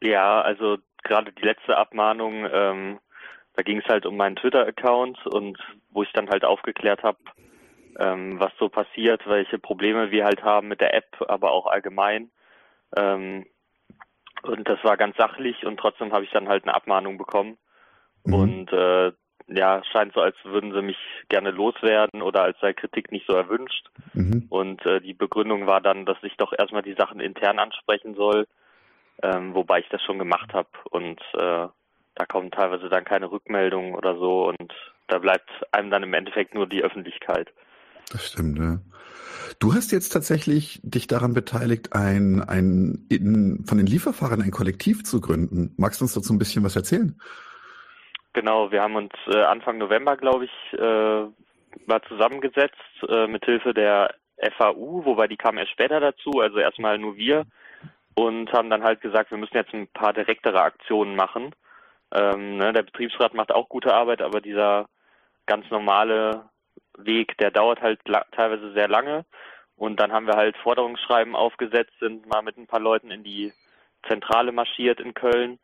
Ja, 0.01 0.41
also 0.41 0.77
gerade 1.03 1.31
die 1.31 1.45
letzte 1.45 1.77
Abmahnung, 1.77 2.47
ähm, 2.51 2.99
da 3.53 3.63
ging 3.63 3.79
es 3.79 3.87
halt 3.87 4.05
um 4.05 4.17
meinen 4.17 4.35
Twitter-Account 4.35 5.25
und 5.27 5.57
wo 5.89 6.03
ich 6.03 6.11
dann 6.13 6.29
halt 6.29 6.43
aufgeklärt 6.43 7.03
habe, 7.03 7.19
ähm, 7.97 8.39
was 8.39 8.51
so 8.59 8.69
passiert, 8.69 9.25
welche 9.27 9.59
Probleme 9.59 10.11
wir 10.11 10.25
halt 10.25 10.43
haben 10.43 10.67
mit 10.67 10.81
der 10.81 10.93
App, 10.93 11.17
aber 11.27 11.51
auch 11.51 11.67
allgemein. 11.67 12.31
Ähm, 12.95 13.45
und 14.43 14.67
das 14.69 14.83
war 14.83 14.95
ganz 14.95 15.17
sachlich 15.17 15.65
und 15.65 15.77
trotzdem 15.77 16.13
habe 16.13 16.23
ich 16.23 16.31
dann 16.31 16.47
halt 16.47 16.63
eine 16.63 16.73
Abmahnung 16.73 17.17
bekommen. 17.17 17.57
Mhm. 18.25 18.33
Und 18.33 18.73
äh, 18.73 19.11
ja, 19.47 19.81
scheint 19.91 20.13
so, 20.13 20.21
als 20.21 20.35
würden 20.43 20.73
sie 20.73 20.81
mich 20.81 20.97
gerne 21.29 21.51
loswerden 21.51 22.21
oder 22.21 22.43
als 22.43 22.59
sei 22.59 22.73
Kritik 22.73 23.11
nicht 23.11 23.25
so 23.27 23.33
erwünscht. 23.33 23.89
Mhm. 24.13 24.45
Und 24.49 24.85
äh, 24.85 25.01
die 25.01 25.13
Begründung 25.13 25.65
war 25.65 25.81
dann, 25.81 26.05
dass 26.05 26.17
ich 26.21 26.37
doch 26.37 26.53
erstmal 26.57 26.83
die 26.83 26.95
Sachen 26.95 27.19
intern 27.19 27.57
ansprechen 27.57 28.15
soll 28.15 28.45
ähm, 29.23 29.53
wobei 29.53 29.79
ich 29.79 29.89
das 29.89 30.01
schon 30.01 30.19
gemacht 30.19 30.53
habe 30.53 30.69
und 30.91 31.19
äh, 31.33 31.67
da 32.15 32.25
kommen 32.27 32.51
teilweise 32.51 32.89
dann 32.89 33.05
keine 33.05 33.31
Rückmeldungen 33.31 33.95
oder 33.95 34.17
so 34.17 34.47
und 34.47 34.73
da 35.07 35.19
bleibt 35.19 35.49
einem 35.71 35.89
dann 35.89 36.03
im 36.03 36.13
Endeffekt 36.13 36.53
nur 36.53 36.67
die 36.67 36.83
Öffentlichkeit. 36.83 37.49
Das 38.11 38.25
stimmt, 38.25 38.57
ne? 38.57 38.81
Du 39.59 39.73
hast 39.73 39.91
jetzt 39.91 40.09
tatsächlich 40.09 40.79
dich 40.83 41.07
daran 41.07 41.33
beteiligt, 41.33 41.93
ein, 41.93 42.41
ein 42.41 43.05
in, 43.09 43.65
von 43.65 43.77
den 43.77 43.87
Lieferfahrern 43.87 44.41
ein 44.41 44.51
Kollektiv 44.51 45.03
zu 45.03 45.21
gründen. 45.21 45.73
Magst 45.77 45.99
du 45.99 46.05
uns 46.05 46.13
dazu 46.13 46.33
ein 46.33 46.39
bisschen 46.39 46.63
was 46.63 46.75
erzählen? 46.75 47.19
Genau, 48.33 48.71
wir 48.71 48.81
haben 48.81 48.95
uns 48.95 49.13
äh, 49.27 49.41
Anfang 49.41 49.77
November, 49.77 50.15
glaube 50.15 50.45
ich, 50.45 50.73
äh, 50.73 51.25
mal 51.85 52.01
zusammengesetzt 52.07 52.75
äh, 53.07 53.27
mit 53.27 53.45
Hilfe 53.45 53.73
der 53.73 54.13
FAU, 54.57 55.03
wobei 55.05 55.27
die 55.27 55.37
kam 55.37 55.57
erst 55.57 55.71
später 55.71 55.99
dazu, 55.99 56.39
also 56.39 56.59
erstmal 56.59 56.97
nur 56.97 57.17
wir 57.17 57.45
und 58.15 58.51
haben 58.53 58.69
dann 58.69 58.83
halt 58.83 59.01
gesagt, 59.01 59.31
wir 59.31 59.37
müssen 59.37 59.55
jetzt 59.55 59.73
ein 59.73 59.87
paar 59.87 60.13
direktere 60.13 60.61
Aktionen 60.61 61.15
machen. 61.15 61.55
Ähm, 62.13 62.57
ne, 62.57 62.73
der 62.73 62.83
Betriebsrat 62.83 63.33
macht 63.33 63.51
auch 63.51 63.69
gute 63.69 63.93
Arbeit, 63.93 64.21
aber 64.21 64.41
dieser 64.41 64.87
ganz 65.45 65.69
normale 65.69 66.49
Weg, 66.97 67.37
der 67.37 67.51
dauert 67.51 67.81
halt 67.81 67.99
teilweise 68.31 68.73
sehr 68.73 68.87
lange. 68.87 69.25
Und 69.75 69.99
dann 69.99 70.11
haben 70.11 70.27
wir 70.27 70.35
halt 70.35 70.57
Forderungsschreiben 70.57 71.35
aufgesetzt, 71.35 71.93
sind 71.99 72.27
mal 72.27 72.41
mit 72.41 72.57
ein 72.57 72.67
paar 72.67 72.81
Leuten 72.81 73.11
in 73.11 73.23
die 73.23 73.53
Zentrale 74.07 74.51
marschiert 74.51 74.99
in 74.99 75.13
Köln 75.13 75.59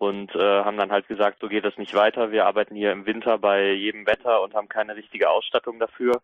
und 0.00 0.34
äh, 0.34 0.64
haben 0.64 0.78
dann 0.78 0.90
halt 0.90 1.08
gesagt, 1.08 1.40
so 1.42 1.48
geht 1.48 1.66
das 1.66 1.76
nicht 1.76 1.92
weiter. 1.92 2.32
Wir 2.32 2.46
arbeiten 2.46 2.74
hier 2.74 2.90
im 2.90 3.04
Winter 3.04 3.36
bei 3.36 3.72
jedem 3.72 4.06
Wetter 4.06 4.40
und 4.40 4.54
haben 4.54 4.66
keine 4.66 4.96
richtige 4.96 5.28
Ausstattung 5.28 5.78
dafür. 5.78 6.22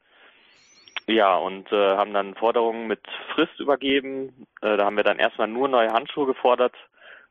Ja, 1.06 1.36
und 1.36 1.70
äh, 1.72 1.96
haben 1.96 2.14
dann 2.14 2.34
Forderungen 2.36 2.86
mit 2.86 3.02
Frist 3.34 3.60
übergeben. 3.60 4.46
Äh, 4.62 4.78
da 4.78 4.86
haben 4.86 4.96
wir 4.96 5.04
dann 5.04 5.18
erstmal 5.18 5.48
nur 5.48 5.68
neue 5.68 5.92
Handschuhe 5.92 6.24
gefordert, 6.24 6.74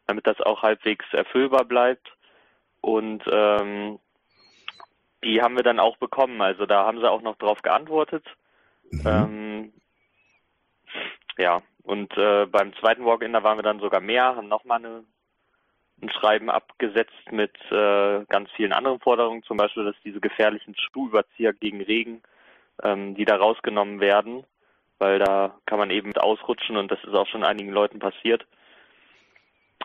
damit 0.06 0.27
das 0.27 0.40
auch 0.40 0.61
halbwegs 0.61 1.06
erfüllbar 1.14 1.65
bleibt. 1.65 2.07
Und 2.80 3.24
ähm, 3.27 3.98
die 5.24 5.41
haben 5.41 5.56
wir 5.56 5.64
dann 5.64 5.80
auch 5.80 5.98
bekommen. 5.98 6.40
Also 6.43 6.67
da 6.67 6.85
haben 6.85 6.99
sie 6.99 7.09
auch 7.09 7.24
noch 7.24 7.38
drauf 7.38 7.64
geantwortet. 7.64 8.24
Mhm. 8.91 9.01
Ähm, 9.03 9.74
ja, 11.40 11.64
und 11.82 12.15
äh, 12.19 12.45
beim 12.45 12.72
zweiten 12.75 13.03
Walk-In, 13.03 13.33
da 13.33 13.41
waren 13.41 13.57
wir 13.57 13.64
dann 13.64 13.80
sogar 13.80 13.99
mehr, 13.99 14.35
haben 14.35 14.48
nochmal 14.48 14.77
eine, 14.77 15.03
ein 16.01 16.09
Schreiben 16.09 16.49
abgesetzt 16.49 17.32
mit 17.32 17.53
äh, 17.72 18.25
ganz 18.25 18.49
vielen 18.56 18.74
anderen 18.74 18.99
Forderungen, 18.99 19.43
zum 19.43 19.57
Beispiel, 19.57 19.85
dass 19.85 19.95
diese 20.03 20.19
gefährlichen 20.19 20.75
Schuhüberzieher 20.75 21.53
gegen 21.53 21.82
Regen, 21.82 22.22
ähm, 22.83 23.15
die 23.15 23.25
da 23.25 23.38
rausgenommen 23.38 23.99
werden, 23.99 24.45
weil 24.99 25.19
da 25.19 25.56
kann 25.65 25.80
man 25.80 25.90
eben 25.91 26.15
ausrutschen 26.17 26.77
und 26.77 26.91
das 26.91 27.03
ist 27.03 27.14
auch 27.14 27.27
schon 27.27 27.43
einigen 27.43 27.72
Leuten 27.72 27.99
passiert. 27.99 28.45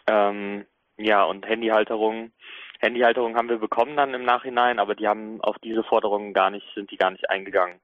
Ähm, 0.07 0.67
ja, 0.97 1.25
und 1.25 1.47
Handyhalterungen. 1.47 2.33
Handyhalterungen 2.81 3.37
haben 3.37 3.49
wir 3.49 3.59
bekommen 3.59 3.97
dann 3.97 4.15
im 4.15 4.25
Nachhinein, 4.25 4.79
aber 4.79 4.95
die 4.95 5.07
haben 5.07 5.41
auf 5.43 5.59
diese 5.59 5.85
Forderungen 5.85 6.33
gar 6.33 6.51
nicht, 6.51 6.67
sind 6.75 6.91
die 6.91 6.97
gar 6.97 7.11
nicht 7.11 7.29
eingegangen. 7.31 7.79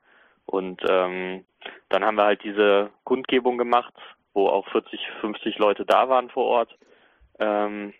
Und 0.46 0.80
ähm, 0.88 1.44
dann 1.88 2.04
haben 2.04 2.16
wir 2.16 2.24
halt 2.24 2.42
diese 2.44 2.90
Kundgebung 3.04 3.58
gemacht, 3.58 3.92
wo 4.32 4.48
auch 4.48 4.66
40, 4.68 5.00
50 5.20 5.58
Leute 5.58 5.84
da 5.84 6.08
waren 6.08 6.30
vor 6.30 6.44
Ort. 6.44 6.78
Ähm, 7.38 7.92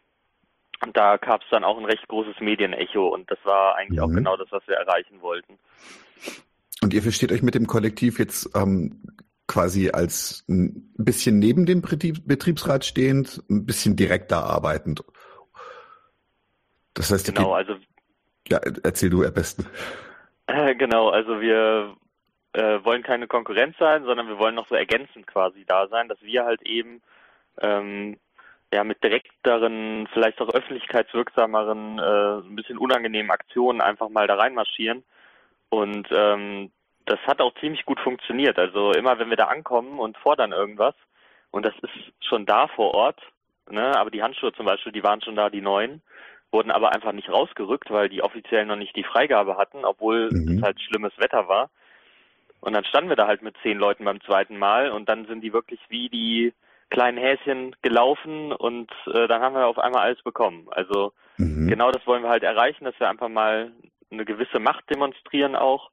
und 0.82 0.96
da 0.96 1.16
gab 1.16 1.42
es 1.42 1.48
dann 1.50 1.64
auch 1.64 1.78
ein 1.78 1.84
recht 1.84 2.06
großes 2.08 2.40
Medienecho 2.40 3.08
und 3.08 3.30
das 3.30 3.38
war 3.44 3.76
eigentlich 3.76 3.98
mhm. 3.98 4.05
auch 4.05 4.12
genau 4.12 4.36
das, 4.36 4.50
was 4.50 4.66
wir 4.66 4.76
erreichen 4.76 5.20
wollten. 5.22 5.58
Und 6.82 6.92
ihr 6.92 7.02
versteht 7.02 7.32
euch 7.32 7.42
mit 7.42 7.55
dem 7.55 7.66
Kollektiv 7.66 8.18
jetzt 8.18 8.50
ähm, 8.55 9.02
quasi 9.46 9.90
als 9.90 10.44
ein 10.48 10.92
bisschen 10.96 11.38
neben 11.38 11.66
dem 11.66 11.82
Betriebsrat 11.82 12.84
stehend, 12.84 13.42
ein 13.48 13.64
bisschen 13.64 13.96
direkter 13.96 14.44
arbeitend. 14.44 15.05
Das 16.94 17.10
heißt, 17.10 17.26
genau, 17.26 17.52
also 17.52 17.76
ja, 18.48 18.58
erzähl 18.82 19.10
du 19.10 19.24
am 19.24 19.32
besten. 19.34 19.66
Äh, 20.46 20.74
genau, 20.76 21.08
also 21.08 21.40
wir 21.40 21.96
äh, 22.52 22.84
wollen 22.84 23.02
keine 23.02 23.26
Konkurrenz 23.26 23.76
sein, 23.78 24.05
sondern 24.05 24.28
wir 24.28 24.38
wollen 24.38 24.55
noch 24.55 24.68
so 24.68 24.74
ergänzend 24.74 25.26
quasi 25.26 25.64
da 25.66 25.88
sein, 25.88 26.08
dass 26.08 26.20
wir 26.22 26.44
halt 26.44 26.62
eben 26.62 27.02
ähm, 27.60 28.18
ja 28.76 28.84
mit 28.84 29.02
direkteren, 29.02 30.06
vielleicht 30.12 30.40
auch 30.40 30.55
öffentlichkeitswirksameren, 30.55 31.98
äh, 31.98 32.46
ein 32.46 32.56
bisschen 32.56 32.78
unangenehmen 32.78 33.30
Aktionen 33.30 33.80
einfach 33.80 34.08
mal 34.08 34.26
da 34.26 34.36
reinmarschieren. 34.36 35.02
Und 35.70 36.06
ähm, 36.12 36.70
das 37.06 37.18
hat 37.26 37.40
auch 37.40 37.55
ziemlich 37.60 37.84
gut 37.84 37.98
funktioniert. 38.00 38.58
Also 38.58 38.92
immer 38.92 39.18
wenn 39.18 39.30
wir 39.30 39.36
da 39.36 39.46
ankommen 39.46 39.98
und 39.98 40.16
fordern 40.18 40.52
irgendwas, 40.52 40.94
und 41.50 41.64
das 41.64 41.74
ist 41.82 42.26
schon 42.28 42.44
da 42.44 42.68
vor 42.68 42.92
Ort, 42.94 43.20
ne, 43.70 43.96
aber 43.96 44.10
die 44.10 44.22
Handschuhe 44.22 44.52
zum 44.52 44.66
Beispiel, 44.66 44.92
die 44.92 45.02
waren 45.02 45.22
schon 45.22 45.36
da, 45.36 45.48
die 45.48 45.62
neuen, 45.62 46.02
wurden 46.52 46.70
aber 46.70 46.92
einfach 46.92 47.12
nicht 47.12 47.30
rausgerückt, 47.30 47.90
weil 47.90 48.08
die 48.08 48.22
offiziell 48.22 48.66
noch 48.66 48.76
nicht 48.76 48.94
die 48.94 49.05
Freigabe 49.05 49.56
hatten, 49.56 49.84
obwohl 49.84 50.28
mhm. 50.30 50.58
es 50.58 50.62
halt 50.62 50.80
schlimmes 50.80 51.16
Wetter 51.18 51.48
war. 51.48 51.70
Und 52.60 52.74
dann 52.74 52.84
standen 52.84 53.08
wir 53.08 53.16
da 53.16 53.26
halt 53.26 53.42
mit 53.42 53.56
zehn 53.62 53.78
Leuten 53.78 54.05
beim 54.05 54.20
zweiten 54.22 54.58
Mal 54.58 54.90
und 54.90 55.08
dann 55.08 55.26
sind 55.26 55.40
die 55.42 55.52
wirklich 55.52 55.80
wie 55.88 56.08
die 56.08 56.52
kleinen 56.90 57.18
Häschen 57.18 57.74
gelaufen 57.82 58.52
und 58.52 58.90
äh, 59.06 59.26
dann 59.28 59.42
haben 59.42 59.55
wir 59.55 59.66
auf 59.66 59.78
einmal 59.78 60.02
alles 60.02 60.23
bekommen. 60.23 60.66
Also 60.70 61.12
mhm. 61.36 61.68
genau 61.68 61.90
das 61.90 62.06
wollen 62.06 62.23
wir 62.23 62.31
halt 62.31 62.42
erreichen, 62.42 62.84
dass 62.84 62.98
wir 62.98 63.08
einfach 63.08 63.28
mal 63.28 63.73
eine 64.10 64.24
gewisse 64.24 64.60
Macht 64.60 64.89
demonstrieren 64.90 65.56
auch 65.56 65.90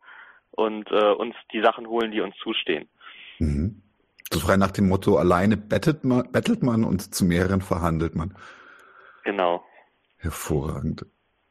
und 0.52 0.90
äh, 0.92 1.12
uns 1.12 1.36
die 1.52 1.62
Sachen 1.62 1.88
holen, 1.88 2.12
die 2.12 2.22
uns 2.22 2.36
zustehen. 2.38 2.88
Mhm. 3.40 3.82
So 4.32 4.40
frei 4.40 4.58
nach 4.58 4.72
dem 4.72 4.88
Motto, 4.88 5.18
alleine 5.18 5.58
bettelt 5.58 6.04
man, 6.04 6.32
bettelt 6.32 6.64
man 6.64 6.84
und 6.84 7.14
zu 7.14 7.26
mehreren 7.26 7.62
verhandelt 7.62 8.16
man. 8.16 8.36
Genau. 9.24 9.64
Hervorragend. 10.18 11.06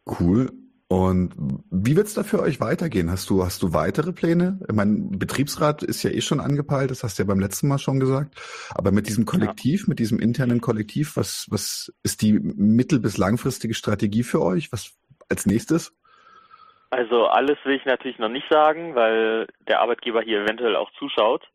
Cool. 0.06 0.50
Und 0.92 1.32
wie 1.70 1.96
wird 1.96 2.08
es 2.08 2.12
da 2.12 2.22
für 2.22 2.42
euch 2.42 2.60
weitergehen? 2.60 3.10
Hast 3.10 3.30
du, 3.30 3.42
hast 3.42 3.62
du 3.62 3.72
weitere 3.72 4.12
Pläne? 4.12 4.60
Mein 4.70 5.18
Betriebsrat 5.18 5.82
ist 5.82 6.02
ja 6.02 6.10
eh 6.10 6.20
schon 6.20 6.38
angepeilt, 6.38 6.90
das 6.90 7.02
hast 7.02 7.18
du 7.18 7.22
ja 7.22 7.26
beim 7.26 7.40
letzten 7.40 7.66
Mal 7.68 7.78
schon 7.78 7.98
gesagt. 7.98 8.34
Aber 8.74 8.92
mit 8.92 9.06
diesem 9.08 9.24
Kollektiv, 9.24 9.84
ja. 9.84 9.86
mit 9.88 10.00
diesem 10.00 10.18
internen 10.18 10.60
Kollektiv, 10.60 11.16
was, 11.16 11.46
was 11.50 11.90
ist 12.02 12.20
die 12.20 12.34
mittel- 12.34 13.00
bis 13.00 13.16
langfristige 13.16 13.72
Strategie 13.72 14.22
für 14.22 14.42
euch? 14.42 14.70
Was 14.70 14.94
als 15.30 15.46
nächstes? 15.46 15.96
Also 16.90 17.24
alles 17.24 17.56
will 17.64 17.76
ich 17.76 17.86
natürlich 17.86 18.18
noch 18.18 18.28
nicht 18.28 18.50
sagen, 18.50 18.94
weil 18.94 19.46
der 19.66 19.80
Arbeitgeber 19.80 20.20
hier 20.20 20.42
eventuell 20.42 20.76
auch 20.76 20.90
zuschaut. 20.98 21.48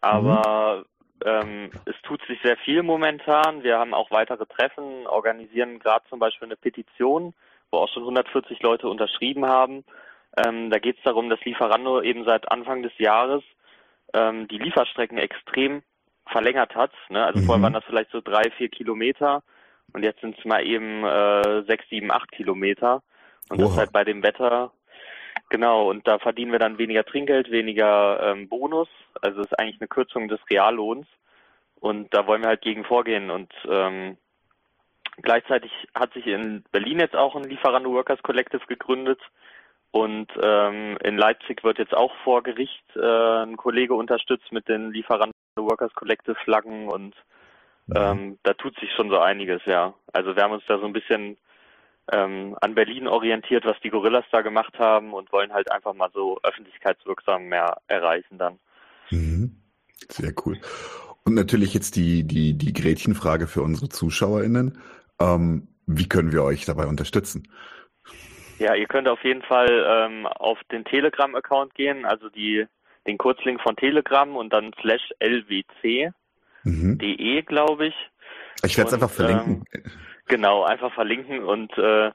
Aber 0.00 0.86
mhm. 1.26 1.28
ähm, 1.28 1.70
es 1.84 1.96
tut 2.04 2.22
sich 2.26 2.40
sehr 2.42 2.56
viel 2.56 2.82
momentan. 2.82 3.62
Wir 3.62 3.78
haben 3.78 3.92
auch 3.92 4.10
weitere 4.10 4.46
Treffen, 4.46 5.06
organisieren 5.06 5.78
gerade 5.78 6.06
zum 6.08 6.20
Beispiel 6.20 6.46
eine 6.48 6.56
Petition 6.56 7.34
wo 7.70 7.78
auch 7.78 7.88
schon 7.92 8.02
140 8.02 8.62
Leute 8.62 8.88
unterschrieben 8.88 9.46
haben. 9.46 9.84
Ähm, 10.36 10.70
da 10.70 10.78
geht 10.78 10.98
es 10.98 11.04
darum, 11.04 11.28
dass 11.28 11.44
Lieferando 11.44 12.02
eben 12.02 12.24
seit 12.24 12.50
Anfang 12.50 12.82
des 12.82 12.96
Jahres 12.98 13.42
ähm, 14.14 14.48
die 14.48 14.58
Lieferstrecken 14.58 15.18
extrem 15.18 15.82
verlängert 16.26 16.74
hat. 16.74 16.92
Ne? 17.08 17.24
Also 17.24 17.40
mhm. 17.40 17.44
vorher 17.44 17.62
waren 17.62 17.72
das 17.72 17.84
vielleicht 17.84 18.10
so 18.10 18.20
drei, 18.20 18.50
vier 18.56 18.68
Kilometer 18.68 19.42
und 19.92 20.02
jetzt 20.02 20.20
sind 20.20 20.38
es 20.38 20.44
mal 20.44 20.64
eben 20.66 21.04
äh, 21.04 21.62
sechs, 21.66 21.88
sieben, 21.88 22.12
acht 22.12 22.30
Kilometer. 22.32 23.02
Und 23.50 23.60
Oha. 23.60 23.68
das 23.68 23.76
halt 23.78 23.92
bei 23.92 24.04
dem 24.04 24.22
Wetter 24.22 24.72
Genau, 25.50 25.88
und 25.88 26.06
da 26.06 26.18
verdienen 26.18 26.52
wir 26.52 26.58
dann 26.58 26.78
weniger 26.78 27.04
Trinkgeld, 27.04 27.50
weniger 27.50 28.20
ähm, 28.22 28.48
Bonus. 28.48 28.88
Also 29.22 29.40
es 29.40 29.46
ist 29.46 29.58
eigentlich 29.58 29.80
eine 29.80 29.88
Kürzung 29.88 30.28
des 30.28 30.40
Reallohns. 30.50 31.06
Und 31.80 32.12
da 32.12 32.26
wollen 32.26 32.42
wir 32.42 32.48
halt 32.48 32.60
gegen 32.60 32.84
vorgehen. 32.84 33.30
Und 33.30 33.52
ähm, 33.68 34.18
Gleichzeitig 35.22 35.72
hat 35.94 36.12
sich 36.12 36.26
in 36.26 36.64
Berlin 36.70 37.00
jetzt 37.00 37.16
auch 37.16 37.34
ein 37.34 37.44
Lieferando 37.44 37.92
Workers 37.92 38.22
Collective 38.22 38.66
gegründet 38.66 39.20
und 39.90 40.28
ähm, 40.42 40.96
in 41.02 41.16
Leipzig 41.16 41.64
wird 41.64 41.78
jetzt 41.78 41.94
auch 41.94 42.12
vor 42.24 42.42
Gericht 42.42 42.84
äh, 42.94 43.42
ein 43.42 43.56
Kollege 43.56 43.94
unterstützt 43.94 44.52
mit 44.52 44.68
den 44.68 44.92
Lieferando 44.92 45.32
Workers 45.56 45.92
Collective 45.94 46.36
Flaggen 46.44 46.88
und 46.88 47.14
mhm. 47.86 47.96
ähm, 47.96 48.38
da 48.42 48.54
tut 48.54 48.78
sich 48.78 48.92
schon 48.92 49.10
so 49.10 49.18
einiges, 49.18 49.62
ja. 49.64 49.94
Also 50.12 50.36
wir 50.36 50.42
haben 50.42 50.52
uns 50.52 50.64
da 50.68 50.78
so 50.78 50.86
ein 50.86 50.92
bisschen 50.92 51.36
ähm, 52.12 52.56
an 52.60 52.74
Berlin 52.74 53.08
orientiert, 53.08 53.64
was 53.64 53.78
die 53.82 53.90
Gorillas 53.90 54.24
da 54.30 54.42
gemacht 54.42 54.78
haben 54.78 55.12
und 55.12 55.32
wollen 55.32 55.52
halt 55.52 55.70
einfach 55.70 55.94
mal 55.94 56.10
so 56.12 56.38
öffentlichkeitswirksam 56.42 57.46
mehr 57.46 57.78
erreichen 57.86 58.38
dann. 58.38 58.58
Mhm. 59.10 59.56
Sehr 60.08 60.32
cool. 60.44 60.58
Und 61.24 61.34
natürlich 61.34 61.74
jetzt 61.74 61.96
die, 61.96 62.24
die, 62.24 62.54
die 62.54 62.72
Gretchenfrage 62.72 63.46
für 63.46 63.62
unsere 63.62 63.88
ZuschauerInnen. 63.88 64.78
Ähm, 65.20 65.68
wie 65.86 66.08
können 66.08 66.32
wir 66.32 66.44
euch 66.44 66.64
dabei 66.64 66.86
unterstützen? 66.86 67.48
Ja, 68.58 68.74
ihr 68.74 68.86
könnt 68.86 69.08
auf 69.08 69.22
jeden 69.22 69.42
Fall 69.42 69.84
ähm, 69.86 70.26
auf 70.26 70.58
den 70.72 70.84
Telegram-Account 70.84 71.74
gehen, 71.74 72.04
also 72.04 72.28
die, 72.28 72.66
den 73.06 73.16
Kurzlink 73.16 73.60
von 73.60 73.76
Telegram 73.76 74.36
und 74.36 74.52
dann 74.52 74.72
slash 74.80 75.12
lwc.de, 75.20 76.10
mhm. 76.64 76.98
glaube 77.46 77.86
ich. 77.86 77.94
Ich 78.64 78.76
werde 78.76 78.88
es 78.88 78.94
einfach 78.94 79.10
verlinken. 79.10 79.64
Ähm, 79.72 79.82
genau, 80.26 80.64
einfach 80.64 80.92
verlinken 80.92 81.44
und 81.44 81.76
äh, 81.78 82.10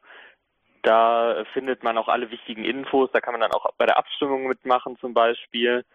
da 0.84 1.46
findet 1.54 1.82
man 1.82 1.98
auch 1.98 2.10
alle 2.10 2.30
wichtigen 2.30 2.66
Infos. 2.66 3.10
Da 3.14 3.22
kann 3.22 3.34
man 3.34 3.42
dann 3.42 3.54
auch 3.54 3.72
bei 3.78 3.86
der 3.86 3.98
Abstimmung 3.98 4.48
mitmachen 4.48 4.98
zum 5.00 5.14
Beispiel. 5.14 5.86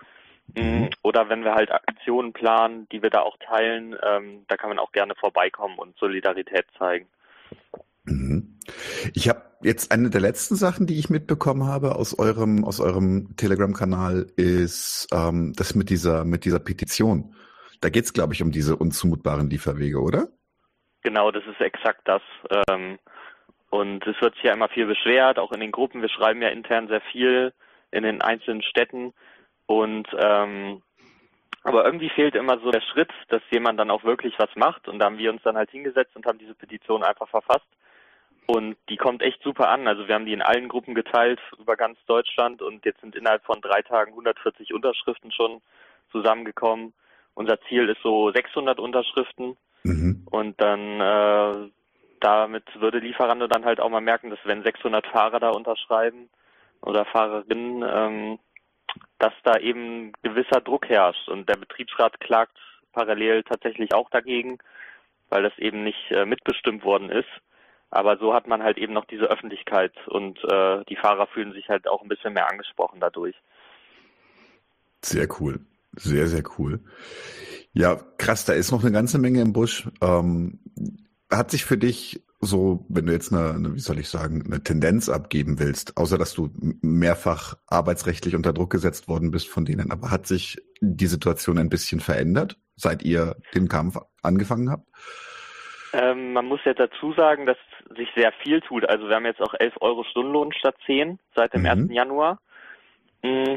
Mhm. 0.56 0.90
Oder 1.02 1.28
wenn 1.28 1.44
wir 1.44 1.54
halt 1.54 1.70
Aktionen 1.70 2.32
planen, 2.32 2.88
die 2.90 3.02
wir 3.02 3.10
da 3.10 3.20
auch 3.20 3.36
teilen, 3.38 3.96
ähm, 4.02 4.44
da 4.48 4.56
kann 4.56 4.70
man 4.70 4.78
auch 4.78 4.92
gerne 4.92 5.14
vorbeikommen 5.14 5.78
und 5.78 5.96
Solidarität 5.98 6.66
zeigen. 6.78 7.06
Mhm. 8.04 8.58
Ich 9.14 9.28
habe 9.28 9.42
jetzt 9.62 9.92
eine 9.92 10.10
der 10.10 10.20
letzten 10.20 10.56
Sachen, 10.56 10.86
die 10.86 10.98
ich 10.98 11.10
mitbekommen 11.10 11.66
habe 11.66 11.96
aus 11.96 12.18
eurem 12.18 12.64
aus 12.64 12.80
eurem 12.80 13.36
Telegram-Kanal, 13.36 14.26
ist 14.36 15.08
ähm, 15.12 15.52
das 15.56 15.74
mit 15.74 15.90
dieser 15.90 16.24
mit 16.24 16.44
dieser 16.44 16.58
Petition. 16.58 17.34
Da 17.80 17.90
geht 17.90 18.04
es, 18.04 18.12
glaube 18.12 18.34
ich, 18.34 18.42
um 18.42 18.50
diese 18.50 18.76
unzumutbaren 18.76 19.50
Lieferwege, 19.50 20.00
oder? 20.00 20.28
Genau, 21.02 21.30
das 21.30 21.44
ist 21.46 21.60
exakt 21.60 22.02
das. 22.06 22.22
Ähm, 22.68 22.98
und 23.70 24.06
es 24.06 24.20
wird 24.20 24.34
sich 24.34 24.44
ja 24.44 24.52
immer 24.52 24.68
viel 24.68 24.86
beschwert, 24.86 25.38
auch 25.38 25.52
in 25.52 25.60
den 25.60 25.70
Gruppen. 25.70 26.02
Wir 26.02 26.08
schreiben 26.08 26.42
ja 26.42 26.48
intern 26.48 26.88
sehr 26.88 27.02
viel 27.12 27.52
in 27.90 28.02
den 28.02 28.20
einzelnen 28.20 28.62
Städten. 28.62 29.12
Und 29.68 30.08
ähm, 30.18 30.82
aber 31.62 31.84
irgendwie 31.84 32.08
fehlt 32.08 32.34
immer 32.34 32.58
so 32.60 32.70
der 32.70 32.80
Schritt, 32.80 33.10
dass 33.28 33.42
jemand 33.50 33.78
dann 33.78 33.90
auch 33.90 34.02
wirklich 34.02 34.34
was 34.38 34.48
macht. 34.56 34.88
Und 34.88 34.98
da 34.98 35.04
haben 35.04 35.18
wir 35.18 35.30
uns 35.30 35.42
dann 35.42 35.56
halt 35.56 35.70
hingesetzt 35.70 36.16
und 36.16 36.24
haben 36.24 36.38
diese 36.38 36.54
Petition 36.54 37.02
einfach 37.02 37.28
verfasst. 37.28 37.66
Und 38.46 38.76
die 38.88 38.96
kommt 38.96 39.20
echt 39.20 39.42
super 39.42 39.68
an. 39.68 39.86
Also 39.86 40.08
wir 40.08 40.14
haben 40.14 40.24
die 40.24 40.32
in 40.32 40.40
allen 40.40 40.68
Gruppen 40.68 40.94
geteilt 40.94 41.40
über 41.58 41.76
ganz 41.76 41.98
Deutschland 42.06 42.62
und 42.62 42.86
jetzt 42.86 43.02
sind 43.02 43.14
innerhalb 43.14 43.44
von 43.44 43.60
drei 43.60 43.82
Tagen 43.82 44.12
140 44.12 44.72
Unterschriften 44.72 45.30
schon 45.32 45.60
zusammengekommen. 46.10 46.94
Unser 47.34 47.60
Ziel 47.68 47.90
ist 47.90 48.00
so 48.02 48.32
600 48.32 48.78
Unterschriften. 48.78 49.58
Mhm. 49.82 50.26
Und 50.30 50.58
dann 50.62 51.00
äh, 51.00 51.70
damit 52.20 52.64
würde 52.80 53.00
Lieferando 53.00 53.46
dann 53.46 53.66
halt 53.66 53.80
auch 53.80 53.90
mal 53.90 54.00
merken, 54.00 54.30
dass 54.30 54.40
wenn 54.44 54.62
600 54.62 55.06
Fahrer 55.08 55.40
da 55.40 55.50
unterschreiben 55.50 56.30
oder 56.80 57.04
Fahrerinnen, 57.04 57.84
ähm, 57.86 58.38
dass 59.18 59.32
da 59.44 59.58
eben 59.58 60.12
gewisser 60.22 60.60
Druck 60.60 60.88
herrscht. 60.88 61.28
Und 61.28 61.48
der 61.48 61.56
Betriebsrat 61.56 62.20
klagt 62.20 62.56
parallel 62.92 63.42
tatsächlich 63.44 63.94
auch 63.94 64.10
dagegen, 64.10 64.58
weil 65.28 65.42
das 65.42 65.56
eben 65.58 65.84
nicht 65.84 66.10
äh, 66.10 66.24
mitbestimmt 66.24 66.84
worden 66.84 67.10
ist. 67.10 67.28
Aber 67.90 68.18
so 68.18 68.34
hat 68.34 68.46
man 68.46 68.62
halt 68.62 68.76
eben 68.76 68.92
noch 68.92 69.06
diese 69.06 69.24
Öffentlichkeit 69.24 69.94
und 70.08 70.38
äh, 70.44 70.84
die 70.88 70.96
Fahrer 70.96 71.26
fühlen 71.26 71.52
sich 71.52 71.68
halt 71.68 71.88
auch 71.88 72.02
ein 72.02 72.08
bisschen 72.08 72.34
mehr 72.34 72.50
angesprochen 72.50 73.00
dadurch. 73.00 73.34
Sehr 75.02 75.26
cool. 75.40 75.60
Sehr, 75.92 76.26
sehr 76.26 76.42
cool. 76.58 76.80
Ja, 77.72 77.96
krass, 78.18 78.44
da 78.44 78.52
ist 78.52 78.72
noch 78.72 78.82
eine 78.82 78.92
ganze 78.92 79.18
Menge 79.18 79.40
im 79.40 79.52
Busch. 79.52 79.88
Ähm, 80.02 80.60
hat 81.30 81.50
sich 81.50 81.64
für 81.64 81.78
dich 81.78 82.22
so, 82.40 82.86
wenn 82.88 83.06
du 83.06 83.12
jetzt 83.12 83.32
eine, 83.32 83.54
eine, 83.54 83.74
wie 83.74 83.80
soll 83.80 83.98
ich 83.98 84.08
sagen, 84.08 84.44
eine 84.46 84.62
Tendenz 84.62 85.08
abgeben 85.08 85.58
willst, 85.58 85.96
außer 85.96 86.18
dass 86.18 86.34
du 86.34 86.50
mehrfach 86.82 87.54
arbeitsrechtlich 87.66 88.36
unter 88.36 88.52
Druck 88.52 88.70
gesetzt 88.70 89.08
worden 89.08 89.30
bist 89.30 89.48
von 89.48 89.64
denen, 89.64 89.90
aber 89.90 90.10
hat 90.10 90.26
sich 90.26 90.58
die 90.80 91.06
Situation 91.06 91.58
ein 91.58 91.68
bisschen 91.68 92.00
verändert, 92.00 92.56
seit 92.76 93.02
ihr 93.02 93.36
den 93.54 93.68
Kampf 93.68 93.98
angefangen 94.22 94.70
habt? 94.70 94.86
Ähm, 95.92 96.32
man 96.32 96.46
muss 96.46 96.60
ja 96.64 96.74
dazu 96.74 97.12
sagen, 97.14 97.46
dass 97.46 97.56
sich 97.96 98.08
sehr 98.14 98.32
viel 98.42 98.60
tut. 98.60 98.88
Also 98.88 99.08
wir 99.08 99.16
haben 99.16 99.24
jetzt 99.24 99.40
auch 99.40 99.54
11 99.54 99.74
Euro 99.80 100.04
Stundenlohn 100.04 100.52
statt 100.52 100.76
10 100.86 101.18
seit 101.34 101.54
dem 101.54 101.62
mhm. 101.62 101.66
1. 101.66 101.92
Januar. 101.92 102.40
Mm, 103.22 103.56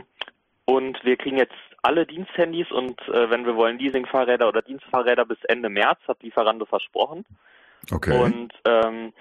und 0.66 1.03
wir 1.03 1.18
kriegen 1.18 1.38
jetzt 1.38 1.53
alle 1.84 2.06
Diensthandys 2.06 2.72
und 2.72 3.00
äh, 3.10 3.30
wenn 3.30 3.45
wir 3.45 3.56
wollen 3.56 3.77
Leasingfahrräder 3.77 4.48
oder 4.48 4.61
Dienstfahrräder 4.61 5.26
bis 5.26 5.43
Ende 5.43 5.69
März, 5.69 6.00
hat 6.08 6.24
Lieferando 6.24 6.66
versprochen. 6.66 7.26
Okay. 7.90 8.19
Und 8.19 8.53
ähm, 8.66 9.14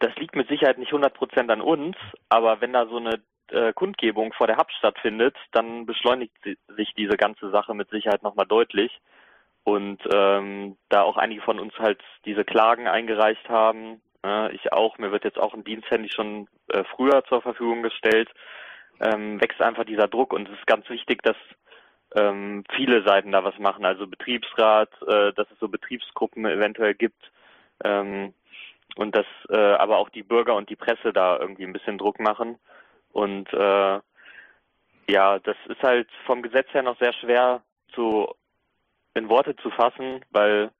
das 0.00 0.14
liegt 0.16 0.34
mit 0.34 0.48
Sicherheit 0.48 0.78
nicht 0.78 0.88
100 0.88 1.14
Prozent 1.14 1.50
an 1.50 1.60
uns, 1.60 1.96
aber 2.28 2.60
wenn 2.60 2.72
da 2.72 2.86
so 2.86 2.96
eine 2.96 3.20
äh, 3.50 3.72
Kundgebung 3.72 4.32
vor 4.32 4.46
der 4.46 4.56
Hub 4.56 4.70
stattfindet, 4.72 5.36
dann 5.52 5.86
beschleunigt 5.86 6.32
sich 6.76 6.94
diese 6.96 7.16
ganze 7.16 7.50
Sache 7.50 7.74
mit 7.74 7.90
Sicherheit 7.90 8.22
nochmal 8.22 8.46
deutlich. 8.46 9.00
Und 9.62 10.00
ähm, 10.12 10.76
da 10.88 11.02
auch 11.02 11.18
einige 11.18 11.42
von 11.42 11.60
uns 11.60 11.74
halt 11.78 12.00
diese 12.24 12.44
Klagen 12.44 12.88
eingereicht 12.88 13.46
haben, 13.48 14.00
äh, 14.24 14.52
ich 14.54 14.72
auch, 14.72 14.96
mir 14.98 15.12
wird 15.12 15.24
jetzt 15.24 15.38
auch 15.38 15.52
ein 15.52 15.64
Diensthandy 15.64 16.08
schon 16.08 16.48
äh, 16.68 16.82
früher 16.96 17.22
zur 17.24 17.42
Verfügung 17.42 17.82
gestellt, 17.82 18.30
ähm, 19.00 19.40
wächst 19.40 19.60
einfach 19.60 19.84
dieser 19.84 20.08
Druck 20.08 20.32
und 20.32 20.48
es 20.48 20.58
ist 20.58 20.66
ganz 20.66 20.88
wichtig, 20.88 21.22
dass 21.22 21.36
ähm, 22.16 22.64
viele 22.74 23.02
Seiten 23.06 23.32
da 23.32 23.44
was 23.44 23.58
machen, 23.58 23.84
also 23.84 24.06
Betriebsrat, 24.06 24.90
äh, 25.06 25.32
dass 25.34 25.50
es 25.50 25.58
so 25.60 25.68
Betriebsgruppen 25.68 26.46
eventuell 26.46 26.94
gibt 26.94 27.30
ähm, 27.84 28.34
und 28.96 29.14
dass 29.14 29.26
äh, 29.48 29.56
aber 29.56 29.98
auch 29.98 30.08
die 30.08 30.22
Bürger 30.22 30.54
und 30.56 30.68
die 30.68 30.76
Presse 30.76 31.12
da 31.12 31.38
irgendwie 31.38 31.64
ein 31.64 31.72
bisschen 31.72 31.98
Druck 31.98 32.18
machen. 32.20 32.58
Und 33.12 33.52
äh, 33.52 34.00
ja, 35.08 35.38
das 35.38 35.56
ist 35.66 35.82
halt 35.82 36.08
vom 36.26 36.42
Gesetz 36.42 36.68
her 36.72 36.82
noch 36.82 36.98
sehr 36.98 37.12
schwer 37.12 37.62
zu 37.94 38.28
in 39.14 39.28
Worte 39.28 39.56
zu 39.56 39.70
fassen, 39.70 40.24
weil 40.30 40.70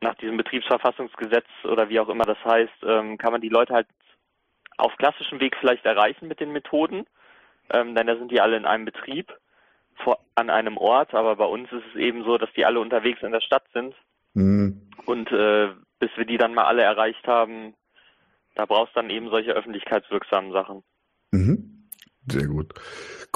nach 0.00 0.16
diesem 0.16 0.36
Betriebsverfassungsgesetz 0.36 1.46
oder 1.64 1.88
wie 1.88 2.00
auch 2.00 2.08
immer 2.08 2.24
das 2.24 2.44
heißt, 2.44 2.82
ähm, 2.84 3.18
kann 3.18 3.32
man 3.32 3.40
die 3.40 3.48
Leute 3.48 3.72
halt 3.72 3.86
auf 4.76 4.96
klassischem 4.96 5.38
Weg 5.38 5.56
vielleicht 5.56 5.84
erreichen 5.84 6.26
mit 6.26 6.40
den 6.40 6.50
Methoden, 6.50 7.06
ähm, 7.72 7.94
denn 7.94 8.08
da 8.08 8.16
sind 8.16 8.32
die 8.32 8.40
alle 8.40 8.56
in 8.56 8.66
einem 8.66 8.84
Betrieb 8.84 9.32
vor, 10.02 10.18
an 10.34 10.50
einem 10.50 10.76
Ort, 10.76 11.14
aber 11.14 11.36
bei 11.36 11.44
uns 11.44 11.70
ist 11.70 11.84
es 11.90 12.00
eben 12.00 12.24
so, 12.24 12.38
dass 12.38 12.52
die 12.54 12.64
alle 12.64 12.80
unterwegs 12.80 13.22
in 13.22 13.30
der 13.30 13.40
Stadt 13.40 13.64
sind 13.72 13.94
mhm. 14.34 14.88
und 15.06 15.30
äh, 15.32 15.68
bis 15.98 16.10
wir 16.16 16.24
die 16.24 16.38
dann 16.38 16.54
mal 16.54 16.64
alle 16.64 16.82
erreicht 16.82 17.26
haben, 17.26 17.74
da 18.54 18.66
brauchst 18.66 18.94
du 18.94 19.00
dann 19.00 19.10
eben 19.10 19.30
solche 19.30 19.52
öffentlichkeitswirksamen 19.52 20.52
Sachen. 20.52 20.82
Mhm. 21.30 21.88
Sehr 22.26 22.46
gut. 22.46 22.74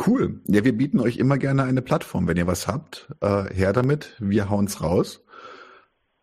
Cool. 0.07 0.41
Ja, 0.47 0.65
wir 0.65 0.76
bieten 0.76 1.00
euch 1.00 1.16
immer 1.16 1.39
gerne 1.39 1.65
eine 1.65 1.83
Plattform. 1.83 2.28
Wenn 2.28 2.36
ihr 2.36 2.47
was 2.47 2.68
habt, 2.68 3.08
äh, 3.20 3.52
her 3.52 3.73
damit. 3.73 4.16
Wir 4.20 4.49
hauen's 4.49 4.83
raus. 4.83 5.25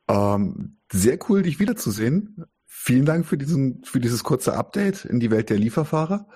Ähm, 0.09 0.77
sehr 0.91 1.17
cool, 1.27 1.41
dich 1.41 1.59
wiederzusehen. 1.59 2.45
Vielen 2.65 3.05
Dank 3.05 3.25
für 3.25 3.37
diesen, 3.37 3.83
für 3.83 3.99
dieses 3.99 4.23
kurze 4.23 4.53
Update 4.53 5.05
in 5.05 5.19
die 5.19 5.31
Welt 5.31 5.49
der 5.49 5.57
Lieferfahrer. 5.57 6.27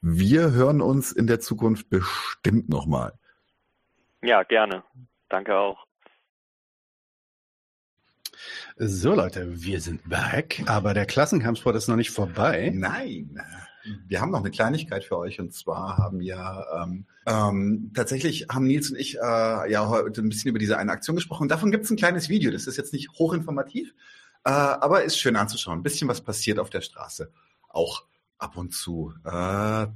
Wir 0.00 0.52
hören 0.52 0.80
uns 0.80 1.12
in 1.12 1.26
der 1.26 1.40
Zukunft 1.40 1.90
bestimmt 1.90 2.68
nochmal. 2.68 3.12
Ja, 4.22 4.42
gerne. 4.42 4.84
Danke 5.28 5.56
auch. 5.56 5.87
So 8.76 9.14
Leute, 9.14 9.62
wir 9.62 9.80
sind 9.80 10.08
back, 10.08 10.62
aber 10.66 10.94
der 10.94 11.06
Klassenkampfsport 11.06 11.76
ist 11.76 11.88
noch 11.88 11.96
nicht 11.96 12.10
vorbei. 12.10 12.70
Nein 12.74 13.38
wir 14.06 14.20
haben 14.20 14.30
noch 14.30 14.40
eine 14.40 14.50
Kleinigkeit 14.50 15.04
für 15.04 15.18
euch 15.18 15.40
und 15.40 15.52
zwar 15.52 15.96
haben 15.96 16.20
wir 16.20 16.66
ähm, 16.76 17.06
ähm, 17.26 17.90
tatsächlich 17.94 18.46
haben 18.50 18.66
Nils 18.66 18.90
und 18.90 18.98
ich 18.98 19.16
äh, 19.16 19.20
ja 19.70 19.88
heute 19.88 20.20
ein 20.22 20.28
bisschen 20.28 20.50
über 20.50 20.58
diese 20.58 20.78
eine 20.78 20.92
Aktion 20.92 21.16
gesprochen. 21.16 21.48
Davon 21.48 21.70
gibt 21.70 21.84
es 21.84 21.90
ein 21.90 21.96
kleines 21.96 22.28
Video. 22.28 22.50
Das 22.50 22.66
ist 22.66 22.76
jetzt 22.76 22.92
nicht 22.92 23.10
hochinformativ, 23.18 23.94
äh, 24.44 24.50
aber 24.50 25.04
ist 25.04 25.18
schön 25.18 25.36
anzuschauen. 25.36 25.78
Ein 25.78 25.82
bisschen 25.82 26.08
was 26.08 26.20
passiert 26.20 26.58
auf 26.58 26.70
der 26.70 26.80
Straße. 26.80 27.30
Auch 27.68 28.04
ab 28.38 28.56
und 28.56 28.74
zu. 28.74 29.12
Äh, 29.24 29.30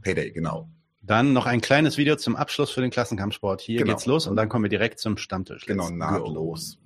Payday, 0.03 0.33
genau. 0.33 0.69
Dann 1.05 1.33
noch 1.33 1.47
ein 1.47 1.61
kleines 1.61 1.99
Video 1.99 2.15
zum 2.17 2.37
Abschluss 2.37 2.71
für 2.71 2.81
den 2.81 2.91
Klassenkampfsport. 2.91 3.61
Hier 3.61 3.79
genau. 3.79 3.93
geht's 3.93 4.07
los 4.07 4.27
und 4.29 4.37
dann 4.37 4.49
kommen 4.49 4.65
wir 4.65 4.71
direkt 4.71 5.01
zum 5.01 5.17
Stammtisch. 5.17 5.67
Genau, 5.67 5.91
nahtlos. 5.91 6.77
Go. 6.77 6.82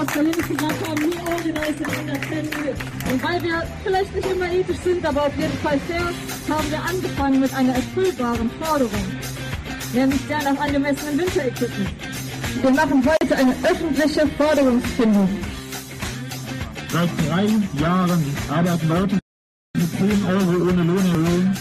Was 0.00 0.14
Berlin 0.14 0.32
gesagt 0.32 0.88
haben, 0.88 1.08
nie 1.08 1.18
organized 1.18 1.80
in 1.80 1.86
under 2.00 2.20
10 2.22 2.64
years. 2.64 2.78
Und 3.10 3.22
weil 3.22 3.42
wir 3.42 3.62
vielleicht 3.84 4.14
nicht 4.14 4.30
immer 4.30 4.50
ethisch 4.50 4.78
sind, 4.78 5.04
aber 5.04 5.26
auf 5.26 5.36
jeden 5.36 5.58
Fall 5.58 5.78
fair, 5.88 6.06
haben 6.48 6.70
wir 6.70 6.82
angefangen 6.82 7.40
mit 7.40 7.54
einer 7.54 7.74
erfüllbaren 7.74 8.50
Forderung. 8.60 9.06
Nämlich 9.92 10.20
der 10.28 10.38
nach 10.42 10.60
angemessenen 10.60 11.18
Winterequipment. 11.18 11.90
Wir 12.62 12.70
machen 12.70 13.02
heute 13.04 13.36
eine 13.36 13.54
öffentliche 13.62 14.26
Forderungsfindung. 14.38 15.28
Seit 16.92 17.08
drei 17.28 17.46
Jahren 17.80 18.24
arbeiten 18.48 18.88
Leute 18.88 19.18
mit 19.76 19.90
10 19.92 20.24
Euro 20.24 20.70
ohne 20.70 20.82
Lohnerhöhung 20.82 21.52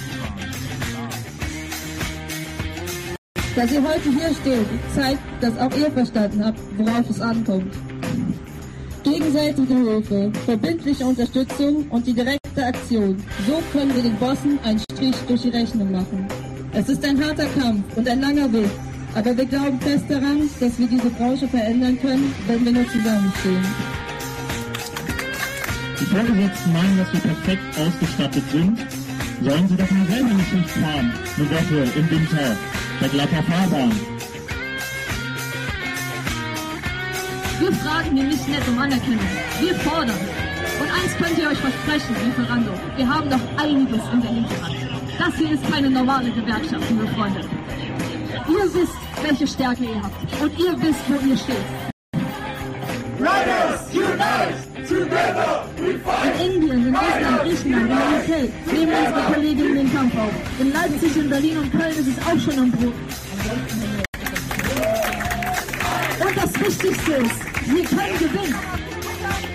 Dass 3.55 3.71
ihr 3.71 3.83
heute 3.83 4.09
hier 4.09 4.33
steht, 4.41 4.67
zeigt, 4.95 5.21
dass 5.39 5.55
auch 5.59 5.77
ihr 5.77 5.91
verstanden 5.91 6.43
habt, 6.43 6.59
worauf 6.77 7.07
es 7.11 7.21
ankommt. 7.21 7.71
Gegenseitige 9.03 9.75
Hilfe, 9.75 10.31
verbindliche 10.45 11.05
Unterstützung 11.05 11.85
und 11.89 12.07
die 12.07 12.13
direkte 12.13 12.65
Aktion. 12.65 13.23
So 13.45 13.61
können 13.71 13.93
wir 13.95 14.01
den 14.01 14.15
Bossen 14.15 14.57
einen 14.63 14.79
Strich 14.79 15.15
durch 15.27 15.43
die 15.43 15.49
Rechnung 15.49 15.91
machen. 15.91 16.27
Es 16.73 16.89
ist 16.89 17.05
ein 17.05 17.23
harter 17.23 17.47
Kampf 17.59 17.83
und 17.95 18.09
ein 18.09 18.21
langer 18.21 18.51
Weg, 18.51 18.69
aber 19.13 19.37
wir 19.37 19.45
glauben 19.45 19.79
fest 19.79 20.05
daran, 20.09 20.49
dass 20.59 20.79
wir 20.79 20.87
diese 20.87 21.09
Branche 21.11 21.47
verändern 21.47 21.99
können, 22.01 22.33
wenn 22.47 22.65
wir 22.65 22.71
nur 22.71 22.87
zusammenstehen. 22.89 23.98
Die 25.99 26.05
Vorgesetzten 26.05 26.73
meinen, 26.73 26.97
dass 26.97 27.11
wir 27.11 27.19
perfekt 27.19 27.61
ausgestattet 27.77 28.43
sind. 28.51 28.79
Sollen 29.41 29.67
sie 29.67 29.75
doch 29.75 29.91
mal 29.91 30.05
selber 30.07 30.33
nicht 30.33 30.69
fahren, 30.69 31.13
eine 31.37 31.49
Woche 31.49 31.99
im 31.99 32.09
Winter, 32.09 32.57
bei 33.01 33.07
glatter 33.07 33.43
Fahrbahn. 33.43 33.91
Wir 37.59 37.73
fragen 37.73 38.15
hier 38.15 38.23
nicht 38.23 38.47
nett 38.47 38.67
um 38.67 38.79
Anerkennung. 38.79 39.27
Wir 39.59 39.75
fordern. 39.75 40.19
Und 40.79 40.89
eins 40.89 41.17
könnt 41.17 41.37
ihr 41.37 41.49
euch 41.49 41.57
versprechen, 41.57 42.15
Lieferando. 42.25 42.71
Wir 42.95 43.07
haben 43.07 43.29
noch 43.29 43.41
einiges 43.57 44.01
in 44.13 44.21
der 44.21 44.31
Hinterhand. 44.31 44.75
Das 45.17 45.35
hier 45.35 45.51
ist 45.51 45.71
keine 45.71 45.89
normale 45.89 46.31
Gewerkschaft, 46.31 46.89
liebe 46.89 47.07
Freunde. 47.09 47.41
Ihr 48.47 48.73
wisst, 48.73 48.97
welche 49.21 49.47
Stärke 49.47 49.83
ihr 49.83 50.01
habt. 50.01 50.41
Und 50.41 50.57
ihr 50.57 50.81
wisst, 50.81 51.03
wo 51.09 51.27
ihr 51.27 51.37
steht. 51.37 51.57
Riders, 53.19 53.93
unite! 53.93 54.68
In 54.99 56.51
Indien, 56.51 56.87
in 56.87 56.95
Russland, 56.95 57.41
Griechenland, 57.43 57.89
in 57.89 57.97
UK 58.17 58.73
nehmen 58.73 58.93
unsere 58.93 59.33
Kolleginnen 59.33 59.75
den 59.75 59.93
Kampf 59.93 60.17
auf. 60.17 60.31
In 60.59 60.73
Leipzig, 60.73 61.15
in 61.15 61.29
Berlin 61.29 61.57
und 61.57 61.71
Köln 61.71 61.91
ist 61.91 62.07
es 62.07 62.17
auch 62.25 62.39
schon 62.39 62.59
am 62.59 62.71
Brot. 62.71 62.93
Und 66.19 66.37
das 66.37 66.59
Wichtigste 66.59 67.13
ist, 67.13 67.39
wir 67.65 67.83
können 67.85 68.19
gewinnen. 68.19 68.55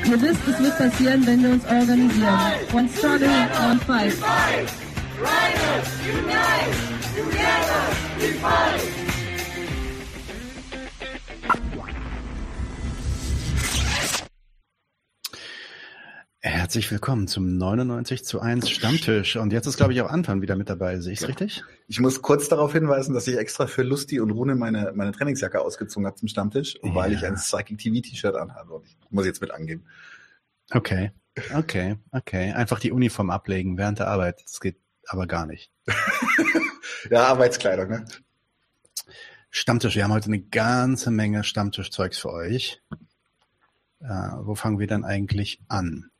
Ihr 0.06 0.23
wisst, 0.23 0.40
es 0.48 0.58
wird 0.62 0.78
passieren, 0.78 1.26
wenn 1.26 1.42
wir 1.42 1.50
uns 1.50 1.64
organisieren. 1.66 2.39
One 2.73 2.89
struggle, 2.97 3.28
one 3.68 3.81
fight. 3.86 4.14
Riders, 5.20 5.89
unite! 6.06 6.94
Together 7.14 7.82
we 8.18 8.32
fight! 8.40 9.03
Herzlich 16.47 16.90
willkommen 16.90 17.26
zum 17.26 17.56
99 17.56 18.23
zu 18.23 18.39
1 18.39 18.68
Stammtisch. 18.68 19.36
Und 19.36 19.50
jetzt 19.55 19.66
ist, 19.66 19.78
glaube 19.78 19.94
ich, 19.94 20.02
auch 20.02 20.10
Anton 20.10 20.42
wieder 20.42 20.56
mit 20.56 20.68
dabei. 20.68 21.00
Sehe 21.00 21.14
ich 21.14 21.23
es 21.23 21.26
richtig? 21.26 21.64
Ich 21.89 22.00
muss 22.00 22.20
kurz 22.20 22.50
darauf 22.50 22.74
hinweisen, 22.74 23.14
dass 23.14 23.26
ich 23.26 23.39
extra 23.39 23.66
für 23.66 23.82
Lusti 23.82 24.20
und 24.20 24.31
Rune 24.31 24.55
meine, 24.55 24.92
meine 24.94 25.12
Trainingsjacke 25.12 25.58
ausgezogen 25.58 26.06
habe 26.06 26.16
zum 26.16 26.28
Stammtisch, 26.28 26.76
ja. 26.82 26.94
weil 26.94 27.14
ich 27.14 27.24
ein 27.24 27.36
Psychic 27.36 27.78
TV 27.78 28.06
T-Shirt 28.06 28.36
anhabe. 28.36 28.74
Und 28.74 28.84
ich 28.84 28.94
muss 29.08 29.24
jetzt 29.24 29.40
mit 29.40 29.52
angeben. 29.52 29.86
Okay, 30.70 31.12
okay, 31.55 31.97
okay. 32.12 32.52
Einfach 32.52 32.78
die 32.78 32.92
Uniform 32.92 33.31
ablegen 33.31 33.78
während 33.78 34.00
der 34.00 34.08
Arbeit. 34.08 34.42
Das 34.44 34.60
geht 34.60 34.76
aber 35.06 35.26
gar 35.26 35.47
nicht. 35.47 35.73
ja, 37.10 37.24
Arbeitskleidung, 37.24 37.89
ne? 37.89 38.05
Stammtisch. 39.48 39.97
Wir 39.97 40.05
haben 40.05 40.12
heute 40.12 40.26
eine 40.26 40.42
ganze 40.42 41.10
Menge 41.10 41.42
Stammtischzeugs 41.42 42.18
für 42.18 42.34
euch. 42.34 42.82
Äh, 44.00 44.31
wo 44.42 44.55
fangen 44.55 44.78
wir 44.78 44.86
dann 44.86 45.06
eigentlich 45.06 45.62
an? 45.68 46.10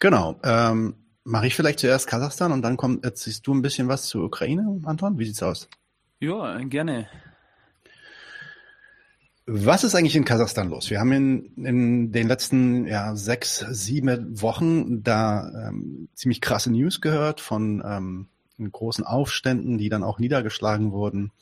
Genau. 0.00 0.40
Ähm, 0.42 0.94
Mache 1.24 1.46
ich 1.46 1.54
vielleicht 1.54 1.78
zuerst 1.78 2.06
Kasachstan 2.06 2.50
und 2.50 2.62
dann 2.62 2.78
kommt, 2.78 3.04
erzählst 3.04 3.46
du 3.46 3.54
ein 3.54 3.62
bisschen 3.62 3.88
was 3.88 4.06
zur 4.06 4.24
Ukraine, 4.24 4.80
Anton? 4.84 5.18
Wie 5.18 5.26
sieht's 5.26 5.42
aus? 5.42 5.68
Ja, 6.18 6.58
gerne. 6.64 7.08
Was 9.46 9.84
ist 9.84 9.94
eigentlich 9.94 10.16
in 10.16 10.24
Kasachstan 10.24 10.70
los? 10.70 10.90
Wir 10.90 10.98
haben 10.98 11.12
in, 11.12 11.64
in 11.64 12.12
den 12.12 12.26
letzten 12.26 12.86
ja, 12.86 13.14
sechs, 13.16 13.58
sieben 13.68 14.40
Wochen 14.40 15.02
da 15.02 15.68
ähm, 15.68 16.08
ziemlich 16.14 16.40
krasse 16.40 16.72
News 16.72 17.00
gehört 17.00 17.40
von 17.40 17.82
ähm, 17.84 18.28
großen 18.72 19.04
Aufständen, 19.04 19.76
die 19.76 19.88
dann 19.88 20.04
auch 20.04 20.18
niedergeschlagen 20.18 20.92
wurden. 20.92 21.32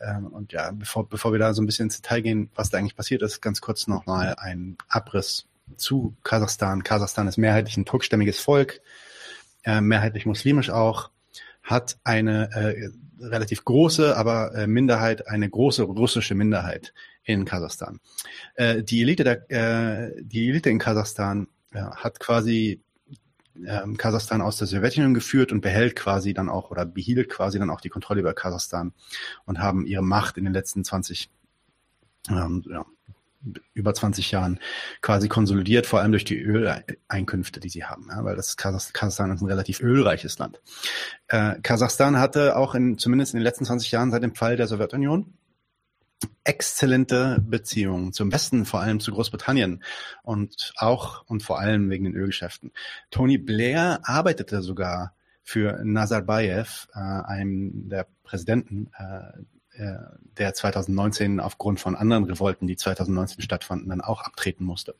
Ähm, 0.00 0.28
und 0.28 0.52
ja, 0.52 0.70
bevor, 0.70 1.08
bevor 1.08 1.32
wir 1.32 1.38
da 1.40 1.52
so 1.52 1.62
ein 1.62 1.66
bisschen 1.66 1.86
ins 1.86 2.00
Detail 2.00 2.20
gehen, 2.20 2.50
was 2.54 2.70
da 2.70 2.78
eigentlich 2.78 2.96
passiert 2.96 3.22
ist, 3.22 3.40
ganz 3.40 3.60
kurz 3.60 3.88
nochmal 3.88 4.36
ein 4.38 4.76
Abriss 4.88 5.46
zu 5.76 6.16
Kasachstan. 6.22 6.82
Kasachstan 6.82 7.28
ist 7.28 7.36
mehrheitlich 7.36 7.76
ein 7.76 7.84
turkstämmiges 7.84 8.38
Volk, 8.38 8.80
äh, 9.64 9.80
mehrheitlich 9.80 10.26
muslimisch 10.26 10.70
auch, 10.70 11.10
hat 11.62 11.98
eine 12.04 12.50
äh, 12.52 12.90
relativ 13.18 13.64
große, 13.64 14.16
aber 14.16 14.54
äh, 14.54 14.66
Minderheit, 14.66 15.26
eine 15.28 15.48
große 15.48 15.82
russische 15.82 16.34
Minderheit 16.34 16.92
in 17.24 17.44
Kasachstan. 17.44 18.00
Äh, 18.54 18.82
die 18.82 19.02
Elite 19.02 19.24
der, 19.24 19.50
äh, 19.50 20.12
die 20.22 20.48
Elite 20.48 20.70
in 20.70 20.78
Kasachstan 20.78 21.48
äh, 21.72 21.80
hat 21.80 22.20
quasi 22.20 22.80
ähm, 23.66 23.96
Kasachstan 23.96 24.42
aus 24.42 24.58
der 24.58 24.66
Sowjetunion 24.66 25.14
geführt 25.14 25.50
und 25.50 25.60
behält 25.60 25.96
quasi 25.96 26.34
dann 26.34 26.48
auch 26.48 26.70
oder 26.70 26.84
behielt 26.84 27.28
quasi 27.28 27.58
dann 27.58 27.70
auch 27.70 27.80
die 27.80 27.88
Kontrolle 27.88 28.20
über 28.20 28.34
Kasachstan 28.34 28.92
und 29.44 29.58
haben 29.58 29.86
ihre 29.86 30.02
Macht 30.02 30.36
in 30.36 30.44
den 30.44 30.52
letzten 30.52 30.84
20 30.84 31.30
ähm, 32.28 32.64
ja, 32.68 32.84
über 33.74 33.94
20 33.94 34.30
Jahren 34.30 34.60
quasi 35.02 35.28
konsolidiert, 35.28 35.86
vor 35.86 36.00
allem 36.00 36.12
durch 36.12 36.24
die 36.24 36.40
Öleinkünfte, 36.40 37.60
die 37.60 37.68
sie 37.68 37.84
haben, 37.84 38.08
ja, 38.10 38.24
weil 38.24 38.36
das 38.36 38.56
Kasachstan 38.56 39.30
ist 39.30 39.42
ein 39.42 39.46
relativ 39.46 39.80
ölreiches 39.80 40.38
Land. 40.38 40.60
Äh, 41.28 41.60
Kasachstan 41.62 42.18
hatte 42.18 42.56
auch 42.56 42.74
in, 42.74 42.98
zumindest 42.98 43.34
in 43.34 43.38
den 43.38 43.44
letzten 43.44 43.64
20 43.64 43.90
Jahren 43.90 44.10
seit 44.10 44.22
dem 44.22 44.34
Fall 44.34 44.56
der 44.56 44.66
Sowjetunion 44.66 45.34
exzellente 46.44 47.38
Beziehungen 47.46 48.12
zum 48.12 48.32
Westen, 48.32 48.64
vor 48.64 48.80
allem 48.80 49.00
zu 49.00 49.12
Großbritannien 49.12 49.82
und 50.22 50.72
auch 50.76 51.24
und 51.26 51.42
vor 51.42 51.58
allem 51.58 51.90
wegen 51.90 52.04
den 52.04 52.14
Ölgeschäften. 52.14 52.72
Tony 53.10 53.38
Blair 53.38 54.00
arbeitete 54.04 54.62
sogar 54.62 55.14
für 55.42 55.80
Nazarbayev, 55.84 56.88
äh, 56.94 56.98
einem 56.98 57.88
der 57.88 58.06
Präsidenten 58.24 58.90
äh, 58.98 59.38
der 60.38 60.54
2019 60.54 61.40
aufgrund 61.40 61.80
von 61.80 61.96
anderen 61.96 62.24
Revolten, 62.24 62.66
die 62.66 62.76
2019 62.76 63.42
stattfanden, 63.42 63.88
dann 63.88 64.00
auch 64.00 64.22
abtreten 64.22 64.64
musste. 64.64 64.94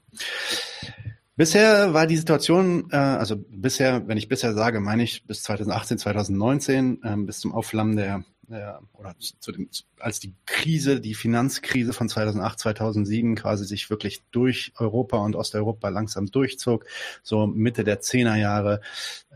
Bisher 1.36 1.92
war 1.92 2.06
die 2.06 2.16
Situation, 2.16 2.88
äh, 2.90 2.96
also 2.96 3.36
bisher, 3.36 4.08
wenn 4.08 4.16
ich 4.16 4.28
bisher 4.28 4.54
sage, 4.54 4.80
meine 4.80 5.02
ich 5.02 5.26
bis 5.26 5.42
2018, 5.42 5.98
2019, 5.98 7.00
äh, 7.02 7.16
bis 7.18 7.40
zum 7.40 7.52
Aufflammen 7.52 7.96
der 7.96 8.24
ja, 8.48 8.80
oder 8.92 9.14
zu 9.18 9.50
dem, 9.50 9.68
als 9.98 10.20
die 10.20 10.32
Krise, 10.46 11.00
die 11.00 11.14
Finanzkrise 11.14 11.92
von 11.92 12.08
2008, 12.08 12.58
2007 12.60 13.34
quasi 13.34 13.64
sich 13.64 13.90
wirklich 13.90 14.22
durch 14.30 14.72
Europa 14.76 15.18
und 15.18 15.34
Osteuropa 15.34 15.88
langsam 15.88 16.26
durchzog, 16.26 16.86
so 17.22 17.46
Mitte 17.46 17.82
der 17.82 18.00
Zehnerjahre, 18.00 18.80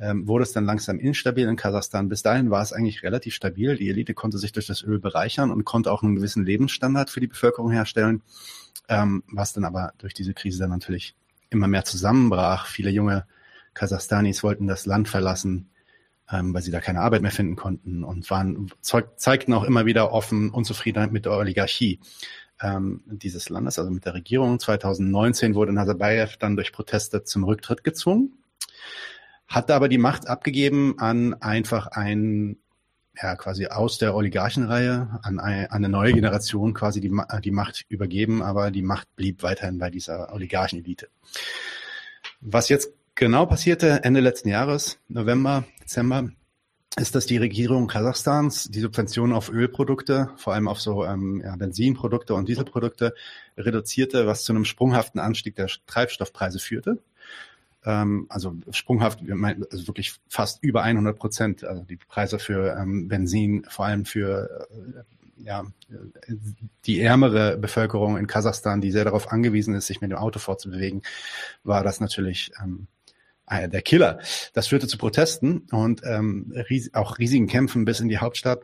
ähm, 0.01 0.29
wurde 0.29 0.45
es 0.45 0.53
dann 0.53 0.65
langsam 0.65 1.01
instabil 1.01 1.49
in 1.49 1.57
Kasachstan. 1.57 2.09
Bis 2.09 2.23
dahin 2.23 2.51
war 2.51 2.63
es 2.63 2.73
eigentlich 2.73 3.03
relativ 3.03 3.35
stabil. 3.35 3.77
Die 3.77 3.89
Elite 3.89 4.15
konnte 4.15 4.39
sich 4.39 4.53
durch 4.53 4.67
das 4.67 4.83
Öl 4.83 5.01
bereichern 5.01 5.51
und 5.51 5.65
konnte 5.65 5.91
auch 5.91 6.03
einen 6.03 6.15
gewissen 6.15 6.45
Lebensstandard 6.45 7.11
für 7.11 7.21
die 7.21 7.27
Bevölkerung 7.27 7.73
herstellen, 7.73 8.23
ähm, 8.89 9.25
was 9.27 9.53
dann 9.53 9.65
aber 9.65 9.93
durch 9.99 10.15
diese 10.15 10.35
Krise 10.35 10.61
dann 10.61 10.71
natürlich 10.71 11.17
immer 11.51 11.67
mehr 11.67 11.85
zusammenbrach. 11.85 12.67
Viele 12.67 12.91
junge 12.91 13.27
Kasachstanis 13.75 14.43
wollten 14.45 14.69
das 14.69 14.87
Land 14.87 15.09
verlassen, 15.09 15.71
ähm, 16.33 16.55
weil 16.55 16.63
sie 16.63 16.71
da 16.71 16.81
keine 16.81 17.01
Arbeit 17.01 17.23
mehr 17.23 17.31
finden 17.31 17.57
konnten 17.57 18.05
und 18.05 18.29
waren 18.31 18.71
zeig, 18.81 19.19
zeigten 19.19 19.53
auch 19.53 19.65
immer 19.65 19.87
wieder 19.87 20.13
offen 20.13 20.51
Unzufriedenheit 20.51 21.13
mit 21.13 21.25
der 21.25 21.33
Oligarchie 21.33 22.01
ähm, 22.63 23.03
dieses 23.07 23.49
Landes, 23.49 23.79
also 23.79 23.91
mit 23.91 24.05
der 24.05 24.15
Regierung. 24.15 24.59
2019 24.59 25.55
wurde 25.55 25.73
Nazarbayev 25.73 26.37
dann 26.39 26.57
durch 26.57 26.73
Proteste 26.73 27.25
zum 27.25 27.45
Rücktritt 27.45 27.85
gezwungen, 27.85 28.43
hatte 29.49 29.75
aber 29.75 29.89
die 29.89 29.99
Macht 29.99 30.29
abgegeben 30.29 30.99
an 30.99 31.35
einfach 31.35 31.89
ein 31.89 32.59
ja, 33.21 33.37
quasi 33.37 33.67
aus 33.67 33.99
der 33.99 34.15
Oligarchenreihe 34.15 35.19
an 35.23 35.41
eine, 35.41 35.71
eine 35.73 35.89
neue 35.89 36.13
Generation 36.13 36.75
quasi 36.75 37.01
die, 37.01 37.13
die 37.43 37.51
Macht 37.51 37.85
übergeben, 37.89 38.43
aber 38.43 38.71
die 38.71 38.83
Macht 38.83 39.15
blieb 39.17 39.43
weiterhin 39.43 39.79
bei 39.79 39.91
dieser 39.91 40.33
Oligarchenelite. 40.33 41.09
Was 42.41 42.69
jetzt 42.69 42.93
genau 43.15 43.47
passierte 43.47 44.05
Ende 44.05 44.21
letzten 44.21 44.49
Jahres, 44.49 44.99
November, 45.09 45.65
Dezember, 45.83 46.31
ist, 46.97 47.15
dass 47.15 47.27
die 47.27 47.37
Regierung 47.37 47.87
Kasachstans 47.87 48.65
die 48.65 48.81
Subventionen 48.81 49.35
auf 49.35 49.49
Ölprodukte, 49.49 50.31
vor 50.37 50.55
allem 50.55 50.67
auf 50.67 50.81
so 50.81 51.05
ähm, 51.05 51.41
ja, 51.45 51.55
Benzinprodukte 51.55 52.35
und 52.35 52.49
Dieselprodukte, 52.49 53.15
reduzierte, 53.57 54.27
was 54.27 54.43
zu 54.43 54.53
einem 54.53 54.65
sprunghaften 54.65 55.21
Anstieg 55.21 55.55
der 55.55 55.69
Treibstoffpreise 55.87 56.59
führte. 56.59 56.99
Ähm, 57.85 58.27
also 58.29 58.57
sprunghaft, 58.71 59.21
also 59.71 59.87
wirklich 59.87 60.15
fast 60.29 60.63
über 60.63 60.83
100 60.83 61.17
Prozent. 61.17 61.65
Also 61.65 61.85
die 61.85 61.97
Preise 61.97 62.39
für 62.39 62.77
ähm, 62.77 63.09
Benzin, 63.09 63.65
vor 63.69 63.87
allem 63.87 64.05
für 64.05 64.69
äh, 64.71 65.45
ja, 65.45 65.65
die 66.85 67.01
ärmere 67.01 67.57
Bevölkerung 67.57 68.19
in 68.19 68.27
Kasachstan, 68.27 68.81
die 68.81 68.91
sehr 68.91 69.05
darauf 69.05 69.33
angewiesen 69.33 69.75
ist, 69.75 69.87
sich 69.87 70.01
mit 70.01 70.11
dem 70.11 70.19
Auto 70.19 70.39
fortzubewegen, 70.39 71.03
war 71.65 71.83
das 71.83 72.01
natürlich 72.01 72.53
ähm, 72.63 72.89
der 73.51 73.83
Killer. 73.83 74.21
Das 74.53 74.69
führte 74.69 74.87
zu 74.87 74.99
Protesten 74.99 75.67
und 75.71 76.03
ähm, 76.05 76.53
ries 76.71 76.95
auch 76.95 77.19
riesigen 77.19 77.47
Kämpfen 77.47 77.85
bis 77.85 78.01
in 78.01 78.09
die 78.09 78.19
Hauptstadt. 78.19 78.63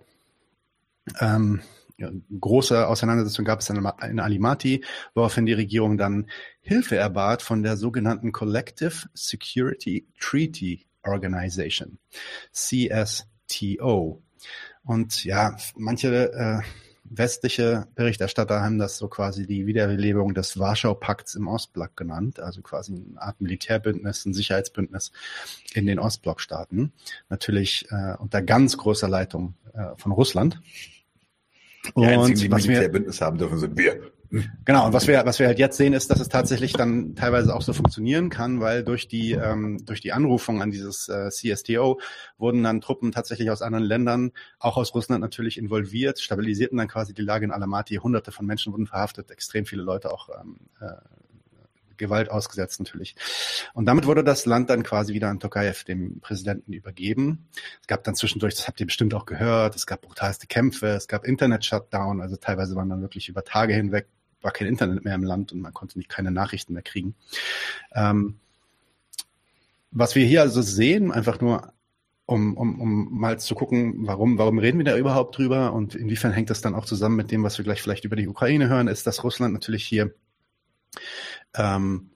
Ähm, 1.21 1.61
ja, 1.99 2.11
große 2.41 2.87
Auseinandersetzung 2.87 3.45
gab 3.45 3.61
es 3.61 3.67
dann 3.67 3.91
in 4.03 4.21
Alimati, 4.21 4.85
woraufhin 5.15 5.47
die 5.47 5.55
Regierung 5.55 5.97
dann 5.97 6.27
Hilfe 6.61 6.97
erbat 6.97 7.43
von 7.43 7.63
der 7.63 7.77
sogenannten 7.77 8.33
Collective 8.33 9.09
Security 9.15 10.07
Treaty 10.21 10.87
Organization, 11.03 11.99
CSTO. 12.53 14.23
Und 14.85 15.25
ja, 15.25 15.57
manche 15.75 16.33
äh, 16.33 16.61
westliche 17.11 17.87
Berichterstatter 17.95 18.63
haben 18.63 18.79
das 18.79 18.99
so 18.99 19.09
quasi 19.09 19.47
die 19.47 19.67
Wiederbelebung 19.67 20.35
des 20.35 20.59
Warschau-Pakts 20.59 21.35
im 21.35 21.49
Ostblock 21.49 21.97
genannt, 21.97 22.41
also 22.41 22.63
quasi 22.63 22.95
eine 22.95 23.21
Art 23.21 23.41
Militärbündnis, 23.41 24.25
ein 24.25 24.35
Sicherheitsbündnis 24.35 25.13
in 25.75 25.87
den 25.87 25.99
Ostblockstaaten. 25.99 26.93
Natürlich 27.29 27.87
äh, 27.91 28.15
unter 28.19 28.43
ganz 28.43 28.77
großer 28.77 29.09
Leitung 29.09 29.55
äh, 29.73 29.97
von 29.97 30.13
Russland. 30.13 30.61
Die 31.97 32.05
einzigen, 32.05 32.57
die 32.57 32.69
Militärbündnis 32.69 33.21
haben 33.21 33.39
dürfen, 33.39 33.59
sind 33.59 33.77
wir. 33.79 34.13
Genau, 34.65 34.87
und 34.87 34.93
was 34.93 35.07
wir, 35.07 35.25
was 35.25 35.39
wir 35.39 35.47
halt 35.47 35.59
jetzt 35.59 35.77
sehen, 35.77 35.93
ist, 35.93 36.11
dass 36.11 36.21
es 36.21 36.29
tatsächlich 36.29 36.73
dann 36.73 37.15
teilweise 37.15 37.55
auch 37.55 37.63
so 37.63 37.73
funktionieren 37.73 38.31
kann, 38.31 38.61
weil 38.61 38.85
durch 38.85 39.09
die, 39.09 39.33
ähm, 39.33 39.85
durch 39.85 40.01
die 40.01 40.13
Anrufung 40.13 40.63
an 40.63 40.71
dieses 40.71 41.09
äh, 41.09 41.31
CSTO 41.31 42.01
wurden 42.39 42.63
dann 42.63 42.81
Truppen 42.81 43.13
tatsächlich 43.13 43.51
aus 43.51 43.63
anderen 43.63 43.85
Ländern, 43.85 44.33
auch 44.59 44.77
aus 44.77 44.95
Russland 44.95 45.21
natürlich 45.21 45.59
involviert, 45.59 46.19
stabilisierten 46.21 46.79
dann 46.79 46.89
quasi 46.89 47.15
die 47.15 47.23
Lage 47.23 47.45
in 47.45 47.53
Alamati. 47.53 47.97
Hunderte 47.97 48.33
von 48.33 48.47
Menschen 48.47 48.73
wurden 48.73 48.87
verhaftet, 48.87 49.31
extrem 49.31 49.67
viele 49.67 49.83
Leute 49.83 50.13
auch 50.13 50.29
ähm, 50.41 50.57
äh, 50.81 50.93
Gewalt 51.97 52.31
ausgesetzt 52.31 52.79
natürlich. 52.81 53.17
Und 53.75 53.87
damit 53.87 54.07
wurde 54.07 54.25
das 54.25 54.47
Land 54.47 54.71
dann 54.71 54.83
quasi 54.83 55.15
wieder 55.15 55.29
an 55.29 55.41
Tokayev, 55.41 55.85
dem 55.85 56.21
Präsidenten, 56.21 56.73
übergeben. 56.73 57.49
Es 57.81 57.87
gab 57.87 58.05
dann 58.05 58.15
zwischendurch, 58.15 58.55
das 58.55 58.69
habt 58.69 58.81
ihr 58.81 58.87
bestimmt 58.87 59.15
auch 59.15 59.27
gehört, 59.27 59.75
es 59.77 59.87
gab 59.87 60.03
brutalste 60.03 60.47
Kämpfe, 60.47 60.89
es 60.89 61.09
gab 61.09 61.25
Internet-Shutdown, 61.25 62.21
also 62.21 62.37
teilweise 62.37 62.77
waren 62.77 62.89
dann 62.89 63.03
wirklich 63.03 63.29
über 63.29 63.45
Tage 63.45 63.75
hinweg 63.75 64.09
war 64.43 64.53
kein 64.53 64.69
Internet 64.69 65.05
mehr 65.05 65.15
im 65.15 65.25
Land 65.25 65.53
und 65.53 65.61
man 65.61 65.75
konnte 65.75 65.99
nicht 65.99 66.09
keine 66.09 66.31
Nachrichten 66.31 66.73
mehr 66.73 66.83
kriegen. 66.83 67.15
Ähm, 67.95 68.39
was 69.91 70.15
wir 70.15 70.27
hier 70.27 70.43
also 70.43 70.63
sehen, 70.63 71.13
einfach 71.13 71.41
nur 71.41 71.73
um, 72.27 72.57
um, 72.57 72.81
um 72.81 73.19
mal 73.19 73.39
zu 73.39 73.55
gucken, 73.55 74.07
warum, 74.07 74.37
warum 74.37 74.59
reden 74.59 74.79
wir 74.79 74.85
da 74.85 74.97
überhaupt 74.97 75.39
drüber 75.39 75.73
und 75.73 75.95
inwiefern 75.95 76.33
hängt 76.33 76.51
das 76.51 76.61
dann 76.61 76.75
auch 76.75 76.85
zusammen 76.85 77.17
mit 77.17 77.31
dem, 77.31 77.45
was 77.45 77.57
wir 77.57 77.65
gleich 77.65 77.81
vielleicht 77.81 78.05
über 78.05 78.17
die 78.17 78.27
Ukraine 78.27 78.69
hören, 78.69 78.89
ist, 78.89 79.07
dass 79.07 79.23
Russland 79.23 79.55
natürlich 79.55 79.85
hier 79.85 80.13
ähm, 81.55 82.11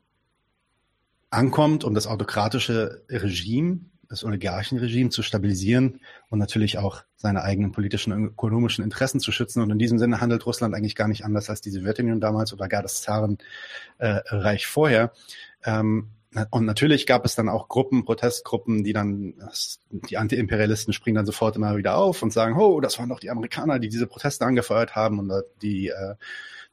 ankommt, 1.31 1.85
um 1.85 1.95
das 1.95 2.09
autokratische 2.09 3.05
Regime, 3.09 3.81
das 4.11 4.25
Oligarchenregime 4.25 5.11
zu 5.11 5.23
stabilisieren 5.23 6.01
und 6.31 6.41
natürlich 6.41 6.79
auch 6.79 7.05
seine 7.15 7.43
eigenen 7.43 7.71
politischen 7.71 8.13
und 8.13 8.25
ökonomischen 8.25 8.83
Interessen 8.83 9.21
zu 9.21 9.31
schützen. 9.31 9.63
Und 9.63 9.71
in 9.71 9.79
diesem 9.79 9.99
Sinne 9.99 10.21
handelt 10.21 10.45
Russland 10.47 10.75
eigentlich 10.75 10.97
gar 10.97 11.07
nicht 11.07 11.25
anders 11.25 11.49
als 11.49 11.61
die 11.61 11.71
Sowjetunion 11.71 12.21
damals 12.21 12.53
oder 12.53 12.67
gar 12.69 12.83
das 12.83 13.03
Zarenreich 13.03 14.67
vorher. 14.67 15.13
Ähm, 15.65 16.09
und 16.51 16.65
natürlich 16.65 17.07
gab 17.07 17.25
es 17.25 17.37
dann 17.37 17.49
auch 17.49 17.69
Gruppen, 17.69 18.05
Protestgruppen, 18.05 18.83
die 18.83 18.93
dann, 18.93 19.35
die 19.91 20.17
Antiimperialisten 20.17 20.93
springen 20.93 21.17
dann 21.17 21.27
sofort 21.27 21.55
immer 21.55 21.77
wieder 21.77 21.97
auf 21.97 22.23
und 22.23 22.33
sagen, 22.33 22.57
oh, 22.57 22.81
das 22.81 22.99
waren 22.99 23.09
doch 23.09 23.21
die 23.21 23.31
Amerikaner, 23.31 23.79
die 23.79 23.89
diese 23.89 24.09
Proteste 24.09 24.45
angefeuert 24.45 24.97
haben 24.97 25.21
und 25.21 25.33
die, 25.63 25.89
äh, 25.89 26.15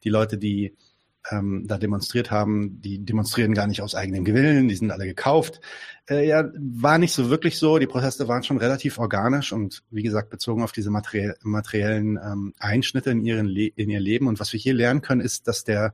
die 0.04 0.10
Leute, 0.10 0.40
die 0.40 0.76
ähm, 1.32 1.64
da 1.68 1.78
demonstriert 1.78 2.32
haben, 2.32 2.82
die 2.82 3.04
demonstrieren 3.04 3.54
gar 3.54 3.68
nicht 3.68 3.82
aus 3.82 3.96
eigenem 3.96 4.26
Willen, 4.26 4.68
die 4.68 4.76
sind 4.76 4.92
alle 4.92 5.06
gekauft. 5.06 5.60
Äh, 6.10 6.28
ja, 6.28 6.50
war 6.58 6.98
nicht 6.98 7.14
so 7.14 7.30
wirklich 7.30 7.58
so. 7.58 7.80
Die 7.80 7.88
Proteste 7.88 8.28
waren 8.28 8.44
schon 8.44 8.58
relativ 8.58 8.98
organisch 8.98 9.52
und 9.52 9.84
wie 9.90 10.04
gesagt 10.04 10.30
bezogen 10.30 10.64
auf 10.64 10.72
diese 10.72 10.90
materiell, 10.90 11.36
materiellen 11.42 12.18
ähm, 12.24 12.54
Einschnitte 12.60 13.12
in, 13.12 13.26
ihren 13.26 13.48
in 13.48 13.90
ihr 13.90 14.00
Leben. 14.00 14.28
Und 14.28 14.40
was 14.40 14.54
wir 14.54 14.60
hier 14.60 14.74
lernen 14.74 15.02
können, 15.02 15.22
ist, 15.22 15.48
dass 15.48 15.64
der 15.64 15.94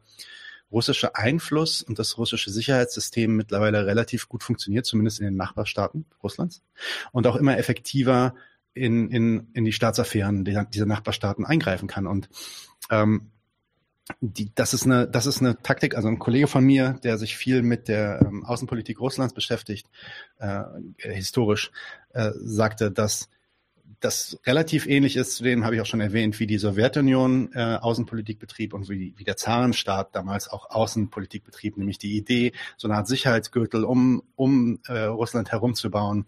russische 0.72 1.16
Einfluss 1.16 1.84
und 1.84 2.00
das 2.00 2.18
russische 2.18 2.50
Sicherheitssystem 2.50 3.36
mittlerweile 3.36 3.86
relativ 3.86 4.28
gut 4.28 4.44
funktioniert, 4.44 4.86
zumindest 4.86 5.20
in 5.20 5.26
den 5.26 5.36
Nachbarstaaten 5.36 6.06
Russlands, 6.24 6.64
und 7.12 7.28
auch 7.28 7.36
immer 7.36 7.58
effektiver 7.58 8.34
in, 8.74 9.10
in, 9.10 9.50
in 9.54 9.66
die 9.66 9.72
Staatsaffären 9.72 10.44
dieser 10.44 10.88
Nachbarstaaten 10.88 11.46
eingreifen 11.46 11.88
kann. 11.88 12.08
Und 12.08 12.28
ähm, 12.90 13.30
die, 14.20 14.54
das 14.54 14.74
ist 14.74 14.86
eine, 14.86 15.08
das 15.08 15.26
ist 15.26 15.42
eine 15.42 15.62
Taktik. 15.62 15.96
Also 15.96 16.08
ein 16.08 16.20
Kollege 16.20 16.48
von 16.48 16.64
mir, 16.64 17.00
der 17.04 17.18
sich 17.18 17.38
viel 17.38 17.62
mit 17.62 17.88
der 17.88 18.22
ähm, 18.22 18.46
Außenpolitik 18.46 19.00
Russlands 19.00 19.34
beschäftigt, 19.34 19.90
äh, 20.40 20.64
historisch, 20.98 21.72
äh, 22.14 22.32
sagte, 22.36 22.92
dass 22.92 23.30
das 24.00 24.38
relativ 24.46 24.86
ähnlich 24.86 25.16
ist 25.16 25.38
zu 25.38 25.44
denen, 25.44 25.64
habe 25.64 25.76
ich 25.76 25.82
auch 25.82 25.86
schon 25.86 26.02
erwähnt, 26.02 26.38
wie 26.40 26.48
die 26.48 26.58
Sowjetunion 26.58 27.54
äh, 27.54 27.78
Außenpolitik 27.80 28.38
betrieb 28.38 28.74
und 28.74 28.90
wie, 28.90 29.14
wie 29.16 29.24
der 29.24 29.38
Zarenstaat 29.38 30.14
damals 30.14 30.50
auch 30.50 30.70
Außenpolitik 30.70 31.46
betrieb, 31.46 31.78
nämlich 31.78 32.00
die 32.00 32.18
Idee, 32.18 32.52
so 32.76 32.90
eine 32.90 32.98
Art 32.98 33.08
Sicherheitsgürtel 33.08 33.86
um, 33.86 34.24
um 34.36 34.80
äh, 34.88 35.04
Russland 35.04 35.54
herumzubauen, 35.54 36.26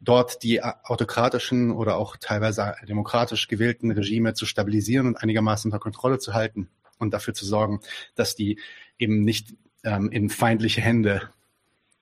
dort 0.00 0.42
die 0.42 0.60
autokratischen 0.64 1.70
oder 1.70 1.96
auch 1.98 2.16
teilweise 2.16 2.74
demokratisch 2.88 3.46
gewählten 3.46 3.92
Regime 3.92 4.34
zu 4.34 4.44
stabilisieren 4.44 5.06
und 5.06 5.16
einigermaßen 5.16 5.70
unter 5.70 5.78
Kontrolle 5.78 6.18
zu 6.18 6.34
halten 6.34 6.68
und 6.98 7.12
dafür 7.12 7.34
zu 7.34 7.44
sorgen, 7.44 7.80
dass 8.14 8.34
die 8.34 8.58
eben 8.98 9.24
nicht 9.24 9.54
ähm, 9.84 10.10
in 10.10 10.30
feindliche 10.30 10.80
Hände 10.80 11.30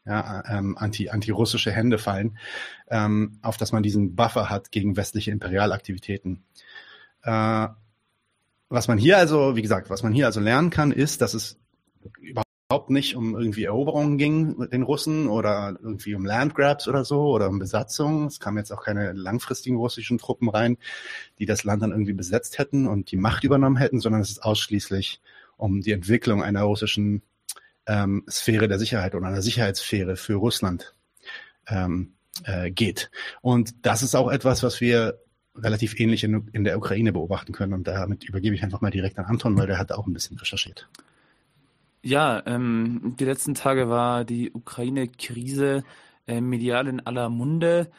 ja, 0.05 0.43
ähm, 0.49 0.77
anti, 0.77 1.11
anti-russische 1.11 1.71
Hände 1.71 1.99
fallen, 1.99 2.39
ähm, 2.91 3.39
auf 3.43 3.57
dass 3.57 3.73
man 3.73 3.83
diesen 3.83 4.17
Buffer 4.17 4.51
hat 4.51 4.73
gegen 4.73 4.97
westliche 4.97 5.31
Imperialaktivitäten. 5.31 6.43
Äh, 7.23 7.69
was 8.69 8.89
man 8.89 8.99
hier 8.99 9.19
also, 9.19 9.55
wie 9.55 9.63
gesagt, 9.63 9.91
was 9.91 10.03
man 10.03 10.13
hier 10.13 10.27
also 10.27 10.41
lernen 10.41 10.71
kann, 10.71 10.93
ist, 10.93 11.21
dass 11.21 11.35
es 11.35 11.59
überhaupt 12.21 12.49
nicht 12.89 13.17
um 13.17 13.37
irgendwie 13.37 13.65
Eroberungen 13.65 14.19
ging 14.19 14.57
mit 14.59 14.73
den 14.73 14.83
Russen 14.83 15.29
oder 15.29 15.77
irgendwie 15.83 16.15
um 16.15 16.25
Landgrabs 16.25 16.89
oder 16.89 17.05
so 17.05 17.31
oder 17.31 17.49
um 17.49 17.59
Besatzung. 17.59 18.27
Es 18.27 18.41
kamen 18.41 18.59
jetzt 18.59 18.73
auch 18.73 18.85
keine 18.85 19.13
langfristigen 19.13 19.77
russischen 19.77 20.19
Truppen 20.19 20.49
rein, 20.49 20.79
die 21.39 21.47
das 21.47 21.65
Land 21.65 21.83
dann 21.83 21.91
irgendwie 21.91 22.13
besetzt 22.13 22.59
hätten 22.59 22.87
und 22.87 23.11
die 23.11 23.17
Macht 23.17 23.45
übernommen 23.45 23.77
hätten, 23.77 24.01
sondern 24.01 24.21
es 24.21 24.31
ist 24.31 24.45
ausschließlich 24.45 25.21
um 25.57 25.81
die 25.81 25.93
Entwicklung 25.93 26.43
einer 26.43 26.63
russischen 26.63 27.23
ähm, 27.87 28.25
Sphäre 28.29 28.69
der 28.69 28.79
Sicherheit 28.79 29.15
oder 29.15 29.27
einer 29.27 29.43
Sicherheitssphäre 29.43 30.17
für 30.17 30.35
Russland 30.35 30.95
ähm, 31.69 32.15
äh, 32.45 32.71
geht. 32.71 33.11
Und 33.41 33.87
das 33.87 34.03
ist 34.03 34.15
auch 34.15 34.31
etwas, 34.31 34.63
was 34.63 34.81
wir 34.81 35.19
relativ 35.57 35.99
ähnlich 36.01 36.25
in, 36.25 36.49
in 36.53 36.65
der 36.65 36.79
Ukraine 36.79 37.13
beobachten 37.13 37.53
können. 37.53 37.75
Und 37.75 37.87
damit 37.87 38.25
übergebe 38.25 38.55
ich 38.55 38.63
einfach 38.63 38.81
mal 38.81 38.91
direkt 38.91 39.19
an 39.19 39.27
Anton, 39.27 39.57
weil 39.59 39.67
der 39.67 39.79
hat 39.79 39.93
auch 39.93 40.07
ein 40.07 40.13
bisschen 40.13 40.39
recherchiert. 40.39 40.89
Ja, 42.05 42.43
ähm, 42.47 43.15
die 43.19 43.25
letzten 43.25 43.55
Tage 43.55 43.89
war 43.89 44.25
die 44.25 44.51
Ukraine-Krise 44.53 45.85
äh, 46.27 46.41
medial 46.41 46.89
in 46.89 46.99
aller 47.01 47.29
Munde. 47.29 47.93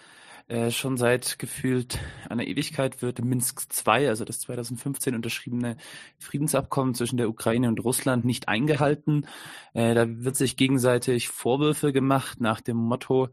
Äh, 0.49 0.71
schon 0.71 0.97
seit 0.97 1.39
gefühlt 1.39 1.99
einer 2.29 2.45
Ewigkeit 2.45 3.01
wird 3.01 3.23
Minsk 3.23 3.65
II, 3.87 4.09
also 4.09 4.25
das 4.25 4.41
2015 4.41 5.15
unterschriebene 5.15 5.77
Friedensabkommen 6.19 6.95
zwischen 6.95 7.15
der 7.15 7.29
Ukraine 7.29 7.69
und 7.69 7.79
Russland, 7.81 8.25
nicht 8.25 8.49
eingehalten. 8.49 9.25
Äh, 9.73 9.93
da 9.95 10.05
wird 10.07 10.35
sich 10.35 10.57
gegenseitig 10.57 11.29
Vorwürfe 11.29 11.93
gemacht 11.93 12.41
nach 12.41 12.59
dem 12.59 12.75
Motto, 12.75 13.29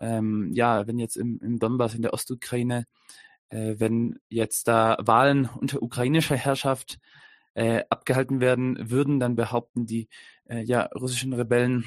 ähm, 0.00 0.52
ja, 0.54 0.86
wenn 0.86 0.98
jetzt 0.98 1.16
im, 1.16 1.38
im 1.42 1.58
Donbass 1.58 1.94
in 1.94 2.02
der 2.02 2.14
Ostukraine, 2.14 2.86
äh, 3.50 3.74
wenn 3.78 4.18
jetzt 4.30 4.68
da 4.68 4.96
Wahlen 5.00 5.50
unter 5.60 5.82
ukrainischer 5.82 6.36
Herrschaft 6.36 6.98
äh, 7.58 7.84
abgehalten 7.90 8.40
werden 8.40 8.88
würden, 8.88 9.18
dann 9.18 9.34
behaupten 9.34 9.84
die 9.84 10.08
äh, 10.48 10.62
ja, 10.62 10.82
russischen 10.94 11.32
Rebellen 11.32 11.84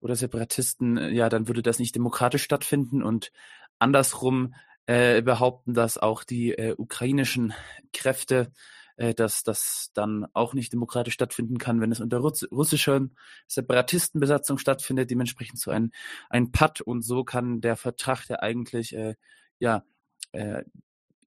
oder 0.00 0.16
Separatisten, 0.16 0.96
äh, 0.96 1.10
ja, 1.10 1.28
dann 1.28 1.46
würde 1.46 1.62
das 1.62 1.78
nicht 1.78 1.94
demokratisch 1.94 2.42
stattfinden. 2.42 3.04
Und 3.04 3.30
andersrum 3.78 4.54
äh, 4.86 5.22
behaupten, 5.22 5.74
dass 5.74 5.96
auch 5.96 6.24
die 6.24 6.58
äh, 6.58 6.74
ukrainischen 6.76 7.54
Kräfte, 7.92 8.50
äh, 8.96 9.14
dass 9.14 9.44
das 9.44 9.92
dann 9.94 10.26
auch 10.32 10.54
nicht 10.54 10.72
demokratisch 10.72 11.14
stattfinden 11.14 11.58
kann, 11.58 11.80
wenn 11.80 11.92
es 11.92 12.00
unter 12.00 12.18
Russ 12.18 12.44
russischer 12.50 13.06
Separatistenbesatzung 13.46 14.58
stattfindet, 14.58 15.08
dementsprechend 15.08 15.60
so 15.60 15.70
ein, 15.70 15.92
ein 16.30 16.50
Patt. 16.50 16.80
Und 16.80 17.02
so 17.02 17.22
kann 17.22 17.60
der 17.60 17.76
Vertrag, 17.76 18.26
der 18.26 18.42
eigentlich 18.42 18.92
äh, 18.96 19.14
ja 19.60 19.84
äh, 20.32 20.64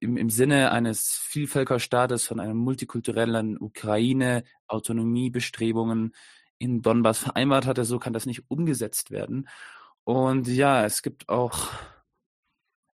im, 0.00 0.16
im 0.16 0.30
Sinne 0.30 0.72
eines 0.72 1.18
Vielvölkerstaates 1.22 2.26
von 2.26 2.40
einer 2.40 2.54
multikulturellen 2.54 3.58
Ukraine 3.58 4.44
Autonomiebestrebungen 4.66 6.14
in 6.58 6.82
Donbass 6.82 7.18
vereinbart 7.18 7.66
hatte, 7.66 7.84
so 7.84 7.98
kann 7.98 8.12
das 8.12 8.26
nicht 8.26 8.44
umgesetzt 8.48 9.10
werden. 9.10 9.48
Und 10.04 10.48
ja, 10.48 10.84
es 10.84 11.02
gibt 11.02 11.28
auch 11.28 11.68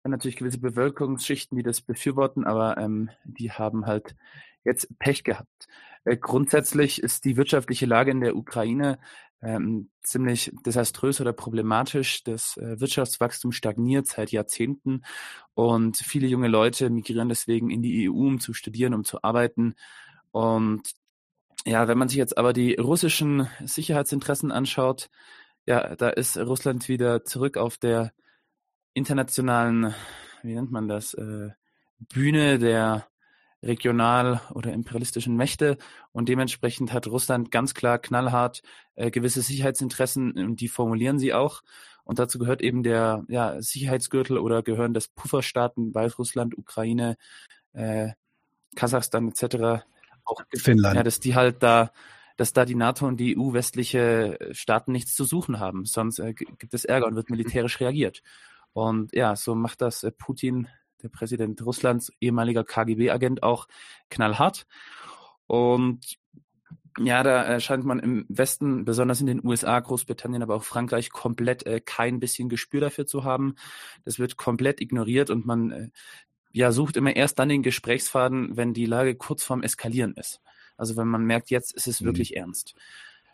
natürlich 0.05 0.37
gewisse 0.37 0.59
Bevölkerungsschichten, 0.59 1.57
die 1.57 1.63
das 1.63 1.81
befürworten, 1.81 2.45
aber 2.45 2.77
ähm, 2.79 3.11
die 3.25 3.53
haben 3.53 3.87
halt 3.87 4.17
jetzt 4.65 4.89
Pech 4.99 5.25
gehabt. 5.25 5.69
Äh, 6.05 6.17
grundsätzlich 6.17 7.03
ist 7.03 7.25
die 7.25 7.37
wirtschaftliche 7.37 7.87
Lage 7.87 8.11
in 8.11 8.21
der 8.21 8.37
Ukraine 8.37 8.99
ähm, 9.43 9.91
ziemlich 10.03 10.53
desaströs 10.65 11.21
oder 11.21 11.33
problematisch. 11.33 12.23
Das 12.25 12.57
äh, 12.57 12.81
Wirtschaftswachstum 12.81 13.53
stagniert 13.53 14.07
seit 14.07 14.31
Jahrzehnten 14.31 15.03
und 15.55 15.97
viele 15.97 16.29
junge 16.29 16.49
Leute 16.49 16.91
migrieren 16.91 17.29
deswegen 17.29 17.71
in 17.71 17.83
die 17.83 18.09
EU, 18.09 18.13
um 18.13 18.41
zu 18.41 18.55
studieren, 18.55 18.95
um 18.95 19.05
zu 19.05 19.23
arbeiten. 19.23 19.75
Und 20.31 20.83
ja, 21.67 21.89
wenn 21.89 21.99
man 21.99 22.09
sich 22.09 22.19
jetzt 22.19 22.39
aber 22.39 22.53
die 22.53 22.75
russischen 22.75 23.49
Sicherheitsinteressen 23.65 24.53
anschaut, 24.53 25.11
ja, 25.67 25.95
da 25.97 26.09
ist 26.09 26.37
Russland 26.37 26.89
wieder 26.89 27.25
zurück 27.25 27.57
auf 27.57 27.79
der 27.79 28.13
internationalen, 28.95 29.95
wie 30.43 30.55
nennt 30.55 30.73
man 30.73 30.89
das, 30.89 31.15
äh, 31.15 31.51
Bühne 31.99 32.59
der 32.59 33.07
regional- 33.63 34.41
oder 34.53 34.73
imperialistischen 34.73 35.37
Mächte 35.37 35.79
und 36.13 36.29
dementsprechend 36.29 36.93
hat 36.93 37.07
Russland 37.07 37.51
ganz 37.51 37.75
klar 37.75 37.99
knallhart 37.99 38.63
äh, 38.97 39.11
gewisse 39.11 39.43
Sicherheitsinteressen 39.43 40.33
und 40.39 40.61
die 40.61 40.69
formulieren 40.69 41.19
sie 41.19 41.33
auch. 41.33 41.63
Und 42.05 42.19
dazu 42.19 42.39
gehört 42.39 42.63
eben 42.63 42.83
der 42.83 43.25
ja, 43.29 43.63
Sicherheitsgürtel 43.63 44.39
oder 44.39 44.63
gehören 44.63 44.95
das 44.95 45.09
Pufferstaaten 45.09 45.95
Weißrussland, 45.95 46.59
Ukraine, 46.59 47.17
äh, 47.73 48.11
Kasachstan 48.75 49.29
etc. 49.29 49.85
Auch 50.25 50.43
Finnland. 50.55 50.97
Ja, 50.97 51.03
dass 51.05 51.21
die 51.21 51.37
halt 51.37 51.63
da, 51.63 51.93
dass 52.37 52.53
da 52.53 52.65
die 52.65 52.75
NATO 52.75 53.07
und 53.07 53.19
die 53.19 53.39
EU 53.39 53.53
westliche 53.53 54.39
Staaten 54.51 54.91
nichts 54.91 55.15
zu 55.15 55.25
suchen 55.25 55.61
haben. 55.61 55.85
Sonst 55.85 56.19
äh, 56.19 56.35
gibt 56.35 56.75
es 56.75 56.85
Ärger 56.85 57.07
und 57.07 57.15
wird 57.15 57.31
militärisch 57.31 57.79
reagiert. 57.79 58.23
Und 58.73 59.13
ja, 59.15 59.37
so 59.37 59.55
macht 59.55 59.81
das 59.81 60.03
äh, 60.03 60.11
Putin 60.11 60.67
der 61.03 61.09
Präsident 61.09 61.65
Russlands, 61.65 62.13
ehemaliger 62.21 62.65
KGB-Agent, 62.65 63.43
auch 63.43 63.69
knallhart. 64.11 64.67
Und 65.47 66.19
ja, 66.99 67.23
da 67.23 67.59
scheint 67.61 67.85
man 67.85 67.99
im 68.01 68.27
Westen, 68.29 68.85
besonders 68.85 69.21
in 69.21 69.27
den 69.27 69.45
USA, 69.45 69.81
Großbritannien, 69.81 70.43
aber 70.43 70.55
auch 70.55 70.65
Frankreich, 70.65 71.11
komplett 71.11 71.65
äh, 71.67 71.81
kein 71.81 72.21
bisschen 72.21 72.49
Gespür 72.49 72.81
dafür 72.81 73.07
zu 73.07 73.25
haben. 73.25 73.55
Das 74.05 74.19
wird 74.19 74.37
komplett 74.37 74.81
ignoriert 74.81 75.31
und 75.31 75.47
man 75.47 75.71
äh, 75.71 75.89
ja 76.53 76.71
sucht 76.71 76.97
immer 76.97 77.17
erst 77.17 77.39
dann 77.39 77.49
den 77.49 77.63
Gesprächsfaden, 77.63 78.57
wenn 78.57 78.75
die 78.75 78.87
Lage 78.87 79.15
kurz 79.15 79.43
vorm 79.43 79.63
Eskalieren 79.63 80.15
ist. 80.15 80.41
Also 80.77 80.97
wenn 80.97 81.09
man 81.09 81.25
merkt, 81.25 81.51
jetzt 81.51 81.73
ist 81.73 81.87
es 81.87 82.01
mhm. 82.01 82.07
wirklich 82.07 82.37
ernst. 82.37 82.75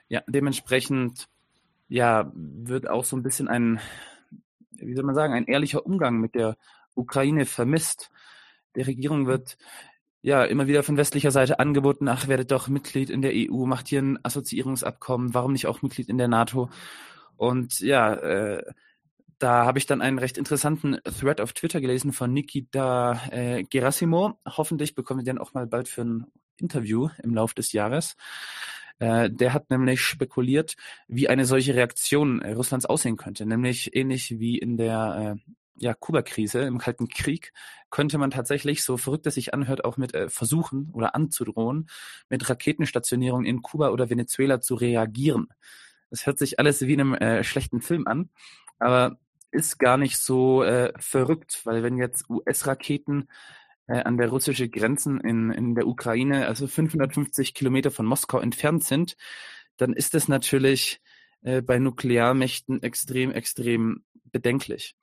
Ja, 0.09 0.23
dementsprechend 0.29 1.29
ja 1.89 2.31
wird 2.35 2.89
auch 2.89 3.05
so 3.05 3.17
ein 3.17 3.23
bisschen 3.23 3.49
ein, 3.49 3.81
wie 4.71 4.95
soll 4.95 5.05
man 5.05 5.17
sagen, 5.17 5.35
ein 5.35 5.47
ehrlicher 5.47 5.85
Umgang 5.85 6.21
mit 6.21 6.35
der 6.35 6.57
Ukraine 6.99 7.47
vermisst. 7.47 8.10
Der 8.75 8.86
Regierung 8.86 9.27
wird 9.27 9.57
ja 10.20 10.44
immer 10.44 10.67
wieder 10.67 10.83
von 10.83 10.97
westlicher 10.97 11.31
Seite 11.31 11.59
angeboten, 11.59 12.09
ach, 12.09 12.28
werdet 12.28 12.51
doch 12.51 12.68
Mitglied 12.68 13.10
in 13.10 13.23
der 13.23 13.33
EU, 13.35 13.65
macht 13.67 13.89
hier 13.89 14.02
ein 14.02 14.18
Assoziierungsabkommen, 14.23 15.33
warum 15.35 15.52
nicht 15.52 15.67
auch 15.67 15.83
Mitglied 15.83 16.09
in 16.09 16.18
der 16.18 16.28
NATO? 16.28 16.70
Und 17.36 17.81
ja, 17.81 18.15
äh, 18.15 18.65
da 19.39 19.65
habe 19.65 19.78
ich 19.78 19.86
dann 19.86 20.02
einen 20.02 20.18
recht 20.18 20.36
interessanten 20.36 20.99
Thread 21.05 21.41
auf 21.41 21.52
Twitter 21.52 21.81
gelesen 21.81 22.12
von 22.12 22.33
Nikita 22.33 23.20
äh, 23.31 23.62
Gerasimo. 23.62 24.39
Hoffentlich 24.44 24.97
bekommen 24.97 25.20
wir 25.20 25.25
den 25.25 25.39
auch 25.39 25.55
mal 25.55 25.67
bald 25.67 25.89
für 25.89 26.02
ein 26.02 26.27
Interview 26.57 27.09
im 27.23 27.35
Lauf 27.35 27.55
des 27.55 27.73
Jahres. 27.73 28.17
Äh, 28.99 29.31
der 29.31 29.52
hat 29.52 29.70
nämlich 29.70 30.01
spekuliert, 30.01 30.75
wie 31.07 31.28
eine 31.28 31.44
solche 31.44 31.75
Reaktion 31.75 32.43
äh, 32.43 32.52
Russlands 32.52 32.86
aussehen 32.86 33.17
könnte. 33.17 33.47
Nämlich 33.47 33.94
ähnlich 33.94 34.41
wie 34.41 34.59
in 34.59 34.77
der 34.77 35.36
äh, 35.36 35.52
ja, 35.78 35.94
Kuba-Krise, 35.94 36.60
im 36.60 36.78
Kalten 36.78 37.08
Krieg, 37.08 37.52
könnte 37.90 38.18
man 38.18 38.31
tatsächlich, 38.31 38.82
so 38.82 38.97
verrückt 38.97 39.26
es 39.26 39.34
sich 39.34 39.55
anhört, 39.55 39.84
auch 39.84 39.97
mit 39.97 40.15
äh, 40.15 40.28
versuchen 40.28 40.90
oder 40.92 41.15
anzudrohen, 41.15 41.89
mit 42.28 42.48
Raketenstationierung 42.48 43.44
in 43.44 43.62
Kuba 43.62 43.90
oder 43.90 44.10
Venezuela 44.10 44.60
zu 44.60 44.74
reagieren. 44.74 45.48
Das 46.10 46.26
hört 46.26 46.39
sich 46.39 46.58
alles 46.58 46.81
wie 46.82 46.94
in 46.94 47.00
einem 47.00 47.15
äh, 47.15 47.44
schlechten 47.44 47.81
Film 47.81 48.07
an, 48.07 48.31
aber 48.78 49.18
ist 49.50 49.78
gar 49.78 49.97
nicht 49.97 50.18
so 50.18 50.62
äh, 50.62 50.92
verrückt, 50.98 51.62
weil 51.65 51.82
wenn 51.82 51.97
jetzt 51.97 52.28
US-Raketen 52.28 53.28
äh, 53.86 54.00
an 54.02 54.18
der 54.18 54.28
russischen 54.28 54.70
Grenzen 54.70 55.20
in, 55.20 55.50
in 55.50 55.74
der 55.74 55.86
Ukraine, 55.86 56.47
also 56.47 56.66
550 56.66 57.55
Kilometer 57.55 57.90
von 57.90 58.07
Moskau 58.07 58.39
entfernt 58.40 58.84
sind, 58.84 59.16
dann 59.76 59.94
ist 59.94 60.15
es 60.15 60.28
natürlich 60.28 61.00
äh, 61.42 61.62
bei 61.62 61.78
Nuklearmächten 61.78 62.82
extrem, 62.82 63.31
extrem 63.31 64.05
bedenklich. 64.24 64.97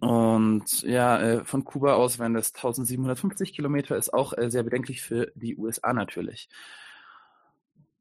Und 0.00 0.82
ja, 0.82 1.20
äh, 1.20 1.44
von 1.44 1.64
Kuba 1.64 1.94
aus 1.94 2.18
wären 2.18 2.34
das 2.34 2.54
1750 2.54 3.52
Kilometer, 3.52 3.96
ist 3.96 4.12
auch 4.12 4.32
äh, 4.36 4.50
sehr 4.50 4.62
bedenklich 4.62 5.02
für 5.02 5.30
die 5.34 5.56
USA 5.56 5.92
natürlich. 5.92 6.48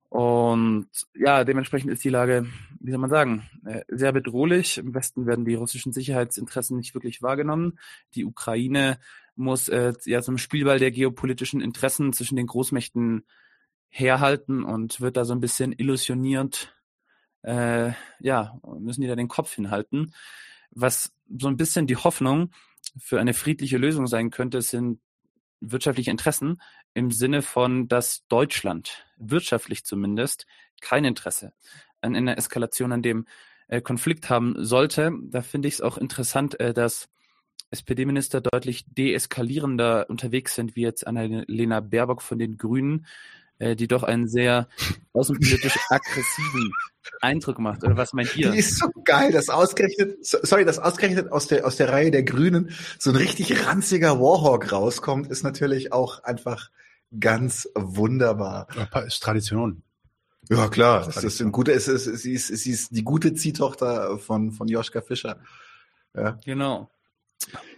Und 0.09 0.87
ja, 1.13 1.43
dementsprechend 1.43 1.91
ist 1.91 2.03
die 2.03 2.09
Lage, 2.09 2.47
wie 2.79 2.89
soll 2.89 2.99
man 2.99 3.11
sagen, 3.11 3.47
äh, 3.65 3.83
sehr 3.89 4.11
bedrohlich. 4.11 4.79
Im 4.79 4.95
Westen 4.95 5.27
werden 5.27 5.45
die 5.45 5.53
russischen 5.53 5.93
Sicherheitsinteressen 5.93 6.77
nicht 6.77 6.95
wirklich 6.95 7.21
wahrgenommen. 7.21 7.77
Die 8.15 8.25
Ukraine 8.25 8.97
muss 9.35 9.69
äh, 9.69 9.93
ja 10.05 10.21
zum 10.21 10.39
Spielball 10.39 10.79
der 10.79 10.91
geopolitischen 10.91 11.61
Interessen 11.61 12.11
zwischen 12.13 12.37
den 12.37 12.47
Großmächten 12.47 13.23
herhalten 13.89 14.63
und 14.63 14.99
wird 14.99 15.15
da 15.15 15.25
so 15.25 15.33
ein 15.33 15.41
bisschen 15.41 15.73
illusioniert, 15.73 16.73
äh, 17.43 17.91
ja, 18.19 18.59
müssen 18.79 19.01
die 19.01 19.07
da 19.07 19.15
den 19.15 19.27
Kopf 19.27 19.53
hinhalten. 19.53 20.13
Was 20.72 21.11
so 21.38 21.48
ein 21.48 21.57
bisschen 21.57 21.88
die 21.88 21.98
Hoffnung 21.98 22.51
für 22.98 23.19
eine 23.19 23.33
friedliche 23.33 23.77
Lösung 23.77 24.07
sein 24.07 24.30
könnte, 24.30 24.61
sind 24.61 24.99
wirtschaftliche 25.61 26.11
Interessen 26.11 26.61
im 26.93 27.11
Sinne 27.11 27.41
von, 27.41 27.88
dass 27.88 28.25
Deutschland 28.27 29.06
wirtschaftlich 29.17 29.85
zumindest 29.85 30.45
kein 30.81 31.06
Interesse 31.06 31.53
an 32.01 32.15
einer 32.15 32.38
Eskalation 32.38 32.91
an 32.91 33.01
dem 33.01 33.25
äh, 33.67 33.81
Konflikt 33.81 34.30
haben 34.30 34.56
sollte. 34.57 35.11
Da 35.23 35.41
finde 35.41 35.67
ich 35.67 35.75
es 35.75 35.81
auch 35.81 35.98
interessant, 35.98 36.59
äh, 36.59 36.73
dass 36.73 37.09
SPD-Minister 37.72 38.41
deutlich 38.41 38.85
deeskalierender 38.88 40.09
unterwegs 40.09 40.56
sind, 40.56 40.75
wie 40.75 40.81
jetzt 40.81 41.06
Annalena 41.06 41.81
Baerbock 41.81 42.22
von 42.22 42.39
den 42.39 42.57
Grünen, 42.57 43.06
äh, 43.59 43.75
die 43.75 43.88
doch 43.88 44.03
einen 44.03 44.27
sehr 44.27 44.67
außenpolitisch 45.13 45.77
aggressiven 45.89 46.73
Eindruck 47.21 47.59
macht. 47.59 47.83
Oder 47.83 47.97
was 47.97 48.13
meint 48.13 48.35
ihr? 48.35 48.51
Die 48.51 48.57
ist 48.57 48.79
so 48.79 48.88
geil, 49.03 49.31
dass 49.31 49.49
ausgerechnet, 49.49 50.17
sorry, 50.21 50.65
dass 50.65 50.79
ausgerechnet 50.79 51.31
aus 51.31 51.47
der, 51.47 51.65
aus 51.65 51.75
der 51.75 51.89
Reihe 51.89 52.11
der 52.11 52.23
Grünen 52.23 52.71
so 52.97 53.11
ein 53.11 53.15
richtig 53.15 53.65
ranziger 53.65 54.19
Warhawk 54.19 54.71
rauskommt, 54.71 55.29
ist 55.29 55.43
natürlich 55.43 55.93
auch 55.93 56.23
einfach 56.23 56.71
ganz 57.19 57.69
wunderbar. 57.75 58.67
Ist 59.05 59.23
Tradition. 59.23 59.83
Ja, 60.49 60.67
klar. 60.67 61.05
Das 61.05 61.23
ist 61.23 61.41
ein 61.41 61.51
guter, 61.51 61.73
es 61.73 61.88
ist, 61.88 62.05
sie 62.05 62.33
ist, 62.33 62.47
sie 62.47 62.71
ist 62.71 62.95
die 62.95 63.03
gute 63.03 63.33
Ziehtochter 63.33 64.17
von, 64.17 64.51
von 64.51 64.67
Joschka 64.67 65.01
Fischer. 65.01 65.38
Ja. 66.15 66.38
Genau. 66.45 66.89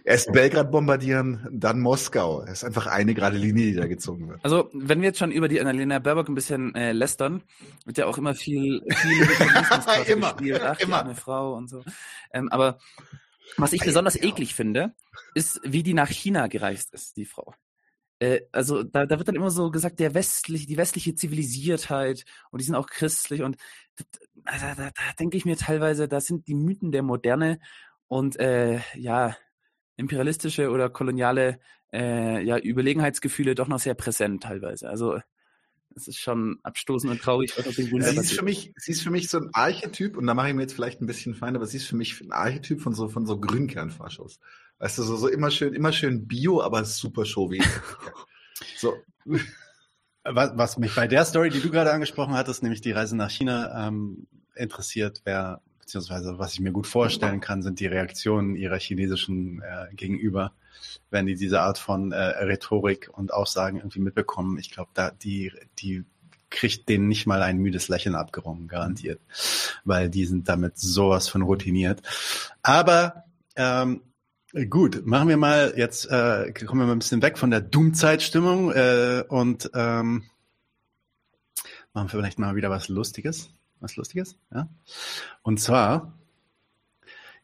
Erst 0.04 0.32
Belgrad 0.32 0.70
bombardieren, 0.70 1.46
dann 1.52 1.80
Moskau. 1.80 2.40
Das 2.40 2.58
ist 2.58 2.64
einfach 2.64 2.86
eine 2.86 3.14
gerade 3.14 3.36
Linie, 3.36 3.66
die 3.66 3.74
da 3.74 3.86
gezogen 3.86 4.28
wird. 4.28 4.40
Also, 4.44 4.68
wenn 4.72 5.00
wir 5.00 5.08
jetzt 5.08 5.18
schon 5.18 5.30
über 5.30 5.48
die 5.48 5.60
Annalena 5.60 6.00
Baerbock 6.00 6.28
ein 6.28 6.34
bisschen 6.34 6.74
äh, 6.74 6.92
lästern, 6.92 7.42
wird 7.84 7.98
ja 7.98 8.06
auch 8.06 8.18
immer 8.18 8.34
viel, 8.34 8.82
viel 8.88 9.22
immer, 10.12 10.32
gespielt. 10.32 10.60
Ach, 10.64 10.80
immer. 10.80 10.98
die 10.98 11.08
arme 11.08 11.14
Frau 11.14 11.54
und 11.54 11.68
so. 11.68 11.84
Ähm, 12.32 12.48
aber 12.50 12.78
was 13.56 13.72
ich 13.72 13.82
besonders 13.82 14.16
eklig 14.16 14.54
finde, 14.54 14.94
ist, 15.34 15.60
wie 15.64 15.82
die 15.82 15.94
nach 15.94 16.08
China 16.08 16.48
gereist 16.48 16.92
ist, 16.94 17.16
die 17.16 17.24
Frau. 17.26 17.54
Äh, 18.18 18.42
also 18.50 18.82
da, 18.82 19.06
da 19.06 19.18
wird 19.18 19.28
dann 19.28 19.36
immer 19.36 19.50
so 19.50 19.70
gesagt, 19.70 20.00
der 20.00 20.14
westliche, 20.14 20.66
die 20.66 20.76
westliche 20.76 21.14
Zivilisiertheit 21.14 22.24
und 22.50 22.60
die 22.60 22.64
sind 22.64 22.74
auch 22.74 22.86
christlich 22.86 23.42
und 23.42 23.56
da, 23.96 24.58
da, 24.58 24.74
da, 24.74 24.90
da 24.90 25.12
denke 25.18 25.36
ich 25.36 25.44
mir 25.44 25.56
teilweise, 25.56 26.08
da 26.08 26.20
sind 26.20 26.48
die 26.48 26.54
Mythen 26.54 26.92
der 26.92 27.02
Moderne 27.02 27.58
und 28.08 28.38
äh, 28.38 28.80
ja, 28.94 29.36
imperialistische 29.96 30.70
oder 30.70 30.90
koloniale 30.90 31.58
äh, 31.92 32.42
ja, 32.42 32.58
Überlegenheitsgefühle 32.58 33.54
doch 33.54 33.68
noch 33.68 33.78
sehr 33.78 33.94
präsent 33.94 34.42
teilweise. 34.42 34.88
Also 34.88 35.18
es 35.94 36.08
ist 36.08 36.18
schon 36.18 36.58
abstoßend 36.62 37.12
und 37.12 37.20
traurig, 37.20 37.52
was 37.56 37.66
auf 37.66 37.74
den 37.74 37.86
sie 37.86 38.16
ist 38.16 38.32
für 38.32 38.44
mich, 38.44 38.72
Sie 38.76 38.92
ist 38.92 39.02
für 39.02 39.10
mich 39.10 39.28
so 39.28 39.38
ein 39.38 39.50
Archetyp, 39.52 40.16
und 40.16 40.26
da 40.26 40.34
mache 40.34 40.48
ich 40.48 40.54
mir 40.54 40.62
jetzt 40.62 40.74
vielleicht 40.74 41.00
ein 41.00 41.06
bisschen 41.06 41.34
fein, 41.34 41.54
aber 41.54 41.66
sie 41.66 41.76
ist 41.76 41.86
für 41.86 41.96
mich 41.96 42.20
ein 42.20 42.32
Archetyp 42.32 42.80
von 42.80 42.94
so, 42.94 43.08
von 43.08 43.26
so 43.26 43.38
Grünkernfaschos. 43.38 44.40
Weißt 44.78 44.98
du, 44.98 45.02
so, 45.02 45.16
so 45.16 45.28
immer 45.28 45.50
schön, 45.50 45.74
immer 45.74 45.92
schön 45.92 46.26
Bio, 46.26 46.62
aber 46.62 46.84
super 46.84 47.24
Show 47.24 47.50
So. 48.76 48.94
Was, 50.24 50.52
was 50.54 50.78
mich 50.78 50.94
bei 50.94 51.08
der 51.08 51.24
Story, 51.24 51.50
die 51.50 51.60
du 51.60 51.70
gerade 51.70 51.92
angesprochen 51.92 52.34
hattest, 52.34 52.62
nämlich 52.62 52.80
die 52.80 52.92
Reise 52.92 53.16
nach 53.16 53.30
China, 53.30 53.88
ähm, 53.88 54.28
interessiert, 54.54 55.22
wäre 55.24 55.60
beziehungsweise 55.82 56.38
was 56.38 56.54
ich 56.54 56.60
mir 56.60 56.72
gut 56.72 56.86
vorstellen 56.86 57.40
kann, 57.40 57.62
sind 57.62 57.80
die 57.80 57.86
Reaktionen 57.86 58.56
ihrer 58.56 58.78
chinesischen 58.78 59.60
äh, 59.60 59.94
gegenüber, 59.94 60.52
wenn 61.10 61.26
die 61.26 61.36
diese 61.36 61.60
Art 61.60 61.78
von 61.78 62.12
äh, 62.12 62.16
Rhetorik 62.16 63.10
und 63.12 63.34
Aussagen 63.34 63.76
irgendwie 63.76 64.00
mitbekommen. 64.00 64.58
Ich 64.58 64.70
glaube, 64.70 64.90
da 64.94 65.10
die 65.10 65.52
die 65.78 66.04
kriegt 66.50 66.88
denen 66.88 67.08
nicht 67.08 67.26
mal 67.26 67.42
ein 67.42 67.58
müdes 67.58 67.88
Lächeln 67.88 68.14
abgerungen, 68.14 68.68
garantiert, 68.68 69.20
weil 69.84 70.08
die 70.08 70.26
sind 70.26 70.48
damit 70.48 70.78
sowas 70.78 71.28
von 71.28 71.42
routiniert. 71.42 72.02
Aber 72.62 73.24
ähm, 73.56 74.02
Gut, 74.68 75.06
machen 75.06 75.28
wir 75.30 75.38
mal 75.38 75.72
jetzt, 75.78 76.04
äh, 76.10 76.52
kommen 76.52 76.82
wir 76.82 76.86
mal 76.86 76.92
ein 76.92 76.98
bisschen 76.98 77.22
weg 77.22 77.38
von 77.38 77.50
der 77.50 77.62
Doom-Zeitstimmung 77.62 78.70
äh, 78.70 79.24
und 79.26 79.70
ähm, 79.72 80.24
machen 81.94 82.06
wir 82.06 82.10
vielleicht 82.10 82.38
mal 82.38 82.54
wieder 82.54 82.68
was 82.68 82.88
Lustiges 82.88 83.48
was 83.82 83.96
Lustiges. 83.96 84.36
Ja? 84.52 84.68
Und 85.42 85.60
zwar, 85.60 86.12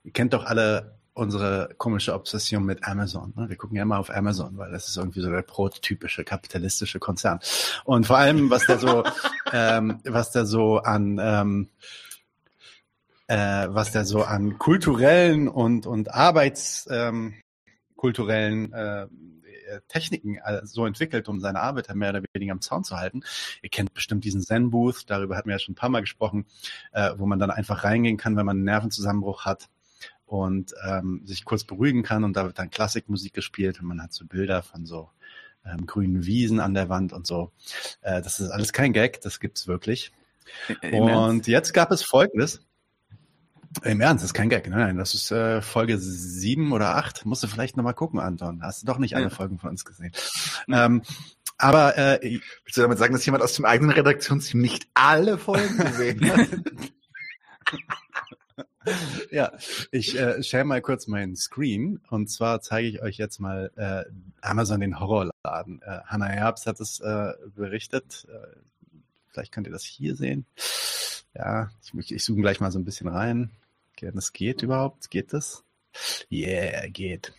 ihr 0.04 0.12
kennt 0.12 0.32
doch 0.32 0.44
alle 0.44 0.98
unsere 1.18 1.70
komische 1.78 2.14
Obsession 2.14 2.64
mit 2.64 2.84
Amazon. 2.84 3.32
Ne? 3.36 3.48
Wir 3.48 3.56
gucken 3.56 3.76
ja 3.76 3.82
immer 3.82 3.98
auf 3.98 4.08
Amazon, 4.08 4.56
weil 4.56 4.70
das 4.70 4.88
ist 4.88 4.96
irgendwie 4.96 5.20
so 5.20 5.30
der 5.30 5.42
prototypische 5.42 6.22
kapitalistische 6.22 7.00
Konzern. 7.00 7.40
Und 7.84 8.06
vor 8.06 8.18
allem, 8.18 8.50
was 8.50 8.66
der 8.66 8.78
so, 8.78 9.02
ähm, 9.52 10.00
was 10.04 10.30
der 10.30 10.46
so 10.46 10.78
an 10.78 11.18
ähm, 11.20 11.68
äh, 13.26 13.66
was 13.68 13.92
der 13.92 14.04
so 14.04 14.22
an 14.22 14.58
kulturellen 14.58 15.48
und 15.48 15.86
und 15.86 16.14
arbeitskulturellen 16.14 17.34
ähm, 17.96 18.72
äh, 18.72 19.02
äh, 19.02 19.06
Techniken 19.88 20.36
äh, 20.36 20.60
so 20.64 20.86
entwickelt, 20.86 21.28
um 21.28 21.40
seine 21.40 21.60
Arbeiter 21.60 21.94
mehr 21.94 22.10
oder 22.10 22.22
weniger 22.32 22.52
am 22.52 22.60
Zaun 22.60 22.84
zu 22.84 22.96
halten. 22.96 23.22
Ihr 23.62 23.70
kennt 23.70 23.94
bestimmt 23.94 24.24
diesen 24.24 24.42
Zen-Booth, 24.42 25.08
darüber 25.08 25.36
hatten 25.36 25.48
wir 25.48 25.54
ja 25.54 25.58
schon 25.58 25.72
ein 25.72 25.76
paar 25.76 25.90
Mal 25.90 26.00
gesprochen, 26.00 26.46
äh, 26.92 27.10
wo 27.16 27.26
man 27.26 27.38
dann 27.38 27.50
einfach 27.50 27.84
reingehen 27.84 28.16
kann, 28.16 28.36
wenn 28.36 28.46
man 28.46 28.58
einen 28.58 28.64
Nervenzusammenbruch 28.64 29.44
hat 29.44 29.68
und 30.26 30.74
ähm, 30.86 31.22
sich 31.24 31.44
kurz 31.44 31.64
beruhigen 31.64 32.02
kann 32.02 32.24
und 32.24 32.36
da 32.36 32.44
wird 32.44 32.58
dann 32.58 32.70
Klassikmusik 32.70 33.32
gespielt 33.32 33.80
und 33.80 33.86
man 33.86 34.02
hat 34.02 34.12
so 34.12 34.26
Bilder 34.26 34.62
von 34.62 34.84
so 34.84 35.10
ähm, 35.64 35.86
grünen 35.86 36.26
Wiesen 36.26 36.60
an 36.60 36.74
der 36.74 36.88
Wand 36.88 37.12
und 37.12 37.26
so. 37.26 37.52
Äh, 38.02 38.22
das 38.22 38.40
ist 38.40 38.50
alles 38.50 38.72
kein 38.72 38.92
Gag, 38.92 39.20
das 39.22 39.40
gibt's 39.40 39.66
wirklich. 39.66 40.12
Und 40.92 41.46
jetzt 41.46 41.74
gab 41.74 41.90
es 41.90 42.02
Folgendes. 42.02 42.60
Im 43.84 44.00
Ernst, 44.00 44.22
das 44.22 44.30
ist 44.30 44.34
kein 44.34 44.48
Gag. 44.48 44.68
Nein, 44.68 44.78
nein, 44.78 44.96
das 44.96 45.14
ist 45.14 45.30
äh, 45.30 45.60
Folge 45.60 45.98
sieben 45.98 46.72
oder 46.72 46.96
acht. 46.96 47.26
Musst 47.26 47.42
du 47.42 47.48
vielleicht 47.48 47.76
nochmal 47.76 47.94
gucken, 47.94 48.18
Anton. 48.18 48.62
Hast 48.62 48.82
du 48.82 48.86
doch 48.86 48.98
nicht 48.98 49.14
alle 49.14 49.24
ja. 49.24 49.30
Folgen 49.30 49.58
von 49.58 49.70
uns 49.70 49.84
gesehen. 49.84 50.12
Ähm, 50.68 51.02
aber 51.58 51.98
äh, 51.98 52.40
willst 52.64 52.76
du 52.76 52.82
damit 52.82 52.98
sagen, 52.98 53.12
dass 53.12 53.26
jemand 53.26 53.42
aus 53.42 53.54
dem 53.54 53.64
eigenen 53.64 53.90
Redaktionsteam 53.90 54.60
nicht 54.60 54.88
alle 54.94 55.38
Folgen 55.38 55.76
gesehen 55.76 56.32
hat? 56.32 56.48
ja, 59.30 59.52
ich 59.90 60.18
äh, 60.18 60.42
share 60.42 60.64
mal 60.64 60.80
kurz 60.80 61.06
meinen 61.06 61.36
Screen 61.36 62.00
und 62.10 62.30
zwar 62.30 62.60
zeige 62.60 62.88
ich 62.88 63.02
euch 63.02 63.16
jetzt 63.18 63.40
mal 63.40 63.70
äh, 63.76 64.04
Amazon 64.40 64.80
den 64.80 65.00
Horrorladen. 65.00 65.82
Äh, 65.82 66.00
Hannah 66.06 66.28
Herbst 66.28 66.66
hat 66.66 66.80
es 66.80 67.00
äh, 67.00 67.32
berichtet. 67.54 68.26
Äh, 68.28 68.56
vielleicht 69.38 69.52
könnt 69.52 69.68
ihr 69.68 69.72
das 69.72 69.84
hier 69.84 70.16
sehen. 70.16 70.46
Ja, 71.34 71.70
ich, 71.98 72.12
ich 72.12 72.24
zoome 72.24 72.42
gleich 72.42 72.60
mal 72.60 72.72
so 72.72 72.78
ein 72.78 72.84
bisschen 72.84 73.08
rein. 73.08 73.50
Okay, 73.92 74.10
das 74.12 74.32
geht 74.32 74.62
überhaupt? 74.62 75.10
Geht 75.10 75.32
das? 75.32 75.62
Yeah, 76.30 76.88
geht. 76.88 77.32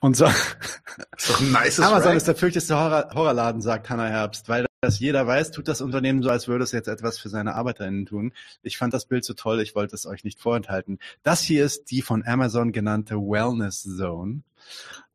Und 0.00 0.16
so. 0.16 0.26
Ist 0.26 1.30
doch 1.30 1.40
ein 1.40 1.52
nice 1.52 1.80
Amazon 1.80 2.16
ist 2.16 2.26
der 2.26 2.34
fürchteste 2.34 2.76
Horror 2.76 3.10
Horrorladen, 3.14 3.60
sagt 3.60 3.88
Hannah 3.88 4.08
Herbst, 4.08 4.48
weil 4.48 4.66
dass 4.80 4.98
jeder 4.98 5.26
weiß, 5.26 5.52
tut 5.52 5.68
das 5.68 5.80
Unternehmen 5.80 6.22
so, 6.22 6.30
als 6.30 6.48
würde 6.48 6.64
es 6.64 6.72
jetzt 6.72 6.88
etwas 6.88 7.18
für 7.18 7.28
seine 7.28 7.54
ArbeiterInnen 7.54 8.06
tun. 8.06 8.32
Ich 8.62 8.78
fand 8.78 8.92
das 8.92 9.06
Bild 9.06 9.24
so 9.24 9.34
toll, 9.34 9.60
ich 9.60 9.74
wollte 9.74 9.94
es 9.94 10.06
euch 10.06 10.22
nicht 10.22 10.38
vorenthalten. 10.38 10.98
Das 11.22 11.40
hier 11.40 11.64
ist 11.64 11.90
die 11.90 12.02
von 12.02 12.24
Amazon 12.26 12.72
genannte 12.72 13.16
Wellness 13.16 13.82
Zone. 13.82 14.42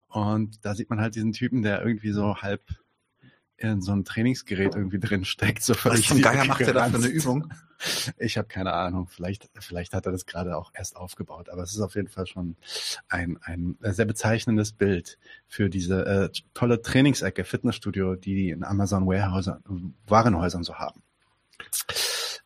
Und 0.10 0.66
da 0.66 0.76
sieht 0.76 0.90
man 0.90 1.00
halt 1.00 1.16
diesen 1.16 1.32
Typen, 1.32 1.61
der 1.61 1.82
irgendwie 1.82 2.11
so 2.11 2.38
halb 2.38 2.61
in 3.64 3.82
so 3.82 3.92
ein 3.92 4.04
Trainingsgerät 4.04 4.76
irgendwie 4.76 5.00
drin 5.00 5.26
steckt. 5.26 5.64
So 5.64 5.74
Was 5.84 6.02
zum 6.02 6.22
Geier 6.22 6.46
macht 6.46 6.62
er 6.62 6.74
da 6.74 6.86
für 6.90 6.98
eine 6.98 7.08
Übung? 7.08 7.54
Ich 8.18 8.38
habe 8.38 8.48
keine 8.48 8.74
Ahnung. 8.74 9.08
Vielleicht, 9.08 9.50
vielleicht 9.60 9.94
hat 9.94 10.06
er 10.06 10.12
das 10.12 10.26
gerade 10.26 10.58
auch 10.58 10.72
erst 10.74 10.96
aufgebaut. 10.96 11.50
Aber 11.50 11.64
es 11.64 11.74
ist 11.74 11.82
auf 11.82 11.96
jeden 11.96 12.08
Fall 12.08 12.28
schon 12.28 12.56
ein, 13.10 13.38
ein 13.44 13.78
sehr 13.82 14.06
bezeichnendes 14.06 14.74
Bild 14.74 15.18
für 15.48 15.70
diese 15.70 16.06
äh, 16.06 16.30
tolle 16.54 16.82
Trainingsecke, 16.82 17.44
Fitnessstudio, 17.44 18.16
die 18.16 18.36
die 18.36 18.50
in 18.50 18.64
Amazon 18.64 19.08
Warehouse, 19.08 19.52
Warenhäusern 20.08 20.64
so 20.64 20.76
haben. 20.76 21.02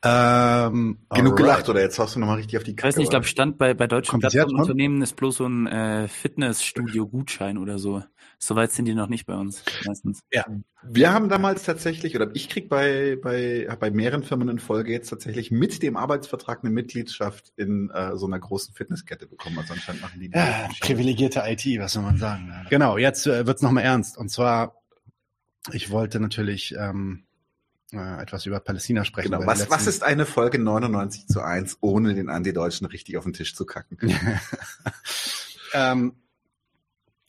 Ähm, 0.07 0.99
Genug 1.09 1.35
gelacht, 1.35 1.67
oder 1.67 1.81
jetzt 1.81 1.97
hast 1.97 2.15
du 2.15 2.19
nochmal 2.19 2.37
richtig 2.37 2.57
auf 2.57 2.63
die 2.63 2.75
Ich 2.77 2.83
weiß 2.83 2.95
nicht, 2.97 3.05
ich 3.05 3.09
glaube, 3.09 3.25
Stand 3.25 3.57
bei, 3.57 3.73
bei 3.73 3.87
deutschen? 3.87 4.19
Plattformunternehmen 4.19 5.01
ist 5.01 5.15
bloß 5.15 5.37
so 5.37 5.47
ein 5.47 5.65
äh, 5.65 6.07
Fitnessstudio-Gutschein 6.07 7.57
oder 7.57 7.79
so. 7.79 8.03
Soweit 8.39 8.71
sind 8.71 8.85
die 8.85 8.93
noch 8.93 9.07
nicht 9.07 9.25
bei 9.25 9.35
uns, 9.35 9.63
meistens. 9.85 10.21
Ja. 10.31 10.45
Wir 10.83 11.13
haben 11.13 11.29
damals 11.29 11.63
tatsächlich, 11.63 12.15
oder 12.15 12.29
ich 12.33 12.49
krieg 12.49 12.69
bei, 12.69 13.17
bei, 13.21 13.67
bei 13.79 13.89
mehreren 13.91 14.23
Firmen 14.23 14.49
in 14.49 14.59
Folge 14.59 14.91
jetzt 14.91 15.09
tatsächlich 15.09 15.51
mit 15.51 15.81
dem 15.81 15.97
Arbeitsvertrag 15.97 16.59
eine 16.63 16.69
Mitgliedschaft 16.69 17.53
in 17.55 17.89
äh, 17.89 18.15
so 18.17 18.27
einer 18.27 18.39
großen 18.39 18.73
Fitnesskette 18.73 19.25
bekommen. 19.27 19.57
Also 19.57 19.73
anscheinend 19.73 20.01
machen 20.01 20.19
die 20.19 20.29
Ja, 20.31 20.69
privilegierte 20.79 21.43
IT, 21.45 21.65
was 21.79 21.93
soll 21.93 22.03
man 22.03 22.17
sagen. 22.17 22.53
Genau, 22.69 22.97
jetzt 22.97 23.25
äh, 23.25 23.47
wird's 23.47 23.61
nochmal 23.61 23.83
ernst. 23.83 24.17
Und 24.17 24.29
zwar, 24.29 24.81
ich 25.71 25.89
wollte 25.89 26.19
natürlich 26.19 26.75
ähm, 26.77 27.25
äh, 27.91 28.21
etwas 28.21 28.45
über 28.45 28.59
Palästina 28.59 29.05
sprechen. 29.05 29.31
Genau. 29.31 29.45
Was, 29.45 29.69
was 29.69 29.87
ist 29.87 30.03
eine 30.03 30.25
Folge 30.25 30.59
99 30.59 31.27
zu 31.27 31.41
1, 31.41 31.77
ohne 31.81 32.13
den 32.13 32.29
Anti-Deutschen 32.29 32.85
richtig 32.87 33.17
auf 33.17 33.23
den 33.23 33.33
Tisch 33.33 33.55
zu 33.55 33.65
kacken? 33.65 33.97
ähm, 35.73 36.13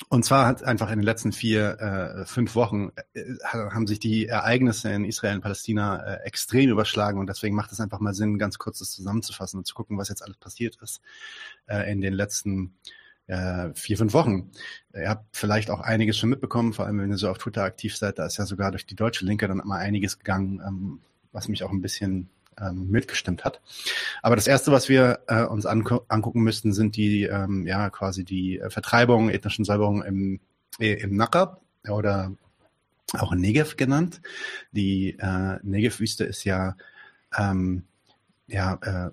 und 0.08 0.24
zwar 0.24 0.46
hat 0.46 0.62
einfach 0.62 0.90
in 0.90 0.98
den 1.00 1.04
letzten 1.04 1.32
vier, 1.32 1.80
äh, 1.80 2.26
fünf 2.26 2.54
Wochen 2.54 2.92
äh, 3.14 3.22
haben 3.44 3.86
sich 3.86 3.98
die 3.98 4.26
Ereignisse 4.26 4.90
in 4.90 5.04
Israel 5.04 5.36
und 5.36 5.40
Palästina 5.40 6.02
äh, 6.02 6.24
extrem 6.24 6.70
überschlagen 6.70 7.18
und 7.18 7.28
deswegen 7.28 7.56
macht 7.56 7.72
es 7.72 7.80
einfach 7.80 7.98
mal 7.98 8.14
Sinn, 8.14 8.38
ganz 8.38 8.58
kurz 8.58 8.78
das 8.78 8.92
zusammenzufassen 8.92 9.58
und 9.58 9.66
zu 9.66 9.74
gucken, 9.74 9.98
was 9.98 10.08
jetzt 10.08 10.22
alles 10.22 10.36
passiert 10.36 10.76
ist 10.80 11.00
äh, 11.66 11.90
in 11.90 12.00
den 12.00 12.12
letzten 12.12 12.76
äh, 13.26 13.70
vier, 13.74 13.98
fünf 13.98 14.12
Wochen. 14.12 14.52
Ihr 14.94 15.08
habt 15.08 15.36
vielleicht 15.36 15.70
auch 15.70 15.80
einiges 15.80 16.16
schon 16.16 16.30
mitbekommen, 16.30 16.72
vor 16.72 16.86
allem 16.86 17.00
wenn 17.00 17.10
ihr 17.10 17.18
so 17.18 17.28
auf 17.28 17.38
Twitter 17.38 17.64
aktiv 17.64 17.96
seid, 17.96 18.18
da 18.20 18.26
ist 18.26 18.36
ja 18.36 18.46
sogar 18.46 18.70
durch 18.70 18.86
die 18.86 18.94
deutsche 18.94 19.24
Linke 19.24 19.48
dann 19.48 19.58
mal 19.64 19.78
einiges 19.78 20.18
gegangen, 20.18 20.62
ähm, 20.64 21.00
was 21.32 21.48
mich 21.48 21.64
auch 21.64 21.72
ein 21.72 21.82
bisschen 21.82 22.30
ähm, 22.60 22.88
mitgestimmt 22.90 23.44
hat. 23.44 23.60
Aber 24.22 24.36
das 24.36 24.46
erste, 24.46 24.72
was 24.72 24.88
wir 24.88 25.20
äh, 25.28 25.44
uns 25.44 25.66
angu 25.66 26.00
angucken 26.08 26.42
müssten, 26.42 26.72
sind 26.72 26.96
die 26.96 27.24
ähm, 27.24 27.66
ja 27.66 27.90
quasi 27.90 28.24
die 28.24 28.58
äh, 28.58 28.70
Vertreibung, 28.70 29.30
ethnischen 29.30 29.64
Säuberungen 29.64 30.02
im, 30.02 30.40
äh, 30.78 30.94
im 30.94 31.16
Naqab 31.16 31.60
oder 31.88 32.32
auch 33.12 33.34
Negev 33.34 33.76
genannt. 33.76 34.20
Die 34.72 35.16
äh, 35.18 35.58
Negev-Wüste 35.62 36.24
ist 36.24 36.44
ja 36.44 36.76
ähm, 37.36 37.84
ja 38.46 38.78
äh, 38.82 39.10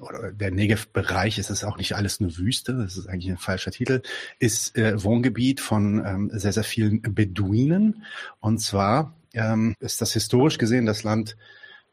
oder 0.00 0.32
der 0.32 0.50
Negev-Bereich, 0.50 1.38
es 1.38 1.50
ist 1.50 1.64
auch 1.64 1.76
nicht 1.76 1.94
alles 1.94 2.20
eine 2.20 2.36
Wüste, 2.36 2.74
das 2.74 2.96
ist 2.96 3.08
eigentlich 3.08 3.30
ein 3.30 3.38
falscher 3.38 3.70
Titel, 3.70 4.02
ist 4.38 4.76
äh, 4.76 5.02
Wohngebiet 5.02 5.60
von 5.60 6.04
ähm, 6.04 6.30
sehr, 6.32 6.52
sehr 6.52 6.64
vielen 6.64 7.02
Beduinen. 7.02 8.04
Und 8.40 8.58
zwar 8.58 9.16
ähm, 9.34 9.74
ist 9.80 10.00
das 10.00 10.12
historisch 10.12 10.58
gesehen 10.58 10.86
das 10.86 11.02
Land, 11.02 11.36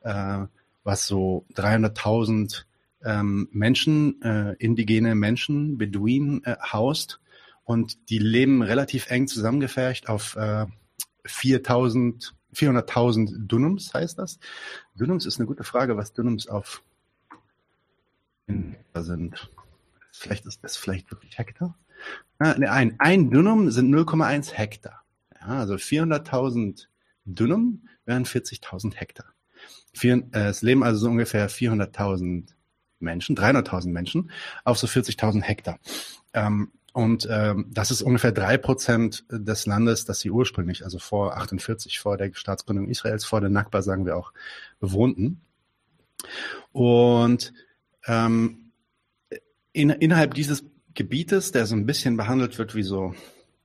äh, 0.06 0.46
was 0.84 1.08
so 1.08 1.46
300.000 1.56 2.64
ähm, 3.04 3.50
Menschen, 3.52 4.22
äh, 4.22 4.54
indigene 4.60 5.16
Menschen, 5.16 5.78
Beduinen 5.78 6.44
äh, 6.46 6.56
haust. 6.72 7.20
Und 7.64 8.10
die 8.10 8.20
leben 8.20 8.62
relativ 8.62 9.10
eng 9.10 9.28
zusammengefärcht 9.28 10.08
auf 10.08 10.36
äh, 10.36 10.68
4.000, 11.26 12.32
400.000 12.54 13.48
Dunums 13.48 13.94
heißt 13.94 14.20
das. 14.20 14.40
Dunums 14.96 15.26
ist 15.26 15.40
eine 15.40 15.48
gute 15.48 15.64
Frage, 15.64 15.98
was 15.98 16.14
Dunums 16.14 16.48
auf 16.48 16.84
sind. 18.94 19.50
Vielleicht 20.12 20.46
ist 20.46 20.64
das 20.64 20.78
vielleicht 20.78 21.12
wirklich 21.12 21.38
Hektar? 21.38 21.76
Ah, 22.40 22.56
ne, 22.58 22.72
ein, 22.72 22.96
ein 23.00 23.32
Dunum 23.32 23.72
sind 23.72 23.94
0,1 23.94 24.54
Hektar. 24.54 25.04
Ja, 25.34 25.60
also 25.60 25.76
400.000 25.76 26.86
Dunum 27.26 27.88
wären 28.06 28.26
40.000 28.26 28.96
Hektar. 28.96 29.35
Vier, 29.94 30.28
äh, 30.34 30.48
es 30.48 30.62
leben 30.62 30.84
also 30.84 31.00
so 31.00 31.10
ungefähr 31.10 31.50
400.000 31.50 32.50
Menschen, 33.00 33.36
300.000 33.36 33.90
Menschen 33.90 34.32
auf 34.64 34.78
so 34.78 34.88
40.000 34.88 35.42
Hektar. 35.42 35.80
Ähm, 36.34 36.72
und 36.94 37.28
ähm, 37.30 37.68
das 37.72 37.92
ist 37.92 38.02
ungefähr 38.02 38.32
drei 38.32 38.58
Prozent 38.58 39.26
des 39.30 39.66
Landes, 39.66 40.06
das 40.06 40.22
sie 40.22 40.32
ursprünglich, 40.32 40.86
also 40.86 40.98
vor 40.98 41.36
48, 41.36 42.00
vor 42.00 42.16
der 42.16 42.32
Staatsgründung 42.34 42.88
Israels, 42.88 43.26
vor 43.26 43.42
der 43.42 43.50
Nakba, 43.50 43.82
sagen 43.82 44.06
wir 44.06 44.16
auch, 44.16 44.32
bewohnten. 44.80 45.42
Und 46.72 47.54
ähm, 48.08 48.72
in, 49.74 49.90
innerhalb 49.90 50.36
dieses 50.36 50.64
Gebietes, 50.94 51.52
der 51.52 51.66
so 51.66 51.76
ein 51.76 51.86
bisschen 51.86 52.16
behandelt 52.16 52.58
wird 52.58 52.76
wie 52.76 52.84
so, 52.84 53.14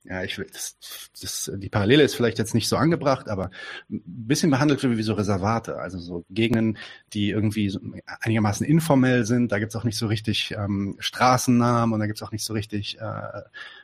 ja, 0.03 0.23
ich 0.23 0.37
will, 0.37 0.47
das, 0.51 0.77
das, 1.19 1.51
die 1.55 1.69
Parallele 1.69 2.03
ist 2.03 2.15
vielleicht 2.15 2.39
jetzt 2.39 2.55
nicht 2.55 2.67
so 2.67 2.75
angebracht, 2.75 3.29
aber 3.29 3.51
ein 3.89 4.01
bisschen 4.05 4.49
behandelt 4.49 4.81
wird 4.81 4.97
wie 4.97 5.03
so 5.03 5.13
Reservate, 5.13 5.77
also 5.77 5.99
so 5.99 6.25
Gegenden, 6.29 6.77
die 7.13 7.29
irgendwie 7.29 7.77
einigermaßen 8.21 8.65
informell 8.65 9.25
sind. 9.25 9.51
Da 9.51 9.59
gibt's 9.59 9.75
auch 9.75 9.83
nicht 9.83 9.97
so 9.97 10.07
richtig 10.07 10.55
ähm, 10.57 10.95
Straßennamen 10.99 11.93
und 11.93 11.99
da 11.99 12.07
gibt's 12.07 12.23
auch 12.23 12.31
nicht 12.31 12.43
so 12.43 12.53
richtig 12.53 12.99
äh, 12.99 13.41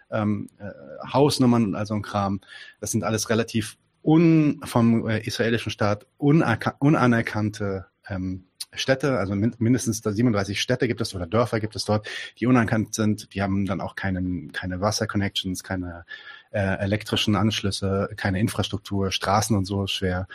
ähm, 0.10 0.50
äh, 0.58 0.72
Hausnummern 1.12 1.66
und 1.66 1.76
all 1.76 1.86
so 1.86 1.94
ein 1.94 2.02
Kram. 2.02 2.42
Das 2.80 2.92
sind 2.92 3.04
alles 3.04 3.30
relativ 3.30 3.78
un, 4.04 4.62
vom 4.64 5.08
äh, 5.08 5.20
israelischen 5.20 5.72
Staat 5.72 6.08
unanerkannte 6.18 7.86
ähm, 8.10 8.45
Städte, 8.74 9.18
also 9.18 9.34
min 9.34 9.56
mindestens 9.60 10.02
da 10.02 10.11
37 10.11 10.61
Städte 10.61 10.88
gibt 10.88 11.00
es 11.02 11.16
oder 11.16 11.26
Dörfer 11.26 11.60
gibt 11.60 11.76
es 11.76 11.86
dort, 11.86 12.08
die 12.38 12.48
unerkannt 12.48 12.94
sind. 12.94 13.34
Die 13.34 13.42
haben 13.42 13.66
dann 13.66 13.82
auch 13.82 13.95
keinen, 13.95 14.52
keine 14.52 14.82
Wasserconnections, 14.82 15.64
keine 15.64 16.06
äh, 16.52 16.77
elektrischen 16.80 17.36
Anschlüsse, 17.36 18.10
keine 18.18 18.40
Infrastruktur, 18.40 19.11
Straßen 19.11 19.56
und 19.56 19.66
so 19.66 19.88
schwer. 19.88 20.27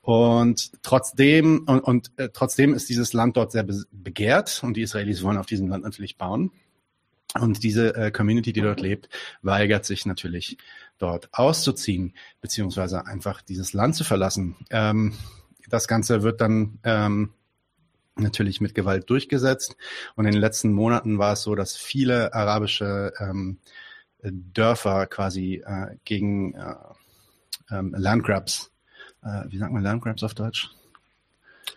Und 0.00 0.70
trotzdem 0.82 1.64
und, 1.66 1.80
und 1.80 2.12
äh, 2.16 2.28
trotzdem 2.32 2.72
ist 2.72 2.88
dieses 2.88 3.12
Land 3.12 3.36
dort 3.36 3.52
sehr 3.52 3.64
be 3.64 3.82
begehrt 3.90 4.62
und 4.62 4.76
die 4.76 4.82
Israelis 4.82 5.22
wollen 5.22 5.38
auf 5.38 5.46
diesem 5.46 5.68
Land 5.68 5.84
natürlich 5.84 6.16
bauen. 6.16 6.52
Und 7.40 7.62
diese 7.62 7.94
äh, 7.96 8.10
Community, 8.10 8.52
die 8.52 8.60
dort 8.60 8.80
lebt, 8.80 9.08
weigert 9.40 9.86
sich 9.86 10.04
natürlich 10.04 10.58
dort 10.98 11.30
auszuziehen, 11.32 12.14
beziehungsweise 12.40 13.06
einfach 13.06 13.42
dieses 13.42 13.72
Land 13.72 13.96
zu 13.96 14.04
verlassen. 14.04 14.56
Ähm, 14.70 15.14
das 15.68 15.88
Ganze 15.88 16.22
wird 16.22 16.40
dann 16.40 16.78
ähm, 16.84 17.32
natürlich 18.16 18.60
mit 18.60 18.74
Gewalt 18.74 19.08
durchgesetzt. 19.10 19.76
Und 20.16 20.26
in 20.26 20.32
den 20.32 20.40
letzten 20.40 20.72
Monaten 20.72 21.18
war 21.18 21.34
es 21.34 21.42
so, 21.42 21.54
dass 21.54 21.76
viele 21.76 22.34
arabische 22.34 23.12
ähm, 23.18 23.58
Dörfer 24.22 25.06
quasi 25.06 25.62
äh, 25.66 25.96
gegen 26.04 26.54
äh, 26.54 26.74
ähm, 27.70 27.94
Landgrabs, 27.96 28.70
äh, 29.22 29.44
wie 29.48 29.58
sagt 29.58 29.72
man 29.72 29.82
Landgrabs 29.82 30.22
auf 30.22 30.34
Deutsch? 30.34 30.70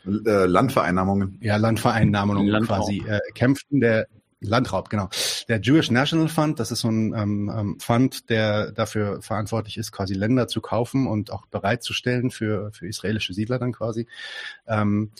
Äh, 0.05 0.45
Landvereinnahmungen. 0.45 1.39
Ja, 1.41 1.57
Landvereinnahmungen 1.57 2.47
Landraub. 2.47 2.79
quasi 2.79 3.03
äh, 3.07 3.19
kämpften. 3.33 3.79
Der 3.79 4.07
Landraub, 4.49 4.89
genau. 4.89 5.09
Der 5.47 5.59
Jewish 5.61 5.91
National 5.91 6.27
Fund, 6.27 6.59
das 6.59 6.71
ist 6.71 6.81
so 6.81 6.89
ein 6.89 7.13
ähm, 7.13 7.51
ähm, 7.55 7.79
Fund, 7.79 8.29
der 8.29 8.71
dafür 8.71 9.21
verantwortlich 9.21 9.77
ist, 9.77 9.91
quasi 9.91 10.13
Länder 10.13 10.47
zu 10.47 10.61
kaufen 10.61 11.07
und 11.07 11.31
auch 11.31 11.45
bereitzustellen 11.47 12.31
für, 12.31 12.71
für 12.71 12.87
israelische 12.87 13.33
Siedler 13.33 13.59
dann 13.59 13.73
quasi, 13.73 14.07
ähm, 14.67 15.11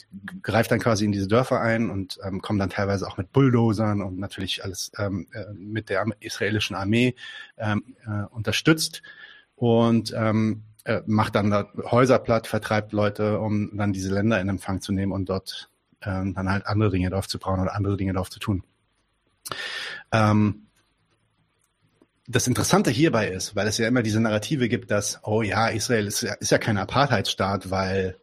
greift 0.42 0.70
dann 0.70 0.80
quasi 0.80 1.04
in 1.04 1.12
diese 1.12 1.28
Dörfer 1.28 1.60
ein 1.60 1.90
und 1.90 2.18
ähm, 2.24 2.40
kommt 2.40 2.60
dann 2.60 2.70
teilweise 2.70 3.06
auch 3.06 3.16
mit 3.16 3.32
Bulldozern 3.32 4.02
und 4.02 4.18
natürlich 4.18 4.64
alles 4.64 4.90
ähm, 4.98 5.26
äh, 5.32 5.52
mit 5.54 5.88
der 5.88 6.04
israelischen 6.20 6.76
Armee 6.76 7.14
ähm, 7.56 7.96
äh, 8.06 8.24
unterstützt 8.30 9.02
und 9.54 10.14
ähm, 10.16 10.62
äh, 10.84 11.02
macht 11.06 11.34
dann 11.34 11.50
da 11.50 11.68
Häuser 11.90 12.18
platt, 12.18 12.46
vertreibt 12.46 12.92
Leute, 12.92 13.40
um 13.40 13.76
dann 13.76 13.92
diese 13.92 14.14
Länder 14.14 14.40
in 14.40 14.48
Empfang 14.48 14.80
zu 14.80 14.92
nehmen 14.92 15.12
und 15.12 15.28
dort 15.28 15.68
ähm, 16.02 16.34
dann 16.34 16.50
halt 16.50 16.66
andere 16.66 16.90
Dinge 16.90 17.10
drauf 17.10 17.26
zu 17.26 17.38
bauen 17.38 17.60
oder 17.60 17.74
andere 17.74 17.96
Dinge 17.96 18.12
drauf 18.12 18.30
zu 18.30 18.38
tun. 18.38 18.62
Ähm, 20.12 20.66
das 22.28 22.48
Interessante 22.48 22.90
hierbei 22.90 23.28
ist, 23.28 23.54
weil 23.54 23.68
es 23.68 23.78
ja 23.78 23.86
immer 23.86 24.02
diese 24.02 24.20
Narrative 24.20 24.68
gibt, 24.68 24.90
dass, 24.90 25.20
oh 25.22 25.42
ja, 25.42 25.68
Israel 25.68 26.06
ist 26.06 26.22
ja, 26.22 26.34
ist 26.34 26.50
ja 26.50 26.58
kein 26.58 26.76
Apartheidsstaat, 26.76 27.70
weil 27.70 28.16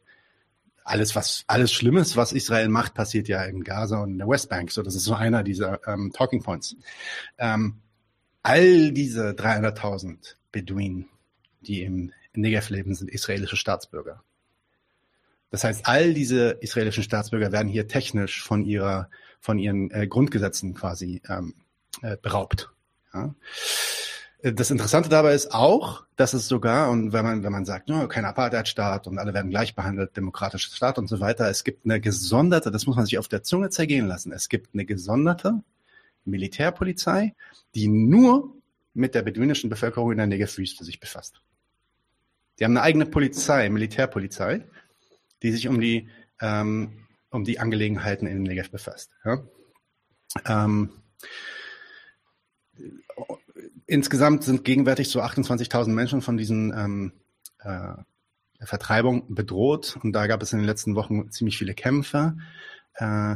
alles, 0.83 1.15
was, 1.15 1.45
alles 1.47 1.71
Schlimmes, 1.71 2.17
was 2.17 2.33
Israel 2.33 2.67
macht, 2.67 2.93
passiert 2.93 3.27
ja 3.27 3.43
in 3.43 3.63
Gaza 3.63 4.01
und 4.01 4.11
in 4.11 4.17
der 4.17 4.27
Westbank. 4.27 4.71
So, 4.71 4.83
das 4.83 4.95
ist 4.95 5.05
so 5.05 5.13
einer 5.13 5.43
dieser 5.43 5.79
ähm, 5.87 6.11
Talking 6.13 6.43
Points. 6.43 6.75
Ähm, 7.37 7.79
all 8.41 8.91
diese 8.91 9.29
300.000 9.29 10.35
Beduinen, 10.51 11.07
die 11.61 11.83
im 11.83 12.11
Negev 12.33 12.69
leben, 12.69 12.93
sind 12.93 13.09
israelische 13.09 13.55
Staatsbürger. 13.55 14.21
Das 15.49 15.63
heißt, 15.63 15.87
all 15.87 16.13
diese 16.13 16.57
israelischen 16.61 17.03
Staatsbürger 17.03 17.51
werden 17.51 17.69
hier 17.69 17.87
technisch 17.87 18.43
von 18.43 18.65
ihrer, 18.65 19.09
von 19.43 19.59
ihren 19.59 19.91
äh, 19.91 20.07
Grundgesetzen 20.07 20.73
quasi 20.73 21.21
ähm, 21.27 21.53
äh, 22.01 22.15
beraubt. 22.15 22.71
Ja? 23.13 23.35
Das 24.41 24.71
Interessante 24.71 25.09
dabei 25.09 25.33
ist 25.33 25.53
auch, 25.53 26.05
dass 26.15 26.33
es 26.33 26.47
sogar, 26.47 26.89
und 26.89 27.11
wenn 27.11 27.25
man, 27.25 27.43
wenn 27.43 27.51
man 27.51 27.65
sagt, 27.65 27.89
no, 27.89 28.07
kein 28.07 28.23
Apartheidstaat 28.23 29.05
und 29.05 29.17
alle 29.17 29.33
werden 29.33 29.51
gleich 29.51 29.75
behandelt, 29.75 30.15
demokratischer 30.15 30.73
Staat 30.73 30.97
und 30.97 31.07
so 31.07 31.19
weiter, 31.19 31.49
es 31.49 31.65
gibt 31.65 31.83
eine 31.83 31.99
gesonderte, 31.99 32.71
das 32.71 32.87
muss 32.87 32.95
man 32.95 33.05
sich 33.05 33.17
auf 33.17 33.27
der 33.27 33.43
Zunge 33.43 33.69
zergehen 33.69 34.07
lassen, 34.07 34.31
es 34.31 34.47
gibt 34.47 34.73
eine 34.73 34.85
gesonderte 34.85 35.61
Militärpolizei, 36.23 37.35
die 37.75 37.89
nur 37.89 38.55
mit 38.93 39.13
der 39.13 39.23
beduinischen 39.23 39.69
Bevölkerung 39.69 40.11
in 40.11 40.19
der 40.19 40.27
Negev-Wüste 40.27 40.85
sich 40.85 41.01
befasst. 41.01 41.41
Die 42.59 42.63
haben 42.63 42.77
eine 42.77 42.83
eigene 42.83 43.05
Polizei, 43.05 43.69
Militärpolizei, 43.69 44.63
die 45.41 45.51
sich 45.51 45.67
um 45.67 45.81
die, 45.81 46.07
ähm, 46.39 47.02
um 47.33 47.43
die 47.43 47.59
Angelegenheiten 47.59 48.27
in 48.27 48.43
Negev 48.43 48.69
befasst. 48.69 49.11
Ja? 49.25 49.43
Ähm, 50.45 50.91
insgesamt 53.85 54.43
sind 54.43 54.63
gegenwärtig 54.63 55.09
so 55.09 55.21
28.000 55.21 55.89
Menschen 55.89 56.21
von 56.21 56.37
diesen 56.37 56.73
ähm, 56.75 57.13
äh, 57.59 58.65
Vertreibung 58.65 59.33
bedroht 59.33 59.97
und 60.01 60.13
da 60.13 60.27
gab 60.27 60.41
es 60.41 60.53
in 60.53 60.59
den 60.59 60.65
letzten 60.65 60.95
Wochen 60.95 61.29
ziemlich 61.31 61.57
viele 61.57 61.73
Kämpfe. 61.73 62.37
Äh, 62.95 63.35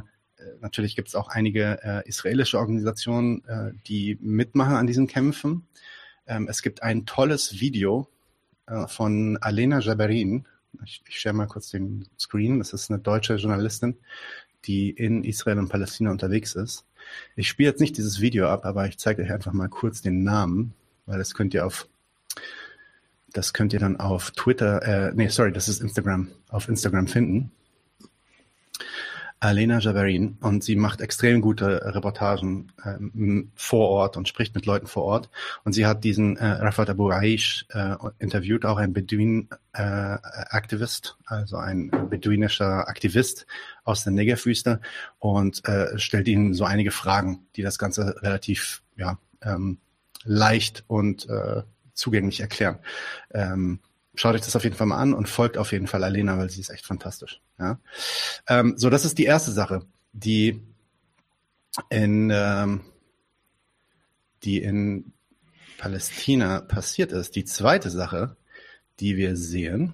natürlich 0.62 0.96
gibt 0.96 1.10
es 1.10 1.16
auch 1.16 1.30
einige 1.30 1.80
äh, 1.84 2.08
israelische 2.08 2.60
Organisationen, 2.60 3.44
äh, 3.46 3.72
die 3.88 4.18
mitmachen 4.22 4.76
an 4.76 4.88
diesen 4.88 5.08
Kämpfen. 5.08 5.68
Ähm, 6.28 6.48
es 6.50 6.62
gibt 6.62 6.84
ein 6.84 7.06
tolles 7.06 7.60
Video 7.60 8.08
äh, 8.68 8.88
von 8.88 9.38
Alena 9.42 9.80
Jaberin. 9.80 10.48
Ich, 10.84 11.02
ich 11.08 11.20
share 11.20 11.36
mal 11.36 11.48
kurz 11.48 11.70
den 11.70 12.08
Screen. 12.20 12.60
Das 12.60 12.74
ist 12.74 12.90
eine 12.90 13.00
deutsche 13.00 13.36
Journalistin, 13.36 13.98
die 14.66 14.90
in 14.90 15.24
Israel 15.24 15.60
und 15.60 15.70
Palästina 15.70 16.12
unterwegs 16.12 16.56
ist. 16.56 16.86
Ich 17.36 17.48
spiele 17.48 17.70
jetzt 17.70 17.82
nicht 17.82 17.98
dieses 17.98 18.22
Video 18.22 18.48
ab, 18.48 18.66
aber 18.66 18.88
ich 18.88 18.98
zeige 18.98 19.22
euch 19.22 19.32
einfach 19.32 19.54
mal 19.54 19.70
kurz 19.70 20.02
den 20.02 20.24
Namen, 20.24 20.74
weil 21.06 21.18
das 21.18 21.34
könnt 21.34 21.54
ihr 21.54 21.66
auf 21.66 21.88
das 23.34 23.54
könnt 23.54 23.74
ihr 23.74 23.80
dann 23.80 24.00
auf 24.00 24.32
Twitter, 24.32 24.82
äh, 24.82 25.12
nee, 25.14 25.28
sorry, 25.28 25.52
das 25.52 25.68
ist 25.68 25.82
Instagram, 25.82 26.30
auf 26.50 26.70
Instagram 26.70 27.08
finden. 27.08 27.52
Alena 29.40 29.80
Javerin 29.80 30.38
und 30.42 30.64
sie 30.64 30.76
macht 30.76 31.02
extrem 31.02 31.42
gute 31.42 31.94
Reportagen 31.94 32.72
ähm, 32.84 33.52
vor 33.56 33.90
Ort 33.90 34.18
und 34.18 34.28
spricht 34.28 34.56
mit 34.56 34.66
Leuten 34.66 34.88
vor 34.88 35.04
Ort. 35.04 35.30
Und 35.64 35.74
sie 35.74 35.86
hat 35.86 36.04
diesen 36.04 36.38
äh, 36.38 36.46
Rafat 36.46 36.90
Abu 36.90 37.12
Aish 37.12 37.68
äh, 37.70 37.94
interviewt, 38.18 38.66
auch 38.66 38.78
ein 38.78 38.94
Beduin-Aktivist, 38.94 41.18
äh, 41.20 41.34
also 41.34 41.58
ein 41.58 41.92
beduinischer 42.10 42.88
Aktivist 42.88 43.46
aus 43.84 44.04
der 44.04 44.14
Negev-Wüste 44.14 44.82
und 45.20 45.64
äh, 45.68 46.00
stellt 46.00 46.28
ihnen 46.28 46.56
so 46.56 46.66
einige 46.66 46.90
Fragen, 46.92 47.46
die 47.56 47.62
das 47.62 47.78
Ganze 47.78 48.20
relativ 48.24 48.82
ja, 48.96 49.20
ähm, 49.44 49.78
leicht 50.24 50.84
und 50.88 51.30
äh, 51.30 51.62
zugänglich 51.94 52.40
erklären. 52.40 52.80
Ähm, 53.32 53.82
schaut 54.18 54.36
euch 54.36 54.42
das 54.42 54.56
auf 54.56 54.64
jeden 54.64 54.76
Fall 54.76 54.88
mal 54.88 54.98
an 54.98 55.14
und 55.14 55.30
folgt 55.30 55.58
auf 55.58 55.72
jeden 55.72 55.88
Fall 55.88 56.04
Alena, 56.04 56.38
weil 56.38 56.50
sie 56.50 56.60
ist 56.60 56.70
echt 56.70 56.86
fantastisch. 56.86 57.42
Ja? 57.60 57.80
Ähm, 58.48 58.74
so, 58.78 58.90
das 58.90 59.06
ist 59.06 59.18
die 59.18 59.26
erste 59.26 59.52
Sache, 59.52 59.84
die 60.12 60.62
in, 61.90 62.32
ähm, 62.34 62.82
die 64.44 64.62
in 64.62 65.14
Palästina 65.78 66.62
passiert 66.62 67.12
ist. 67.12 67.36
Die 67.36 67.46
zweite 67.46 67.90
Sache, 67.92 68.36
die 69.00 69.16
wir 69.16 69.36
sehen, 69.36 69.94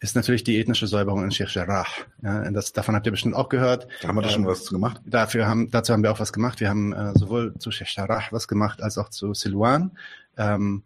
ist 0.00 0.16
natürlich 0.16 0.42
die 0.42 0.58
ethnische 0.58 0.88
Säuberung 0.88 1.22
in 1.22 1.30
Sheikh 1.30 1.52
Jarrah. 1.52 1.86
Ja, 2.22 2.50
das, 2.50 2.72
davon 2.72 2.96
habt 2.96 3.06
ihr 3.06 3.12
bestimmt 3.12 3.36
auch 3.36 3.48
gehört. 3.48 3.86
Da 4.00 4.08
haben 4.08 4.16
wir 4.16 4.22
da 4.22 4.30
schon 4.30 4.42
ähm, 4.42 4.48
was 4.48 4.68
gemacht. 4.68 5.00
Dafür 5.06 5.46
haben, 5.46 5.70
dazu 5.70 5.92
haben 5.92 6.02
wir 6.02 6.10
auch 6.10 6.18
was 6.18 6.32
gemacht. 6.32 6.58
Wir 6.58 6.68
haben 6.68 6.92
äh, 6.92 7.16
sowohl 7.16 7.56
zu 7.58 7.70
Sheikh 7.70 7.92
Jarrah 7.94 8.24
was 8.32 8.48
gemacht 8.48 8.82
als 8.82 8.98
auch 8.98 9.10
zu 9.10 9.32
Silwan. 9.32 9.96
Ähm, 10.36 10.82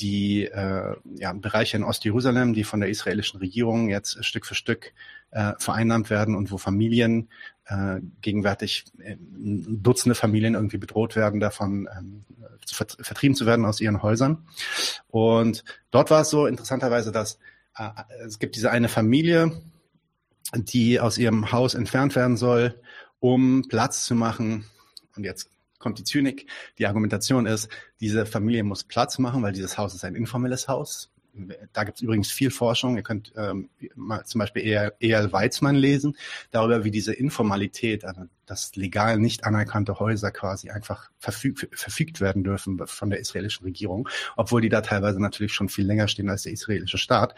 die 0.00 0.44
äh, 0.44 0.96
ja, 1.16 1.32
Bereiche 1.32 1.76
in 1.76 1.84
Ostjerusalem, 1.84 2.54
die 2.54 2.64
von 2.64 2.80
der 2.80 2.88
israelischen 2.88 3.40
Regierung 3.40 3.88
jetzt 3.88 4.24
Stück 4.24 4.46
für 4.46 4.54
Stück 4.54 4.92
äh, 5.30 5.52
vereinnahmt 5.58 6.10
werden 6.10 6.34
und 6.34 6.50
wo 6.50 6.58
Familien 6.58 7.28
äh, 7.66 8.00
gegenwärtig 8.20 8.84
äh, 8.98 9.16
Dutzende 9.18 10.14
Familien 10.14 10.54
irgendwie 10.54 10.78
bedroht 10.78 11.16
werden, 11.16 11.40
davon 11.40 11.88
ähm, 11.96 12.24
vert 12.66 12.96
vertrieben 13.00 13.36
zu 13.36 13.46
werden 13.46 13.64
aus 13.64 13.80
ihren 13.80 14.02
Häusern. 14.02 14.46
Und 15.08 15.64
dort 15.90 16.10
war 16.10 16.22
es 16.22 16.30
so 16.30 16.46
interessanterweise, 16.46 17.12
dass 17.12 17.38
äh, 17.76 17.90
es 18.26 18.38
gibt 18.38 18.56
diese 18.56 18.70
eine 18.70 18.88
Familie, 18.88 19.60
die 20.54 21.00
aus 21.00 21.18
ihrem 21.18 21.52
Haus 21.52 21.74
entfernt 21.74 22.16
werden 22.16 22.36
soll, 22.36 22.80
um 23.20 23.64
Platz 23.68 24.04
zu 24.04 24.14
machen. 24.14 24.64
Und 25.16 25.24
jetzt 25.24 25.50
kommt 25.78 25.98
die 25.98 26.04
Zynik. 26.04 26.46
Die 26.78 26.86
Argumentation 26.86 27.46
ist, 27.46 27.68
diese 28.00 28.26
Familie 28.26 28.64
muss 28.64 28.84
Platz 28.84 29.18
machen, 29.18 29.42
weil 29.42 29.52
dieses 29.52 29.78
Haus 29.78 29.94
ist 29.94 30.04
ein 30.04 30.14
informelles 30.14 30.68
Haus. 30.68 31.10
Da 31.72 31.84
gibt 31.84 31.98
es 31.98 32.02
übrigens 32.02 32.30
viel 32.30 32.50
Forschung. 32.50 32.96
Ihr 32.96 33.02
könnt 33.02 33.32
ähm, 33.36 33.68
mal 33.94 34.24
zum 34.24 34.40
Beispiel 34.40 34.62
E.L. 34.62 35.32
Weizmann 35.32 35.76
lesen, 35.76 36.16
darüber, 36.50 36.84
wie 36.84 36.90
diese 36.90 37.12
Informalität, 37.12 38.04
also 38.04 38.22
dass 38.46 38.74
legal 38.76 39.18
nicht 39.18 39.44
anerkannte 39.44 39.98
Häuser 39.98 40.30
quasi 40.30 40.70
einfach 40.70 41.10
verfüg 41.18 41.68
verfügt 41.72 42.20
werden 42.20 42.44
dürfen 42.44 42.80
von 42.86 43.10
der 43.10 43.20
israelischen 43.20 43.64
Regierung, 43.64 44.08
obwohl 44.36 44.60
die 44.60 44.68
da 44.68 44.80
teilweise 44.80 45.20
natürlich 45.20 45.52
schon 45.52 45.68
viel 45.68 45.86
länger 45.86 46.08
stehen 46.08 46.30
als 46.30 46.42
der 46.44 46.52
israelische 46.52 46.98
Staat, 46.98 47.34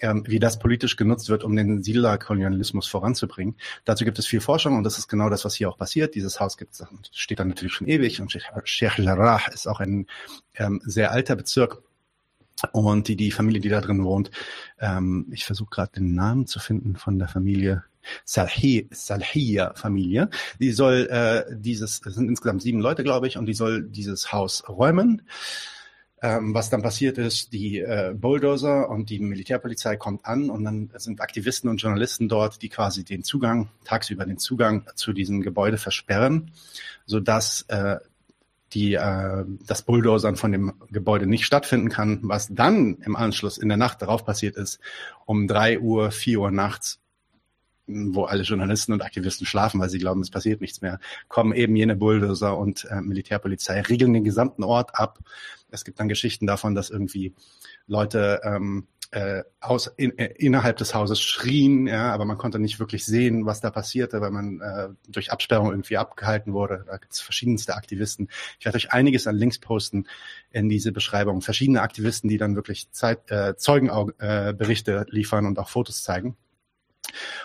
ähm, 0.00 0.24
wie 0.26 0.38
das 0.38 0.58
politisch 0.58 0.96
genutzt 0.96 1.28
wird, 1.30 1.42
um 1.42 1.56
den 1.56 1.82
Siedlerkolonialismus 1.82 2.86
voranzubringen. 2.86 3.56
Dazu 3.84 4.04
gibt 4.04 4.18
es 4.18 4.26
viel 4.26 4.40
Forschung 4.40 4.76
und 4.76 4.84
das 4.84 4.98
ist 4.98 5.08
genau 5.08 5.30
das, 5.30 5.44
was 5.44 5.54
hier 5.54 5.68
auch 5.68 5.78
passiert. 5.78 6.14
Dieses 6.14 6.38
Haus 6.38 6.56
gibt, 6.58 6.76
steht 7.12 7.40
dann 7.40 7.48
natürlich 7.48 7.72
schon 7.72 7.88
ewig 7.88 8.20
und 8.20 8.36
Sheikh 8.64 9.02
Jarrah 9.02 9.40
ist 9.52 9.66
auch 9.66 9.80
ein 9.80 10.06
ähm, 10.56 10.80
sehr 10.84 11.12
alter 11.12 11.36
Bezirk 11.36 11.82
und 12.72 13.08
die, 13.08 13.16
die 13.16 13.30
Familie, 13.30 13.60
die 13.60 13.68
da 13.68 13.80
drin 13.80 14.04
wohnt, 14.04 14.30
ähm, 14.80 15.26
ich 15.30 15.44
versuche 15.44 15.70
gerade 15.70 15.92
den 15.92 16.14
Namen 16.14 16.46
zu 16.46 16.60
finden 16.60 16.96
von 16.96 17.18
der 17.18 17.28
Familie, 17.28 17.84
Salhiya-Familie. 18.24 20.28
Die 20.58 20.72
soll 20.72 21.08
äh, 21.10 21.44
dieses, 21.56 22.00
es 22.04 22.14
sind 22.14 22.28
insgesamt 22.28 22.62
sieben 22.62 22.80
Leute, 22.80 23.04
glaube 23.04 23.28
ich, 23.28 23.38
und 23.38 23.46
die 23.46 23.54
soll 23.54 23.82
dieses 23.82 24.32
Haus 24.32 24.68
räumen. 24.68 25.22
Ähm, 26.24 26.54
was 26.54 26.70
dann 26.70 26.82
passiert 26.82 27.18
ist, 27.18 27.52
die 27.52 27.80
äh, 27.80 28.14
Bulldozer 28.16 28.88
und 28.88 29.10
die 29.10 29.18
Militärpolizei 29.18 29.96
kommt 29.96 30.24
an 30.24 30.50
und 30.50 30.62
dann 30.62 30.90
sind 30.94 31.20
Aktivisten 31.20 31.68
und 31.68 31.78
Journalisten 31.78 32.28
dort, 32.28 32.62
die 32.62 32.68
quasi 32.68 33.04
den 33.04 33.24
Zugang, 33.24 33.70
tagsüber 33.84 34.24
den 34.24 34.38
Zugang 34.38 34.86
zu 34.94 35.12
diesem 35.12 35.40
Gebäude 35.40 35.78
versperren, 35.78 36.52
sodass 37.06 37.62
äh, 37.62 37.96
die 38.72 38.94
äh, 38.94 39.44
das 39.66 39.82
Bulldozern 39.82 40.36
von 40.36 40.52
dem 40.52 40.72
Gebäude 40.90 41.26
nicht 41.26 41.44
stattfinden 41.44 41.88
kann. 41.88 42.20
Was 42.22 42.48
dann 42.48 42.96
im 43.04 43.16
Anschluss 43.16 43.58
in 43.58 43.68
der 43.68 43.78
Nacht 43.78 44.02
darauf 44.02 44.24
passiert 44.24 44.56
ist, 44.56 44.80
um 45.26 45.46
drei 45.46 45.78
Uhr, 45.78 46.10
vier 46.10 46.40
Uhr 46.40 46.50
nachts, 46.50 47.00
wo 47.86 48.24
alle 48.24 48.42
Journalisten 48.42 48.92
und 48.92 49.02
Aktivisten 49.02 49.46
schlafen, 49.46 49.80
weil 49.80 49.90
sie 49.90 49.98
glauben, 49.98 50.20
es 50.20 50.30
passiert 50.30 50.60
nichts 50.60 50.80
mehr, 50.80 51.00
kommen 51.28 51.52
eben 51.52 51.76
jene 51.76 51.96
Bulldozer 51.96 52.56
und 52.56 52.86
äh, 52.90 53.00
Militärpolizei, 53.00 53.80
regeln 53.82 54.12
den 54.12 54.24
gesamten 54.24 54.64
Ort 54.64 54.98
ab. 54.98 55.18
Es 55.70 55.84
gibt 55.84 56.00
dann 56.00 56.08
Geschichten 56.08 56.46
davon, 56.46 56.74
dass 56.74 56.90
irgendwie 56.90 57.34
Leute 57.86 58.40
ähm, 58.44 58.86
äh, 59.12 59.44
aus, 59.60 59.88
in, 59.96 60.18
äh, 60.18 60.32
innerhalb 60.38 60.78
des 60.78 60.94
Hauses 60.94 61.20
schrien, 61.20 61.86
ja, 61.86 62.12
aber 62.12 62.24
man 62.24 62.38
konnte 62.38 62.58
nicht 62.58 62.80
wirklich 62.80 63.04
sehen, 63.04 63.44
was 63.44 63.60
da 63.60 63.70
passierte, 63.70 64.22
weil 64.22 64.30
man 64.30 64.60
äh, 64.60 64.88
durch 65.06 65.30
Absperrung 65.30 65.70
irgendwie 65.70 65.98
abgehalten 65.98 66.54
wurde. 66.54 66.84
Da 66.86 66.96
gibt 66.96 67.12
es 67.12 67.20
verschiedenste 67.20 67.76
Aktivisten. 67.76 68.28
Ich 68.58 68.64
werde 68.64 68.76
euch 68.76 68.92
einiges 68.92 69.26
an 69.26 69.36
Links 69.36 69.58
posten 69.58 70.06
in 70.50 70.70
diese 70.70 70.92
Beschreibung. 70.92 71.42
Verschiedene 71.42 71.82
Aktivisten, 71.82 72.30
die 72.30 72.38
dann 72.38 72.56
wirklich 72.56 72.90
Zeit, 72.90 73.30
äh, 73.30 73.54
Zeugenberichte 73.54 75.06
äh, 75.06 75.10
liefern 75.10 75.44
und 75.44 75.58
auch 75.58 75.68
Fotos 75.68 76.02
zeigen. 76.02 76.36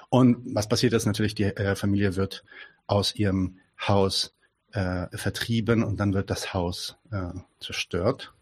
Und 0.09 0.55
was 0.55 0.69
passiert 0.69 0.93
ist 0.93 1.05
natürlich, 1.05 1.35
die 1.35 1.43
äh, 1.43 1.75
Familie 1.75 2.15
wird 2.15 2.45
aus 2.87 3.13
ihrem 3.13 3.59
Haus 3.77 4.33
äh, 4.71 5.07
vertrieben 5.17 5.83
und 5.83 5.99
dann 5.99 6.13
wird 6.13 6.29
das 6.29 6.53
Haus 6.53 6.95
äh, 7.11 7.33
zerstört. 7.59 8.33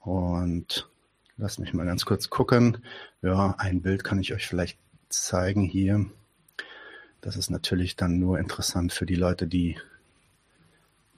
Und 0.00 0.88
Lass 1.36 1.58
mich 1.58 1.74
mal 1.74 1.84
ganz 1.84 2.04
kurz 2.04 2.30
gucken. 2.30 2.78
Ja, 3.20 3.56
ein 3.58 3.82
Bild 3.82 4.04
kann 4.04 4.20
ich 4.20 4.32
euch 4.32 4.46
vielleicht 4.46 4.78
zeigen 5.08 5.62
hier. 5.62 6.06
Das 7.20 7.36
ist 7.36 7.50
natürlich 7.50 7.96
dann 7.96 8.20
nur 8.20 8.38
interessant 8.38 8.92
für 8.92 9.04
die 9.04 9.16
Leute, 9.16 9.48
die 9.48 9.76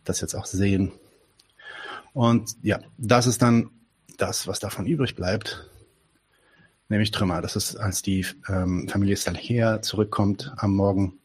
das 0.04 0.22
jetzt 0.22 0.34
auch 0.34 0.46
sehen. 0.46 0.92
Und 2.14 2.56
ja, 2.62 2.80
das 2.96 3.26
ist 3.26 3.42
dann 3.42 3.70
das, 4.16 4.46
was 4.46 4.58
davon 4.58 4.86
übrig 4.86 5.16
bleibt, 5.16 5.68
nämlich 6.88 7.10
Trümmer. 7.10 7.42
Das 7.42 7.56
ist, 7.56 7.76
als 7.76 8.00
die 8.00 8.24
ähm, 8.48 8.88
Familie 8.88 9.16
Salher 9.16 9.82
zurückkommt 9.82 10.54
am 10.56 10.74
Morgen, 10.74 11.18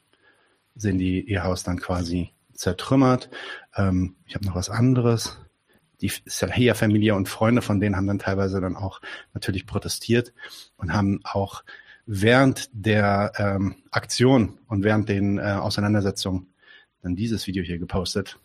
sehen 0.75 0.97
die 0.97 1.21
ihr 1.21 1.45
Haus 1.45 1.63
dann 1.63 1.79
quasi 1.79 2.31
zertrümmert. 2.53 3.29
Ähm, 3.77 4.15
ich 4.25 4.35
habe 4.35 4.45
noch 4.45 4.55
was 4.55 4.69
anderes 4.69 5.37
die 6.01 6.11
Sahia-Familie 6.25 7.15
und 7.15 7.29
Freunde 7.29 7.61
von 7.61 7.79
denen 7.79 7.95
haben 7.95 8.07
dann 8.07 8.19
teilweise 8.19 8.59
dann 8.59 8.75
auch 8.75 9.01
natürlich 9.33 9.65
protestiert 9.65 10.33
und 10.77 10.93
haben 10.93 11.19
auch 11.23 11.63
während 12.05 12.69
der 12.73 13.31
ähm, 13.37 13.75
Aktion 13.91 14.57
und 14.67 14.83
während 14.83 15.09
den 15.09 15.37
äh, 15.37 15.41
Auseinandersetzungen 15.41 16.47
dann 17.01 17.15
dieses 17.15 17.47
Video 17.47 17.63
hier 17.63 17.79
gepostet. 17.79 18.37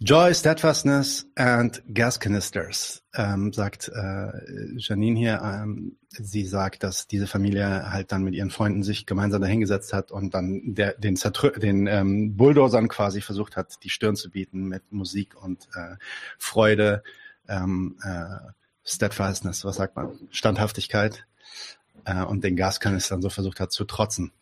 Joy, 0.00 0.34
Steadfastness 0.34 1.26
and 1.34 1.82
Gas 1.94 2.20
Canisters, 2.20 3.02
ähm, 3.14 3.54
sagt 3.54 3.88
äh, 3.88 4.32
Janine 4.76 5.18
hier. 5.18 5.40
Ähm, 5.42 5.96
sie 6.18 6.44
sagt, 6.44 6.82
dass 6.82 7.06
diese 7.06 7.26
Familie 7.26 7.90
halt 7.90 8.12
dann 8.12 8.22
mit 8.22 8.34
ihren 8.34 8.50
Freunden 8.50 8.82
sich 8.82 9.06
gemeinsam 9.06 9.42
dahingesetzt 9.42 9.92
hat 9.92 10.10
und 10.12 10.34
dann 10.34 10.74
der, 10.74 10.94
den, 10.94 11.16
Zertrü 11.16 11.52
den 11.52 11.86
ähm, 11.86 12.36
Bulldozern 12.36 12.88
quasi 12.88 13.20
versucht 13.20 13.56
hat, 13.56 13.82
die 13.82 13.90
Stirn 13.90 14.16
zu 14.16 14.30
bieten 14.30 14.64
mit 14.64 14.92
Musik 14.92 15.34
und 15.40 15.68
äh, 15.74 15.96
Freude, 16.38 17.02
ähm, 17.48 17.96
äh, 18.02 18.52
Steadfastness, 18.84 19.64
was 19.64 19.76
sagt 19.76 19.96
man? 19.96 20.18
Standhaftigkeit 20.30 21.26
äh, 22.04 22.22
und 22.24 22.44
den 22.44 22.56
Gaskanistern 22.56 23.22
so 23.22 23.30
versucht 23.30 23.60
hat 23.60 23.72
zu 23.72 23.84
trotzen. 23.84 24.32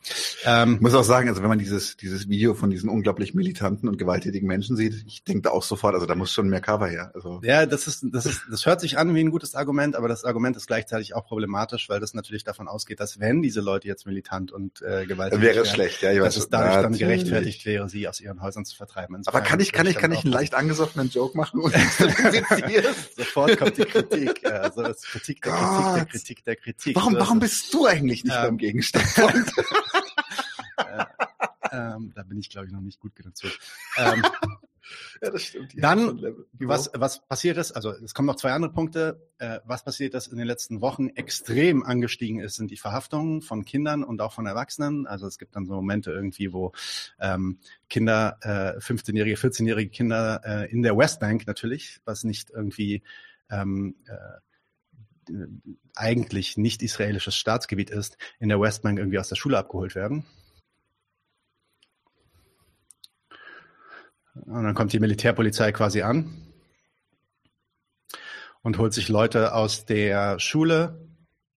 Ähm, 0.44 0.74
ich 0.76 0.80
muss 0.80 0.94
auch 0.94 1.04
sagen, 1.04 1.28
also 1.28 1.42
wenn 1.42 1.48
man 1.48 1.58
dieses, 1.58 1.96
dieses 1.96 2.28
Video 2.28 2.54
von 2.54 2.70
diesen 2.70 2.88
unglaublich 2.88 3.34
militanten 3.34 3.88
und 3.88 3.98
gewalttätigen 3.98 4.46
Menschen 4.48 4.76
sieht, 4.76 5.04
ich 5.06 5.24
denke 5.24 5.42
da 5.42 5.50
auch 5.50 5.62
sofort, 5.62 5.94
also 5.94 6.06
da 6.06 6.14
muss 6.14 6.32
schon 6.32 6.48
mehr 6.48 6.60
Cover 6.60 6.86
her. 6.88 7.10
Also. 7.14 7.40
Ja, 7.44 7.66
das 7.66 7.86
ist, 7.86 8.04
das 8.12 8.26
ist, 8.26 8.42
das 8.50 8.66
hört 8.66 8.80
sich 8.80 8.98
an 8.98 9.14
wie 9.14 9.20
ein 9.20 9.30
gutes 9.30 9.54
Argument, 9.54 9.96
aber 9.96 10.08
das 10.08 10.24
Argument 10.24 10.56
ist 10.56 10.66
gleichzeitig 10.66 11.14
auch 11.14 11.24
problematisch, 11.26 11.88
weil 11.88 12.00
das 12.00 12.14
natürlich 12.14 12.44
davon 12.44 12.68
ausgeht, 12.68 13.00
dass 13.00 13.20
wenn 13.20 13.42
diese 13.42 13.60
Leute 13.60 13.88
jetzt 13.88 14.06
militant 14.06 14.52
und 14.52 14.82
äh, 14.82 15.06
gewalttätig 15.06 15.44
wäre 15.44 15.60
es 15.60 15.70
schlecht, 15.70 16.02
ja, 16.02 16.12
ich 16.12 16.18
dass 16.18 16.26
weiß, 16.26 16.36
es 16.36 16.48
dadurch 16.48 16.72
dann 16.74 16.82
natürlich. 16.92 16.98
gerechtfertigt 17.00 17.66
wäre, 17.66 17.88
sie 17.88 18.08
aus 18.08 18.20
ihren 18.20 18.42
Häusern 18.42 18.64
zu 18.64 18.76
vertreiben. 18.76 19.14
Aber 19.14 19.18
Insofern 19.18 19.44
kann 19.44 19.60
ich, 19.60 19.72
kann 19.72 19.86
ich, 19.86 19.94
kann 19.96 20.10
dann 20.10 20.18
ich 20.18 20.24
einen 20.24 20.32
leicht 20.32 20.54
angesoffenen 20.54 21.08
Joke 21.10 21.36
machen? 21.36 21.60
Und 21.60 21.74
Sofort 23.16 23.56
kommt 23.58 23.76
die 23.78 23.82
Kritik. 23.84 24.42
äh, 24.44 24.48
Also 24.48 24.82
Kritik 24.82 25.42
der 25.42 25.52
Kritik 25.52 25.84
der 25.84 25.98
Gott. 26.00 26.08
Kritik 26.10 26.44
der 26.44 26.56
Kritik. 26.56 26.96
warum, 26.96 27.14
warum 27.14 27.40
ist 27.42 27.51
es. 27.51 27.51
Bist 27.52 27.74
du 27.74 27.84
eigentlich 27.84 28.24
nicht 28.24 28.34
Ähm, 28.34 28.42
beim 28.42 28.58
Gegenstand? 28.58 29.06
Ähm, 31.74 32.12
da 32.14 32.22
bin 32.22 32.38
ich, 32.38 32.50
glaube 32.50 32.66
ich, 32.66 32.72
noch 32.72 32.82
nicht 32.82 33.00
gut 33.00 33.16
genug 33.16 33.34
zu. 33.34 33.46
Ähm, 33.96 34.22
ja, 35.22 35.30
das 35.30 35.42
stimmt. 35.42 35.72
Dann, 35.74 36.22
was, 36.58 36.90
was 36.92 37.26
passiert 37.26 37.56
ist, 37.56 37.72
also 37.72 37.92
es 37.92 38.12
kommen 38.12 38.26
noch 38.26 38.36
zwei 38.36 38.52
andere 38.52 38.72
Punkte. 38.72 39.26
Äh, 39.38 39.60
was 39.64 39.82
passiert 39.82 40.12
ist 40.12 40.26
in 40.26 40.36
den 40.36 40.46
letzten 40.46 40.82
Wochen 40.82 41.08
extrem 41.08 41.82
angestiegen 41.82 42.40
ist, 42.40 42.56
sind 42.56 42.70
die 42.70 42.76
Verhaftungen 42.76 43.40
von 43.40 43.64
Kindern 43.64 44.04
und 44.04 44.20
auch 44.20 44.34
von 44.34 44.44
Erwachsenen. 44.44 45.06
Also 45.06 45.26
es 45.26 45.38
gibt 45.38 45.56
dann 45.56 45.64
so 45.64 45.72
Momente 45.72 46.10
irgendwie, 46.10 46.52
wo 46.52 46.72
ähm, 47.18 47.58
Kinder, 47.88 48.36
äh, 48.42 48.78
15-jährige, 48.78 49.36
14-jährige 49.36 49.90
Kinder 49.90 50.42
äh, 50.44 50.70
in 50.70 50.82
der 50.82 50.94
Westbank 50.94 51.46
natürlich, 51.46 52.00
was 52.04 52.24
nicht 52.24 52.50
irgendwie 52.50 53.02
ähm, 53.50 53.94
äh, 54.08 54.12
eigentlich 55.94 56.56
nicht 56.56 56.82
israelisches 56.82 57.36
Staatsgebiet 57.36 57.90
ist, 57.90 58.16
in 58.38 58.48
der 58.48 58.60
Westbank 58.60 58.98
irgendwie 58.98 59.18
aus 59.18 59.28
der 59.28 59.36
Schule 59.36 59.58
abgeholt 59.58 59.94
werden. 59.94 60.24
Und 64.34 64.64
dann 64.64 64.74
kommt 64.74 64.92
die 64.92 65.00
Militärpolizei 65.00 65.72
quasi 65.72 66.02
an 66.02 66.52
und 68.62 68.78
holt 68.78 68.94
sich 68.94 69.08
Leute 69.08 69.54
aus 69.54 69.84
der 69.84 70.38
Schule, 70.38 71.06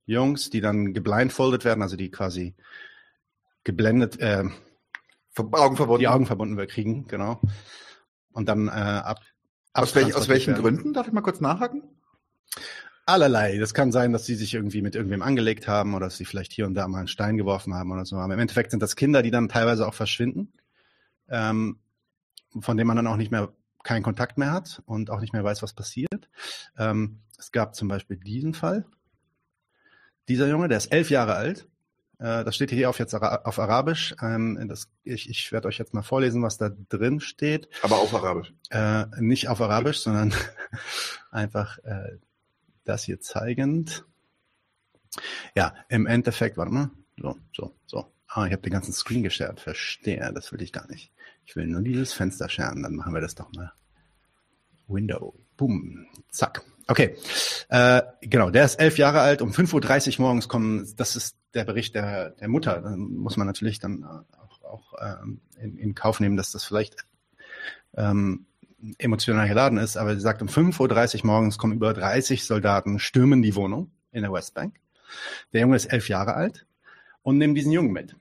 Jungs, 0.06 0.50
die 0.50 0.62
dann 0.62 0.94
geblindfoldet 0.94 1.66
werden, 1.66 1.82
also 1.82 1.96
die 1.96 2.12
quasi 2.12 2.56
geblendet, 3.64 4.20
äh, 4.20 4.44
Augen 5.38 5.76
verbunden. 5.76 6.00
die 6.00 6.08
Augen 6.08 6.26
verbunden 6.26 6.58
wir 6.58 6.68
kriegen, 6.68 7.08
genau. 7.08 7.42
Und 8.32 8.48
dann 8.48 8.68
äh, 8.68 8.72
ab. 8.72 9.22
Aus, 9.74 9.96
welch, 9.96 10.16
aus 10.16 10.30
welchen 10.30 10.54
werden. 10.54 10.62
Gründen? 10.62 10.94
Darf 10.94 11.08
ich 11.08 11.14
mal 11.14 11.22
kurz 11.22 11.42
nachhaken? 11.42 11.84
Allerlei. 13.08 13.58
Das 13.60 13.76
kann 13.76 13.92
sein, 13.92 14.14
dass 14.14 14.26
sie 14.26 14.36
sich 14.36 14.54
irgendwie 14.56 14.82
mit 14.82 14.96
irgendwem 14.96 15.22
angelegt 15.22 15.68
haben 15.68 15.94
oder 15.94 16.08
dass 16.08 16.18
sie 16.18 16.26
vielleicht 16.26 16.52
hier 16.52 16.66
und 16.66 16.74
da 16.74 16.88
mal 16.88 17.00
einen 17.00 17.08
Stein 17.08 17.38
geworfen 17.38 17.76
haben 17.76 17.92
oder 17.92 18.06
so. 18.06 18.18
Aber 18.18 18.34
im 18.34 18.40
Endeffekt 18.40 18.72
sind 18.72 18.82
das 18.82 18.96
Kinder, 18.96 19.22
die 19.22 19.32
dann 19.32 19.48
teilweise 19.48 19.88
auch 19.88 19.94
verschwinden, 19.94 20.54
ähm, 21.30 21.80
von 22.60 22.78
denen 22.78 22.88
man 22.88 22.98
dann 22.98 23.08
auch 23.08 23.18
nicht 23.18 23.32
mehr 23.32 23.54
keinen 23.84 24.02
Kontakt 24.02 24.40
mehr 24.40 24.52
hat 24.52 24.82
und 24.86 25.12
auch 25.12 25.20
nicht 25.20 25.34
mehr 25.34 25.44
weiß, 25.44 25.62
was 25.62 25.74
passiert. 25.74 26.30
Ähm, 26.78 27.20
es 27.38 27.52
gab 27.52 27.76
zum 27.76 27.88
Beispiel 27.88 28.18
diesen 28.18 28.56
Fall. 28.56 28.86
Dieser 30.28 30.48
Junge, 30.48 30.68
der 30.68 30.80
ist 30.80 30.92
elf 30.92 31.12
Jahre 31.12 31.36
alt. 31.36 31.68
Äh, 32.18 32.44
das 32.44 32.56
steht 32.56 32.72
hier 32.72 32.90
auf 32.90 32.98
jetzt 32.98 33.14
Ara 33.14 33.42
auf 33.44 33.60
Arabisch. 33.60 34.16
Ähm, 34.22 34.68
das, 34.68 34.90
ich 35.04 35.30
ich 35.30 35.52
werde 35.52 35.68
euch 35.68 35.78
jetzt 35.78 35.94
mal 35.94 36.02
vorlesen, 36.02 36.42
was 36.42 36.58
da 36.58 36.72
drin 36.90 37.20
steht. 37.20 37.70
Aber 37.84 37.98
auf 37.98 38.14
Arabisch. 38.16 38.54
Äh, 38.72 39.06
nicht 39.20 39.48
auf 39.50 39.62
Arabisch, 39.62 40.00
sondern 40.00 40.34
einfach 41.32 41.78
äh, 41.84 42.18
das 42.86 43.04
hier 43.04 43.20
zeigend. 43.20 44.06
Ja, 45.56 45.76
im 45.90 46.08
Endeffekt, 46.08 46.58
warte 46.58 46.72
mal. 46.72 46.92
So, 47.18 47.38
so, 47.54 47.76
so. 47.86 48.12
Ah, 48.28 48.46
ich 48.46 48.52
habe 48.52 48.64
den 48.64 48.74
ganzen 48.74 48.94
Screen 48.94 49.24
geshared. 49.24 49.60
Verstehe, 49.60 50.32
das 50.34 50.52
will 50.52 50.62
ich 50.62 50.74
gar 50.74 50.88
nicht. 50.88 51.12
Ich 51.46 51.56
will 51.56 51.68
nur 51.68 51.82
dieses 51.82 52.12
Fenster 52.12 52.50
sharen, 52.50 52.84
dann 52.84 52.96
machen 52.96 53.14
wir 53.14 53.22
das 53.22 53.36
doch 53.36 53.52
mal. 53.54 53.72
Window. 54.88 55.36
Boom. 55.58 56.08
Zack. 56.30 56.64
Okay. 56.88 57.16
Äh, 57.70 58.02
genau, 58.22 58.50
der 58.50 58.66
ist 58.66 58.76
elf 58.76 58.98
Jahre 58.98 59.22
alt. 59.22 59.42
Um 59.42 59.52
5.30 59.52 60.20
Uhr 60.20 60.26
morgens 60.26 60.48
kommen, 60.48 60.88
das 60.98 61.16
ist 61.16 61.38
der 61.54 61.66
Bericht 61.66 61.96
der, 61.96 62.32
der 62.32 62.48
Mutter. 62.48 62.82
Dann 62.82 63.00
muss 63.00 63.38
man 63.38 63.48
natürlich 63.48 63.80
dann 63.80 64.04
äh, 64.04 64.38
auch, 64.38 64.64
auch 64.64 64.94
ähm, 65.02 65.42
in, 65.58 65.78
in 65.78 65.96
Kauf 65.96 66.20
nehmen, 66.20 66.38
dass 66.38 66.52
das 66.52 66.64
vielleicht 66.64 67.06
ähm, 67.96 68.46
emotional 68.98 69.48
geladen 69.48 69.78
ist, 69.78 69.98
aber 69.98 70.16
sie 70.16 70.22
sagt, 70.22 70.42
um 70.42 70.48
5.30 70.48 71.20
Uhr 71.20 71.26
morgens 71.26 71.58
kommen 71.58 71.74
über 71.74 71.94
30 71.94 72.46
Soldaten, 72.46 73.00
stürmen 73.00 73.42
die 73.42 73.56
Wohnung 73.56 73.92
in 74.12 74.22
der 74.22 74.32
Westbank. 74.32 74.76
Der 75.54 75.62
Junge 75.62 75.76
ist 75.76 75.86
elf 75.86 76.10
Jahre 76.10 76.34
alt 76.34 76.66
und 77.24 77.38
nehmen 77.38 77.56
diesen 77.56 77.72
Jungen 77.72 77.92
mit. 77.92 78.16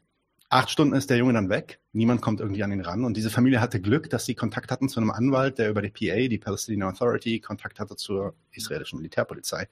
Acht 0.51 0.71
Stunden 0.71 0.95
ist 0.95 1.11
der 1.11 1.17
Junge 1.17 1.33
dann 1.33 1.49
weg. 1.49 1.81
Niemand 1.93 2.21
kommt 2.21 2.39
irgendwie 2.39 2.63
an 2.63 2.71
ihn 2.71 2.83
ran. 2.83 3.05
Und 3.05 3.17
diese 3.17 3.31
Familie 3.31 3.61
hatte 3.61 3.81
Glück, 3.81 4.09
dass 4.11 4.25
sie 4.25 4.37
Kontakt 4.37 4.71
hatten 4.71 4.89
zu 4.89 5.01
einem 5.01 5.11
Anwalt, 5.11 5.59
der 5.59 5.69
über 5.69 5.83
die 5.83 5.91
PA, 5.91 6.29
die 6.29 6.39
Palestinian 6.39 6.91
Authority, 6.91 7.41
Kontakt 7.41 7.81
hatte 7.81 7.97
zur 7.97 8.35
israelischen 8.53 8.99
Militärpolizei. 8.99 9.69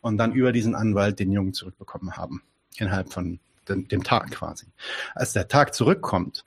Und 0.00 0.16
dann 0.16 0.32
über 0.32 0.50
diesen 0.50 0.74
Anwalt 0.74 1.20
den 1.20 1.30
Jungen 1.30 1.52
zurückbekommen 1.52 2.16
haben. 2.16 2.42
Innerhalb 2.78 3.12
von 3.12 3.38
dem, 3.68 3.86
dem 3.86 4.02
Tag 4.02 4.32
quasi. 4.32 4.66
Als 5.14 5.34
der 5.34 5.46
Tag 5.46 5.72
zurückkommt, 5.72 6.44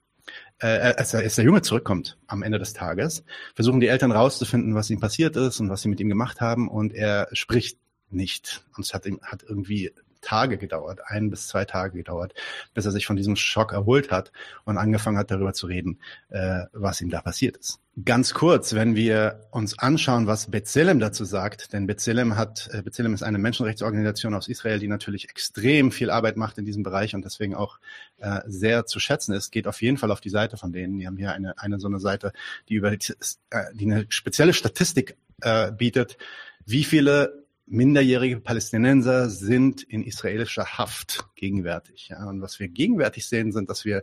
äh, 0.60 0.94
als, 0.98 1.11
der, 1.11 1.22
als 1.22 1.36
der 1.36 1.45
Junge 1.45 1.61
zurückkommt 1.61 2.18
am 2.27 2.44
Ende 2.44 2.60
des 2.60 2.74
Tages, 2.74 3.24
versuchen 3.56 3.80
die 3.80 3.88
Eltern 3.88 4.11
rauszufinden, 4.11 4.76
was 4.76 4.90
ihm 4.90 5.00
passiert 5.00 5.36
ist 5.36 5.60
und 5.60 5.69
was 5.69 5.82
sie 5.82 5.90
mit 5.90 6.00
ihm 6.00 6.10
gemacht 6.10 6.42
haben. 6.42 6.68
Und 6.68 6.94
er 6.94 7.27
spricht 7.32 7.80
nicht. 8.10 8.66
Und 8.76 8.86
es 8.86 8.94
hat, 8.94 9.06
hat 9.22 9.44
irgendwie 9.44 9.92
Tage 10.28 10.58
gedauert, 10.58 11.00
ein 11.06 11.30
bis 11.30 11.48
zwei 11.48 11.64
Tage 11.64 11.96
gedauert, 11.96 12.34
bis 12.74 12.86
er 12.86 12.92
sich 12.92 13.06
von 13.06 13.16
diesem 13.16 13.38
Schock 13.38 13.72
erholt 13.72 14.12
hat 14.12 14.34
und 14.66 14.78
angefangen 14.78 15.18
hat, 15.18 15.32
darüber 15.32 15.54
zu 15.54 15.68
reden, 15.68 16.00
äh, 16.28 16.64
was 16.74 17.00
ihm 17.00 17.10
da 17.10 17.22
passiert 17.22 17.56
ist. 17.56 17.80
Ganz 18.04 18.34
kurz, 18.34 18.76
wenn 18.76 18.96
wir 18.96 19.48
uns 19.52 19.80
anschauen, 19.80 20.28
was 20.28 20.52
B'Tselem 20.52 21.00
dazu 21.00 21.24
sagt, 21.24 21.72
denn 21.72 21.88
B'Tselem 21.88 22.36
hat, 22.36 22.70
äh, 22.74 22.84
ist 22.86 23.24
eine 23.24 23.38
Menschenrechtsorganisation 23.38 24.34
aus 24.34 24.50
Israel, 24.50 24.80
die 24.80 24.90
natürlich 24.90 25.30
extrem 25.30 25.94
viel 25.94 26.10
Arbeit 26.10 26.36
macht 26.36 26.58
in 26.58 26.66
diesem 26.66 26.84
Bereich 26.84 27.16
und 27.16 27.24
deswegen 27.24 27.56
auch 27.56 27.80
äh, 28.18 28.42
sehr 28.46 28.86
zu 28.86 29.00
schätzen 29.00 29.34
ist, 29.34 29.52
geht 29.52 29.66
auf 29.66 29.82
jeden 29.82 29.98
Fall 29.98 30.12
auf 30.12 30.20
die 30.20 30.30
Seite 30.30 30.58
von 30.58 30.74
denen. 30.74 31.00
Die 31.00 31.08
haben 31.08 31.18
hier 31.18 31.32
eine, 31.32 31.58
eine 31.58 31.80
so 31.80 31.88
eine 31.88 32.00
Seite, 32.00 32.34
die 32.68 32.76
über 32.76 32.92
die, 32.92 33.14
äh, 33.50 33.64
die 33.74 33.86
eine 33.86 34.06
spezielle 34.10 34.54
Statistik 34.54 35.16
äh, 35.42 35.72
bietet, 35.72 36.18
wie 36.66 36.84
viele 36.84 37.47
minderjährige 37.68 38.40
Palästinenser 38.40 39.30
sind 39.30 39.84
in 39.84 40.04
israelischer 40.04 40.66
Haft 40.78 41.28
gegenwärtig. 41.36 42.10
Ja, 42.10 42.26
und 42.28 42.42
was 42.42 42.60
wir 42.60 42.70
gegenwärtig 42.70 43.28
sehen, 43.28 43.52
sind, 43.52 43.70
dass 43.70 43.86
wir 43.86 44.02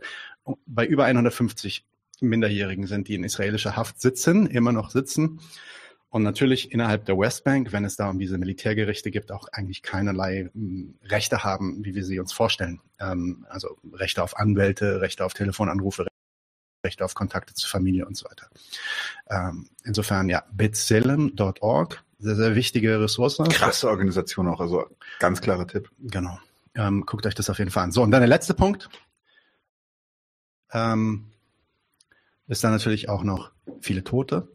bei 0.65 0.85
über 0.85 1.05
150 1.05 1.85
Minderjährigen 2.21 2.87
sind, 2.87 3.07
die 3.07 3.15
in 3.15 3.23
israelischer 3.23 3.75
Haft 3.75 3.99
sitzen, 3.99 4.47
immer 4.47 4.71
noch 4.71 4.91
sitzen. 4.91 5.41
Und 6.09 6.23
natürlich 6.23 6.71
innerhalb 6.71 7.05
der 7.05 7.17
Westbank, 7.17 7.73
wenn 7.73 7.83
es 7.83 7.97
da 7.97 8.09
um 8.09 8.19
diese 8.19 8.37
Militärgerichte 8.37 9.11
gibt, 9.11 9.33
auch 9.33 9.49
eigentlich 9.51 9.81
keinerlei 9.81 10.49
mh, 10.53 10.93
Rechte 11.03 11.43
haben, 11.43 11.83
wie 11.83 11.93
wir 11.93 12.05
sie 12.05 12.19
uns 12.19 12.31
vorstellen. 12.31 12.79
Ähm, 13.01 13.45
also 13.49 13.75
Rechte 13.91 14.23
auf 14.23 14.37
Anwälte, 14.37 15.01
Rechte 15.01 15.25
auf 15.25 15.33
Telefonanrufe, 15.33 16.07
Rechte 16.85 17.03
auf 17.03 17.15
Kontakte 17.15 17.53
zur 17.53 17.69
Familie 17.69 18.05
und 18.05 18.15
so 18.15 18.29
weiter. 18.29 18.47
Ähm, 19.29 19.67
insofern, 19.83 20.29
ja, 20.29 20.45
bitselem.org, 20.53 22.04
sehr, 22.25 22.35
sehr 22.35 22.55
wichtige 22.55 22.99
Ressource. 22.99 23.37
Krasse 23.49 23.89
Organisation 23.89 24.47
auch, 24.47 24.59
also 24.59 24.85
ganz 25.19 25.41
klarer 25.41 25.67
Tipp. 25.67 25.89
Genau. 25.99 26.37
Ähm, 26.75 27.05
guckt 27.05 27.25
euch 27.25 27.35
das 27.35 27.49
auf 27.49 27.59
jeden 27.59 27.71
Fall 27.71 27.85
an. 27.85 27.91
So, 27.91 28.03
und 28.03 28.11
dann 28.11 28.21
der 28.21 28.27
letzte 28.27 28.53
Punkt. 28.53 28.89
Ähm, 30.73 31.31
ist 32.47 32.63
dann 32.63 32.71
natürlich 32.71 33.09
auch 33.09 33.23
noch 33.23 33.51
viele 33.79 34.03
Tote. 34.03 34.49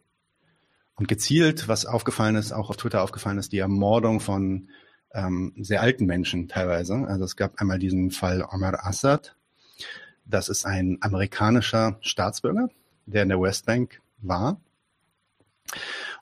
Und 0.95 1.09
gezielt, 1.09 1.67
was 1.67 1.87
aufgefallen 1.87 2.37
ist, 2.37 2.53
auch 2.53 2.69
auf 2.69 2.77
Twitter 2.77 3.03
aufgefallen 3.03 3.39
ist, 3.39 3.53
die 3.53 3.59
Ermordung 3.59 4.21
von 4.21 4.69
ähm, 5.13 5.55
sehr 5.59 5.81
alten 5.81 6.05
Menschen 6.05 6.47
teilweise. 6.47 6.95
Also 7.09 7.25
es 7.25 7.37
gab 7.37 7.61
einmal 7.61 7.79
diesen 7.79 8.11
Fall 8.11 8.47
Omar 8.51 8.85
Assad. 8.85 9.35
Das 10.27 10.49
ist 10.49 10.67
ein 10.67 10.99
amerikanischer 11.01 11.97
Staatsbürger, 12.03 12.69
der 13.07 13.23
in 13.23 13.31
der 13.31 13.41
Westbank 13.41 14.01
war. 14.19 14.61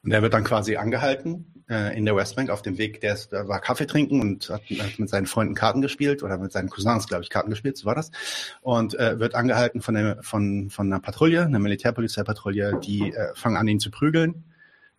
Und 0.02 0.10
der 0.10 0.22
wird 0.22 0.34
dann 0.34 0.44
quasi 0.44 0.76
angehalten 0.76 1.58
äh, 1.68 1.96
in 1.96 2.04
der 2.04 2.16
Westbank 2.16 2.50
auf 2.50 2.62
dem 2.62 2.78
Weg, 2.78 3.00
der, 3.00 3.14
ist, 3.14 3.32
war 3.32 3.60
Kaffee 3.60 3.86
trinken 3.86 4.20
und 4.20 4.48
hat, 4.48 4.62
hat 4.62 4.98
mit 4.98 5.08
seinen 5.08 5.26
Freunden 5.26 5.54
Karten 5.54 5.82
gespielt 5.82 6.22
oder 6.22 6.38
mit 6.38 6.52
seinen 6.52 6.70
Cousins, 6.70 7.06
glaube 7.06 7.22
ich, 7.22 7.30
Karten 7.30 7.50
gespielt, 7.50 7.76
so 7.76 7.86
war 7.86 7.94
das. 7.94 8.10
Und 8.62 8.98
äh, 8.98 9.18
wird 9.18 9.34
angehalten 9.34 9.82
von, 9.82 9.94
der, 9.94 10.22
von, 10.22 10.70
von 10.70 10.86
einer 10.86 11.00
Patrouille, 11.00 11.44
einer 11.44 11.58
Militärpolizeipatrouille, 11.58 12.80
die 12.82 13.12
äh, 13.12 13.34
fangen 13.34 13.56
an, 13.56 13.68
ihn 13.68 13.80
zu 13.80 13.90
prügeln, 13.90 14.44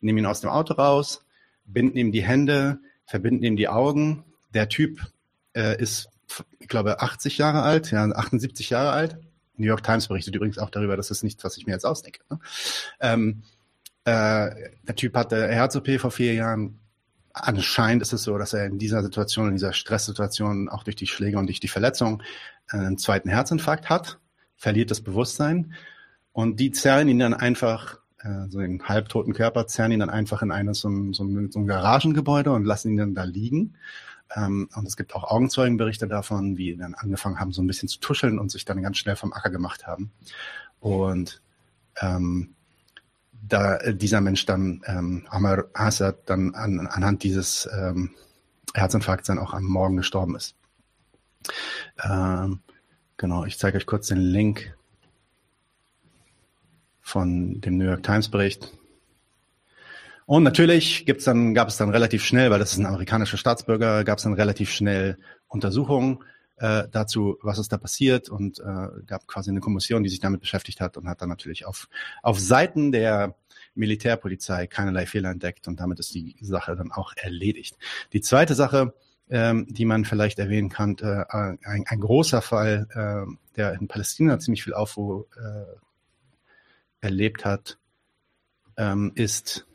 nehmen 0.02 0.19
ihn 0.19 0.26
aus 0.26 0.42
dem 0.42 0.50
Auto 0.50 0.76
raus, 0.76 1.26
binden 1.66 1.98
ihm 1.98 2.11
die 2.11 2.24
Hände, 2.24 2.80
verbinden 3.06 3.44
ihm 3.44 3.56
die 3.56 3.68
Augen. 3.68 4.24
Der 4.53 4.69
Typ 4.69 5.00
äh, 5.53 5.82
ist, 5.82 6.10
ich 6.60 6.68
glaube, 6.68 7.02
80 7.02 7.38
Jahre 7.38 7.64
alt, 7.64 7.92
ja, 7.92 8.03
78 8.06 8.69
Jahre 8.69 8.92
alt. 8.92 9.18
New 9.58 9.68
York 9.68 9.84
Times 9.84 10.08
berichtet 10.08 10.36
übrigens 10.36 10.58
auch 10.58 10.69
darüber, 10.69 10.95
dass 10.95 11.10
das 11.10 11.22
nichts, 11.22 11.44
was 11.44 11.58
ich 11.58 11.66
mir 11.66 11.74
jetzt 11.74 11.86
ausdenke. 11.86 12.22
Ne? 12.30 12.40
Ähm, 13.02 13.44
äh, 14.10 14.72
der 14.84 14.96
Typ 14.96 15.16
hatte 15.16 15.48
Herz-OP 15.48 16.00
vor 16.00 16.12
vier 16.12 16.34
Jahren. 16.34 16.80
Anscheinend 17.34 18.02
ist 18.02 18.14
es 18.14 18.24
so, 18.24 18.38
dass 18.38 18.54
er 18.54 18.66
in 18.66 18.80
dieser 18.80 19.04
Situation, 19.04 19.48
in 19.48 19.54
dieser 19.54 19.74
Stresssituation, 19.74 20.68
auch 20.68 20.84
durch 20.84 20.96
die 20.96 21.08
Schläge 21.08 21.38
und 21.38 21.48
durch 21.48 21.60
die 21.60 21.68
Verletzung, 21.68 22.24
einen 22.68 22.98
zweiten 22.98 23.30
Herzinfarkt 23.30 23.90
hat, 23.90 24.20
verliert 24.56 24.92
das 24.92 25.02
Bewusstsein 25.02 25.74
und 26.34 26.60
die 26.60 26.72
zerren 26.72 27.08
ihn 27.08 27.20
dann 27.20 27.34
einfach, 27.34 28.00
äh, 28.20 28.48
so 28.50 28.60
den 28.60 28.84
halbtoten 28.88 29.34
Körper, 29.34 29.68
zerren 29.68 29.92
ihn 29.92 30.00
dann 30.00 30.10
einfach 30.10 30.42
in 30.42 30.52
eines 30.52 30.80
so 30.80 30.90
so 31.14 31.26
so 31.50 31.60
ein 31.60 31.68
Garagengebäude 31.68 32.52
und 32.52 32.66
lassen 32.66 32.92
ihn 32.92 32.98
dann 32.98 33.16
da 33.16 33.24
liegen. 33.24 33.76
Ähm, 34.36 34.70
und 34.76 34.88
es 34.88 34.98
gibt 34.98 35.16
auch 35.16 35.24
Augenzeugenberichte 35.24 36.08
davon, 36.08 36.58
wie 36.58 36.76
dann 36.76 36.94
angefangen 36.94 37.40
haben, 37.40 37.52
so 37.52 37.62
ein 37.62 37.68
bisschen 37.68 37.90
zu 37.90 38.00
tuscheln 38.00 38.38
und 38.38 38.52
sich 38.52 38.66
dann 38.66 38.82
ganz 38.82 38.98
schnell 38.98 39.16
vom 39.16 39.34
Acker 39.34 39.50
gemacht 39.50 39.88
haben. 39.88 40.12
Und 40.80 41.42
ähm, 42.02 42.56
da 43.42 43.77
äh, 43.77 43.95
dieser 43.95 44.22
Mensch 44.22 44.45
dann, 44.45 44.82
ähm, 44.85 45.26
Amar 45.30 45.66
Assad, 45.74 46.30
dann 46.30 46.53
an, 46.56 46.88
anhand 46.88 47.24
dieses 47.24 47.69
ähm, 47.77 48.11
Herzinfarkts 48.74 49.27
dann 49.27 49.40
auch 49.40 49.53
am 49.53 49.64
Morgen 49.64 49.98
gestorben 49.98 50.35
ist. 50.35 50.56
Ähm, 52.03 52.59
genau, 53.18 53.45
ich 53.45 53.58
zeige 53.58 53.77
euch 53.77 53.85
kurz 53.85 54.08
den 54.08 54.19
Link 54.19 54.76
von 57.01 57.59
dem 57.61 57.77
New 57.77 57.85
York 57.85 58.03
Times 58.03 58.30
Bericht. 58.30 58.72
Und 60.26 60.43
natürlich 60.43 61.08
gibt's 61.08 61.24
dann, 61.24 61.56
gab 61.56 61.69
es 61.69 61.77
dann 61.77 61.90
relativ 61.90 62.24
schnell, 62.24 62.51
weil 62.51 62.59
das 62.59 62.74
ist 62.74 62.77
ein 62.77 62.85
amerikanischer 62.85 63.38
Staatsbürger, 63.38 64.03
gab 64.03 64.19
es 64.19 64.26
dann 64.26 64.34
relativ 64.34 64.69
schnell 64.69 65.18
Untersuchungen 65.48 66.19
äh, 66.60 66.88
dazu, 66.92 67.38
was 67.42 67.58
ist 67.60 67.72
da 67.72 67.78
passiert 67.78 68.30
und 68.30 68.60
äh, 68.60 68.88
gab 69.06 69.28
quasi 69.28 69.50
eine 69.50 69.60
Kommission, 69.60 70.04
die 70.04 70.10
sich 70.10 70.20
damit 70.20 70.42
beschäftigt 70.42 70.82
hat 70.82 70.98
und 70.98 71.08
hat 71.08 71.22
dann 71.22 71.30
natürlich 71.30 71.66
auf, 71.66 71.88
auf 72.22 72.40
Seiten 72.40 72.92
der 72.92 73.36
Militärpolizei 73.76 74.68
keinerlei 74.68 75.06
Fehler 75.06 75.32
entdeckt 75.32 75.68
und 75.68 75.80
damit 75.80 76.00
ist 76.00 76.14
die 76.14 76.36
Sache 76.42 76.76
dann 76.76 76.92
auch 76.92 77.14
erledigt. 77.16 77.78
Die 78.14 78.22
zweite 78.22 78.56
Sache, 78.56 78.94
ähm, 79.30 79.68
die 79.70 79.86
man 79.86 80.06
vielleicht 80.06 80.40
erwähnen 80.40 80.70
kann, 80.70 80.98
äh, 81.00 81.26
ein, 81.30 81.86
ein 81.88 82.00
großer 82.00 82.42
Fall, 82.42 82.88
äh, 82.94 83.32
der 83.56 83.74
in 83.74 83.88
Palästina 83.88 84.40
ziemlich 84.40 84.64
viel 84.64 84.74
Aufruhr 84.74 85.28
äh, 85.38 85.80
erlebt 87.02 87.46
hat, 87.46 87.78
ähm, 88.76 89.12
ist, 89.16 89.66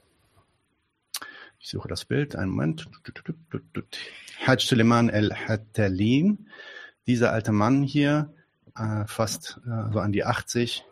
ich 1.58 1.68
suche 1.70 1.88
das 1.88 2.04
Bild, 2.04 2.36
einen 2.36 2.50
Moment, 2.50 2.88
Hajj 4.46 4.66
Suleiman 4.66 5.08
el-Hatalin, 5.08 6.48
dieser 7.06 7.32
alte 7.32 7.52
Mann 7.52 7.82
hier, 7.82 8.32
äh, 8.76 9.04
fast 9.06 9.60
äh, 9.66 9.92
so 9.92 10.00
an 10.00 10.12
die 10.12 10.24
80, 10.24 10.84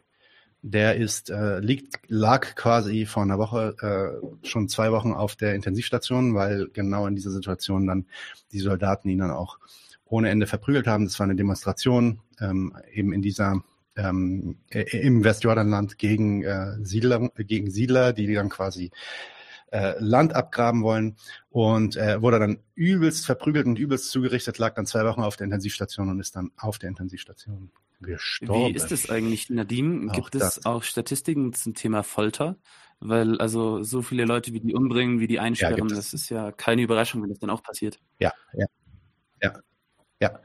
der 0.62 0.96
ist, 0.96 1.30
äh, 1.30 1.58
liegt, 1.58 1.98
lag 2.06 2.54
quasi 2.54 3.04
vor 3.04 3.24
einer 3.24 3.38
Woche, 3.38 3.74
äh, 3.80 4.46
schon 4.46 4.68
zwei 4.68 4.92
Wochen 4.92 5.12
auf 5.12 5.34
der 5.34 5.54
Intensivstation, 5.54 6.34
weil 6.34 6.68
genau 6.72 7.06
in 7.06 7.16
dieser 7.16 7.32
Situation 7.32 7.86
dann 7.86 8.06
die 8.52 8.60
Soldaten 8.60 9.08
ihn 9.08 9.18
dann 9.18 9.32
auch 9.32 9.58
ohne 10.04 10.30
Ende 10.30 10.46
verprügelt 10.46 10.86
haben. 10.86 11.04
Das 11.04 11.18
war 11.18 11.24
eine 11.24 11.34
Demonstration 11.34 12.20
ähm, 12.40 12.76
eben 12.92 13.12
in 13.12 13.22
dieser 13.22 13.62
ähm, 13.96 14.56
im 14.70 15.24
Westjordanland 15.24 15.98
gegen 15.98 16.44
äh, 16.44 16.76
Siedler, 16.82 17.28
gegen 17.36 17.70
Siedler, 17.70 18.12
die 18.12 18.32
dann 18.32 18.48
quasi 18.48 18.90
äh, 19.72 19.94
Land 19.98 20.34
abgraben 20.34 20.82
wollen 20.82 21.16
und 21.50 21.96
äh, 21.96 22.20
wurde 22.20 22.38
dann 22.38 22.58
übelst 22.74 23.26
verprügelt 23.26 23.66
und 23.66 23.78
übelst 23.78 24.10
zugerichtet, 24.10 24.58
lag 24.58 24.74
dann 24.74 24.86
zwei 24.86 25.04
Wochen 25.04 25.22
auf 25.22 25.36
der 25.36 25.46
Intensivstation 25.46 26.10
und 26.10 26.20
ist 26.20 26.36
dann 26.36 26.52
auf 26.56 26.78
der 26.78 26.90
Intensivstation 26.90 27.72
gestorben. 28.00 28.72
Wie 28.72 28.76
ist 28.76 28.92
es 28.92 29.08
eigentlich, 29.08 29.48
Nadine? 29.48 30.10
Auch 30.10 30.14
Gibt 30.14 30.34
es 30.34 30.40
das. 30.40 30.66
auch 30.66 30.82
Statistiken 30.82 31.52
zum 31.52 31.74
Thema 31.74 32.02
Folter? 32.02 32.56
Weil 33.00 33.40
also 33.40 33.82
so 33.82 34.02
viele 34.02 34.24
Leute, 34.24 34.52
wie 34.52 34.60
die 34.60 34.74
umbringen, 34.74 35.18
wie 35.18 35.26
die 35.26 35.40
einsperren, 35.40 35.86
es. 35.86 35.96
das 35.96 36.14
ist 36.14 36.28
ja 36.28 36.52
keine 36.52 36.82
Überraschung, 36.82 37.22
wenn 37.22 37.30
das 37.30 37.40
dann 37.40 37.50
auch 37.50 37.62
passiert. 37.62 37.98
Ja, 38.20 38.32
ja, 38.52 38.66
ja, 39.42 39.54
ja. 40.20 40.40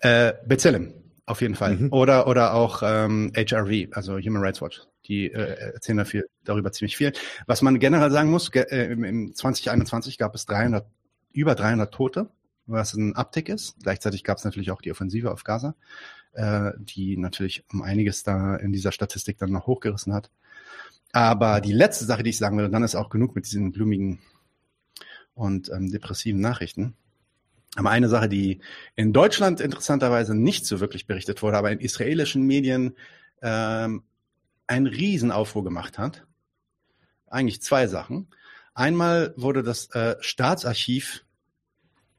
Äh, 0.00 0.34
B'Tselem, 0.46 0.94
auf 1.28 1.40
jeden 1.40 1.54
Fall. 1.54 1.76
Mhm. 1.76 1.92
Oder, 1.92 2.26
oder 2.26 2.54
auch 2.54 2.82
ähm, 2.82 3.32
HRV, 3.34 3.88
also 3.92 4.18
Human 4.18 4.42
Rights 4.42 4.62
Watch. 4.62 4.82
Die 5.06 5.30
äh, 5.30 5.72
erzählen 5.74 5.98
dafür, 5.98 6.24
darüber 6.44 6.72
ziemlich 6.72 6.96
viel. 6.96 7.12
Was 7.46 7.62
man 7.62 7.78
generell 7.78 8.10
sagen 8.10 8.30
muss, 8.30 8.50
ge 8.50 8.62
äh, 8.70 8.92
im, 8.92 9.04
im 9.04 9.34
2021 9.34 10.18
gab 10.18 10.34
es 10.34 10.46
300, 10.46 10.86
über 11.32 11.54
300 11.54 11.92
Tote, 11.92 12.30
was 12.66 12.94
ein 12.94 13.14
Uptick 13.14 13.48
ist. 13.48 13.76
Gleichzeitig 13.82 14.24
gab 14.24 14.38
es 14.38 14.44
natürlich 14.44 14.70
auch 14.70 14.80
die 14.80 14.90
Offensive 14.90 15.30
auf 15.30 15.44
Gaza, 15.44 15.74
äh, 16.32 16.72
die 16.78 17.16
natürlich 17.16 17.64
um 17.72 17.82
einiges 17.82 18.22
da 18.22 18.56
in 18.56 18.72
dieser 18.72 18.92
Statistik 18.92 19.38
dann 19.38 19.52
noch 19.52 19.66
hochgerissen 19.66 20.14
hat. 20.14 20.30
Aber 21.12 21.60
die 21.60 21.72
letzte 21.72 22.04
Sache, 22.04 22.22
die 22.22 22.30
ich 22.30 22.38
sagen 22.38 22.58
will, 22.58 22.66
und 22.66 22.72
dann 22.72 22.82
ist 22.84 22.94
auch 22.94 23.08
genug 23.08 23.34
mit 23.34 23.46
diesen 23.46 23.72
blumigen 23.72 24.18
und 25.34 25.70
ähm, 25.70 25.90
depressiven 25.90 26.40
Nachrichten. 26.40 26.96
Aber 27.78 27.90
eine 27.90 28.08
Sache, 28.08 28.28
die 28.28 28.58
in 28.96 29.12
Deutschland 29.12 29.60
interessanterweise 29.60 30.34
nicht 30.34 30.66
so 30.66 30.80
wirklich 30.80 31.06
berichtet 31.06 31.42
wurde, 31.42 31.58
aber 31.58 31.70
in 31.70 31.78
israelischen 31.78 32.44
Medien 32.44 32.96
ähm, 33.40 34.02
einen 34.66 34.88
Riesenaufruhr 34.88 35.62
gemacht 35.62 35.96
hat. 35.96 36.26
Eigentlich 37.28 37.62
zwei 37.62 37.86
Sachen. 37.86 38.26
Einmal 38.74 39.32
wurde 39.36 39.62
das 39.62 39.94
äh, 39.94 40.16
Staatsarchiv 40.18 41.24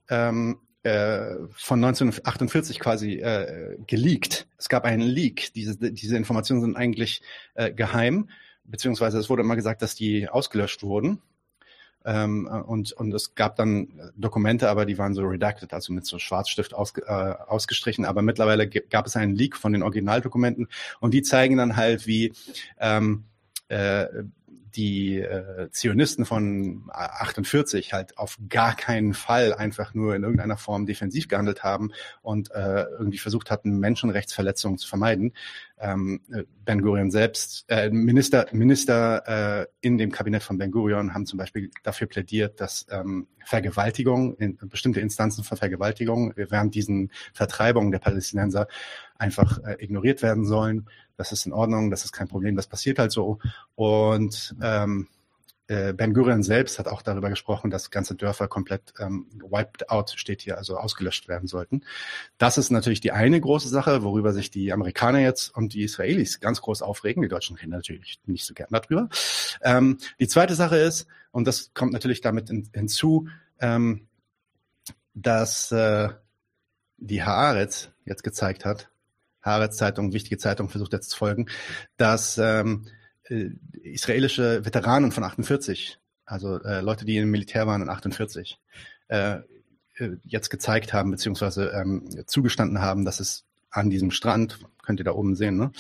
ähm, 0.10 0.62
äh, 0.84 1.36
von 1.52 1.84
1948 1.84 2.80
quasi 2.80 3.16
äh, 3.16 3.78
geleakt. 3.86 4.48
Es 4.58 4.70
gab 4.70 4.86
einen 4.86 5.02
Leak. 5.02 5.52
Diese, 5.56 5.76
diese 5.78 6.16
Informationen 6.16 6.62
sind 6.62 6.78
eigentlich 6.78 7.22
äh, 7.56 7.74
geheim, 7.74 8.30
beziehungsweise 8.64 9.20
es 9.20 9.30
wurde 9.30 9.42
immer 9.42 9.58
gesagt, 9.58 9.82
dass 9.82 9.94
die 9.94 10.30
ausgelöscht 10.30 10.84
wurden. 10.84 11.22
Ähm, 12.10 12.48
und, 12.48 12.92
und 12.94 13.14
es 13.14 13.36
gab 13.36 13.56
dann 13.56 13.88
Dokumente, 14.16 14.68
aber 14.68 14.88
die 14.88 14.98
waren 14.98 15.14
so 15.14 15.22
redacted, 15.22 15.74
also 15.74 15.94
mit 15.94 16.08
so 16.08 16.18
Schwarzstift 16.18 16.74
ausge, 16.74 17.04
äh, 17.06 17.36
ausgestrichen. 17.48 18.04
Aber 18.04 18.24
mittlerweile 18.24 18.68
gab 18.68 19.06
es 19.06 19.16
einen 19.16 19.36
Leak 19.36 19.56
von 19.56 19.74
den 19.74 19.84
Originaldokumenten 19.84 20.70
und 21.00 21.14
die 21.14 21.22
zeigen 21.22 21.58
dann 21.58 21.76
halt, 21.76 22.08
wie 22.08 22.34
ähm, 22.80 23.26
äh, 23.68 24.08
die 24.76 25.20
äh, 25.20 25.70
Zionisten 25.72 26.26
von 26.26 26.84
48 26.90 27.94
halt 27.94 28.18
auf 28.18 28.38
gar 28.50 28.76
keinen 28.76 29.14
Fall 29.14 29.54
einfach 29.54 29.94
nur 29.94 30.16
in 30.16 30.24
irgendeiner 30.24 30.58
Form 30.58 30.86
defensiv 30.86 31.28
gehandelt 31.28 31.64
haben 31.64 31.92
und 32.22 32.52
äh, 32.52 32.84
irgendwie 32.84 33.18
versucht 33.18 33.52
hatten, 33.52 33.80
Menschenrechtsverletzungen 33.80 34.78
zu 34.78 34.88
vermeiden. 34.88 35.34
Ähm, 35.80 36.22
äh, 36.32 36.44
Ben 36.66 36.82
Gurion 36.82 37.10
selbst, 37.12 37.66
äh, 37.70 37.90
Minister, 37.90 38.48
Minister 38.52 39.62
äh, 39.62 39.68
in 39.82 39.98
dem 39.98 40.12
Kabinett 40.12 40.44
von 40.44 40.58
Ben 40.58 40.72
Gurion 40.72 41.14
haben 41.14 41.26
zum 41.26 41.38
Beispiel 41.38 41.72
dafür 41.84 42.08
plädiert, 42.08 42.60
dass 42.60 42.86
ähm, 42.92 43.28
Vergewaltigung, 43.46 44.36
in, 44.36 44.58
bestimmte 44.58 45.00
Instanzen 45.00 45.44
von 45.44 45.58
Vergewaltigung 45.58 46.34
während 46.36 46.76
diesen 46.76 47.12
Vertreibungen 47.34 47.92
der 47.92 48.00
Palästinenser 48.00 48.68
einfach 49.18 49.60
äh, 49.64 49.76
ignoriert 49.80 50.22
werden 50.22 50.46
sollen. 50.46 50.88
Das 51.20 51.34
ist 51.34 51.46
in 51.46 51.52
Ordnung, 51.52 51.92
das 51.92 52.06
ist 52.06 52.14
kein 52.14 52.30
Problem, 52.30 52.56
das 52.56 52.68
passiert 52.68 52.98
halt 52.98 53.12
so. 53.12 53.40
Und 53.76 54.56
ähm, 54.62 55.10
äh, 55.68 55.92
Ben 55.92 56.14
Gurion 56.14 56.44
selbst 56.44 56.80
hat 56.80 56.88
auch 56.88 57.02
darüber 57.02 57.30
gesprochen, 57.30 57.70
dass 57.70 57.92
ganze 57.92 58.16
Dörfer 58.16 58.48
komplett 58.48 58.94
ähm, 59.00 59.28
wiped 59.34 59.90
out 59.90 60.12
steht 60.16 60.42
hier, 60.42 60.58
also 60.58 60.78
ausgelöscht 60.78 61.28
werden 61.28 61.50
sollten. 61.50 61.84
Das 62.38 62.58
ist 62.58 62.70
natürlich 62.70 63.02
die 63.02 63.12
eine 63.12 63.42
große 63.42 63.68
Sache, 63.68 64.02
worüber 64.02 64.32
sich 64.32 64.50
die 64.50 64.72
Amerikaner 64.72 65.20
jetzt 65.20 65.54
und 65.54 65.74
die 65.74 65.84
Israelis 65.84 66.40
ganz 66.40 66.62
groß 66.62 66.84
aufregen. 66.84 67.22
Die 67.22 67.28
Deutschen 67.28 67.58
reden 67.58 67.72
natürlich 67.72 68.22
nicht 68.26 68.46
so 68.46 68.54
gern 68.54 68.70
darüber. 68.72 69.10
Ähm, 69.62 69.98
die 70.22 70.30
zweite 70.30 70.56
Sache 70.56 70.78
ist, 70.78 71.06
und 71.32 71.50
das 71.50 71.74
kommt 71.74 71.92
natürlich 71.92 72.22
damit 72.22 72.50
in, 72.50 72.70
hinzu, 72.74 73.28
ähm, 73.60 74.08
dass 75.14 75.70
äh, 75.74 76.08
die 76.96 77.24
Haaretz 77.24 77.90
jetzt 78.06 78.24
gezeigt 78.24 78.64
hat, 78.64 78.90
Haaretz 79.42 79.78
Zeitung, 79.78 80.14
wichtige 80.14 80.38
Zeitung, 80.38 80.70
versucht 80.70 80.94
jetzt 80.94 81.10
zu 81.12 81.18
folgen, 81.18 81.48
dass 81.98 82.38
ähm, 82.38 82.86
äh, 83.24 83.50
israelische 83.84 84.66
Veteranen 84.66 85.12
von 85.12 85.24
48, 85.24 86.00
also 86.26 86.62
äh, 86.62 86.82
Leute, 86.82 87.06
die 87.06 87.18
im 87.18 87.32
Militär 87.32 87.68
waren 87.68 87.82
in 87.82 87.90
48, 87.90 88.60
äh, 89.08 89.40
äh, 89.96 90.18
jetzt 90.24 90.50
gezeigt 90.50 90.94
haben, 90.94 91.12
beziehungsweise 91.12 91.70
ähm, 91.70 92.10
zugestanden 92.28 92.82
haben, 92.82 93.06
dass 93.06 93.20
es 93.20 93.46
an 93.72 93.90
diesem 93.90 94.12
Strand, 94.12 94.60
könnt 94.82 95.00
ihr 95.00 95.06
da 95.06 95.14
oben 95.14 95.36
sehen, 95.36 95.58
ne? 95.58 95.72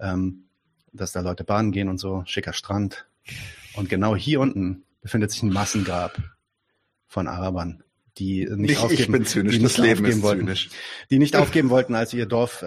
ähm, 0.00 0.48
dass 0.92 1.12
da 1.12 1.20
Leute 1.20 1.44
baden 1.44 1.72
gehen 1.72 1.88
und 1.88 1.98
so, 1.98 2.22
schicker 2.26 2.52
Strand. 2.52 3.06
Und 3.74 3.88
genau 3.88 4.16
hier 4.16 4.40
unten 4.40 4.84
befindet 5.02 5.30
sich 5.30 5.42
ein 5.42 5.52
Massengrab 5.52 6.16
von 7.06 7.28
Arabern, 7.28 7.83
die 8.18 8.44
nicht, 8.46 8.58
Nicht, 8.58 8.78
aufgeben, 8.80 9.02
ich 9.02 9.10
bin 9.10 9.24
zynisch, 9.26 9.56
die 9.56 9.62
das 9.62 9.72
nicht 9.72 9.78
Leben 9.78 10.00
aufgeben 10.00 10.18
ist 10.18 10.22
wollten, 10.22 10.40
zynisch. 10.42 10.70
die 11.10 11.18
nicht 11.18 11.36
aufgeben 11.36 11.70
wollten, 11.70 11.94
als 11.94 12.12
ihr 12.14 12.26
Dorf 12.26 12.62
äh, 12.62 12.66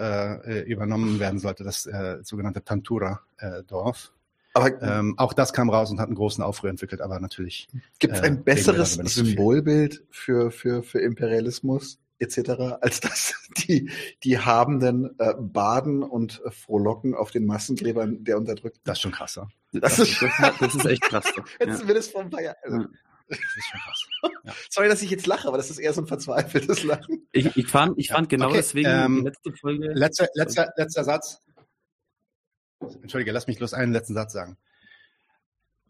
äh, 0.60 0.62
übernommen 0.70 1.20
werden 1.20 1.38
sollte, 1.38 1.64
das 1.64 1.86
äh, 1.86 2.18
sogenannte 2.22 2.62
Tantura-Dorf. 2.62 4.12
Aber 4.54 4.82
Ähm, 4.82 5.14
auch 5.18 5.32
das 5.34 5.52
kam 5.52 5.70
raus 5.70 5.90
und 5.90 6.00
hat 6.00 6.06
einen 6.08 6.16
großen 6.16 6.42
Aufruhr 6.42 6.70
entwickelt, 6.70 7.00
aber 7.00 7.20
natürlich. 7.20 7.68
gibt 7.98 8.14
es 8.14 8.20
äh, 8.20 8.24
ein 8.26 8.36
wir 8.38 8.44
besseres. 8.44 8.94
Symbolbild 8.94 10.04
für, 10.10 10.50
für, 10.50 10.82
für 10.82 11.00
Imperialismus 11.00 11.98
etc., 12.18 12.50
als 12.80 13.00
dass 13.00 13.34
die, 13.58 13.90
die 14.24 14.38
Habenden 14.38 15.14
äh, 15.18 15.34
baden 15.38 16.02
und 16.02 16.42
äh, 16.44 16.50
frohlocken 16.50 17.14
auf 17.14 17.30
den 17.30 17.46
Massengräbern 17.46 18.24
der 18.24 18.36
Unterdrückten? 18.38 18.80
Das 18.84 18.98
ist 18.98 19.02
schon 19.02 19.12
krasser. 19.12 19.48
Das 19.72 19.98
ist, 19.98 20.20
Das, 20.40 20.58
das 20.58 20.74
ist 20.74 20.84
echt 20.86 21.02
krass. 21.02 21.26
jetzt 21.60 21.82
Ja. 21.82 21.88
wird 21.88 21.98
es 21.98 22.08
paar 22.30 22.42
Jahren. 22.42 22.56
Also, 22.62 22.76
Ja. 22.78 22.88
Das 23.28 23.38
ist 23.38 23.68
schon 23.70 23.80
krass. 23.80 24.56
Sorry, 24.70 24.88
dass 24.88 25.02
ich 25.02 25.10
jetzt 25.10 25.26
lache, 25.26 25.48
aber 25.48 25.56
das 25.56 25.70
ist 25.70 25.78
eher 25.78 25.92
so 25.92 26.00
ein 26.00 26.06
verzweifeltes 26.06 26.82
Lachen. 26.84 27.28
Ich, 27.32 27.56
ich 27.56 27.66
fand, 27.66 27.98
ich 27.98 28.08
fand 28.08 28.28
genau 28.28 28.46
Okay, 28.46 28.56
deswegen 28.56 28.88
ähm, 28.88 29.16
die 29.16 29.24
letzte 29.24 29.52
Folge. 29.52 29.92
Letzter, 29.92 30.28
letzter, 30.34 30.72
letzter 30.76 31.04
Satz. 31.04 31.42
Entschuldige, 33.02 33.32
lass 33.32 33.46
mich 33.46 33.58
bloß 33.58 33.74
einen 33.74 33.92
letzten 33.92 34.14
Satz 34.14 34.32
sagen. 34.32 34.56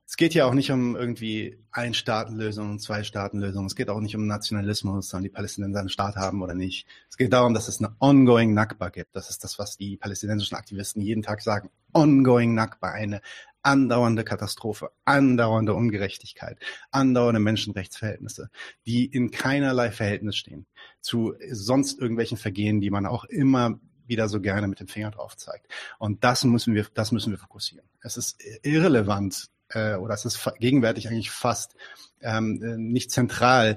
Es 0.06 0.16
geht 0.16 0.32
hier 0.32 0.46
auch 0.46 0.54
nicht 0.54 0.72
um 0.72 0.96
irgendwie 0.96 1.62
Ein-Staaten-Lösung 1.70 2.70
und 2.70 2.78
Zwei-Staaten-Lösung. 2.78 3.66
Es 3.66 3.76
geht 3.76 3.90
auch 3.90 4.00
nicht 4.00 4.16
um 4.16 4.26
Nationalismus, 4.26 5.10
sollen 5.10 5.24
die 5.24 5.28
Palästinenser 5.28 5.80
einen 5.80 5.90
Staat 5.90 6.16
haben 6.16 6.40
oder 6.40 6.54
nicht. 6.54 6.86
Es 7.10 7.18
geht 7.18 7.30
darum, 7.30 7.52
dass 7.52 7.68
es 7.68 7.78
eine 7.78 7.94
ongoing 8.00 8.54
Nakba 8.54 8.88
gibt. 8.88 9.14
Das 9.14 9.28
ist 9.28 9.44
das, 9.44 9.58
was 9.58 9.76
die 9.76 9.98
palästinensischen 9.98 10.56
Aktivisten 10.56 11.02
jeden 11.02 11.22
Tag 11.22 11.42
sagen. 11.42 11.68
Ongoing 11.92 12.54
Nakba, 12.54 12.90
eine 12.90 13.20
andauernde 13.68 14.24
Katastrophe, 14.24 14.90
andauernde 15.04 15.74
Ungerechtigkeit, 15.74 16.58
andauernde 16.90 17.38
Menschenrechtsverhältnisse, 17.38 18.48
die 18.86 19.04
in 19.04 19.30
keinerlei 19.30 19.90
Verhältnis 19.90 20.36
stehen 20.36 20.66
zu 21.02 21.34
sonst 21.50 22.00
irgendwelchen 22.00 22.38
Vergehen, 22.38 22.80
die 22.80 22.88
man 22.88 23.04
auch 23.04 23.24
immer 23.24 23.78
wieder 24.06 24.30
so 24.30 24.40
gerne 24.40 24.68
mit 24.68 24.80
dem 24.80 24.88
Finger 24.88 25.10
drauf 25.10 25.36
zeigt. 25.36 25.66
Und 25.98 26.24
das 26.24 26.44
müssen 26.44 26.74
wir, 26.74 26.86
das 26.94 27.12
müssen 27.12 27.30
wir 27.30 27.38
fokussieren. 27.38 27.86
Es 28.00 28.16
ist 28.16 28.42
irrelevant 28.62 29.50
äh, 29.68 29.96
oder 29.96 30.14
es 30.14 30.24
ist 30.24 30.50
gegenwärtig 30.58 31.08
eigentlich 31.08 31.30
fast 31.30 31.74
ähm, 32.22 32.62
äh, 32.62 32.78
nicht 32.78 33.10
zentral. 33.10 33.76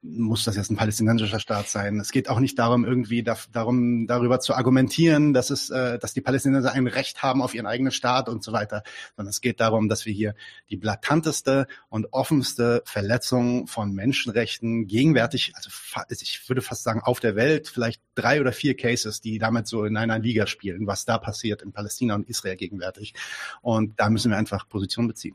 Muss 0.00 0.44
das 0.44 0.54
jetzt 0.54 0.70
ein 0.70 0.76
palästinensischer 0.76 1.40
Staat 1.40 1.68
sein? 1.68 1.98
Es 1.98 2.12
geht 2.12 2.28
auch 2.28 2.38
nicht 2.38 2.56
darum, 2.56 2.84
irgendwie 2.84 3.24
da, 3.24 3.36
darum, 3.50 4.06
darüber 4.06 4.38
zu 4.38 4.54
argumentieren, 4.54 5.34
dass 5.34 5.50
es, 5.50 5.70
äh, 5.70 5.98
dass 5.98 6.12
die 6.14 6.20
Palästinenser 6.20 6.72
ein 6.72 6.86
Recht 6.86 7.24
haben 7.24 7.42
auf 7.42 7.52
ihren 7.52 7.66
eigenen 7.66 7.90
Staat 7.90 8.28
und 8.28 8.44
so 8.44 8.52
weiter, 8.52 8.84
sondern 9.16 9.30
es 9.30 9.40
geht 9.40 9.58
darum, 9.58 9.88
dass 9.88 10.06
wir 10.06 10.12
hier 10.12 10.36
die 10.70 10.76
blatanteste 10.76 11.66
und 11.88 12.12
offenste 12.12 12.80
Verletzung 12.84 13.66
von 13.66 13.92
Menschenrechten 13.92 14.86
gegenwärtig, 14.86 15.52
also 15.56 15.68
fa- 15.72 16.06
ich 16.08 16.48
würde 16.48 16.62
fast 16.62 16.84
sagen 16.84 17.00
auf 17.02 17.18
der 17.18 17.34
Welt, 17.34 17.66
vielleicht 17.66 18.00
drei 18.14 18.40
oder 18.40 18.52
vier 18.52 18.76
Cases, 18.76 19.20
die 19.20 19.40
damit 19.40 19.66
so 19.66 19.84
in 19.84 19.96
einer 19.96 20.20
Liga 20.20 20.46
spielen, 20.46 20.86
was 20.86 21.06
da 21.06 21.18
passiert 21.18 21.60
in 21.62 21.72
Palästina 21.72 22.14
und 22.14 22.28
Israel 22.28 22.54
gegenwärtig. 22.54 23.14
Und 23.62 23.98
da 23.98 24.10
müssen 24.10 24.30
wir 24.30 24.38
einfach 24.38 24.68
Position 24.68 25.08
beziehen. 25.08 25.34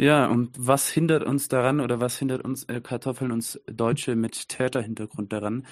Ja, 0.00 0.28
und 0.28 0.56
was 0.56 0.88
hindert 0.88 1.24
uns 1.24 1.48
daran 1.48 1.78
oder 1.78 2.00
was 2.00 2.18
hindert 2.18 2.42
uns 2.42 2.64
äh, 2.64 2.80
Kartoffeln, 2.80 3.30
uns 3.30 3.60
Deutsche 3.66 4.16
mit 4.16 4.48
Täterhintergrund 4.48 5.30
daran? 5.30 5.66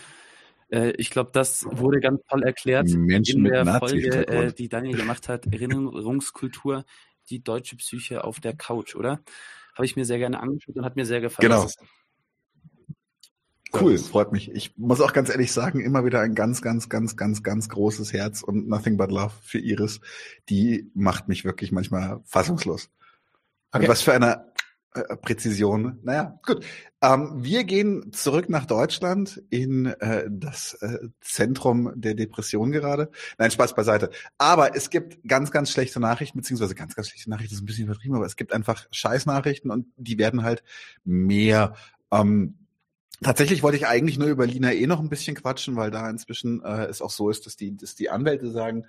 Äh, 0.71 0.91
ich 0.99 1.09
glaube, 1.09 1.31
das 1.33 1.65
wurde 1.71 1.99
ganz 2.01 2.21
toll 2.29 2.43
erklärt 2.43 2.91
Menschen 2.91 3.47
in 3.47 3.53
der 3.53 3.79
Folge, 3.79 4.29
äh, 4.29 4.53
die 4.53 4.69
Daniel 4.69 4.99
gemacht 4.99 5.31
hat, 5.31 5.47
Erinnerungskultur, 5.47 6.85
die 7.31 7.43
deutsche 7.43 7.77
Psyche 7.77 8.23
auf 8.23 8.39
der 8.39 8.55
Couch, 8.55 8.95
oder? 8.97 9.23
Habe 9.75 9.87
ich 9.87 9.97
mir 9.97 10.05
sehr 10.05 10.19
gerne 10.19 10.41
angeschaut 10.41 10.77
und 10.77 10.85
hat 10.85 10.97
mir 10.97 11.07
sehr 11.07 11.23
gefallen. 11.23 11.49
Genau. 11.49 11.63
Das 11.63 11.77
Cool, 13.73 13.97
freut 13.97 14.33
mich. 14.33 14.51
Ich 14.51 14.77
muss 14.77 15.01
auch 15.01 15.15
ganz 15.15 15.31
ehrlich 15.31 15.53
sagen, 15.53 15.81
immer 15.81 16.05
wieder 16.05 16.21
ein 16.21 16.35
ganz, 16.35 16.61
ganz, 16.61 16.91
ganz, 16.91 17.17
ganz, 17.17 17.43
ganz 17.43 17.69
großes 17.71 18.13
Herz 18.13 18.43
und 18.43 18.69
nothing 18.69 18.99
but 18.99 19.11
love 19.11 19.33
für 19.43 19.59
Iris. 19.59 20.01
Die 20.51 20.91
macht 20.93 21.29
mich 21.29 21.47
wirklich 21.47 21.73
manchmal 21.73 22.21
fassungslos. 22.25 22.91
Okay. 23.71 23.85
Und 23.85 23.89
was 23.89 24.03
für 24.03 24.15
eine 24.15 24.49
äh, 24.95 25.17
Präzision. 25.17 25.99
Naja, 26.03 26.39
gut. 26.45 26.65
Ähm, 27.03 27.33
wir 27.37 27.65
gehen 27.65 28.13
zurück 28.13 28.49
nach 28.49 28.65
Deutschland 28.65 29.43
in 29.51 29.87
äh, 29.87 30.25
das 30.31 30.75
äh, 30.81 31.09
Zentrum 31.21 31.93
der 31.95 32.15
Depression 32.15 32.73
gerade. 32.73 33.11
Nein, 33.37 33.51
Spaß 33.51 33.75
beiseite. 33.75 34.11
Aber 34.39 34.75
es 34.75 34.91
gibt 34.91 35.29
ganz, 35.29 35.51
ganz 35.51 35.71
schlechte 35.71 36.01
Nachrichten, 36.01 36.39
beziehungsweise 36.39 36.75
ganz, 36.75 36.97
ganz 36.97 37.09
schlechte 37.09 37.31
Nachrichten, 37.31 37.51
das 37.51 37.59
ist 37.59 37.63
ein 37.63 37.67
bisschen 37.67 37.85
übertrieben, 37.85 38.17
aber 38.17 38.27
es 38.27 38.37
gibt 38.37 38.53
einfach 38.53 38.87
Scheißnachrichten 38.91 39.71
und 39.71 39.87
die 39.97 40.19
werden 40.19 40.43
halt 40.43 40.65
mehr. 41.05 41.75
Ähm, 42.11 42.55
Tatsächlich 43.21 43.65
wollte 43.65 43.77
ich 43.77 43.87
eigentlich 43.89 44.17
nur 44.17 44.29
über 44.29 44.47
Lina 44.47 44.73
E 44.73 44.87
noch 44.87 45.01
ein 45.01 45.09
bisschen 45.09 45.35
quatschen, 45.35 45.75
weil 45.75 45.91
da 45.91 46.09
inzwischen 46.09 46.63
äh, 46.63 46.85
es 46.85 47.03
auch 47.03 47.11
so 47.11 47.31
ist, 47.31 47.47
dass 47.47 47.57
die, 47.57 47.77
dass 47.77 47.97
die 47.97 48.11
Anwälte 48.11 48.49
sagen, 48.53 48.85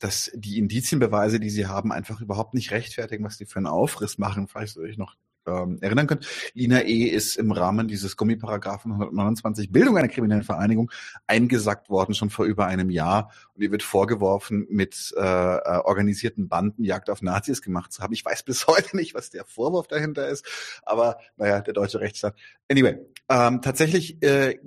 dass 0.00 0.30
die 0.34 0.58
Indizienbeweise, 0.58 1.38
die 1.38 1.50
sie 1.50 1.66
haben, 1.66 1.92
einfach 1.92 2.20
überhaupt 2.20 2.54
nicht 2.54 2.72
rechtfertigen, 2.72 3.24
was 3.24 3.36
die 3.36 3.46
für 3.46 3.58
einen 3.58 3.66
Aufriss 3.66 4.18
machen. 4.18 4.48
Vielleicht 4.48 4.74
soll 4.74 4.88
ich 4.88 4.98
noch 4.98 5.16
ähm, 5.46 5.78
erinnern 5.80 6.06
könnt. 6.06 6.26
Lina 6.54 6.82
E. 6.82 7.04
ist 7.04 7.36
im 7.36 7.52
Rahmen 7.52 7.88
dieses 7.88 8.16
Gummiparagraphen 8.16 8.92
129 8.92 9.72
Bildung 9.72 9.96
einer 9.96 10.08
kriminellen 10.08 10.42
Vereinigung 10.42 10.90
eingesackt 11.26 11.88
worden, 11.88 12.14
schon 12.14 12.30
vor 12.30 12.44
über 12.44 12.66
einem 12.66 12.90
Jahr. 12.90 13.30
Und 13.54 13.62
ihr 13.62 13.70
wird 13.70 13.82
vorgeworfen, 13.82 14.66
mit 14.70 15.14
äh, 15.16 15.20
äh, 15.20 15.78
organisierten 15.84 16.48
Banden 16.48 16.84
Jagd 16.84 17.10
auf 17.10 17.22
Nazis 17.22 17.62
gemacht 17.62 17.92
zu 17.92 18.02
haben. 18.02 18.12
Ich 18.12 18.24
weiß 18.24 18.42
bis 18.42 18.66
heute 18.66 18.96
nicht, 18.96 19.14
was 19.14 19.30
der 19.30 19.44
Vorwurf 19.44 19.86
dahinter 19.86 20.28
ist, 20.28 20.46
aber 20.82 21.18
naja, 21.36 21.60
der 21.60 21.74
deutsche 21.74 22.00
Rechtsstaat. 22.00 22.34
Anyway, 22.70 22.98
ähm, 23.28 23.62
tatsächlich 23.62 24.22
äh, 24.22 24.58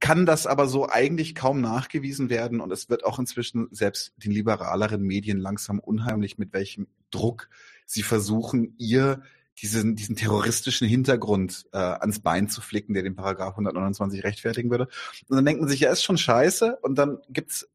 kann 0.00 0.26
das 0.26 0.46
aber 0.46 0.66
so 0.66 0.88
eigentlich 0.88 1.34
kaum 1.34 1.60
nachgewiesen 1.60 2.30
werden 2.30 2.60
und 2.60 2.72
es 2.72 2.88
wird 2.88 3.04
auch 3.04 3.18
inzwischen 3.18 3.68
selbst 3.70 4.12
den 4.16 4.32
liberaleren 4.32 5.02
Medien 5.02 5.38
langsam 5.38 5.80
unheimlich, 5.80 6.38
mit 6.38 6.52
welchem 6.52 6.86
Druck 7.10 7.48
sie 7.84 8.02
versuchen, 8.02 8.74
ihr 8.78 9.22
diesen, 9.60 9.96
diesen 9.96 10.16
terroristischen 10.16 10.86
Hintergrund 10.86 11.66
äh, 11.72 11.78
ans 11.78 12.20
Bein 12.20 12.48
zu 12.48 12.60
flicken, 12.60 12.94
der 12.94 13.02
den 13.02 13.16
Paragraph 13.16 13.52
129 13.54 14.22
rechtfertigen 14.22 14.70
würde. 14.70 14.88
Und 15.28 15.36
dann 15.36 15.44
denkt 15.44 15.60
man 15.60 15.68
sich, 15.68 15.80
ja, 15.80 15.90
ist 15.90 16.04
schon 16.04 16.18
scheiße. 16.18 16.76
Und 16.82 16.96
dann 16.96 17.18
gibt's 17.28 17.68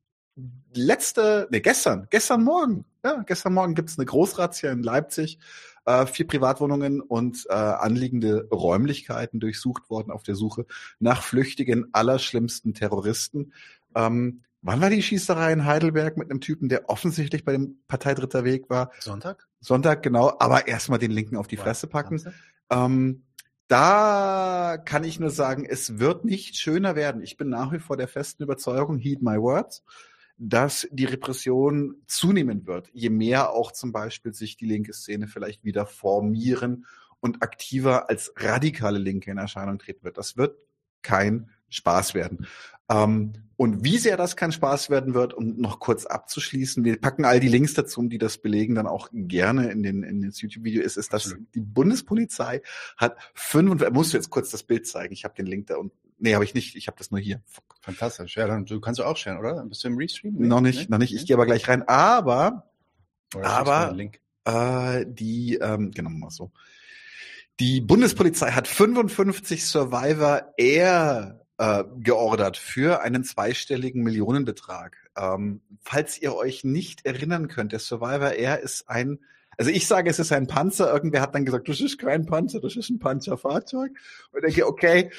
letzte, 0.73 1.47
nee, 1.51 1.59
gestern, 1.59 2.07
gestern 2.09 2.43
Morgen, 2.43 2.85
ja, 3.03 3.23
gestern 3.25 3.53
Morgen 3.53 3.75
gibt's 3.75 3.97
eine 3.97 4.05
Großrazzia 4.05 4.71
in 4.71 4.81
Leipzig, 4.81 5.39
äh, 5.85 6.05
vier 6.05 6.27
Privatwohnungen 6.27 7.01
und 7.01 7.45
äh, 7.49 7.53
anliegende 7.53 8.47
Räumlichkeiten 8.51 9.39
durchsucht 9.39 9.89
worden 9.89 10.11
auf 10.11 10.23
der 10.23 10.35
Suche 10.35 10.65
nach 10.99 11.23
flüchtigen, 11.23 11.89
allerschlimmsten 11.93 12.73
Terroristen. 12.73 13.53
Ähm, 13.95 14.41
wann 14.61 14.81
war 14.81 14.89
die 14.89 15.01
Schießerei 15.01 15.53
in 15.53 15.65
Heidelberg 15.65 16.17
mit 16.17 16.29
einem 16.29 16.41
Typen, 16.41 16.69
der 16.69 16.89
offensichtlich 16.89 17.45
bei 17.45 17.51
dem 17.51 17.77
Partei 17.87 18.13
Dritter 18.13 18.43
Weg 18.43 18.69
war? 18.69 18.91
Sonntag? 18.99 19.47
Sonntag, 19.59 20.03
genau, 20.03 20.35
aber 20.39 20.67
erstmal 20.67 20.99
den 20.99 21.11
Linken 21.11 21.37
auf 21.37 21.47
die 21.47 21.57
Fresse 21.57 21.87
packen. 21.87 22.21
Ähm, 22.69 23.23
da 23.67 24.77
kann 24.83 25.03
ich 25.03 25.19
nur 25.19 25.29
sagen, 25.29 25.65
es 25.65 25.99
wird 25.99 26.25
nicht 26.25 26.57
schöner 26.57 26.95
werden. 26.95 27.21
Ich 27.21 27.37
bin 27.37 27.49
nach 27.49 27.71
wie 27.71 27.79
vor 27.79 27.97
der 27.97 28.07
festen 28.07 28.43
Überzeugung, 28.43 28.97
heed 28.97 29.21
my 29.21 29.41
words, 29.41 29.83
dass 30.37 30.87
die 30.91 31.05
Repression 31.05 31.95
zunehmen 32.07 32.65
wird, 32.67 32.89
je 32.93 33.09
mehr 33.09 33.51
auch 33.51 33.71
zum 33.71 33.91
Beispiel 33.91 34.33
sich 34.33 34.57
die 34.57 34.65
linke 34.65 34.93
Szene 34.93 35.27
vielleicht 35.27 35.63
wieder 35.63 35.85
formieren 35.85 36.85
und 37.19 37.41
aktiver 37.41 38.09
als 38.09 38.33
radikale 38.35 38.99
Linke 38.99 39.31
in 39.31 39.37
Erscheinung 39.37 39.79
treten 39.79 40.03
wird. 40.03 40.17
Das 40.17 40.35
wird 40.35 40.57
kein 41.01 41.49
Spaß 41.69 42.13
werden. 42.13 42.47
Ähm, 42.89 43.33
und 43.55 43.83
wie 43.83 43.97
sehr 43.97 44.17
das 44.17 44.35
kein 44.35 44.51
Spaß 44.51 44.89
werden 44.89 45.13
wird, 45.13 45.33
um 45.33 45.55
noch 45.55 45.79
kurz 45.79 46.05
abzuschließen, 46.05 46.83
wir 46.83 46.99
packen 46.99 47.23
all 47.23 47.39
die 47.39 47.47
Links 47.47 47.73
dazu, 47.73 48.01
um 48.01 48.09
die 48.09 48.17
das 48.17 48.39
belegen, 48.39 48.75
dann 48.75 48.87
auch 48.87 49.09
gerne 49.13 49.71
in 49.71 49.83
den 49.83 50.03
in 50.03 50.21
das 50.21 50.41
YouTube-Video 50.41 50.81
ist, 50.81 50.97
ist, 50.97 51.13
dass 51.13 51.35
die 51.53 51.61
Bundespolizei 51.61 52.61
hat 52.97 53.15
fünf, 53.33 53.89
musst 53.91 54.13
du 54.13 54.17
jetzt 54.17 54.31
kurz 54.31 54.49
das 54.49 54.63
Bild 54.63 54.85
zeigen, 54.87 55.13
ich 55.13 55.23
habe 55.23 55.35
den 55.35 55.45
Link 55.45 55.67
da 55.67 55.77
und 55.77 55.93
nee, 56.23 56.33
habe 56.33 56.45
ich 56.45 56.53
nicht, 56.53 56.75
ich 56.75 56.87
habe 56.87 56.97
das 56.97 57.11
nur 57.11 57.19
hier. 57.19 57.41
Fantastisch. 57.81 58.37
Ja, 58.37 58.47
dann 58.47 58.65
du 58.65 58.79
kannst 58.79 58.99
du 58.99 59.03
auch 59.03 59.17
scheren, 59.17 59.37
oder? 59.37 59.63
Bist 59.65 59.83
du 59.83 59.89
im 59.89 59.97
Restream? 59.97 60.35
noch 60.35 60.61
nicht, 60.61 60.89
noch 60.89 60.97
nicht, 60.97 61.13
ich 61.13 61.25
gehe 61.27 61.35
aber 61.35 61.45
gleich 61.45 61.67
rein, 61.67 61.87
aber 61.87 62.71
Oder 63.35 63.43
mir 63.43 63.49
aber 63.49 63.95
äh, 64.45 65.05
die, 65.07 65.55
ähm, 65.61 65.91
genau 65.91 66.09
mal 66.09 66.31
so. 66.31 66.51
Die 67.59 67.81
Bundespolizei 67.81 68.51
hat 68.51 68.67
55 68.67 69.65
Survivor 69.65 70.53
Air 70.57 71.45
äh, 71.57 71.83
geordert 71.99 72.57
für 72.57 73.01
einen 73.01 73.23
zweistelligen 73.23 74.01
Millionenbetrag. 74.01 74.97
Ähm, 75.15 75.61
falls 75.81 76.19
ihr 76.19 76.35
euch 76.35 76.63
nicht 76.63 77.05
erinnern 77.05 77.47
könnt, 77.47 77.73
der 77.73 77.79
Survivor 77.79 78.31
Air 78.31 78.61
ist 78.61 78.89
ein, 78.89 79.19
also 79.57 79.69
ich 79.69 79.87
sage, 79.87 80.09
es 80.09 80.17
ist 80.17 80.31
ein 80.31 80.47
Panzer. 80.47 80.91
Irgendwer 80.91 81.21
hat 81.21 81.35
dann 81.35 81.45
gesagt, 81.45 81.69
das 81.69 81.79
ist 81.79 81.99
kein 81.99 82.25
Panzer, 82.25 82.59
das 82.59 82.75
ist 82.75 82.89
ein 82.89 82.99
Panzerfahrzeug. 82.99 83.91
Und 84.31 84.45
ich 84.47 84.55
denke, 84.55 84.67
okay, 84.67 85.11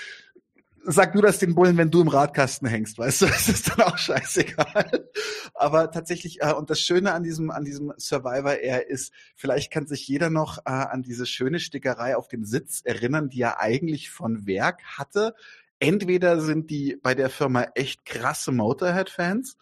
sag 0.87 1.13
du 1.13 1.21
das 1.21 1.39
den 1.39 1.55
Bullen, 1.55 1.77
wenn 1.77 1.91
du 1.91 2.01
im 2.01 2.09
Radkasten 2.09 2.69
hängst, 2.69 2.99
weißt 2.99 3.23
du, 3.23 3.27
das 3.27 3.49
ist 3.49 3.71
dann 3.71 3.87
auch 3.87 3.99
scheißegal. 3.99 5.09
Aber 5.55 5.91
tatsächlich, 5.91 6.43
äh, 6.43 6.53
und 6.53 6.71
das 6.71 6.81
Schöne 6.81 7.13
an 7.13 7.23
diesem, 7.23 7.51
an 7.51 7.65
diesem 7.65 7.93
Survivor 7.97 8.57
Air 8.57 8.89
ist, 8.89 9.13
vielleicht 9.37 9.73
kann 9.73 9.87
sich 9.87 10.07
jeder 10.07 10.31
noch 10.31 10.59
äh, 10.59 10.71
an 10.71 11.03
diese 11.03 11.27
schöne 11.27 11.61
Stickerei 11.61 12.17
auf 12.17 12.29
dem 12.29 12.45
Sitz 12.45 12.83
erinnern, 12.85 13.29
die 13.29 13.43
er 13.43 13.61
eigentlich 13.61 14.11
von 14.11 14.47
Werk 14.47 14.83
hatte. 14.85 15.35
Entweder 15.79 16.41
sind 16.41 16.71
die 16.71 16.99
bei 17.03 17.15
der 17.15 17.31
Firma 17.31 17.67
echt 17.75 18.05
krasse 18.05 18.53
Motorhead-Fans 18.53 19.57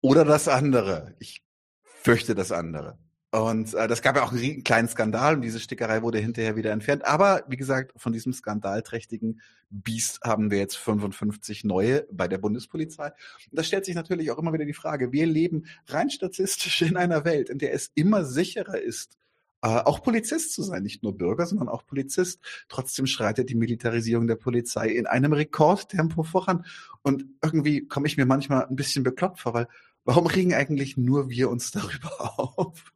oder 0.00 0.24
das 0.24 0.48
andere. 0.48 1.14
Ich 1.18 1.42
fürchte 1.84 2.34
das 2.34 2.52
andere. 2.52 2.98
Und 3.32 3.72
äh, 3.72 3.88
das 3.88 4.02
gab 4.02 4.14
ja 4.14 4.24
auch 4.24 4.32
einen 4.32 4.62
kleinen 4.62 4.88
Skandal 4.88 5.34
und 5.34 5.40
diese 5.40 5.58
Stickerei 5.58 6.02
wurde 6.02 6.18
hinterher 6.18 6.54
wieder 6.54 6.70
entfernt. 6.70 7.06
Aber 7.06 7.44
wie 7.48 7.56
gesagt, 7.56 7.92
von 7.96 8.12
diesem 8.12 8.34
skandalträchtigen 8.34 9.40
Biest 9.70 10.20
haben 10.22 10.50
wir 10.50 10.58
jetzt 10.58 10.76
55 10.76 11.64
neue 11.64 12.06
bei 12.12 12.28
der 12.28 12.36
Bundespolizei. 12.36 13.06
Und 13.06 13.58
da 13.58 13.62
stellt 13.62 13.86
sich 13.86 13.94
natürlich 13.94 14.30
auch 14.30 14.38
immer 14.38 14.52
wieder 14.52 14.66
die 14.66 14.74
Frage, 14.74 15.12
wir 15.12 15.24
leben 15.24 15.64
rein 15.86 16.10
statistisch 16.10 16.82
in 16.82 16.98
einer 16.98 17.24
Welt, 17.24 17.48
in 17.48 17.58
der 17.58 17.72
es 17.72 17.90
immer 17.94 18.26
sicherer 18.26 18.78
ist, 18.78 19.16
äh, 19.62 19.68
auch 19.68 20.02
Polizist 20.02 20.52
zu 20.52 20.62
sein, 20.62 20.82
nicht 20.82 21.02
nur 21.02 21.16
Bürger, 21.16 21.46
sondern 21.46 21.70
auch 21.70 21.86
Polizist. 21.86 22.38
Trotzdem 22.68 23.06
schreitet 23.06 23.48
die 23.48 23.54
Militarisierung 23.54 24.26
der 24.26 24.36
Polizei 24.36 24.88
in 24.88 25.06
einem 25.06 25.32
Rekordtempo 25.32 26.22
voran. 26.22 26.66
Und 27.00 27.24
irgendwie 27.42 27.86
komme 27.86 28.08
ich 28.08 28.18
mir 28.18 28.26
manchmal 28.26 28.66
ein 28.66 28.76
bisschen 28.76 29.04
bekloppt 29.04 29.40
vor, 29.40 29.54
weil 29.54 29.68
warum 30.04 30.26
regen 30.26 30.52
eigentlich 30.52 30.98
nur 30.98 31.30
wir 31.30 31.48
uns 31.48 31.70
darüber 31.70 32.38
auf? 32.58 32.92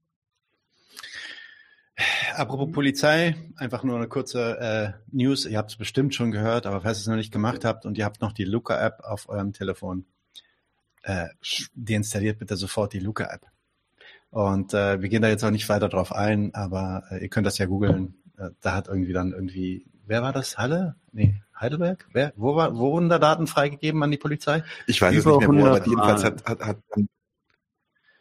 Apropos 2.35 2.71
Polizei, 2.73 3.35
einfach 3.57 3.83
nur 3.83 3.97
eine 3.97 4.09
kurze 4.09 4.59
äh, 4.59 4.93
News. 5.11 5.47
Ihr 5.47 5.57
habt 5.57 5.71
es 5.71 5.77
bestimmt 5.77 6.15
schon 6.15 6.31
gehört, 6.31 6.67
aber 6.67 6.83
falls 6.83 6.99
ihr 6.99 7.03
es 7.03 7.07
noch 7.07 7.17
nicht 7.17 7.33
gemacht 7.33 7.65
habt 7.65 7.87
und 7.87 7.97
ihr 7.97 8.05
habt 8.05 8.21
noch 8.21 8.33
die 8.33 8.45
Luca-App 8.45 9.01
auf 9.01 9.29
eurem 9.31 9.55
Telefon, 9.55 10.05
äh, 11.03 11.29
deinstalliert 11.75 12.39
bitte 12.39 12.57
sofort 12.57 12.93
die 12.93 12.99
Luca-App. 12.99 13.47
Und 14.31 14.75
äh, 14.75 15.01
wir 15.01 15.09
gehen 15.09 15.23
da 15.23 15.29
jetzt 15.29 15.45
auch 15.45 15.51
nicht 15.51 15.69
weiter 15.71 15.89
drauf 15.89 16.13
ein, 16.13 16.55
aber 16.55 17.05
äh, 17.11 17.23
ihr 17.23 17.29
könnt 17.29 17.47
das 17.47 17.57
ja 17.57 17.65
googeln. 17.65 18.15
Äh, 18.37 18.51
da 18.61 18.75
hat 18.75 18.89
irgendwie 18.89 19.15
dann 19.15 19.33
irgendwie, 19.33 19.87
wer 20.05 20.21
war 20.23 20.35
das? 20.35 20.59
Halle? 20.59 20.97
Nee, 21.13 21.41
Heidelberg? 21.59 22.07
Wer? 22.13 22.35
Wo, 22.37 22.57
war, 22.57 22.75
wo 22.75 22.93
wurden 22.93 23.09
da 23.09 23.19
Daten 23.19 23.47
freigegeben 23.47 24.03
an 24.03 24.11
die 24.11 24.19
Polizei? 24.19 24.63
Ich 24.87 25.01
weiß 25.01 25.15
Über 25.15 25.33
es 25.33 25.39
nicht 25.39 25.49
mehr, 25.49 25.65
wo, 25.65 25.67
aber 25.69 25.87
jedenfalls 25.87 26.25
hat, 26.25 26.45
hat, 26.45 26.61
hat 26.61 26.79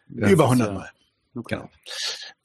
ja, 0.07 0.29
Über 0.29 0.45
100 0.45 0.73
Mal. 0.73 0.89
Okay. 1.35 1.55
Genau. 1.55 1.69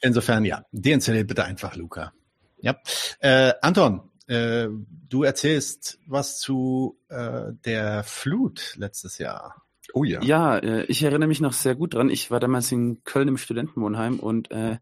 Insofern 0.01 0.45
ja, 0.45 0.65
deinstalliert 0.73 1.29
bitte 1.29 1.45
einfach 1.45 1.77
Luca. 1.77 2.13
Ja. 2.59 2.77
Äh, 3.21 3.53
Anton, 3.63 4.11
äh, 4.27 4.69
du 5.09 5.23
erzählst 5.23 5.99
was 6.07 6.41
zu 6.41 6.99
äh, 7.09 7.53
der 7.65 8.03
Flut 8.05 8.75
letztes 8.77 9.19
Jahr. 9.19 9.63
Oh 9.95 10.05
ja. 10.05 10.23
Ja, 10.23 10.59
äh, 10.59 10.85
ich 10.85 11.03
erinnere 11.03 11.29
mich 11.29 11.41
noch 11.41 11.53
sehr 11.53 11.75
gut 11.75 11.95
dran. 11.95 12.11
Ich 12.11 12.31
war 12.31 12.41
damals 12.41 12.71
in 12.73 13.03
Köln 13.05 13.29
im 13.29 13.37
Studentenwohnheim 13.37 14.19
und 14.19 14.51
äh, 14.51 14.79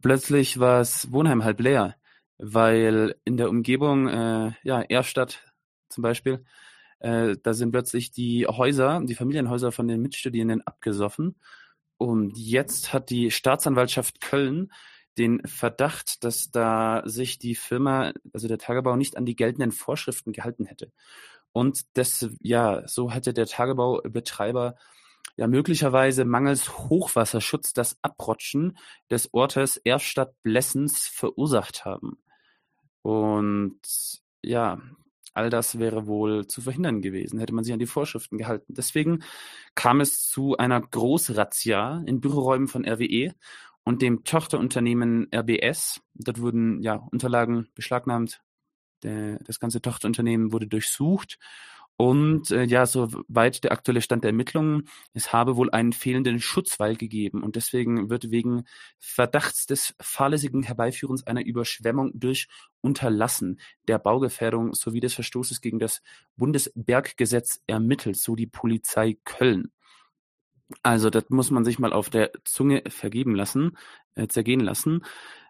plötzlich 0.00 0.58
war 0.58 0.78
das 0.78 1.12
Wohnheim 1.12 1.44
halb 1.44 1.60
leer, 1.60 1.96
weil 2.38 3.16
in 3.24 3.36
der 3.36 3.50
Umgebung, 3.50 4.08
äh, 4.08 4.52
ja, 4.62 4.82
Erstadt 4.82 5.42
zum 5.88 6.02
Beispiel, 6.02 6.44
äh, 7.00 7.36
da 7.42 7.54
sind 7.54 7.70
plötzlich 7.70 8.12
die 8.12 8.46
Häuser, 8.46 9.02
die 9.04 9.14
Familienhäuser 9.14 9.72
von 9.72 9.88
den 9.88 10.00
Mitstudierenden 10.00 10.66
abgesoffen 10.66 11.36
und 11.98 12.36
jetzt 12.36 12.92
hat 12.92 13.10
die 13.10 13.30
Staatsanwaltschaft 13.30 14.20
Köln 14.20 14.72
den 15.18 15.46
Verdacht, 15.46 16.24
dass 16.24 16.50
da 16.50 17.02
sich 17.04 17.38
die 17.38 17.54
Firma, 17.54 18.12
also 18.32 18.48
der 18.48 18.58
Tagebau, 18.58 18.96
nicht 18.96 19.16
an 19.16 19.26
die 19.26 19.36
geltenden 19.36 19.72
Vorschriften 19.72 20.32
gehalten 20.32 20.66
hätte. 20.66 20.90
Und 21.52 21.82
das, 21.96 22.28
ja, 22.40 22.86
so 22.88 23.10
hätte 23.10 23.32
der 23.32 23.46
Tagebaubetreiber 23.46 24.74
ja 25.36 25.46
möglicherweise 25.46 26.24
mangels 26.24 26.78
Hochwasserschutz 26.78 27.72
das 27.72 27.96
Abrutschen 28.02 28.76
des 29.10 29.32
Ortes 29.32 29.76
Erfstadt-Blessens 29.76 31.06
verursacht 31.06 31.84
haben. 31.84 32.18
Und 33.02 33.78
ja, 34.42 34.80
All 35.34 35.50
das 35.50 35.78
wäre 35.78 36.06
wohl 36.06 36.46
zu 36.46 36.62
verhindern 36.62 37.02
gewesen, 37.02 37.40
hätte 37.40 37.52
man 37.52 37.64
sich 37.64 37.72
an 37.72 37.80
die 37.80 37.86
Vorschriften 37.86 38.38
gehalten. 38.38 38.72
Deswegen 38.74 39.22
kam 39.74 40.00
es 40.00 40.28
zu 40.28 40.56
einer 40.56 40.80
Großrazzia 40.80 42.02
in 42.06 42.20
Büroräumen 42.20 42.68
von 42.68 42.86
RWE 42.86 43.34
und 43.82 44.00
dem 44.00 44.24
Tochterunternehmen 44.24 45.28
RBS. 45.34 46.00
Dort 46.14 46.40
wurden 46.40 46.80
ja 46.82 46.94
Unterlagen 46.94 47.68
beschlagnahmt. 47.74 48.42
Der, 49.02 49.38
das 49.40 49.60
ganze 49.60 49.82
Tochterunternehmen 49.82 50.52
wurde 50.52 50.68
durchsucht 50.68 51.38
und 51.96 52.50
äh, 52.50 52.64
ja, 52.64 52.86
soweit 52.86 53.62
der 53.62 53.72
aktuelle 53.72 54.00
Stand 54.00 54.24
der 54.24 54.30
Ermittlungen, 54.30 54.88
es 55.12 55.32
habe 55.32 55.56
wohl 55.56 55.70
einen 55.70 55.92
fehlenden 55.92 56.40
Schutzwall 56.40 56.96
gegeben 56.96 57.42
und 57.42 57.54
deswegen 57.54 58.10
wird 58.10 58.32
wegen 58.32 58.64
Verdachts 58.98 59.66
des 59.66 59.94
fahrlässigen 60.00 60.64
Herbeiführens 60.64 61.24
einer 61.26 61.44
Überschwemmung 61.44 62.10
durch 62.14 62.48
Unterlassen 62.80 63.60
der 63.86 63.98
Baugefährdung 64.00 64.74
sowie 64.74 65.00
des 65.00 65.14
Verstoßes 65.14 65.60
gegen 65.60 65.78
das 65.78 66.02
Bundesberggesetz 66.36 67.62
ermittelt, 67.68 68.16
so 68.16 68.34
die 68.34 68.48
Polizei 68.48 69.16
Köln. 69.24 69.70
Also 70.82 71.10
das 71.10 71.28
muss 71.28 71.52
man 71.52 71.64
sich 71.64 71.78
mal 71.78 71.92
auf 71.92 72.10
der 72.10 72.32
Zunge 72.44 72.82
vergeben 72.88 73.36
lassen, 73.36 73.76
äh, 74.16 74.26
zergehen 74.26 74.60
lassen. 74.60 75.04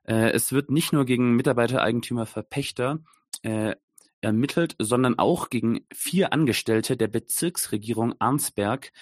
Äh, 0.05 0.31
es 0.33 0.53
wird 0.53 0.71
nicht 0.71 0.93
nur 0.93 1.07
gegen 1.07 1.37
Mitarbeiter, 1.37 1.83
Eigentümer, 1.83 2.27
Verpächter 2.27 2.99
äh, 3.43 3.77
ermittelt, 4.25 4.75
sondern 4.79 5.19
auch 5.19 5.51
gegen 5.51 5.87
vier 5.93 6.33
Angestellte 6.33 6.97
der 6.97 7.09
Bezirksregierung 7.09 8.15
Arnsberg, 8.19 8.93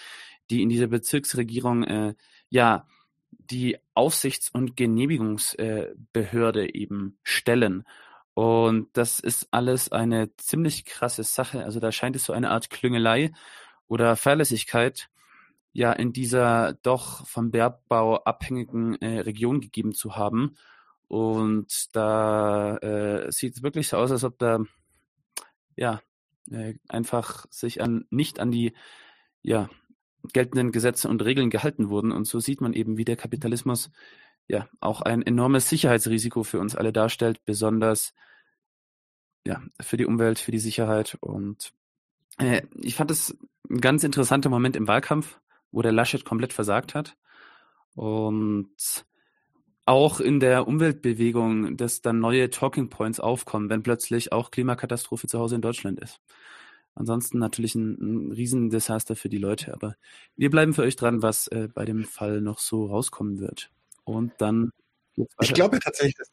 die 0.51 0.63
in 0.63 0.69
dieser 0.69 0.89
Bezirksregierung 0.89 1.85
äh, 1.85 2.15
ja 2.51 2.87
die 3.31 3.79
Aufsichts- 3.95 4.51
und 4.51 4.77
Genehmigungsbehörde 4.77 6.67
äh, 6.67 6.79
eben 6.79 7.19
stellen. 7.23 7.85
Und 8.35 8.89
das 8.95 9.21
ist 9.21 9.49
alles 9.51 9.93
eine 9.93 10.35
ziemlich 10.37 10.85
krasse 10.85 11.23
Sache. 11.23 11.65
Also 11.65 11.81
da 11.81 11.93
scheint 11.93 12.17
es 12.17 12.25
so 12.25 12.33
eine 12.33 12.51
Art 12.51 12.71
Klüngelei 12.71 13.33
oder 13.89 14.17
Fahrlässigkeit 14.17 15.09
ja 15.73 15.93
in 15.93 16.13
dieser 16.13 16.75
doch 16.83 17.27
vom 17.27 17.51
Bergbau 17.51 18.17
abhängigen 18.25 18.97
äh, 18.97 19.21
Region 19.21 19.61
gegeben 19.61 19.93
zu 19.93 20.17
haben. 20.17 20.57
Und 21.09 21.95
da 21.95 22.77
äh, 22.79 23.31
sieht 23.33 23.57
es 23.57 23.63
wirklich 23.63 23.89
so 23.89 23.99
aus, 23.99 24.11
als 24.11 24.25
ob 24.25 24.39
da 24.39 24.61
ja, 25.77 26.01
äh, 26.51 26.75
einfach 26.89 27.47
sich 27.51 27.81
an 27.81 28.07
nicht 28.11 28.41
an 28.41 28.51
die 28.51 28.73
ja, 29.43 29.69
geltenden 30.33 30.73
Gesetze 30.73 31.09
und 31.09 31.25
Regeln 31.25 31.51
gehalten 31.51 31.89
wurden. 31.89 32.13
Und 32.13 32.27
so 32.27 32.41
sieht 32.41 32.61
man 32.61 32.73
eben, 32.73 32.97
wie 32.97 33.05
der 33.05 33.17
Kapitalismus 33.17 33.91
ja 34.49 34.69
auch 34.81 35.01
ein 35.01 35.23
enormes 35.23 35.69
Sicherheitsrisiko 35.69 36.43
für 36.43 36.61
uns 36.61 36.77
alle 36.77 36.93
darstellt, 36.93 37.45
besonders 37.45 38.15
ja, 39.45 39.63
für 39.81 39.97
die 39.97 40.07
Umwelt, 40.07 40.39
für 40.39 40.53
die 40.53 40.59
Sicherheit. 40.59 41.17
Und 41.21 41.73
äh, 42.39 42.63
ich 42.81 42.95
fand 42.95 43.11
es 43.11 43.37
ein 43.69 43.81
ganz 43.81 44.05
interessanter 44.05 44.51
Moment 44.51 44.77
im 44.77 44.89
Wahlkampf, 44.89 45.41
wo 45.71 45.83
der 45.83 45.93
Laschet 45.93 46.25
komplett 46.25 46.53
versagt 46.53 46.95
hat. 46.95 47.17
Und 47.95 48.71
auch 49.85 50.21
in 50.21 50.41
der 50.41 50.69
Umweltbewegung, 50.69 51.77
dass 51.77 52.03
dann 52.03 52.21
neue 52.21 52.51
Talking 52.51 52.89
Points 52.89 53.21
aufkommen, 53.21 53.69
wenn 53.69 53.83
plötzlich 53.83 54.33
auch 54.33 54.51
Klimakatastrophe 54.51 55.27
zu 55.27 55.39
Hause 55.39 55.57
in 55.57 55.63
Deutschland 55.63 56.01
ist. 56.01 56.21
Ansonsten 56.95 57.39
natürlich 57.39 57.75
ein, 57.75 58.29
ein 58.29 58.33
Riesendesaster 58.33 59.17
für 59.17 59.29
die 59.29 59.39
Leute, 59.39 59.73
aber 59.73 59.97
wir 60.37 60.51
bleiben 60.51 60.75
für 60.75 60.83
euch 60.83 60.97
dran, 60.97 61.23
was 61.23 61.47
äh, 61.49 61.69
bei 61.73 61.85
dem 61.85 62.05
Fall 62.05 62.41
noch 62.41 62.59
so 62.59 62.87
rauskommen 62.87 63.41
wird. 63.41 63.71
Und 64.05 64.33
dann. 64.39 64.73
Ich 65.41 65.55
glaube 65.55 65.79
tatsächlich, 65.79 66.17
dass, 66.17 66.31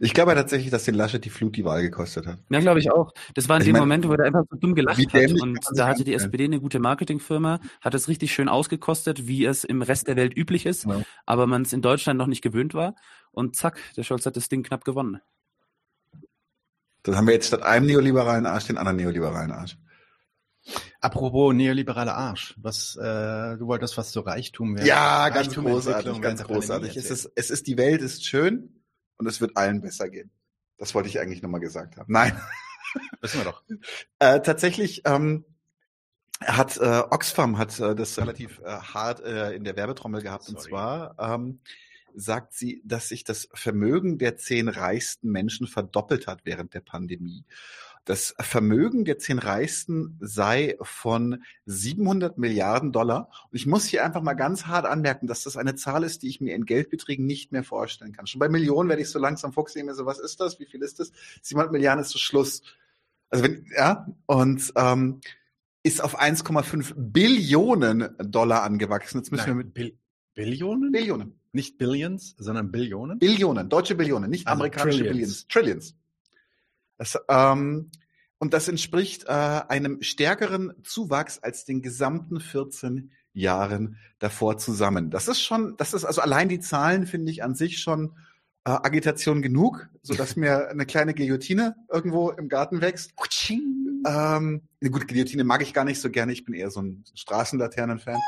ich 0.00 0.14
glaube 0.14 0.34
tatsächlich, 0.34 0.70
dass 0.70 0.84
den 0.84 0.94
Laschet 0.94 1.24
die 1.24 1.30
Flut 1.30 1.56
die 1.56 1.64
Wahl 1.64 1.82
gekostet 1.82 2.26
hat. 2.26 2.38
Ja, 2.50 2.60
glaube 2.60 2.80
ich 2.80 2.90
auch. 2.90 3.12
Das 3.34 3.48
war 3.48 3.56
in 3.56 3.62
also 3.62 3.72
dem 3.72 3.78
Moment, 3.78 4.08
wo 4.08 4.12
er 4.14 4.24
einfach 4.24 4.44
so 4.50 4.56
dumm 4.56 4.74
gelacht 4.74 5.12
hat. 5.12 5.40
Und 5.40 5.58
da 5.74 5.88
hatte 5.88 6.04
die 6.04 6.14
SPD 6.14 6.44
eine 6.44 6.60
gute 6.60 6.78
Marketingfirma, 6.78 7.60
hat 7.80 7.94
es 7.94 8.08
richtig 8.08 8.32
schön 8.32 8.48
ausgekostet, 8.48 9.26
wie 9.26 9.44
es 9.44 9.64
im 9.64 9.82
Rest 9.82 10.08
der 10.08 10.16
Welt 10.16 10.36
üblich 10.36 10.66
ist, 10.66 10.84
ja. 10.84 11.02
aber 11.26 11.46
man 11.46 11.62
es 11.62 11.72
in 11.72 11.82
Deutschland 11.82 12.18
noch 12.18 12.26
nicht 12.26 12.42
gewöhnt 12.42 12.74
war. 12.74 12.94
Und 13.30 13.56
zack, 13.56 13.78
der 13.96 14.02
Scholz 14.02 14.26
hat 14.26 14.36
das 14.36 14.48
Ding 14.48 14.62
knapp 14.62 14.84
gewonnen. 14.84 15.20
Dann 17.02 17.16
haben 17.16 17.26
wir 17.26 17.34
jetzt 17.34 17.48
statt 17.48 17.62
einem 17.62 17.86
neoliberalen 17.86 18.46
Arsch 18.46 18.66
den 18.66 18.78
anderen 18.78 18.96
neoliberalen 18.96 19.52
Arsch. 19.52 19.76
Apropos 21.00 21.52
neoliberaler 21.52 22.14
Arsch, 22.14 22.54
was 22.56 22.96
äh, 22.96 23.58
du 23.58 23.66
wolltest 23.66 23.98
was 23.98 24.10
zu 24.10 24.20
Reichtum 24.20 24.74
werden. 24.74 24.86
Ja, 24.86 25.28
ganz 25.28 25.48
Reichtum 25.48 25.66
großartig, 25.66 26.20
ganz 26.22 26.42
großartig. 26.42 26.96
Es 26.96 27.10
ist, 27.10 27.30
es 27.34 27.50
ist 27.50 27.66
die 27.66 27.76
Welt 27.76 28.00
ist 28.00 28.24
schön 28.24 28.83
und 29.16 29.26
es 29.26 29.40
wird 29.40 29.56
allen 29.56 29.80
besser 29.80 30.08
gehen. 30.08 30.30
Das 30.78 30.94
wollte 30.94 31.08
ich 31.08 31.20
eigentlich 31.20 31.42
nochmal 31.42 31.60
gesagt 31.60 31.96
haben. 31.96 32.12
Nein. 32.12 32.38
Wissen 33.20 33.40
wir 33.40 33.44
doch. 33.44 33.62
äh, 34.18 34.40
tatsächlich 34.40 35.02
ähm, 35.04 35.44
hat 36.40 36.76
äh, 36.76 37.02
Oxfam 37.10 37.58
hat 37.58 37.78
äh, 37.80 37.94
das 37.94 38.18
relativ 38.18 38.60
äh, 38.60 38.68
hart 38.68 39.20
äh, 39.20 39.52
in 39.52 39.64
der 39.64 39.76
Werbetrommel 39.76 40.22
gehabt. 40.22 40.44
Sorry. 40.44 40.56
Und 40.56 40.62
zwar 40.62 41.14
ähm, 41.18 41.60
sagt 42.14 42.54
sie, 42.54 42.82
dass 42.84 43.08
sich 43.08 43.24
das 43.24 43.48
Vermögen 43.52 44.18
der 44.18 44.36
zehn 44.36 44.68
reichsten 44.68 45.30
Menschen 45.30 45.66
verdoppelt 45.66 46.26
hat 46.26 46.40
während 46.44 46.74
der 46.74 46.80
Pandemie. 46.80 47.44
Das 48.04 48.34
Vermögen 48.38 49.04
der 49.04 49.18
zehn 49.18 49.38
Reichsten 49.38 50.18
sei 50.20 50.76
von 50.82 51.42
700 51.66 52.36
Milliarden 52.36 52.92
Dollar. 52.92 53.30
Und 53.50 53.56
ich 53.56 53.66
muss 53.66 53.86
hier 53.86 54.04
einfach 54.04 54.22
mal 54.22 54.34
ganz 54.34 54.66
hart 54.66 54.86
anmerken, 54.86 55.26
dass 55.26 55.44
das 55.44 55.56
eine 55.56 55.74
Zahl 55.74 56.04
ist, 56.04 56.22
die 56.22 56.28
ich 56.28 56.40
mir 56.40 56.54
in 56.54 56.66
Geldbeträgen 56.66 57.24
nicht 57.24 57.52
mehr 57.52 57.64
vorstellen 57.64 58.12
kann. 58.12 58.26
Schon 58.26 58.40
bei 58.40 58.48
Millionen 58.48 58.88
werde 58.88 59.02
ich 59.02 59.10
so 59.10 59.18
langsam 59.18 59.52
Fuchs 59.52 59.74
mir 59.74 59.94
so, 59.94 60.06
was 60.06 60.18
ist 60.18 60.40
das? 60.40 60.60
Wie 60.60 60.66
viel 60.66 60.82
ist 60.82 61.00
das? 61.00 61.12
700 61.42 61.72
Milliarden 61.72 62.02
ist 62.02 62.10
so 62.10 62.18
Schluss. 62.18 62.62
Also 63.30 63.44
wenn, 63.44 63.66
ja, 63.74 64.06
und 64.26 64.72
ähm, 64.76 65.20
ist 65.82 66.02
auf 66.02 66.20
1,5 66.20 66.94
Billionen 66.96 68.08
Dollar 68.18 68.62
angewachsen. 68.64 69.18
Jetzt 69.18 69.30
müssen 69.30 69.42
Nein, 69.42 69.58
wir 69.58 69.64
mit 69.64 69.74
Bil 69.74 69.98
Billionen? 70.34 70.90
Billionen. 70.92 71.40
Nicht 71.52 71.78
Billions, 71.78 72.34
sondern 72.38 72.72
Billionen? 72.72 73.18
Billionen, 73.20 73.68
deutsche 73.68 73.94
Billionen, 73.94 74.28
nicht 74.28 74.48
Also 74.48 74.56
amerikanische 74.56 74.98
Trillions. 74.98 75.46
Billions. 75.46 75.48
Trillions. 75.48 75.96
Das, 77.04 77.22
ähm, 77.28 77.90
und 78.38 78.54
das 78.54 78.68
entspricht 78.68 79.24
äh, 79.24 79.28
einem 79.28 80.02
stärkeren 80.02 80.72
Zuwachs 80.82 81.38
als 81.38 81.64
den 81.64 81.82
gesamten 81.82 82.40
14 82.40 83.12
Jahren 83.32 83.98
davor 84.18 84.58
zusammen. 84.58 85.10
Das 85.10 85.28
ist 85.28 85.40
schon, 85.40 85.76
das 85.76 85.92
ist 85.92 86.04
also 86.04 86.20
allein 86.20 86.48
die 86.48 86.60
Zahlen 86.60 87.06
finde 87.06 87.30
ich 87.30 87.42
an 87.42 87.54
sich 87.54 87.80
schon 87.80 88.16
äh, 88.64 88.70
Agitation 88.70 89.42
genug, 89.42 89.88
so 90.02 90.14
dass 90.14 90.36
mir 90.36 90.68
eine 90.68 90.86
kleine 90.86 91.14
Guillotine 91.14 91.74
irgendwo 91.92 92.30
im 92.30 92.48
Garten 92.48 92.80
wächst. 92.80 93.12
Ähm, 94.06 94.62
eine 94.80 94.90
gute 94.90 95.06
Guillotine 95.06 95.44
mag 95.44 95.62
ich 95.62 95.74
gar 95.74 95.84
nicht 95.84 96.00
so 96.00 96.10
gerne. 96.10 96.32
Ich 96.32 96.44
bin 96.44 96.54
eher 96.54 96.70
so 96.70 96.80
ein 96.80 97.04
Straßenlaternen-Fan. 97.14 98.20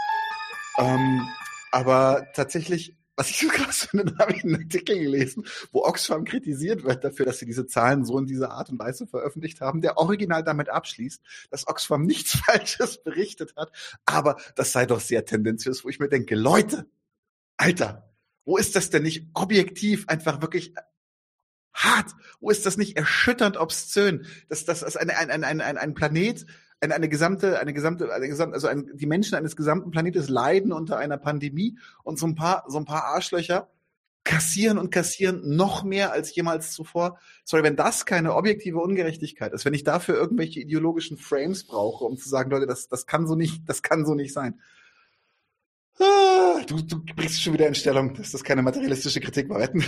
Ähm, 0.79 1.29
aber 1.73 2.27
tatsächlich, 2.35 2.97
was 3.17 3.31
ich 3.31 3.39
so 3.39 3.49
krass 3.49 3.85
finde, 3.91 4.13
da 4.13 4.19
habe 4.19 4.35
ich 4.35 4.45
einen 4.45 4.57
Artikel 4.57 4.99
gelesen, 4.99 5.47
wo 5.73 5.85
Oxfam 5.85 6.25
kritisiert 6.25 6.85
wird 6.85 7.03
dafür, 7.03 7.27
dass 7.27 7.39
sie 7.39 7.47
diese 7.47 7.67
Zahlen 7.67 8.05
so 8.05 8.19
in 8.19 8.27
dieser 8.27 8.51
Art 8.51 8.69
und 8.69 8.79
Weise 8.79 9.07
veröffentlicht 9.07 9.61
haben, 9.61 9.81
der 9.81 9.97
original 9.97 10.45
damit 10.45 10.69
abschließt, 10.69 11.23
dass 11.51 11.67
Oxfam 11.67 12.03
nichts 12.07 12.37
Falsches 12.37 13.03
berichtet 13.03 13.55
hat, 13.57 13.73
aber 14.05 14.37
das 14.55 14.73
sei 14.73 14.87
doch 14.87 15.01
sehr 15.01 15.25
tendenziös, 15.25 15.85
wo 15.85 15.89
ich 15.89 15.99
mir 15.99 16.09
denke, 16.09 16.35
Leute, 16.35 16.87
Alter, 17.57 18.11
wo 18.45 18.59
ist 18.59 18.77
das 18.77 18.91
denn 18.91 19.03
nicht 19.03 19.27
objektiv 19.35 20.05
einfach 20.09 20.41
wirklich 20.41 20.75
hart? 21.73 22.13
Wo 22.41 22.51
ist 22.51 22.67
das 22.67 22.77
nicht 22.77 22.97
erschütternd 22.97 23.57
obszön? 23.57 24.27
Dass 24.49 24.65
das 24.65 24.97
ein, 24.97 25.11
ein, 25.11 25.31
ein, 25.31 25.61
ein, 25.61 25.77
ein 25.77 25.95
Planet, 25.95 26.47
eine, 26.87 26.95
eine 26.95 27.09
gesamte, 27.09 27.61
eine 27.61 27.73
gesamte, 27.73 28.13
eine 28.13 28.29
gesamte, 28.29 28.55
also 28.55 28.69
ein, 28.69 28.91
die 28.95 29.07
Menschen 29.07 29.35
eines 29.35 29.57
gesamten 29.57 29.91
Planetes 29.91 30.29
leiden 30.29 30.73
unter 30.73 30.99
einer 30.99 31.19
Pandemie 31.19 31.79
und 32.03 32.19
so 32.19 32.27
ein 32.27 32.35
paar, 32.35 32.65
so 32.69 32.79
ein 32.79 32.85
paar 32.85 33.05
Arschlöcher 33.05 33.69
kassieren 34.25 34.79
und 34.79 34.91
kassieren 34.91 35.57
noch 35.57 35.85
mehr 35.85 36.13
als 36.13 36.35
jemals 36.35 36.73
zuvor. 36.73 37.19
Sorry, 37.45 37.63
wenn 37.63 37.77
das 37.77 38.07
keine 38.07 38.35
objektive 38.35 38.79
Ungerechtigkeit 38.79 39.53
ist, 39.53 39.65
wenn 39.65 39.75
ich 39.75 39.85
dafür 39.85 40.17
irgendwelche 40.17 40.61
ideologischen 40.61 41.17
Frames 41.17 41.65
brauche, 41.65 42.05
um 42.05 42.17
zu 42.17 42.29
sagen, 42.29 42.51
Leute, 42.51 42.67
das, 42.67 42.89
das 42.89 43.07
kann 43.07 43.27
so 43.27 43.37
nicht, 43.37 43.69
das 43.69 43.83
kann 43.83 44.05
so 44.05 44.15
nicht 44.15 44.33
sein. 44.33 44.61
Ah, 46.01 46.37
Du, 46.67 46.83
du 46.83 47.01
bringst 47.15 47.43
schon 47.43 47.53
wieder 47.53 47.69
in 47.69 47.75
Stellung, 47.75 48.15
dass 48.15 48.33
das 48.33 48.43
keine 48.43 48.63
materialistische 48.63 49.21
Kritik 49.21 49.49
war. 49.49 49.61
Wetten? 49.61 49.85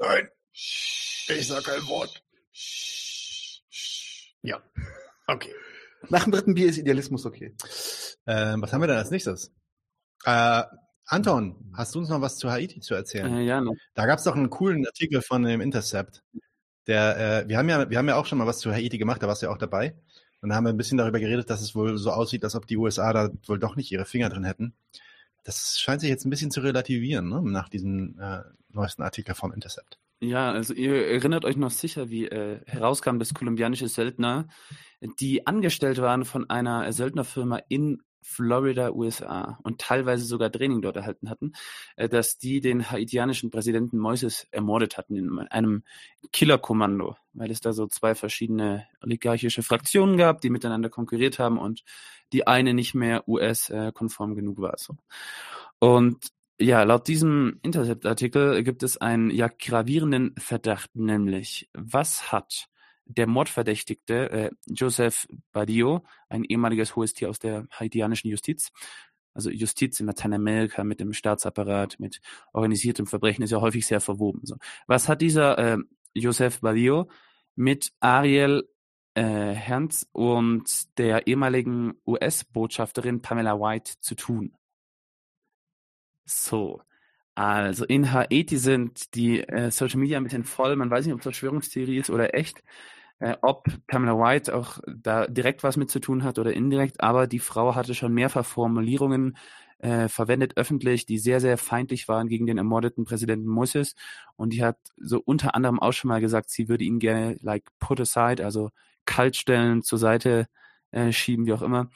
Nein. 0.00 0.28
Ich 0.52 1.46
sag 1.46 1.64
kein 1.64 1.86
Wort. 1.86 2.22
Ja. 4.42 4.62
Okay. 5.32 5.54
Nach 6.08 6.24
dem 6.24 6.32
dritten 6.32 6.54
Bier 6.54 6.68
ist 6.68 6.78
Idealismus 6.78 7.26
okay. 7.26 7.54
Ähm, 8.26 8.62
was 8.62 8.72
haben 8.72 8.80
wir 8.80 8.88
denn 8.88 8.96
als 8.96 9.10
nächstes? 9.10 9.52
Äh, 10.24 10.62
Anton, 11.06 11.72
hast 11.74 11.94
du 11.94 11.98
uns 11.98 12.08
noch 12.08 12.20
was 12.20 12.38
zu 12.38 12.50
Haiti 12.50 12.80
zu 12.80 12.94
erzählen? 12.94 13.34
Äh, 13.34 13.42
ja, 13.42 13.60
noch. 13.60 13.74
Da 13.94 14.06
gab 14.06 14.18
es 14.18 14.24
doch 14.24 14.36
einen 14.36 14.50
coolen 14.50 14.86
Artikel 14.86 15.22
von 15.22 15.42
dem 15.42 15.60
Intercept. 15.60 16.22
Der, 16.86 17.42
äh, 17.44 17.48
wir 17.48 17.58
haben 17.58 17.68
ja, 17.68 17.88
wir 17.88 17.98
haben 17.98 18.08
ja 18.08 18.16
auch 18.16 18.26
schon 18.26 18.38
mal 18.38 18.46
was 18.46 18.58
zu 18.58 18.72
Haiti 18.72 18.98
gemacht, 18.98 19.22
da 19.22 19.28
warst 19.28 19.42
du 19.42 19.46
ja 19.46 19.52
auch 19.52 19.58
dabei. 19.58 19.96
Und 20.40 20.48
da 20.48 20.56
haben 20.56 20.64
wir 20.64 20.70
ein 20.70 20.76
bisschen 20.76 20.98
darüber 20.98 21.20
geredet, 21.20 21.50
dass 21.50 21.60
es 21.60 21.74
wohl 21.74 21.96
so 21.98 22.10
aussieht, 22.10 22.42
als 22.42 22.56
ob 22.56 22.66
die 22.66 22.76
USA 22.76 23.12
da 23.12 23.30
wohl 23.46 23.60
doch 23.60 23.76
nicht 23.76 23.92
ihre 23.92 24.04
Finger 24.04 24.28
drin 24.28 24.44
hätten. 24.44 24.74
Das 25.44 25.78
scheint 25.78 26.00
sich 26.00 26.10
jetzt 26.10 26.24
ein 26.24 26.30
bisschen 26.30 26.50
zu 26.50 26.60
relativieren, 26.60 27.28
ne? 27.28 27.40
nach 27.42 27.68
diesem 27.68 28.18
äh, 28.18 28.42
neuesten 28.68 29.02
Artikel 29.02 29.34
vom 29.34 29.52
Intercept. 29.52 29.98
Ja, 30.24 30.52
also 30.52 30.72
ihr 30.72 31.08
erinnert 31.08 31.44
euch 31.44 31.56
noch 31.56 31.72
sicher, 31.72 32.08
wie 32.08 32.26
äh, 32.28 32.60
herauskam, 32.66 33.18
dass 33.18 33.34
kolumbianische 33.34 33.88
Söldner, 33.88 34.46
die 35.18 35.48
angestellt 35.48 36.00
waren 36.00 36.24
von 36.24 36.48
einer 36.48 36.92
Söldnerfirma 36.92 37.58
in 37.68 38.04
Florida, 38.20 38.92
USA 38.92 39.58
und 39.64 39.80
teilweise 39.80 40.24
sogar 40.24 40.52
Training 40.52 40.80
dort 40.80 40.94
erhalten 40.94 41.28
hatten, 41.28 41.54
äh, 41.96 42.08
dass 42.08 42.38
die 42.38 42.60
den 42.60 42.88
haitianischen 42.88 43.50
Präsidenten 43.50 43.98
Moises 43.98 44.46
ermordet 44.52 44.96
hatten 44.96 45.16
in 45.16 45.40
einem 45.40 45.82
Killerkommando, 46.32 47.16
weil 47.32 47.50
es 47.50 47.60
da 47.60 47.72
so 47.72 47.88
zwei 47.88 48.14
verschiedene 48.14 48.86
oligarchische 49.02 49.64
Fraktionen 49.64 50.16
gab, 50.18 50.40
die 50.40 50.50
miteinander 50.50 50.88
konkurriert 50.88 51.40
haben 51.40 51.58
und 51.58 51.82
die 52.32 52.46
eine 52.46 52.74
nicht 52.74 52.94
mehr 52.94 53.28
US-konform 53.28 54.36
genug 54.36 54.60
war. 54.60 54.78
So. 54.78 54.94
Und 55.80 56.30
ja, 56.62 56.82
laut 56.84 57.08
diesem 57.08 57.58
Intercept-Artikel 57.62 58.62
gibt 58.62 58.82
es 58.82 58.96
einen 58.96 59.30
ja 59.30 59.48
gravierenden 59.48 60.34
Verdacht, 60.38 60.94
nämlich 60.94 61.68
was 61.74 62.30
hat 62.32 62.68
der 63.04 63.26
Mordverdächtigte 63.26 64.30
äh, 64.30 64.50
Joseph 64.66 65.26
Badio, 65.52 66.04
ein 66.28 66.44
ehemaliges 66.44 66.94
hohes 66.94 67.14
Tier 67.14 67.30
aus 67.30 67.38
der 67.38 67.66
haitianischen 67.72 68.30
Justiz, 68.30 68.70
also 69.34 69.50
Justiz 69.50 69.98
in 70.00 70.06
Lateinamerika 70.06 70.84
mit 70.84 71.00
dem 71.00 71.12
Staatsapparat, 71.12 71.98
mit 71.98 72.20
organisiertem 72.52 73.06
Verbrechen 73.06 73.42
ist 73.42 73.50
ja 73.50 73.60
häufig 73.60 73.86
sehr 73.86 74.00
verwoben. 74.00 74.40
So. 74.44 74.56
Was 74.86 75.08
hat 75.08 75.20
dieser 75.20 75.58
äh, 75.58 75.78
Joseph 76.14 76.60
Badio 76.60 77.10
mit 77.56 77.92
Ariel 78.00 78.68
äh, 79.14 79.22
Herz 79.22 80.06
und 80.12 80.98
der 80.98 81.26
ehemaligen 81.26 81.94
US-Botschafterin 82.06 83.20
Pamela 83.20 83.58
White 83.58 83.94
zu 84.00 84.14
tun? 84.14 84.56
So, 86.24 86.80
also 87.34 87.84
in 87.86 88.12
Haiti 88.12 88.56
sind 88.58 89.14
die 89.14 89.40
äh, 89.40 89.70
Social 89.70 90.00
Media 90.00 90.18
ein 90.18 90.24
bisschen 90.24 90.44
voll. 90.44 90.76
Man 90.76 90.90
weiß 90.90 91.04
nicht, 91.06 91.14
ob 91.14 91.20
es 91.20 91.24
Verschwörungstheorie 91.24 91.98
ist 91.98 92.10
oder 92.10 92.34
echt. 92.34 92.62
Äh, 93.20 93.36
ob 93.42 93.66
Pamela 93.86 94.18
White 94.18 94.54
auch 94.56 94.80
da 94.88 95.26
direkt 95.28 95.62
was 95.62 95.76
mit 95.76 95.90
zu 95.90 96.00
tun 96.00 96.24
hat 96.24 96.38
oder 96.38 96.52
indirekt, 96.54 97.00
aber 97.02 97.26
die 97.28 97.38
Frau 97.38 97.74
hatte 97.76 97.94
schon 97.94 98.12
mehrfach 98.14 98.44
Formulierungen 98.44 99.36
äh, 99.78 100.08
verwendet 100.08 100.56
öffentlich, 100.56 101.06
die 101.06 101.18
sehr, 101.18 101.40
sehr 101.40 101.58
feindlich 101.58 102.08
waren 102.08 102.28
gegen 102.28 102.46
den 102.46 102.58
ermordeten 102.58 103.04
Präsidenten 103.04 103.48
Moses. 103.48 103.94
Und 104.36 104.52
die 104.52 104.64
hat 104.64 104.78
so 104.96 105.20
unter 105.24 105.54
anderem 105.54 105.80
auch 105.80 105.92
schon 105.92 106.08
mal 106.08 106.20
gesagt, 106.20 106.50
sie 106.50 106.68
würde 106.68 106.84
ihn 106.84 106.98
gerne 107.00 107.36
like 107.42 107.64
put 107.80 108.00
aside, 108.00 108.44
also 108.44 108.70
kaltstellen, 109.06 109.82
zur 109.82 109.98
Seite 109.98 110.48
äh, 110.92 111.12
schieben, 111.12 111.46
wie 111.46 111.52
auch 111.54 111.62
immer. 111.62 111.90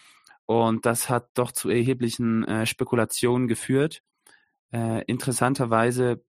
Und 0.47 0.87
das 0.87 1.09
hat 1.11 1.31
doch 1.35 1.53
zu 1.53 1.71
erheblichen 1.71 2.45
äh, 2.45 2.67
Spekulationen 2.67 3.49
geführt. 3.49 4.03
Äh, 4.73 5.05
interessanterweise 5.07 6.23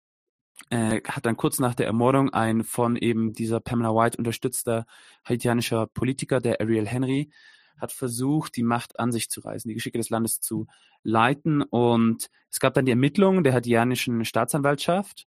äh, 0.70 1.02
hat 1.08 1.26
dann 1.26 1.38
kurz 1.38 1.60
nach 1.60 1.76
der 1.76 1.86
Ermordung 1.86 2.34
ein 2.34 2.64
von 2.64 2.96
eben 2.96 3.34
dieser 3.34 3.60
Pamela 3.60 3.94
White 3.94 4.18
unterstützter 4.18 4.86
haitianischer 5.28 5.88
Politiker, 5.88 6.40
der 6.40 6.62
Ariel 6.62 6.88
Henry, 6.88 7.32
hat 7.78 7.92
versucht, 7.92 8.56
die 8.56 8.64
Macht 8.64 9.00
an 9.00 9.12
sich 9.12 9.30
zu 9.30 9.42
reißen, 9.42 9.68
die 9.68 9.76
Geschicke 9.76 9.98
des 9.98 10.10
Landes 10.10 10.40
zu 10.40 10.68
leiten. 11.04 11.62
Und 11.62 12.30
es 12.50 12.60
gab 12.60 12.74
dann 12.74 12.86
die 12.86 12.92
Ermittlungen 12.92 13.44
der 13.44 13.54
haitianischen 13.54 14.24
Staatsanwaltschaft. 14.24 15.28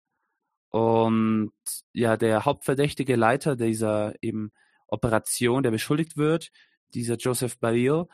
Und 0.69 1.51
ja, 1.93 2.17
der 2.17 2.45
hauptverdächtige 2.45 3.15
Leiter 3.15 3.55
dieser 3.55 4.13
eben 4.21 4.51
Operation, 4.87 5.63
der 5.63 5.71
beschuldigt 5.71 6.17
wird, 6.17 6.51
dieser 6.93 7.15
Joseph 7.15 7.59
Barrio, 7.59 8.09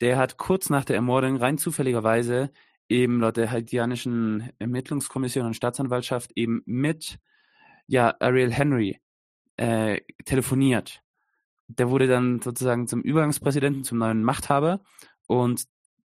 der 0.00 0.18
hat 0.18 0.36
kurz 0.36 0.68
nach 0.68 0.84
der 0.84 0.96
Ermordung 0.96 1.36
rein 1.36 1.58
zufälligerweise 1.58 2.50
eben 2.88 3.20
laut 3.20 3.36
der 3.36 3.50
haitianischen 3.50 4.50
Ermittlungskommission 4.58 5.46
und 5.46 5.54
Staatsanwaltschaft 5.54 6.32
eben 6.36 6.62
mit 6.66 7.18
ja, 7.86 8.14
Ariel 8.20 8.52
Henry 8.52 9.00
äh, 9.56 10.00
telefoniert. 10.24 11.02
Der 11.68 11.90
wurde 11.90 12.06
dann 12.06 12.40
sozusagen 12.40 12.86
zum 12.86 13.02
Übergangspräsidenten, 13.02 13.84
zum 13.84 13.98
neuen 13.98 14.22
Machthaber 14.22 14.80
und 15.26 15.64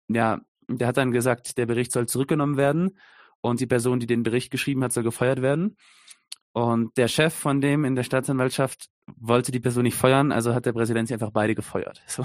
ja, 0.08 0.40
der 0.68 0.88
hat 0.88 0.96
dann 0.96 1.12
gesagt, 1.12 1.58
der 1.58 1.66
Bericht 1.66 1.92
soll 1.92 2.06
zurückgenommen 2.06 2.56
werden 2.56 2.98
und 3.40 3.60
die 3.60 3.66
Person, 3.66 4.00
die 4.00 4.06
den 4.06 4.22
Bericht 4.22 4.50
geschrieben 4.50 4.82
hat, 4.84 4.92
soll 4.92 5.04
gefeuert 5.04 5.42
werden. 5.42 5.76
Und 6.52 6.96
der 6.96 7.08
Chef 7.08 7.32
von 7.32 7.60
dem 7.60 7.84
in 7.84 7.94
der 7.94 8.02
Staatsanwaltschaft 8.02 8.88
wollte 9.06 9.52
die 9.52 9.60
Person 9.60 9.84
nicht 9.84 9.96
feuern, 9.96 10.32
also 10.32 10.54
hat 10.54 10.66
der 10.66 10.72
Präsident 10.72 11.08
sie 11.08 11.14
einfach 11.14 11.30
beide 11.30 11.54
gefeuert. 11.54 12.02
So. 12.06 12.24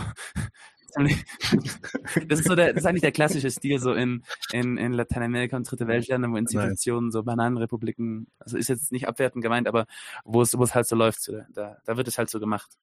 Das 2.28 2.40
ist 2.40 2.48
so 2.48 2.56
der, 2.56 2.74
das 2.74 2.84
ist 2.84 2.86
eigentlich 2.86 3.02
der 3.02 3.12
klassische 3.12 3.52
Stil 3.52 3.80
so 3.80 3.94
in, 3.94 4.24
in, 4.52 4.78
in 4.78 4.94
Lateinamerika 4.94 5.58
und 5.58 5.70
dritte 5.70 5.88
Weltländern, 5.88 6.32
wo 6.32 6.38
Institutionen, 6.38 7.12
so 7.12 7.24
Bananenrepubliken, 7.24 8.28
also 8.40 8.58
ist 8.58 8.70
jetzt 8.70 8.92
nicht 8.92 9.08
abwertend 9.08 9.44
gemeint, 9.44 9.68
aber 9.68 9.86
wo 10.24 10.42
es, 10.42 10.58
wo 10.58 10.64
es 10.64 10.76
halt 10.76 10.88
so 10.88 10.96
läuft, 10.96 11.32
da, 11.54 11.78
da 11.86 11.98
wird 11.98 12.08
es 12.08 12.18
halt 12.18 12.30
so 12.30 12.40
gemacht. 12.40 12.78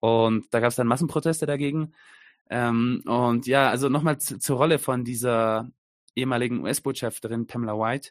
Und 0.00 0.46
da 0.50 0.60
gab 0.60 0.70
es 0.70 0.76
dann 0.76 0.86
Massenproteste 0.86 1.46
dagegen. 1.46 1.92
Ähm, 2.50 3.02
und 3.06 3.46
ja, 3.46 3.68
also 3.70 3.88
nochmal 3.88 4.18
zu, 4.18 4.38
zur 4.38 4.58
Rolle 4.58 4.78
von 4.78 5.04
dieser 5.04 5.70
ehemaligen 6.14 6.62
US-Botschafterin 6.62 7.46
Pamela 7.46 7.74
White. 7.78 8.10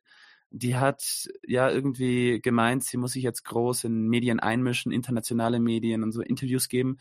die 0.49 0.77
hat 0.77 1.29
ja 1.45 1.69
irgendwie 1.69 2.39
gemeint, 2.41 2.83
sie 2.83 2.97
muss 2.97 3.13
sich 3.13 3.23
jetzt 3.23 3.43
groß 3.43 3.85
in 3.85 4.07
Medien 4.07 4.39
einmischen, 4.39 4.91
internationale 4.91 5.59
Medien 5.59 6.03
und 6.03 6.11
so 6.11 6.21
Interviews 6.21 6.69
geben 6.69 6.97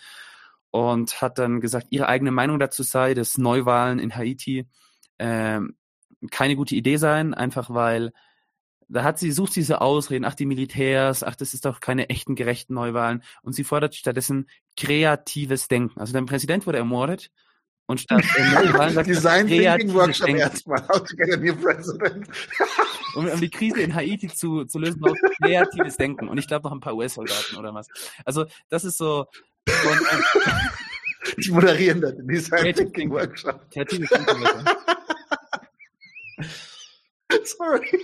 und 0.77 1.23
hat 1.23 1.39
dann 1.39 1.61
gesagt, 1.61 1.87
ihre 1.91 2.09
eigene 2.09 2.31
Meinung 2.31 2.59
dazu 2.59 2.83
sei, 2.83 3.15
dass 3.15 3.39
Neuwahlen 3.39 3.99
in 3.99 4.15
Haiti 4.15 4.69
ähm, 5.19 5.77
keine 6.31 6.55
gute 6.55 6.75
Idee 6.75 6.99
seien, 6.99 7.33
einfach 7.33 7.71
weil 7.71 8.13
da 8.89 9.03
hat 9.03 9.19
sie, 9.19 9.33
sucht 9.33 9.55
sie 9.55 9.61
diese 9.61 9.81
Ausreden, 9.81 10.25
ach, 10.25 10.35
die 10.35 10.47
Militärs, 10.47 11.25
ach, 11.25 11.35
das 11.35 11.55
ist 11.55 11.65
doch 11.65 11.81
keine 11.81 12.09
echten 12.09 12.37
gerechten 12.37 12.75
Neuwahlen. 12.75 13.23
Und 13.43 13.55
sie 13.55 13.65
fordert 13.65 13.97
stattdessen 13.97 14.49
kreatives 14.77 15.67
Denken. 15.67 15.99
Also 15.99 16.13
der 16.13 16.23
Präsident 16.23 16.67
wurde 16.67 16.79
ermordet 16.79 17.31
und 17.87 18.01
statt 18.01 18.23
Neuwahlen 18.39 18.95
sagt 18.95 19.09
Design 19.09 19.49
Thinking 19.49 19.95
Workshop 19.95 20.27
Denken. 20.27 20.43
erstmal. 20.43 20.87
How 20.89 21.03
to 21.03 21.17
get 21.17 21.33
a 21.33 21.37
new 21.37 21.57
president. 21.57 22.29
um, 23.17 23.27
um 23.27 23.41
die 23.41 23.51
Krise 23.51 23.81
in 23.81 23.95
Haiti 23.95 24.29
zu, 24.29 24.67
zu 24.67 24.79
lösen, 24.79 25.01
braucht 25.01 25.19
es 25.23 25.37
kreatives 25.39 25.97
Denken. 25.97 26.29
Und 26.29 26.39
ich 26.39 26.47
glaube 26.47 26.69
noch 26.69 26.73
ein 26.73 26.81
paar 26.81 26.95
US-Soldaten 26.95 27.57
oder 27.57 27.75
was. 27.75 27.89
Also 28.25 28.45
das 28.69 28.85
ist 28.85 28.99
so, 28.99 29.27
Die 31.39 31.51
moderieren 31.51 32.01
das. 32.01 32.15
Design 32.19 32.61
Creative 32.61 32.85
Thinking. 32.85 33.11
Workshop. 33.11 33.67
Sorry. 37.45 38.01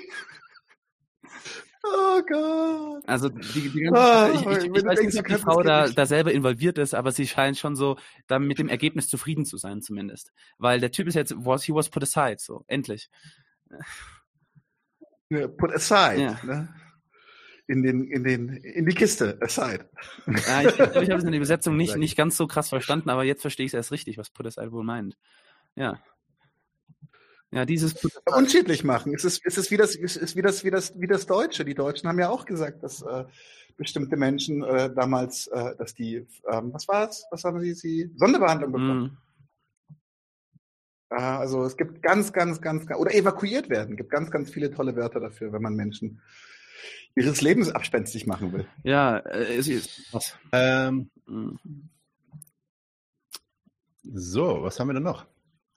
Oh 1.84 2.22
Gott. 2.28 3.02
Also 3.08 3.28
die, 3.28 3.68
die 3.70 3.80
ganze 3.80 4.00
Ah, 4.00 4.30
ich, 4.32 4.40
ich, 4.40 4.64
ich 4.64 4.84
weiß 4.84 4.98
denkst, 4.98 5.14
nicht, 5.14 5.18
ob 5.18 5.26
die 5.26 5.34
Frau 5.34 5.62
da, 5.62 5.88
da 5.88 6.06
selber 6.06 6.32
involviert 6.32 6.78
ist, 6.78 6.94
aber 6.94 7.10
sie 7.10 7.26
scheint 7.26 7.58
schon 7.58 7.74
so 7.74 7.96
da 8.28 8.38
mit 8.38 8.58
dem 8.58 8.68
Ergebnis 8.68 9.08
zufrieden 9.08 9.44
zu 9.44 9.56
sein 9.56 9.82
zumindest. 9.82 10.32
Weil 10.58 10.78
der 10.80 10.92
Typ 10.92 11.08
ist 11.08 11.14
jetzt, 11.14 11.34
was, 11.36 11.64
he 11.64 11.74
was 11.74 11.90
put 11.90 12.04
aside, 12.04 12.36
so, 12.38 12.64
endlich. 12.68 13.10
Ja, 15.30 15.48
Put 15.48 15.72
aside. 15.72 16.20
Ja. 16.22 16.38
Ne? 16.44 16.68
In 17.72 17.82
den, 17.82 18.04
in 18.04 18.22
den, 18.22 18.48
in 18.50 18.84
die 18.84 18.94
Kiste. 18.94 19.38
Aside. 19.40 19.88
Ja, 20.26 20.60
ich 20.60 20.78
ich 20.78 20.80
habe 20.80 21.14
es 21.14 21.24
in 21.24 21.30
der 21.30 21.38
Übersetzung 21.38 21.74
nicht, 21.74 21.96
nicht 21.96 22.18
ganz 22.18 22.36
so 22.36 22.46
krass 22.46 22.68
verstanden, 22.68 23.08
aber 23.08 23.24
jetzt 23.24 23.40
verstehe 23.40 23.64
ich 23.64 23.70
es 23.70 23.74
erst 23.74 23.92
richtig, 23.92 24.18
was 24.18 24.28
put 24.28 24.46
aside 24.46 24.72
wohl 24.72 24.84
meint. 24.84 25.16
Ja. 25.74 25.98
Ja, 27.50 27.64
dieses. 27.64 27.94
Unschädlich 28.26 28.84
machen. 28.84 29.14
Es 29.14 29.24
ist, 29.24 29.40
es 29.46 29.56
ist 29.56 29.70
wie 29.70 29.78
das, 29.78 29.96
es 29.96 30.18
ist 30.18 30.36
wie 30.36 30.42
das, 30.42 30.64
wie 30.64 30.70
das, 30.70 31.00
wie 31.00 31.06
das 31.06 31.24
Deutsche. 31.24 31.64
Die 31.64 31.74
Deutschen 31.74 32.10
haben 32.10 32.18
ja 32.18 32.28
auch 32.28 32.44
gesagt, 32.44 32.82
dass 32.82 33.00
äh, 33.00 33.24
bestimmte 33.78 34.18
Menschen 34.18 34.62
äh, 34.62 34.92
damals, 34.94 35.46
äh, 35.46 35.74
dass 35.76 35.94
die, 35.94 36.26
ähm, 36.50 36.74
was 36.74 36.86
war 36.88 37.08
es? 37.08 37.24
Was 37.30 37.44
haben 37.44 37.58
sie, 37.60 37.72
sie 37.72 38.10
Sonderbehandlung 38.16 38.72
bekommen? 38.72 39.18
Mm, 41.08 41.14
also 41.14 41.64
es 41.64 41.76
gibt 41.78 42.02
ganz, 42.02 42.34
ganz, 42.34 42.60
ganz, 42.60 42.86
ganz, 42.86 43.00
oder 43.00 43.14
evakuiert 43.14 43.70
werden. 43.70 43.92
Es 43.92 43.96
gibt 43.96 44.10
ganz, 44.10 44.30
ganz 44.30 44.50
viele 44.50 44.70
tolle 44.70 44.94
Wörter 44.94 45.20
dafür, 45.20 45.54
wenn 45.54 45.62
man 45.62 45.74
Menschen 45.74 46.20
ihres 47.14 47.40
Lebens 47.40 47.70
abspenstig 47.70 48.26
machen 48.26 48.52
will. 48.52 48.66
ja, 48.84 49.18
äh, 49.18 49.56
es 49.56 49.68
ist 49.68 50.12
was. 50.12 50.36
Ähm, 50.52 51.08
Mm. 51.26 51.56
so, 54.02 54.62
was 54.62 54.78
haben 54.78 54.88
wir 54.88 54.94
denn 54.94 55.02
noch? 55.02 55.26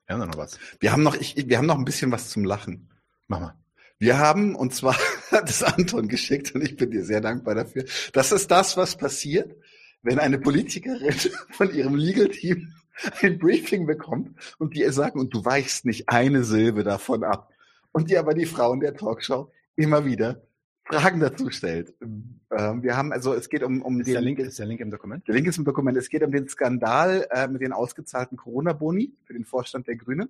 Wir 0.07 0.15
haben 0.17 0.27
noch 0.27 0.37
was. 0.37 0.59
Wir 0.79 0.91
haben 0.91 1.03
noch, 1.03 1.15
ich, 1.15 1.35
wir 1.47 1.57
haben 1.57 1.65
noch 1.65 1.77
ein 1.77 1.85
bisschen 1.85 2.11
was 2.11 2.29
zum 2.29 2.43
Lachen. 2.43 2.89
Mach 3.27 3.39
mal. 3.39 3.55
Wir 3.97 4.17
haben, 4.17 4.55
und 4.55 4.73
zwar 4.73 4.95
hat 5.31 5.49
es 5.49 5.63
Anton 5.63 6.07
geschickt, 6.07 6.53
und 6.53 6.61
ich 6.63 6.75
bin 6.75 6.91
dir 6.91 7.03
sehr 7.05 7.21
dankbar 7.21 7.55
dafür. 7.55 7.85
Das 8.13 8.31
ist 8.31 8.51
das, 8.51 8.77
was 8.77 8.97
passiert, 8.97 9.55
wenn 10.01 10.19
eine 10.19 10.37
Politikerin 10.39 11.15
von 11.51 11.73
ihrem 11.73 11.95
Legal-Team 11.95 12.73
ein 13.21 13.37
Briefing 13.39 13.85
bekommt 13.85 14.37
und 14.57 14.73
die 14.75 14.81
ihr 14.81 14.93
sagen, 14.93 15.19
und 15.19 15.33
du 15.33 15.43
weichst 15.43 15.85
nicht 15.85 16.09
eine 16.09 16.43
Silbe 16.43 16.83
davon 16.83 17.23
ab. 17.23 17.51
Und 17.91 18.09
die 18.09 18.17
aber 18.17 18.33
die 18.33 18.45
Frauen 18.45 18.79
der 18.81 18.95
Talkshow 18.95 19.51
immer 19.75 20.05
wieder 20.05 20.41
Fragen 20.85 21.19
dazu 21.19 21.49
stellt. 21.49 21.93
Ähm, 22.01 22.83
wir 22.83 22.95
haben, 22.95 23.11
also 23.11 23.33
es 23.33 23.49
geht 23.49 23.63
um, 23.63 23.81
um 23.81 24.01
Ist 24.01 24.07
der, 24.07 24.21
Link, 24.21 24.39
ist 24.39 24.59
der 24.59 24.67
Link 24.67 24.79
im 24.81 24.91
Dokument? 24.91 25.27
Der 25.27 25.33
Link 25.33 25.47
ist 25.47 25.57
im 25.57 25.65
Dokument. 25.65 25.97
Es 25.97 26.09
geht 26.09 26.23
um 26.23 26.31
den 26.31 26.47
Skandal 26.47 27.27
äh, 27.31 27.47
mit 27.47 27.61
den 27.61 27.73
ausgezahlten 27.73 28.37
Corona-Boni 28.37 29.13
für 29.23 29.33
den 29.33 29.45
Vorstand 29.45 29.87
der 29.87 29.95
Grünen 29.95 30.29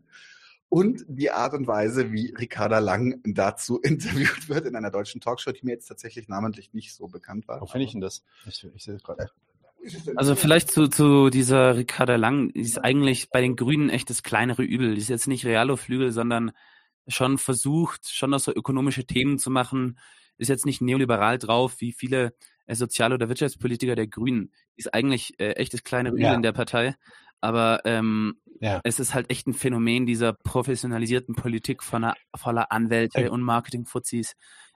und 0.70 1.06
die 1.08 1.32
Art 1.32 1.54
und 1.54 1.68
Weise, 1.68 2.12
wie 2.12 2.34
Ricarda 2.38 2.80
Lang 2.80 3.22
dazu 3.24 3.80
interviewt 3.84 4.50
wird 4.50 4.66
in 4.66 4.76
einer 4.76 4.92
deutschen 4.92 5.22
Talkshow, 5.22 5.52
die 5.52 5.66
mir 5.66 5.74
jetzt 5.74 5.88
tatsächlich 5.88 6.28
namentlich 6.28 6.74
nicht 6.74 6.94
so 6.94 7.08
bekannt 7.08 7.48
war. 7.48 7.62
Wo 7.62 7.66
finde 7.66 7.86
ich 7.86 7.92
denn 7.92 8.02
das? 8.02 8.24
Ich, 8.46 8.66
ich 8.74 8.84
sehe 8.84 8.96
es 8.96 9.04
gerade. 9.04 9.30
Also 10.16 10.36
vielleicht 10.36 10.72
zu, 10.72 10.88
zu 10.88 11.30
dieser 11.30 11.78
Ricarda 11.78 12.16
Lang, 12.16 12.52
die 12.54 12.62
ist 12.62 12.84
eigentlich 12.84 13.30
bei 13.30 13.40
den 13.40 13.56
Grünen 13.56 13.90
echt 13.92 14.10
das 14.10 14.24
kleinere 14.24 14.64
Übel. 14.64 14.96
Die 14.96 15.02
ist 15.02 15.10
jetzt 15.10 15.28
nicht 15.28 15.46
Realo-Flügel, 15.46 16.12
sondern 16.12 16.54
schon 17.08 17.38
versucht, 17.38 18.10
schon 18.10 18.32
noch 18.32 18.40
so 18.40 18.52
ökonomische 18.52 19.06
Themen 19.06 19.38
zu 19.38 19.52
machen, 19.52 20.00
ist 20.38 20.48
jetzt 20.50 20.66
nicht 20.66 20.82
neoliberal 20.82 21.38
drauf, 21.38 21.76
wie 21.80 21.92
viele 21.94 22.34
äh, 22.68 22.76
Sozial- 22.76 23.14
oder 23.14 23.30
Wirtschaftspolitiker 23.30 23.96
der 23.96 24.08
Grünen. 24.08 24.52
Die 24.76 24.80
ist 24.82 24.94
eigentlich 24.94 25.40
äh, 25.40 25.52
echt 25.54 25.74
das 25.74 25.84
kleine 25.84 26.10
Übel 26.10 26.22
Ja. 26.22 26.34
in 26.34 26.42
der 26.42 26.52
Partei. 26.54 26.96
Aber 27.42 27.82
ähm, 27.86 28.36
Ja. 28.60 28.82
es 28.84 29.00
ist 29.00 29.14
halt 29.14 29.30
echt 29.30 29.46
ein 29.48 29.54
Phänomen 29.54 30.06
dieser 30.08 30.34
professionalisierten 30.34 31.36
Politik 31.36 31.84
voller, 31.84 32.16
voller 32.36 32.72
Anwälte 32.72 33.22
Ja. 33.22 33.30
und 33.30 33.42
Marketing-Fuzis, 33.44 34.34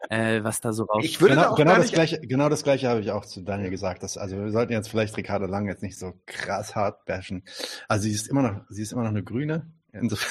äh, 0.09 0.43
was 0.43 0.61
da 0.61 0.71
so 0.71 0.83
raus. 0.83 1.03
Ich 1.03 1.19
würde 1.19 1.35
da 1.35 1.41
Genau, 1.41 1.53
auch 1.53 1.57
genau, 1.57 1.75
das 1.77 1.91
gleiche, 1.91 2.19
genau 2.21 2.47
das 2.49 2.63
gleiche 2.63 2.87
habe 2.89 2.99
ich 3.01 3.09
auch 3.11 3.25
zu 3.25 3.41
Daniel 3.41 3.71
gesagt. 3.71 4.03
Dass, 4.03 4.17
also 4.17 4.37
wir 4.37 4.51
sollten 4.51 4.73
jetzt 4.73 4.89
vielleicht 4.89 5.17
Ricardo 5.17 5.47
Lang 5.47 5.67
jetzt 5.67 5.81
nicht 5.81 5.97
so 5.97 6.13
krass 6.27 6.75
hart 6.75 7.05
bashen. 7.05 7.43
Also 7.87 8.03
sie 8.03 8.11
ist 8.11 8.27
immer 8.27 8.43
noch, 8.43 8.61
sie 8.69 8.83
ist 8.83 8.91
immer 8.91 9.03
noch 9.03 9.09
eine 9.09 9.23
Grüne. 9.23 9.71
Insofern, 9.91 10.29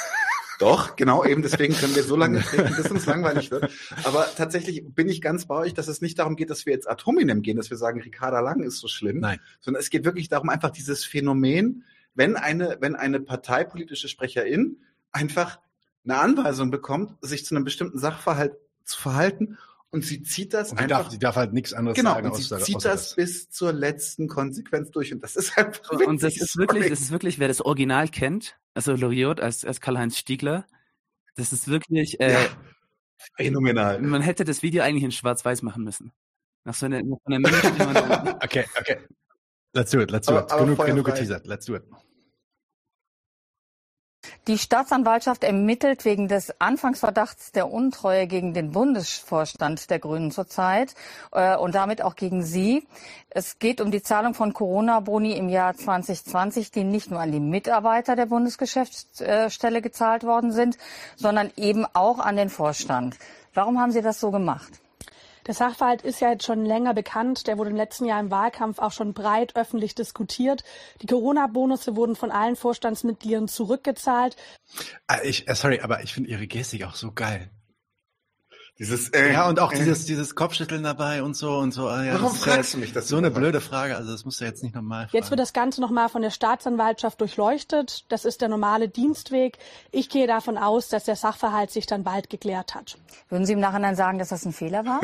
Doch, 0.59 0.97
genau, 0.97 1.25
eben 1.25 1.43
deswegen 1.43 1.75
können 1.75 1.95
wir 1.95 2.03
so 2.03 2.17
lange 2.17 2.43
sprechen, 2.43 2.75
bis 2.77 2.91
uns 2.91 3.07
langweilig 3.07 3.51
wird. 3.51 3.71
Aber 4.05 4.27
tatsächlich 4.37 4.85
bin 4.95 5.09
ich 5.09 5.21
ganz 5.21 5.47
bei 5.47 5.55
euch, 5.55 5.75
dass 5.75 5.87
es 5.89 6.01
nicht 6.01 6.19
darum 6.19 6.35
geht, 6.35 6.51
dass 6.51 6.67
wir 6.67 6.73
jetzt 6.73 6.89
ad 6.89 7.05
hominem 7.07 7.43
gehen, 7.43 7.57
dass 7.57 7.71
wir 7.71 7.77
sagen, 7.77 8.01
Ricarda 8.01 8.41
Lang 8.41 8.63
ist 8.63 8.79
so 8.79 8.89
schlimm, 8.89 9.21
Nein. 9.21 9.41
sondern 9.61 9.81
es 9.81 9.91
geht 9.91 10.05
wirklich 10.05 10.29
darum, 10.29 10.49
einfach 10.49 10.71
dieses 10.71 11.05
Phänomen, 11.05 11.85
wenn 12.15 12.37
eine, 12.37 12.79
wenn 12.81 12.97
eine 12.97 13.21
parteipolitische 13.21 14.09
Sprecherin 14.09 14.79
einfach 15.13 15.61
eine 16.05 16.19
Anweisung 16.19 16.71
bekommt, 16.71 17.17
sich 17.21 17.45
zu 17.45 17.55
einem 17.55 17.65
bestimmten 17.65 17.99
Sachverhalt 17.99 18.55
zu 18.85 19.01
verhalten 19.01 19.59
und 19.91 20.05
sie 20.05 20.23
zieht 20.23 20.53
das 20.55 20.71
und 20.73 20.79
einfach 20.79 20.99
darf, 21.05 21.09
die 21.09 21.19
darf 21.19 21.37
halt 21.37 21.53
nichts 21.53 21.73
anderes 21.73 21.97
Genau, 21.97 22.15
sagen. 22.15 22.29
und 22.31 22.37
sie 22.37 22.43
außer- 22.55 22.61
zieht 22.63 22.77
außer 22.77 22.89
das 22.91 23.15
bis 23.15 23.51
zur 23.51 23.73
letzten 23.73 24.29
Konsequenz 24.29 24.91
durch 24.91 25.13
und 25.13 25.23
das 25.23 25.37
ist 25.37 25.57
einfach 25.59 25.91
Und 25.91 26.07
und 26.07 26.23
das 26.23 26.35
witzig, 26.35 26.43
ist 26.43 26.57
wirklich, 26.57 26.89
das 26.89 27.01
ist 27.01 27.11
wirklich, 27.11 27.39
wer 27.39 27.49
das 27.49 27.61
Original 27.61 28.09
kennt, 28.09 28.59
also 28.75 28.95
Loriot 28.95 29.41
als, 29.41 29.65
als 29.65 29.81
Karl-Heinz 29.81 30.19
Stiegler, 30.19 30.67
das 31.37 31.53
ist 31.53 31.69
wirklich, 31.69 32.21
äh, 32.21 32.33
Ja, 32.33 32.47
phänomenal. 33.37 34.01
man 34.03 34.23
hätte 34.23 34.45
das 34.45 34.63
Video 34.63 34.83
eigentlich 34.83 35.05
in 35.05 35.13
Schwarz-Weiß 35.13 35.63
machen 35.63 35.85
müssen. 35.85 36.13
Nach 36.65 36.75
so 36.75 36.87
einer, 36.87 37.03
nach 37.03 37.17
so 37.25 37.33
einer 37.33 37.39
man, 37.41 38.35
Okay, 38.45 38.65
okay. 38.79 38.99
Let's 39.75 39.91
do 39.91 40.01
it, 40.01 40.11
let's 40.11 40.27
do 40.27 40.39
it. 40.39 40.51
aber 40.51 40.65
genug, 40.65 40.85
genug 40.87 41.07
geteasert. 41.07 41.47
Let's 41.47 41.67
do 41.67 41.77
it. 41.77 41.83
Die 44.49 44.57
Staatsanwaltschaft 44.57 45.45
ermittelt 45.45 46.07
wegen 46.07 46.27
des 46.27 46.59
Anfangsverdachts 46.59 47.53
der 47.53 47.71
Untreue 47.71 48.27
gegen 48.27 48.55
den 48.55 48.71
Bundesvorstand 48.71 49.91
der 49.91 49.99
Grünen 49.99 50.31
zurzeit 50.31 50.95
äh, 51.33 51.55
und 51.55 51.75
damit 51.75 52.01
auch 52.01 52.17
gegen 52.17 52.43
Sie. 52.43 52.89
Es 53.29 53.59
geht 53.59 53.79
um 53.79 53.91
die 53.91 54.03
Zahlung 54.03 54.33
von 54.33 54.55
Corona-Boni 54.55 55.33
im 55.33 55.51
Jahr 55.51 55.75
2020, 55.75 56.71
die 56.71 56.85
nicht 56.85 57.11
nur 57.11 57.21
an 57.21 57.31
die 57.31 57.41
Mitarbeiter 57.41 58.17
der 58.17 58.25
Bundesgeschäftsstelle 58.25 59.83
gezahlt 59.83 60.25
worden 60.25 60.51
sind, 60.51 60.79
sondern 61.17 61.51
eben 61.57 61.85
auch 61.93 62.19
an 62.19 62.37
den 62.37 62.49
Vorstand. 62.49 63.19
Warum 63.53 63.79
haben 63.79 63.93
Sie 63.93 64.01
das 64.01 64.19
so 64.19 64.31
gemacht? 64.31 64.73
Der 65.49 65.55
Sachverhalt 65.55 66.03
ist 66.03 66.21
ja 66.21 66.31
jetzt 66.31 66.45
schon 66.45 66.67
länger 66.67 66.93
bekannt. 66.93 67.47
Der 67.47 67.57
wurde 67.57 67.71
im 67.71 67.77
letzten 67.77 68.05
Jahr 68.05 68.21
im 68.21 68.31
Wahlkampf 68.31 68.79
auch 68.79 68.93
schon 68.93 69.15
breit 69.15 69.57
öffentlich 69.57 69.95
diskutiert. 69.95 70.63
Die 71.01 71.07
Corona-Bonusse 71.07 71.97
wurden 71.97 72.17
von 72.17 72.31
allen 72.31 72.55
Vorstandsmitgliedern 72.55 73.49
zurückgezahlt. 73.49 74.37
Ah, 75.07 75.17
Ich, 75.25 75.49
äh, 75.49 75.55
sorry, 75.55 75.81
aber 75.81 76.03
ich 76.03 76.13
finde 76.13 76.29
ihre 76.29 76.47
Gestik 76.47 76.85
auch 76.85 76.95
so 76.95 77.13
geil. 77.13 77.49
Dieses, 78.79 79.09
äh, 79.09 79.33
Ja, 79.33 79.49
und 79.49 79.59
auch 79.59 79.73
äh, 79.73 79.77
dieses, 79.77 80.05
dieses 80.05 80.37
Kopfschütteln 80.37 80.85
dabei 80.85 81.23
und 81.25 81.35
so 81.35 81.57
und 81.57 81.73
so. 81.73 81.89
Ah, 81.89 82.05
Ja, 82.05 82.13
Warum 82.15 82.27
das 82.27 82.35
ist 82.35 82.45
fragst 82.45 82.73
ja 82.75 82.77
du 82.77 82.81
mich 82.81 82.93
das 82.93 83.09
So 83.09 83.17
eine 83.17 83.27
überhaupt? 83.27 83.43
blöde 83.43 83.61
Frage, 83.61 83.97
also 83.97 84.13
das 84.13 84.25
musst 84.25 84.41
du 84.41 84.45
jetzt 84.45 84.63
nicht 84.63 84.75
nochmal 84.77 85.07
fragen. 85.07 85.17
Jetzt 85.17 85.31
wird 85.31 85.41
das 85.41 85.53
Ganze 85.53 85.81
nochmal 85.81 86.09
von 86.09 86.23
der 86.23 86.31
Staatsanwaltschaft 86.31 87.21
durchleuchtet. 87.21 88.05
Das 88.09 88.25
ist 88.25 88.41
der 88.41 88.49
normale 88.49 88.89
Dienstweg. 88.89 89.59
Ich 89.91 90.09
gehe 90.11 90.29
davon 90.29 90.57
aus, 90.57 90.89
dass 90.89 91.05
der 91.05 91.17
Sachverhalt 91.17 91.73
sich 91.73 91.87
dann 91.87 92.05
bald 92.05 92.31
geklärt 92.31 92.77
hat. 92.77 92.97
Würden 93.31 93.47
Sie 93.47 93.53
im 93.55 93.61
Nachhinein 93.61 93.97
sagen, 93.97 94.19
dass 94.21 94.29
das 94.29 94.45
ein 94.45 94.53
Fehler 94.53 94.87
war? 94.87 95.01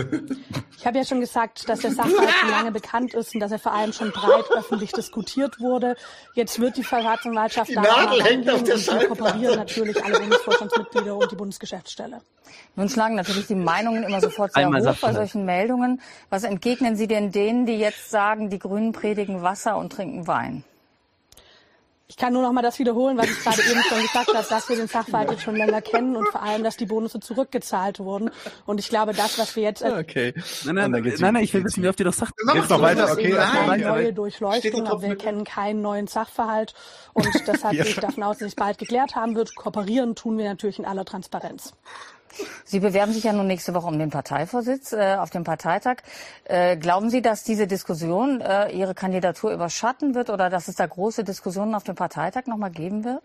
Ich 0.78 0.86
habe 0.86 0.98
ja 0.98 1.04
schon 1.04 1.20
gesagt, 1.20 1.68
dass 1.68 1.80
der 1.80 1.90
Sachverhalt 1.90 2.30
schon 2.30 2.50
lange 2.50 2.70
bekannt 2.70 3.14
ist 3.14 3.34
und 3.34 3.40
dass 3.40 3.50
er 3.50 3.58
vor 3.58 3.72
allem 3.72 3.92
schon 3.92 4.12
breit 4.12 4.44
öffentlich 4.52 4.92
diskutiert 4.92 5.58
wurde. 5.58 5.96
Jetzt 6.34 6.60
wird 6.60 6.76
die 6.76 6.84
Staatsanwaltschaft 6.84 7.70
Die 7.70 7.74
Nadel 7.74 8.22
hängt 8.22 8.48
auf 8.50 8.62
der 8.62 8.76
kooperieren 9.08 9.56
natürlich 9.56 10.02
alle 10.04 10.20
Bundesvorstandsmitglieder 10.20 11.16
und 11.16 11.32
die 11.32 11.36
Bundesgeschäftsstelle. 11.36 12.20
Nun 12.76 12.88
schlagen 12.88 13.14
natürlich 13.16 13.46
die 13.46 13.54
Meinungen 13.64 14.02
immer 14.04 14.20
sofort 14.20 14.52
sehr 14.52 14.64
Einmal 14.66 14.80
hoch 14.80 14.86
bei 14.86 14.92
Sachverhalt. 14.92 15.16
solchen 15.16 15.44
Meldungen. 15.44 16.00
Was 16.30 16.44
entgegnen 16.44 16.96
Sie 16.96 17.06
denn 17.06 17.32
denen, 17.32 17.66
die 17.66 17.78
jetzt 17.78 18.10
sagen, 18.10 18.50
die 18.50 18.58
Grünen 18.58 18.92
predigen 18.92 19.42
Wasser 19.42 19.76
und 19.76 19.92
trinken 19.92 20.26
Wein? 20.26 20.64
Ich 22.06 22.18
kann 22.18 22.34
nur 22.34 22.42
noch 22.42 22.52
mal 22.52 22.60
das 22.60 22.78
wiederholen, 22.78 23.16
was 23.16 23.26
ich 23.30 23.42
gerade 23.42 23.62
eben 23.62 23.80
schon 23.82 24.00
gesagt 24.02 24.28
habe, 24.34 24.46
dass 24.48 24.68
wir 24.68 24.76
den 24.76 24.88
Sachverhalt 24.88 25.30
jetzt 25.30 25.42
schon 25.42 25.56
länger 25.56 25.80
kennen 25.80 26.16
und 26.16 26.28
vor 26.28 26.42
allem, 26.42 26.62
dass 26.62 26.76
die 26.76 26.84
Bonusse 26.84 27.18
zurückgezahlt 27.18 27.98
wurden. 27.98 28.30
Und 28.66 28.78
ich 28.78 28.90
glaube, 28.90 29.14
das, 29.14 29.38
was 29.38 29.56
wir 29.56 29.62
jetzt 29.62 29.82
Okay. 29.82 30.34
Nein, 30.64 30.74
nein, 30.74 30.90
nein, 30.90 31.14
nein, 31.18 31.36
ich 31.42 31.54
will 31.54 31.64
wissen, 31.64 31.82
wie 31.82 31.88
oft 31.88 31.98
ihr 31.98 32.04
das 32.04 32.18
sagt. 32.18 32.34
Geht's 32.52 32.68
noch 32.68 32.82
weiter? 32.82 33.10
Okay, 33.10 33.32
erstmal 33.32 33.70
eine 33.70 33.86
neue 33.86 34.12
Durchleuchtung, 34.12 34.84
die 34.84 34.90
aber 34.90 35.02
wir 35.02 35.16
kennen 35.16 35.44
keinen 35.44 35.80
neuen 35.80 36.06
Sachverhalt 36.06 36.74
und 37.14 37.26
deshalb 37.46 37.72
Ja. 37.74 37.82
gehe 37.82 37.92
ich 37.92 37.98
davon 37.98 38.22
aus, 38.22 38.36
dass 38.38 38.48
sich 38.50 38.56
bald 38.56 38.76
geklärt 38.76 39.16
haben 39.16 39.34
wird. 39.34 39.54
Kooperieren 39.56 40.14
tun 40.14 40.36
wir 40.36 40.44
natürlich 40.44 40.78
in 40.78 40.84
aller 40.84 41.06
Transparenz. 41.06 41.72
Sie 42.64 42.80
bewerben 42.80 43.12
sich 43.12 43.24
ja 43.24 43.32
nun 43.32 43.46
nächste 43.46 43.74
Woche 43.74 43.86
um 43.86 43.98
den 43.98 44.10
Parteivorsitz 44.10 44.92
äh, 44.92 45.16
auf 45.18 45.30
dem 45.30 45.44
Parteitag. 45.44 45.96
Äh, 46.44 46.76
glauben 46.76 47.10
Sie, 47.10 47.22
dass 47.22 47.44
diese 47.44 47.66
Diskussion 47.66 48.40
äh, 48.40 48.70
Ihre 48.70 48.94
Kandidatur 48.94 49.52
überschatten 49.52 50.14
wird 50.14 50.30
oder 50.30 50.50
dass 50.50 50.68
es 50.68 50.76
da 50.76 50.86
große 50.86 51.24
Diskussionen 51.24 51.74
auf 51.74 51.84
dem 51.84 51.94
Parteitag 51.94 52.46
nochmal 52.46 52.70
geben 52.70 53.04
wird? 53.04 53.22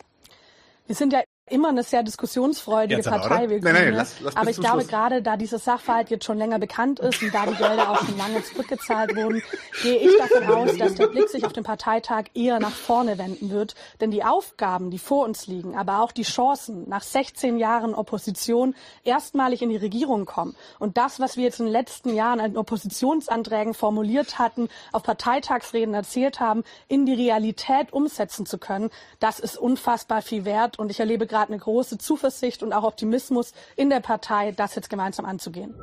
Wir 0.87 0.95
sind 0.95 1.13
ja 1.13 1.21
immer 1.51 1.69
eine 1.69 1.83
sehr 1.83 2.03
diskussionsfreudige 2.03 2.95
Jetzt 2.97 3.07
aber, 3.07 3.19
Partei, 3.27 3.49
wir 3.49 3.61
Nein, 3.61 3.73
nein, 3.73 3.93
lass- 3.93 4.19
lass 4.21 4.35
aber 4.35 4.49
ich 4.49 4.57
glaube, 4.57 4.79
Schluss. 4.81 4.87
gerade 4.87 5.21
da 5.21 5.37
dieser 5.37 5.59
Sachverhalt 5.59 6.09
jetzt 6.09 6.25
schon 6.25 6.37
länger 6.37 6.59
bekannt 6.59 6.99
ist 6.99 7.21
und 7.21 7.33
da 7.33 7.45
die 7.45 7.55
Gelder 7.55 7.89
auch 7.91 8.03
schon 8.05 8.17
lange 8.17 8.43
zurückgezahlt 8.43 9.15
wurden, 9.15 9.41
gehe 9.81 9.97
ich 9.97 10.17
davon 10.17 10.47
aus, 10.53 10.77
dass 10.77 10.95
der 10.95 11.07
Blick 11.07 11.29
sich 11.29 11.45
auf 11.45 11.53
den 11.53 11.63
Parteitag 11.63 12.25
eher 12.33 12.59
nach 12.59 12.71
vorne 12.71 13.17
wenden 13.17 13.49
wird. 13.49 13.75
Denn 14.01 14.11
die 14.11 14.23
Aufgaben, 14.23 14.91
die 14.91 14.99
vor 14.99 15.25
uns 15.25 15.47
liegen, 15.47 15.77
aber 15.77 16.01
auch 16.01 16.11
die 16.11 16.23
Chancen, 16.23 16.87
nach 16.89 17.03
16 17.03 17.57
Jahren 17.57 17.93
Opposition 17.93 18.75
erstmalig 19.03 19.61
in 19.61 19.69
die 19.69 19.77
Regierung 19.77 20.25
kommen 20.25 20.55
und 20.79 20.97
das, 20.97 21.19
was 21.19 21.37
wir 21.37 21.43
jetzt 21.45 21.59
in 21.59 21.65
den 21.65 21.71
letzten 21.73 22.13
Jahren 22.13 22.39
an 22.39 22.57
Oppositionsanträgen 22.57 23.73
formuliert 23.73 24.39
hatten, 24.39 24.67
auf 24.91 25.03
Parteitagsreden 25.03 25.93
erzählt 25.93 26.39
haben, 26.39 26.63
in 26.87 27.05
die 27.05 27.13
Realität 27.13 27.93
umsetzen 27.93 28.45
zu 28.45 28.57
können, 28.57 28.89
das 29.19 29.39
ist 29.39 29.57
unfassbar 29.57 30.21
viel 30.21 30.43
wert. 30.45 30.77
Und 30.79 30.91
ich 30.91 30.99
erlebe 30.99 31.27
gerade 31.27 31.38
eine 31.47 31.57
große 31.57 31.97
Zuversicht 31.97 32.61
und 32.63 32.73
auch 32.73 32.83
Optimismus 32.83 33.53
in 33.77 33.89
der 33.89 34.01
Partei, 34.01 34.51
das 34.51 34.75
jetzt 34.75 34.89
gemeinsam 34.89 35.25
anzugehen. 35.25 35.73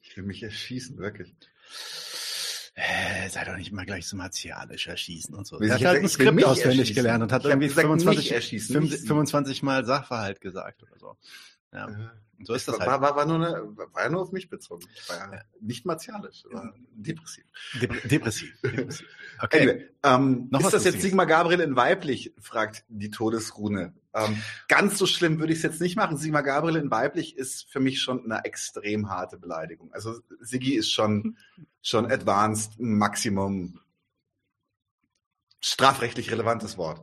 Ich 0.00 0.16
will 0.16 0.24
mich 0.24 0.42
erschießen, 0.42 0.98
wirklich. 0.98 1.34
Äh, 2.74 3.28
sei 3.28 3.44
doch 3.44 3.56
nicht 3.56 3.70
immer 3.70 3.84
gleich 3.84 4.06
so 4.06 4.16
martialisch 4.16 4.86
erschießen 4.86 5.34
und 5.34 5.46
so. 5.46 5.60
Ich 5.60 5.68
Er 5.68 5.74
hat 5.74 5.84
halt 5.84 6.02
ein 6.02 6.08
Skript 6.08 6.42
auswendig 6.44 6.78
erschießen. 6.80 6.94
gelernt 6.94 7.22
und 7.22 7.30
hat 7.32 7.42
Ich 7.42 7.48
irgendwie 7.48 7.68
gesagt, 7.68 7.82
25, 7.86 8.18
nicht 8.24 8.32
erschießen, 8.32 8.72
fünf- 8.74 8.90
nicht 8.90 9.00
sie. 9.02 9.06
25 9.06 9.62
Mal 9.62 9.84
Sachverhalt 9.84 10.40
gesagt 10.40 10.82
oder 10.82 10.98
so. 10.98 11.16
Ja. 11.72 11.88
So 12.44 12.54
ist 12.54 12.68
das 12.68 12.78
war, 12.78 12.86
halt. 12.86 13.00
war, 13.00 13.16
war, 13.16 13.26
nur 13.26 13.36
eine, 13.36 13.76
war 13.92 14.02
ja 14.02 14.08
nur 14.08 14.22
auf 14.22 14.32
mich 14.32 14.48
bezogen. 14.48 14.86
Ich 14.94 15.08
war 15.08 15.16
ja 15.32 15.42
nicht 15.60 15.86
martialisch, 15.86 16.44
war 16.50 16.74
depressiv. 16.92 17.44
Dep- 17.80 18.08
Depressiv. 18.08 18.60
Depressiv. 18.62 19.06
Okay. 19.40 19.60
Anyway, 19.60 19.88
ähm, 20.02 20.48
Noch 20.50 20.60
ist 20.60 20.72
das 20.72 20.84
jetzt. 20.84 21.00
Sigmar 21.00 21.26
Gabriel 21.26 21.60
in 21.60 21.76
weiblich, 21.76 22.32
fragt 22.38 22.84
die 22.88 23.10
Todesrune. 23.10 23.94
Ähm, 24.14 24.42
ganz 24.68 24.98
so 24.98 25.06
schlimm 25.06 25.38
würde 25.38 25.52
ich 25.52 25.60
es 25.60 25.62
jetzt 25.62 25.80
nicht 25.80 25.96
machen. 25.96 26.16
Sigmar 26.18 26.42
Gabriel 26.42 26.76
in 26.76 26.90
weiblich 26.90 27.36
ist 27.36 27.70
für 27.70 27.80
mich 27.80 28.00
schon 28.00 28.24
eine 28.24 28.44
extrem 28.44 29.08
harte 29.08 29.38
Beleidigung. 29.38 29.92
Also 29.92 30.20
Siggi 30.40 30.74
ist 30.74 30.92
schon, 30.92 31.38
schon 31.80 32.10
advanced, 32.10 32.78
Maximum, 32.78 33.80
strafrechtlich 35.60 36.30
relevantes 36.30 36.76
Wort. 36.76 37.00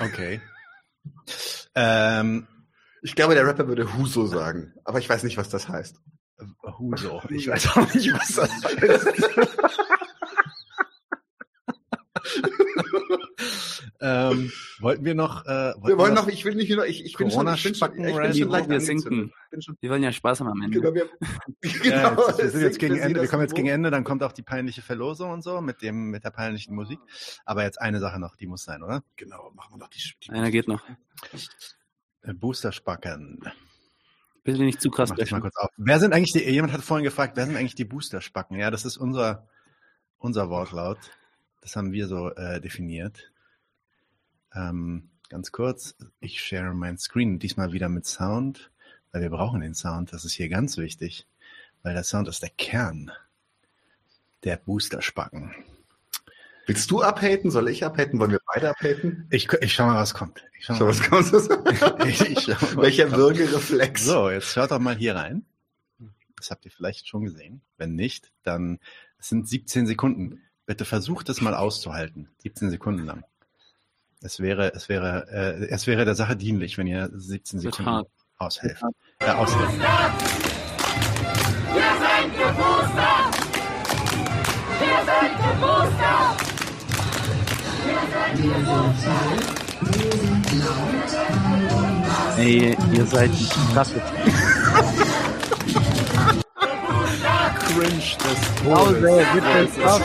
Okay. 0.00 0.40
Ähm, 1.74 2.48
Ich 3.06 3.14
glaube, 3.14 3.36
der 3.36 3.46
Rapper 3.46 3.68
würde 3.68 3.96
Huso 3.96 4.26
sagen, 4.26 4.74
aber 4.82 4.98
ich 4.98 5.08
weiß 5.08 5.22
nicht, 5.22 5.36
was 5.36 5.48
das 5.48 5.68
heißt. 5.68 6.00
Huso. 6.76 7.22
Ich 7.30 7.46
weiß 7.46 7.76
auch 7.76 7.94
nicht, 7.94 8.12
was 8.12 8.34
das 8.34 8.50
heißt. 8.64 9.06
ähm, 14.00 14.50
wollten 14.80 15.04
wir 15.04 15.14
noch, 15.14 15.46
äh, 15.46 15.74
wollten 15.74 15.86
Wir 15.86 15.98
wollen 15.98 16.14
noch, 16.14 16.26
ich 16.26 16.44
will 16.44 16.56
nicht 16.56 16.68
nur, 16.68 16.84
ich, 16.84 17.04
ich 17.04 17.16
bin 17.16 17.30
schon, 17.30 17.46
ich 17.46 17.62
bin 17.62 17.76
schon, 17.76 17.90
ich 17.92 17.96
bin 17.96 18.12
schon 18.12 18.18
leicht 18.18 18.38
wir 18.40 18.52
angezündet. 18.56 18.84
sinken. 18.84 19.32
Ich 19.44 19.50
bin 19.50 19.62
schon, 19.62 19.76
Wir 19.80 19.90
wollen 19.90 20.02
ja 20.02 20.10
Spaß 20.10 20.40
haben 20.40 20.48
am 20.48 20.62
Ende. 20.62 20.80
genau, 20.80 20.92
wir, 20.92 21.04
Ja, 21.84 22.10
genau, 22.10 22.26
jetzt, 22.26 22.42
wir 22.42 22.50
sind 22.50 22.62
jetzt 22.62 22.80
gegen 22.80 22.96
Ende, 22.96 23.20
wir 23.20 23.28
kommen 23.28 23.42
jetzt 23.42 23.54
gegen 23.54 23.68
Ende, 23.68 23.92
dann 23.92 24.02
kommt 24.02 24.24
auch 24.24 24.32
die 24.32 24.42
peinliche 24.42 24.82
Verlosung 24.82 25.30
und 25.30 25.44
so 25.44 25.60
mit 25.60 25.80
dem, 25.80 26.10
mit 26.10 26.24
der 26.24 26.30
peinlichen 26.30 26.74
Musik. 26.74 26.98
Aber 27.44 27.62
jetzt 27.62 27.80
eine 27.80 28.00
Sache 28.00 28.18
noch, 28.18 28.34
die 28.34 28.48
muss 28.48 28.64
sein, 28.64 28.82
oder? 28.82 29.04
Genau, 29.14 29.52
machen 29.54 29.74
wir 29.74 29.78
noch 29.78 29.90
die, 29.90 30.00
die 30.24 30.30
Einer 30.30 30.50
geht 30.50 30.66
noch. 30.66 30.82
Äh, 32.26 32.34
Booster-Spacken. 32.34 33.40
Bitte 34.44 34.62
nicht 34.62 34.80
zu 34.80 34.90
krass 34.90 35.10
Mach 35.10 35.30
mal 35.30 35.40
kurz 35.40 35.56
auf. 35.56 35.70
Wer 35.76 35.98
sind 35.98 36.12
eigentlich 36.12 36.32
die, 36.32 36.50
jemand 36.50 36.72
hat 36.72 36.82
vorhin 36.82 37.04
gefragt, 37.04 37.36
wer 37.36 37.46
sind 37.46 37.56
eigentlich 37.56 37.74
die 37.74 37.84
Booster-Spacken? 37.84 38.58
Ja, 38.58 38.70
das 38.70 38.84
ist 38.84 38.96
unser, 38.96 39.48
unser 40.18 40.50
Wortlaut. 40.50 40.98
Das 41.62 41.74
haben 41.74 41.92
wir 41.92 42.06
so 42.06 42.30
äh, 42.34 42.60
definiert. 42.60 43.32
Ähm, 44.54 45.10
ganz 45.28 45.50
kurz, 45.50 45.96
ich 46.20 46.40
share 46.40 46.74
mein 46.74 46.98
Screen, 46.98 47.38
diesmal 47.38 47.72
wieder 47.72 47.88
mit 47.88 48.06
Sound, 48.06 48.70
weil 49.10 49.22
wir 49.22 49.30
brauchen 49.30 49.60
den 49.60 49.74
Sound. 49.74 50.12
Das 50.12 50.24
ist 50.24 50.34
hier 50.34 50.48
ganz 50.48 50.76
wichtig, 50.76 51.26
weil 51.82 51.94
der 51.94 52.04
Sound 52.04 52.28
ist 52.28 52.42
der 52.42 52.50
Kern 52.50 53.10
der 54.44 54.56
Booster-Spacken. 54.58 55.54
Willst 56.66 56.90
du 56.90 57.00
abhaten? 57.02 57.50
Soll 57.52 57.68
ich 57.68 57.84
abhaten? 57.84 58.18
Wollen 58.18 58.32
wir 58.32 58.40
beide 58.52 58.70
abhaten? 58.70 59.26
Ich, 59.30 59.50
ich 59.60 59.72
schau 59.72 59.86
mal, 59.86 60.00
was 60.00 60.14
kommt. 60.14 60.44
Ich 60.58 60.64
schau 60.66 60.74
So, 60.74 60.84
mal, 60.84 60.90
was 60.90 61.02
kommt 61.02 61.32
das? 61.32 61.48
ich, 62.06 62.20
ich 62.22 62.40
schau 62.40 62.74
mal, 62.74 62.82
Welcher. 62.82 63.12
Würgereflex? 63.12 64.04
So, 64.04 64.30
jetzt 64.30 64.52
schaut 64.52 64.72
doch 64.72 64.80
mal 64.80 64.96
hier 64.96 65.14
rein. 65.14 65.46
Das 66.36 66.50
habt 66.50 66.64
ihr 66.64 66.72
vielleicht 66.72 67.06
schon 67.08 67.22
gesehen. 67.24 67.62
Wenn 67.78 67.94
nicht, 67.94 68.32
dann 68.42 68.80
es 69.18 69.28
sind 69.28 69.48
17 69.48 69.86
Sekunden. 69.86 70.42
Bitte 70.66 70.84
versucht 70.84 71.28
es 71.28 71.40
mal 71.40 71.54
auszuhalten. 71.54 72.28
17 72.42 72.70
Sekunden 72.70 73.06
lang. 73.06 73.22
Es 74.20 74.40
wäre, 74.40 74.74
es 74.74 74.88
wäre, 74.88 75.28
äh, 75.30 75.66
es 75.68 75.86
wäre 75.86 76.04
der 76.04 76.16
Sache 76.16 76.34
dienlich, 76.36 76.78
wenn 76.78 76.88
ihr 76.88 77.10
17 77.14 77.62
Wird 77.62 77.76
Sekunden 77.76 78.06
aushelft. 78.38 78.82
Äh, 79.20 79.30
aushelft. 79.30 79.72
Wir 79.72 79.82
sind 82.02 82.32
geboostert! 82.32 83.36
Wir 84.80 84.98
sind 85.04 85.36
geboostert! 85.38 85.95
Ey, 92.38 92.76
ihr 92.92 93.06
seid 93.06 93.30
krasse. 93.72 94.00
Cringe 97.60 98.16
des 98.18 98.64
Pause, 98.64 99.26
bitte, 99.34 99.68
stopp. 99.72 100.02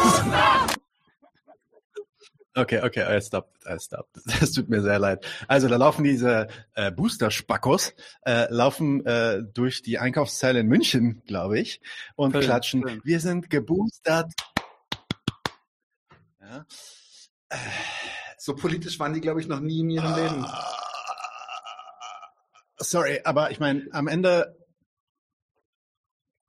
Okay, 2.54 2.82
okay, 2.84 3.18
I 3.18 3.22
stop, 3.22 3.50
I 3.66 3.78
stop. 3.80 4.08
Das 4.40 4.52
tut 4.52 4.68
mir 4.70 4.82
sehr 4.82 5.00
leid. 5.00 5.26
Also 5.48 5.68
da 5.70 5.78
laufen 5.78 6.04
diese 6.04 6.48
äh, 6.76 6.92
Booster-Spackos, 6.92 7.94
äh, 8.26 8.48
laufen 8.54 9.06
äh, 9.06 9.42
durch 9.54 9.82
die 9.82 10.00
Einkaufszeile 10.00 10.60
in 10.60 10.68
München, 10.68 11.22
glaube 11.26 11.60
ich, 11.60 11.82
und 12.16 12.34
Schön, 12.34 12.42
klatschen, 12.42 12.88
schön. 12.88 13.02
wir 13.04 13.20
sind 13.22 13.50
geboostert. 13.50 14.32
Ja. 16.42 16.66
So 18.44 18.56
politisch 18.56 18.98
waren 18.98 19.14
die, 19.14 19.22
glaube 19.22 19.40
ich, 19.40 19.48
noch 19.48 19.60
nie 19.60 19.82
in 19.82 19.92
ihrem 19.92 20.16
Leben. 20.16 20.48
Sorry, 22.80 23.22
aber 23.24 23.52
ich 23.52 23.60
meine, 23.60 23.88
am 23.92 24.08
Ende, 24.08 24.58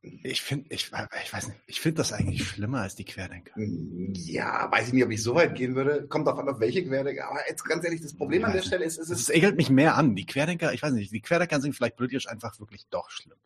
ich 0.01 0.41
finde, 0.41 0.75
ich, 0.75 0.91
ich 0.91 1.33
weiß 1.35 1.49
nicht, 1.49 1.61
ich 1.67 1.83
finde 1.83 1.99
das 1.99 2.15
eigentlich 2.15 2.49
schlimmer 2.49 2.81
als 2.81 2.95
die 2.95 3.05
Querdenker. 3.05 3.53
Ja, 3.59 4.73
weiß 4.73 4.87
ich 4.87 4.95
nicht, 4.95 5.05
ob 5.05 5.11
ich 5.11 5.23
so 5.23 5.35
weit 5.35 5.55
gehen 5.55 5.75
würde. 5.75 6.09
Kommt 6.09 6.27
auf 6.29 6.39
an, 6.39 6.49
auf 6.49 6.61
welche 6.61 6.83
Querdenker. 6.83 7.29
Aber 7.29 7.41
jetzt 7.47 7.63
ganz 7.63 7.85
ehrlich, 7.85 8.01
das 8.01 8.17
Problem 8.17 8.43
an 8.47 8.55
der 8.55 8.63
Stelle 8.63 8.87
ist, 8.87 8.97
es 8.97 9.11
Es 9.11 9.29
ekelt 9.29 9.59
mich 9.59 9.69
mehr 9.69 9.95
an. 9.95 10.17
Die 10.17 10.25
Querdenker, 10.25 10.73
ich 10.73 10.83
weiß 10.83 10.95
nicht, 10.95 11.13
die 11.13 11.21
Querdenker 11.21 11.61
sind 11.61 11.77
vielleicht 11.77 11.97
politisch 11.97 12.27
einfach 12.27 12.59
wirklich 12.59 12.87
doch 12.89 13.11
schlimm. 13.11 13.37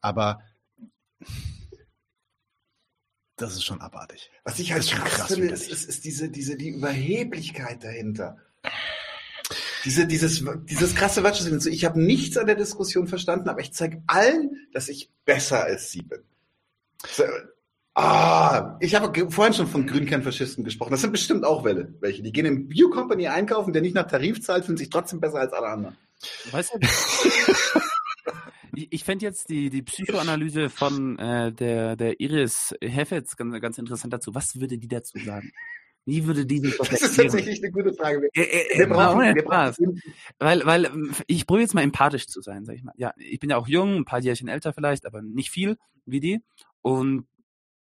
Aber 0.00 0.40
das 3.38 3.54
ist 3.54 3.64
schon 3.64 3.80
abartig. 3.80 4.30
was 4.44 4.58
ich 4.58 4.72
halt 4.72 4.82
Das 4.82 4.90
krass, 4.90 5.12
krass 5.12 5.34
finde, 5.34 5.52
ist, 5.52 5.70
ist, 5.70 5.88
ist 5.88 6.04
diese, 6.04 6.28
diese, 6.28 6.56
die 6.56 6.70
Überheblichkeit 6.70 7.82
dahinter. 7.82 8.36
Diese, 9.84 10.06
dieses, 10.06 10.44
dieses 10.64 10.94
krasse 10.94 11.22
Watschsinn. 11.22 11.60
So, 11.60 11.70
ich 11.70 11.84
habe 11.84 12.00
nichts 12.00 12.36
an 12.36 12.46
der 12.46 12.56
Diskussion 12.56 13.06
verstanden, 13.06 13.48
aber 13.48 13.60
ich 13.60 13.72
zeige 13.72 14.02
allen, 14.06 14.68
dass 14.72 14.88
ich 14.88 15.10
besser 15.24 15.64
als 15.64 15.90
sie 15.90 16.02
bin. 16.02 16.20
So, 17.06 17.22
ah, 17.94 18.76
ich 18.80 18.94
habe 18.96 19.30
vorhin 19.30 19.54
schon 19.54 19.68
von 19.68 19.86
Grünkernfaschisten 19.86 20.64
gesprochen. 20.64 20.90
Das 20.90 21.00
sind 21.00 21.12
bestimmt 21.12 21.44
auch 21.44 21.64
Welle, 21.64 21.94
welche. 22.00 22.22
Die 22.22 22.32
gehen 22.32 22.44
im 22.44 22.68
Bio-Company 22.68 23.28
einkaufen, 23.28 23.72
der 23.72 23.82
nicht 23.82 23.94
nach 23.94 24.08
Tarif 24.08 24.42
zahlt, 24.42 24.64
fühlen 24.64 24.76
sich 24.76 24.90
trotzdem 24.90 25.20
besser 25.20 25.38
als 25.38 25.52
alle 25.52 25.68
anderen. 25.68 25.96
Weißt 26.50 26.74
du? 26.74 26.80
Ich, 28.78 28.92
ich 28.92 29.04
fände 29.04 29.24
jetzt 29.24 29.48
die, 29.48 29.70
die 29.70 29.82
Psychoanalyse 29.82 30.70
von 30.70 31.18
äh, 31.18 31.52
der, 31.52 31.96
der 31.96 32.20
Iris 32.20 32.76
Heffetz 32.80 33.36
ganz, 33.36 33.60
ganz 33.60 33.76
interessant 33.76 34.12
dazu. 34.12 34.36
Was 34.36 34.60
würde 34.60 34.78
die 34.78 34.86
dazu 34.86 35.18
sagen? 35.18 35.50
Wie 36.04 36.24
würde 36.26 36.46
die 36.46 36.60
sich 36.60 36.78
das 36.78 36.88
Das 36.90 37.02
ist 37.02 37.16
tatsächlich 37.16 37.60
eine 37.60 37.72
gute 37.72 37.92
Frage. 37.92 38.20
Wir, 38.20 38.30
Äh, 38.34 38.74
äh, 38.74 38.78
wir 38.78 38.86
mal 38.86 38.94
brauchen, 38.94 39.18
ohne 39.18 39.34
wir 39.34 39.42
brauchen 39.42 40.02
Weil, 40.38 40.64
weil 40.64 40.84
ähm, 40.84 41.12
ich 41.26 41.44
probiere 41.46 41.64
jetzt 41.64 41.74
mal 41.74 41.82
empathisch 41.82 42.28
zu 42.28 42.40
sein, 42.40 42.64
sag 42.64 42.76
ich 42.76 42.84
mal. 42.84 42.94
Ja, 42.96 43.12
ich 43.16 43.40
bin 43.40 43.50
ja 43.50 43.56
auch 43.56 43.66
jung, 43.66 43.96
ein 43.96 44.04
paar 44.04 44.20
Jährchen 44.20 44.46
älter 44.46 44.72
vielleicht, 44.72 45.06
aber 45.06 45.22
nicht 45.22 45.50
viel 45.50 45.76
wie 46.06 46.20
die. 46.20 46.40
Und 46.80 47.26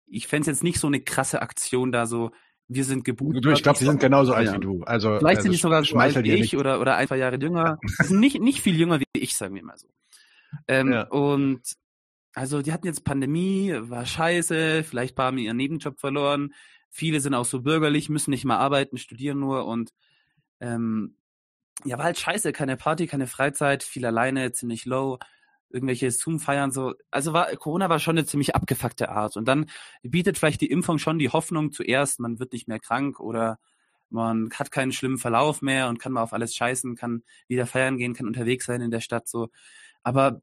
ich 0.07 0.27
fände 0.27 0.43
es 0.51 0.57
jetzt 0.57 0.65
nicht 0.65 0.81
so 0.81 0.87
eine 0.87 1.01
krasse 1.01 1.43
Aktion, 1.43 1.93
da 1.93 2.07
so 2.07 2.31
wir 2.69 2.85
sind 2.85 3.05
geboostert. 3.05 3.45
Du, 3.45 3.51
ich 3.51 3.63
glaube, 3.63 3.79
die 3.79 3.85
sind 3.85 4.01
genauso 4.01 4.33
alt 4.33 4.47
wie 4.47 4.51
feiern. 4.51 4.61
du. 4.61 4.83
Also 4.83 5.19
Vielleicht 5.19 5.37
also 5.39 5.43
sind 5.43 5.53
die 5.53 5.59
sogar 5.59 5.85
so 5.85 5.97
alt 5.97 6.17
wie 6.25 6.33
ich 6.33 6.41
nicht. 6.41 6.57
oder, 6.57 6.81
oder 6.81 6.97
ein 6.97 7.07
paar 7.07 7.19
Jahre 7.19 7.37
jünger. 7.37 7.79
Die 8.01 8.05
sind 8.07 8.19
nicht, 8.19 8.41
nicht 8.41 8.61
viel 8.61 8.77
jünger 8.77 8.99
wie 8.99 9.05
ich, 9.13 9.37
sagen 9.37 9.55
wir 9.55 9.63
mal 9.63 9.77
so. 9.77 9.89
Ähm, 10.69 10.93
Ja. 10.93 11.03
Und 11.03 11.63
also 12.35 12.63
die 12.63 12.73
hatten 12.73 12.87
jetzt 12.87 13.05
Pandemie, 13.05 13.75
war 13.79 14.05
scheiße, 14.07 14.85
vielleicht 14.85 15.17
paar 15.17 15.27
haben 15.27 15.39
ihren 15.39 15.57
Nebenjob 15.57 15.99
verloren. 15.99 16.53
Viele 16.91 17.21
sind 17.21 17.35
auch 17.35 17.45
so 17.47 17.63
bürgerlich, 17.63 18.09
müssen 18.09 18.31
nicht 18.31 18.45
mal 18.45 18.59
arbeiten, 18.59 18.99
studieren 18.99 19.39
nur 19.39 19.67
und 19.67 19.93
ähm, 20.61 21.17
ja, 21.85 21.99
war 21.99 22.07
halt 22.07 22.19
scheiße, 22.19 22.53
keine 22.53 22.77
Party, 22.77 23.07
keine 23.07 23.27
Freizeit, 23.27 23.83
viel 23.83 24.07
alleine, 24.07 24.53
ziemlich 24.53 24.87
low, 24.87 25.19
irgendwelche 25.71 26.11
Zoom-Feiern 26.11 26.73
so. 26.73 26.95
Also 27.11 27.33
war 27.33 27.55
Corona 27.57 27.89
war 27.89 27.99
schon 27.99 28.17
eine 28.19 28.27
ziemlich 28.27 28.55
abgefuckte 28.55 29.11
Art. 29.11 29.37
Und 29.37 29.47
dann 29.47 29.67
bietet 30.03 30.39
vielleicht 30.39 30.61
die 30.61 30.71
Impfung 30.71 30.99
schon 30.99 31.19
die 31.19 31.31
Hoffnung 31.31 31.73
zuerst, 31.73 32.21
man 32.21 32.39
wird 32.39 32.53
nicht 32.53 32.69
mehr 32.69 32.79
krank 32.81 33.21
oder 33.21 33.59
man 34.09 34.51
hat 34.55 34.71
keinen 34.71 34.93
schlimmen 34.93 35.19
Verlauf 35.19 35.63
mehr 35.63 35.89
und 35.89 35.99
kann 35.99 36.13
mal 36.13 36.23
auf 36.23 36.33
alles 36.33 36.55
scheißen, 36.55 36.97
kann 36.97 37.25
wieder 37.49 37.67
feiern 37.67 37.99
gehen, 37.99 38.15
kann 38.15 38.27
unterwegs 38.27 38.67
sein 38.67 38.81
in 38.81 38.91
der 38.91 39.01
Stadt 39.01 39.29
so. 39.29 39.49
Aber 40.07 40.41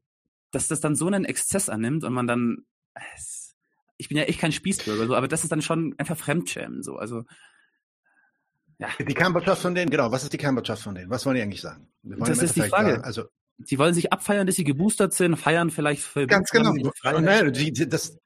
dass 0.50 0.68
das 0.68 0.80
dann 0.80 0.94
so 0.94 1.06
einen 1.06 1.24
Exzess 1.24 1.70
annimmt 1.70 2.04
und 2.04 2.12
man 2.12 2.26
dann, 2.26 2.66
ich 3.96 4.08
bin 4.08 4.18
ja 4.18 4.24
echt 4.24 4.38
kein 4.38 4.52
Spießbürger, 4.52 5.06
so, 5.06 5.14
aber 5.16 5.26
das 5.26 5.42
ist 5.42 5.50
dann 5.52 5.62
schon 5.62 5.94
einfach 5.96 6.18
Fremdschämen, 6.18 6.82
so. 6.82 6.96
Also 6.96 7.24
Die 8.98 9.14
Kernbotschaft 9.14 9.62
von 9.62 9.74
denen, 9.74 9.90
genau, 9.90 10.12
was 10.12 10.22
ist 10.22 10.34
die 10.34 10.36
Kernbotschaft 10.36 10.82
von 10.82 10.94
denen? 10.94 11.08
Was 11.08 11.24
wollen 11.24 11.36
die 11.36 11.42
eigentlich 11.42 11.62
sagen? 11.62 11.88
Das 12.02 12.42
ist 12.42 12.56
die 12.56 12.60
Frage. 12.60 12.90
Sagen, 12.90 13.04
also 13.04 13.24
die 13.56 13.78
wollen 13.78 13.94
sich 13.94 14.12
abfeiern, 14.12 14.46
dass 14.46 14.56
sie 14.56 14.64
geboostert 14.64 15.14
sind, 15.14 15.36
feiern 15.36 15.70
vielleicht 15.70 16.02
für 16.02 16.26
Ganz 16.26 16.50
genau. 16.50 16.72
Und, 16.72 17.24
ne, 17.24 17.50
die, 17.50 17.72
das, 17.88 18.18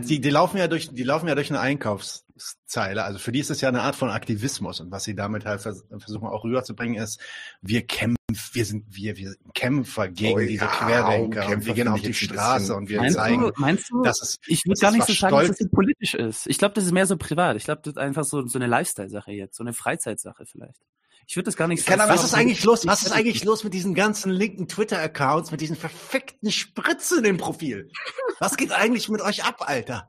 die, 0.00 0.20
die 0.20 0.30
laufen 0.30 0.58
ja 0.58 0.68
durch, 0.68 0.90
die 0.90 1.02
laufen 1.02 1.28
ja 1.28 1.34
durch 1.34 1.50
eine 1.50 1.60
Einkaufszeile. 1.60 3.04
Also 3.04 3.18
für 3.18 3.32
die 3.32 3.40
ist 3.40 3.50
es 3.50 3.60
ja 3.60 3.68
eine 3.68 3.82
Art 3.82 3.96
von 3.96 4.10
Aktivismus. 4.10 4.80
Und 4.80 4.90
was 4.90 5.04
sie 5.04 5.14
damit 5.14 5.44
halt 5.44 5.60
vers 5.60 5.84
versuchen 5.98 6.28
auch 6.28 6.44
rüberzubringen 6.44 7.02
ist, 7.02 7.20
wir 7.62 7.86
kämpfen, 7.86 8.16
wir 8.52 8.64
sind, 8.64 8.84
wir, 8.88 9.16
wir 9.16 9.30
sind 9.30 9.54
Kämpfer 9.54 10.08
gegen 10.08 10.38
Oh 10.38 10.40
diese 10.40 10.64
ja, 10.64 10.70
Querdenker. 10.70 11.48
Und 11.48 11.64
wir 11.64 11.74
gehen 11.74 11.88
auf 11.88 12.00
die 12.00 12.14
Straße 12.14 12.74
und 12.74 12.88
wir 12.88 13.00
Meinst 13.00 13.16
zeigen, 13.16 13.42
du, 13.42 13.52
meinst 13.56 13.90
du, 13.90 14.02
dass 14.02 14.20
es, 14.22 14.38
ich 14.46 14.64
würde 14.64 14.72
das 14.72 14.80
gar 14.80 14.90
ist 14.90 14.96
nicht 14.96 15.06
so 15.06 15.12
sagen, 15.14 15.36
dass 15.36 15.44
Stolz- 15.46 15.50
es 15.50 15.58
so 15.58 15.68
politisch 15.68 16.14
ist. 16.14 16.46
Ich 16.46 16.58
glaube, 16.58 16.74
das 16.74 16.84
ist 16.84 16.92
mehr 16.92 17.06
so 17.06 17.16
privat. 17.16 17.56
Ich 17.56 17.64
glaube, 17.64 17.82
das 17.82 17.92
ist 17.92 17.98
einfach 17.98 18.24
so, 18.24 18.46
so 18.46 18.58
eine 18.58 18.66
Lifestyle-Sache 18.66 19.32
jetzt, 19.32 19.56
so 19.56 19.64
eine 19.64 19.72
Freizeitsache 19.72 20.44
vielleicht. 20.46 20.80
Ich 21.28 21.34
würde 21.36 21.46
das 21.46 21.56
gar 21.56 21.66
nicht 21.66 21.90
Ahnung, 21.90 22.08
was 22.08 22.24
ist 22.24 22.34
eigentlich 22.34 22.62
los? 22.62 22.86
Was 22.86 23.02
ist 23.02 23.10
eigentlich 23.12 23.44
los 23.44 23.64
mit 23.64 23.74
diesen 23.74 23.94
ganzen 23.94 24.30
linken 24.30 24.68
Twitter-Accounts, 24.68 25.50
mit 25.50 25.60
diesen 25.60 25.74
verfickten 25.76 26.52
Spritzen 26.52 27.24
im 27.24 27.36
Profil? 27.36 27.90
Was 28.38 28.56
geht 28.56 28.70
eigentlich 28.72 29.08
mit 29.08 29.20
euch 29.20 29.44
ab, 29.44 29.56
Alter? 29.68 30.08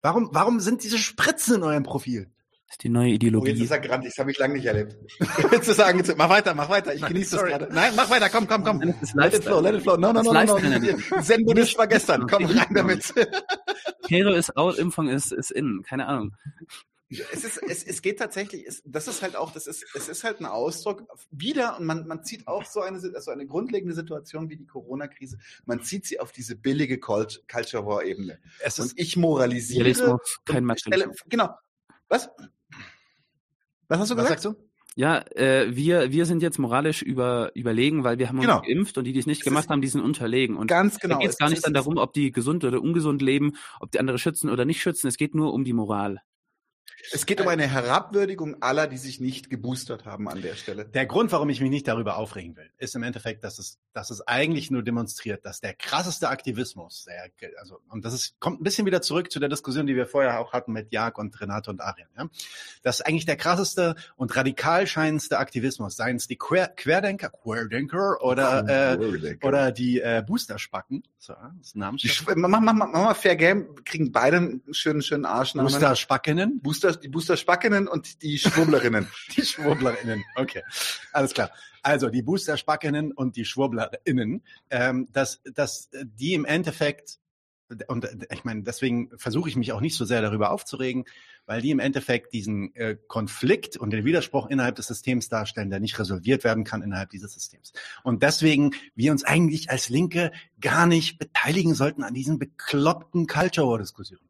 Warum, 0.00 0.30
warum 0.32 0.60
sind 0.60 0.82
diese 0.82 0.96
Spritzen 0.98 1.56
in 1.56 1.62
eurem 1.62 1.82
Profil? 1.82 2.30
Das 2.68 2.74
ist 2.74 2.84
die 2.84 2.88
neue 2.90 3.10
Oh, 3.10 3.14
Ideologie. 3.14 3.50
jetzt 3.52 3.60
ist 3.62 3.70
er 3.70 3.80
grantig, 3.80 4.10
das 4.10 4.18
habe 4.18 4.30
ich 4.30 4.38
lange 4.38 4.54
nicht 4.54 4.66
erlebt. 4.66 4.94
Jetzt 5.52 5.68
ist 5.68 5.78
er 5.78 5.86
angezogen. 5.86 6.18
Mach 6.18 6.28
weiter, 6.28 6.54
mach 6.54 6.68
weiter. 6.68 6.94
Ich 6.94 7.00
genieße 7.02 7.30
das 7.30 7.40
sorry. 7.40 7.50
gerade. 7.52 7.68
Nein, 7.72 7.94
mach 7.96 8.10
weiter, 8.10 8.28
komm, 8.28 8.46
komm, 8.46 8.62
komm. 8.62 8.78
Nein, 8.78 8.94
das 9.00 9.14
Let 9.14 9.32
it 9.34 9.44
flow, 9.44 9.60
let 9.60 9.74
it 9.74 9.82
flow. 9.82 9.96
No, 9.96 10.12
no, 10.12 10.22
Das 10.22 10.24
no, 10.26 10.32
no, 10.34 10.38
Lifestyle. 10.38 10.96
no. 11.16 11.20
Zen-Buddhist 11.22 11.78
war 11.78 11.86
gestern. 11.86 12.26
Komm, 12.26 12.44
rein 12.44 12.66
damit. 12.74 13.14
Kero 14.06 14.32
ist 14.34 14.54
out, 14.58 14.76
Impfung 14.78 15.08
ist, 15.08 15.32
ist 15.32 15.50
in. 15.50 15.82
Keine 15.82 16.06
Ahnung. 16.08 16.34
Es 17.10 17.42
ist, 17.42 17.56
es, 17.66 17.84
es 17.84 18.02
geht 18.02 18.18
tatsächlich, 18.18 18.66
es, 18.66 18.82
das 18.84 19.08
ist 19.08 19.22
halt 19.22 19.34
auch, 19.34 19.50
das 19.50 19.66
ist, 19.66 19.84
es 19.94 20.08
ist 20.08 20.24
halt 20.24 20.40
ein 20.40 20.46
Ausdruck 20.46 21.04
wieder 21.30 21.78
und 21.78 21.86
man, 21.86 22.06
man 22.06 22.22
zieht 22.22 22.46
auch 22.46 22.66
so 22.66 22.80
eine, 22.82 22.98
also 23.14 23.30
eine 23.30 23.46
grundlegende 23.46 23.94
Situation 23.94 24.50
wie 24.50 24.56
die 24.56 24.66
Corona-Krise, 24.66 25.38
man 25.64 25.82
zieht 25.82 26.04
sie 26.04 26.20
auf 26.20 26.32
diese 26.32 26.54
billige 26.54 26.98
Cult 27.00 27.44
Culture 27.50 27.86
War 27.86 28.04
Ebene. 28.04 28.38
Es 28.60 28.78
Und 28.78 28.92
ich 28.96 29.16
moralisiere. 29.16 29.84
Realismus, 29.86 30.38
kein 30.44 30.64
Materialismus. 30.64 31.24
genau. 31.30 31.50
Was? 32.08 32.28
Was 33.88 33.98
hast 34.00 34.10
du 34.10 34.16
Was 34.16 34.24
gesagt? 34.24 34.42
sagst 34.42 34.44
du? 34.44 34.68
Ja, 34.96 35.18
äh, 35.36 35.74
wir, 35.76 36.10
wir 36.10 36.26
sind 36.26 36.42
jetzt 36.42 36.58
moralisch 36.58 37.02
über, 37.02 37.52
überlegen, 37.54 38.02
weil 38.02 38.18
wir 38.18 38.28
haben 38.28 38.38
uns 38.38 38.46
Genau. 38.48 38.60
geimpft 38.62 38.98
und 38.98 39.04
die, 39.04 39.12
die 39.12 39.20
es 39.20 39.26
nicht 39.26 39.38
Es 39.38 39.44
gemacht 39.44 39.68
haben, 39.68 39.80
die 39.80 39.86
sind 39.86 40.00
unterlegen. 40.00 40.56
Und 40.56 40.66
Ganz 40.66 40.98
genau. 40.98 41.14
da 41.14 41.20
geht 41.20 41.30
es 41.30 41.38
gar 41.38 41.48
nicht 41.50 41.64
dann 41.64 41.72
darum, 41.72 41.98
ob 41.98 42.12
die 42.12 42.32
gesund 42.32 42.64
oder 42.64 42.82
ungesund 42.82 43.22
leben, 43.22 43.52
ob 43.78 43.92
die 43.92 44.00
andere 44.00 44.18
schützen 44.18 44.50
oder 44.50 44.64
nicht 44.64 44.82
schützen. 44.82 45.06
Es 45.06 45.16
geht 45.16 45.36
nur 45.36 45.52
um 45.54 45.62
die 45.64 45.72
Moral. 45.72 46.20
Es 47.10 47.26
geht 47.26 47.40
um 47.40 47.48
eine 47.48 47.66
Herabwürdigung 47.66 48.60
aller, 48.60 48.86
die 48.86 48.98
sich 48.98 49.20
nicht 49.20 49.48
geboostert 49.50 50.04
haben 50.04 50.28
an 50.28 50.42
der 50.42 50.54
Stelle. 50.54 50.84
Der 50.84 51.06
Grund, 51.06 51.32
warum 51.32 51.48
ich 51.48 51.60
mich 51.60 51.70
nicht 51.70 51.88
darüber 51.88 52.16
aufregen 52.16 52.56
will, 52.56 52.68
ist 52.76 52.94
im 52.96 53.02
Endeffekt, 53.02 53.44
dass 53.44 53.58
es, 53.58 53.78
dass 53.92 54.10
es 54.10 54.26
eigentlich 54.26 54.70
nur 54.70 54.82
demonstriert, 54.82 55.44
dass 55.46 55.60
der 55.60 55.74
krasseste 55.74 56.28
Aktivismus, 56.28 57.06
der, 57.06 57.30
also, 57.60 57.80
und 57.88 58.04
das 58.04 58.12
ist, 58.14 58.38
kommt 58.40 58.60
ein 58.60 58.64
bisschen 58.64 58.84
wieder 58.84 59.00
zurück 59.00 59.30
zu 59.32 59.40
der 59.40 59.48
Diskussion, 59.48 59.86
die 59.86 59.96
wir 59.96 60.06
vorher 60.06 60.38
auch 60.40 60.52
hatten 60.52 60.72
mit 60.72 60.92
Jag 60.92 61.16
und 61.18 61.40
Renate 61.40 61.70
und 61.70 61.80
Arjen, 61.80 62.08
ja. 62.16 62.28
Das 62.82 63.00
ist 63.00 63.06
eigentlich 63.06 63.26
der 63.26 63.36
krasseste 63.36 63.94
und 64.16 64.34
radikal 64.36 64.86
scheinendste 64.86 65.38
Aktivismus, 65.38 65.96
seien 65.96 66.16
es 66.16 66.26
die 66.26 66.36
Quer, 66.36 66.68
Querdenker, 66.68 67.30
Querdenker 67.30 68.22
oder, 68.22 68.98
äh, 68.98 69.36
oder 69.42 69.72
die 69.72 70.00
äh, 70.00 70.22
Boosterspacken. 70.26 71.02
So, 71.18 71.34
das 71.58 71.74
Sch- 71.74 72.36
mach, 72.36 72.48
mach, 72.48 72.60
mach, 72.60 72.74
mach 72.74 72.92
mal 72.92 73.14
Fair 73.14 73.36
Game, 73.36 73.74
kriegen 73.84 74.12
beide 74.12 74.36
einen 74.36 74.62
schönen, 74.72 75.02
schönen 75.02 75.24
Arschnamen. 75.24 75.70
Boosterspackenen. 75.70 76.60
Booster, 76.60 76.77
die 76.80 77.08
Booster-Spackinnen 77.08 77.88
und 77.88 78.22
die 78.22 78.38
Schwurblerinnen. 78.38 79.08
Die 79.36 79.42
SchwurblerInnen, 79.42 80.24
okay. 80.36 80.62
Alles 81.12 81.34
klar. 81.34 81.50
Also 81.82 82.08
die 82.08 82.22
Booster-Spackinnen 82.22 83.12
und 83.12 83.36
die 83.36 83.44
SchwurblerInnen, 83.44 84.42
ähm, 84.70 85.08
dass, 85.12 85.40
dass 85.54 85.90
die 85.92 86.34
im 86.34 86.44
Endeffekt, 86.44 87.18
und 87.86 88.08
ich 88.32 88.44
meine, 88.44 88.62
deswegen 88.62 89.10
versuche 89.16 89.48
ich 89.48 89.56
mich 89.56 89.72
auch 89.72 89.80
nicht 89.80 89.96
so 89.96 90.04
sehr 90.04 90.22
darüber 90.22 90.50
aufzuregen, 90.50 91.04
weil 91.46 91.62
die 91.62 91.70
im 91.70 91.80
Endeffekt 91.80 92.34
diesen 92.34 92.74
äh, 92.74 92.96
Konflikt 93.06 93.76
und 93.76 93.90
den 93.90 94.04
Widerspruch 94.04 94.48
innerhalb 94.48 94.76
des 94.76 94.86
Systems 94.86 95.28
darstellen, 95.28 95.70
der 95.70 95.80
nicht 95.80 95.98
resolviert 95.98 96.44
werden 96.44 96.64
kann 96.64 96.82
innerhalb 96.82 97.10
dieses 97.10 97.32
Systems. 97.32 97.72
Und 98.02 98.22
deswegen 98.22 98.72
wir 98.94 99.12
uns 99.12 99.24
eigentlich 99.24 99.70
als 99.70 99.88
Linke 99.88 100.30
gar 100.60 100.86
nicht 100.86 101.18
beteiligen 101.18 101.74
sollten 101.74 102.02
an 102.02 102.14
diesen 102.14 102.38
bekloppten 102.38 103.26
Culture 103.26 103.66
War-Diskussionen. 103.66 104.27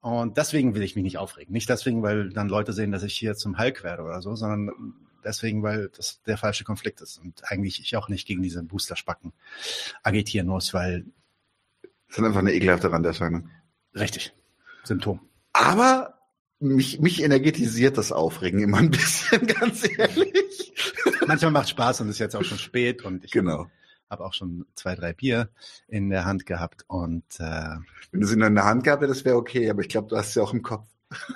Und 0.00 0.36
deswegen 0.36 0.74
will 0.74 0.82
ich 0.82 0.94
mich 0.94 1.02
nicht 1.02 1.18
aufregen. 1.18 1.52
Nicht 1.52 1.68
deswegen, 1.68 2.02
weil 2.02 2.30
dann 2.30 2.48
Leute 2.48 2.72
sehen, 2.72 2.92
dass 2.92 3.02
ich 3.02 3.14
hier 3.14 3.34
zum 3.34 3.58
Hulk 3.58 3.82
werde 3.82 4.02
oder 4.04 4.22
so, 4.22 4.36
sondern 4.36 4.94
deswegen, 5.24 5.62
weil 5.62 5.90
das 5.96 6.22
der 6.22 6.38
falsche 6.38 6.64
Konflikt 6.64 7.00
ist 7.00 7.18
und 7.18 7.42
eigentlich 7.50 7.80
ich 7.80 7.96
auch 7.96 8.08
nicht 8.08 8.26
gegen 8.26 8.42
diese 8.42 8.62
Boosterspacken 8.62 9.32
agitieren 10.02 10.46
muss, 10.46 10.72
weil 10.72 11.04
Das 12.08 12.18
ist 12.18 12.24
einfach 12.24 12.40
eine 12.40 12.52
ekelhafte 12.52 12.90
Randerscheinung. 12.92 13.50
richtig 13.94 14.32
Symptom. 14.84 15.20
Aber 15.52 16.18
mich, 16.60 17.00
mich 17.00 17.22
energetisiert 17.22 17.98
das 17.98 18.12
Aufregen 18.12 18.60
immer 18.60 18.78
ein 18.78 18.90
bisschen, 18.90 19.46
ganz 19.60 19.88
ehrlich. 19.98 20.72
Manchmal 21.26 21.50
macht 21.50 21.68
Spaß 21.68 22.00
und 22.00 22.08
es 22.08 22.16
ist 22.16 22.20
jetzt 22.20 22.36
auch 22.36 22.44
schon 22.44 22.58
spät 22.58 23.04
und 23.04 23.24
ich 23.24 23.30
Genau. 23.30 23.66
Habe 24.10 24.24
auch 24.24 24.34
schon 24.34 24.66
zwei, 24.74 24.94
drei 24.94 25.12
Bier 25.12 25.48
in 25.88 26.10
der 26.10 26.24
Hand 26.24 26.46
gehabt 26.46 26.84
und 26.88 27.24
äh, 27.38 27.76
Wenn 28.10 28.20
du 28.20 28.26
sie 28.26 28.36
nur 28.36 28.48
in 28.48 28.54
der 28.54 28.64
Hand 28.64 28.84
gehabt 28.84 29.02
hättest, 29.02 29.24
wäre 29.24 29.36
okay, 29.36 29.68
aber 29.70 29.80
ich 29.82 29.88
glaube, 29.88 30.08
du 30.08 30.16
hast 30.16 30.32
sie 30.34 30.42
auch 30.42 30.52
im 30.52 30.62
Kopf. 30.62 30.86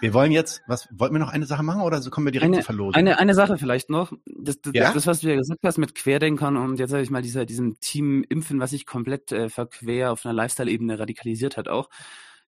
wir 0.01 0.13
wollen 0.13 0.33
jetzt, 0.33 0.63
was 0.67 0.87
wollten 0.91 1.15
wir 1.15 1.19
noch 1.19 1.33
eine 1.33 1.47
Sache 1.47 1.63
machen 1.63 1.81
oder 1.81 2.03
so 2.03 2.11
kommen 2.11 2.27
wir 2.27 2.33
direkt 2.33 2.49
Eine, 2.49 2.57
zur 2.57 2.65
Verlosung? 2.65 2.95
eine, 2.95 3.19
eine 3.19 3.35
Sache 3.35 3.57
vielleicht 3.57 3.89
noch. 3.89 4.13
Das, 4.27 4.61
das, 4.61 4.73
Ja? 4.75 4.93
das, 4.93 5.07
was 5.07 5.21
du 5.21 5.29
ja 5.31 5.37
gesagt 5.37 5.61
hast 5.65 5.79
mit 5.79 5.95
Querdenkern 5.95 6.57
und 6.59 6.79
jetzt 6.79 6.91
sage 6.91 7.03
ich 7.03 7.11
mal 7.11 7.23
dieser, 7.23 7.47
diesem 7.47 7.81
Team 7.81 8.23
Impfen, 8.29 8.61
was 8.61 8.71
sich 8.71 8.85
komplett 8.85 9.33
äh, 9.33 9.49
verquer 9.49 10.13
auf 10.13 10.27
einer 10.27 10.35
Lifestyle-Ebene 10.35 10.99
radikalisiert 10.99 11.57
hat 11.57 11.69
auch. 11.69 11.89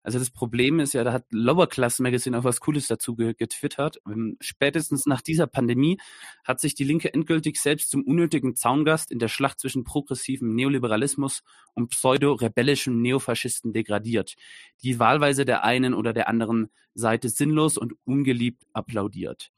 Also 0.05 0.19
das 0.19 0.31
Problem 0.31 0.81
ist 0.81 0.93
ja, 0.93 1.03
da 1.03 1.15
hat 1.15 1.25
Lower 1.31 1.67
Class 1.67 1.99
Magazine 1.99 2.39
auch 2.39 2.45
was 2.45 2.61
Cooles 2.61 2.87
dazu 2.87 3.17
ge 3.17 3.33
getwittert. 3.33 3.97
Ähm, 4.07 4.37
Spätestens 4.39 5.07
nach 5.07 5.23
dieser 5.23 5.47
Pandemie 5.47 5.99
hat 6.45 6.61
sich 6.61 6.75
die 6.75 6.85
Linke 6.85 7.13
endgültig 7.15 7.57
selbst 7.57 7.91
zum 7.91 8.03
unnötigen 8.05 8.55
Zaungast 8.55 9.11
in 9.11 9.19
der 9.19 9.29
Schlacht 9.29 9.61
zwischen 9.61 9.83
progressivem 9.83 10.55
Neoliberalismus 10.55 11.43
und 11.73 11.89
pseudo-rebellischem 11.89 13.01
Neofaschisten 13.01 13.73
degradiert, 13.73 14.35
die 14.83 14.99
wahlweise 14.99 15.47
der 15.47 15.65
einen 15.65 15.95
oder 15.95 16.13
der 16.13 16.29
anderen 16.29 16.69
Seite 16.95 17.31
sinnlos 17.31 17.79
und 17.79 17.95
ungeliebt 18.05 18.67
applaudiert. 18.75 19.53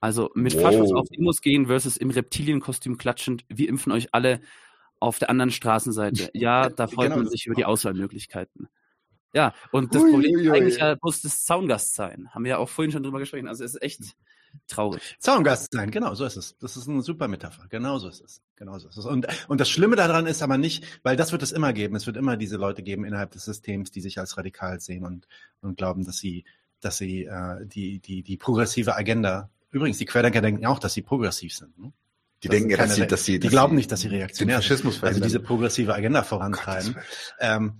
Also 0.00 0.30
mit 0.34 0.54
Wow. 0.54 0.62
Faschos 0.62 0.92
auf 0.92 1.08
Demos 1.08 1.40
gehen 1.40 1.66
versus 1.66 1.96
im 1.96 2.10
Reptilienkostüm 2.10 2.98
klatschend, 2.98 3.44
wir 3.48 3.68
impfen 3.68 3.90
euch 3.90 4.14
alle 4.14 4.40
auf 5.00 5.18
der 5.18 5.28
anderen 5.28 5.50
Straßenseite. 5.50 6.30
Ja, 6.34 6.68
da 6.70 6.86
freut 6.86 7.10
Genau 7.10 7.16
man 7.16 7.28
sich 7.28 7.46
über 7.46 7.56
die 7.56 7.64
Auswahlmöglichkeiten. 7.64 8.68
Ja, 9.32 9.54
und 9.70 9.94
das 9.94 10.02
Ui, 10.02 10.10
Problem 10.10 10.34
ui, 10.34 10.42
ist 10.42 10.50
ui. 10.50 10.56
eigentlich 10.56 10.76
ja 10.78 10.94
bloß 10.94 11.22
das 11.22 11.44
Zaungast 11.44 11.94
sein. 11.94 12.28
Haben 12.30 12.44
wir 12.44 12.50
ja 12.50 12.58
auch 12.58 12.68
vorhin 12.68 12.92
schon 12.92 13.02
drüber 13.02 13.18
gesprochen. 13.18 13.48
Also 13.48 13.64
es 13.64 13.74
ist 13.74 13.82
echt 13.82 14.00
traurig. 14.68 15.16
Zaungast 15.18 15.72
sein, 15.72 15.90
genau, 15.90 16.14
so 16.14 16.24
ist 16.24 16.36
es. 16.36 16.56
Das 16.58 16.76
ist 16.76 16.88
eine 16.88 17.02
super 17.02 17.28
Metapher. 17.28 17.66
Genau 17.68 17.98
so 17.98 18.08
ist 18.08 18.20
es. 18.20 18.42
Genau 18.56 18.78
so 18.78 18.88
ist 18.88 18.96
es. 18.96 19.06
Und, 19.06 19.26
und 19.48 19.60
das 19.60 19.68
Schlimme 19.68 19.96
daran 19.96 20.26
ist 20.26 20.42
aber 20.42 20.58
nicht, 20.58 20.84
weil 21.02 21.16
das 21.16 21.32
wird 21.32 21.42
es 21.42 21.52
immer 21.52 21.72
geben. 21.72 21.96
Es 21.96 22.06
wird 22.06 22.16
immer 22.16 22.36
diese 22.36 22.56
Leute 22.56 22.82
geben 22.82 23.04
innerhalb 23.04 23.30
des 23.30 23.44
Systems, 23.44 23.90
die 23.90 24.00
sich 24.00 24.18
als 24.18 24.36
radikal 24.36 24.80
sehen 24.80 25.04
und, 25.04 25.26
und 25.60 25.76
glauben, 25.76 26.04
dass 26.04 26.18
sie, 26.18 26.44
dass 26.80 26.98
sie 26.98 27.24
äh, 27.24 27.66
die, 27.66 28.00
die, 28.00 28.22
die 28.22 28.36
progressive 28.36 28.96
Agenda, 28.96 29.50
übrigens, 29.70 29.98
die 29.98 30.06
Querdenker 30.06 30.42
denken 30.42 30.66
auch, 30.66 30.78
dass 30.78 30.94
sie 30.94 31.02
progressiv 31.02 31.54
sind. 31.54 31.78
Ne? 31.78 31.92
Die 32.42 32.48
Das 32.48 32.56
denken 32.56 32.70
ja, 32.70 32.76
dass 32.76 32.94
sie, 32.94 33.06
dass 33.06 33.24
sie, 33.24 33.32
die 33.34 33.46
dass 33.46 33.50
glauben 33.52 33.72
sie 33.72 33.76
nicht, 33.76 33.92
dass 33.92 34.00
sie 34.00 34.08
den 34.08 34.18
reaktionär 34.18 34.60
sind. 34.60 35.02
Also 35.02 35.20
diese 35.20 35.40
progressive 35.40 35.94
Agenda 35.94 36.20
Gottes 36.20 36.28
vorantreiben. 36.28 36.96
Ähm, 37.38 37.78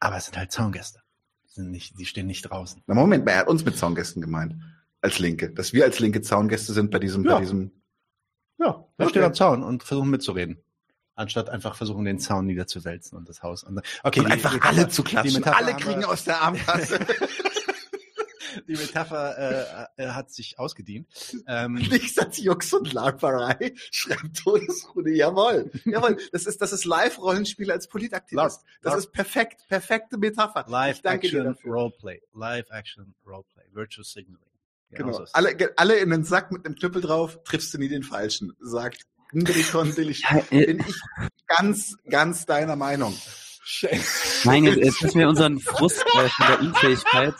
aber 0.00 0.16
es 0.16 0.26
sind 0.26 0.36
halt 0.36 0.52
Zaungäste. 0.52 1.00
Sind 1.46 1.70
nicht, 1.70 1.98
die 1.98 2.06
stehen 2.06 2.26
nicht 2.26 2.42
draußen. 2.42 2.82
Na 2.86 2.94
Moment, 2.94 3.28
er 3.28 3.38
hat 3.38 3.48
uns 3.48 3.64
mit 3.64 3.76
Zaungästen 3.76 4.20
gemeint. 4.22 4.54
Als 5.00 5.18
Linke. 5.18 5.50
Dass 5.50 5.72
wir 5.72 5.84
als 5.84 5.98
linke 6.00 6.20
Zaungäste 6.22 6.72
sind 6.72 6.90
bei 6.90 6.98
diesem, 6.98 7.24
Ja. 7.24 7.34
bei 7.34 7.40
diesem. 7.40 7.70
Ja, 8.58 8.66
wir 8.66 8.86
Okay. 8.98 9.08
stehen 9.10 9.22
am 9.24 9.34
Zaun 9.34 9.62
und 9.62 9.82
versuchen 9.84 10.10
mitzureden. 10.10 10.58
Anstatt 11.14 11.48
einfach 11.50 11.74
versuchen, 11.76 12.04
den 12.04 12.18
Zaun 12.20 12.46
niederzuwälzen 12.46 13.16
und 13.18 13.28
das 13.28 13.42
Haus. 13.42 13.64
Und, 13.64 13.80
okay, 14.04 14.20
und 14.20 14.26
die- 14.26 14.32
einfach 14.32 14.54
die 14.54 14.62
alle 14.62 14.88
zu 14.88 15.02
klatschen. 15.02 15.42
Alle 15.44 15.74
kriegen 15.74 16.04
aus 16.04 16.24
der 16.24 16.40
Armkasse. 16.42 16.98
Die 18.66 18.76
Metapher 18.76 19.88
äh, 19.96 20.04
äh, 20.04 20.08
hat 20.10 20.30
sich 20.30 20.58
ausgedient. 20.58 21.08
Ähm, 21.46 21.74
Nichts 21.90 22.18
als 22.18 22.38
Jux 22.38 22.72
und 22.72 22.92
Laberei. 22.92 23.72
Schreibt 23.90 24.38
Todesrune. 24.38 25.10
Jawohl. 25.10 25.70
Jawohl. 25.84 26.18
Das 26.32 26.46
ist, 26.46 26.60
das 26.60 26.72
ist 26.72 26.84
Live-Rollenspiel 26.84 27.70
als 27.70 27.88
Politaktivist. 27.88 28.62
Das 28.82 28.96
ist 28.96 29.12
perfekt. 29.12 29.66
Perfekte 29.68 30.18
Metapher. 30.18 30.64
Live 30.68 30.96
Ich 30.96 31.02
danke 31.02 31.28
dir 31.28 31.40
Action 31.40 31.54
dafür. 31.54 31.72
Roleplay. 31.72 32.22
Live 32.34 32.70
Action 32.70 33.14
Roleplay. 33.26 33.64
Virtual 33.72 34.04
Signaling. 34.04 34.44
Genau. 34.90 35.12
so 35.12 35.22
es. 35.24 35.34
alle, 35.34 35.54
alle 35.76 35.96
in 35.98 36.10
den 36.10 36.24
Sack 36.24 36.50
mit 36.50 36.64
einem 36.64 36.74
Knüppel 36.74 37.02
drauf, 37.02 37.42
triffst 37.44 37.74
du 37.74 37.78
nie 37.78 37.88
den 37.88 38.02
Falschen. 38.02 38.54
Sagt 38.60 39.06
Ngriton 39.32 39.94
Dillich. 39.94 40.24
Bin 40.50 40.80
ich 40.80 40.96
ganz, 41.46 41.96
ganz 42.08 42.46
deiner 42.46 42.76
Meinung. 42.76 43.14
Nein, 44.44 44.64
jetzt, 44.64 45.02
müssen 45.02 45.18
wir 45.18 45.28
unseren 45.28 45.58
Frust 45.60 46.04
äh, 46.14 46.28
von 46.28 46.46
der 46.46 46.60
Unfähigkeit. 46.60 47.34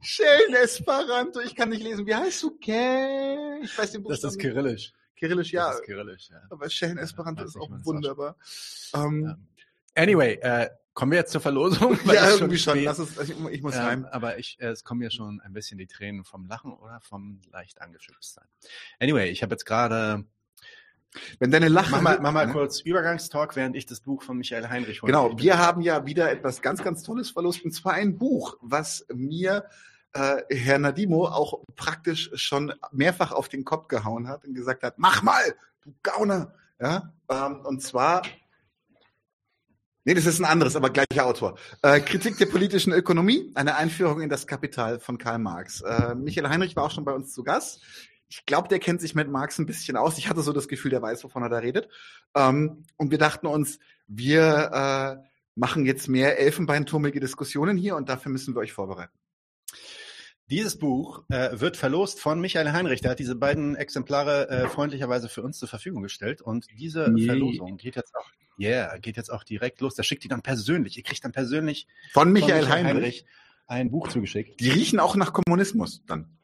Schön 0.00 0.54
Esperanto. 0.54 1.40
Ich 1.40 1.54
kann 1.54 1.68
nicht 1.68 1.82
lesen. 1.82 2.06
Wie 2.06 2.14
heißt 2.14 2.42
du? 2.42 2.58
Ke 2.58 3.60
ich 3.62 3.76
weiß 3.78 3.92
den 3.92 4.02
Das 4.02 4.08
Buchstaben 4.22 4.30
ist 4.30 4.36
nicht. 4.36 4.42
Kyrillisch. 4.42 4.92
Kyrillisch, 5.16 5.52
ja. 5.52 5.66
Das 5.68 5.76
ist 5.76 5.84
Kyrillisch, 5.86 6.28
ja. 6.30 6.40
Aber 6.50 6.68
Schön 6.70 6.98
Esperanto 6.98 7.42
weiß 7.42 7.50
ist 7.50 7.56
auch 7.56 7.70
es 7.70 7.84
wunderbar. 7.84 8.36
Ähm, 8.94 9.48
Anyway, 9.94 10.34
äh, 10.42 10.70
kommen 10.94 11.10
wir 11.12 11.18
jetzt 11.18 11.32
zur 11.32 11.40
Verlosung? 11.40 11.98
Weil 12.04 12.14
ja, 12.14 12.28
es 12.28 12.40
irgendwie 12.40 12.58
schon. 12.58 12.82
Lass 12.84 13.00
uns, 13.00 13.18
ich, 13.18 13.30
ich 13.50 13.62
muss 13.62 13.74
Ähm, 13.74 13.82
heim. 13.82 14.04
aber 14.06 14.38
ich, 14.38 14.60
äh, 14.60 14.68
es 14.68 14.84
kommen 14.84 15.02
ja 15.02 15.10
schon 15.10 15.40
ein 15.40 15.52
bisschen 15.52 15.76
die 15.76 15.88
Tränen 15.88 16.24
vom 16.24 16.46
Lachen 16.46 16.72
oder 16.72 17.00
vom 17.00 17.40
leicht 17.50 17.80
angeschützt 17.80 18.34
sein. 18.34 18.46
Anyway, 19.00 19.28
ich 19.30 19.42
habe 19.42 19.54
jetzt 19.54 19.64
gerade, 19.64 20.24
Wenn 21.38 21.50
deine 21.50 21.68
Lache. 21.68 21.90
mach 21.90 22.02
mal, 22.02 22.18
mach 22.20 22.32
mal 22.32 22.50
kurz 22.52 22.80
Übergangstalk, 22.80 23.56
während 23.56 23.76
ich 23.76 23.86
das 23.86 24.00
Buch 24.00 24.22
von 24.22 24.36
Michael 24.36 24.68
Heinrich 24.68 25.02
hole. 25.02 25.12
Genau, 25.12 25.38
wir 25.38 25.58
haben 25.58 25.80
ja 25.80 26.04
wieder 26.06 26.30
etwas 26.30 26.62
ganz, 26.62 26.82
ganz 26.82 27.02
Tolles 27.02 27.30
verlost, 27.30 27.64
und 27.64 27.72
zwar 27.72 27.94
ein 27.94 28.18
Buch, 28.18 28.56
was 28.60 29.06
mir 29.12 29.64
äh, 30.12 30.42
Herr 30.50 30.78
Nadimo 30.78 31.26
auch 31.26 31.62
praktisch 31.76 32.30
schon 32.34 32.72
mehrfach 32.92 33.32
auf 33.32 33.48
den 33.48 33.64
Kopf 33.64 33.88
gehauen 33.88 34.28
hat 34.28 34.44
und 34.44 34.54
gesagt 34.54 34.82
hat, 34.82 34.98
mach 34.98 35.22
mal, 35.22 35.42
du 35.82 35.94
Gauner. 36.02 36.54
Ja, 36.80 37.12
ähm, 37.28 37.60
und 37.64 37.82
zwar, 37.82 38.22
nee, 40.04 40.14
das 40.14 40.26
ist 40.26 40.38
ein 40.38 40.44
anderes, 40.44 40.76
aber 40.76 40.90
gleicher 40.90 41.26
Autor. 41.26 41.58
Äh, 41.82 42.00
Kritik 42.00 42.38
der 42.38 42.46
politischen 42.46 42.92
Ökonomie, 42.92 43.50
eine 43.54 43.74
Einführung 43.74 44.20
in 44.20 44.28
das 44.28 44.46
Kapital 44.46 45.00
von 45.00 45.18
Karl 45.18 45.40
Marx. 45.40 45.80
Äh, 45.80 46.14
Michael 46.14 46.48
Heinrich 46.48 46.76
war 46.76 46.84
auch 46.84 46.92
schon 46.92 47.04
bei 47.04 47.12
uns 47.12 47.32
zu 47.32 47.42
Gast. 47.42 47.82
Ich 48.28 48.44
glaube, 48.44 48.68
der 48.68 48.78
kennt 48.78 49.00
sich 49.00 49.14
mit 49.14 49.28
Marx 49.28 49.58
ein 49.58 49.66
bisschen 49.66 49.96
aus. 49.96 50.18
Ich 50.18 50.28
hatte 50.28 50.42
so 50.42 50.52
das 50.52 50.68
Gefühl, 50.68 50.90
der 50.90 51.02
weiß, 51.02 51.24
wovon 51.24 51.42
er 51.42 51.48
da 51.48 51.58
redet. 51.58 51.88
Ähm, 52.34 52.84
und 52.96 53.10
wir 53.10 53.18
dachten 53.18 53.46
uns, 53.46 53.78
wir 54.06 55.20
äh, 55.24 55.28
machen 55.54 55.86
jetzt 55.86 56.08
mehr 56.08 56.38
elfenbeinturmige 56.38 57.20
Diskussionen 57.20 57.76
hier 57.76 57.96
und 57.96 58.08
dafür 58.08 58.30
müssen 58.30 58.54
wir 58.54 58.60
euch 58.60 58.72
vorbereiten. 58.72 59.16
Dieses 60.50 60.78
Buch 60.78 61.24
äh, 61.28 61.60
wird 61.60 61.76
verlost 61.76 62.20
von 62.20 62.40
Michael 62.40 62.72
Heinrich. 62.72 63.02
Der 63.02 63.10
hat 63.10 63.18
diese 63.18 63.34
beiden 63.34 63.76
Exemplare 63.76 64.48
äh, 64.48 64.68
freundlicherweise 64.68 65.28
für 65.28 65.42
uns 65.42 65.58
zur 65.58 65.68
Verfügung 65.68 66.02
gestellt. 66.02 66.40
Und 66.40 66.66
diese 66.78 67.12
Yay. 67.14 67.26
Verlosung 67.26 67.76
geht 67.76 67.96
jetzt 67.96 68.14
auch, 68.14 68.26
yeah, 68.58 68.96
geht 68.96 69.18
jetzt 69.18 69.30
auch 69.30 69.44
direkt 69.44 69.82
los. 69.82 69.94
Der 69.94 70.04
schickt 70.04 70.24
die 70.24 70.28
dann 70.28 70.40
persönlich. 70.40 70.96
Ihr 70.96 71.02
kriegt 71.02 71.22
dann 71.22 71.32
persönlich 71.32 71.86
Von 72.12 72.28
von 72.28 72.32
Michael, 72.32 72.66
Heinrich. 72.66 73.26
ein 73.66 73.90
Buch 73.90 74.08
zugeschickt. 74.08 74.58
Die 74.60 74.70
riechen 74.70 75.00
auch 75.00 75.16
nach 75.16 75.34
Kommunismus 75.34 76.02
dann. 76.06 76.37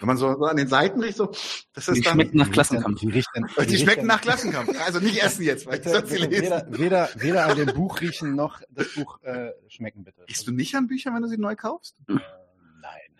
Wenn 0.00 0.06
man 0.08 0.16
so, 0.16 0.34
so 0.36 0.44
an 0.44 0.56
den 0.56 0.68
Seiten 0.68 1.00
riecht, 1.02 1.16
so, 1.16 1.26
das 1.72 1.88
ist 1.88 1.96
Die 1.96 2.00
dann. 2.02 2.14
schmecken 2.14 2.38
nach 2.38 2.46
Die 2.46 2.52
Klassenkampf. 2.52 3.00
Die, 3.00 3.08
riecht 3.10 3.28
dann, 3.34 3.66
die 3.66 3.78
schmecken 3.78 4.06
nach 4.06 4.20
Klassenkampf. 4.20 4.78
Also 4.84 5.00
nicht 5.00 5.22
essen 5.22 5.42
jetzt, 5.44 5.66
weil 5.66 5.76
ich 5.78 5.82
Bitte, 5.84 5.96
sonst 5.96 6.10
lesen. 6.10 6.30
weder, 6.30 6.66
weder, 6.70 7.08
weder 7.16 7.46
an 7.46 7.56
dem 7.56 7.74
Buch 7.74 8.00
riechen 8.00 8.34
noch 8.34 8.60
das 8.70 8.92
Buch 8.94 9.20
äh, 9.22 9.52
schmecken, 9.68 10.04
bitte. 10.04 10.22
Riechst 10.28 10.46
du 10.46 10.52
nicht 10.52 10.74
an 10.74 10.86
Büchern, 10.86 11.14
wenn 11.14 11.22
du 11.22 11.28
sie 11.28 11.38
neu 11.38 11.54
kaufst? 11.56 11.96
Nein. 12.06 12.20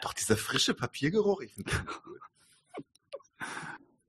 Doch, 0.03 0.13
dieser 0.13 0.37
frische 0.37 0.75
Papiergeruch, 0.75 1.41
ich 1.41 1.55
finde 1.55 1.71
das 1.71 2.03
gut. 2.03 2.21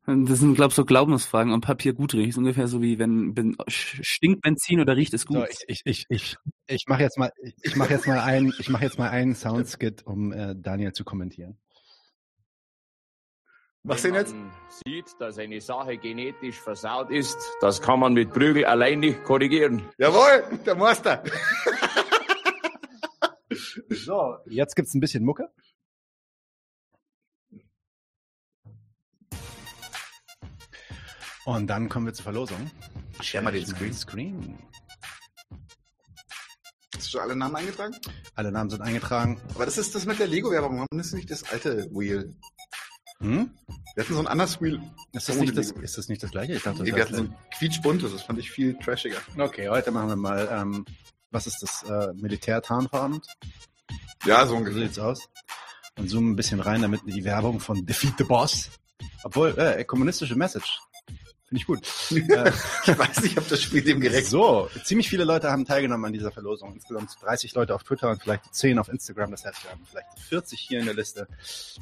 Das 0.07 0.39
sind, 0.39 0.53
glaube 0.53 0.69
ich, 0.69 0.75
so 0.75 0.85
Glaubensfragen, 0.85 1.51
ob 1.51 1.63
Papier 1.63 1.93
gut 1.93 2.13
riecht. 2.13 2.29
Ist 2.29 2.37
ungefähr 2.37 2.67
so 2.67 2.79
wie 2.79 2.99
wenn, 2.99 3.35
wenn 3.35 3.55
stinkt 3.67 4.41
Benzin 4.41 4.79
oder 4.79 4.95
riecht 4.95 5.15
es 5.15 5.25
gut. 5.25 5.37
So, 5.37 5.45
ich, 5.45 5.63
ich, 5.67 5.81
ich, 5.85 6.05
ich, 6.09 6.37
ich 6.67 6.85
mache 6.87 7.01
jetzt 7.01 7.17
mal, 7.17 7.31
ich, 7.63 7.75
mache 7.75 7.93
jetzt 7.93 8.05
mal 8.05 8.19
ein, 8.19 8.53
ich 8.59 8.69
mache 8.69 8.83
jetzt 8.83 8.99
mal 8.99 9.09
einen 9.09 9.33
Soundskit, 9.33 10.05
um 10.05 10.31
äh, 10.31 10.53
Daniel 10.55 10.93
zu 10.93 11.03
kommentieren. 11.05 11.57
Was 13.87 14.01
denn 14.01 14.15
jetzt? 14.15 14.33
man 14.33 14.51
sieht, 14.83 15.05
dass 15.19 15.37
eine 15.37 15.61
Sache 15.61 15.97
genetisch 15.97 16.59
versaut 16.59 17.11
ist, 17.11 17.37
das 17.61 17.79
kann 17.79 17.99
man 17.99 18.13
mit 18.13 18.33
Prügel 18.33 18.65
allein 18.65 18.99
nicht 18.99 19.23
korrigieren. 19.23 19.87
Jawohl, 19.99 20.59
der 20.65 20.75
Meister. 20.75 21.23
So, 23.89 24.37
jetzt 24.47 24.75
gibt's 24.75 24.93
ein 24.95 24.99
bisschen 24.99 25.23
Mucke. 25.23 25.49
Und 31.45 31.67
dann 31.67 31.89
kommen 31.89 32.05
wir 32.05 32.13
zur 32.13 32.23
Verlosung. 32.23 32.71
Share 33.21 33.43
mal 33.43 33.51
den 33.51 33.65
Screen. 33.65 33.93
Screen. 33.93 34.59
Hast 36.95 37.07
du 37.07 37.11
schon 37.11 37.21
alle 37.21 37.35
Namen 37.35 37.55
eingetragen? 37.55 37.95
Alle 38.35 38.51
Namen 38.51 38.69
sind 38.69 38.81
eingetragen. 38.81 39.39
Aber 39.53 39.65
das 39.65 39.77
ist 39.77 39.93
das 39.95 40.05
mit 40.05 40.19
der 40.19 40.27
Lego-Werbung. 40.27 40.79
Warum 40.79 40.99
ist 40.99 41.13
nicht 41.13 41.29
das 41.29 41.43
alte 41.51 41.89
Wheel? 41.91 42.35
Hm? 43.21 43.49
Wir 43.95 44.03
hatten 44.03 44.13
so 44.13 44.19
ein 44.19 44.27
anderes 44.27 44.59
Wheel. 44.61 44.81
Ist 45.13 45.29
das, 45.29 45.37
nicht 45.37 45.57
das, 45.57 45.71
ist 45.71 45.97
das 45.97 46.09
nicht 46.09 46.21
das 46.21 46.31
gleiche? 46.31 46.53
Ich 46.53 46.63
dachte, 46.63 46.79
das 46.79 46.87
Nee, 46.87 46.95
wir 46.95 47.03
hatten 47.03 47.15
so 47.15 47.21
ein 47.23 47.35
quietschbuntes. 47.57 48.11
Das 48.11 48.23
fand 48.23 48.39
ich 48.39 48.51
viel 48.51 48.77
trashiger. 48.79 49.17
Okay, 49.37 49.69
heute 49.69 49.91
machen 49.91 50.09
wir 50.09 50.15
mal, 50.17 50.49
ähm, 50.51 50.85
was 51.31 51.47
ist 51.47 51.59
das, 51.61 51.83
äh, 51.83 52.13
Militärtarnfarben? 52.13 53.21
Ja, 54.25 54.41
so 54.45 54.51
So 54.51 54.55
ungefähr. 54.57 54.83
sieht's 54.83 54.99
aus. 54.99 55.27
Und 55.97 56.09
zoomen 56.09 56.31
ein 56.31 56.35
bisschen 56.35 56.59
rein, 56.59 56.81
damit 56.81 57.01
die 57.05 57.23
Werbung 57.23 57.59
von 57.61 57.85
Defeat 57.85 58.15
the 58.17 58.25
Boss. 58.25 58.69
Obwohl, 59.23 59.57
äh, 59.57 59.83
kommunistische 59.85 60.35
Message. 60.35 60.79
Finde 61.55 61.59
ich 61.59 61.67
gut. 61.67 61.81
äh, 62.29 62.51
Ich 62.85 62.97
weiß 62.97 63.21
nicht, 63.21 63.37
ob 63.37 63.47
das 63.47 63.61
Spiel 63.61 63.81
dem 63.81 64.01
gerecht 64.01 64.27
so, 64.27 64.69
ziemlich 64.83 65.09
viele 65.09 65.23
Leute 65.23 65.51
haben 65.51 65.65
teilgenommen 65.65 66.05
an 66.05 66.13
dieser 66.13 66.31
Verlosung. 66.31 66.73
Insgesamt 66.73 67.15
30 67.21 67.53
Leute 67.53 67.73
auf 67.75 67.83
Twitter 67.83 68.09
und 68.09 68.21
vielleicht 68.21 68.53
10 68.53 68.79
auf 68.79 68.89
Instagram. 68.89 69.31
Das 69.31 69.45
heißt, 69.45 69.63
wir 69.63 69.71
haben 69.71 69.85
vielleicht 69.89 70.19
40 70.27 70.59
hier 70.59 70.79
in 70.79 70.85
der 70.85 70.95
Liste. 70.95 71.27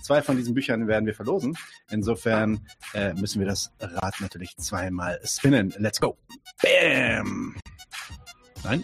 Zwei 0.01 0.21
von 0.21 0.37
diesen 0.37 0.53
Büchern 0.53 0.87
werden 0.87 1.05
wir 1.05 1.15
verlosen. 1.15 1.57
Insofern 1.89 2.67
äh, 2.93 3.13
müssen 3.13 3.39
wir 3.39 3.47
das 3.47 3.71
Rad 3.79 4.15
natürlich 4.19 4.55
zweimal 4.57 5.19
spinnen. 5.23 5.73
Let's 5.77 5.99
go. 5.99 6.17
Bam. 6.61 7.55
Nein? 8.63 8.83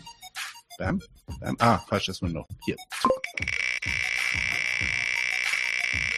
Bam? 0.77 1.01
Bam. 1.40 1.56
Ah, 1.59 1.77
falsches 1.88 2.22
Window. 2.22 2.45
Hier. 2.66 2.77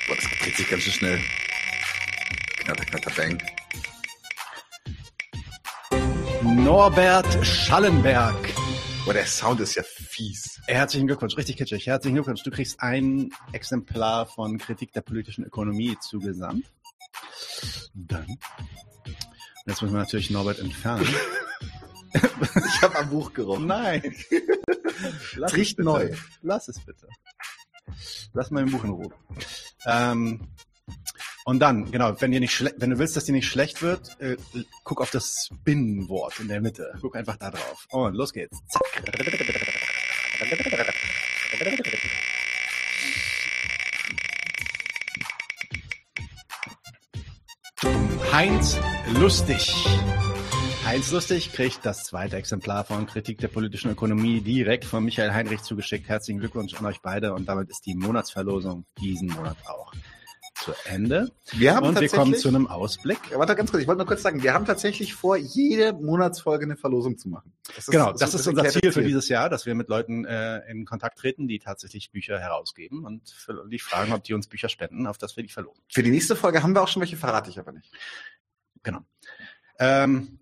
Boah, 0.07 0.15
das 0.15 0.25
dreht 0.41 0.55
sich 0.55 0.69
ganz 0.69 0.83
schön 0.83 0.93
schnell. 0.93 1.19
Knatter, 2.57 2.85
knatter, 2.85 3.11
bang. 3.15 3.41
Norbert 6.55 7.45
Schallenberg. 7.45 8.53
Boah, 9.05 9.13
der 9.13 9.25
Sound 9.25 9.61
ist 9.61 9.75
ja 9.75 9.83
fies. 9.83 10.59
Herzlichen 10.67 11.07
Glückwunsch, 11.07 11.37
richtig 11.37 11.57
kitschig. 11.57 11.87
Herzlichen 11.87 12.15
Glückwunsch. 12.15 12.43
Du 12.43 12.51
kriegst 12.51 12.81
ein 12.81 13.31
Exemplar 13.53 14.25
von 14.25 14.57
Kritik 14.57 14.91
der 14.91 15.01
politischen 15.01 15.45
Ökonomie 15.45 15.97
zugesandt. 16.01 16.65
Dann. 17.93 18.25
Und 18.25 18.37
jetzt 19.65 19.81
müssen 19.81 19.93
wir 19.93 19.99
natürlich 20.01 20.29
Norbert 20.29 20.59
entfernen. 20.59 21.07
Ich 22.13 22.81
habe 22.81 22.97
am 22.97 23.09
Buch 23.09 23.31
gerochen. 23.31 23.67
Nein. 23.67 24.01
Lass 25.35 25.53
bitte. 25.53 25.81
neu. 25.81 26.11
Lass 26.41 26.67
es 26.67 26.77
bitte. 26.79 27.07
Lass 28.33 28.51
mein 28.51 28.69
Buch 28.69 28.83
in 28.83 28.89
Ruhe. 28.89 29.13
Ähm, 29.85 30.41
und 31.45 31.59
dann, 31.59 31.91
genau, 31.91 32.19
wenn 32.19 32.31
dir 32.31 32.39
nicht 32.39 32.63
wenn 32.77 32.89
du 32.91 32.99
willst, 32.99 33.15
dass 33.15 33.25
dir 33.25 33.31
nicht 33.31 33.47
schlecht 33.47 33.81
wird, 33.81 34.19
äh, 34.19 34.37
guck 34.83 35.01
auf 35.01 35.09
das 35.11 35.49
Spin-Wort 35.51 36.39
in 36.39 36.47
der 36.47 36.61
Mitte. 36.61 36.93
Guck 37.01 37.15
einfach 37.15 37.37
da 37.37 37.51
drauf. 37.51 37.87
Und 37.91 38.15
los 38.15 38.31
geht's. 38.31 38.59
Zack. 38.67 38.81
Heinz 48.31 48.79
Lustig. 49.19 49.85
Heinz 50.85 51.11
Lustig 51.11 51.51
kriegt 51.51 51.85
das 51.85 52.03
zweite 52.05 52.37
Exemplar 52.37 52.85
von 52.85 53.05
Kritik 53.05 53.39
der 53.39 53.47
politischen 53.49 53.91
Ökonomie 53.91 54.41
direkt 54.41 54.85
von 54.85 55.03
Michael 55.03 55.33
Heinrich 55.33 55.61
zugeschickt. 55.63 56.07
Herzlichen 56.07 56.39
Glückwunsch 56.39 56.73
an 56.75 56.85
euch 56.85 57.01
beide 57.01 57.33
und 57.33 57.47
damit 57.47 57.69
ist 57.69 57.85
die 57.85 57.95
Monatsverlosung 57.95 58.85
diesen 58.99 59.29
Monat 59.29 59.57
auch 59.67 59.91
zu 60.61 60.73
Ende. 60.85 61.31
Wir 61.51 61.75
haben 61.75 61.87
und 61.87 61.99
wir 61.99 62.09
kommen 62.09 62.35
zu 62.35 62.47
einem 62.47 62.67
Ausblick. 62.67 63.19
Ja, 63.31 63.39
warte 63.39 63.55
ganz 63.55 63.71
kurz, 63.71 63.81
ich 63.81 63.87
wollte 63.87 63.99
nur 63.99 64.07
kurz 64.07 64.21
sagen, 64.21 64.43
wir 64.43 64.53
haben 64.53 64.65
tatsächlich 64.65 65.13
vor, 65.13 65.35
jede 65.35 65.93
Monatsfolge 65.93 66.65
eine 66.65 66.77
Verlosung 66.77 67.17
zu 67.17 67.29
machen. 67.29 67.51
Das 67.75 67.87
genau, 67.87 68.11
so 68.11 68.17
das 68.19 68.33
ein 68.33 68.39
ist 68.39 68.47
unser 68.47 68.69
Ziel 68.69 68.91
für 68.91 69.03
dieses 69.03 69.27
Jahr, 69.27 69.49
dass 69.49 69.65
wir 69.65 69.75
mit 69.75 69.89
Leuten 69.89 70.25
äh, 70.25 70.59
in 70.69 70.85
Kontakt 70.85 71.17
treten, 71.17 71.47
die 71.47 71.59
tatsächlich 71.59 72.11
Bücher 72.11 72.39
herausgeben 72.39 73.05
und 73.05 73.29
für 73.29 73.67
die 73.67 73.79
fragen, 73.79 74.13
ob 74.13 74.23
die 74.23 74.33
uns 74.33 74.47
Bücher 74.47 74.69
spenden, 74.69 75.07
auf 75.07 75.17
das 75.17 75.35
wir 75.35 75.43
die 75.43 75.49
verlosen. 75.49 75.83
Für 75.89 76.03
die 76.03 76.11
nächste 76.11 76.35
Folge 76.35 76.61
haben 76.61 76.73
wir 76.73 76.83
auch 76.83 76.87
schon 76.87 77.01
welche, 77.01 77.17
verrate 77.17 77.49
ich 77.49 77.59
aber 77.59 77.71
nicht. 77.71 77.91
Genau. 78.83 78.99
Ähm, 79.79 80.39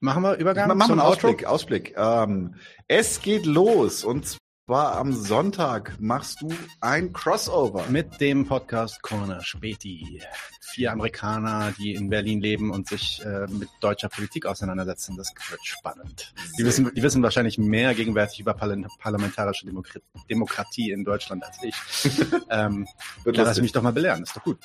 machen 0.00 0.22
wir 0.22 0.36
Übergang 0.36 0.68
Machen 0.68 0.78
wir 0.78 0.86
zum 0.86 0.92
einen? 0.98 1.08
Ausblick. 1.08 1.44
Ausblick. 1.44 1.94
Ähm, 1.96 2.56
es 2.88 3.22
geht 3.22 3.46
los 3.46 4.04
und 4.04 4.38
zwar 4.68 4.98
am 4.98 5.14
Sonntag 5.14 5.94
machst 5.98 6.42
du 6.42 6.50
ein 6.82 7.14
Crossover. 7.14 7.86
Mit 7.88 8.20
dem 8.20 8.46
Podcast 8.46 9.00
Corner 9.00 9.42
Späti. 9.42 10.20
Vier 10.60 10.92
Amerikaner, 10.92 11.72
die 11.78 11.94
in 11.94 12.10
Berlin 12.10 12.42
leben 12.42 12.70
und 12.70 12.86
sich 12.86 13.24
äh, 13.24 13.46
mit 13.48 13.70
deutscher 13.80 14.10
Politik 14.10 14.44
auseinandersetzen. 14.44 15.16
Das 15.16 15.32
wird 15.48 15.64
spannend. 15.64 16.34
Die 16.58 16.66
wissen, 16.66 16.92
die 16.94 17.02
wissen 17.02 17.22
wahrscheinlich 17.22 17.56
mehr 17.56 17.94
gegenwärtig 17.94 18.40
über 18.40 18.52
Parla 18.52 18.76
parlamentarische 18.98 19.66
Demokratie, 20.28 20.90
in 20.90 21.02
Deutschland 21.02 21.44
als 21.44 21.56
ich. 21.62 21.74
ähm, 22.50 22.86
da 23.24 23.30
lass 23.44 23.62
mich 23.62 23.72
doch 23.72 23.80
mal 23.80 23.94
belehren, 23.94 24.22
ist 24.22 24.36
doch 24.36 24.44
gut. 24.44 24.58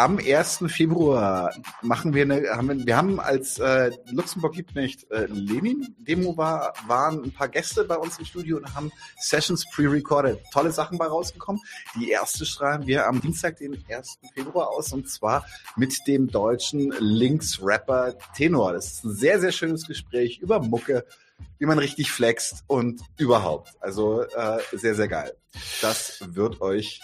Am 0.00 0.16
1. 0.16 0.64
Februar 0.68 1.54
machen 1.82 2.14
wir 2.14 2.22
eine, 2.22 2.48
haben 2.56 2.68
wir, 2.70 2.86
wir 2.86 2.96
haben 2.96 3.20
als 3.20 3.58
äh, 3.58 3.90
Luxemburg 4.10 4.54
gibt 4.54 4.74
nicht 4.74 5.10
äh, 5.10 5.26
Lenin 5.26 5.94
Demo 5.98 6.38
war, 6.38 6.72
waren 6.86 7.22
ein 7.22 7.32
paar 7.32 7.50
Gäste 7.50 7.84
bei 7.84 7.96
uns 7.96 8.18
im 8.18 8.24
Studio 8.24 8.56
und 8.56 8.74
haben 8.74 8.90
Sessions 9.18 9.66
pre-recorded. 9.70 10.40
Tolle 10.54 10.72
Sachen 10.72 10.96
bei 10.96 11.04
rausgekommen. 11.04 11.60
Die 11.96 12.08
erste 12.08 12.46
strahlen 12.46 12.86
wir 12.86 13.06
am 13.06 13.20
Dienstag, 13.20 13.58
den 13.58 13.84
1. 13.90 14.20
Februar 14.32 14.70
aus 14.70 14.90
und 14.94 15.06
zwar 15.06 15.44
mit 15.76 15.94
dem 16.06 16.28
deutschen 16.28 16.94
Links-Rapper 16.98 18.14
Tenor. 18.34 18.72
Das 18.72 18.86
ist 18.86 19.04
ein 19.04 19.12
sehr, 19.14 19.38
sehr 19.38 19.52
schönes 19.52 19.86
Gespräch 19.86 20.38
über 20.38 20.60
Mucke, 20.60 21.04
wie 21.58 21.66
man 21.66 21.78
richtig 21.78 22.10
flext 22.10 22.64
und 22.68 23.02
überhaupt. 23.18 23.74
Also 23.80 24.22
äh, 24.22 24.60
sehr, 24.72 24.94
sehr 24.94 25.08
geil. 25.08 25.36
Das 25.82 26.22
wird 26.26 26.62
euch 26.62 27.02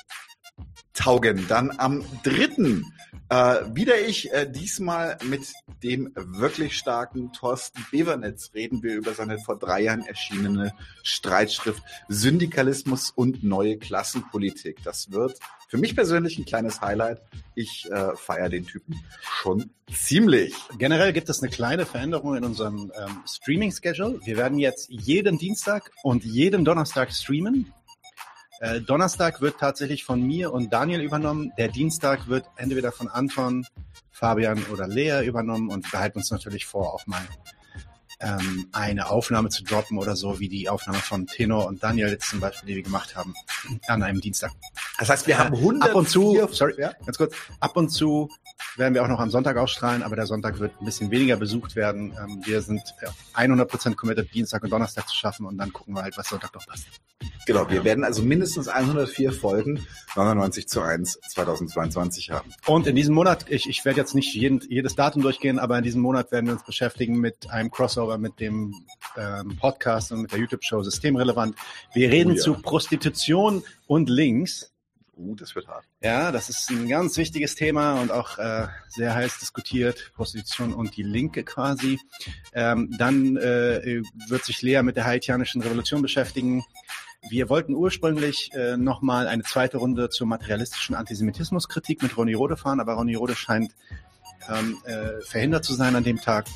taugen. 0.97 1.47
Dann 1.49 1.73
am 1.78 2.05
dritten 2.23 2.92
äh, 3.28 3.62
wieder 3.75 4.00
ich, 4.00 4.33
äh, 4.33 4.49
diesmal 4.49 5.18
mit 5.25 5.52
dem 5.83 6.12
wirklich 6.15 6.76
starken 6.76 7.33
Thorsten 7.33 7.84
Bevernetz 7.91 8.52
reden 8.55 8.84
wir 8.84 8.94
über 8.94 9.15
seine 9.15 9.39
vor 9.39 9.58
drei 9.58 9.83
Jahren 9.83 10.07
erschienene 10.07 10.73
Streitschrift 11.02 11.83
Syndikalismus 12.08 13.10
und 13.10 13.42
neue 13.42 13.78
Klassenpolitik. 13.78 14.83
Das 14.84 15.10
wird 15.10 15.41
für 15.68 15.76
mich 15.76 15.97
persönlich 15.97 16.39
ein 16.39 16.44
kleines 16.44 16.81
Highlight. 16.81 17.20
Ich 17.57 17.91
äh, 17.91 18.15
feiere 18.15 18.49
den 18.49 18.66
Typen 18.66 19.00
schon 19.20 19.70
ziemlich. 19.92 20.55
Generell 20.78 21.12
gibt 21.12 21.28
es 21.28 21.42
eine 21.42 21.50
kleine 21.50 21.84
Veränderung 21.84 22.36
in 22.36 22.44
unserem 22.44 22.92
ähm, 22.97 23.23
Streaming-Schedule. 23.26 24.20
Wir 24.25 24.36
werden 24.36 24.58
jetzt 24.58 24.89
jeden 24.89 25.39
Dienstag 25.39 25.91
und 26.05 26.25
jeden 26.25 26.65
Donnerstag 26.65 27.12
streamen. 27.12 27.73
Äh, 28.60 28.80
Donnerstag 28.80 29.40
wird 29.40 29.58
tatsächlich 29.58 30.04
von 30.04 30.22
mir 30.22 30.52
und 30.52 30.72
Daniel 30.72 31.00
übernommen. 31.00 31.52
Der 31.58 31.68
Dienstag 31.68 32.28
wird 32.28 32.46
entweder 32.56 32.90
von 32.90 33.08
Anton, 33.08 33.66
Fabian 34.10 34.64
oder 34.72 34.88
Lea 34.88 35.24
übernommen 35.26 35.68
und 35.68 35.84
wir 35.84 35.90
behalten 35.90 36.18
uns 36.18 36.30
natürlich 36.30 36.64
vor, 36.64 36.94
auch 36.94 37.06
mal 37.06 37.20
ähm, 38.20 38.68
eine 38.72 39.10
Aufnahme 39.10 39.50
zu 39.50 39.62
droppen 39.64 39.98
oder 39.98 40.16
so, 40.16 40.40
wie 40.40 40.48
die 40.48 40.68
Aufnahme 40.68 40.98
von 40.98 41.26
Tenor 41.26 41.66
und 41.66 41.82
Daniel 41.82 42.08
jetzt 42.08 42.30
zum 42.30 42.40
Beispiel, 42.40 42.68
die 42.68 42.76
wir 42.76 42.82
gemacht 42.82 43.16
haben, 43.16 43.34
an 43.86 44.02
einem 44.02 44.20
Dienstag. 44.20 44.52
Das 44.98 45.10
heißt, 45.10 45.26
wir 45.26 45.38
haben 45.38 45.54
Äh, 45.54 45.58
104 45.58 45.90
Ab 45.90 45.96
und 45.96 46.08
zu, 46.08 46.48
sorry, 46.52 46.74
ganz 46.76 47.18
kurz, 47.18 47.34
ab 47.60 47.76
und 47.76 47.90
zu 47.90 48.30
werden 48.76 48.94
wir 48.94 49.02
auch 49.02 49.08
noch 49.08 49.20
am 49.20 49.30
Sonntag 49.30 49.56
ausstrahlen, 49.56 50.02
aber 50.02 50.16
der 50.16 50.26
Sonntag 50.26 50.58
wird 50.58 50.72
ein 50.80 50.84
bisschen 50.84 51.10
weniger 51.10 51.36
besucht 51.36 51.76
werden. 51.76 52.16
Ähm, 52.18 52.42
wir 52.44 52.62
sind 52.62 52.82
ja, 53.02 53.10
100% 53.34 53.94
committed, 53.94 54.32
Dienstag 54.32 54.62
und 54.62 54.70
Donnerstag 54.70 55.08
zu 55.08 55.16
schaffen 55.16 55.46
und 55.46 55.58
dann 55.58 55.72
gucken 55.72 55.94
wir 55.94 56.02
halt, 56.02 56.16
was 56.16 56.28
Sonntag 56.28 56.54
noch 56.54 56.66
passt. 56.66 56.86
Genau, 57.46 57.70
wir 57.70 57.84
werden 57.84 58.04
also 58.04 58.22
mindestens 58.22 58.68
104 58.68 59.32
Folgen 59.32 59.86
99 60.16 60.68
zu 60.68 60.80
1 60.80 61.20
2022 61.28 62.30
haben. 62.30 62.52
Und 62.66 62.86
in 62.86 62.96
diesem 62.96 63.14
Monat, 63.14 63.46
ich, 63.48 63.68
ich 63.68 63.84
werde 63.84 64.00
jetzt 64.00 64.14
nicht 64.14 64.34
jeden, 64.34 64.60
jedes 64.68 64.96
Datum 64.96 65.22
durchgehen, 65.22 65.58
aber 65.58 65.78
in 65.78 65.84
diesem 65.84 66.02
Monat 66.02 66.32
werden 66.32 66.46
wir 66.46 66.54
uns 66.54 66.64
beschäftigen 66.64 67.18
mit 67.18 67.50
einem 67.50 67.70
Crossover 67.70 68.05
mit 68.18 68.40
dem 68.40 68.74
ähm, 69.16 69.56
Podcast 69.58 70.12
und 70.12 70.22
mit 70.22 70.32
der 70.32 70.38
YouTube-Show 70.38 70.82
Systemrelevant. 70.82 71.56
Wir 71.92 72.10
reden 72.10 72.32
Oh 72.32 72.34
ja. 72.34 72.40
zu 72.40 72.54
Prostitution 72.54 73.62
und 73.86 74.08
Links. 74.08 74.72
Uh, 75.16 75.34
das 75.34 75.54
wird 75.54 75.66
hart. 75.66 75.84
Ja, 76.02 76.30
das 76.30 76.50
ist 76.50 76.70
ein 76.70 76.88
ganz 76.88 77.16
wichtiges 77.16 77.54
Thema 77.54 78.00
und 78.00 78.12
auch 78.12 78.38
äh, 78.38 78.66
sehr 78.88 79.14
heiß 79.14 79.38
diskutiert. 79.38 80.12
Prostitution 80.14 80.74
und 80.74 80.96
die 80.96 81.02
Linke 81.02 81.42
quasi. 81.42 81.98
Ähm, 82.52 82.94
dann 82.98 83.36
äh, 83.36 84.02
wird 84.28 84.44
sich 84.44 84.60
Lea 84.62 84.82
mit 84.82 84.96
der 84.96 85.06
haitianischen 85.06 85.62
Revolution 85.62 86.02
beschäftigen. 86.02 86.64
Wir 87.30 87.48
wollten 87.48 87.74
ursprünglich 87.74 88.50
äh, 88.52 88.76
nochmal 88.76 89.26
eine 89.26 89.42
zweite 89.42 89.78
Runde 89.78 90.10
zur 90.10 90.26
materialistischen 90.26 90.94
Antisemitismuskritik 90.94 92.02
mit 92.02 92.16
Ronny 92.16 92.34
Rode 92.34 92.56
fahren, 92.56 92.78
aber 92.78 92.94
Ronny 92.94 93.14
Rode 93.14 93.34
scheint 93.34 93.74
ähm, 94.48 94.78
äh, 94.84 95.20
verhindert 95.22 95.64
zu 95.64 95.74
sein 95.74 95.96
an 95.96 96.04
dem 96.04 96.20
Tag, 96.20 96.46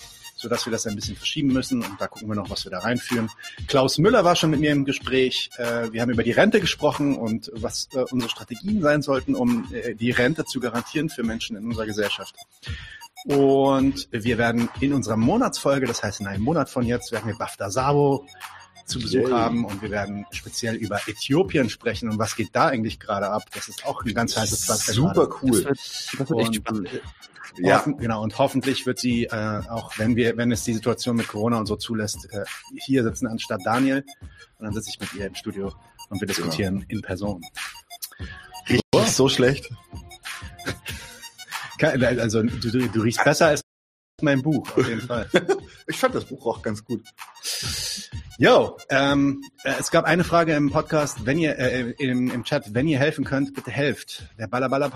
sodass 0.41 0.67
wir 0.67 0.73
das 0.73 0.87
ein 0.87 0.95
bisschen 0.95 1.17
verschieben 1.17 1.49
müssen 1.49 1.83
und 1.83 2.01
da 2.01 2.09
gucken 2.09 2.29
wir 2.29 2.35
noch, 2.35 2.49
was 2.49 2.65
wir 2.65 2.71
da 2.71 2.79
reinführen. 2.79 3.29
Klaus 3.67 3.99
Müller 3.99 4.25
war 4.25 4.37
schon 4.37 4.51
mit 4.51 4.61
mir 4.61 4.73
im 4.73 4.87
Gespräch. 4.87 5.51
Äh, 5.59 5.93
wir 5.93 6.01
haben 6.01 6.11
über 6.11 6.23
die 6.23 6.31
Rente 6.31 6.61
gesprochen 6.61 7.17
und 7.17 7.51
was 7.55 7.89
äh, 7.93 8.05
unsere 8.11 8.31
Strategien 8.31 8.81
sein 8.81 9.03
sollten, 9.03 9.35
um 9.35 9.71
äh, 9.73 9.95
die 9.95 10.11
Rente 10.11 10.47
zu 10.47 10.59
garantieren 10.59 11.11
für 11.11 11.23
Menschen 11.23 11.57
in 11.57 11.67
unserer 11.67 11.87
Gesellschaft. 11.87 12.35
Und 13.27 14.09
wir 14.11 14.39
werden 14.39 14.71
in 14.81 14.95
unserer 14.95 15.19
Monatsfolge, 15.19 15.87
das 15.87 16.03
heißt 16.03 16.21
in 16.21 16.27
einem 16.27 16.43
Monat 16.43 16.71
von 16.71 16.87
jetzt, 16.87 17.13
werden 17.13 17.27
wir 17.27 17.37
Bafta 17.37 17.71
Sabo 17.71 18.27
zu 18.87 18.99
Besuch 18.99 19.29
Yay. 19.29 19.31
haben 19.31 19.65
und 19.67 19.83
wir 19.83 19.91
werden 19.91 20.27
speziell 20.31 20.75
über 20.75 21.01
Äthiopien 21.07 21.69
sprechen 21.69 22.09
und 22.09 22.19
was 22.19 22.35
geht 22.35 22.51
da 22.53 22.69
eigentlich 22.69 22.99
gerade 22.99 23.29
ab. 23.29 23.43
Das 23.53 23.69
ist 23.69 23.85
auch 23.87 24.03
ein 24.05 24.15
ganz 24.15 24.37
heißes 24.37 24.65
Pflaster 24.65 24.95
Super 24.95 25.29
gerade. 25.29 25.35
cool. 25.43 25.63
Das 25.63 26.13
wird, 26.13 26.21
das 26.21 26.31
wird 26.31 26.41
echt 26.41 26.55
spannend. 26.57 26.89
Ja. 27.59 27.79
Hoffen, 27.79 27.99
genau, 27.99 28.23
und 28.23 28.39
hoffentlich 28.39 28.87
wird 28.87 28.99
sie, 28.99 29.25
äh, 29.25 29.63
auch 29.69 29.99
wenn 29.99 30.17
wir, 30.17 30.37
wenn 30.37 30.53
es 30.53 30.65
die 30.65 30.75
Situation 30.75 31.17
mit 31.17 31.29
Corona 31.29 31.59
und 31.59 31.67
so 31.67 31.77
zulässt, 31.77 32.29
äh, 32.33 32.45
hier 32.77 33.03
sitzen 33.03 33.27
anstatt 33.27 33.61
Daniel. 33.65 34.05
Und 34.59 34.67
dann 34.67 34.75
sitze 34.75 34.91
ich 34.91 35.01
mit 35.01 35.15
ihr 35.15 35.27
im 35.27 35.35
Studio 35.35 35.73
und 36.09 36.21
wir 36.21 36.29
diskutieren 36.29 36.85
in 36.89 37.03
Person. 37.03 37.43
Richtig 38.69 39.09
so 39.09 39.29
schlecht. 39.29 39.71
Also 41.83 42.43
du, 42.43 42.71
du, 42.71 42.89
du 42.89 43.01
riechst 43.01 43.25
besser 43.25 43.47
als 43.47 43.63
mein 44.21 44.43
Buch, 44.43 44.77
auf 44.77 44.87
jeden 44.87 45.01
Fall. 45.01 45.31
Ich 45.87 45.97
fand 45.97 46.15
das 46.15 46.27
Buch 46.27 46.47
auch 46.47 46.63
ganz 46.63 46.85
gut. 46.85 47.03
Yo, 48.39 48.77
ähm, 48.91 49.43
äh, 49.65 49.73
es 49.81 49.91
gab 49.91 50.05
eine 50.05 50.23
Frage 50.23 50.55
im 50.55 50.71
Podcast, 50.71 51.27
wenn 51.27 51.39
ihr 51.39 51.59
äh, 51.59 51.91
im, 51.99 52.31
im 52.31 52.45
Chat, 52.45 52.75
wenn 52.75 52.87
ihr 52.87 52.99
helfen 52.99 53.25
könnt, 53.25 53.55
bitte 53.55 53.73
helft. 53.73 54.23
Der 54.39 54.47
Ballerballer 54.47 54.91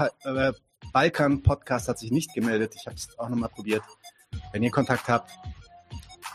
äh, 0.95 1.11
Balkan 1.11 1.43
Podcast 1.43 1.89
hat 1.89 1.99
sich 1.99 2.11
nicht 2.11 2.33
gemeldet. 2.35 2.75
Ich 2.77 2.87
habe 2.87 2.97
es 2.97 3.19
auch 3.19 3.29
nochmal 3.29 3.49
probiert. 3.49 3.83
Wenn 4.53 4.63
ihr 4.63 4.71
Kontakt 4.71 5.09
habt, 5.09 5.31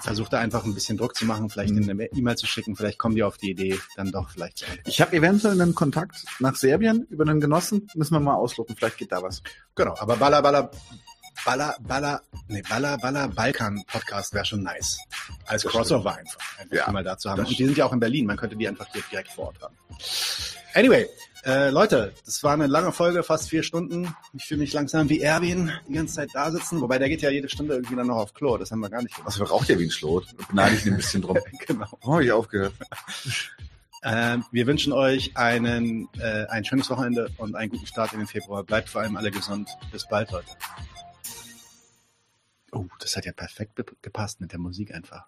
versucht 0.02 0.34
da 0.34 0.40
einfach 0.40 0.64
ein 0.64 0.74
bisschen 0.74 0.98
Druck 0.98 1.16
zu 1.16 1.26
machen, 1.26 1.50
vielleicht 1.50 1.72
eine 1.76 2.06
E-Mail 2.06 2.36
zu 2.36 2.46
schicken, 2.46 2.76
vielleicht 2.76 2.98
kommen 2.98 3.16
die 3.16 3.24
auf 3.24 3.38
die 3.38 3.52
Idee, 3.52 3.78
dann 3.96 4.12
doch 4.12 4.30
vielleicht. 4.30 4.66
Ich 4.86 5.02
habe 5.02 5.16
eventuell 5.16 5.60
einen 5.60 5.76
Kontakt 5.76 6.24
nach 6.40 6.56
Serbien 6.56 7.06
über 7.10 7.26
einen 7.28 7.42
Genossen. 7.42 7.88
Müssen 7.96 8.14
wir 8.14 8.20
mal 8.20 8.36
ausloten. 8.36 8.76
Vielleicht 8.76 8.98
geht 8.98 9.12
da 9.12 9.22
was. 9.22 9.42
Genau, 9.76 9.96
aber 10.00 10.16
Baller 10.18 10.42
Baller 10.42 10.72
Baller 11.46 11.76
Baller 11.80 12.22
nee 12.48 12.62
Baller 12.68 12.98
Baller 12.98 13.28
Balkan 13.30 13.84
Podcast 13.88 14.34
wäre 14.34 14.46
schon 14.46 14.64
nice 14.64 15.00
als 15.46 15.64
Das 15.64 15.72
Crossover 15.72 16.16
einfach, 16.18 16.60
einfach 16.60 16.76
Ja, 16.76 16.92
mal 16.92 17.04
da 17.04 17.18
zu 17.18 17.30
haben. 17.30 17.40
Und 17.40 17.50
die 17.58 17.66
sind 17.66 17.78
ja 17.78 17.86
auch 17.86 17.94
in 17.94 18.00
Berlin, 18.00 18.26
man 18.26 18.38
könnte 18.38 18.58
die 18.58 18.68
einfach 18.68 18.88
hier 18.92 19.04
direkt 19.10 19.32
vor 19.32 19.48
Ort 19.48 19.62
haben. 19.62 19.76
Anyway, 20.74 21.08
äh, 21.46 21.70
Leute, 21.70 22.14
das 22.26 22.44
war 22.44 22.54
eine 22.54 22.68
lange 22.68 22.92
Folge, 22.92 23.24
fast 23.24 23.50
vier 23.50 23.64
Stunden. 23.64 24.14
Ich 24.34 24.46
fühle 24.46 24.62
mich 24.62 24.74
langsam 24.74 25.10
wie 25.10 25.22
Erwin 25.22 25.72
die 25.88 25.94
ganze 25.94 26.16
Zeit 26.16 26.30
da 26.34 26.52
sitzen, 26.52 26.82
wobei 26.82 26.98
der 27.00 27.10
geht 27.10 27.22
ja 27.22 27.30
jede 27.30 27.50
Stunde 27.50 27.76
irgendwie 27.76 27.96
dann 27.96 28.08
noch 28.08 28.18
auf 28.18 28.34
Klo, 28.34 28.58
das 28.58 28.72
haben 28.72 28.80
wir 28.80 28.90
gar 28.90 29.02
nicht 29.02 29.16
gemacht. 29.16 29.32
Also 29.32 29.44
raucht 29.46 29.70
ja 29.70 29.80
wie 29.80 29.86
ein 29.86 29.92
Schlot. 29.92 30.28
Beneide 30.50 30.76
ich 30.76 30.86
ihn 30.86 30.94
ein 30.94 30.98
bisschen 30.98 31.22
drum. 31.22 31.38
genau. 31.68 31.88
Oh, 32.04 32.16
hab 32.16 32.22
ich 32.22 32.32
aufgehört. 32.32 32.74
Ähm, 34.04 34.46
wir 34.52 34.66
wünschen 34.66 34.94
euch 34.94 35.36
einen, 35.36 36.08
äh, 36.20 36.46
ein 36.48 36.64
schönes 36.64 36.90
Wochenende 36.90 37.30
und 37.38 37.56
einen 37.56 37.70
guten 37.70 37.86
Start 37.86 38.14
in 38.14 38.20
den 38.20 38.28
Februar. 38.28 38.64
Bleibt 38.64 38.90
vor 38.90 39.02
allem 39.02 39.18
alle 39.18 39.32
gesund. 39.32 39.70
Bis 39.92 40.08
bald, 40.08 40.32
Leute. 40.32 40.52
Oh, 42.72 42.86
das 43.00 43.16
hat 43.16 43.26
ja 43.26 43.34
perfekt 43.34 43.80
gepasst 44.02 44.40
mit 44.42 44.52
der 44.52 44.60
Musik 44.60 44.94
einfach. 44.94 45.28